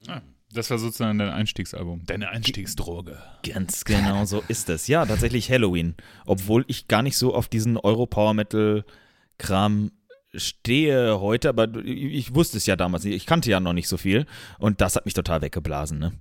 Ah, 0.06 0.20
das 0.52 0.70
war 0.70 0.78
sozusagen 0.78 1.18
dein 1.18 1.30
Einstiegsalbum. 1.30 2.02
Deine 2.04 2.28
Einstiegsdroge. 2.28 3.22
Ganz 3.42 3.84
genau 3.84 4.26
so 4.26 4.42
ist 4.48 4.68
es. 4.68 4.86
Ja, 4.86 5.06
tatsächlich 5.06 5.50
Halloween. 5.50 5.94
Obwohl 6.26 6.64
ich 6.68 6.88
gar 6.88 7.02
nicht 7.02 7.16
so 7.16 7.34
auf 7.34 7.48
diesen 7.48 7.78
Euro-Power-Metal-Kram 7.78 9.92
stehe 10.34 11.20
heute, 11.20 11.48
aber 11.48 11.68
ich 11.84 12.34
wusste 12.34 12.56
es 12.56 12.66
ja 12.66 12.76
damals 12.76 13.04
nicht. 13.04 13.14
Ich 13.14 13.26
kannte 13.26 13.50
ja 13.50 13.60
noch 13.60 13.72
nicht 13.72 13.88
so 13.88 13.96
viel 13.96 14.26
und 14.58 14.80
das 14.80 14.96
hat 14.96 15.04
mich 15.04 15.14
total 15.14 15.42
weggeblasen, 15.42 15.98
ne? 15.98 16.12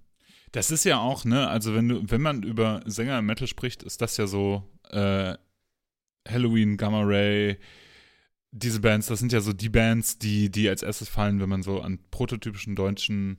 Das 0.52 0.70
ist 0.70 0.84
ja 0.84 1.00
auch, 1.00 1.24
ne, 1.24 1.48
also 1.48 1.74
wenn 1.74 1.88
du, 1.88 2.12
wenn 2.12 2.22
man 2.22 2.44
über 2.44 2.82
Sänger 2.86 3.20
im 3.20 3.26
Metal 3.26 3.48
spricht, 3.48 3.84
ist 3.84 4.02
das 4.02 4.18
ja 4.18 4.28
so, 4.28 4.64
äh, 4.90 5.36
Halloween, 6.28 6.78
Gamma 6.78 7.02
Ray, 7.04 7.58
diese 8.52 8.80
Bands, 8.82 9.08
das 9.08 9.20
sind 9.20 9.32
ja 9.32 9.42
so 9.42 9.54
die 9.54 9.70
Bands, 9.70 10.18
die, 10.18 10.50
die 10.50 10.68
als 10.70 10.84
erstes 10.84 11.08
fallen, 11.10 11.40
wenn 11.40 11.50
man 11.50 11.64
so 11.64 11.82
an 11.82 12.00
prototypischen 12.12 12.76
deutschen 12.76 13.38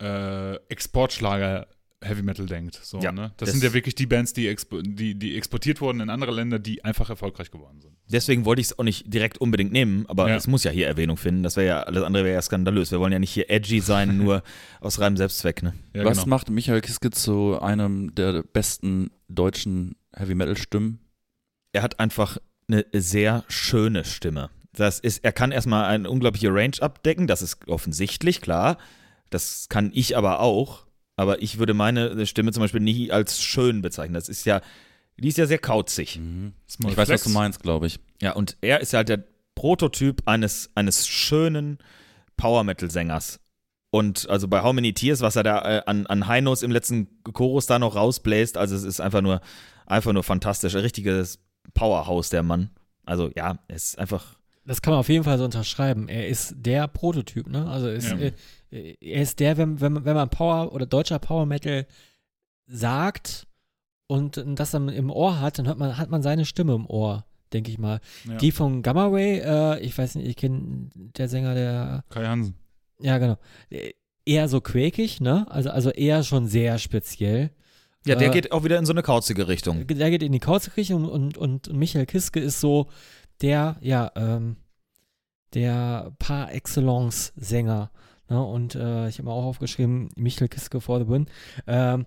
äh, 0.00 0.56
Exportschlager 0.68 1.66
Heavy 2.02 2.22
Metal 2.22 2.46
denkt. 2.46 2.76
So, 2.82 2.98
Ja, 3.00 3.12
ne? 3.12 3.32
Das, 3.36 3.46
das- 3.48 3.50
sind 3.52 3.62
ja 3.62 3.74
wirklich 3.74 3.94
die 3.94 4.06
Bands, 4.06 4.32
die, 4.32 4.48
expo 4.48 4.80
die, 4.80 5.14
die 5.18 5.36
exportiert 5.36 5.82
wurden 5.82 6.00
in 6.00 6.08
andere 6.08 6.32
Länder, 6.32 6.58
die 6.58 6.82
einfach 6.82 7.10
erfolgreich 7.10 7.50
geworden 7.50 7.80
sind. 7.82 7.94
Deswegen 8.10 8.46
wollte 8.46 8.60
ich 8.60 8.68
es 8.68 8.78
auch 8.78 8.84
nicht 8.84 9.12
direkt 9.12 9.36
unbedingt 9.38 9.70
nehmen, 9.72 10.06
aber 10.06 10.28
Ja. 10.30 10.36
es 10.36 10.46
muss 10.46 10.64
ja 10.64 10.70
hier 10.70 10.86
Erwähnung 10.86 11.18
finden. 11.18 11.42
Das 11.42 11.56
wäre 11.56 11.66
ja, 11.66 11.82
alles 11.82 12.02
andere 12.02 12.24
wäre 12.24 12.34
ja 12.34 12.42
skandalös. 12.42 12.90
Wir 12.90 13.00
wollen 13.00 13.12
ja 13.12 13.18
nicht 13.18 13.32
hier 13.32 13.50
edgy 13.50 13.80
sein, 13.80 14.16
nur 14.16 14.42
aus 14.80 14.98
reinem 14.98 15.18
Selbstzweck, 15.18 15.62
ne? 15.62 15.74
Ja, 15.94 16.04
was 16.06 16.18
genau. 16.24 16.28
macht 16.30 16.48
Michael 16.48 16.80
Kiske 16.80 17.10
zu 17.10 17.60
einem 17.60 18.14
der 18.14 18.44
besten 18.44 19.10
deutschen 19.28 19.94
Heavy 20.16 20.34
Metal 20.34 20.56
Stimmen? 20.56 21.00
Er 21.72 21.82
hat 21.82 22.00
einfach 22.00 22.38
eine 22.68 22.84
sehr 22.92 23.44
schöne 23.48 24.04
Stimme. 24.04 24.50
Das 24.72 25.00
ist, 25.00 25.24
er 25.24 25.32
kann 25.32 25.52
erstmal 25.52 25.84
eine 25.86 26.08
unglaubliche 26.08 26.52
Range 26.52 26.76
abdecken, 26.80 27.26
das 27.26 27.42
ist 27.42 27.68
offensichtlich, 27.68 28.40
klar. 28.40 28.78
Das 29.30 29.68
kann 29.68 29.90
ich 29.92 30.16
aber 30.16 30.40
auch. 30.40 30.86
Aber 31.16 31.42
ich 31.42 31.58
würde 31.58 31.74
meine 31.74 32.26
Stimme 32.26 32.52
zum 32.52 32.62
Beispiel 32.62 32.80
nie 32.80 33.10
als 33.10 33.42
schön 33.42 33.82
bezeichnen. 33.82 34.14
Das 34.14 34.28
ist 34.28 34.46
ja, 34.46 34.62
die 35.18 35.28
ist 35.28 35.38
ja 35.38 35.46
sehr 35.46 35.58
kauzig. 35.58 36.18
Small 36.68 36.92
Ich 36.92 36.96
weiß, 36.96 37.08
was 37.10 37.24
du 37.24 37.30
meinst, 37.30 37.62
glaube 37.62 37.86
ich. 37.86 38.00
Ja, 38.22 38.32
und 38.32 38.56
er 38.60 38.80
ist 38.80 38.92
ja 38.92 38.98
halt 38.98 39.10
der 39.10 39.22
Prototyp 39.54 40.22
eines, 40.24 40.70
eines 40.74 41.06
schönen 41.06 41.78
Power-Metal-Sängers. 42.38 43.40
Und 43.90 44.30
also 44.30 44.48
bei 44.48 44.62
How 44.62 44.72
Many 44.72 44.94
Tears, 44.94 45.20
was 45.20 45.36
er 45.36 45.42
da 45.42 45.78
äh, 45.78 45.82
an, 45.84 46.06
an 46.06 46.26
High 46.26 46.42
Notes 46.42 46.62
im 46.62 46.70
letzten 46.70 47.08
Chorus 47.24 47.66
da 47.66 47.78
noch 47.78 47.96
rausbläst, 47.96 48.56
also 48.56 48.74
es 48.74 48.84
ist 48.84 49.00
einfach 49.00 49.20
nur, 49.20 49.40
einfach 49.84 50.12
nur 50.12 50.22
fantastisch. 50.22 50.74
Ein 50.74 50.82
richtiges 50.82 51.40
Powerhouse, 51.74 52.30
der 52.30 52.42
Mann. 52.42 52.70
Also 53.04 53.30
ja, 53.36 53.58
es 53.68 53.90
ist 53.90 53.98
einfach. 53.98 54.38
Das 54.64 54.82
kann 54.82 54.92
man 54.92 55.00
auf 55.00 55.08
jeden 55.08 55.24
Fall 55.24 55.38
so 55.38 55.44
unterschreiben. 55.44 56.08
Er 56.08 56.28
ist 56.28 56.54
der 56.56 56.86
Prototyp, 56.86 57.48
ne? 57.48 57.66
Also 57.68 57.88
ist, 57.88 58.10
Ja. 58.10 58.18
äh, 58.18 58.32
er 59.00 59.22
ist 59.22 59.40
der, 59.40 59.56
wenn, 59.56 59.80
wenn, 59.80 60.04
wenn 60.04 60.14
man 60.14 60.28
Power 60.30 60.72
oder 60.72 60.86
deutscher 60.86 61.18
Power 61.18 61.46
Metal 61.46 61.86
sagt 62.66 63.46
und 64.06 64.42
das 64.46 64.70
dann 64.72 64.88
im 64.88 65.10
Ohr 65.10 65.40
hat, 65.40 65.58
dann 65.58 65.68
hat 65.68 65.78
man, 65.78 65.96
hat 65.96 66.10
man 66.10 66.22
seine 66.22 66.44
Stimme 66.44 66.74
im 66.74 66.86
Ohr, 66.86 67.24
denke 67.52 67.70
ich 67.70 67.78
mal. 67.78 68.00
Ja. 68.28 68.36
Die 68.36 68.52
von 68.52 68.82
Gamma 68.82 69.06
Ray, 69.06 69.38
äh, 69.40 69.80
ich 69.80 69.96
weiß 69.96 70.16
nicht, 70.16 70.26
ich 70.28 70.36
kenne 70.36 70.90
der 70.94 71.28
Sänger, 71.28 71.54
der, 71.54 72.04
Kai 72.10 72.26
Hansen. 72.26 72.54
ja 73.00 73.18
genau, 73.18 73.38
Äh, 73.70 73.92
eher 74.26 74.48
so 74.48 74.60
quäkig, 74.60 75.20
ne? 75.20 75.46
Also, 75.50 75.70
also 75.70 75.90
eher 75.90 76.22
schon 76.22 76.46
sehr 76.46 76.78
speziell. 76.78 77.50
Ja, 78.06 78.14
der 78.14 78.28
Äh, 78.28 78.32
geht 78.32 78.52
auch 78.52 78.64
wieder 78.64 78.78
in 78.78 78.86
so 78.86 78.92
eine 78.92 79.02
kauzige 79.02 79.48
Richtung. 79.48 79.86
Der 79.86 80.10
geht 80.10 80.22
in 80.22 80.32
die 80.32 80.38
Kauzkirche 80.40 80.96
und, 80.96 81.06
und, 81.06 81.36
und 81.36 81.72
Michael 81.72 82.06
Kiske 82.06 82.40
ist 82.40 82.60
so 82.60 82.88
der, 83.42 83.76
ja, 83.80 84.10
ähm, 84.16 84.56
der 85.54 86.12
par 86.18 86.52
excellence 86.52 87.32
Sänger. 87.36 87.90
Ne? 88.28 88.42
Und 88.42 88.74
äh, 88.74 89.08
ich 89.08 89.18
habe 89.18 89.28
mir 89.28 89.34
auch 89.34 89.44
aufgeschrieben, 89.44 90.08
Michael 90.16 90.48
Kiske 90.48 90.80
for 90.80 91.00
the 91.00 91.08
win. 91.08 91.26
Ähm, 91.66 92.06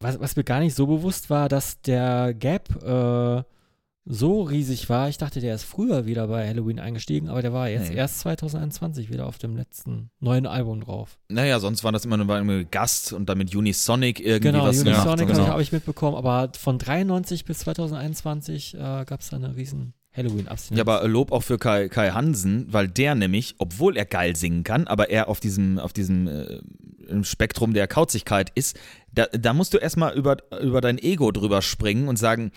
was, 0.00 0.20
was 0.20 0.36
mir 0.36 0.44
gar 0.44 0.60
nicht 0.60 0.74
so 0.74 0.86
bewusst 0.86 1.30
war, 1.30 1.48
dass 1.48 1.80
der 1.80 2.34
Gap 2.34 2.68
äh, 2.82 3.42
so 4.06 4.42
riesig 4.42 4.88
war. 4.90 5.08
Ich 5.08 5.16
dachte, 5.18 5.40
der 5.40 5.54
ist 5.54 5.64
früher 5.64 6.04
wieder 6.04 6.28
bei 6.28 6.46
Halloween 6.46 6.78
eingestiegen, 6.78 7.28
aber 7.28 7.40
der 7.42 7.52
war 7.54 7.68
jetzt 7.70 7.90
Nee. 7.90 7.96
erst 7.96 8.20
2021 8.20 9.10
wieder 9.10 9.26
auf 9.26 9.38
dem 9.38 9.56
letzten 9.56 10.10
neuen 10.20 10.46
Album 10.46 10.80
drauf. 10.82 11.18
Naja, 11.30 11.58
sonst 11.58 11.84
war 11.84 11.92
das 11.92 12.04
immer 12.04 12.18
nur 12.18 12.26
bei 12.26 12.38
einem 12.38 12.70
Gast 12.70 13.12
und 13.14 13.28
dann 13.28 13.38
mit 13.38 13.54
Unisonic 13.54 14.20
irgendwie 14.20 14.40
Genau, 14.52 14.66
was 14.66 14.84
gemacht. 14.84 15.06
Unisonic 15.06 15.30
und 15.38 15.46
habe 15.46 15.58
so. 15.58 15.60
ich, 15.62 15.72
mitbekommen, 15.72 16.16
aber 16.16 16.50
von 16.58 16.78
93 16.78 17.44
bis 17.46 17.60
2021 17.60 18.74
äh, 18.74 18.78
gab 19.06 19.20
es 19.20 19.30
da 19.30 19.36
eine 19.36 19.56
riesen 19.56 19.94
Halloween-Abstinenz. 20.14 20.78
Ja, 20.78 20.82
aber 20.92 21.08
Lob 21.08 21.32
auch 21.32 21.42
für 21.42 21.58
Kai, 21.58 21.88
Kai 21.88 22.10
Hansen, 22.10 22.66
weil 22.70 22.88
der 22.88 23.14
nämlich, 23.14 23.54
obwohl 23.58 23.96
er 23.96 24.04
geil 24.04 24.36
singen 24.36 24.64
kann, 24.64 24.86
aber 24.86 25.10
er 25.10 25.28
auf 25.28 25.40
diesem, 25.40 25.78
auf 25.78 25.92
diesem 25.92 26.28
äh, 26.28 26.60
Spektrum 27.24 27.72
der 27.74 27.88
Kauzigkeit 27.88 28.50
ist, 28.54 28.78
da, 29.12 29.26
da 29.26 29.52
musst 29.54 29.74
du 29.74 29.78
erstmal 29.78 30.14
über, 30.14 30.36
über 30.60 30.80
dein 30.80 30.98
Ego 30.98 31.32
drüber 31.32 31.62
springen 31.62 32.08
und 32.08 32.16
sagen 32.18 32.52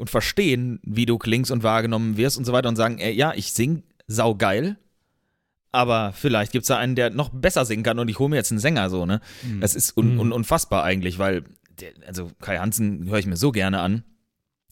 und 0.00 0.10
verstehen, 0.10 0.80
wie 0.82 1.06
du 1.06 1.18
klingst 1.18 1.50
und 1.50 1.62
wahrgenommen 1.62 2.16
wirst 2.16 2.36
und 2.38 2.44
so 2.44 2.52
weiter 2.52 2.68
und 2.68 2.76
sagen, 2.76 2.98
ey, 2.98 3.12
ja, 3.12 3.32
ich 3.34 3.52
sing 3.52 3.82
saugeil, 4.06 4.76
aber 5.72 6.12
vielleicht 6.12 6.50
gibt 6.52 6.64
es 6.64 6.68
da 6.68 6.78
einen, 6.78 6.96
der 6.96 7.10
noch 7.10 7.28
besser 7.28 7.64
singen 7.64 7.84
kann 7.84 7.98
und 7.98 8.08
ich 8.08 8.18
hole 8.18 8.28
mir 8.30 8.36
jetzt 8.36 8.50
einen 8.50 8.58
Sänger 8.60 8.90
so, 8.90 9.06
ne? 9.06 9.20
Mhm. 9.46 9.60
Das 9.60 9.74
ist 9.76 9.96
un, 9.96 10.14
Mhm. 10.14 10.20
un, 10.20 10.32
unfassbar 10.32 10.82
eigentlich, 10.82 11.18
weil, 11.18 11.44
der, 11.80 11.92
also 12.06 12.30
Kai 12.40 12.58
Hansen 12.58 13.08
höre 13.08 13.18
ich 13.18 13.26
mir 13.26 13.36
so 13.36 13.52
gerne 13.52 13.80
an. 13.80 14.02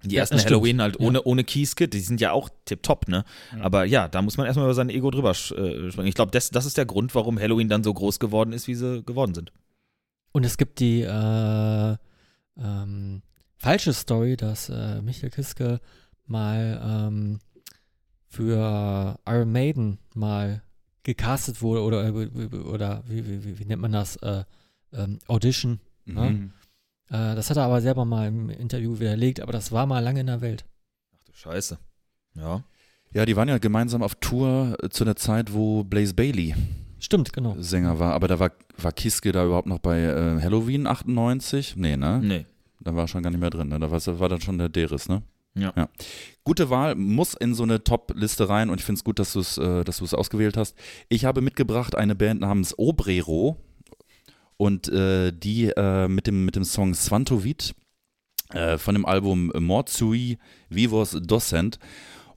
Die 0.05 0.14
Ja, 0.14 0.20
ersten. 0.20 0.38
Halloween 0.38 0.80
halt 0.80 1.00
ohne, 1.00 1.22
ohne 1.24 1.42
Kieske, 1.42 1.88
die 1.88 1.98
sind 2.00 2.20
ja 2.20 2.30
auch 2.32 2.48
tipptopp, 2.66 3.09
ne? 3.09 3.24
Ja. 3.56 3.62
Aber 3.64 3.84
ja, 3.84 4.06
da 4.09 4.22
muss 4.22 4.36
man 4.36 4.46
erstmal 4.46 4.66
über 4.66 4.74
sein 4.74 4.90
Ego 4.90 5.10
drüber 5.10 5.30
äh, 5.30 5.34
springen. 5.34 6.06
Ich 6.06 6.14
glaube, 6.14 6.30
das, 6.30 6.50
das 6.50 6.66
ist 6.66 6.76
der 6.76 6.86
Grund, 6.86 7.14
warum 7.16 7.38
Halloween 7.38 7.68
dann 7.68 7.82
so 7.82 7.92
groß 7.92 8.20
geworden 8.20 8.52
ist, 8.52 8.68
wie 8.68 8.74
sie 8.76 9.02
geworden 9.05 9.34
sind. 9.34 9.52
Und 10.32 10.44
es 10.44 10.56
gibt 10.56 10.78
die 10.78 11.00
äh, 11.02 11.96
ähm, 12.60 13.22
falsche 13.59 13.93
Story, 13.93 14.36
dass 14.36 14.68
äh, 14.68 15.02
Michael 15.02 15.30
Kiske 15.30 15.80
mal 16.26 16.80
ähm, 16.82 17.40
für 18.28 19.18
Iron 19.26 19.52
Maiden 19.52 19.98
mal 20.14 20.62
gecastet 21.02 21.62
wurde 21.62 21.82
oder, 21.82 22.12
oder 22.66 23.02
wie, 23.06 23.26
wie, 23.26 23.44
wie, 23.44 23.59
wie 23.59 23.64
nennt 23.64 23.82
man 23.82 23.93
das? 23.93 24.16
Äh, 24.16 24.44
ähm, 24.93 25.18
Audition. 25.26 25.80
Mhm. 26.05 26.52
Äh, 27.09 27.35
das 27.35 27.51
hat 27.51 27.56
er 27.56 27.64
aber 27.64 27.80
selber 27.80 28.05
mal 28.05 28.28
im 28.28 28.51
Interview 28.51 28.98
widerlegt, 28.98 29.40
aber 29.40 29.52
das 29.52 29.72
war 29.72 29.86
mal 29.86 30.01
lange 30.01 30.20
in 30.20 30.26
der 30.26 30.40
Welt. 30.40 30.64
Ach 31.14 31.24
du 31.24 31.32
Scheiße. 31.32 31.78
Ja. 32.35 32.62
Ja, 33.12 33.24
die 33.24 33.36
waren 33.36 33.48
ja 33.48 33.59
gemeinsam 33.59 34.02
auf 34.02 34.14
Tour 34.16 34.76
äh, 34.82 34.90
zu 34.90 35.05
der 35.05 35.16
Zeit, 35.16 35.52
wo 35.52 35.85
Blaze 35.85 36.14
Bailey 36.14 36.55
Stimmt, 37.01 37.32
genau. 37.32 37.56
Sänger 37.59 37.98
war. 37.98 38.12
Aber 38.14 38.28
da 38.28 38.39
war, 38.39 38.51
war 38.76 38.93
Kiske 38.93 39.32
da 39.32 39.44
überhaupt 39.44 39.68
noch 39.68 39.78
bei 39.78 40.01
äh, 40.01 40.40
Halloween 40.43 40.86
98? 40.86 41.76
Nee, 41.76 41.97
ne? 41.97 42.20
Nee. 42.22 42.47
Da 42.80 42.94
war 42.94 43.05
er 43.05 43.09
schon 43.09 43.22
gar 43.22 43.30
nicht 43.30 43.40
mehr 43.40 43.50
drin. 43.50 43.68
Ne? 43.68 43.78
Da 43.78 43.90
war, 43.90 44.28
dann 44.28 44.40
schon 44.40 44.59
der 44.59 44.68
Deris, 44.68 45.09
ne? 45.09 45.22
Ja. 45.55 45.88
Gute 46.44 46.70
Wahl, 46.70 46.94
muss 46.94 47.34
in 47.34 47.55
so 47.55 47.64
eine 47.64 47.82
Top-Liste 47.82 48.48
rein 48.48 48.70
und 48.70 48.78
ich 48.78 48.84
finde 48.84 48.98
es 48.98 49.05
gut, 49.05 49.18
dass 49.18 49.32
du 49.32 49.40
es 49.40 49.59
äh, 49.59 49.82
dass 49.82 49.98
du 49.98 50.05
es 50.05 50.14
ausgewählt 50.14 50.56
hast. 50.56 50.76
Ich 51.09 51.24
habe 51.24 51.40
mitgebracht 51.40 51.96
eine 51.96 52.14
Band 52.14 52.42
namens 52.42 52.78
Obrero 52.78 53.56
und 54.56 54.88
äh, 54.88 55.32
die 55.32 55.70
äh, 55.70 56.06
mit, 56.06 56.26
dem, 56.26 56.44
mit 56.44 56.55
dem 56.55 56.64
Song 56.64 56.94
Svantovit 56.94 57.74
äh, 58.50 58.78
von 58.78 58.94
dem 58.94 59.06
Album 59.06 59.52
Morsui 59.59 60.38
Vivos 60.68 61.16
Docent. 61.20 61.78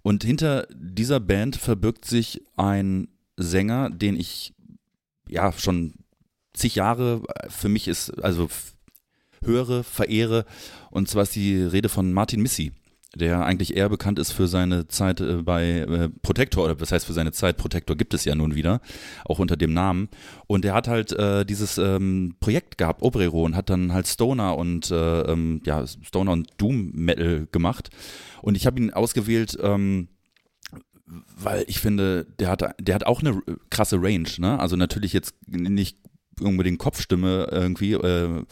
Und 0.04 0.24
hinter 0.24 0.68
dieser 0.74 1.20
Band 1.20 1.58
verbirgt 1.58 2.06
sich 2.06 2.42
ein 2.56 3.08
Sänger, 3.38 3.90
den 3.90 4.20
ich 4.20 4.54
ja 5.28 5.52
schon 5.52 5.94
zig 6.54 6.76
Jahre 6.76 7.24
für 7.50 7.70
mich 7.70 7.88
ist, 7.88 8.10
also 8.24 8.50
höre, 9.44 9.84
verehre. 9.84 10.46
Und 10.90 11.10
zwar 11.10 11.24
ist 11.24 11.36
die 11.36 11.62
Rede 11.62 11.90
von 11.90 12.14
Martin 12.14 12.42
Missy 12.42 12.72
der 13.16 13.46
eigentlich 13.46 13.76
eher 13.76 13.90
bekannt 13.90 14.20
ist 14.20 14.32
für 14.32 14.48
seine 14.48 14.88
Zeit 14.88 15.20
äh, 15.20 15.42
bei 15.42 15.80
äh, 15.80 16.10
Protector, 16.22 16.64
oder 16.64 16.80
was 16.80 16.92
heißt 16.92 17.06
für 17.06 17.14
seine 17.14 17.32
Zeit, 17.32 17.58
Protector 17.58 17.96
gibt 17.98 18.14
es 18.14 18.24
ja 18.24 18.36
nun 18.36 18.56
wieder, 18.56 18.80
auch 19.26 19.40
unter 19.40 19.58
dem 19.58 19.74
Namen. 19.74 20.10
Und 20.48 20.64
er 20.64 20.74
hat 20.74 20.88
halt 20.88 21.12
äh, 21.14 21.46
dieses 21.46 21.78
ähm, 21.78 22.36
Projekt 22.40 22.78
gehabt, 22.78 23.02
Obrero, 23.02 23.44
und 23.44 23.56
hat 23.56 23.70
dann 23.70 23.94
halt 23.94 24.08
Stoner 24.08 24.58
und 24.58 24.92
äh, 24.92 25.22
ähm, 25.22 25.62
ja, 25.66 25.86
Stoner 25.86 26.32
und 26.32 26.50
Doom 26.58 26.92
Metal 26.94 27.48
gemacht. 27.52 27.90
Und 28.42 28.56
ich 28.56 28.66
habe 28.66 28.80
ihn 28.80 28.92
ausgewählt, 28.92 29.58
ähm, 29.62 30.08
weil 31.06 31.66
ich 31.68 31.80
finde, 31.80 32.26
der 32.40 32.50
hat, 32.50 32.64
der 32.80 32.96
hat 32.96 33.06
auch 33.06 33.22
eine 33.22 33.42
krasse 33.70 34.02
Range, 34.02 34.30
ne? 34.38 34.58
Also 34.58 34.78
natürlich 34.78 35.12
jetzt 35.12 35.34
nicht 35.48 35.98
unbedingt 36.40 36.80
Kopfstimme 36.80 37.50
irgendwie, 37.52 37.94
äh, 37.94 38.46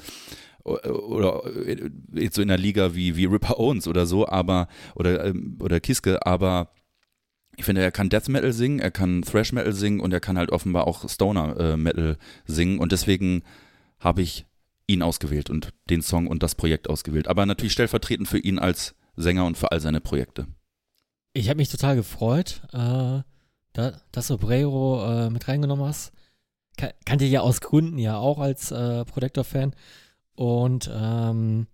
oder 0.70 1.44
äh, 1.68 1.90
jetzt 2.14 2.36
so 2.36 2.42
in 2.42 2.48
der 2.48 2.58
Liga 2.58 2.96
wie, 2.96 3.16
wie 3.16 3.26
Ripper 3.26 3.60
Owens 3.60 3.88
oder 3.88 4.06
so, 4.06 4.28
aber 4.28 4.68
oder, 4.96 5.26
ähm, 5.26 5.58
oder 5.62 5.80
Kiske, 5.80 6.26
aber 6.26 6.72
ich 7.58 7.66
finde, 7.66 7.82
er 7.82 7.92
kann 7.92 8.10
Death 8.10 8.30
Metal 8.30 8.54
singen, 8.54 8.80
er 8.80 8.92
kann 8.92 9.22
Thrash 9.22 9.52
Metal 9.52 9.74
singen 9.74 10.00
und 10.00 10.14
er 10.14 10.22
kann 10.22 10.38
halt 10.38 10.52
offenbar 10.52 10.88
auch 10.88 11.10
Stoner 11.10 11.60
äh, 11.60 11.78
Metal 11.78 12.18
singen 12.46 12.80
und 12.80 12.92
deswegen 12.92 13.44
habe 14.00 14.22
ich 14.22 14.46
ihn 14.88 15.04
ausgewählt 15.04 15.50
und 15.50 15.74
den 15.90 16.02
Song 16.02 16.28
und 16.28 16.42
das 16.42 16.56
Projekt 16.56 16.90
ausgewählt. 16.90 17.28
Aber 17.28 17.46
natürlich 17.46 17.74
stellvertretend 17.74 18.28
für 18.28 18.40
ihn 18.40 18.60
als 18.60 18.96
Sänger 19.16 19.46
und 19.46 19.58
für 19.58 19.72
all 19.72 19.80
seine 19.80 20.02
Projekte. 20.02 20.48
Ich 21.34 21.50
habe 21.50 21.58
mich 21.58 21.70
total 21.70 21.96
gefreut, 21.96 22.62
äh, 22.74 23.22
da, 23.74 24.02
dass 24.12 24.28
du 24.28 24.38
Brero 24.38 25.06
äh, 25.06 25.30
mit 25.30 25.48
reingenommen 25.48 25.86
hast. 25.86 26.12
Kan 26.78 26.92
kannte 27.06 27.26
ja 27.26 27.42
aus 27.42 27.62
Gründen 27.62 28.00
ja 28.00 28.18
auch 28.18 28.40
als 28.40 28.72
äh, 28.72 29.06
Protector-Fan. 29.06 29.76
Und 30.40 30.90
ähm, 30.94 31.68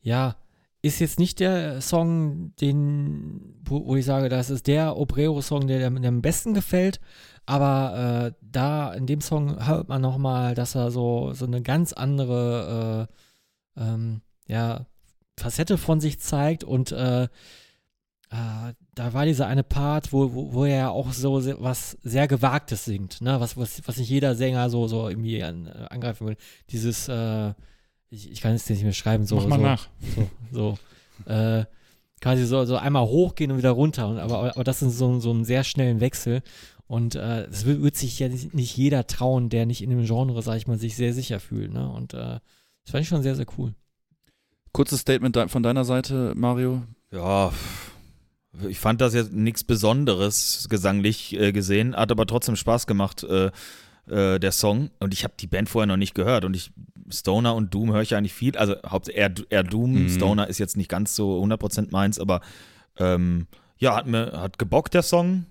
ja, 0.00 0.36
ist 0.80 0.98
jetzt 0.98 1.18
nicht 1.18 1.40
der 1.40 1.82
Song, 1.82 2.54
den, 2.56 3.60
wo, 3.66 3.94
ich 3.96 4.06
sage, 4.06 4.30
das 4.30 4.48
ist 4.48 4.66
der 4.66 4.96
Obrero-Song, 4.96 5.66
der, 5.66 5.90
der, 5.90 6.08
am 6.08 6.22
besten 6.22 6.54
gefällt. 6.54 7.00
Aber 7.44 8.30
äh, 8.32 8.32
da 8.40 8.94
in 8.94 9.04
dem 9.04 9.20
Song 9.20 9.66
hört 9.66 9.90
man 9.90 10.00
nochmal, 10.00 10.54
dass 10.54 10.74
er 10.74 10.90
so, 10.90 11.34
so 11.34 11.44
eine 11.44 11.60
ganz 11.60 11.92
andere 11.92 13.08
äh, 13.76 13.82
ähm, 13.82 14.22
ja, 14.46 14.86
Facette 15.38 15.76
von 15.76 16.00
sich 16.00 16.18
zeigt 16.18 16.64
und 16.64 16.92
äh, 16.92 17.24
äh, 17.24 17.28
da 18.94 19.12
war 19.12 19.26
dieser 19.26 19.48
eine 19.48 19.64
Part, 19.64 20.14
wo, 20.14 20.32
wo, 20.32 20.54
wo 20.54 20.64
er 20.64 20.92
auch 20.92 21.12
so 21.12 21.40
sehr, 21.40 21.60
was 21.60 21.98
sehr 22.02 22.26
Gewagtes 22.26 22.86
singt, 22.86 23.20
ne? 23.20 23.38
was, 23.38 23.58
was, 23.58 23.82
was 23.86 23.98
nicht 23.98 24.08
jeder 24.08 24.34
Sänger 24.34 24.70
so, 24.70 24.86
so 24.88 25.10
irgendwie 25.10 25.42
an, 25.42 25.66
äh, 25.66 25.88
angreifen 25.90 26.26
würde. 26.26 26.40
Dieses 26.70 27.06
äh, 27.08 27.52
ich, 28.10 28.30
ich 28.30 28.40
kann 28.40 28.54
es 28.54 28.68
nicht 28.68 28.82
mehr 28.82 28.92
schreiben, 28.92 29.26
so. 29.26 29.36
Mach 29.36 29.46
mal 29.46 29.56
so, 29.56 29.62
nach. 29.62 29.88
So, 30.52 30.78
so 31.26 31.30
äh, 31.30 31.64
quasi 32.20 32.44
so, 32.44 32.64
so 32.64 32.76
einmal 32.76 33.06
hochgehen 33.06 33.50
und 33.50 33.58
wieder 33.58 33.70
runter. 33.70 34.08
Und, 34.08 34.18
aber, 34.18 34.50
aber 34.50 34.64
das 34.64 34.82
ist 34.82 34.98
so, 34.98 35.20
so 35.20 35.30
einen 35.30 35.44
sehr 35.44 35.64
schnellen 35.64 36.00
Wechsel. 36.00 36.42
Und 36.86 37.14
äh, 37.16 37.46
das 37.48 37.66
wird, 37.66 37.82
wird, 37.82 37.96
sich 37.96 38.18
ja 38.18 38.28
nicht 38.28 38.76
jeder 38.76 39.06
trauen, 39.06 39.50
der 39.50 39.66
nicht 39.66 39.82
in 39.82 39.90
dem 39.90 40.04
Genre, 40.06 40.40
sag 40.42 40.56
ich 40.56 40.66
mal, 40.66 40.78
sich 40.78 40.96
sehr 40.96 41.12
sicher 41.12 41.38
fühlt. 41.38 41.72
Ne? 41.72 41.88
Und 41.90 42.14
äh, 42.14 42.40
das 42.84 42.92
fand 42.92 43.02
ich 43.02 43.08
schon 43.08 43.22
sehr, 43.22 43.36
sehr 43.36 43.46
cool. 43.58 43.74
Kurzes 44.72 45.00
Statement 45.00 45.36
von 45.48 45.62
deiner 45.62 45.84
Seite, 45.84 46.32
Mario. 46.34 46.82
Ja, 47.12 47.52
ich 48.66 48.78
fand 48.78 49.00
das 49.00 49.14
jetzt 49.14 49.32
nichts 49.32 49.64
Besonderes 49.64 50.66
gesanglich 50.70 51.34
äh, 51.38 51.52
gesehen, 51.52 51.94
hat 51.94 52.10
aber 52.10 52.26
trotzdem 52.26 52.56
Spaß 52.56 52.86
gemacht, 52.86 53.22
äh, 53.24 53.50
äh, 54.10 54.38
der 54.38 54.52
Song. 54.52 54.90
Und 54.98 55.14
ich 55.14 55.24
habe 55.24 55.34
die 55.38 55.46
Band 55.46 55.68
vorher 55.68 55.86
noch 55.86 55.96
nicht 55.96 56.14
gehört. 56.14 56.44
Und 56.44 56.54
ich 56.54 56.72
Stoner 57.10 57.54
und 57.54 57.72
Doom 57.72 57.92
höre 57.92 58.02
ich 58.02 58.10
ja 58.10 58.18
eigentlich 58.18 58.34
viel. 58.34 58.56
Also 58.56 58.74
eher, 59.08 59.32
eher 59.48 59.64
Doom. 59.64 60.04
Mhm. 60.04 60.08
Stoner 60.08 60.48
ist 60.48 60.58
jetzt 60.58 60.76
nicht 60.76 60.90
ganz 60.90 61.14
so 61.14 61.42
100% 61.42 61.88
meins, 61.90 62.18
aber 62.18 62.40
ähm, 62.98 63.46
ja, 63.78 63.96
hat 63.96 64.06
mir 64.06 64.32
hat 64.32 64.58
gebockt 64.58 64.94
der 64.94 65.02
Song. 65.02 65.46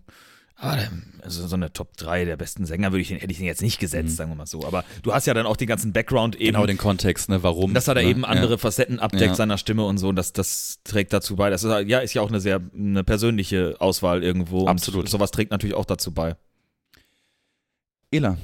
Aber 0.59 0.79
also 1.21 1.45
so 1.45 1.55
eine 1.55 1.71
Top 1.71 1.95
3 1.97 2.25
der 2.25 2.35
besten 2.35 2.65
Sänger 2.65 2.91
würde 2.91 3.01
ich 3.01 3.09
den, 3.09 3.17
hätte 3.17 3.31
ich 3.31 3.37
den 3.37 3.45
jetzt 3.45 3.61
nicht 3.61 3.79
gesetzt, 3.79 4.09
mhm. 4.09 4.15
sagen 4.15 4.31
wir 4.31 4.35
mal 4.35 4.47
so. 4.47 4.65
Aber 4.65 4.83
du 5.03 5.13
hast 5.13 5.27
ja 5.27 5.35
dann 5.35 5.45
auch 5.45 5.55
den 5.55 5.67
ganzen 5.67 5.93
Background 5.93 6.35
eben. 6.35 6.53
Genau, 6.53 6.65
den 6.65 6.77
Kontext, 6.77 7.29
ne, 7.29 7.43
warum. 7.43 7.75
Dass 7.75 7.87
er 7.87 7.93
da 7.93 8.01
ne? 8.01 8.07
eben 8.07 8.25
andere 8.25 8.53
ja. 8.53 8.57
Facetten 8.57 8.99
abdeckt 8.99 9.27
Ja. 9.27 9.35
seiner 9.35 9.59
Stimme 9.59 9.85
und 9.85 9.99
so. 9.99 10.09
Und 10.09 10.15
das, 10.15 10.33
das 10.33 10.79
trägt 10.83 11.13
dazu 11.13 11.35
bei. 11.35 11.51
Das 11.51 11.63
ist 11.63 11.87
ja, 11.87 11.99
ist 11.99 12.13
ja 12.15 12.23
auch 12.23 12.29
eine 12.29 12.39
sehr 12.39 12.59
eine 12.73 13.03
persönliche 13.03 13.75
Auswahl 13.79 14.23
irgendwo. 14.23 14.67
Absolut. 14.67 15.01
Und 15.01 15.09
sowas 15.09 15.29
trägt 15.29 15.51
natürlich 15.51 15.75
auch 15.75 15.85
dazu 15.85 16.11
bei. 16.11 16.35
Ela. 18.11 18.37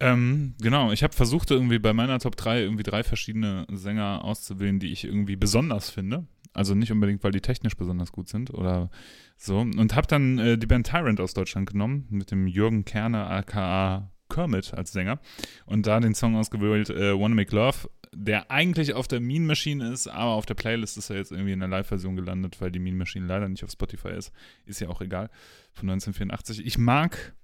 Ähm, 0.00 0.54
genau, 0.60 0.92
ich 0.92 1.02
habe 1.02 1.12
versucht, 1.12 1.50
irgendwie 1.50 1.78
bei 1.78 1.92
meiner 1.92 2.18
Top 2.20 2.36
3 2.36 2.62
irgendwie 2.62 2.84
drei 2.84 3.02
verschiedene 3.02 3.66
Sänger 3.70 4.24
auszuwählen, 4.24 4.78
die 4.78 4.92
ich 4.92 5.04
irgendwie 5.04 5.36
besonders 5.36 5.90
finde. 5.90 6.26
Also 6.54 6.74
nicht 6.74 6.92
unbedingt, 6.92 7.22
weil 7.22 7.32
die 7.32 7.40
technisch 7.40 7.76
besonders 7.76 8.12
gut 8.12 8.28
sind 8.28 8.52
oder 8.52 8.90
so. 9.36 9.58
Und 9.58 9.94
habe 9.94 10.06
dann 10.06 10.38
äh, 10.38 10.58
die 10.58 10.66
Band 10.66 10.86
Tyrant 10.86 11.20
aus 11.20 11.34
Deutschland 11.34 11.70
genommen, 11.70 12.06
mit 12.10 12.30
dem 12.30 12.46
Jürgen 12.46 12.84
Kerner 12.84 13.28
aka 13.28 14.10
Kermit 14.28 14.74
als 14.74 14.92
Sänger. 14.92 15.20
Und 15.66 15.86
da 15.86 16.00
den 16.00 16.14
Song 16.14 16.36
ausgewählt, 16.36 16.90
äh, 16.90 17.18
Wanna 17.18 17.34
Make 17.34 17.54
Love, 17.54 17.90
der 18.14 18.50
eigentlich 18.50 18.94
auf 18.94 19.08
der 19.08 19.20
Mean 19.20 19.46
Machine 19.46 19.92
ist, 19.92 20.06
aber 20.06 20.32
auf 20.32 20.46
der 20.46 20.54
Playlist 20.54 20.96
ist 20.96 21.10
er 21.10 21.16
jetzt 21.16 21.32
irgendwie 21.32 21.52
in 21.52 21.60
der 21.60 21.68
Live-Version 21.68 22.16
gelandet, 22.16 22.60
weil 22.60 22.70
die 22.70 22.78
Mean 22.78 22.96
Machine 22.96 23.26
leider 23.26 23.48
nicht 23.48 23.64
auf 23.64 23.70
Spotify 23.70 24.10
ist. 24.10 24.32
Ist 24.64 24.80
ja 24.80 24.88
auch 24.88 25.00
egal. 25.00 25.30
Von 25.72 25.90
1984. 25.90 26.64
Ich 26.64 26.78
mag 26.78 27.34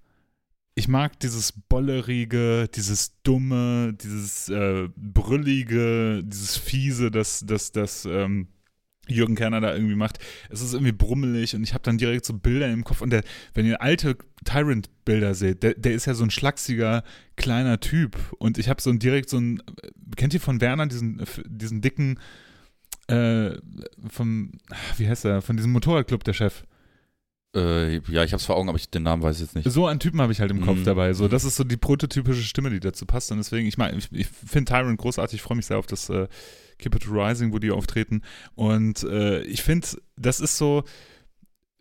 ich 0.74 0.88
mag 0.88 1.18
dieses 1.20 1.52
bollerige, 1.52 2.68
dieses 2.74 3.20
dumme, 3.22 3.94
dieses 3.94 4.48
äh, 4.48 4.88
brüllige, 4.96 6.22
dieses 6.24 6.56
fiese, 6.56 7.10
das, 7.10 7.44
das, 7.46 7.70
das 7.70 8.04
ähm, 8.04 8.48
Jürgen 9.06 9.36
Kerner 9.36 9.60
da 9.60 9.74
irgendwie 9.74 9.94
macht. 9.94 10.18
Es 10.50 10.60
ist 10.60 10.72
irgendwie 10.72 10.92
brummelig 10.92 11.54
und 11.54 11.62
ich 11.62 11.74
habe 11.74 11.84
dann 11.84 11.98
direkt 11.98 12.24
so 12.24 12.34
Bilder 12.34 12.70
im 12.72 12.84
Kopf. 12.84 13.02
Und 13.02 13.10
der, 13.10 13.22
wenn 13.52 13.66
ihr 13.66 13.82
alte 13.82 14.16
Tyrant-Bilder 14.44 15.34
seht, 15.34 15.62
der, 15.62 15.74
der 15.74 15.92
ist 15.92 16.06
ja 16.06 16.14
so 16.14 16.24
ein 16.24 16.30
schlachsiger, 16.30 17.04
kleiner 17.36 17.78
Typ. 17.80 18.16
Und 18.38 18.58
ich 18.58 18.68
habe 18.68 18.82
so 18.82 18.90
ein 18.90 18.98
direkt 18.98 19.30
so 19.30 19.38
ein, 19.38 19.62
kennt 20.16 20.34
ihr 20.34 20.40
von 20.40 20.60
Werner 20.60 20.86
diesen, 20.86 21.22
diesen 21.46 21.82
dicken, 21.82 22.18
äh, 23.06 23.50
vom, 24.08 24.52
wie 24.96 25.08
heißt 25.08 25.24
er, 25.26 25.42
von 25.42 25.56
diesem 25.56 25.72
Motorradclub, 25.72 26.24
der 26.24 26.32
Chef? 26.32 26.64
Äh, 27.54 27.98
ja, 28.10 28.24
ich 28.24 28.32
hab's 28.32 28.44
vor 28.44 28.56
Augen, 28.56 28.68
aber 28.68 28.78
ich, 28.78 28.90
den 28.90 29.04
Namen 29.04 29.22
weiß 29.22 29.36
ich 29.36 29.42
jetzt 29.42 29.54
nicht. 29.54 29.70
So 29.70 29.86
einen 29.86 30.00
Typen 30.00 30.20
habe 30.20 30.32
ich 30.32 30.40
halt 30.40 30.50
im 30.50 30.60
Kopf 30.60 30.78
Mhm. 30.78 30.84
dabei. 30.84 31.12
So, 31.12 31.28
das 31.28 31.44
ist 31.44 31.56
so 31.56 31.64
die 31.64 31.76
prototypische 31.76 32.42
Stimme, 32.42 32.70
die 32.70 32.80
dazu 32.80 33.06
passt. 33.06 33.30
Und 33.30 33.38
deswegen, 33.38 33.66
ich 33.68 33.78
meine, 33.78 33.96
ich, 33.96 34.08
ich 34.12 34.26
finde 34.26 34.72
Tyrant 34.72 34.98
großartig, 34.98 35.36
ich 35.36 35.42
freue 35.42 35.56
mich 35.56 35.66
sehr 35.66 35.78
auf 35.78 35.86
das 35.86 36.08
äh, 36.08 36.26
Keep 36.78 36.96
It 36.96 37.08
Rising, 37.08 37.52
wo 37.52 37.58
die 37.58 37.70
auftreten. 37.70 38.22
Und 38.56 39.04
äh, 39.04 39.42
ich 39.42 39.62
finde, 39.62 39.86
das 40.16 40.40
ist 40.40 40.56
so. 40.58 40.82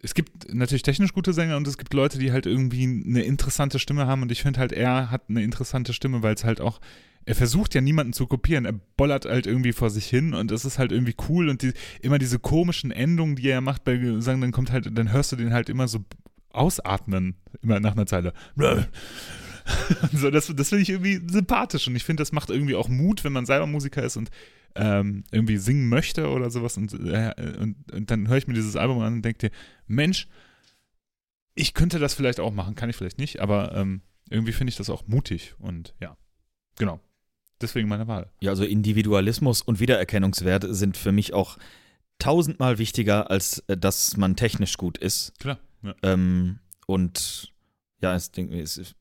Es 0.06 0.14
gibt 0.14 0.54
natürlich 0.54 0.84
technisch 0.84 1.14
gute 1.14 1.32
Sänger 1.32 1.56
und 1.56 1.66
es 1.66 1.78
gibt 1.78 1.94
Leute, 1.94 2.20
die 2.20 2.34
halt 2.34 2.46
irgendwie 2.46 2.84
eine 2.84 3.24
interessante 3.24 3.80
Stimme 3.80 4.06
haben. 4.06 4.22
Und 4.22 4.34
ich 4.34 4.42
finde 4.42 4.60
halt, 4.60 4.74
er 4.74 5.10
hat 5.12 5.30
eine 5.30 5.42
interessante 5.44 5.94
Stimme, 5.94 6.22
weil 6.22 6.36
es 6.36 6.44
halt 6.44 6.60
auch 6.60 6.82
er 7.26 7.36
versucht 7.36 7.74
ja 7.74 7.82
niemanden 7.82 8.14
zu 8.14 8.28
kopieren, 8.28 8.66
er 8.66 8.74
bollert 8.74 9.26
halt 9.26 9.48
irgendwie 9.48 9.74
vor 9.74 9.90
sich 9.90 10.08
hin 10.08 10.34
und 10.34 10.52
es 10.52 10.66
ist 10.66 10.78
halt 10.78 10.92
irgendwie 10.92 11.16
cool 11.30 11.50
und 11.50 11.62
die, 11.62 11.74
immer 12.02 12.18
diese 12.18 12.40
komischen 12.40 12.92
Endungen, 12.92 13.36
die 13.36 13.48
er 13.48 13.62
macht 13.62 13.84
bei 13.84 13.98
Gesang, 13.98 14.42
dann 14.42 14.52
kommt 14.52 14.72
halt, 14.72 14.98
dann 14.98 15.12
hörst 15.12 15.32
du 15.32 15.36
den 15.36 15.54
halt 15.54 15.70
immer 15.70 15.88
so 15.88 16.04
ausatmen, 16.50 17.36
immer 17.62 17.80
nach 17.80 17.94
einer 17.94 18.06
Zeile. 18.06 18.34
so, 20.14 20.30
das, 20.30 20.54
das 20.54 20.70
finde 20.70 20.82
ich 20.82 20.90
irgendwie 20.90 21.22
sympathisch 21.32 21.88
und 21.88 21.96
ich 21.96 22.04
finde, 22.04 22.22
das 22.22 22.32
macht 22.32 22.50
irgendwie 22.50 22.76
auch 22.76 22.90
Mut, 22.90 23.24
wenn 23.24 23.34
man 23.34 23.46
selber 23.46 23.68
Musiker 23.68 24.04
ist 24.04 24.18
und 24.18 24.30
ähm, 24.76 25.24
irgendwie 25.32 25.58
singen 25.58 25.88
möchte 25.88 26.30
oder 26.30 26.50
sowas 26.50 26.78
und, 26.78 26.94
äh, 26.94 27.34
und, 27.60 27.92
und 27.92 28.12
dann 28.12 28.28
höre 28.28 28.38
ich 28.38 28.48
mir 28.48 28.54
dieses 28.56 28.76
Album 28.76 29.00
an 29.00 29.14
und 29.14 29.22
denke 29.24 29.50
dir, 29.50 29.56
Mensch, 29.88 30.28
ich 31.56 31.74
könnte 31.74 32.00
das 32.00 32.16
vielleicht 32.16 32.40
auch 32.40 32.52
machen, 32.52 32.76
kann 32.76 32.90
ich 32.90 32.96
vielleicht 32.96 33.20
nicht, 33.20 33.40
aber 33.40 33.76
ähm, 33.76 34.02
irgendwie 34.30 34.54
finde 34.54 34.72
ich 34.72 34.78
das 34.78 34.90
auch 34.90 35.08
mutig 35.08 35.54
und 35.60 35.94
ja, 36.02 36.18
genau. 36.78 37.00
Deswegen 37.64 37.88
meine 37.88 38.08
Wahl. 38.08 38.30
Ja, 38.42 38.52
also 38.52 38.64
Individualismus 38.64 39.62
und 39.62 39.80
Wiedererkennungswert 39.80 40.66
sind 40.70 40.98
für 40.98 41.12
mich 41.12 41.34
auch 41.34 41.58
tausendmal 42.20 42.78
wichtiger, 42.78 43.32
als 43.32 43.64
äh, 43.68 43.78
dass 43.78 44.18
man 44.18 44.36
technisch 44.36 44.78
gut 44.78 44.98
ist. 44.98 45.34
Klar. 45.40 45.58
Ja. 45.82 45.96
Ähm, 46.04 46.60
und 46.86 47.52
ja, 48.02 48.14
es, 48.16 48.32
es 48.38 48.96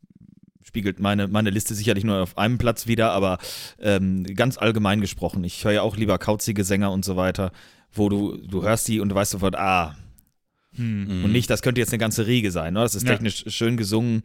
spiegelt 0.62 1.00
meine, 1.00 1.28
meine 1.28 1.50
Liste 1.50 1.74
sicherlich 1.74 2.04
nur 2.04 2.22
auf 2.22 2.38
einem 2.38 2.58
Platz 2.58 2.86
wieder, 2.86 3.10
aber 3.12 3.38
ähm, 3.78 4.24
ganz 4.34 4.56
allgemein 4.58 5.00
gesprochen. 5.00 5.44
Ich 5.44 5.64
höre 5.64 5.72
ja 5.72 5.82
auch 5.82 5.96
lieber 5.96 6.18
kauzige 6.18 6.64
Sänger 6.64 6.92
und 6.92 7.04
so 7.04 7.16
weiter, 7.16 7.52
wo 7.92 8.08
du, 8.08 8.36
du 8.38 8.62
hörst 8.62 8.88
die 8.88 9.00
und 9.00 9.08
du 9.10 9.14
weißt 9.14 9.32
sofort, 9.32 9.56
ah, 9.56 9.96
Hm. 10.74 11.24
Und 11.24 11.32
nicht, 11.32 11.50
das 11.50 11.60
könnte 11.60 11.82
jetzt 11.82 11.90
eine 11.92 11.98
ganze 11.98 12.26
Riege 12.26 12.50
sein. 12.50 12.72
Ne? 12.72 12.80
Das 12.80 12.94
ist 12.94 13.02
Ja. 13.02 13.10
technisch 13.12 13.44
schön 13.48 13.76
gesungen. 13.76 14.22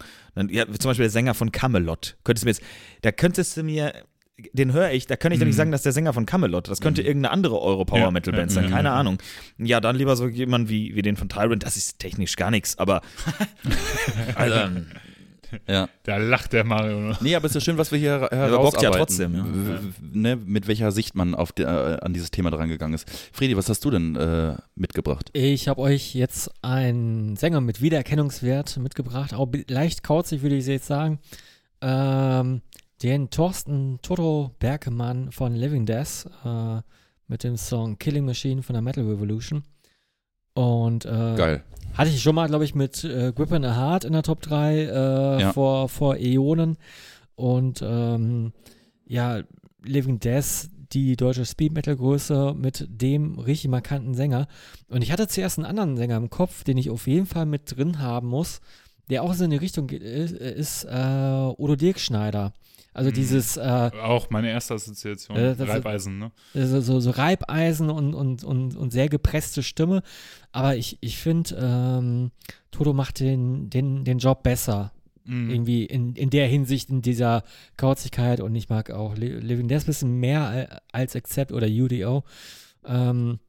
Ja, 0.49 0.65
zum 0.65 0.89
Beispiel 0.89 1.03
der 1.03 1.09
Sänger 1.09 1.33
von 1.33 1.51
Camelot. 1.51 2.15
Könntest 2.23 2.43
du 2.43 2.47
mir 2.47 2.51
jetzt, 2.51 2.61
da 3.01 3.11
könntest 3.11 3.57
du 3.57 3.63
mir, 3.63 3.93
den 4.53 4.71
höre 4.73 4.91
ich, 4.91 5.07
da 5.07 5.15
könnte 5.15 5.33
ich 5.35 5.39
doch 5.39 5.45
nicht 5.45 5.55
Mhm. 5.55 5.57
sagen, 5.57 5.71
dass 5.71 5.81
der 5.81 5.91
Sänger 5.91 6.13
von 6.13 6.25
Camelot. 6.25 6.67
Das 6.69 6.79
könnte 6.81 7.01
irgendeine 7.01 7.31
andere 7.33 7.59
Euro-Power-Metal-Band 7.59 8.51
Ja, 8.51 8.55
sein. 8.55 8.63
ja, 8.65 8.69
Keine 8.69 8.89
ja. 8.89 8.95
Ahnung. 8.95 9.17
Ja, 9.57 9.79
dann 9.81 9.95
lieber 9.95 10.15
so 10.15 10.27
jemand 10.27 10.69
wie, 10.69 10.95
wie 10.95 11.01
den 11.01 11.15
von 11.17 11.27
Tyrant. 11.29 11.63
Das 11.63 11.75
ist 11.77 11.97
technisch 11.99 12.35
gar 12.35 12.51
nichts, 12.51 12.77
aber. 12.77 13.01
also, 14.35 14.55
Ja. 15.65 15.87
Da 16.03 16.17
lacht 16.17 16.51
der 16.51 16.65
Mario 16.65 16.99
noch. 16.99 17.21
Nee, 17.21 17.33
aber 17.33 17.45
es 17.45 17.51
ist 17.51 17.55
ja 17.55 17.61
schön, 17.61 17.77
was 17.77 17.91
wir 17.93 17.97
hier 17.97 18.19
her- 18.19 18.31
aber 18.33 18.57
bockt 18.59 18.81
ja 18.81 18.91
herausarbeiten. 18.91 18.97
trotzdem, 18.97 19.35
ja. 19.35 19.79
Ne, 20.01 20.35
mit 20.35 20.67
welcher 20.67 20.91
Sicht 20.91 21.15
man 21.15 21.33
auf 21.35 21.53
der, 21.53 21.99
äh, 22.01 22.05
an 22.05 22.11
dieses 22.13 22.31
Thema 22.31 22.51
dran 22.51 22.67
gegangen 22.67 22.93
ist. 22.93 23.09
Fredi, 23.31 23.55
was 23.55 23.69
hast 23.69 23.83
du 23.85 23.89
denn 23.91 24.17
äh, 24.17 24.55
mitgebracht? 24.75 25.29
Ich 25.31 25.69
habe 25.69 25.79
euch 25.81 26.13
jetzt 26.15 26.51
einen 26.63 27.37
Sänger 27.37 27.61
mit 27.61 27.81
Wiedererkennungswert 27.81 28.75
mitgebracht, 28.77 29.33
auch 29.33 29.47
leicht 29.69 30.03
kauzig, 30.03 30.41
würde 30.41 30.57
ich 30.57 30.65
jetzt 30.67 30.87
sagen. 30.87 31.19
Ähm, 31.79 32.61
den 33.03 33.29
Thorsten 33.29 33.99
Toto 34.01 34.51
Berkemann 34.59 35.31
von 35.31 35.53
Living 35.55 35.85
Death 35.85 36.25
äh, 36.43 36.81
mit 37.27 37.43
dem 37.43 37.57
Song 37.57 37.97
Killing 37.99 38.25
Machine 38.25 38.63
von 38.63 38.73
der 38.73 38.81
Metal 38.81 39.05
Revolution. 39.05 39.63
Und 40.53 41.05
äh, 41.05 41.35
Geil. 41.35 41.63
hatte 41.93 42.09
ich 42.09 42.21
schon 42.21 42.33
mal, 42.35 42.47
glaube 42.47 42.65
ich, 42.65 42.73
mit 42.73 43.03
äh, 43.03 43.31
Grip 43.33 43.51
and 43.51 43.65
a 43.65 43.75
Heart 43.75 44.05
in 44.05 44.13
der 44.13 44.23
Top 44.23 44.41
3 44.41 44.75
äh, 44.75 45.41
Ja. 45.41 45.53
vor, 45.53 45.89
vor 45.89 46.15
Äonen. 46.17 46.77
Und 47.35 47.83
ähm, 47.85 48.53
ja, 49.05 49.41
Living 49.83 50.19
Death, 50.19 50.69
die 50.93 51.15
deutsche 51.15 51.45
Speed 51.45 51.73
Metal 51.73 51.95
Größe 51.95 52.55
mit 52.57 52.87
dem 52.89 53.37
richtig 53.37 53.69
markanten 53.69 54.15
Sänger. 54.15 54.47
Und 54.89 55.03
ich 55.03 55.11
hatte 55.11 55.27
zuerst 55.27 55.59
einen 55.59 55.67
anderen 55.67 55.97
Sänger 55.97 56.17
im 56.17 56.31
Kopf, 56.31 56.63
den 56.63 56.77
ich 56.77 56.89
auf 56.89 57.05
jeden 57.05 57.27
Fall 57.27 57.45
mit 57.45 57.75
drin 57.77 57.99
haben 57.99 58.29
muss, 58.29 58.61
der 59.09 59.21
auch 59.21 59.33
so 59.35 59.43
in 59.43 59.51
die 59.51 59.57
Richtung 59.57 59.85
geht, 59.87 60.01
ist, 60.01 60.31
ist 60.31 60.85
äh, 60.85 61.53
Udo 61.57 61.75
Dirkschneider. 61.75 62.53
Also 62.97 63.09
Mhm. 63.11 63.13
dieses 63.13 63.57
äh, 63.57 63.91
Auch 64.01 64.29
meine 64.29 64.49
erste 64.49 64.73
Assoziation. 64.73 65.37
Äh, 65.37 65.51
Reibeisen, 65.51 66.17
ne? 66.17 66.31
so, 66.53 66.99
so, 66.99 67.09
Reibeisen 67.11 67.89
und, 67.89 68.13
und, 68.13 68.43
und, 68.43 68.75
und 68.75 68.91
sehr 68.91 69.07
gepresste 69.07 69.61
Stimme. 69.63 70.01
Aber 70.51 70.75
ich, 70.75 70.97
ich 71.01 71.17
finde, 71.17 71.55
ähm, 71.61 72.31
Toto 72.71 72.93
macht 72.93 73.19
den, 73.19 73.69
den, 73.69 74.03
den 74.03 74.17
Job 74.17 74.43
besser. 74.43 74.91
Mhm. 75.25 75.49
Irgendwie 75.49 75.85
in, 75.85 76.15
in 76.15 76.29
der 76.29 76.47
Hinsicht, 76.47 76.89
in 76.89 77.01
dieser 77.01 77.43
Kauzigkeit. 77.77 78.39
Und 78.41 78.55
ich 78.55 78.67
mag 78.69 78.89
auch 78.91 79.15
Li- 79.15 79.39
Living 79.39 79.67
Death 79.67 79.83
ein 79.83 79.85
bisschen 79.87 80.13
mehr 80.19 80.41
al- 80.47 80.79
als 80.91 81.15
Accept 81.15 81.51
oder 81.51 81.67
UDO. 81.67 82.23
Ähm, 82.85 83.39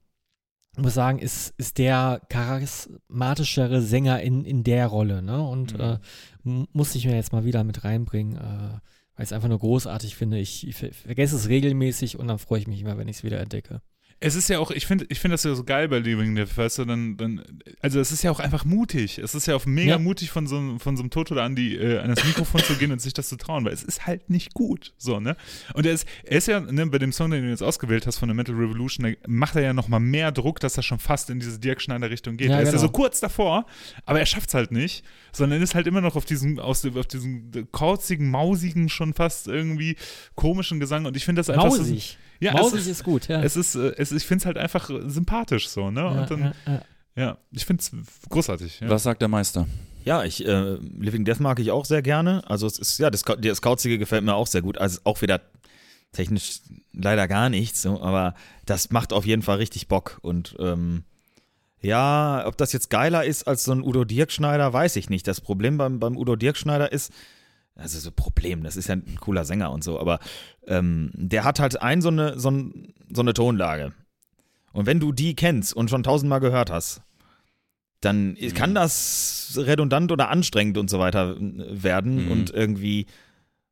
ich 0.76 0.82
muss 0.82 0.94
sagen, 0.94 1.18
ist, 1.20 1.54
ist 1.56 1.78
der 1.78 2.20
charismatischere 2.28 3.80
Sänger 3.82 4.20
in, 4.22 4.44
in 4.44 4.62
der 4.64 4.86
Rolle. 4.86 5.22
Ne? 5.22 5.40
Und 5.42 5.74
Mhm. 5.74 5.80
äh, 6.54 6.66
muss 6.72 6.94
ich 6.94 7.06
mir 7.06 7.14
jetzt 7.14 7.32
mal 7.32 7.44
wieder 7.44 7.64
mit 7.64 7.84
reinbringen, 7.84 8.36
äh, 8.36 8.78
weil 9.18 9.24
ich 9.24 9.30
es 9.30 9.32
einfach 9.32 9.48
nur 9.48 9.58
großartig 9.58 10.14
finde. 10.14 10.38
Ich, 10.38 10.64
ich 10.66 10.76
ver- 10.76 10.92
vergesse 10.92 11.34
es 11.34 11.48
regelmäßig 11.48 12.18
und 12.20 12.28
dann 12.28 12.38
freue 12.38 12.60
ich 12.60 12.68
mich 12.68 12.80
immer, 12.80 12.96
wenn 12.96 13.08
ich 13.08 13.16
es 13.16 13.24
wieder 13.24 13.40
entdecke. 13.40 13.82
Es 14.20 14.34
ist 14.34 14.48
ja 14.48 14.58
auch, 14.58 14.72
ich 14.72 14.84
finde 14.86 15.06
ich 15.10 15.20
find 15.20 15.32
das 15.32 15.44
ja 15.44 15.54
so 15.54 15.62
geil 15.62 15.86
bei 15.88 16.00
Living 16.00 16.34
Death, 16.34 16.56
weißt 16.56 16.78
du, 16.78 16.84
dann, 16.86 17.16
dann, 17.16 17.40
also 17.80 18.00
es 18.00 18.10
ist 18.10 18.24
ja 18.24 18.32
auch 18.32 18.40
einfach 18.40 18.64
mutig. 18.64 19.18
Es 19.18 19.32
ist 19.36 19.46
ja 19.46 19.54
auch 19.54 19.64
mega 19.64 19.92
Ja. 19.92 19.98
mutig 19.98 20.30
von 20.32 20.48
so, 20.48 20.56
einem- 20.58 20.80
von 20.80 20.96
so 20.96 21.04
einem 21.04 21.10
Toto 21.10 21.36
da 21.36 21.44
an, 21.44 21.54
die, 21.54 21.76
äh, 21.76 21.98
an 22.00 22.12
das 22.12 22.24
Mikrofon 22.24 22.60
zu 22.64 22.74
gehen 22.74 22.90
und 22.90 23.00
sich 23.00 23.12
das 23.14 23.28
zu 23.28 23.36
trauen, 23.36 23.64
weil 23.64 23.72
es 23.72 23.84
ist 23.84 24.06
halt 24.08 24.28
nicht 24.28 24.54
gut, 24.54 24.92
so, 24.98 25.20
ne? 25.20 25.36
Und 25.74 25.86
er 25.86 25.92
ist, 25.92 26.04
er 26.24 26.38
ist 26.38 26.48
ja, 26.48 26.58
ne, 26.58 26.86
bei 26.88 26.98
dem 26.98 27.12
Song, 27.12 27.30
den 27.30 27.44
du 27.44 27.50
jetzt 27.50 27.62
ausgewählt 27.62 28.08
hast 28.08 28.18
von 28.18 28.28
der 28.28 28.34
Metal 28.34 28.56
Revolution, 28.56 29.06
da 29.06 29.12
macht 29.28 29.54
er 29.54 29.62
ja 29.62 29.72
nochmal 29.72 30.00
mehr 30.00 30.32
Druck, 30.32 30.58
dass 30.58 30.76
er 30.76 30.82
schon 30.82 30.98
fast 30.98 31.30
in 31.30 31.38
diese 31.38 31.60
Dirk 31.60 31.80
Schneider-Richtung 31.80 32.36
geht. 32.36 32.48
Ja, 32.50 32.56
er 32.56 32.62
ist 32.62 32.66
ja 32.68 32.72
genau. 32.72 32.82
so 32.82 32.88
kurz 32.90 33.20
davor, 33.20 33.66
aber 34.04 34.18
er 34.18 34.26
schafft 34.26 34.48
es 34.48 34.54
halt 34.54 34.72
nicht, 34.72 35.04
sondern 35.32 35.62
ist 35.62 35.76
halt 35.76 35.86
immer 35.86 36.00
noch 36.00 36.16
auf 36.16 36.24
diesem, 36.24 36.58
aus, 36.58 36.84
auf 36.84 37.06
diesem 37.06 37.52
kauzigen, 37.70 38.30
mausigen, 38.32 38.88
schon 38.88 39.14
fast 39.14 39.46
irgendwie 39.46 39.94
komischen 40.34 40.80
Gesang 40.80 41.06
und 41.06 41.16
ich 41.16 41.24
finde 41.24 41.38
das 41.38 41.50
einfach 41.50 41.70
so, 41.70 41.78
Mausig. 41.82 42.18
Ja, 42.40 42.52
es 42.52 42.60
Mausig 42.60 42.80
ist, 42.80 42.86
ist, 42.86 43.04
gut, 43.04 43.28
ja. 43.28 43.42
es 43.42 43.56
ist, 43.56 43.74
äh, 43.74 43.94
es, 43.96 44.12
ich 44.12 44.24
finde 44.24 44.42
es 44.42 44.46
halt 44.46 44.58
einfach 44.58 44.90
äh, 44.90 45.08
sympathisch 45.08 45.68
so, 45.68 45.90
ne? 45.90 46.00
ja, 46.00 46.08
Und 46.08 46.30
dann, 46.30 46.40
ja, 46.40 46.52
ja. 46.66 46.82
ja, 47.16 47.38
ich 47.50 47.64
finde 47.64 47.82
es 47.82 47.90
großartig. 48.28 48.80
Ja. 48.80 48.90
Was 48.90 49.02
sagt 49.02 49.22
der 49.22 49.28
Meister? 49.28 49.66
Ja, 50.04 50.24
ich, 50.24 50.46
äh, 50.46 50.74
Living 50.98 51.24
Death 51.24 51.40
mag 51.40 51.58
ich 51.58 51.70
auch 51.70 51.84
sehr 51.84 52.02
gerne. 52.02 52.42
Also 52.46 52.66
es 52.66 52.78
ist, 52.78 52.98
ja, 52.98 53.10
das, 53.10 53.22
das 53.22 53.60
Kauzige 53.60 53.98
gefällt 53.98 54.24
mir 54.24 54.34
auch 54.34 54.46
sehr 54.46 54.62
gut. 54.62 54.78
Also 54.78 55.00
auch 55.04 55.20
wieder 55.20 55.40
technisch 56.12 56.60
leider 56.92 57.28
gar 57.28 57.50
nichts, 57.50 57.82
so, 57.82 58.00
aber 58.00 58.34
das 58.64 58.90
macht 58.90 59.12
auf 59.12 59.26
jeden 59.26 59.42
Fall 59.42 59.58
richtig 59.58 59.88
Bock. 59.88 60.18
Und 60.22 60.56
ähm, 60.58 61.04
ja, 61.80 62.44
ob 62.46 62.56
das 62.56 62.72
jetzt 62.72 62.90
geiler 62.90 63.24
ist 63.24 63.46
als 63.46 63.64
so 63.64 63.72
ein 63.72 63.82
Udo 63.82 64.04
Dirkschneider, 64.04 64.72
weiß 64.72 64.96
ich 64.96 65.10
nicht. 65.10 65.26
Das 65.26 65.40
Problem 65.40 65.78
beim, 65.78 66.00
beim 66.00 66.16
Udo 66.16 66.36
Dirkschneider 66.36 66.90
ist, 66.90 67.12
also 67.78 67.98
so 67.98 68.10
Problem, 68.10 68.62
das 68.62 68.76
ist 68.76 68.88
ja 68.88 68.96
ein 68.96 69.16
cooler 69.20 69.44
Sänger 69.44 69.70
und 69.72 69.82
so, 69.82 69.98
aber 69.98 70.18
ähm, 70.66 71.10
der 71.14 71.44
hat 71.44 71.60
halt 71.60 71.80
ein 71.80 72.02
so 72.02 72.08
eine, 72.08 72.38
so, 72.38 72.50
ein, 72.50 72.92
so 73.10 73.22
eine 73.22 73.32
Tonlage. 73.32 73.94
Und 74.72 74.84
wenn 74.86 75.00
du 75.00 75.12
die 75.12 75.34
kennst 75.34 75.72
und 75.74 75.88
schon 75.88 76.02
tausendmal 76.02 76.40
gehört 76.40 76.70
hast, 76.70 77.00
dann 78.00 78.36
kann 78.54 78.74
das 78.74 79.54
redundant 79.56 80.12
oder 80.12 80.28
anstrengend 80.28 80.76
und 80.78 80.90
so 80.90 80.98
weiter 80.98 81.36
äh, 81.36 81.82
werden 81.82 82.26
Mhm. 82.26 82.30
und 82.30 82.50
irgendwie 82.50 83.06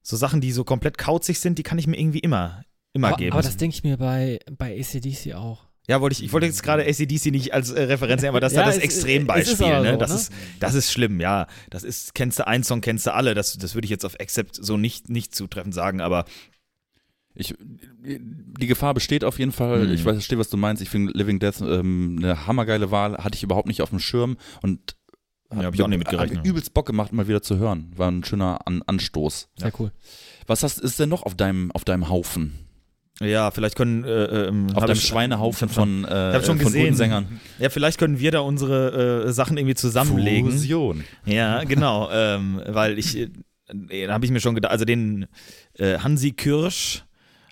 so 0.02 0.16
Sachen, 0.16 0.40
die 0.40 0.52
so 0.52 0.64
komplett 0.64 0.98
kauzig 0.98 1.38
sind, 1.40 1.58
die 1.58 1.62
kann 1.62 1.78
ich 1.78 1.86
mir 1.86 1.98
irgendwie 1.98 2.20
immer, 2.20 2.64
immer 2.92 3.08
Aber, 3.08 3.16
geben. 3.18 3.32
aber 3.32 3.42
das 3.42 3.56
denke 3.56 3.74
ich 3.74 3.84
mir 3.84 3.98
bei, 3.98 4.38
bei 4.56 4.78
ACDC 4.80 5.34
auch. 5.34 5.65
Ja, 5.88 6.00
wollte 6.00 6.14
ich, 6.14 6.24
ich 6.24 6.32
wollte 6.32 6.46
jetzt 6.46 6.62
gerade 6.62 6.84
ACDC 6.84 7.26
nicht 7.26 7.54
als 7.54 7.70
äh, 7.70 7.82
Referenz 7.82 8.22
nehmen, 8.22 8.30
aber 8.30 8.40
das 8.40 8.52
ist 8.52 8.56
Ja, 8.56 8.62
ja 8.62 8.68
das 8.68 8.78
Extrembeispiel, 8.78 9.82
ne? 9.82 9.92
so, 9.92 9.98
Das 9.98 10.10
ne? 10.10 10.16
ist, 10.16 10.32
das 10.60 10.74
ist 10.74 10.92
schlimm, 10.92 11.20
ja. 11.20 11.46
Das 11.70 11.84
ist, 11.84 12.14
kennst 12.14 12.38
du 12.38 12.46
einen 12.46 12.64
Song, 12.64 12.80
kennst 12.80 13.06
du 13.06 13.14
alle. 13.14 13.34
Das, 13.34 13.56
das 13.56 13.74
würde 13.74 13.86
ich 13.86 13.90
jetzt 13.90 14.04
auf 14.04 14.18
Accept 14.20 14.56
so 14.56 14.76
nicht, 14.76 15.08
nicht 15.08 15.34
zutreffend 15.34 15.74
sagen, 15.74 16.00
aber 16.00 16.24
Ich, 17.34 17.54
die 17.58 18.66
Gefahr 18.66 18.94
besteht 18.94 19.22
auf 19.24 19.38
jeden 19.38 19.52
Fall. 19.52 19.86
Mhm. 19.86 19.92
Ich 19.92 20.04
weiß, 20.04 20.14
verstehe, 20.14 20.38
was 20.38 20.48
du 20.48 20.56
meinst. 20.56 20.80
Ich 20.82 20.88
finde 20.88 21.12
Living 21.16 21.38
Death 21.38 21.60
ähm, 21.60 22.16
eine 22.18 22.46
hammergeile 22.46 22.90
Wahl. 22.90 23.18
Hatte 23.18 23.36
ich 23.36 23.42
überhaupt 23.42 23.68
nicht 23.68 23.82
auf 23.82 23.90
dem 23.90 23.98
Schirm 23.98 24.38
und 24.62 24.96
Ja, 25.52 25.64
hab 25.64 25.74
ich 25.74 25.82
auch 25.82 25.88
nicht 25.88 25.98
mit 25.98 26.08
gerechnet. 26.08 26.38
Hat 26.38 26.46
übelst 26.46 26.72
Bock 26.74 26.86
gemacht, 26.86 27.12
mal 27.12 27.28
wieder 27.28 27.42
zu 27.42 27.58
hören. 27.58 27.92
War 27.94 28.10
ein 28.10 28.24
schöner 28.24 28.66
An 28.66 28.82
Anstoß. 28.86 29.48
Sehr 29.58 29.72
cool. 29.78 29.92
Was 30.46 30.62
hast, 30.62 30.78
ist 30.80 30.98
denn 30.98 31.08
noch 31.10 31.24
auf 31.24 31.34
deinem, 31.34 31.70
auf 31.72 31.84
deinem 31.84 32.08
Haufen? 32.08 32.58
Ja, 33.20 33.50
vielleicht 33.50 33.76
können 33.76 34.04
äh, 34.04 34.48
ähm, 34.48 34.66
Auf 34.74 34.88
ich- 34.90 35.02
Schweinehaufen 35.06 35.68
von, 35.68 36.04
äh, 36.04 36.40
von 36.40 36.58
gesehen. 36.58 36.82
guten 36.84 36.94
Sängern. 36.96 37.40
Ja, 37.58 37.70
vielleicht 37.70 37.98
können 37.98 38.18
wir 38.20 38.30
da 38.30 38.40
unsere 38.40 39.24
äh, 39.26 39.32
Sachen 39.32 39.56
irgendwie 39.56 39.74
zusammenlegen. 39.74 40.50
Fusion. 40.52 41.04
Ja, 41.24 41.64
genau, 41.64 42.10
ähm, 42.12 42.60
weil 42.66 42.98
ich, 42.98 43.16
äh, 43.16 43.28
da 44.06 44.12
habe 44.12 44.24
ich 44.24 44.30
mir 44.30 44.40
schon 44.40 44.54
gedacht, 44.54 44.72
also 44.72 44.84
den 44.84 45.26
äh, 45.78 45.98
Hansi 45.98 46.32
Kirsch 46.32 47.04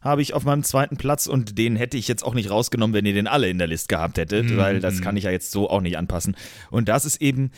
habe 0.03 0.21
ich 0.21 0.35
auf 0.35 0.45
meinem 0.45 0.63
zweiten 0.65 0.99
Platz 0.99 1.27
und 1.27 1.57
den 1.57 1.77
hätte 1.77 1.97
ich 1.97 2.09
jetzt 2.09 2.25
auch 2.25 2.35
nicht 2.35 2.51
rausgenommen, 2.51 2.93
wenn 2.93 3.07
ihr 3.07 3.15
den 3.15 3.27
alle 3.27 3.49
in 3.49 3.57
der 3.57 3.67
Liste 3.67 3.89
gehabt 3.89 4.19
hättet, 4.19 4.51
Mhm. 4.51 4.57
weil 4.59 4.81
das 4.81 5.01
kann 5.01 5.17
ich 5.17 5.25
ja 5.25 5.31
jetzt 5.31 5.51
so 5.51 5.71
auch 5.71 5.81
nicht 5.81 5.97
anpassen. 5.97 6.37
Und 6.71 6.91
das 6.91 7.07
ist 7.07 7.23
eben, 7.23 7.53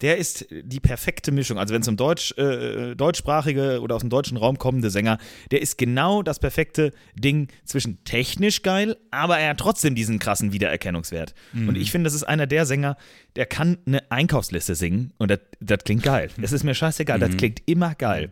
der 0.00 0.18
ist 0.18 0.46
die 0.50 0.80
perfekte 0.80 1.32
Mischung. 1.32 1.58
Also 1.58 1.74
wenn 1.74 1.82
es 1.82 1.88
um 1.88 1.96
Deutsch, 1.96 2.32
äh, 2.38 2.94
deutschsprachige 2.94 3.80
oder 3.80 3.96
aus 3.96 4.00
dem 4.00 4.10
deutschen 4.10 4.36
Raum 4.36 4.58
kommende 4.58 4.90
Sänger, 4.90 5.18
der 5.50 5.60
ist 5.60 5.78
genau 5.78 6.22
das 6.22 6.38
perfekte 6.38 6.92
Ding 7.14 7.48
zwischen 7.64 8.02
technisch 8.04 8.62
geil, 8.62 8.96
aber 9.10 9.38
er 9.38 9.50
hat 9.50 9.58
trotzdem 9.58 9.94
diesen 9.94 10.18
krassen 10.18 10.52
Wiedererkennungswert. 10.52 11.34
Und 11.68 11.76
ich 11.76 11.90
finde, 11.90 12.04
das 12.04 12.14
ist 12.14 12.24
einer 12.24 12.46
der 12.46 12.66
Sänger, 12.66 12.96
der 13.36 13.46
kann 13.46 13.78
eine 13.86 14.10
Einkaufsliste 14.10 14.74
singen 14.74 15.12
und 15.18 15.30
das, 15.30 15.40
das 15.60 15.84
klingt 15.84 16.02
geil. 16.02 16.30
Das 16.38 16.52
ist 16.52 16.64
mir 16.64 16.74
scheißegal, 16.74 17.18
das 17.18 17.36
klingt 17.36 17.62
immer 17.66 17.94
geil. 17.94 18.30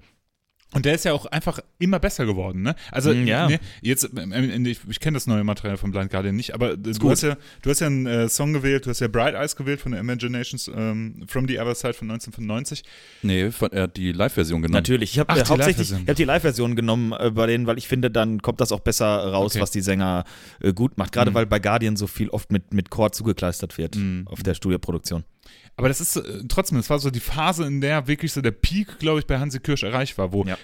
Und 0.75 0.85
der 0.85 0.95
ist 0.95 1.07
ja 1.07 1.15
auch 1.15 1.25
einfach 1.25 1.61
immer 1.79 1.99
besser 1.99 2.27
geworden, 2.27 2.61
ne? 2.61 2.75
Also, 2.93 3.15
Mm, 3.15 3.27
ja. 3.27 3.49
ne, 3.49 3.59
jetzt, 3.81 4.11
ähm, 4.15 4.67
ich, 4.67 4.79
ich 4.87 5.01
kenne 5.01 5.15
das 5.17 5.27
neue 5.27 5.43
Material 5.43 5.79
von 5.79 5.91
Blind 5.93 6.11
Guardian 6.11 6.37
nicht, 6.37 6.53
aber 6.53 6.77
du 6.77 6.93
gut. 6.99 7.13
hast, 7.13 7.23
ja, 7.23 7.39
du 7.63 7.71
hast 7.71 7.81
ja 7.81 7.87
einen 7.87 8.05
äh, 8.07 8.29
Song 8.29 8.53
gewählt, 8.53 8.85
du 8.85 8.91
hast 8.91 9.01
ja 9.01 9.09
Bright 9.09 9.35
Eyes 9.35 9.57
gewählt 9.57 9.81
von 9.81 9.93
der 9.93 10.01
Imaginations 10.03 10.69
ähm, 10.75 11.25
From 11.27 11.49
the 11.49 11.59
Other 11.59 11.75
Side 11.75 11.95
von 11.95 12.11
1995. 12.11 12.83
Nee, 13.23 13.51
von, 13.51 13.73
er 13.73 13.85
hat 13.85 13.97
die 13.97 14.13
Live-Version 14.13 14.61
genommen. 14.61 14.75
Natürlich. 14.75 15.13
Ich 15.13 15.19
habe 15.19 15.33
äh, 15.33 15.37
die 15.43 15.49
hauptsächlich 15.49 15.75
ich 15.87 15.91
Live-Version. 15.91 16.07
hab 16.09 16.17
die 16.17 16.25
Live-Version 16.25 16.77
genommen 16.77 17.13
äh, 17.19 17.31
bei 17.31 17.47
denen, 17.47 17.67
weil 17.67 17.79
ich 17.79 17.89
finde, 17.89 18.11
dann 18.11 18.43
kommt 18.43 18.61
das 18.61 18.71
auch 18.71 18.81
besser 18.81 19.07
raus, 19.07 19.53
Okay. 19.53 19.63
was 19.63 19.71
die 19.71 19.81
Sänger 19.81 20.25
äh, 20.61 20.75
gut 20.75 20.99
macht. 20.99 21.13
Gerade 21.13 21.31
Mhm. 21.31 21.35
weil 21.35 21.47
bei 21.47 21.61
Guardian 21.61 21.97
so 21.97 22.07
viel 22.07 22.29
oft 22.29 22.53
mit, 22.53 22.75
mit 22.75 22.91
Chord 22.91 23.15
zugekleistert 23.15 23.79
wird 23.79 23.97
Mhm. 23.97 24.25
auf 24.29 24.43
der 24.43 24.53
Studioproduktion. 24.53 25.25
Aber 25.77 25.89
das 25.89 26.01
ist 26.01 26.17
äh, 26.17 26.43
trotzdem, 26.49 26.79
das 26.79 26.91
war 26.91 26.99
so 26.99 27.11
die 27.11 27.21
Phase, 27.21 27.65
in 27.67 27.81
der 27.81 28.07
wirklich 28.07 28.33
so 28.33 28.41
der 28.41 28.51
Peak, 28.53 28.99
glaube 28.99 29.21
ich, 29.21 29.27
bei 29.27 29.39
Hansi 29.39 29.61
Kirsch 29.61 29.83
erreicht 29.83 30.19
war, 30.19 30.33
wo 30.33 30.45
Ja. 30.45 30.57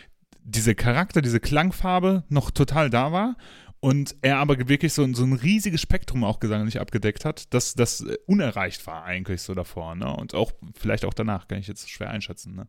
dieser 0.43 0.75
Charakter, 0.75 1.23
diese 1.23 1.41
Klangfarbe 1.41 2.25
noch 2.29 2.51
total 2.51 2.91
da 2.91 3.13
war 3.13 3.37
und 3.81 4.17
er 4.23 4.39
aber 4.39 4.69
wirklich 4.69 4.93
so, 4.93 5.03
ein- 5.05 5.15
so 5.15 5.25
ein 5.25 5.33
riesiges 5.35 5.81
Spektrum 5.81 6.25
auch 6.25 6.41
gesanglich 6.41 6.81
abgedeckt 6.81 7.25
hat, 7.25 7.53
dass 7.55 7.75
das 7.75 8.01
äh, 8.01 8.17
unerreicht 8.27 8.87
war 8.87 9.05
eigentlich 9.05 9.43
so 9.43 9.55
davor, 9.55 9.95
ne? 9.95 10.15
Und 10.17 10.35
auch 10.35 10.53
vielleicht 10.75 11.05
auch 11.05 11.15
danach, 11.15 11.49
kann 11.49 11.59
ich 11.59 11.67
jetzt 11.69 11.89
schwer 11.91 12.11
einschätzen, 12.11 12.55
ne? 12.55 12.67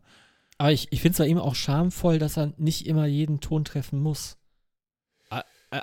Aber 0.58 0.72
ich, 0.72 0.88
ich 0.90 1.02
finde 1.02 1.12
es 1.12 1.18
bei 1.18 1.26
ihm 1.26 1.38
auch 1.38 1.54
schamvoll, 1.54 2.18
dass 2.18 2.38
er 2.38 2.54
nicht 2.56 2.86
immer 2.86 3.04
jeden 3.06 3.40
Ton 3.40 3.64
treffen 3.64 4.00
muss. 4.00 4.38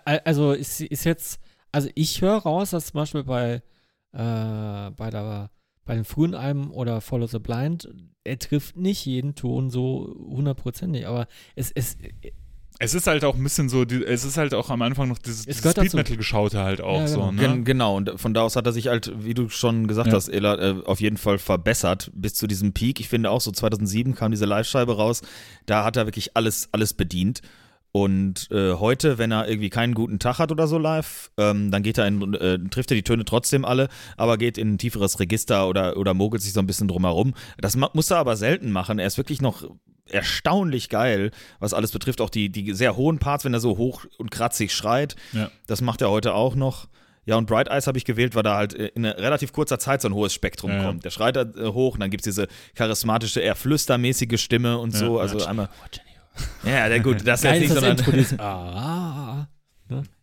Also 0.06 0.54
ist, 0.54 0.82
ist 0.82 1.04
jetzt, 1.04 1.40
also 1.72 1.90
ich 1.96 2.22
höre 2.22 2.38
raus, 2.38 2.72
dass 2.72 2.88
zum 2.88 3.00
Beispiel 3.00 3.24
bei, 3.24 3.62
äh, 4.14 4.90
bei 4.92 5.10
der 5.12 5.52
bei 5.86 5.96
den 5.96 6.06
frühen 6.06 6.34
Alben 6.36 6.72
oder 6.72 7.02
Follow 7.02 7.28
the 7.28 7.40
Blind, 7.40 7.90
er 8.24 8.40
trifft 8.40 8.78
nicht 8.78 9.06
jeden 9.06 9.36
Ton 9.36 9.70
so 9.70 10.16
hundertprozentig, 10.30 11.08
aber 11.08 11.28
es, 11.56 11.72
es, 11.72 11.98
Es 12.80 12.94
ist 12.94 13.06
halt 13.08 13.24
auch 13.26 13.36
ein 13.36 13.44
bisschen 13.44 13.70
so, 13.70 13.84
es 13.84 14.24
ist 14.26 14.38
halt 14.38 14.54
auch 14.54 14.70
am 14.70 14.82
Anfang 14.82 15.08
noch 15.10 15.18
dieses, 15.18 15.40
Es 15.42 15.46
dieses 15.46 15.62
gehört 15.62 15.78
dazu. 15.78 15.88
Speed-Metal-Geschaute 15.90 16.60
halt 16.64 16.82
auch 16.82 17.02
Ja, 17.02 17.08
so, 17.08 17.20
genau. 17.20 17.32
ne? 17.34 17.42
Gen 17.42 17.64
genau, 17.66 17.98
und 17.98 18.20
von 18.20 18.34
da 18.34 18.42
aus 18.44 18.56
hat 18.56 18.66
er 18.66 18.72
sich 18.74 18.88
halt, 18.88 19.12
wie 19.24 19.34
du 19.34 19.50
schon 19.50 19.88
gesagt 19.88 20.08
Ja. 20.08 20.14
hast, 20.16 20.30
Ela, 20.30 20.58
äh, 20.60 20.84
auf 20.86 21.00
jeden 21.02 21.18
Fall 21.18 21.38
verbessert 21.38 22.12
bis 22.16 22.34
zu 22.34 22.48
diesem 22.48 22.74
Peak. 22.74 23.00
Ich 23.00 23.10
finde 23.10 23.30
auch 23.30 23.42
so 23.42 23.52
2007 23.52 24.16
kam 24.16 24.32
diese 24.32 24.46
Live-Scheibe 24.46 24.96
raus, 24.96 25.22
da 25.66 25.84
hat 25.84 25.98
er 25.98 26.08
wirklich 26.08 26.36
alles, 26.36 26.70
alles 26.72 26.94
bedient. 26.94 27.42
Und 27.96 28.50
äh, 28.50 28.74
heute, 28.74 29.20
wenn 29.20 29.32
er 29.32 29.48
irgendwie 29.48 29.70
keinen 29.70 29.94
guten 29.94 30.18
Tag 30.18 30.40
hat 30.40 30.52
oder 30.52 30.68
so 30.68 30.80
live, 30.80 31.30
ähm, 31.38 31.70
dann 31.70 31.84
geht 31.84 32.00
er 32.00 32.08
in, 32.08 32.34
äh, 32.34 32.58
trifft 32.72 32.90
er 32.90 32.96
die 32.96 33.04
Töne 33.04 33.24
trotzdem 33.24 33.66
alle, 33.66 33.88
aber 34.18 34.40
geht 34.40 34.58
in 34.58 34.74
ein 34.74 34.78
tieferes 34.80 35.20
Register 35.20 35.70
oder, 35.70 35.96
oder 35.96 36.16
mogelt 36.16 36.42
sich 36.42 36.54
so 36.54 36.60
ein 36.60 36.66
bisschen 36.66 36.88
drumherum. 36.88 37.36
Das 37.60 37.76
muss 37.76 38.10
er 38.10 38.18
aber 38.18 38.36
selten 38.36 38.72
machen. 38.72 38.98
Er 38.98 39.06
ist 39.06 39.20
wirklich 39.20 39.44
noch 39.44 39.64
erstaunlich 40.10 40.90
geil, 40.90 41.30
was 41.60 41.76
alles 41.76 41.92
betrifft. 41.92 42.20
Auch 42.20 42.32
die, 42.32 42.50
die 42.50 42.74
sehr 42.74 42.98
hohen 42.98 43.20
Parts, 43.20 43.46
wenn 43.46 43.54
er 43.54 43.60
so 43.60 43.78
hoch 43.78 44.06
und 44.18 44.32
kratzig 44.32 44.74
schreit. 44.74 45.16
Ja. 45.32 45.52
Das 45.68 45.82
macht 45.82 46.02
er 46.02 46.10
heute 46.10 46.34
auch 46.34 46.56
noch. 46.56 46.88
Ja, 47.26 47.36
und 47.36 47.46
Bright 47.46 47.68
Eyes 47.70 47.86
habe 47.86 48.00
ich 48.00 48.06
gewählt, 48.06 48.34
weil 48.34 48.44
da 48.44 48.56
halt 48.56 48.74
äh, 48.74 48.88
in 48.96 49.06
relativ 49.06 49.54
kurzer 49.54 49.78
Zeit 49.78 50.02
so 50.02 50.08
ein 50.08 50.16
hohes 50.16 50.34
Spektrum 50.34 50.72
Ja, 50.72 50.84
kommt. 50.84 51.06
Der 51.06 51.12
schreit 51.12 51.36
da 51.36 51.44
äh, 51.44 51.68
hoch 51.68 51.94
und 51.94 52.00
dann 52.00 52.10
gibt 52.10 52.26
es 52.26 52.34
diese 52.36 52.48
charismatische, 52.74 53.40
eher 53.40 53.56
flüstermäßige 53.56 54.42
Stimme 54.42 54.80
und 54.80 54.96
so. 54.96 55.18
Ja, 55.18 55.22
also 55.22 55.46
einmal. 55.46 55.70
Ja, 56.66 56.88
der 56.90 57.00
gut, 57.02 57.26
das 57.28 57.40
ist 57.40 57.44
jetzt 57.52 57.60
nicht, 57.62 57.74
sondern. 57.74 57.98
Intro, 57.98 58.12
dieses 58.12 58.40
ah, 58.40 59.48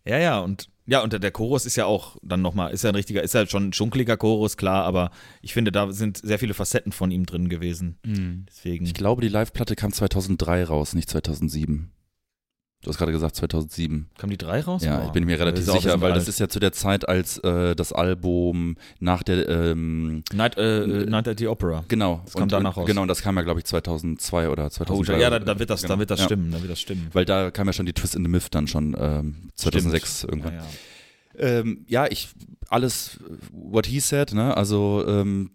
Ja, 0.04 0.18
ja, 0.18 0.38
und 0.40 0.68
ja, 0.86 1.02
und 1.02 1.12
der- 1.12 1.20
der 1.20 1.30
Chorus 1.30 1.66
ist 1.66 1.76
ja 1.76 1.86
auch 1.86 2.16
dann 2.22 2.42
nochmal, 2.42 2.72
ist 2.72 2.82
ja 2.82 2.88
ein 2.90 2.96
richtiger, 2.96 3.22
ist 3.22 3.34
ja 3.34 3.46
schon 3.46 3.68
ein 3.68 3.72
schunkeliger 3.72 4.16
Chorus, 4.16 4.56
klar, 4.56 4.84
aber 4.84 5.10
ich 5.40 5.52
finde, 5.52 5.70
da 5.70 5.92
sind 5.92 6.18
sehr 6.18 6.38
viele 6.40 6.54
Facetten 6.54 6.90
von 6.90 7.10
ihm 7.12 7.26
drin 7.26 7.48
gewesen. 7.48 7.98
Mhm. 8.04 8.46
Deswegen. 8.48 8.86
Ich 8.86 8.94
glaube, 8.94 9.22
die 9.22 9.28
Live-Platte 9.28 9.76
kam 9.76 9.92
2003 9.92 10.64
raus, 10.64 10.94
nicht 10.94 11.08
2007. 11.10 11.92
Du 12.82 12.88
hast 12.88 12.96
gerade 12.96 13.12
gesagt 13.12 13.36
2007. 13.36 14.08
Kam 14.16 14.30
die 14.30 14.38
drei 14.38 14.60
raus? 14.62 14.82
Ja, 14.82 14.96
Boah. 14.96 15.06
ich 15.06 15.12
bin 15.12 15.24
mir 15.24 15.38
relativ 15.38 15.66
Das 15.66 15.74
sicher, 15.74 16.00
weil 16.00 16.12
alt. 16.12 16.20
das 16.20 16.28
ist 16.28 16.40
ja 16.40 16.48
zu 16.48 16.60
der 16.60 16.72
Zeit, 16.72 17.06
als 17.06 17.36
äh, 17.38 17.76
das 17.76 17.92
Album 17.92 18.76
nach 19.00 19.22
der, 19.22 19.46
ähm, 19.50 20.22
Night, 20.32 20.56
äh, 20.56 20.84
äh, 20.84 21.04
Night 21.06 21.28
at 21.28 21.38
the 21.38 21.46
Opera. 21.48 21.84
genau. 21.88 22.22
Das 22.24 22.32
kam 22.34 22.48
danach 22.48 22.78
raus. 22.78 22.86
Genau, 22.86 23.02
und 23.02 23.08
das 23.08 23.20
kam 23.20 23.36
ja, 23.36 23.42
glaube 23.42 23.60
ich, 23.60 23.66
2002 23.66 24.48
oder 24.48 24.64
Oh, 24.64 24.68
2003. 24.70 25.20
ja, 25.20 25.28
da, 25.28 25.38
da 25.40 25.58
wird 25.58 25.68
das, 25.68 25.82
genau. 25.82 25.94
da 25.94 25.98
wird 26.00 26.10
das 26.10 26.20
ja. 26.20 26.24
stimmen, 26.24 26.52
da 26.52 26.60
wird 26.62 26.70
das 26.70 26.80
stimmen. 26.80 27.08
Weil 27.12 27.26
da 27.26 27.50
kam 27.50 27.66
ja 27.66 27.74
schon 27.74 27.84
die 27.84 27.92
Twist 27.92 28.14
in 28.16 28.22
the 28.24 28.30
Myth 28.30 28.46
dann 28.50 28.66
schon 28.66 28.96
ähm, 28.98 29.50
2006 29.56 30.18
Stimmt. 30.20 30.32
irgendwann. 30.32 30.54
Ja, 30.54 30.60
ja. 30.60 31.58
Ähm, 31.58 31.84
ja, 31.86 32.06
ich, 32.06 32.28
alles, 32.70 33.18
what 33.52 33.84
he 33.86 34.00
said, 34.00 34.32
ne, 34.32 34.56
also, 34.56 35.04
ähm, 35.06 35.50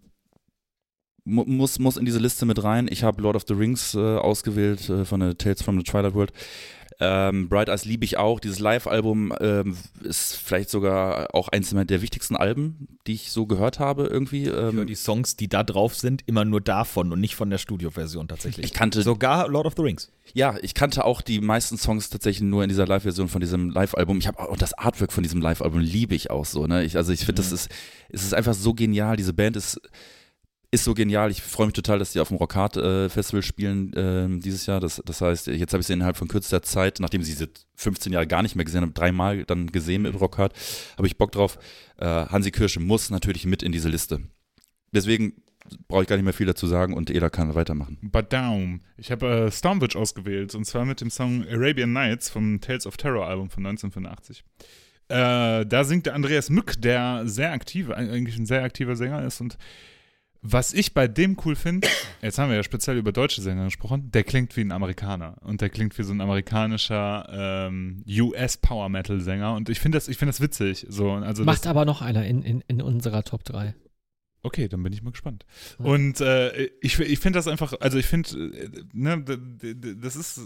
mu 1.24 1.44
muss, 1.44 1.80
muss 1.80 1.96
in 1.96 2.04
diese 2.04 2.20
Liste 2.20 2.46
mit 2.46 2.62
rein. 2.62 2.86
Ich 2.88 3.02
habe 3.02 3.20
Lord 3.20 3.34
of 3.34 3.44
the 3.48 3.54
Rings 3.54 3.94
äh, 3.96 3.98
ausgewählt 3.98 4.88
äh, 4.88 5.04
von 5.04 5.18
der 5.18 5.36
Tales 5.36 5.60
from 5.62 5.76
the 5.76 5.82
Twilight 5.82 6.14
World. 6.14 6.32
Ähm, 6.98 7.48
Bright 7.48 7.68
Eyes 7.68 7.84
liebe 7.84 8.04
ich 8.04 8.16
auch. 8.16 8.40
Dieses 8.40 8.58
Live-Album 8.58 9.32
ähm, 9.40 9.76
ist 10.02 10.36
vielleicht 10.36 10.70
sogar 10.70 11.34
auch 11.34 11.48
eins 11.48 11.70
der 11.70 12.02
wichtigsten 12.02 12.36
Alben, 12.36 12.88
die 13.06 13.14
ich 13.14 13.32
so 13.32 13.46
gehört 13.46 13.78
habe 13.78 14.06
irgendwie. 14.06 14.44
Ich 14.44 14.50
höre 14.50 14.70
Ähm, 14.70 14.86
die 14.86 14.94
Songs, 14.94 15.36
die 15.36 15.48
da 15.48 15.62
drauf 15.62 15.94
sind, 15.94 16.22
immer 16.26 16.44
nur 16.44 16.60
davon 16.60 17.12
und 17.12 17.20
nicht 17.20 17.36
von 17.36 17.50
der 17.50 17.58
Studioversion 17.58 18.28
tatsächlich. 18.28 18.64
ich 18.64 18.72
kannte 18.72 19.02
Sogar 19.02 19.48
Lord 19.48 19.66
of 19.66 19.74
the 19.76 19.82
Rings. 19.82 20.10
Ja, 20.32 20.56
ich 20.62 20.74
kannte 20.74 21.04
auch 21.04 21.20
die 21.20 21.40
meisten 21.40 21.76
Songs 21.76 22.08
tatsächlich 22.08 22.48
nur 22.48 22.62
in 22.62 22.68
dieser 22.68 22.86
Live-Version 22.86 23.28
von 23.28 23.40
diesem 23.40 23.70
Live-Album. 23.70 24.18
Ich 24.18 24.26
habe 24.26 24.38
auch 24.38 24.56
das 24.56 24.74
Artwork 24.74 25.12
von 25.12 25.22
diesem 25.22 25.40
Live-Album 25.40 25.80
liebe 25.80 26.14
ich 26.14 26.30
auch 26.30 26.46
so. 26.46 26.66
Ne? 26.66 26.84
Ich, 26.84 26.96
also 26.96 27.12
ich 27.12 27.20
finde, 27.20 27.42
das 27.42 27.52
ist, 27.52 27.70
es 28.08 28.24
ist 28.24 28.34
einfach 28.34 28.54
so 28.54 28.72
genial. 28.74 29.16
Diese 29.16 29.34
Band 29.34 29.56
ist, 29.56 29.80
ist 30.76 30.84
so 30.84 30.94
genial. 30.94 31.30
Ich 31.30 31.42
freue 31.42 31.66
mich 31.66 31.74
total, 31.74 31.98
dass 31.98 32.12
die 32.12 32.20
auf 32.20 32.28
dem 32.28 32.36
Rockhard 32.36 32.76
äh, 32.76 33.08
Festival 33.08 33.42
spielen 33.42 33.92
ähm, 33.96 34.40
dieses 34.40 34.66
Jahr. 34.66 34.78
Das, 34.78 35.02
das 35.04 35.20
heißt, 35.20 35.48
jetzt 35.48 35.72
habe 35.72 35.80
ich 35.80 35.86
sie 35.86 35.94
innerhalb 35.94 36.16
von 36.16 36.28
kürzester 36.28 36.62
Zeit, 36.62 37.00
nachdem 37.00 37.22
sie 37.22 37.32
sie 37.32 37.48
15 37.76 38.12
Jahre 38.12 38.26
gar 38.26 38.42
nicht 38.42 38.56
mehr 38.56 38.64
gesehen 38.64 38.82
habe, 38.82 38.92
dreimal 38.92 39.44
dann 39.44 39.66
gesehen 39.72 40.02
mit 40.02 40.18
Rockhard, 40.20 40.52
habe 40.96 41.06
ich 41.06 41.16
Bock 41.16 41.32
drauf. 41.32 41.58
Äh, 41.98 42.06
Hansi 42.06 42.50
Kirsche 42.50 42.80
muss 42.80 43.10
natürlich 43.10 43.46
mit 43.46 43.62
in 43.62 43.72
diese 43.72 43.88
Liste. 43.88 44.20
Deswegen 44.92 45.42
brauche 45.88 46.02
ich 46.02 46.08
gar 46.08 46.16
nicht 46.16 46.24
mehr 46.24 46.34
viel 46.34 46.46
dazu 46.46 46.66
sagen 46.66 46.94
und 46.94 47.10
Eda 47.10 47.30
kann 47.30 47.54
weitermachen. 47.54 47.98
Badam. 48.02 48.82
Ich 48.96 49.10
habe 49.10 49.46
äh, 49.46 49.50
Stormwitch 49.50 49.96
ausgewählt 49.96 50.54
und 50.54 50.64
zwar 50.64 50.84
mit 50.84 51.00
dem 51.00 51.10
Song 51.10 51.44
Arabian 51.48 51.92
Nights 51.92 52.28
vom 52.28 52.60
Tales 52.60 52.86
of 52.86 52.96
Terror 52.96 53.26
Album 53.26 53.50
von 53.50 53.66
1985. 53.66 54.44
Äh, 55.08 55.64
da 55.64 55.84
singt 55.84 56.06
der 56.06 56.14
Andreas 56.14 56.50
Mück, 56.50 56.80
der 56.80 57.22
sehr 57.26 57.52
aktiv, 57.52 57.90
eigentlich 57.90 58.36
ein 58.36 58.46
sehr 58.46 58.62
aktiver 58.62 58.96
Sänger 58.96 59.24
ist 59.24 59.40
und 59.40 59.56
was 60.48 60.72
ich 60.72 60.94
bei 60.94 61.08
dem 61.08 61.36
cool 61.44 61.56
finde, 61.56 61.88
jetzt 62.22 62.38
haben 62.38 62.50
wir 62.50 62.56
ja 62.56 62.62
speziell 62.62 62.96
über 62.96 63.12
deutsche 63.12 63.42
Sänger 63.42 63.64
gesprochen, 63.64 64.10
der 64.12 64.22
klingt 64.22 64.56
wie 64.56 64.60
ein 64.60 64.72
Amerikaner 64.72 65.36
und 65.42 65.60
der 65.60 65.70
klingt 65.70 65.98
wie 65.98 66.02
so 66.04 66.12
ein 66.12 66.20
amerikanischer 66.20 67.68
ähm, 67.68 68.04
US 68.08 68.56
Power 68.56 68.88
Metal 68.88 69.20
Sänger 69.20 69.54
und 69.54 69.68
ich 69.68 69.80
finde 69.80 69.96
das, 69.96 70.08
ich 70.08 70.16
finde 70.16 70.30
das 70.30 70.40
witzig. 70.40 70.86
So, 70.88 71.12
also 71.12 71.44
das, 71.44 71.54
macht 71.54 71.66
aber 71.66 71.84
noch 71.84 72.00
einer 72.00 72.24
in, 72.24 72.42
in, 72.42 72.62
in 72.68 72.80
unserer 72.80 73.24
Top 73.24 73.44
3. 73.44 73.74
Okay, 74.42 74.68
dann 74.68 74.82
bin 74.82 74.92
ich 74.92 75.02
mal 75.02 75.10
gespannt. 75.10 75.44
Ja. 75.80 75.86
Und 75.86 76.20
äh, 76.20 76.70
ich, 76.80 77.00
ich 77.00 77.18
finde 77.18 77.38
das 77.38 77.48
einfach, 77.48 77.74
also 77.80 77.98
ich 77.98 78.06
finde, 78.06 78.30
äh, 78.38 78.70
ne, 78.92 79.24
das 80.00 80.14
ist 80.14 80.40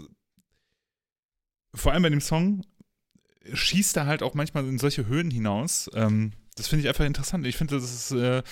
vor 1.73 1.91
allem 1.91 2.03
bei 2.03 2.09
dem 2.09 2.21
Song 2.21 2.65
schießt 3.53 3.97
er 3.97 4.05
halt 4.05 4.23
auch 4.23 4.33
manchmal 4.33 4.67
in 4.67 4.79
solche 4.79 5.07
Höhen 5.07 5.31
hinaus. 5.31 5.89
Ähm, 5.93 6.31
das 6.55 6.67
finde 6.67 6.83
ich 6.83 6.89
einfach 6.89 7.05
interessant. 7.05 7.45
Ich 7.47 7.57
finde, 7.57 7.75
das 7.75 7.83
ist 7.83 8.11
äh, 8.11 8.43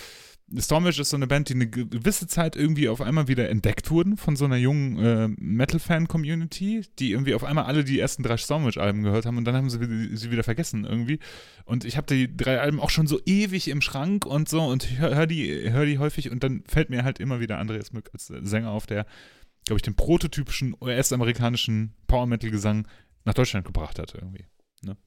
Stormwitch 0.57 0.99
ist 0.99 1.09
so 1.11 1.15
eine 1.15 1.27
Band, 1.27 1.49
die 1.49 1.53
eine 1.53 1.69
gewisse 1.69 2.27
Zeit 2.27 2.55
irgendwie 2.55 2.89
auf 2.89 3.01
einmal 3.01 3.27
wieder 3.27 3.49
entdeckt 3.49 3.91
wurden 3.91 4.17
von 4.17 4.35
so 4.35 4.45
einer 4.45 4.57
jungen 4.57 4.97
äh, 4.97 5.27
Metal-Fan-Community, 5.37 6.85
die 6.97 7.11
irgendwie 7.11 7.33
auf 7.33 7.43
einmal 7.43 7.65
alle 7.65 7.83
die 7.83 7.99
ersten 7.99 8.23
drei 8.23 8.37
Stormwitch-Alben 8.37 9.03
gehört 9.03 9.25
haben 9.25 9.37
und 9.37 9.45
dann 9.45 9.55
haben 9.55 9.69
sie 9.69 10.15
sie 10.15 10.31
wieder 10.31 10.43
vergessen 10.43 10.85
irgendwie. 10.85 11.19
Und 11.65 11.85
ich 11.85 11.97
habe 11.97 12.07
die 12.07 12.35
drei 12.35 12.59
Alben 12.59 12.79
auch 12.79 12.89
schon 12.89 13.07
so 13.07 13.19
ewig 13.25 13.67
im 13.67 13.81
Schrank 13.81 14.25
und 14.25 14.49
so 14.49 14.63
und 14.63 14.99
höre 14.99 15.15
hör 15.15 15.27
die, 15.27 15.71
hör 15.71 15.85
die 15.85 15.99
häufig 15.99 16.31
und 16.31 16.43
dann 16.43 16.63
fällt 16.67 16.89
mir 16.89 17.03
halt 17.03 17.19
immer 17.19 17.39
wieder 17.39 17.57
Andreas 17.59 17.93
Mück 17.93 18.09
als 18.13 18.27
Sänger 18.27 18.71
auf, 18.71 18.87
der, 18.87 19.05
glaube 19.65 19.77
ich, 19.77 19.83
den 19.83 19.95
prototypischen 19.95 20.75
US-amerikanischen 20.81 21.93
Power-Metal-Gesang 22.07 22.87
nach 23.25 23.33
Deutschland 23.33 23.65
gebracht 23.65 23.99
hat 23.99 24.15
irgendwie. 24.15 24.45
Ne? 24.81 24.97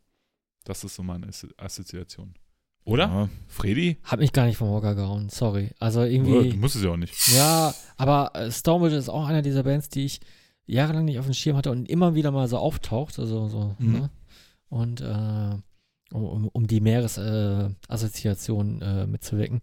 Das 0.65 0.85
ist 0.85 0.95
so 0.95 1.03
meine 1.03 1.27
Assozi- 1.27 1.59
Assoziation. 1.59 2.35
Oder? 2.85 3.05
Ja. 3.07 3.29
Fredi? 3.49 3.99
Hat 4.03 4.19
mich 4.19 4.33
gar 4.33 4.47
nicht 4.47 4.57
vom 4.57 4.69
Hocker 4.71 4.95
gehauen, 4.95 5.29
sorry. 5.29 5.71
Also 5.79 6.03
irgendwie. 6.03 6.51
du 6.51 6.57
musst 6.57 6.77
es 6.77 6.83
ja 6.83 6.91
auch 6.91 6.97
nicht. 6.97 7.15
Ja, 7.35 7.75
aber 7.97 8.33
äh, 8.35 8.51
Stormwitch 8.51 8.95
ist 8.95 9.09
auch 9.09 9.27
einer 9.29 9.43
dieser 9.43 9.63
Bands, 9.63 9.89
die 9.89 10.05
ich 10.07 10.21
jahrelang 10.67 11.05
nicht 11.05 11.19
auf 11.19 11.27
dem 11.27 11.35
Schirm 11.35 11.57
hatte 11.57 11.71
und 11.71 11.89
immer 11.89 12.15
wieder 12.15 12.31
mal 12.33 12.49
so 12.49 12.59
auftaucht. 12.59 13.19
Also 13.19 13.49
so, 13.49 13.77
Mhm. 13.79 13.93
ne? 13.93 14.11
Und 14.69 15.01
äh, 15.01 15.57
um, 16.13 16.25
um, 16.25 16.49
um 16.49 16.67
die 16.67 16.81
Meeresassoziation 16.81 18.83
äh, 18.83 19.03
äh, 19.03 19.07
mitzuwecken. 19.07 19.61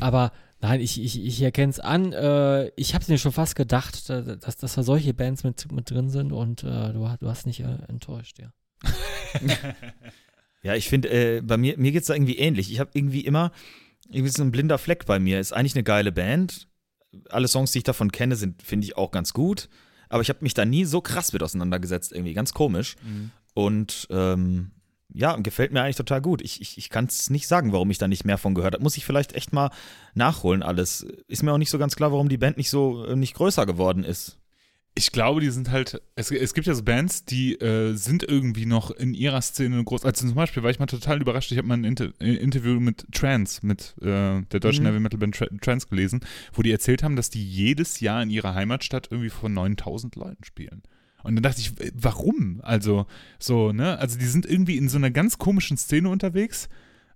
Aber 0.00 0.32
nein, 0.60 0.80
ich, 0.80 1.00
ich, 1.02 1.24
ich 1.24 1.40
erkenne 1.42 1.70
es 1.70 1.80
an. 1.80 2.12
Äh, 2.12 2.68
ich 2.76 2.94
habe 2.94 3.02
es 3.02 3.08
mir 3.08 3.18
schon 3.18 3.32
fast 3.32 3.54
gedacht, 3.54 4.08
da- 4.10 4.20
dass, 4.22 4.56
dass 4.56 4.74
da 4.74 4.82
solche 4.82 5.14
Bands 5.14 5.44
mit, 5.44 5.70
mit 5.72 5.90
drin 5.90 6.10
sind 6.10 6.32
und 6.32 6.64
äh, 6.64 6.92
du, 6.92 7.08
hast- 7.08 7.22
du 7.22 7.28
hast 7.28 7.46
nicht 7.46 7.60
äh, 7.60 7.78
enttäuscht, 7.88 8.38
ja. 8.38 8.52
Ja, 10.62 10.74
ich 10.74 10.88
finde, 10.88 11.08
äh, 11.08 11.40
bei 11.40 11.56
mir, 11.56 11.78
mir 11.78 11.92
geht 11.92 12.02
es 12.02 12.08
da 12.08 12.14
irgendwie 12.14 12.38
ähnlich. 12.38 12.70
Ich 12.70 12.80
habe 12.80 12.90
irgendwie 12.94 13.22
immer, 13.22 13.52
irgendwie 14.10 14.30
so 14.30 14.42
ein 14.42 14.52
blinder 14.52 14.78
Fleck 14.78 15.06
bei 15.06 15.18
mir. 15.18 15.40
Ist 15.40 15.52
eigentlich 15.52 15.74
eine 15.74 15.84
geile 15.84 16.12
Band. 16.12 16.68
Alle 17.28 17.48
Songs, 17.48 17.72
die 17.72 17.78
ich 17.78 17.84
davon 17.84 18.12
kenne, 18.12 18.36
sind, 18.36 18.62
finde 18.62 18.86
ich, 18.86 18.96
auch 18.96 19.10
ganz 19.10 19.32
gut. 19.32 19.68
Aber 20.08 20.22
ich 20.22 20.28
habe 20.28 20.40
mich 20.42 20.54
da 20.54 20.64
nie 20.64 20.84
so 20.84 21.00
krass 21.00 21.32
mit 21.32 21.42
auseinandergesetzt, 21.42 22.12
irgendwie. 22.12 22.34
Ganz 22.34 22.52
komisch. 22.52 22.96
Und 23.54 24.06
ähm, 24.10 24.72
ja, 25.12 25.36
gefällt 25.36 25.72
mir 25.72 25.82
eigentlich 25.82 25.96
total 25.96 26.20
gut. 26.20 26.42
Ich, 26.42 26.60
ich, 26.60 26.78
ich 26.78 26.90
kann 26.90 27.06
es 27.06 27.30
nicht 27.30 27.48
sagen, 27.48 27.72
warum 27.72 27.90
ich 27.90 27.98
da 27.98 28.08
nicht 28.08 28.24
mehr 28.24 28.38
von 28.38 28.54
gehört 28.54 28.74
habe. 28.74 28.82
Muss 28.82 28.96
ich 28.96 29.04
vielleicht 29.04 29.32
echt 29.34 29.52
mal 29.52 29.70
nachholen, 30.14 30.62
alles. 30.62 31.02
Ist 31.26 31.42
mir 31.42 31.52
auch 31.52 31.58
nicht 31.58 31.70
so 31.70 31.78
ganz 31.78 31.96
klar, 31.96 32.12
warum 32.12 32.28
die 32.28 32.38
Band 32.38 32.56
nicht 32.56 32.70
so 32.70 33.04
äh, 33.04 33.16
nicht 33.16 33.34
größer 33.34 33.66
geworden 33.66 34.04
ist. 34.04 34.39
Ich 34.96 35.12
glaube, 35.12 35.40
die 35.40 35.50
sind 35.50 35.70
halt, 35.70 36.02
es, 36.16 36.30
es 36.32 36.52
gibt 36.52 36.66
ja 36.66 36.74
so 36.74 36.82
Bands, 36.82 37.24
die 37.24 37.54
äh, 37.54 37.94
sind 37.94 38.24
irgendwie 38.24 38.66
noch 38.66 38.90
in 38.90 39.14
ihrer 39.14 39.40
Szene 39.40 39.82
groß. 39.82 40.04
Also 40.04 40.26
zum 40.26 40.34
Beispiel 40.34 40.62
war 40.62 40.70
ich 40.70 40.80
mal 40.80 40.86
total 40.86 41.20
überrascht, 41.20 41.52
ich 41.52 41.58
habe 41.58 41.68
mal 41.68 41.76
ein 41.76 41.84
Inter 41.84 42.12
äh, 42.20 42.34
Interview 42.34 42.80
mit 42.80 43.06
Trans, 43.12 43.62
mit 43.62 43.94
äh, 44.02 44.42
der 44.42 44.60
deutschen 44.60 44.82
Mhm. 44.82 44.88
Heavy 44.88 45.00
Metal 45.00 45.18
Band 45.18 45.36
Tra 45.36 45.46
Trans 45.60 45.88
gelesen, 45.88 46.20
wo 46.52 46.62
die 46.62 46.72
erzählt 46.72 47.02
haben, 47.02 47.16
dass 47.16 47.30
die 47.30 47.44
jedes 47.48 48.00
Jahr 48.00 48.22
in 48.22 48.30
ihrer 48.30 48.54
Heimatstadt 48.54 49.08
irgendwie 49.10 49.30
vor 49.30 49.48
9000 49.48 50.16
Leuten 50.16 50.42
spielen. 50.44 50.82
Und 51.22 51.36
dann 51.36 51.42
dachte 51.42 51.60
ich, 51.60 51.72
warum? 51.94 52.60
Also, 52.62 53.06
so, 53.38 53.72
ne? 53.72 53.98
Also, 53.98 54.18
die 54.18 54.24
sind 54.24 54.46
irgendwie 54.46 54.78
in 54.78 54.88
so 54.88 54.96
einer 54.96 55.10
ganz 55.10 55.36
komischen 55.38 55.76
Szene 55.76 56.08
unterwegs. 56.08 56.68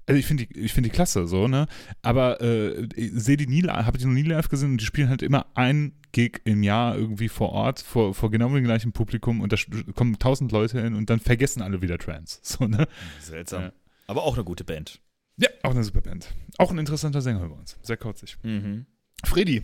Also, 0.07 0.19
ich 0.19 0.27
finde 0.27 0.47
die, 0.47 0.59
ich 0.59 0.73
finde 0.73 0.91
die 0.91 0.95
klasse, 0.95 1.27
so, 1.27 1.49
ne? 1.49 1.67
Aber 2.03 2.41
äh, 2.41 2.87
ich 2.95 3.13
sehe 3.15 3.37
die 3.37 3.47
nie, 3.47 3.63
habe 3.63 3.99
die 3.99 4.05
noch 4.05 4.13
nie 4.13 4.23
live 4.23 4.49
gesehen 4.49 4.73
und 4.73 4.81
die 4.81 4.85
spielen 4.85 5.09
halt 5.09 5.23
immer 5.23 5.47
ein 5.55 5.93
Gig 6.13 6.41
im 6.45 6.63
Jahr 6.63 6.97
irgendwie 6.97 7.29
vor 7.29 7.51
Ort, 7.51 7.81
vor, 7.81 8.15
vor 8.15 8.31
genau 8.31 8.49
dem 8.49 8.65
gleichen 8.65 8.93
Publikum 8.93 9.41
und 9.41 9.53
da 9.53 9.57
kommen 9.95 10.19
tausend 10.19 10.53
Leute 10.53 10.81
hin 10.81 10.95
und 10.95 11.11
dann 11.11 11.21
vergessen 11.21 11.63
alle 11.63 11.83
wieder 11.83 11.99
Trans. 11.99 12.41
So, 12.43 12.67
ne? 12.67 12.87
Seltsam. 13.21 13.63
Ja. 13.63 13.73
Aber 14.07 14.23
auch 14.25 14.35
eine 14.35 14.45
gute 14.45 14.65
Band. 14.65 15.01
Ja, 15.37 15.49
auch 15.63 15.73
eine 15.73 15.83
super 15.83 16.03
Band. 16.03 16.33
Auch 16.59 16.71
ein 16.71 16.79
interessanter 16.79 17.21
Sänger 17.21 17.43
übrigens. 17.43 17.77
Sehr 17.83 17.97
kurzig. 17.97 18.37
Mhm. 18.43 18.87
Freddy. 19.25 19.63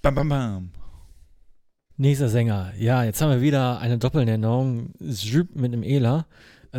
Bam, 0.00 0.14
bam, 0.14 0.28
bam. 0.28 0.70
Nächster 1.98 2.28
Sänger. 2.28 2.72
Ja, 2.78 3.04
jetzt 3.04 3.20
haben 3.20 3.30
wir 3.30 3.40
wieder 3.40 3.78
eine 3.80 3.98
Doppelnennung. 3.98 4.94
Zhüb 5.10 5.56
mit 5.56 5.72
einem 5.72 5.82
Ela. 5.82 6.26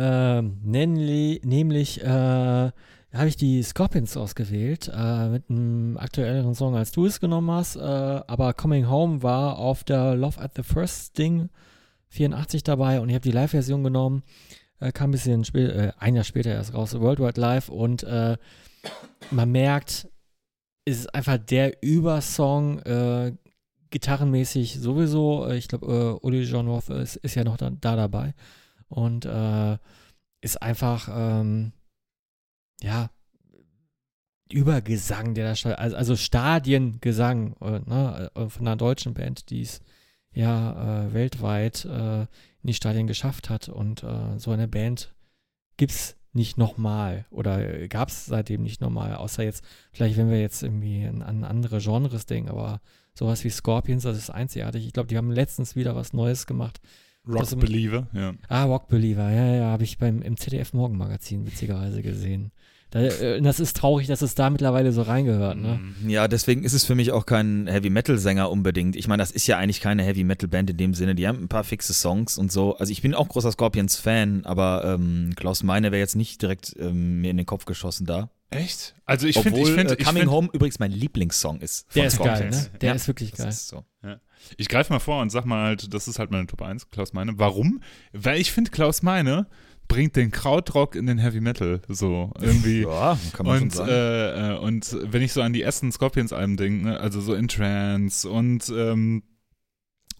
Ähm, 0.00 0.58
nämlich, 0.62 1.42
nämlich 1.42 2.00
äh, 2.04 2.06
habe 2.06 3.26
ich 3.26 3.36
die 3.36 3.64
Scorpions 3.64 4.16
ausgewählt, 4.16 4.88
äh, 4.94 5.28
mit 5.28 5.50
einem 5.50 5.96
aktuelleren 5.96 6.54
Song, 6.54 6.76
als 6.76 6.92
du 6.92 7.06
es 7.06 7.18
genommen 7.18 7.50
hast. 7.50 7.74
Äh, 7.74 7.80
aber 7.80 8.54
Coming 8.54 8.88
Home 8.88 9.24
war 9.24 9.58
auf 9.58 9.82
der 9.82 10.14
Love 10.14 10.40
at 10.40 10.52
the 10.54 10.62
First 10.62 11.18
Ding 11.18 11.50
84 12.10 12.62
dabei 12.62 13.00
und 13.00 13.08
ich 13.08 13.16
habe 13.16 13.24
die 13.24 13.32
Live-Version 13.32 13.82
genommen. 13.82 14.22
Äh, 14.78 14.92
kam 14.92 15.10
ein 15.10 15.12
bisschen 15.12 15.44
spät, 15.44 15.70
äh, 15.70 15.92
ein 15.98 16.14
Jahr 16.14 16.22
später 16.22 16.50
erst 16.50 16.74
raus, 16.74 16.94
Worldwide 16.94 17.40
Live 17.40 17.68
und 17.68 18.04
äh, 18.04 18.36
man 19.32 19.50
merkt, 19.50 20.08
es 20.84 21.00
ist 21.00 21.12
einfach 21.12 21.38
der 21.38 21.82
Übersong, 21.82 22.78
äh, 22.80 23.32
gitarrenmäßig 23.90 24.78
sowieso. 24.78 25.48
Ich 25.50 25.66
glaube, 25.66 26.20
Uli 26.22 26.42
John 26.42 26.68
Roth 26.68 26.90
ist, 26.90 27.16
ist 27.16 27.34
ja 27.34 27.42
noch 27.42 27.56
da, 27.56 27.70
da 27.70 27.96
dabei 27.96 28.34
und 28.88 29.24
äh, 29.24 29.78
ist 30.40 30.62
einfach, 30.62 31.08
ähm, 31.12 31.72
ja, 32.82 33.10
Übergesang, 34.50 35.34
der 35.34 35.48
da 35.48 35.54
statt, 35.54 35.78
also, 35.78 35.96
also 35.96 36.16
Stadiengesang 36.16 37.54
äh, 37.60 37.80
ne, 37.80 38.30
äh, 38.34 38.48
von 38.48 38.66
einer 38.66 38.76
deutschen 38.76 39.12
Band, 39.12 39.50
die 39.50 39.60
es 39.60 39.80
ja 40.32 41.04
äh, 41.04 41.12
weltweit 41.12 41.84
äh, 41.84 42.22
in 42.22 42.28
die 42.64 42.74
Stadien 42.74 43.06
geschafft 43.06 43.50
hat. 43.50 43.68
Und 43.68 44.02
äh, 44.04 44.38
so 44.38 44.50
eine 44.50 44.66
Band 44.66 45.14
gibt 45.76 45.92
es 45.92 46.16
nicht 46.32 46.56
nochmal 46.56 47.26
oder 47.30 47.88
gab 47.88 48.08
es 48.08 48.26
seitdem 48.26 48.62
nicht 48.62 48.80
nochmal, 48.80 49.14
außer 49.16 49.42
jetzt, 49.42 49.64
vielleicht 49.92 50.16
wenn 50.16 50.30
wir 50.30 50.40
jetzt 50.40 50.62
irgendwie 50.62 51.04
an, 51.06 51.22
an 51.22 51.44
andere 51.44 51.78
Genres 51.78 52.26
denken, 52.26 52.50
aber 52.50 52.80
sowas 53.14 53.44
wie 53.44 53.50
Scorpions, 53.50 54.04
das 54.04 54.16
ist 54.16 54.30
einzigartig. 54.30 54.86
Ich 54.86 54.92
glaube, 54.92 55.08
die 55.08 55.16
haben 55.16 55.30
letztens 55.30 55.74
wieder 55.74 55.96
was 55.96 56.12
Neues 56.12 56.46
gemacht. 56.46 56.80
Rock 57.28 57.40
Das 57.40 57.52
im- 57.52 57.60
Believer, 57.60 58.06
ja. 58.14 58.32
Ah, 58.48 58.64
Rock 58.64 58.88
Believer, 58.88 59.30
ja, 59.30 59.54
ja, 59.54 59.64
habe 59.66 59.84
ich 59.84 59.98
beim 59.98 60.22
im 60.22 60.36
ZDF 60.36 60.72
Morgenmagazin 60.72 61.46
witzigerweise 61.46 62.02
gesehen. 62.02 62.52
Da, 62.90 63.00
äh, 63.02 63.42
das 63.42 63.60
ist 63.60 63.76
traurig, 63.76 64.06
dass 64.06 64.22
es 64.22 64.34
da 64.34 64.48
mittlerweile 64.48 64.92
so 64.92 65.02
reingehört, 65.02 65.58
ne? 65.58 65.78
Mhm. 66.02 66.08
Ja, 66.08 66.26
deswegen 66.26 66.64
ist 66.64 66.72
es 66.72 66.86
für 66.86 66.94
mich 66.94 67.12
auch 67.12 67.26
kein 67.26 67.66
Heavy 67.66 67.90
Metal 67.90 68.16
Sänger 68.16 68.50
unbedingt. 68.50 68.96
Ich 68.96 69.06
meine, 69.08 69.20
das 69.20 69.30
ist 69.30 69.46
ja 69.46 69.58
eigentlich 69.58 69.82
keine 69.82 70.02
Heavy 70.04 70.24
Metal 70.24 70.48
Band 70.48 70.70
in 70.70 70.78
dem 70.78 70.94
Sinne. 70.94 71.14
Die 71.14 71.28
haben 71.28 71.42
ein 71.42 71.48
paar 71.48 71.64
fixe 71.64 71.92
Songs 71.92 72.38
und 72.38 72.50
so. 72.50 72.78
Also 72.78 72.90
ich 72.90 73.02
bin 73.02 73.12
auch 73.12 73.28
großer 73.28 73.52
Scorpions 73.52 73.96
Fan, 73.96 74.46
aber 74.46 74.84
ähm, 74.86 75.34
Klaus 75.36 75.62
Meine 75.62 75.92
wäre 75.92 76.00
jetzt 76.00 76.16
nicht 76.16 76.40
direkt 76.40 76.74
ähm, 76.78 77.20
mir 77.20 77.30
in 77.30 77.36
den 77.36 77.44
Kopf 77.44 77.66
geschossen 77.66 78.06
da. 78.06 78.30
Echt? 78.48 78.94
Also 79.04 79.26
ich 79.26 79.38
finde, 79.38 79.60
ich 79.60 79.68
finde, 79.70 79.92
äh, 79.92 79.96
ich, 80.00 80.06
Coming 80.06 80.22
find, 80.22 80.32
Home 80.32 80.48
übrigens 80.54 80.78
mein 80.78 80.90
Lieblingssong 80.92 81.60
ist. 81.60 81.84
von 81.92 82.00
Der 82.00 82.06
ist 82.06 82.16
geil, 82.16 82.26
Scorpions. 82.36 82.62
ne? 82.72 82.78
Der 82.80 82.88
Ja, 82.88 82.94
ist 82.94 83.06
wirklich 83.06 83.30
das 83.32 83.38
geil. 83.40 83.48
ist 83.50 83.68
so. 83.68 83.84
Ich 84.56 84.68
greife 84.68 84.92
mal 84.92 84.98
vor 84.98 85.20
und 85.22 85.30
sag 85.30 85.44
mal 85.44 85.64
halt, 85.66 85.92
das 85.92 86.08
ist 86.08 86.18
halt 86.18 86.30
meine 86.30 86.46
Top 86.46 86.62
1, 86.62 86.90
Klaus 86.90 87.12
Meine. 87.12 87.38
Warum? 87.38 87.80
Weil 88.12 88.40
ich 88.40 88.52
finde, 88.52 88.70
Klaus 88.70 89.02
Meine 89.02 89.46
bringt 89.88 90.16
den 90.16 90.30
Krautrock 90.30 90.94
in 90.94 91.06
den 91.06 91.18
Heavy 91.18 91.40
Metal 91.40 91.80
so 91.88 92.30
irgendwie. 92.40 92.82
Ja, 92.88 93.18
kann 93.32 93.46
man 93.46 93.54
Und, 93.54 93.60
schon 93.60 93.86
sagen. 93.86 93.90
äh, 93.90 94.54
äh, 94.54 94.58
und 94.58 94.96
wenn 95.02 95.22
ich 95.22 95.32
so 95.32 95.40
an 95.42 95.52
die 95.52 95.62
ersten 95.62 95.90
Scorpions-Alben 95.90 96.56
denke, 96.56 96.84
ne, 96.88 97.00
also 97.00 97.20
so 97.20 97.34
In 97.34 97.48
Trance 97.48 98.28
und 98.28 98.68
ähm, 98.68 99.22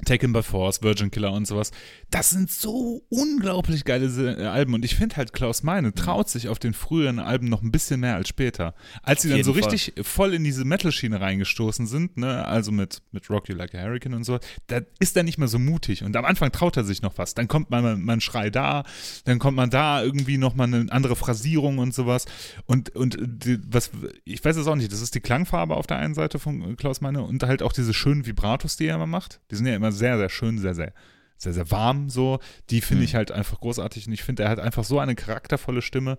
Taken 0.05 0.33
by 0.33 0.43
Force, 0.43 0.83
Virgin 0.83 1.11
Killer 1.11 1.33
und 1.33 1.47
sowas, 1.47 1.73
das 2.11 2.31
sind 2.31 2.51
so 2.51 3.03
unglaublich 3.09 3.85
geile 3.85 4.07
äh, 4.07 4.45
Alben. 4.45 4.75
Und 4.75 4.85
ich 4.85 4.95
finde 4.95 5.17
halt, 5.17 5.33
Klaus 5.33 5.63
Meine 5.63 5.93
traut 5.93 6.29
sich 6.29 6.49
auf 6.49 6.59
den 6.59 6.73
früheren 6.73 7.19
Alben 7.19 7.49
noch 7.49 7.63
ein 7.63 7.73
bisschen 7.73 8.01
mehr 8.01 8.15
als 8.15 8.29
später. 8.29 8.75
Als 9.03 9.23
sie 9.23 9.29
dann 9.29 9.43
so 9.43 9.55
Fall. 9.55 9.65
richtig 9.65 9.95
voll 10.07 10.35
in 10.35 10.45
diese 10.45 10.65
Metal-Schiene 10.65 11.21
reingestoßen 11.21 11.87
sind, 11.87 12.17
ne, 12.17 12.47
also 12.47 12.71
mit, 12.71 13.03
mit 13.13 13.29
Rock 13.29 13.49
You 13.49 13.57
Like 13.57 13.75
a 13.75 13.83
Hurricane 13.83 14.15
und 14.15 14.25
so, 14.25 14.39
da 14.69 14.81
ist 15.01 15.17
er 15.17 15.25
nicht 15.25 15.39
mehr 15.39 15.49
so 15.49 15.59
mutig. 15.59 16.05
Und 16.05 16.17
am 16.17 16.25
Anfang 16.25 16.53
traut 16.53 16.77
er 16.77 16.85
sich 16.85 17.03
noch 17.03 17.19
was. 17.19 17.35
Dann 17.35 17.49
kommt 17.49 17.71
man, 17.71 18.03
man 18.03 18.21
Schrei 18.21 18.51
da, 18.51 18.85
dann 19.25 19.39
kommt 19.39 19.57
man 19.57 19.71
da 19.71 20.03
irgendwie 20.03 20.39
noch 20.39 20.55
mal 20.55 20.65
eine 20.65 20.87
andere 20.91 21.17
Phrasierung 21.17 21.79
und 21.79 21.93
sowas. 21.93 22.27
Und, 22.67 22.95
und 22.95 23.19
die, 23.21 23.59
was, 23.69 23.91
ich 24.25 24.45
weiß 24.45 24.57
es 24.57 24.67
auch 24.67 24.77
nicht, 24.77 24.93
das 24.93 25.01
ist 25.01 25.15
die 25.15 25.21
Klangfarbe 25.21 25.77
auf 25.77 25.87
der 25.87 25.99
einen 25.99 26.15
Seite 26.15 26.39
von 26.39 26.77
Klaus 26.77 27.01
Meine 27.01 27.23
und 27.23 27.43
halt 27.43 27.63
auch 27.63 27.73
diese 27.73 27.93
schönen 27.95 28.27
Vibratos, 28.27 28.77
die 28.77 28.87
er 28.87 28.95
immer 28.95 29.07
macht. 29.07 29.41
Die 29.51 29.57
sind 29.57 29.67
ja 29.67 29.75
immer 29.75 29.88
sehr, 29.93 30.17
sehr 30.19 30.29
schön, 30.29 30.59
sehr, 30.59 30.75
sehr, 30.75 30.93
sehr, 31.37 31.53
sehr 31.53 31.71
warm 31.71 32.11
so. 32.11 32.39
Die 32.71 32.81
finde 32.81 33.05
ich 33.05 33.15
halt 33.15 33.31
einfach 33.33 33.61
großartig 33.61 34.07
und 34.07 34.13
ich 34.13 34.23
finde, 34.23 34.43
er 34.45 34.51
hat 34.51 34.59
einfach 34.61 34.85
so 34.85 34.99
eine 34.99 35.15
charaktervolle 35.15 35.83
Stimme, 35.83 36.19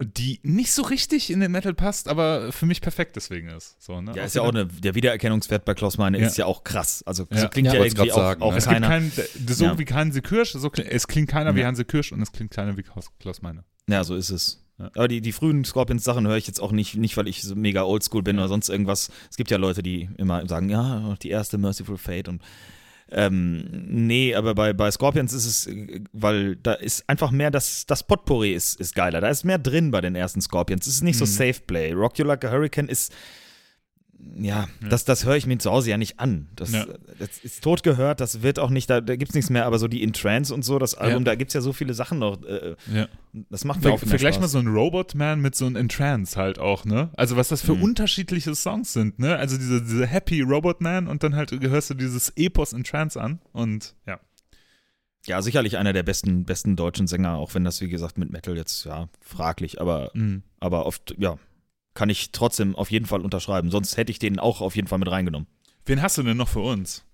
die 0.00 0.38
nicht 0.44 0.70
so 0.72 0.82
richtig 0.82 1.28
in 1.30 1.40
den 1.40 1.50
Metal 1.50 1.74
passt, 1.74 2.06
aber 2.06 2.52
für 2.52 2.66
mich 2.66 2.80
perfekt 2.80 3.16
deswegen 3.16 3.48
ist. 3.48 3.74
So, 3.82 4.00
ne? 4.00 4.12
Ja, 4.14 4.22
ist 4.24 4.36
ja 4.36 4.42
auch 4.42 4.48
eine, 4.50 4.66
der 4.66 4.94
Wiedererkennungswert 4.94 5.64
bei 5.64 5.74
Klaus 5.74 5.98
Meine 5.98 6.20
Ja. 6.20 6.26
ist 6.28 6.38
ja 6.38 6.46
auch 6.46 6.62
krass. 6.62 7.02
Also 7.04 7.26
so 7.30 7.36
Ja. 7.36 7.48
klingt 7.48 7.66
Ja, 7.66 7.74
ja, 7.74 7.84
irgendwie 7.84 8.12
auch, 8.12 8.16
sagen, 8.16 8.42
auch 8.42 8.52
ne? 8.52 8.58
Es 8.58 8.64
gibt 8.64 8.74
keiner. 8.74 8.86
keinen, 8.86 9.10
so 9.48 9.76
wie 9.78 9.84
Hansi 9.86 10.22
Kirsch, 10.22 10.52
so, 10.52 10.70
es 10.72 11.08
klingt 11.08 11.28
keiner 11.28 11.56
wie. 11.56 11.64
Hansi 11.64 11.84
Kirsch 11.84 12.12
und 12.12 12.22
es 12.22 12.30
klingt 12.30 12.52
keiner 12.52 12.76
wie 12.76 12.84
Klaus 13.18 13.42
Meine. 13.42 13.64
Ja, 13.88 14.04
so 14.04 14.14
ist 14.14 14.30
es. 14.30 14.64
Aber 14.78 15.08
die, 15.08 15.20
die 15.20 15.32
frühen 15.32 15.64
Scorpions-Sachen 15.64 16.26
höre 16.26 16.36
ich 16.36 16.46
jetzt 16.46 16.60
auch 16.60 16.72
nicht, 16.72 16.96
nicht, 16.96 17.16
weil 17.16 17.26
ich 17.28 17.42
so 17.42 17.56
mega 17.56 17.82
oldschool 17.82 18.22
bin 18.22 18.36
Ja. 18.36 18.42
oder 18.42 18.48
sonst 18.48 18.68
irgendwas. 18.68 19.10
Es 19.30 19.36
gibt 19.36 19.50
ja 19.50 19.56
Leute, 19.58 19.82
die 19.82 20.08
immer 20.18 20.46
sagen, 20.48 20.68
ja, 20.68 21.16
die 21.22 21.30
erste 21.30 21.58
Merciful 21.58 21.98
Fate 21.98 22.28
und 22.28 22.42
ähm, 23.10 23.64
nee, 23.88 24.34
aber 24.34 24.54
bei, 24.54 24.74
bei 24.74 24.90
Scorpions 24.90 25.32
ist 25.32 25.46
es, 25.46 25.68
weil 26.12 26.56
da 26.56 26.74
ist 26.74 27.08
einfach 27.08 27.30
mehr, 27.30 27.50
das, 27.50 27.86
das 27.86 28.02
Potpourri 28.06 28.52
ist, 28.52 28.78
ist 28.78 28.94
geiler. 28.94 29.22
Da 29.22 29.28
ist 29.30 29.44
mehr 29.44 29.56
drin 29.58 29.90
bei 29.90 30.02
den 30.02 30.14
ersten 30.14 30.42
Scorpions. 30.42 30.86
Es 30.86 30.96
ist 30.96 31.02
nicht 31.02 31.16
so 31.16 31.24
Mhm. 31.24 31.30
Safe 31.30 31.60
Play. 31.66 31.92
Rock 31.92 32.18
You 32.18 32.26
Like 32.26 32.44
a 32.44 32.50
Hurricane 32.50 32.86
ist, 32.88 33.10
ja, 34.36 34.68
Ja. 34.82 34.88
das, 34.88 35.04
das 35.04 35.24
höre 35.24 35.36
ich 35.36 35.46
mir 35.46 35.58
zu 35.58 35.70
Hause 35.70 35.90
ja 35.90 35.96
nicht 35.96 36.18
an. 36.20 36.48
Das, 36.56 36.72
Ja. 36.72 36.86
das 37.18 37.38
ist 37.38 37.62
tot 37.62 37.82
gehört, 37.82 38.20
das 38.20 38.42
wird 38.42 38.58
auch 38.58 38.70
nicht, 38.70 38.90
da, 38.90 39.00
da 39.00 39.16
gibt 39.16 39.30
es 39.30 39.34
nichts 39.34 39.50
mehr, 39.50 39.64
aber 39.66 39.78
so 39.78 39.88
die 39.88 40.02
In 40.02 40.12
Trance 40.12 40.52
und 40.52 40.64
so, 40.64 40.78
das 40.78 40.94
Album, 40.94 41.24
da 41.24 41.34
gibt 41.34 41.50
es 41.50 41.54
ja 41.54 41.60
so 41.60 41.72
viele 41.72 41.94
Sachen 41.94 42.18
noch. 42.18 42.42
Äh, 42.42 42.74
Ja. 42.92 43.08
das 43.32 43.64
macht 43.64 43.78
mir 43.78 43.84
Ver 43.84 43.92
auch 43.94 43.98
vergleich 44.00 44.34
Spaß. 44.34 44.40
mal 44.42 44.48
so 44.48 44.58
einen 44.58 44.68
Robotman 44.74 45.40
mit 45.40 45.54
so 45.54 45.66
einem 45.66 45.76
Entrance 45.76 46.36
halt 46.36 46.58
auch, 46.58 46.84
ne? 46.84 47.10
Also 47.16 47.36
was 47.36 47.48
das 47.48 47.62
für 47.62 47.74
Mhm. 47.74 47.82
unterschiedliche 47.82 48.54
Songs 48.54 48.92
sind, 48.92 49.18
ne? 49.18 49.36
Also 49.36 49.56
diese, 49.56 49.82
diese 49.82 50.06
Happy 50.06 50.40
Robotman 50.42 51.06
und 51.08 51.22
dann 51.22 51.36
halt 51.36 51.52
hörst 51.52 51.90
du 51.90 51.94
dieses 51.94 52.30
Epos 52.36 52.72
Entrance 52.72 53.20
an 53.20 53.40
und 53.52 53.94
ja. 54.06 54.18
Ja, 55.26 55.42
sicherlich 55.42 55.76
einer 55.76 55.92
der 55.92 56.04
besten, 56.04 56.44
besten 56.44 56.74
deutschen 56.76 57.06
Sänger, 57.06 57.34
auch 57.34 57.52
wenn 57.54 57.64
das, 57.64 57.80
wie 57.80 57.88
gesagt, 57.88 58.16
mit 58.18 58.30
Metal 58.30 58.56
jetzt, 58.56 58.84
ja, 58.84 59.08
fraglich, 59.20 59.80
aber, 59.80 60.10
Mhm. 60.14 60.42
aber 60.58 60.86
oft, 60.86 61.14
ja, 61.18 61.36
kann 61.98 62.10
ich 62.10 62.30
trotzdem 62.30 62.76
auf 62.76 62.92
jeden 62.92 63.06
Fall 63.06 63.22
unterschreiben. 63.22 63.72
Sonst 63.72 63.96
hätte 63.96 64.12
ich 64.12 64.20
den 64.20 64.38
auch 64.38 64.60
auf 64.60 64.76
jeden 64.76 64.86
Fall 64.86 65.00
mit 65.00 65.10
reingenommen. 65.10 65.48
Wen 65.84 66.00
hast 66.00 66.16
du 66.16 66.22
denn 66.22 66.36
noch 66.36 66.48
für 66.48 66.60
uns? 66.60 67.04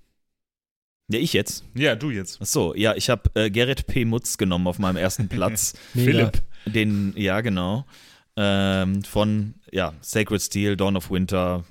Ja, 1.08 1.18
ich 1.18 1.32
jetzt. 1.32 1.64
Ja, 1.74 1.96
du 1.96 2.10
jetzt. 2.10 2.38
Ach 2.42 2.46
so, 2.46 2.74
ja, 2.74 2.94
ich 2.94 3.08
habe 3.08 3.30
äh, 3.32 3.50
Gerrit 3.50 3.86
P. 3.86 4.04
Mutz 4.04 4.36
genommen 4.36 4.66
auf 4.66 4.78
meinem 4.78 4.98
ersten 4.98 5.30
Platz. 5.30 5.72
Philipp. 5.94 6.42
den, 6.66 7.14
ja, 7.16 7.40
genau. 7.40 7.86
Ähm, 8.36 9.02
von, 9.04 9.54
ja, 9.72 9.94
Sacred 10.02 10.42
Steel, 10.42 10.76
Dawn 10.76 10.98
of 10.98 11.10
Winter, 11.10 11.64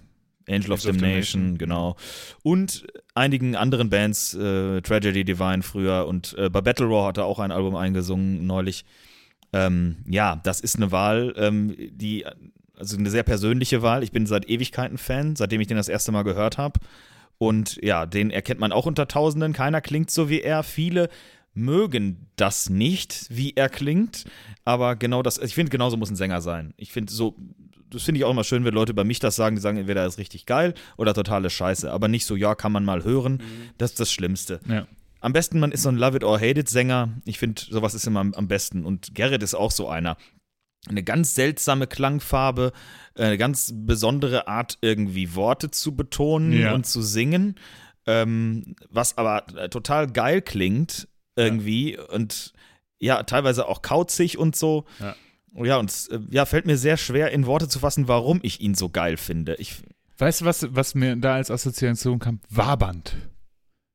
Angel 0.49 0.71
of 0.71 0.79
of 0.79 0.85
Damnation, 0.85 1.01
Damnation. 1.01 1.57
genau. 1.59 1.95
Und 2.41 2.87
einigen 3.13 3.55
anderen 3.55 3.91
Bands, 3.91 4.33
äh, 4.33 4.81
Tragedy 4.81 5.23
Divine 5.23 5.61
früher 5.61 6.07
und 6.07 6.35
äh, 6.39 6.49
bei 6.49 6.61
Battle 6.61 6.87
Roar 6.87 7.09
hat 7.09 7.17
er 7.17 7.25
auch 7.25 7.37
ein 7.37 7.51
Album 7.51 7.75
eingesungen 7.75 8.47
neulich. 8.47 8.85
Ähm, 9.51 9.97
ja, 10.07 10.37
das 10.37 10.61
ist 10.61 10.77
eine 10.77 10.91
Wahl, 10.91 11.35
ähm, 11.37 11.75
die, 11.77 12.25
also 12.83 12.97
eine 12.97 13.09
sehr 13.09 13.23
persönliche 13.23 13.81
Wahl. 13.81 14.03
Ich 14.03 14.11
bin 14.11 14.25
seit 14.25 14.49
Ewigkeiten 14.49 14.97
Fan, 14.97 15.35
seitdem 15.37 15.61
ich 15.61 15.67
den 15.67 15.77
das 15.77 15.87
erste 15.87 16.11
Mal 16.11 16.23
gehört 16.23 16.57
habe. 16.57 16.79
Und 17.37 17.79
ja, 17.81 18.05
den 18.05 18.29
erkennt 18.29 18.59
man 18.59 18.71
auch 18.71 18.85
unter 18.85 19.07
Tausenden. 19.07 19.53
Keiner 19.53 19.81
klingt 19.81 20.11
so 20.11 20.29
wie 20.29 20.41
er. 20.41 20.63
Viele 20.63 21.09
mögen 21.53 22.27
das 22.35 22.69
nicht, 22.69 23.25
wie 23.29 23.53
er 23.55 23.69
klingt. 23.69 24.25
Aber 24.65 24.95
genau 24.97 25.23
das, 25.23 25.37
ich 25.37 25.55
finde, 25.55 25.69
genauso 25.69 25.97
muss 25.97 26.09
ein 26.09 26.15
Sänger 26.15 26.41
sein. 26.41 26.73
Ich 26.75 26.91
finde 26.91 27.13
so, 27.13 27.35
das 27.89 28.03
finde 28.03 28.19
ich 28.19 28.25
auch 28.25 28.31
immer 28.31 28.43
schön, 28.43 28.65
wenn 28.65 28.73
Leute 28.73 28.91
über 28.91 29.05
mich 29.05 29.19
das 29.19 29.35
sagen, 29.35 29.55
die 29.55 29.61
sagen, 29.61 29.77
entweder 29.77 30.01
er 30.01 30.07
ist 30.07 30.17
richtig 30.17 30.45
geil 30.45 30.73
oder 30.97 31.13
totale 31.13 31.49
Scheiße. 31.49 31.89
Aber 31.89 32.09
nicht 32.09 32.25
so, 32.25 32.35
ja, 32.35 32.53
kann 32.53 32.71
man 32.71 32.83
mal 32.83 33.05
hören. 33.05 33.41
Das 33.77 33.91
ist 33.91 33.99
das 33.99 34.11
Schlimmste. 34.11 34.59
Ja. 34.67 34.87
Am 35.21 35.31
besten, 35.31 35.57
man 35.59 35.71
ist 35.71 35.83
so 35.83 35.89
ein 35.89 35.95
Love 35.95 36.17
It 36.17 36.23
or 36.25 36.37
Hate 36.37 36.59
It 36.59 36.67
Sänger. 36.67 37.13
Ich 37.23 37.39
finde, 37.39 37.61
sowas 37.61 37.93
ist 37.93 38.05
immer 38.05 38.19
am, 38.19 38.33
am 38.33 38.49
besten. 38.49 38.85
Und 38.85 39.15
Gerrit 39.15 39.41
ist 39.41 39.55
auch 39.55 39.71
so 39.71 39.87
einer. 39.87 40.17
Eine 40.89 41.03
ganz 41.03 41.33
seltsame 41.35 41.87
Klangfarbe, 41.87 42.73
äh, 43.15 43.23
eine 43.23 43.37
ganz 43.37 43.71
besondere 43.73 44.47
Art, 44.47 44.77
irgendwie 44.81 45.35
Worte 45.35 45.71
zu 45.71 45.95
betonen 45.95 46.51
Ja. 46.53 46.73
und 46.73 46.85
zu 46.85 47.01
singen. 47.01 47.55
Ähm, 48.05 48.75
was 48.89 49.17
aber 49.17 49.45
äh, 49.55 49.69
total 49.69 50.07
geil 50.11 50.41
klingt, 50.41 51.07
irgendwie. 51.37 51.97
Und 51.97 52.53
ja, 52.99 53.23
teilweise 53.23 53.67
auch 53.67 53.81
kauzig 53.81 54.37
und 54.37 54.55
so. 54.55 54.85
Ja. 54.99 55.15
Ja, 55.55 55.77
und 55.77 55.89
es, 55.89 56.07
äh, 56.07 56.19
ja, 56.31 56.45
fällt 56.45 56.65
mir 56.65 56.77
sehr 56.77 56.97
schwer, 56.97 57.31
in 57.31 57.45
Worte 57.45 57.67
zu 57.69 57.79
fassen, 57.79 58.07
warum 58.07 58.39
ich 58.43 58.59
ihn 58.59 58.75
so 58.75 58.89
geil 58.89 59.17
finde. 59.17 59.55
Ich. 59.55 59.83
Weißt 60.17 60.41
du, 60.41 60.45
was, 60.45 60.67
was 60.75 60.95
mir 60.95 61.15
da 61.15 61.35
als 61.35 61.49
Assoziation 61.51 62.19
kam? 62.19 62.39
Wabernd. 62.49 63.15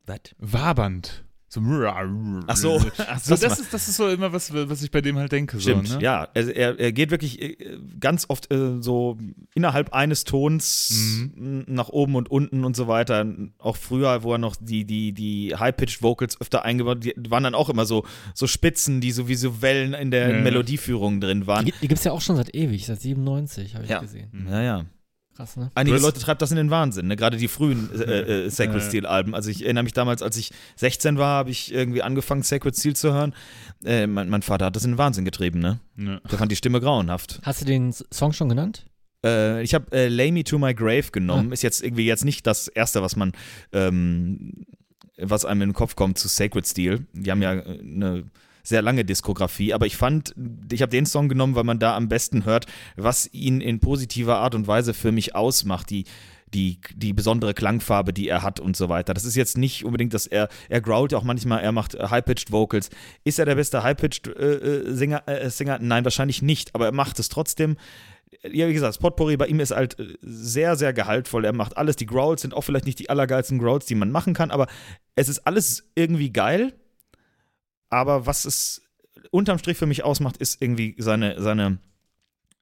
Was? 0.07 0.21
Wabernd. 0.39 1.25
So, 1.51 1.61
Ach 2.47 2.57
so, 2.57 2.79
ach 2.99 3.19
so 3.21 3.35
das, 3.37 3.59
ist, 3.59 3.73
das 3.73 3.89
ist 3.89 3.97
so 3.97 4.07
immer 4.09 4.33
was, 4.35 4.53
was 4.53 4.83
ich 4.83 4.91
bei 4.91 5.01
dem 5.01 5.17
halt 5.17 5.33
denke. 5.33 5.59
Stimmt, 5.61 5.89
so, 5.89 5.97
ne? 5.97 6.03
ja. 6.05 6.29
Also 6.35 6.51
er, 6.51 6.79
er 6.79 6.93
geht 6.93 7.11
wirklich 7.11 7.41
äh, 7.41 7.79
ganz 7.99 8.27
oft 8.29 8.53
äh, 8.53 8.83
so 8.83 9.17
innerhalb 9.55 9.93
eines 9.95 10.25
Tons 10.25 10.91
Mhm. 11.37 11.65
nach 11.67 11.89
oben 11.89 12.17
und 12.17 12.31
unten 12.31 12.65
und 12.65 12.77
so 12.77 12.87
weiter. 12.87 13.27
Auch 13.59 13.77
früher, 13.77 14.23
wo 14.23 14.33
er 14.33 14.39
noch 14.39 14.57
die, 14.61 14.85
die, 14.85 15.13
die 15.13 15.55
High-Pitched 15.57 16.03
Vocals 16.03 16.39
öfter 16.41 16.65
eingebaut, 16.65 17.03
die 17.05 17.15
waren 17.31 17.45
dann 17.45 17.55
auch 17.55 17.71
immer 17.71 17.87
so, 17.87 18.05
so 18.35 18.47
Spitzen, 18.47 19.01
die 19.01 19.11
so 19.13 19.27
wie 19.29 19.35
so 19.35 19.63
Wellen 19.63 19.95
in 19.95 20.11
der 20.11 20.37
Ja. 20.37 20.43
Melodieführung 20.43 21.21
drin 21.21 21.47
waren. 21.47 21.65
Die, 21.65 21.73
die 21.81 21.89
gibt 21.89 21.99
es 21.99 22.05
ja 22.05 22.13
auch 22.13 22.21
schon 22.21 22.37
seit 22.37 22.55
ewig, 22.55 22.85
seit 22.87 23.01
97, 23.01 23.75
habe 23.75 23.85
ich 23.85 23.91
Ja. 23.91 24.01
gesehen. 24.01 24.47
Ja, 24.51 24.61
ja. 24.63 24.85
Krass, 25.39 25.57
ne? 25.57 25.71
Einige 25.77 25.99
Leute 25.99 26.19
treibt 26.19 26.43
das 26.43 26.51
in 26.51 26.57
den 26.57 26.69
Wahnsinn, 26.71 27.07
ne? 27.07 27.15
gerade 27.15 27.37
die 27.37 27.47
frühen 27.47 27.91
äh, 27.95 28.47
äh, 28.47 28.51
Sacred 28.51 28.83
Ja. 28.83 28.89
Steel-Alben. 28.89 29.37
Also 29.37 29.51
ich 29.51 29.63
erinnere 29.63 29.85
mich 29.85 29.93
damals, 29.93 30.21
als 30.21 30.37
ich 30.37 30.51
16 30.75 31.17
war, 31.17 31.37
habe 31.39 31.51
ich 31.51 31.73
irgendwie 31.73 32.03
angefangen, 32.03 32.43
Sacred 32.43 32.77
Steel 32.77 32.97
zu 32.97 33.13
hören. 33.13 33.33
Äh, 33.85 34.09
mein, 34.09 34.29
mein 34.31 34.43
Vater 34.43 34.65
hat 34.67 34.75
das 34.75 34.85
in 34.85 34.91
den 34.93 34.99
Wahnsinn 34.99 35.25
getrieben, 35.25 35.61
ne? 35.61 35.79
Ja. 35.97 36.19
Der 36.29 36.39
fand 36.41 36.51
die 36.51 36.57
Stimme 36.57 36.81
grauenhaft. 36.81 37.39
Hast 37.45 37.61
du 37.61 37.67
den 37.67 37.93
Song 38.13 38.33
schon 38.33 38.49
genannt? 38.49 38.85
Äh, 39.25 39.63
ich 39.63 39.75
habe 39.75 39.93
äh, 39.93 40.09
Lay 40.09 40.33
Me 40.33 40.43
to 40.43 40.59
My 40.59 40.75
Grave 40.75 41.13
genommen. 41.13 41.53
Ist 41.53 41.63
jetzt 41.63 41.85
irgendwie 41.85 42.07
jetzt 42.07 42.25
nicht 42.25 42.45
das 42.45 42.67
Erste, 42.67 43.01
was 43.01 43.15
man, 43.15 43.31
ähm, 43.73 44.67
was 45.19 45.45
einem 45.45 45.63
in 45.63 45.69
den 45.69 45.75
Kopf 45.75 45.95
kommt 45.95 46.19
zu 46.19 46.27
Sacred 46.27 46.67
Steel. 46.67 47.07
Die 47.13 47.31
haben 47.31 47.43
ja 47.43 47.53
äh, 47.55 47.79
eine 47.79 48.25
sehr 48.69 48.83
lange 48.83 49.05
Diskografie, 49.05 49.73
aber 49.73 49.87
ich 49.87 49.97
fand, 49.97 50.35
ich 50.71 50.83
habe 50.83 50.91
den 50.91 51.07
Song 51.07 51.29
genommen, 51.29 51.55
weil 51.55 51.65
man 51.65 51.79
da 51.79 51.97
am 51.97 52.09
besten 52.09 52.45
hört, 52.45 52.67
was 52.97 53.33
ihn 53.33 53.61
in 53.61 53.81
positiver 53.81 54.39
Art 54.39 54.55
und 54.55 54.67
Weise 54.67 54.95
für 54.95 55.13
mich 55.13 55.35
ausmacht, 55.35 55.91
die 55.91 56.05
die, 56.55 56.79
die 56.95 57.13
besondere 57.13 57.53
Klangfarbe, 57.53 58.15
die 58.15 58.29
er 58.29 58.43
hat 58.43 58.59
und 58.59 58.75
so 58.75 58.89
weiter. 58.89 59.13
Das 59.13 59.27
ist 59.27 59.37
jetzt 59.37 59.59
nicht 59.59 59.85
unbedingt, 59.85 60.15
dass 60.15 60.27
er, 60.27 60.49
er 60.71 60.81
growlt 60.81 61.13
auch 61.13 61.23
manchmal, 61.23 61.63
er 61.63 61.73
macht 61.73 61.95
äh, 61.95 62.09
High-Pitched 62.09 62.51
Vocals. 62.51 62.89
Ist 63.23 63.39
er 63.39 63.45
der 63.45 63.57
beste 63.57 63.83
High-Pitched 63.83 64.29
äh, 64.29 64.55
äh, 64.55 64.95
Singer, 64.95 65.23
äh, 65.27 65.51
Singer? 65.51 65.79
Nein, 65.79 66.05
wahrscheinlich 66.05 66.41
nicht, 66.41 66.75
aber 66.75 66.87
er 66.87 66.93
macht 66.93 67.19
es 67.19 67.29
trotzdem 67.29 67.77
ja, 68.43 68.69
wie 68.69 68.75
gesagt, 68.75 68.91
das 68.91 68.99
Potpourri 68.99 69.37
bei 69.37 69.47
ihm 69.47 69.61
ist 69.61 69.71
halt 69.71 69.99
äh, 69.99 70.15
sehr, 70.21 70.77
sehr 70.77 70.93
gehaltvoll. 70.93 71.45
Er 71.45 71.53
macht 71.53 71.77
alles. 71.77 71.97
Die 71.97 72.07
Growls 72.07 72.43
sind 72.43 72.55
auch 72.55 72.63
vielleicht 72.63 72.87
nicht 72.87 72.99
die 72.99 73.11
allergeilsten 73.11 73.59
Growls, 73.59 73.87
die 73.87 73.95
man 73.95 74.11
machen 74.11 74.35
kann, 74.35 74.51
aber 74.51 74.67
es 75.17 75.29
ist 75.29 75.47
alles 75.47 75.91
irgendwie 75.95 76.31
geil. 76.31 76.75
Aber 77.91 78.27
was 78.27 78.45
es 78.45 78.83
unterm 79.31 79.59
Strich 79.59 79.77
für 79.77 79.87
mich 79.87 80.05
ausmacht, 80.05 80.37
ist 80.37 80.61
irgendwie 80.61 80.95
seine, 80.99 81.41
seine 81.41 81.79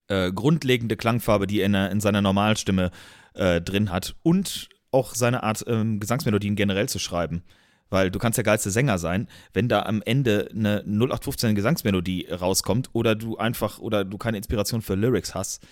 äh, 0.08 0.32
grundlegende 0.32 0.96
Klangfarbe, 0.96 1.46
die 1.46 1.60
er 1.60 1.66
in, 1.66 1.74
in 1.74 2.00
seiner 2.00 2.22
Normalstimme 2.22 2.90
äh, 3.34 3.60
drin 3.60 3.90
hat. 3.90 4.16
Und 4.22 4.68
auch 4.90 5.14
seine 5.14 5.42
Art, 5.42 5.64
ähm, 5.66 6.00
Gesangsmelodien 6.00 6.56
generell 6.56 6.88
zu 6.88 6.98
schreiben. 6.98 7.42
Weil 7.88 8.10
du 8.10 8.18
kannst 8.18 8.36
der 8.36 8.44
geilste 8.44 8.70
Sänger 8.70 8.98
sein, 8.98 9.28
wenn 9.52 9.68
da 9.68 9.82
am 9.82 10.02
Ende 10.02 10.48
eine 10.52 10.82
0815 10.84 11.54
Gesangsmelodie 11.54 12.28
rauskommt 12.28 12.90
oder 12.94 13.14
du 13.14 13.36
einfach 13.36 13.78
oder 13.78 14.04
du 14.04 14.18
keine 14.18 14.38
Inspiration 14.38 14.82
für 14.82 14.94
Lyrics 14.94 15.34
hast, 15.34 15.64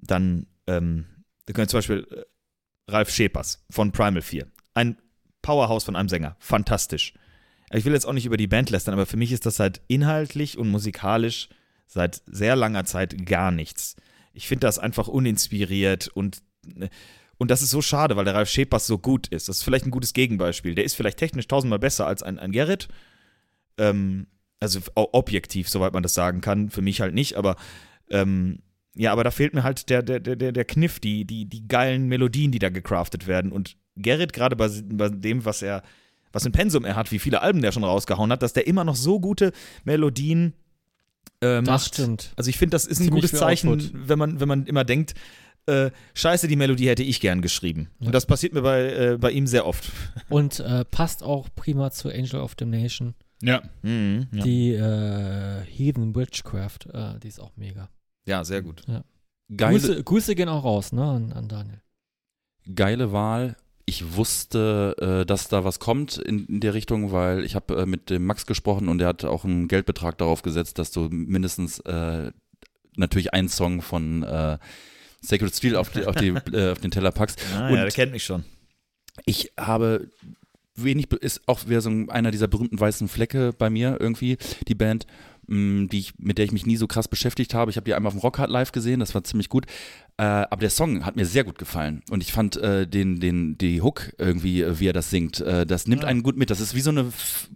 dann, 0.00 0.46
ähm, 0.66 1.06
da 1.46 1.52
können 1.52 1.68
zum 1.68 1.78
Beispiel 1.78 2.06
äh, 2.10 2.90
Ralf 2.90 3.10
Schepers 3.10 3.64
von 3.70 3.92
Primal 3.92 4.22
4. 4.22 4.46
Ein 4.74 4.96
Powerhouse 5.42 5.84
von 5.84 5.94
einem 5.94 6.08
Sänger. 6.08 6.36
Fantastisch. 6.40 7.14
Ich 7.72 7.84
will 7.84 7.92
jetzt 7.92 8.06
auch 8.06 8.12
nicht 8.12 8.26
über 8.26 8.36
die 8.36 8.46
Band 8.46 8.70
lästern, 8.70 8.94
aber 8.94 9.06
für 9.06 9.16
mich 9.16 9.32
ist 9.32 9.46
das 9.46 9.60
halt 9.60 9.80
inhaltlich 9.88 10.56
und 10.56 10.68
musikalisch 10.68 11.48
seit 11.86 12.22
sehr 12.26 12.56
langer 12.56 12.84
Zeit 12.84 13.26
gar 13.26 13.50
nichts. 13.50 13.96
Ich 14.32 14.48
finde 14.48 14.66
das 14.66 14.78
einfach 14.78 15.08
uninspiriert 15.08 16.08
und, 16.08 16.42
und 17.38 17.50
das 17.50 17.62
ist 17.62 17.70
so 17.70 17.82
schade, 17.82 18.16
weil 18.16 18.24
der 18.24 18.34
Ralf 18.34 18.48
Schepers 18.48 18.86
so 18.86 18.98
gut 18.98 19.28
ist. 19.28 19.48
Das 19.48 19.58
ist 19.58 19.62
vielleicht 19.62 19.86
ein 19.86 19.90
gutes 19.90 20.12
Gegenbeispiel. 20.12 20.74
Der 20.74 20.84
ist 20.84 20.94
vielleicht 20.94 21.18
technisch 21.18 21.48
tausendmal 21.48 21.78
besser 21.78 22.06
als 22.06 22.22
ein, 22.22 22.38
ein 22.38 22.52
Gerrit. 22.52 22.88
Ähm, 23.78 24.26
also 24.60 24.80
objektiv, 24.94 25.68
soweit 25.68 25.92
man 25.92 26.02
das 26.02 26.14
sagen 26.14 26.40
kann. 26.40 26.70
Für 26.70 26.82
mich 26.82 27.00
halt 27.00 27.14
nicht, 27.14 27.36
aber 27.36 27.56
ähm, 28.10 28.60
ja, 28.94 29.12
aber 29.12 29.22
da 29.22 29.30
fehlt 29.30 29.54
mir 29.54 29.62
halt 29.62 29.90
der, 29.90 30.02
der, 30.02 30.18
der, 30.18 30.34
der 30.34 30.52
der 30.52 30.64
Kniff, 30.64 30.98
die, 30.98 31.24
die, 31.24 31.44
die 31.44 31.68
geilen 31.68 32.08
Melodien, 32.08 32.50
die 32.50 32.58
da 32.58 32.68
gecraftet 32.68 33.28
werden. 33.28 33.52
Und 33.52 33.76
Gerrit, 33.96 34.32
gerade 34.32 34.56
bei, 34.56 34.68
bei 34.84 35.08
dem, 35.08 35.44
was 35.44 35.62
er, 35.62 35.82
was 36.38 36.46
ein 36.46 36.52
Pensum 36.52 36.84
er 36.84 36.94
hat, 36.96 37.10
wie 37.10 37.18
viele 37.18 37.42
Alben 37.42 37.60
der 37.62 37.72
schon 37.72 37.82
rausgehauen 37.84 38.30
hat, 38.30 38.42
dass 38.42 38.52
der 38.52 38.66
immer 38.68 38.84
noch 38.84 38.94
so 38.96 39.18
gute 39.18 39.52
Melodien 39.84 40.54
äh, 41.40 41.60
Das 41.62 41.66
macht. 41.66 41.94
stimmt. 41.94 42.32
Also 42.36 42.48
ich 42.50 42.56
finde, 42.58 42.74
das 42.76 42.84
ist 42.86 43.00
ein 43.00 43.04
Ziemlich 43.06 43.22
gutes 43.22 43.30
viel 43.30 43.38
Zeichen, 43.40 43.90
wenn 44.08 44.18
man, 44.18 44.40
wenn 44.40 44.48
man 44.48 44.66
immer 44.66 44.84
denkt, 44.84 45.14
äh, 45.66 45.90
scheiße, 46.14 46.48
die 46.48 46.56
Melodie 46.56 46.88
hätte 46.88 47.02
ich 47.02 47.20
gern 47.20 47.42
geschrieben. 47.42 47.90
Ja. 48.00 48.06
Und 48.06 48.12
das 48.14 48.24
passiert 48.26 48.54
mir 48.54 48.62
bei, 48.62 48.80
äh, 48.92 49.18
bei 49.18 49.30
ihm 49.32 49.46
sehr 49.46 49.66
oft. 49.66 49.90
Und 50.28 50.60
äh, 50.60 50.84
passt 50.86 51.22
auch 51.22 51.48
prima 51.54 51.90
zu 51.90 52.08
Angel 52.08 52.36
of 52.40 52.54
Damnation. 52.54 53.14
Ja. 53.42 53.62
Mhm, 53.82 54.28
ja. 54.32 54.42
Die 54.44 54.72
äh, 54.72 55.60
Heathen 55.66 56.14
Witchcraft, 56.16 56.86
äh, 56.92 57.18
die 57.22 57.28
ist 57.28 57.40
auch 57.40 57.52
mega. 57.56 57.88
ja, 58.26 58.44
sehr 58.44 58.62
gut. 58.62 58.82
Geile, 59.56 59.78
Grüße, 59.78 60.04
Grüße 60.04 60.34
gehen 60.34 60.48
auch 60.48 60.64
raus, 60.64 60.92
ne, 60.92 61.02
an, 61.04 61.32
an 61.32 61.48
Daniel. 61.48 61.80
geile 62.74 63.12
Wahl. 63.12 63.56
Ich 63.88 64.16
wusste, 64.16 64.94
äh, 65.22 65.24
dass 65.24 65.48
da 65.48 65.64
was 65.64 65.78
kommt 65.80 66.18
in, 66.18 66.44
in 66.44 66.60
der 66.60 66.74
Richtung, 66.74 67.10
weil 67.10 67.42
ich 67.42 67.54
habe 67.54 67.74
äh, 67.82 67.86
mit 67.86 68.10
dem 68.10 68.26
Max 68.26 68.44
gesprochen 68.44 68.88
und 68.88 68.98
der 68.98 69.08
hat 69.08 69.24
auch 69.24 69.44
einen 69.46 69.66
Geldbetrag 69.66 70.18
darauf 70.18 70.42
gesetzt, 70.42 70.78
dass 70.78 70.90
du 70.90 71.08
mindestens 71.10 71.78
äh, 71.80 72.30
natürlich 72.96 73.32
einen 73.32 73.48
Song 73.48 73.80
von 73.80 74.22
äh, 74.24 74.58
Sacred 75.22 75.54
Steel 75.54 75.76
auf, 75.76 75.88
die, 75.90 76.04
auf, 76.04 76.16
die, 76.16 76.28
äh, 76.52 76.72
auf 76.72 76.80
den 76.80 76.90
Teller 76.90 77.12
packst. 77.12 77.40
Ah, 77.56 77.68
Und- 77.68 77.76
ja, 77.76 77.82
der 77.84 77.92
kennt 77.92 78.12
mich 78.12 78.24
schon. 78.24 78.44
Ich 79.24 79.52
habe 79.58 80.10
wenig, 80.74 81.10
ist 81.22 81.40
auch 81.48 81.66
wieder 81.66 81.80
so 81.80 81.88
ein- 81.88 82.10
einer 82.10 82.30
dieser 82.30 82.46
berühmten 82.46 82.78
weißen 82.78 83.08
Flecke 83.08 83.54
bei 83.56 83.70
mir 83.70 83.96
irgendwie, 83.98 84.36
die 84.68 84.74
Band, 84.74 85.06
mh, 85.48 85.88
die 85.88 85.98
ich, 85.98 86.12
mit 86.18 86.38
der 86.38 86.44
ich 86.44 86.52
mich 86.52 86.64
nie 86.66 86.76
so 86.76 86.86
krass 86.86 87.08
beschäftigt 87.08 87.52
habe. 87.54 87.70
Ich 87.70 87.76
habe 87.76 87.84
die 87.84 87.94
einmal 87.94 88.08
auf 88.08 88.14
dem 88.14 88.20
Rockhard 88.20 88.50
live 88.50 88.70
gesehen, 88.72 89.00
das 89.00 89.14
war 89.14 89.24
ziemlich 89.24 89.48
gut. 89.48 89.66
Äh, 90.16 90.22
aber 90.22 90.60
der 90.60 90.70
Song 90.70 91.04
hat 91.04 91.16
mir 91.16 91.26
sehr 91.26 91.44
gut 91.44 91.58
gefallen. 91.58 92.02
Und 92.10 92.22
ich 92.22 92.32
fand 92.32 92.56
äh, 92.56 92.86
den, 92.86 93.20
den, 93.20 93.56
die 93.58 93.82
Hook 93.82 94.12
irgendwie, 94.18 94.62
äh, 94.62 94.78
wie 94.80 94.86
er 94.88 94.92
das 94.92 95.10
singt, 95.10 95.40
äh, 95.40 95.66
das 95.66 95.86
nimmt 95.86 96.02
Ja. 96.02 96.08
einen 96.08 96.22
gut 96.22 96.36
mit. 96.36 96.50
Das 96.50 96.60
ist 96.60 96.74
wie 96.74 96.80
so 96.80 96.90
eine, 96.90 97.12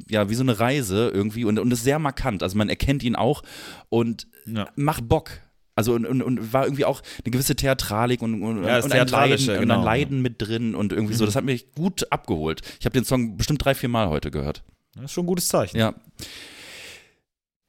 ja, 0.09 0.29
wie 0.31 0.35
so 0.35 0.43
eine 0.43 0.59
Reise 0.59 1.11
irgendwie 1.15 1.45
und, 1.45 1.59
und 1.59 1.73
ist 1.73 1.85
sehr 1.85 1.99
markant. 1.99 2.43
Also 2.43 2.57
man 2.59 2.69
erkennt 2.69 3.03
ihn 3.03 3.15
auch 3.17 3.43
und 3.89 4.27
Ja. 4.47 4.69
macht 4.77 5.09
Bock. 5.09 5.31
Also 5.75 5.95
und, 5.95 6.05
und, 6.05 6.21
und 6.23 6.53
war 6.53 6.65
irgendwie 6.65 6.85
auch 6.85 7.01
eine 7.25 7.31
gewisse 7.31 7.57
Theatralik 7.57 8.21
und, 8.21 8.43
und, 8.43 8.57
Ja, 8.59 8.61
und, 8.61 8.67
ein, 8.69 8.69
Leiden, 8.69 8.91
Theatralische, 8.91 9.55
und 9.55 9.61
genau. 9.61 9.79
ein 9.79 9.85
Leiden 9.85 10.21
mit 10.23 10.35
drin 10.39 10.75
und 10.75 10.93
irgendwie 10.93 11.15
so. 11.15 11.25
Mhm. 11.25 11.29
Das 11.29 11.37
hat 11.37 11.45
mich 11.45 11.73
gut 11.73 12.12
abgeholt. 12.12 12.61
Ich 12.79 12.85
habe 12.85 12.93
den 12.93 13.05
Song 13.07 13.39
bestimmt 13.39 13.65
drei, 13.65 13.75
vier 13.75 13.89
Mal 13.89 14.09
heute 14.11 14.31
gehört. 14.31 14.62
Das 14.95 15.07
ist 15.07 15.12
schon 15.12 15.25
ein 15.25 15.29
gutes 15.29 15.49
Zeichen. 15.49 15.79
Ja. 15.79 15.95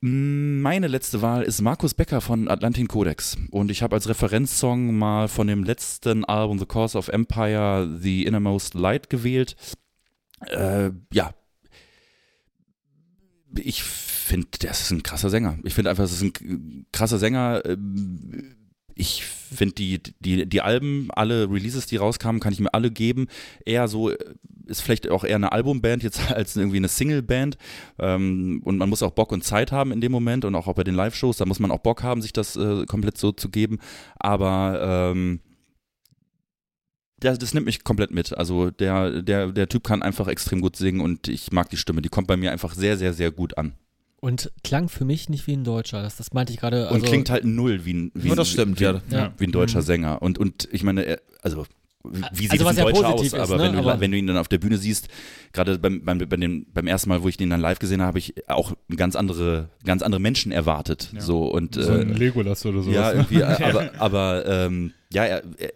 Meine 0.05 0.87
letzte 0.87 1.21
Wahl 1.21 1.43
ist 1.43 1.61
Markus 1.61 1.93
Becker 1.93 2.19
von 2.19 2.49
Atlantin 2.49 2.89
Codex. 2.89 3.37
Und 3.51 3.71
ich 3.71 3.81
habe 3.81 3.95
als 3.95 4.09
Referenzsong 4.09 4.93
mal 4.97 5.29
von 5.29 5.47
dem 5.47 5.63
letzten 5.63 6.25
Album 6.25 6.59
The 6.59 6.65
Course 6.65 6.97
of 6.97 7.07
Empire 7.07 7.89
The 8.01 8.25
Innermost 8.25 8.73
Light 8.73 9.09
gewählt. 9.09 9.55
Äh, 10.47 10.89
ja. 11.13 11.33
Ich 13.57 13.81
finde, 13.81 14.49
das 14.59 14.81
ist 14.81 14.91
ein 14.91 15.03
krasser 15.03 15.29
Sänger. 15.29 15.57
Ich 15.63 15.73
finde 15.73 15.89
einfach, 15.89 16.03
das 16.03 16.11
ist 16.11 16.21
ein 16.21 16.85
krasser 16.91 17.17
Sänger. 17.17 17.61
Ähm, 17.63 18.57
Ich 18.95 19.23
finde 19.23 19.75
die, 19.75 20.03
die, 20.19 20.45
die 20.45 20.61
Alben, 20.61 21.09
alle 21.11 21.49
Releases, 21.49 21.87
die 21.87 21.95
rauskamen, 21.95 22.41
kann 22.41 22.53
ich 22.53 22.59
mir 22.59 22.73
alle 22.73 22.91
geben. 22.91 23.27
Eher 23.65 23.87
so, 23.87 24.09
äh, 24.09 24.17
ist 24.65 24.81
vielleicht 24.81 25.09
auch 25.09 25.23
eher 25.23 25.35
eine 25.35 25.51
Albumband 25.51 26.03
jetzt 26.03 26.19
als 26.31 26.55
irgendwie 26.55 26.77
eine 26.77 26.87
Singleband. 26.87 27.57
Ähm, 27.99 28.61
und 28.63 28.77
man 28.77 28.89
muss 28.89 29.03
auch 29.03 29.11
Bock 29.11 29.31
und 29.31 29.43
Zeit 29.43 29.71
haben 29.71 29.91
in 29.91 30.01
dem 30.01 30.11
Moment 30.11 30.45
und 30.45 30.55
auch, 30.55 30.67
auch 30.67 30.75
bei 30.75 30.83
den 30.83 30.95
Live-Shows, 30.95 31.37
da 31.37 31.45
muss 31.45 31.59
man 31.59 31.71
auch 31.71 31.79
Bock 31.79 32.03
haben, 32.03 32.21
sich 32.21 32.33
das 32.33 32.55
äh, 32.55 32.85
komplett 32.85 33.17
so 33.17 33.31
zu 33.31 33.49
geben. 33.49 33.79
Aber 34.15 35.11
ähm, 35.11 35.39
das, 37.19 37.37
das 37.39 37.53
nimmt 37.53 37.65
mich 37.65 37.83
komplett 37.83 38.11
mit. 38.11 38.37
Also 38.37 38.69
der, 38.71 39.21
der, 39.21 39.51
der 39.51 39.69
Typ 39.69 39.83
kann 39.85 40.01
einfach 40.01 40.27
extrem 40.27 40.61
gut 40.61 40.75
singen 40.75 40.99
und 41.01 41.27
ich 41.27 41.51
mag 41.51 41.69
die 41.69 41.77
Stimme. 41.77 42.01
Die 42.01 42.09
kommt 42.09 42.27
bei 42.27 42.37
mir 42.37 42.51
einfach 42.51 42.73
sehr, 42.73 42.97
sehr, 42.97 43.13
sehr 43.13 43.31
gut 43.31 43.57
an. 43.57 43.73
Und 44.19 44.51
klang 44.63 44.87
für 44.87 45.03
mich 45.03 45.27
nicht 45.29 45.47
wie 45.47 45.53
ein 45.53 45.65
Deutscher. 45.65 46.01
Das, 46.01 46.15
das 46.15 46.31
meinte 46.33 46.53
ich 46.53 46.59
gerade. 46.59 46.83
Also, 46.87 46.95
und 46.95 47.03
klingt 47.05 47.29
halt 47.29 47.43
null 47.43 47.83
wie 47.85 47.93
ein, 47.93 48.11
wie, 48.13 48.27
Ja, 48.27 48.33
ein- 48.33 48.37
das 48.37 48.49
stimmt, 48.49 48.79
wie, 48.79 48.83
ja. 48.85 49.01
Ja. 49.09 49.33
wie 49.37 49.45
ein 49.45 49.51
deutscher 49.51 49.79
Mhm. 49.79 49.85
Sänger. 49.85 50.21
Und, 50.21 50.37
und 50.37 50.67
ich 50.71 50.83
meine, 50.83 51.03
er- 51.03 51.21
also 51.41 51.65
wie 52.03 52.43
sieht 52.43 52.51
Also 52.51 52.67
ein 52.67 52.75
ja 52.75 52.83
Deutscher 52.83 53.07
aus? 53.07 53.11
positiv 53.21 53.33
ist, 53.39 53.39
aber, 53.39 53.57
ne? 53.57 53.63
wenn, 53.63 53.73
du, 53.73 53.79
Aber- 53.79 53.99
wenn 54.01 54.11
du 54.11 54.17
ihn 54.17 54.27
dann 54.27 54.37
auf 54.37 54.47
der 54.49 54.57
Bühne 54.57 54.77
siehst, 54.77 55.07
gerade 55.53 55.79
beim, 55.79 56.03
beim, 56.03 56.17
bei 56.17 56.35
dem, 56.37 56.65
beim 56.73 56.87
ersten 56.87 57.09
Mal, 57.09 57.23
wo 57.23 57.29
ich 57.29 57.37
den 57.37 57.49
dann 57.49 57.61
live 57.61 57.79
gesehen 57.79 58.01
habe, 58.01 58.07
habe 58.07 58.19
ich 58.19 58.33
auch 58.49 58.73
ganz 58.95 59.15
andere, 59.15 59.69
ganz 59.85 60.01
andere 60.01 60.19
Menschen 60.21 60.51
erwartet. 60.51 61.09
Ja. 61.13 61.21
So 61.21 61.45
und 61.45 61.75
So 61.75 61.91
ein 61.93 62.11
äh, 62.11 62.17
Legolas 62.17 62.65
oder 62.65 62.81
sowas. 62.81 62.93
ja, 62.95 63.13
ne? 63.13 63.25
irgendwie, 63.29 63.43
aber, 63.63 63.91
aber 63.99 64.45
ähm, 64.45 64.91
ja, 65.13 65.23
er, 65.23 65.43
er, 65.57 65.71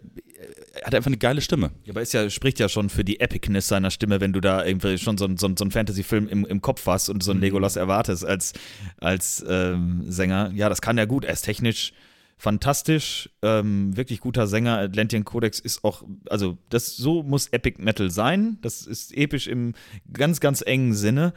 er 0.74 0.86
hat 0.86 0.94
einfach 0.94 1.06
eine 1.08 1.16
geile 1.16 1.40
Stimme. 1.40 1.70
Ja, 1.84 1.92
aber 1.92 2.02
es 2.02 2.12
ja, 2.12 2.28
spricht 2.30 2.58
ja 2.60 2.68
schon 2.68 2.90
für 2.90 3.04
die 3.04 3.20
Epicness 3.20 3.66
seiner 3.68 3.90
Stimme, 3.90 4.20
wenn 4.20 4.32
du 4.32 4.40
da 4.40 4.64
irgendwie 4.64 4.98
schon 4.98 5.16
so, 5.18 5.24
ein- 5.24 5.36
so, 5.38 5.46
ein- 5.48 5.56
so 5.56 5.64
einen 5.64 5.70
Fantasy-Film 5.70 6.28
im, 6.28 6.44
im 6.44 6.60
Kopf 6.60 6.86
hast 6.86 7.08
und 7.08 7.22
so 7.22 7.30
einen 7.30 7.40
Mhm. 7.40 7.44
Legolas 7.44 7.76
erwartest 7.76 8.24
als, 8.26 8.52
als 9.00 9.44
ähm, 9.48 10.02
Sänger. 10.08 10.52
Ja, 10.54 10.68
das 10.68 10.80
kann 10.82 10.98
er 10.98 11.06
gut. 11.06 11.24
Er 11.24 11.32
ist 11.32 11.42
technisch 11.42 11.92
fantastisch, 12.38 13.30
ähm, 13.42 13.96
wirklich 13.96 14.20
guter 14.20 14.46
Sänger. 14.46 14.78
Atlantean 14.78 15.24
Codex 15.24 15.58
ist 15.58 15.84
auch, 15.84 16.04
also 16.30 16.56
das 16.70 16.96
so 16.96 17.22
muss 17.22 17.48
Epic 17.48 17.82
Metal 17.82 18.10
sein. 18.10 18.58
Das 18.62 18.86
ist 18.86 19.14
episch 19.16 19.48
im 19.48 19.74
ganz, 20.12 20.40
ganz 20.40 20.62
engen 20.62 20.94
Sinne. 20.94 21.34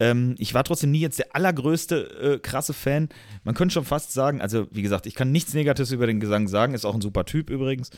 Ähm, 0.00 0.34
ich 0.38 0.54
war 0.54 0.64
trotzdem 0.64 0.90
nie 0.90 1.00
jetzt 1.00 1.18
der 1.18 1.34
allergrößte 1.34 2.34
äh, 2.34 2.38
krasse 2.38 2.72
Fan. 2.72 3.08
Man 3.44 3.54
könnte 3.54 3.74
schon 3.74 3.84
fast 3.84 4.12
sagen, 4.12 4.40
also 4.40 4.66
wie 4.70 4.82
gesagt, 4.82 5.06
ich 5.06 5.14
kann 5.14 5.32
nichts 5.32 5.54
Negatives 5.54 5.92
über 5.92 6.06
den 6.06 6.20
Gesang 6.20 6.48
sagen, 6.48 6.74
ist 6.74 6.86
auch 6.86 6.94
ein 6.94 7.00
super 7.00 7.24
Typ 7.24 7.50
übrigens. 7.50 7.90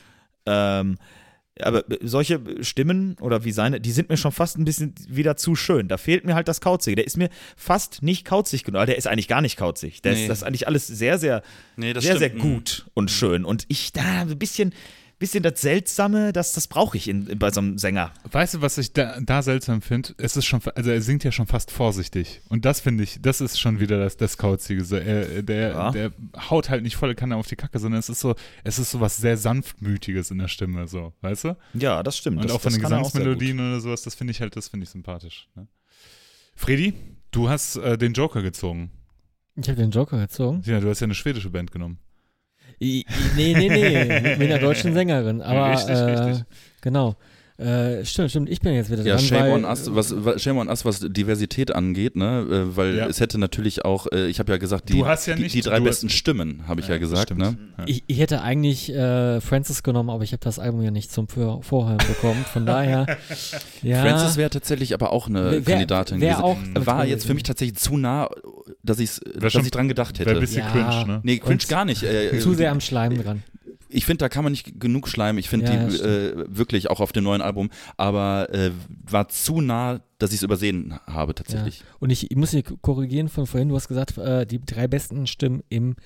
Ähm, 0.44 0.96
aber 1.60 1.84
solche 2.02 2.40
Stimmen 2.64 3.16
oder 3.20 3.44
wie 3.44 3.52
seine, 3.52 3.80
die 3.80 3.92
sind 3.92 4.08
mir 4.08 4.16
schon 4.16 4.32
fast 4.32 4.56
ein 4.58 4.64
bisschen 4.64 4.94
wieder 5.08 5.36
zu 5.36 5.54
schön. 5.56 5.88
Da 5.88 5.96
fehlt 5.98 6.24
mir 6.24 6.34
halt 6.34 6.48
das 6.48 6.60
Kauzige. 6.60 6.96
Der 6.96 7.06
ist 7.06 7.16
mir 7.16 7.28
fast 7.56 8.02
nicht 8.02 8.24
kauzig 8.24 8.64
genug. 8.64 8.86
Der 8.86 8.96
ist 8.96 9.06
eigentlich 9.06 9.28
gar 9.28 9.40
nicht 9.42 9.56
kauzig. 9.56 10.00
Der 10.02 10.12
Nee. 10.14 10.22
ist, 10.22 10.28
das 10.28 10.38
ist 10.38 10.44
eigentlich 10.44 10.66
alles 10.66 10.86
sehr, 10.86 11.18
sehr, 11.18 11.42
Nee, 11.76 11.92
sehr, 11.98 12.18
sehr 12.18 12.28
stimmt. 12.30 12.38
gut 12.42 12.86
und 12.94 13.10
schön. 13.10 13.44
Und 13.44 13.64
ich 13.68 13.92
da 13.92 14.22
ein 14.22 14.38
bisschen, 14.38 14.72
bisschen 15.20 15.44
das 15.44 15.60
Seltsame, 15.60 16.32
das, 16.32 16.52
das 16.52 16.66
brauche 16.66 16.96
ich 16.96 17.06
in, 17.06 17.38
bei 17.38 17.52
so 17.52 17.60
einem 17.60 17.78
Sänger. 17.78 18.12
Weißt 18.32 18.54
du, 18.54 18.62
was 18.62 18.78
ich 18.78 18.92
da, 18.92 19.20
da 19.20 19.42
seltsam 19.42 19.82
finde? 19.82 20.14
Es 20.16 20.36
ist 20.36 20.46
schon, 20.46 20.60
also 20.74 20.90
er 20.90 21.00
singt 21.02 21.22
ja 21.22 21.30
schon 21.30 21.46
fast 21.46 21.70
vorsichtig. 21.70 22.40
Und 22.48 22.64
das 22.64 22.80
finde 22.80 23.04
ich, 23.04 23.20
das 23.22 23.40
ist 23.40 23.60
schon 23.60 23.78
wieder 23.78 23.98
das, 24.00 24.16
das 24.16 24.36
Kauzige. 24.38 24.84
So, 24.84 24.96
er, 24.96 25.42
der, 25.42 25.70
Ja. 25.70 25.90
der 25.92 26.10
haut 26.50 26.70
halt 26.70 26.82
nicht 26.82 26.96
volle 26.96 27.14
Kanne 27.14 27.36
auf 27.36 27.46
die 27.46 27.54
Kacke, 27.56 27.78
sondern 27.78 28.00
es 28.00 28.08
ist 28.08 28.18
so, 28.20 28.34
es 28.64 28.80
ist 28.80 28.90
so 28.90 29.00
was 29.00 29.18
sehr 29.18 29.36
sanftmütiges 29.36 30.30
in 30.32 30.38
der 30.38 30.48
Stimme, 30.48 30.88
so, 30.88 31.12
weißt 31.20 31.44
du? 31.44 31.56
Ja, 31.74 32.02
das 32.02 32.16
stimmt. 32.16 32.38
Und 32.38 32.44
das, 32.46 32.52
auch 32.52 32.60
von 32.60 32.72
den. 32.72 32.82
Gesangsmelodien 32.82 33.60
oder 33.60 33.80
sowas, 33.80 34.02
das 34.02 34.16
finde 34.16 34.32
ich 34.32 34.40
halt, 34.40 34.56
das 34.56 34.68
finde 34.68 34.84
ich 34.84 34.90
sympathisch. 34.90 35.48
Ne? 35.54 35.68
Fredi, 36.56 36.94
du 37.30 37.48
hast 37.48 37.76
äh, 37.76 37.96
den 37.96 38.14
Joker 38.14 38.42
gezogen. 38.42 38.90
Ich 39.56 39.68
habe 39.68 39.76
den 39.78 39.90
Joker 39.90 40.18
gezogen. 40.18 40.62
Ja, 40.64 40.80
du 40.80 40.88
hast 40.88 41.00
ja 41.00 41.04
eine 41.04 41.14
schwedische 41.14 41.50
Band 41.50 41.70
genommen. 41.72 41.98
I, 42.80 43.00
I, 43.00 43.06
nee, 43.36 43.54
nee, 43.54 43.68
nee, 43.68 44.04
mit, 44.20 44.38
mit 44.38 44.50
einer 44.50 44.58
deutschen 44.58 44.94
Sängerin. 44.94 45.42
Aber, 45.42 45.72
Richtig, 45.72 45.96
äh, 45.96 46.02
richtig. 46.02 46.44
Genau. 46.80 47.14
Äh, 47.60 48.04
stimmt, 48.06 48.30
stimmt, 48.30 48.48
ich 48.48 48.60
bin 48.60 48.72
jetzt 48.72 48.90
wieder 48.90 49.02
Ja, 49.04 49.16
dran. 49.16 49.24
shame 49.24 49.40
weil, 49.42 49.52
on 49.52 49.64
us, 49.66 49.94
was, 49.94 50.14
was- 50.24 50.40
shame 50.42 50.58
on 50.58 50.68
us, 50.68 50.84
was 50.86 51.00
Diversität 51.00 51.74
angeht, 51.74 52.16
ne? 52.16 52.46
Äh, 52.72 52.76
Weil 52.76 52.96
Ja. 52.96 53.06
es 53.06 53.20
hätte 53.20 53.38
natürlich 53.38 53.84
auch, 53.84 54.06
äh, 54.12 54.28
ich 54.28 54.38
habe 54.38 54.50
ja 54.52 54.58
gesagt, 54.58 54.88
die, 54.88 54.98
ja 54.98 55.14
die, 55.36 55.42
nicht- 55.42 55.54
die 55.54 55.60
drei 55.60 55.78
besten 55.80 56.08
hast- 56.08 56.14
Stimmen, 56.16 56.62
habe 56.66 56.80
ich 56.80 56.88
ja, 56.88 56.96
gesagt, 56.98 57.36
ne? 57.36 57.56
Ja. 57.78 57.84
Ich, 57.86 58.02
ich 58.06 58.18
hätte 58.18 58.40
eigentlich 58.42 58.90
äh, 58.92 59.40
Francis 59.42 59.82
genommen, 59.82 60.08
aber 60.10 60.24
ich 60.24 60.32
habe 60.32 60.40
das 60.42 60.58
Album 60.58 60.80
ja 60.82 60.90
nicht 60.90 61.12
zum 61.12 61.28
Vor 61.28 61.62
Vorheim 61.62 61.98
bekommen. 61.98 62.44
Von 62.50 62.64
daher, 62.64 63.06
ja. 63.82 64.00
Francis 64.02 64.36
wäre 64.36 64.50
tatsächlich 64.50 64.94
aber 64.94 65.12
auch 65.12 65.28
eine 65.28 65.52
Wär- 65.52 65.60
Kandidatin 65.62 66.20
wär 66.20 66.36
gewesen. 66.36 66.76
auch 66.78 66.86
War 66.86 67.04
jetzt 67.04 67.26
für 67.26 67.34
mich 67.34 67.42
tatsächlich 67.42 67.76
zu 67.78 67.96
nah, 67.98 68.28
dass, 68.82 68.98
ich's, 68.98 69.20
dass 69.38 69.52
schon- 69.52 69.64
ich 69.64 69.70
dran 69.70 69.88
gedacht 69.88 70.18
Wäre 70.18 70.30
ein 70.30 70.36
hätte. 70.36 70.40
bisschen 70.40 70.62
Ja. 70.64 70.70
cringe, 70.70 71.06
ne? 71.06 71.20
Nee, 71.24 71.38
cringe 71.38 71.52
Und 71.54 71.68
gar 71.68 71.84
nicht. 71.84 72.02
Äh, 72.02 72.38
zu 72.40 72.52
äh, 72.52 72.54
sehr 72.56 72.72
am 72.72 72.80
Schleim 72.80 73.22
dran. 73.22 73.42
Ich 73.90 74.04
finde, 74.06 74.18
da 74.18 74.28
kann 74.28 74.44
man 74.44 74.52
nicht 74.52 74.78
genug 74.80 75.08
schleimen. 75.08 75.38
Ich 75.38 75.48
finde 75.48 75.66
Ja, 75.72 75.86
die 75.86 75.96
äh, 75.96 76.44
wirklich 76.48 76.90
auch 76.90 77.00
auf 77.00 77.12
dem 77.12 77.24
neuen 77.24 77.42
Album, 77.42 77.70
aber 77.96 78.48
äh, 78.52 78.70
war 79.08 79.28
zu 79.28 79.60
nah, 79.60 80.00
dass 80.18 80.30
ich 80.30 80.36
es 80.36 80.42
übersehen 80.42 80.98
habe 81.06 81.34
tatsächlich. 81.34 81.82
Und 81.98 82.10
ich, 82.10 82.30
ich 82.30 82.36
muss 82.36 82.50
dich 82.52 82.64
korrigieren 82.82 83.28
von 83.28 83.46
vorhin, 83.46 83.68
du 83.68 83.76
hast 83.76 83.88
gesagt, 83.88 84.16
äh, 84.18 84.46
die 84.46 84.60
drei 84.60 84.86
besten 84.88 85.26
Stimmen 85.26 85.62
im 85.68 85.96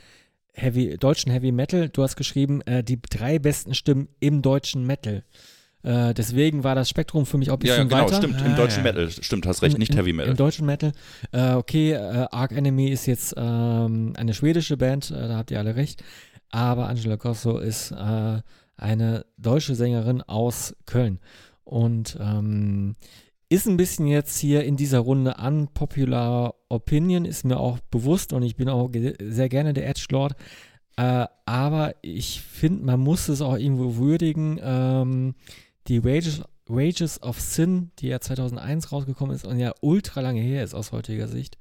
Heavy, 0.52 0.96
deutschen 0.98 1.32
Heavy 1.32 1.50
Metal. 1.52 1.88
Du 1.88 2.02
hast 2.02 2.16
geschrieben, 2.16 2.60
äh, 2.62 2.84
die 2.84 3.00
drei 3.02 3.38
besten 3.38 3.74
Stimmen 3.74 4.08
im 4.20 4.40
deutschen 4.40 4.86
Metal. 4.86 5.24
Äh, 5.82 6.14
deswegen 6.14 6.64
war 6.64 6.74
das 6.74 6.88
Spektrum 6.88 7.26
für 7.26 7.36
mich 7.38 7.50
auch 7.50 7.58
ein 7.58 7.66
Ja, 7.66 7.74
bisschen 7.76 7.90
ja, 7.90 7.96
genau, 7.98 8.04
weiter. 8.10 8.16
stimmt. 8.16 8.40
Ah, 8.40 8.46
Im 8.46 8.56
deutschen 8.56 8.84
ja. 8.84 8.92
Metal, 8.92 9.10
stimmt, 9.10 9.46
hast 9.46 9.62
recht, 9.62 9.74
Im- 9.74 9.80
nicht 9.80 9.94
Heavy 9.96 10.12
Metal. 10.12 10.30
Im 10.30 10.36
deutschen 10.36 10.64
Metal. 10.64 10.92
Äh, 11.32 11.54
okay, 11.54 11.92
äh, 11.92 12.26
Arc 12.30 12.52
Enemy 12.52 12.88
ist 12.88 13.04
jetzt 13.06 13.34
ähm, 13.36 14.14
eine 14.16 14.32
schwedische 14.32 14.76
Band, 14.78 15.10
äh, 15.10 15.14
da 15.28 15.36
habt 15.36 15.50
ihr 15.50 15.58
alle 15.58 15.76
recht. 15.76 16.02
Aber 16.54 16.88
Angela 16.88 17.16
Grosso 17.16 17.58
ist 17.58 17.90
äh, 17.90 18.40
eine 18.76 19.26
deutsche 19.36 19.74
Sängerin 19.74 20.22
aus 20.22 20.76
Köln. 20.86 21.18
Und 21.64 22.16
ähm, 22.20 22.94
ist 23.48 23.66
ein 23.66 23.76
bisschen 23.76 24.06
jetzt 24.06 24.38
hier 24.38 24.62
in 24.62 24.76
dieser 24.76 25.00
Runde 25.00 25.34
unpopular 25.34 26.54
Opinion, 26.68 27.24
ist 27.24 27.44
mir 27.44 27.58
auch 27.58 27.80
bewusst 27.90 28.32
und 28.32 28.44
ich 28.44 28.54
bin 28.54 28.68
auch 28.68 28.88
sehr 29.20 29.48
gerne 29.48 29.74
der 29.74 29.88
Edgelord. 29.88 30.36
Äh, 30.96 31.26
aber 31.44 31.96
ich 32.02 32.40
finde, 32.40 32.84
man 32.84 33.00
muss 33.00 33.28
es 33.28 33.40
auch 33.40 33.56
irgendwo 33.56 33.96
würdigen. 33.96 34.60
Ähm, 34.62 35.34
die 35.88 36.04
Wages, 36.04 36.42
Wages 36.66 37.20
of 37.20 37.40
Sin, 37.40 37.90
die 37.98 38.06
ja 38.06 38.20
2001 38.20 38.92
rausgekommen 38.92 39.34
ist 39.34 39.44
und 39.44 39.58
ja 39.58 39.72
ultra 39.80 40.20
lange 40.20 40.40
her 40.40 40.62
ist 40.62 40.74
aus 40.74 40.92
heutiger 40.92 41.26
Sicht, 41.26 41.58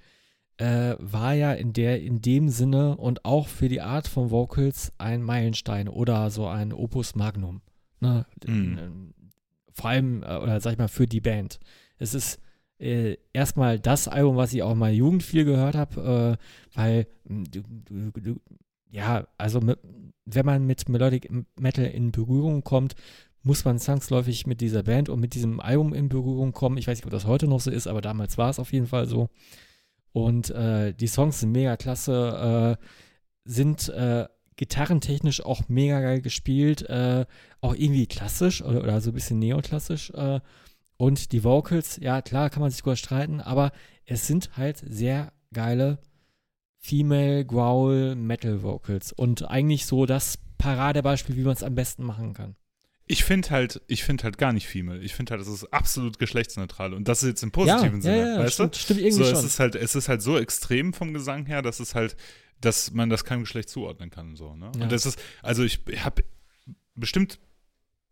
äh, 0.57 0.95
war 0.99 1.33
ja 1.33 1.53
in, 1.53 1.73
der, 1.73 2.01
in 2.01 2.21
dem 2.21 2.49
Sinne 2.49 2.97
und 2.97 3.25
auch 3.25 3.47
für 3.47 3.69
die 3.69 3.81
Art 3.81 4.07
von 4.07 4.31
Vocals 4.31 4.93
ein 4.97 5.21
Meilenstein 5.21 5.87
oder 5.87 6.29
so 6.29 6.47
ein 6.47 6.73
Opus 6.73 7.15
Magnum. 7.15 7.61
Ne? 7.99 8.25
Ähm, 8.47 9.13
Vor 9.71 9.89
allem, 9.89 10.23
äh, 10.23 10.37
oder 10.37 10.59
sag 10.61 10.73
ich 10.73 10.77
mal, 10.77 10.87
für 10.87 11.07
die 11.07 11.21
Band. 11.21 11.59
Es 11.97 12.13
ist 12.13 12.39
äh, 12.79 13.17
erstmal 13.31 13.79
das 13.79 14.07
Album, 14.07 14.35
was 14.35 14.53
ich 14.53 14.61
auch 14.61 14.75
mal 14.75 14.93
Jugend 14.93 15.23
viel 15.23 15.45
gehört 15.45 15.75
habe, 15.75 16.37
äh, 16.39 16.77
weil 16.77 17.07
mh, 17.25 17.43
du, 17.49 17.61
du, 17.61 18.11
du, 18.11 18.35
ja, 18.91 19.27
also 19.37 19.59
mit, 19.61 19.79
wenn 20.25 20.45
man 20.45 20.65
mit 20.65 20.87
Melodic 20.87 21.31
Metal 21.59 21.85
in 21.85 22.11
Berührung 22.11 22.63
kommt, 22.63 22.95
muss 23.41 23.65
man 23.65 23.79
zwangsläufig 23.79 24.47
mit 24.47 24.61
dieser 24.61 24.83
Band 24.83 25.09
und 25.09 25.19
mit 25.19 25.33
diesem 25.33 25.59
Album 25.59 25.93
in 25.93 26.09
Berührung 26.09 26.53
kommen. 26.53 26.77
Ich 26.77 26.87
weiß 26.87 26.97
nicht, 26.97 27.05
ob 27.05 27.11
das 27.11 27.25
heute 27.25 27.47
noch 27.47 27.59
so 27.59 27.71
ist, 27.71 27.87
aber 27.87 28.01
damals 28.01 28.37
war 28.37 28.49
es 28.49 28.59
auf 28.59 28.71
jeden 28.71 28.87
Fall 28.87 29.07
so. 29.07 29.29
Und 30.13 30.51
äh, 30.51 30.93
die 30.93 31.07
Songs 31.07 31.39
sind 31.39 31.51
mega 31.51 31.75
klasse, 31.75 32.77
äh, 32.79 32.85
sind 33.45 33.89
äh, 33.89 34.27
gitarrentechnisch 34.55 35.43
auch 35.43 35.67
mega 35.67 35.99
geil 35.99 36.21
gespielt, 36.21 36.83
äh, 36.83 37.25
auch 37.61 37.73
irgendwie 37.73 38.05
klassisch 38.05 38.61
oder, 38.61 38.81
oder 38.81 39.01
so 39.01 39.09
ein 39.09 39.15
bisschen 39.15 39.39
neoklassisch. 39.39 40.11
Äh, 40.11 40.39
und 40.97 41.31
die 41.31 41.43
Vocals, 41.43 41.97
ja 42.01 42.21
klar, 42.21 42.49
kann 42.49 42.61
man 42.61 42.69
sich 42.69 42.81
drüber 42.81 42.95
streiten, 42.95 43.41
aber 43.41 43.71
es 44.05 44.27
sind 44.27 44.55
halt 44.55 44.77
sehr 44.87 45.33
geile 45.51 45.99
Female 46.77 47.45
Growl 47.45 48.15
Metal 48.15 48.61
Vocals 48.61 49.11
und 49.11 49.49
eigentlich 49.49 49.85
so 49.85 50.05
das 50.05 50.37
Paradebeispiel, 50.57 51.35
wie 51.35 51.43
man 51.43 51.53
es 51.53 51.63
am 51.63 51.75
besten 51.75 52.03
machen 52.03 52.33
kann. 52.33 52.55
Ich 53.05 53.23
finde 53.25 53.49
halt, 53.49 53.81
ich 53.87 54.03
finde 54.03 54.23
halt 54.23 54.37
gar 54.37 54.53
nicht 54.53 54.67
Female. 54.67 55.01
Ich 55.01 55.13
finde 55.13 55.31
halt, 55.31 55.41
es 55.41 55.47
ist 55.47 55.65
absolut 55.73 56.19
geschlechtsneutral. 56.19 56.93
Und 56.93 57.07
das 57.07 57.21
ist 57.21 57.29
jetzt 57.29 57.43
im 57.43 57.51
positiven 57.51 58.01
Sinne, 58.01 58.17
ja, 58.17 58.27
ja, 58.35 58.39
weißt 58.39 58.53
stimmt, 58.53 58.75
du? 58.75 58.79
stimmt 58.79 58.99
irgendwie 59.01 59.23
so, 59.23 59.25
schon. 59.25 59.39
es 59.39 59.43
ist 59.43 59.59
halt, 59.59 59.75
es 59.75 59.95
ist 59.95 60.07
halt 60.07 60.21
so 60.21 60.37
extrem 60.37 60.93
vom 60.93 61.13
Gesang 61.13 61.45
her, 61.45 61.61
dass 61.61 61.79
es 61.79 61.95
halt, 61.95 62.15
dass 62.61 62.91
man 62.91 63.09
das 63.09 63.25
keinem 63.25 63.41
Geschlecht 63.41 63.69
zuordnen 63.69 64.09
kann. 64.09 64.35
So, 64.35 64.55
ne? 64.55 64.71
Ja. 64.77 64.83
Und 64.83 64.91
das 64.91 65.05
ist, 65.05 65.21
also 65.41 65.63
ich 65.63 65.81
habe 65.97 66.23
bestimmt, 66.95 67.39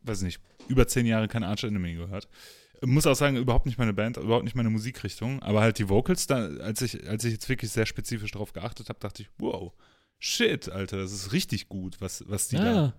weiß 0.02 0.24
nicht, 0.24 0.42
über 0.68 0.88
zehn 0.88 1.06
Jahre 1.06 1.28
kein 1.28 1.44
Arch 1.44 1.64
Enemy 1.64 1.94
gehört. 1.94 2.28
Muss 2.84 3.06
auch 3.06 3.16
sagen, 3.16 3.38
überhaupt 3.38 3.68
nicht 3.68 3.78
meine 3.78 3.94
Band, 3.94 4.18
überhaupt 4.18 4.44
nicht 4.44 4.56
meine 4.56 4.72
Musikrichtung, 4.72 5.42
aber 5.44 5.62
halt 5.62 5.78
die 5.78 5.88
Vocals, 5.88 6.26
da, 6.26 6.48
als 6.48 6.82
ich, 6.82 7.08
als 7.08 7.24
ich 7.24 7.34
jetzt 7.34 7.48
wirklich 7.48 7.72
sehr 7.72 7.86
spezifisch 7.86 8.32
darauf 8.32 8.54
geachtet 8.54 8.90
habe, 8.90 9.00
dachte 9.00 9.22
ich, 9.22 9.30
wow, 9.38 9.72
shit, 10.18 10.68
Alter, 10.68 10.98
das 10.98 11.12
ist 11.12 11.32
richtig 11.32 11.70
gut, 11.70 12.02
was, 12.02 12.24
was 12.28 12.48
die 12.48 12.56
da 12.56 12.74
ja, 12.74 12.94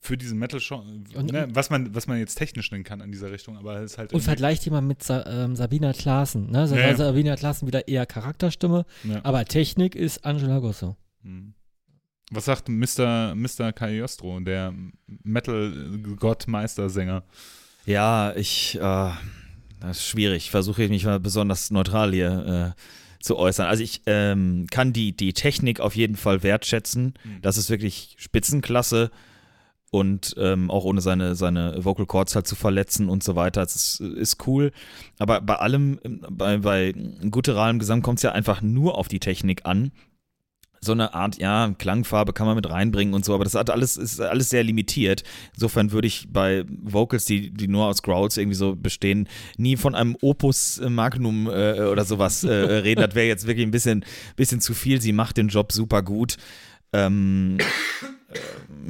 für 0.00 0.16
diesen 0.16 0.38
Metal 0.38 0.60
schon, 0.60 1.04
ne, 1.12 1.48
was 1.50 1.70
man, 1.70 1.92
was 1.94 2.06
man 2.06 2.18
jetzt 2.18 2.36
technisch 2.36 2.70
nennen 2.70 2.84
kann 2.84 3.02
an 3.02 3.10
dieser 3.10 3.32
Richtung, 3.32 3.56
aber 3.56 3.80
es 3.80 3.92
ist 3.92 3.98
halt 3.98 4.12
und 4.12 4.20
vergleicht 4.20 4.70
mal 4.70 4.80
mit 4.80 5.02
Sa 5.02 5.24
ähm, 5.26 5.56
Sabina 5.56 5.92
Klaassen. 5.92 6.52
Ne? 6.52 6.68
Sa 6.68 6.76
Ja, 6.76 6.88
ja. 6.88 6.96
Sabina 6.96 7.34
Klaassen 7.34 7.66
wieder 7.66 7.88
eher 7.88 8.06
Charakterstimme, 8.06 8.86
ja. 9.02 9.20
aber 9.24 9.44
Technik 9.44 9.96
ist 9.96 10.24
Angela 10.24 10.60
Gosso. 10.60 10.96
Hm. 11.22 11.54
Was 12.30 12.44
sagt 12.44 12.68
Mr. 12.68 13.34
Mr. 13.34 13.72
Cagliostro, 13.72 14.38
der 14.40 14.72
Metal-Gott-Meistersänger? 15.22 17.24
Ja, 17.84 18.34
ich, 18.34 18.76
äh, 18.76 19.10
das 19.80 19.98
ist 19.98 20.06
schwierig. 20.06 20.50
Versuche 20.50 20.84
ich 20.84 20.90
mich 20.90 21.04
mal 21.04 21.20
besonders 21.20 21.70
neutral 21.70 22.12
hier 22.12 22.74
äh, 22.76 23.22
zu 23.22 23.36
äußern. 23.36 23.66
Also 23.66 23.84
ich 23.84 24.02
ähm, 24.06 24.66
kann 24.70 24.92
die, 24.92 25.16
die 25.16 25.34
Technik 25.34 25.78
auf 25.78 25.94
jeden 25.94 26.16
Fall 26.16 26.42
wertschätzen. 26.42 27.14
Mhm. 27.22 27.42
Das 27.42 27.58
ist 27.58 27.70
wirklich 27.70 28.16
Spitzenklasse 28.18 29.12
und 29.90 30.34
ähm, 30.38 30.70
auch 30.70 30.84
ohne 30.84 31.00
seine, 31.00 31.34
seine 31.34 31.84
Vocal 31.84 32.06
Cords 32.06 32.34
halt 32.34 32.46
zu 32.46 32.56
verletzen 32.56 33.08
und 33.08 33.22
so 33.22 33.36
weiter. 33.36 33.62
Das 33.62 33.76
ist, 33.76 34.00
ist 34.00 34.46
cool. 34.46 34.72
Aber 35.18 35.40
bei 35.40 35.56
allem, 35.56 35.98
bei, 36.30 36.58
bei 36.58 36.92
gutturalem 37.30 37.78
Gesang 37.78 38.02
kommt 38.02 38.18
es 38.18 38.22
ja 38.22 38.32
einfach 38.32 38.62
nur 38.62 38.98
auf 38.98 39.08
die 39.08 39.20
Technik 39.20 39.64
an. 39.64 39.92
So 40.80 40.92
eine 40.92 41.14
Art, 41.14 41.38
ja, 41.38 41.74
Klangfarbe 41.78 42.32
kann 42.32 42.46
man 42.46 42.54
mit 42.54 42.68
reinbringen 42.68 43.14
und 43.14 43.24
so, 43.24 43.34
aber 43.34 43.44
das 43.44 43.54
hat 43.54 43.70
alles, 43.70 43.96
ist 43.96 44.20
alles 44.20 44.50
sehr 44.50 44.62
limitiert. 44.62 45.24
Insofern 45.54 45.90
würde 45.90 46.06
ich 46.06 46.28
bei 46.30 46.64
Vocals, 46.68 47.24
die, 47.24 47.50
die 47.50 47.66
nur 47.66 47.86
aus 47.86 48.02
Growls 48.02 48.36
irgendwie 48.36 48.56
so 48.56 48.76
bestehen, 48.76 49.28
nie 49.56 49.76
von 49.76 49.94
einem 49.94 50.16
Opus 50.20 50.80
Magnum 50.86 51.48
äh, 51.48 51.80
oder 51.80 52.04
sowas 52.04 52.44
äh, 52.44 52.52
reden. 52.52 53.00
Das 53.00 53.14
wäre 53.14 53.26
jetzt 53.26 53.46
wirklich 53.46 53.66
ein 53.66 53.70
bisschen, 53.70 54.04
bisschen 54.36 54.60
zu 54.60 54.74
viel. 54.74 55.00
Sie 55.00 55.12
macht 55.12 55.38
den 55.38 55.48
Job 55.48 55.72
super 55.72 56.02
gut. 56.02 56.36
Ähm, 56.92 57.56
äh, 57.58 58.15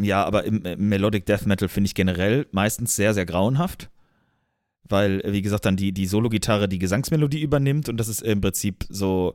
ja, 0.00 0.24
aber 0.24 0.44
im, 0.44 0.64
im 0.64 0.88
Melodic 0.88 1.26
Death 1.26 1.46
Metal 1.46 1.68
finde 1.68 1.86
ich 1.86 1.94
generell 1.94 2.46
meistens 2.52 2.96
sehr, 2.96 3.14
sehr 3.14 3.26
grauenhaft. 3.26 3.90
Weil, 4.88 5.20
äh, 5.22 5.32
wie 5.32 5.42
gesagt, 5.42 5.64
dann 5.66 5.76
die, 5.76 5.92
die 5.92 6.06
Solo-Gitarre 6.06 6.68
die 6.68 6.78
Gesangsmelodie 6.78 7.42
übernimmt 7.42 7.88
und 7.88 7.96
das 7.96 8.08
ist 8.08 8.22
im 8.22 8.40
Prinzip 8.40 8.84
so 8.88 9.34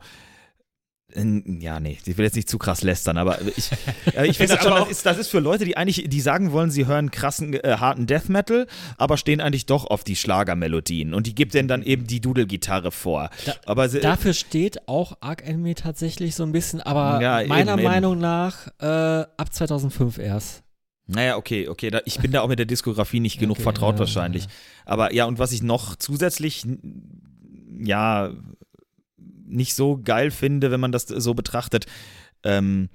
Ja, 1.59 1.79
nee, 1.79 1.97
ich 2.05 2.17
will 2.17 2.25
jetzt 2.25 2.35
nicht 2.35 2.49
zu 2.49 2.57
krass 2.57 2.81
lästern, 2.83 3.17
aber 3.17 3.39
ich, 3.55 3.69
äh, 4.15 4.27
ich 4.27 4.37
finde 4.37 4.55
das 4.55 4.63
schon, 4.63 4.73
das 4.73 4.89
ist, 4.89 5.05
das 5.05 5.17
ist 5.17 5.27
für 5.29 5.39
Leute, 5.39 5.65
die 5.65 5.77
eigentlich, 5.77 6.07
die 6.09 6.21
sagen 6.21 6.51
wollen, 6.51 6.71
sie 6.71 6.85
hören 6.85 7.11
krassen, 7.11 7.53
äh, 7.53 7.77
harten 7.79 8.07
Death 8.07 8.29
Metal, 8.29 8.67
aber 8.97 9.17
stehen 9.17 9.41
eigentlich 9.41 9.65
doch 9.65 9.85
auf 9.85 10.03
die 10.03 10.15
Schlagermelodien 10.15 11.13
und 11.13 11.27
die 11.27 11.35
gibt 11.35 11.53
denen 11.53 11.67
dann 11.67 11.83
eben 11.83 12.07
die 12.07 12.21
Dudelgitarre 12.21 12.91
vor. 12.91 13.29
Da, 13.45 13.53
aber 13.65 13.89
sie, 13.89 13.99
dafür 13.99 14.33
steht 14.33 14.87
auch 14.87 15.17
Arc 15.21 15.47
Enemy 15.47 15.75
tatsächlich 15.75 16.35
so 16.35 16.43
ein 16.43 16.51
bisschen, 16.51 16.81
aber 16.81 17.21
Ja, 17.21 17.45
meiner 17.47 17.73
eben, 17.73 17.79
eben. 17.81 17.89
Meinung 17.89 18.19
nach 18.19 18.67
äh, 18.79 18.85
ab 18.85 19.51
2005 19.53 20.17
erst. 20.17 20.63
Naja, 21.07 21.35
okay, 21.35 21.67
okay. 21.67 21.89
Da, 21.89 21.99
ich 22.05 22.19
bin 22.19 22.31
da 22.31 22.41
auch 22.41 22.47
mit 22.47 22.59
der 22.59 22.65
Diskografie 22.65 23.19
nicht 23.19 23.37
genug 23.39 23.55
Okay, 23.57 23.63
vertraut 23.63 23.95
ja, 23.95 23.99
wahrscheinlich. 23.99 24.43
ja. 24.45 24.49
Aber 24.85 25.13
ja, 25.13 25.25
und 25.25 25.39
was 25.39 25.51
ich 25.51 25.61
noch 25.61 25.95
zusätzlich, 25.97 26.65
ja, 27.79 28.31
nicht 29.51 29.75
so 29.75 29.99
geil 30.03 30.31
finde, 30.31 30.71
wenn 30.71 30.79
man 30.79 30.91
das 30.91 31.03
so 31.03 31.33
betrachtet, 31.33 31.85
ähm, 32.43 32.89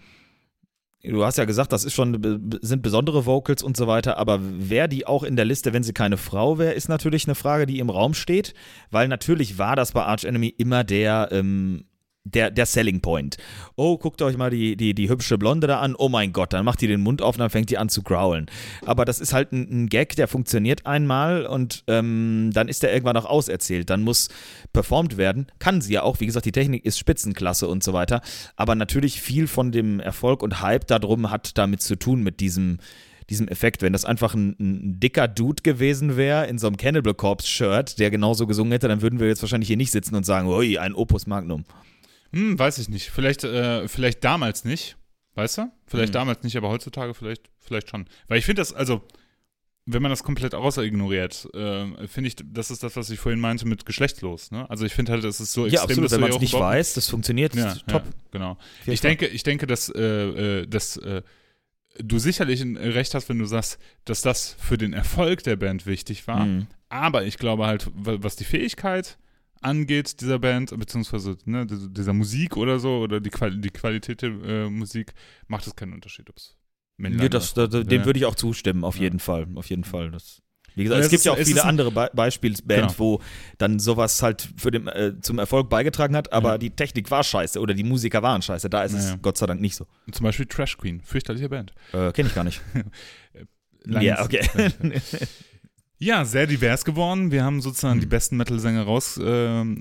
du 1.03 1.25
hast 1.25 1.39
ja 1.39 1.45
gesagt, 1.45 1.73
das 1.73 1.85
ist 1.85 1.95
schon, 1.95 2.59
sind 2.63 2.83
besondere 2.83 3.27
Vocals 3.27 3.63
und 3.63 3.77
so 3.77 3.87
weiter, 3.87 4.19
aber 4.19 4.41
wer 4.43 4.89
die 4.89 5.07
auch 5.07 5.23
in 5.23 5.37
der 5.37 5.45
Liste, 5.45 5.73
wenn 5.73 5.83
sie 5.83 5.93
keine 5.93 6.17
Frau 6.17 6.59
wäre, 6.59 6.73
ist 6.73 6.89
natürlich 6.89 7.27
eine 7.27 7.35
Frage, 7.35 7.67
die 7.67 7.79
im 7.79 7.91
Raum 7.91 8.15
steht, 8.15 8.55
weil 8.91 9.09
natürlich 9.09 9.59
war 9.59 9.77
das 9.77 9.93
bei 9.93 10.03
Arch 10.03 10.25
Enemy 10.25 10.49
immer 10.49 10.85
der, 10.85 11.29
ähm, 11.31 11.85
der, 12.35 12.51
der 12.51 12.67
Selling 12.67 13.01
Point. 13.01 13.37
Oh, 13.77 13.99
guckt 13.99 14.21
euch 14.23 14.37
mal 14.37 14.51
die, 14.51 14.77
die, 14.77 14.95
die 14.95 15.09
hübsche 15.09 15.39
Blonde 15.39 15.67
da 15.67 15.81
an. 15.81 15.95
Oh 15.97 16.09
mein 16.09 16.33
Gott, 16.33 16.53
dann 16.53 16.65
macht 16.65 16.81
die 16.81 16.87
den 16.87 17.01
Mund 17.01 17.23
auf 17.23 17.37
und 17.37 17.41
dann 17.41 17.51
fängt 17.51 17.71
die 17.71 17.79
an 17.79 17.89
zu 17.89 18.03
growlen. 18.03 18.47
Aber 18.85 19.05
das 19.05 19.21
ist 19.21 19.33
halt 19.33 19.53
ein, 19.53 19.69
ein 19.71 19.89
Gag, 19.89 20.17
der 20.17 20.29
funktioniert 20.29 20.87
einmal 20.87 21.47
und 21.47 21.85
ähm, 21.87 22.51
dann 22.53 22.69
ist 22.69 22.83
der 22.83 22.93
irgendwann 22.93 23.17
auch 23.17 23.27
auserzählt. 23.27 23.91
Dann 23.91 24.03
muss 24.03 24.29
performt 24.73 25.17
werden. 25.17 25.47
Kann 25.59 25.81
sie 25.81 25.95
ja 25.95 26.03
auch. 26.03 26.21
Wie 26.21 26.27
gesagt, 26.27 26.47
die 26.47 26.53
Technik 26.53 26.85
ist 26.85 26.99
Spitzenklasse 26.99 27.69
und 27.69 27.85
so 27.85 27.93
weiter. 27.93 28.21
Aber 28.57 28.75
natürlich 28.75 29.21
viel 29.21 29.47
von 29.47 29.73
dem 29.73 30.01
Erfolg 30.01 30.43
und 30.43 30.61
Hype 30.61 30.87
darum 30.87 31.31
hat 31.31 31.57
damit 31.59 31.81
zu 31.83 31.97
tun 31.97 32.23
mit 32.23 32.41
diesem 32.41 32.79
diesem 33.31 33.49
Effekt, 33.49 33.83
wenn 33.83 33.93
das 33.93 34.05
einfach 34.05 34.35
ein, 34.35 34.57
ein 34.61 35.01
dicker 35.01 35.29
Dude 35.29 35.63
gewesen 35.63 36.17
wäre 36.17 36.47
in 36.47 36.59
so 36.59 36.67
einem 36.67 36.77
Cannibal 36.77 37.15
Corpse 37.15 37.49
Shirt, 37.49 37.99
der 37.99 38.11
genauso 38.11 38.47
gesungen 38.47 38.73
hätte, 38.73 38.89
dann 38.89 39.03
würden 39.03 39.19
wir 39.19 39.27
jetzt 39.27 39.43
wahrscheinlich 39.43 39.67
hier 39.69 39.77
nicht 39.77 39.91
sitzen 39.91 40.15
und 40.15 40.25
sagen, 40.25 40.49
ui, 40.49 40.79
ein 40.79 40.95
Opus 40.95 41.27
Magnum. 41.27 41.65
Hm, 42.33 42.59
weiß 42.59 42.79
ich 42.79 42.89
nicht. 42.89 43.11
Vielleicht, 43.11 43.45
äh, 43.45 43.89
vielleicht 43.89 44.23
damals 44.25 44.65
nicht. 44.65 44.97
Weißt 45.35 45.59
du? 45.59 45.71
Vielleicht 45.87 46.09
Hm. 46.09 46.13
damals 46.15 46.43
nicht, 46.43 46.57
aber 46.57 46.69
heutzutage 46.71 47.13
vielleicht, 47.15 47.51
vielleicht 47.59 47.91
schon. 47.91 48.07
Weil 48.29 48.39
ich 48.39 48.45
finde 48.47 48.63
das, 48.63 48.73
also, 48.73 49.03
wenn 49.85 50.03
man 50.03 50.11
das 50.11 50.25
komplett 50.25 50.55
außer 50.55 50.83
ignoriert, 50.83 51.47
äh, 51.55 52.09
finde 52.09 52.29
ich, 52.29 52.37
das 52.43 52.71
ist 52.71 52.83
das, 52.83 52.97
was 52.97 53.11
ich 53.11 53.21
vorhin 53.21 53.39
meinte 53.39 53.67
mit 53.69 53.85
geschlechtslos. 53.87 54.51
Ne? 54.51 54.69
Also 54.71 54.85
ich 54.87 54.93
finde 54.95 55.13
halt, 55.13 55.23
das 55.25 55.39
ist 55.41 55.53
so 55.53 55.61
Ja, 55.67 55.67
extrem, 55.75 55.83
absolut, 55.83 56.05
dass 56.07 56.13
wenn 56.13 56.21
man 56.23 56.31
es 56.31 56.41
nicht 56.41 56.53
weiß, 56.55 56.95
das 56.95 57.09
funktioniert 57.09 57.55
Ja, 57.55 57.75
top. 57.87 58.05
Ja, 58.07 58.13
genau. 58.33 58.59
jeden 58.81 58.93
Ich 58.93 59.01
denke, 59.01 59.27
ich 59.27 59.43
denke, 59.43 59.67
dass, 59.67 59.89
äh, 59.91 60.03
äh, 60.63 60.67
dass 60.67 60.97
äh, 60.97 61.23
du 61.99 62.19
sicherlich 62.19 62.63
Recht 62.65 63.15
hast, 63.15 63.29
wenn 63.29 63.39
du 63.39 63.45
sagst, 63.45 63.79
dass 64.07 64.23
das 64.23 64.57
für 64.59 64.77
den 64.79 64.93
Erfolg 64.93 65.43
der 65.45 65.57
Band 65.57 65.87
wichtig 65.87 66.27
war. 66.27 66.47
Mhm. 66.47 66.67
Aber 66.89 67.25
ich 67.25 67.39
glaube 67.39 67.67
halt, 67.67 67.87
wa- 67.95 68.17
was 68.21 68.37
die 68.37 68.45
Fähigkeit 68.45 69.19
angeht 69.63 70.21
dieser 70.21 70.39
Band, 70.39 70.77
beziehungsweise 70.79 71.37
ne, 71.45 71.67
dieser 71.67 72.13
Musik 72.13 72.57
oder 72.57 72.79
so, 72.79 72.99
oder 72.99 73.21
die, 73.21 73.31
Quali 73.31 73.61
die 73.61 73.71
Qualität 73.71 74.23
der 74.23 74.31
äh, 74.31 74.71
Musik, 74.71 75.13
macht 75.49 75.67
es 75.67 75.75
keinen 75.77 75.93
Unterschied, 75.95 76.29
ob 76.31 76.37
es 76.37 76.57
Männlein 76.97 77.31
das, 77.31 77.53
oder- 77.57 77.69
da, 77.69 77.83
dem 77.83 78.01
Ja. 78.01 78.07
würde 78.07 78.19
ich 78.19 78.25
auch 78.27 78.35
zustimmen, 78.35 78.85
auf 78.85 78.97
Ja. 78.97 79.03
jeden 79.03 79.19
Fall. 79.19 79.47
Auf 79.55 79.67
jeden 79.69 79.85
Fall. 79.85 80.11
Das, 80.11 80.41
wie 80.75 80.85
gesagt, 80.85 81.01
es 81.01 81.07
es 81.07 81.11
gibt 81.11 81.19
ist- 81.21 81.25
ja 81.27 81.33
auch 81.33 81.39
viele 81.39 81.65
andere 81.65 81.91
Be 81.91 82.11
Beispielsbands, 82.15 82.97
Genau. 82.97 82.99
wo 82.99 83.21
dann 83.59 83.79
sowas 83.79 84.23
halt 84.23 84.49
für 84.57 84.71
den, 84.71 84.87
äh, 84.89 85.15
zum 85.21 85.39
Erfolg 85.39 85.69
beigetragen 85.71 86.15
hat, 86.17 86.33
aber 86.33 86.53
Ja. 86.53 86.59
die 86.59 86.71
Technik 86.71 87.11
war 87.11 87.25
scheiße 87.25 87.61
oder 87.61 87.75
die 87.75 87.85
Musiker 87.85 88.23
waren 88.23 88.43
scheiße. 88.43 88.69
Da 88.71 88.85
ist 88.85 88.93
Naja. 88.93 89.15
es 89.15 89.23
Gott 89.23 89.39
sei 89.39 89.47
Dank 89.47 89.61
nicht 89.61 89.75
so. 89.77 89.87
Zum 90.13 90.25
Beispiel 90.25 90.47
Trash 90.47 90.77
Queen, 90.79 91.01
fürchterliche 91.03 91.49
Band. 91.49 91.73
Äh, 91.93 92.13
Kenne 92.13 92.29
ich 92.29 92.35
gar 92.35 92.45
nicht. 92.45 92.61
Ja, 93.89 94.25
okay. 94.25 94.41
Ja, 95.99 96.27
sehr 96.27 96.47
divers 96.47 96.85
geworden. 96.85 97.31
Wir 97.31 97.43
haben 97.43 97.63
sozusagen 97.63 97.97
Mhm. 97.97 98.01
die 98.03 98.07
besten 98.07 98.37
Metal-Sänger 98.37 98.83
raus, 98.83 99.17
äh, 99.17 99.25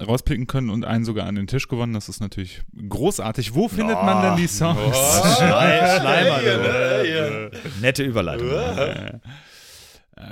rauspicken 0.02 0.48
können 0.48 0.70
und 0.70 0.86
einen 0.86 1.04
sogar 1.04 1.28
an 1.28 1.36
den 1.36 1.48
Tisch 1.48 1.68
gewonnen. 1.68 1.94
Das 1.94 2.08
ist 2.08 2.22
natürlich 2.22 2.62
großartig. 2.88 3.54
Wo 3.54 3.68
findet 3.68 4.02
man 4.02 4.22
denn 4.24 4.36
die 4.38 4.48
Songs? 4.48 4.96
Schlei- 5.38 6.00
Schleimer, 6.00 6.40
du. 6.40 7.52
Nette 7.82 8.04
Überleitung. 8.04 8.48
Äh, 8.50 9.20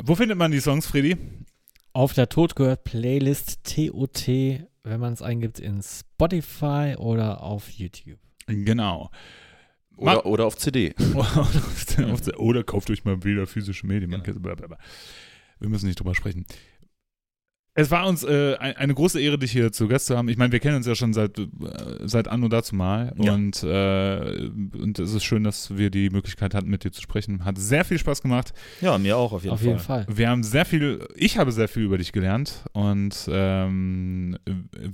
wo 0.04 0.16
findet 0.16 0.38
man 0.38 0.52
die 0.52 0.62
Songs, 0.62 0.86
Freddy? 0.88 1.18
Auf 1.92 2.14
der 2.14 2.30
Tod 2.30 2.56
gehört 2.56 2.86
Playlist 2.86 3.60
TOT, 3.66 4.28
wenn 4.84 5.00
man 5.00 5.12
es 5.14 5.22
eingibt 5.22 5.60
in 5.60 5.82
Spotify 5.84 6.96
oder 6.98 7.44
auf 7.44 7.70
YouTube. 7.70 8.20
Genau. 8.48 9.12
Oder, 9.98 10.26
oder 10.26 10.46
auf 10.46 10.58
CD. 10.58 10.96
Oder 12.38 12.64
kauft 12.64 12.90
euch 12.90 13.06
mal 13.06 13.24
wieder 13.24 13.46
physische 13.46 13.86
Medien. 13.86 14.10
Man 14.10 14.24
kann- 14.24 14.42
blablabla. 14.42 14.78
Wir 15.64 15.70
müssen 15.70 15.86
nicht 15.88 15.98
drüber 16.00 16.14
sprechen. 16.14 16.46
Es 17.76 17.90
war 17.90 18.06
uns 18.06 18.22
äh, 18.24 18.56
ein- 18.58 18.76
eine 18.76 18.94
große 18.94 19.20
Ehre, 19.20 19.40
dich 19.40 19.52
hier 19.54 19.72
zu 19.72 19.88
Gast 19.88 20.08
zu 20.08 20.16
haben. 20.18 20.28
Ich 20.30 20.38
meine, 20.38 20.52
wir 20.52 20.60
kennen 20.60 20.76
uns 20.76 20.86
ja 20.86 20.94
schon 20.94 21.12
seit, 21.14 21.40
äh, 21.40 21.48
seit 22.02 22.28
Anno 22.28 22.50
dazu 22.50 22.76
mal. 22.76 23.16
Ja. 23.18 23.34
Und, 23.34 23.64
äh, 23.64 24.50
und 24.78 25.00
es 25.00 25.14
ist 25.14 25.24
schön, 25.24 25.44
dass 25.46 25.76
wir 25.76 25.90
die 25.90 26.10
Möglichkeit 26.12 26.54
hatten, 26.54 26.70
mit 26.70 26.84
dir 26.84 26.92
zu 26.92 27.02
sprechen. 27.02 27.46
Hat 27.46 27.58
sehr 27.58 27.84
viel 27.86 27.98
Spaß 27.98 28.22
gemacht. 28.22 28.54
Ja, 28.82 28.98
mir 29.00 29.18
auch 29.18 29.32
auf 29.32 29.44
jeden 29.44 29.54
auf 29.54 29.60
Fall. 29.62 29.68
jeden 29.70 29.80
Fall. 29.80 30.06
Wir 30.08 30.30
haben 30.30 30.44
sehr 30.44 30.66
viel, 30.66 31.08
ich 31.16 31.38
habe 31.40 31.52
sehr 31.54 31.68
viel 31.70 31.84
über 31.84 31.98
dich 31.98 32.12
gelernt. 32.12 32.64
Und 32.74 33.28
ähm, 33.32 34.38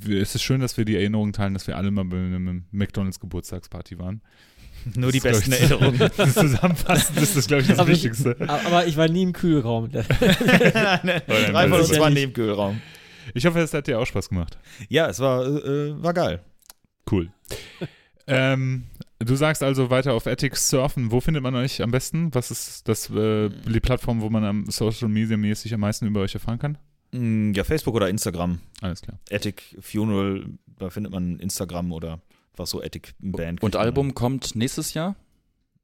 es 0.08 0.36
ist 0.36 0.44
schön, 0.44 0.62
dass 0.62 0.78
wir 0.78 0.86
die 0.86 0.96
Erinnerung 0.96 1.34
teilen, 1.34 1.56
dass 1.56 1.66
wir 1.68 1.76
alle 1.76 1.90
mal 1.92 2.06
bei 2.06 2.16
einem 2.18 2.64
McDonalds 2.72 3.20
Geburtstagsparty 3.20 3.98
waren. 4.00 4.22
Nur 4.96 5.12
die 5.12 5.20
besten 5.20 5.52
ich, 5.54 5.62
Erinnerungen. 5.62 6.10
Das 6.18 6.34
Zusammenfassend 6.34 7.18
ist 7.22 7.36
das, 7.38 7.48
glaube 7.48 7.62
ich, 7.64 7.68
das 7.70 7.80
Aber 7.80 7.90
ich- 7.90 8.04
Wichtigste. 8.04 8.36
Aber 8.48 8.86
ich 8.88 8.98
war 8.98 9.08
nie 9.08 9.24
im 9.24 9.34
Kühlraum. 9.34 9.90
Drei 9.92 11.68
von 11.70 11.80
uns 11.80 12.00
waren 12.00 12.14
nicht. 12.14 12.22
neben 12.22 12.34
Kühlraum. 12.34 12.82
Ich 13.34 13.46
hoffe, 13.46 13.60
es 13.60 13.74
hat 13.74 13.88
dir 13.88 14.00
auch 14.00 14.06
Spaß 14.06 14.30
gemacht. 14.30 14.58
Ja, 14.88 15.08
es 15.08 15.20
war, 15.20 15.46
äh, 15.46 16.02
war 16.02 16.14
geil. 16.14 16.42
Cool. 17.12 17.30
ähm, 18.28 18.84
du 19.20 19.36
sagst 19.36 19.62
also 19.64 19.90
weiter 19.90 20.14
auf 20.14 20.26
Ethics 20.26 20.70
surfen. 20.70 21.12
Wo 21.12 21.20
findet 21.22 21.44
man 21.44 21.56
euch 21.56 21.82
am 21.82 21.92
besten? 21.92 22.34
Was 22.34 22.52
ist 22.52 22.88
das, 22.88 23.10
äh, 23.12 23.50
die 23.50 23.80
Plattform, 23.80 24.22
wo 24.22 24.30
man 24.30 24.44
am 24.44 24.66
Social 24.70 25.10
Media 25.10 25.38
mäßig 25.38 25.74
am 25.74 25.82
meisten 25.82 26.08
über 26.08 26.22
euch 26.22 26.34
erfahren 26.34 26.60
kann? 26.60 26.78
Mm, 27.12 27.54
Ja, 27.54 27.64
Facebook 27.64 27.96
oder 27.96 28.10
Instagram. 28.10 28.60
Alles 28.82 29.02
klar. 29.02 29.20
Ethic 29.30 29.76
Funeral, 29.80 30.46
da 30.78 30.90
findet 30.90 31.12
man 31.12 31.40
Instagram 31.40 31.92
oder 31.92 32.20
was 32.60 32.70
so 32.70 32.82
Ethic 32.82 33.14
Band. 33.20 33.64
Und 33.64 33.76
Album 33.76 34.14
kommt 34.14 34.56
nächstes 34.56 34.94
Jahr? 34.94 35.16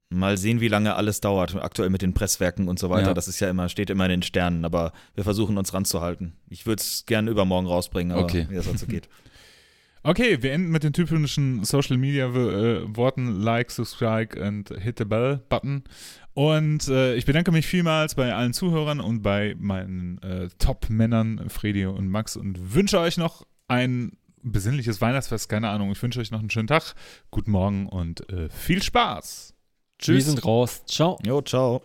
Mal 0.09 0.37
sehen, 0.37 0.61
wie 0.61 0.67
lange 0.67 0.95
alles 0.95 1.19
dauert. 1.19 1.55
Aktuell 1.55 1.89
mit 1.89 2.01
den 2.03 2.13
Presswerken 2.13 2.67
und 2.67 2.77
so 2.77 2.89
weiter. 2.91 3.07
Ja. 3.07 3.13
Das 3.15 3.27
ist 3.27 3.39
ja 3.39 3.49
immer, 3.49 3.69
steht 3.69 3.89
immer 3.89 4.05
in 4.05 4.11
den 4.11 4.21
Sternen, 4.21 4.63
aber 4.63 4.93
wir 5.15 5.23
versuchen 5.23 5.57
uns 5.57 5.73
ranzuhalten. 5.73 6.33
Ich 6.47 6.67
würde 6.67 6.81
es 6.81 7.05
gerne 7.07 7.31
übermorgen 7.31 7.67
rausbringen, 7.67 8.11
aber 8.11 8.23
Okay. 8.23 8.45
wie 8.49 8.55
das 8.55 8.65
so 8.65 8.85
geht. 8.85 9.09
Okay, 10.07 10.43
wir 10.43 10.53
enden 10.53 10.69
mit 10.69 10.83
den 10.83 10.93
typischen 10.93 11.63
Social 11.63 11.97
Media 11.97 12.27
äh, 12.27 12.95
Worten 12.95 13.41
Like, 13.41 13.71
Subscribe 13.71 14.39
und 14.39 14.69
Hit 14.69 14.99
the 14.99 15.03
Bell 15.03 15.41
Button. 15.49 15.83
Und 16.35 16.87
äh, 16.89 17.15
ich 17.15 17.25
bedanke 17.25 17.51
mich 17.51 17.65
vielmals 17.65 18.13
bei 18.13 18.31
allen 18.31 18.53
Zuhörern 18.53 18.99
und 18.99 19.23
bei 19.23 19.55
meinen 19.57 20.21
äh, 20.21 20.49
Top-Männern, 20.59 21.49
Fredi 21.49 21.87
und 21.87 22.07
Max, 22.07 22.35
und 22.37 22.75
wünsche 22.75 22.99
euch 22.99 23.17
noch 23.17 23.47
ein 23.67 24.11
besinnliches 24.51 25.01
Weihnachtsfest. 25.01 25.49
Keine 25.49 25.69
Ahnung, 25.69 25.91
ich 25.91 26.01
wünsche 26.01 26.19
euch 26.19 26.31
noch 26.31 26.39
einen 26.39 26.49
schönen 26.49 26.67
Tag, 26.67 26.95
guten 27.31 27.51
Morgen 27.51 27.87
und 27.87 28.29
äh, 28.29 28.49
viel 28.49 28.81
Spaß. 28.81 29.53
Wir 30.03 30.21
sind 30.21 30.45
raus. 30.45 30.83
Ciao. 30.85 31.17
Jo, 31.25 31.41
ciao. 31.41 31.81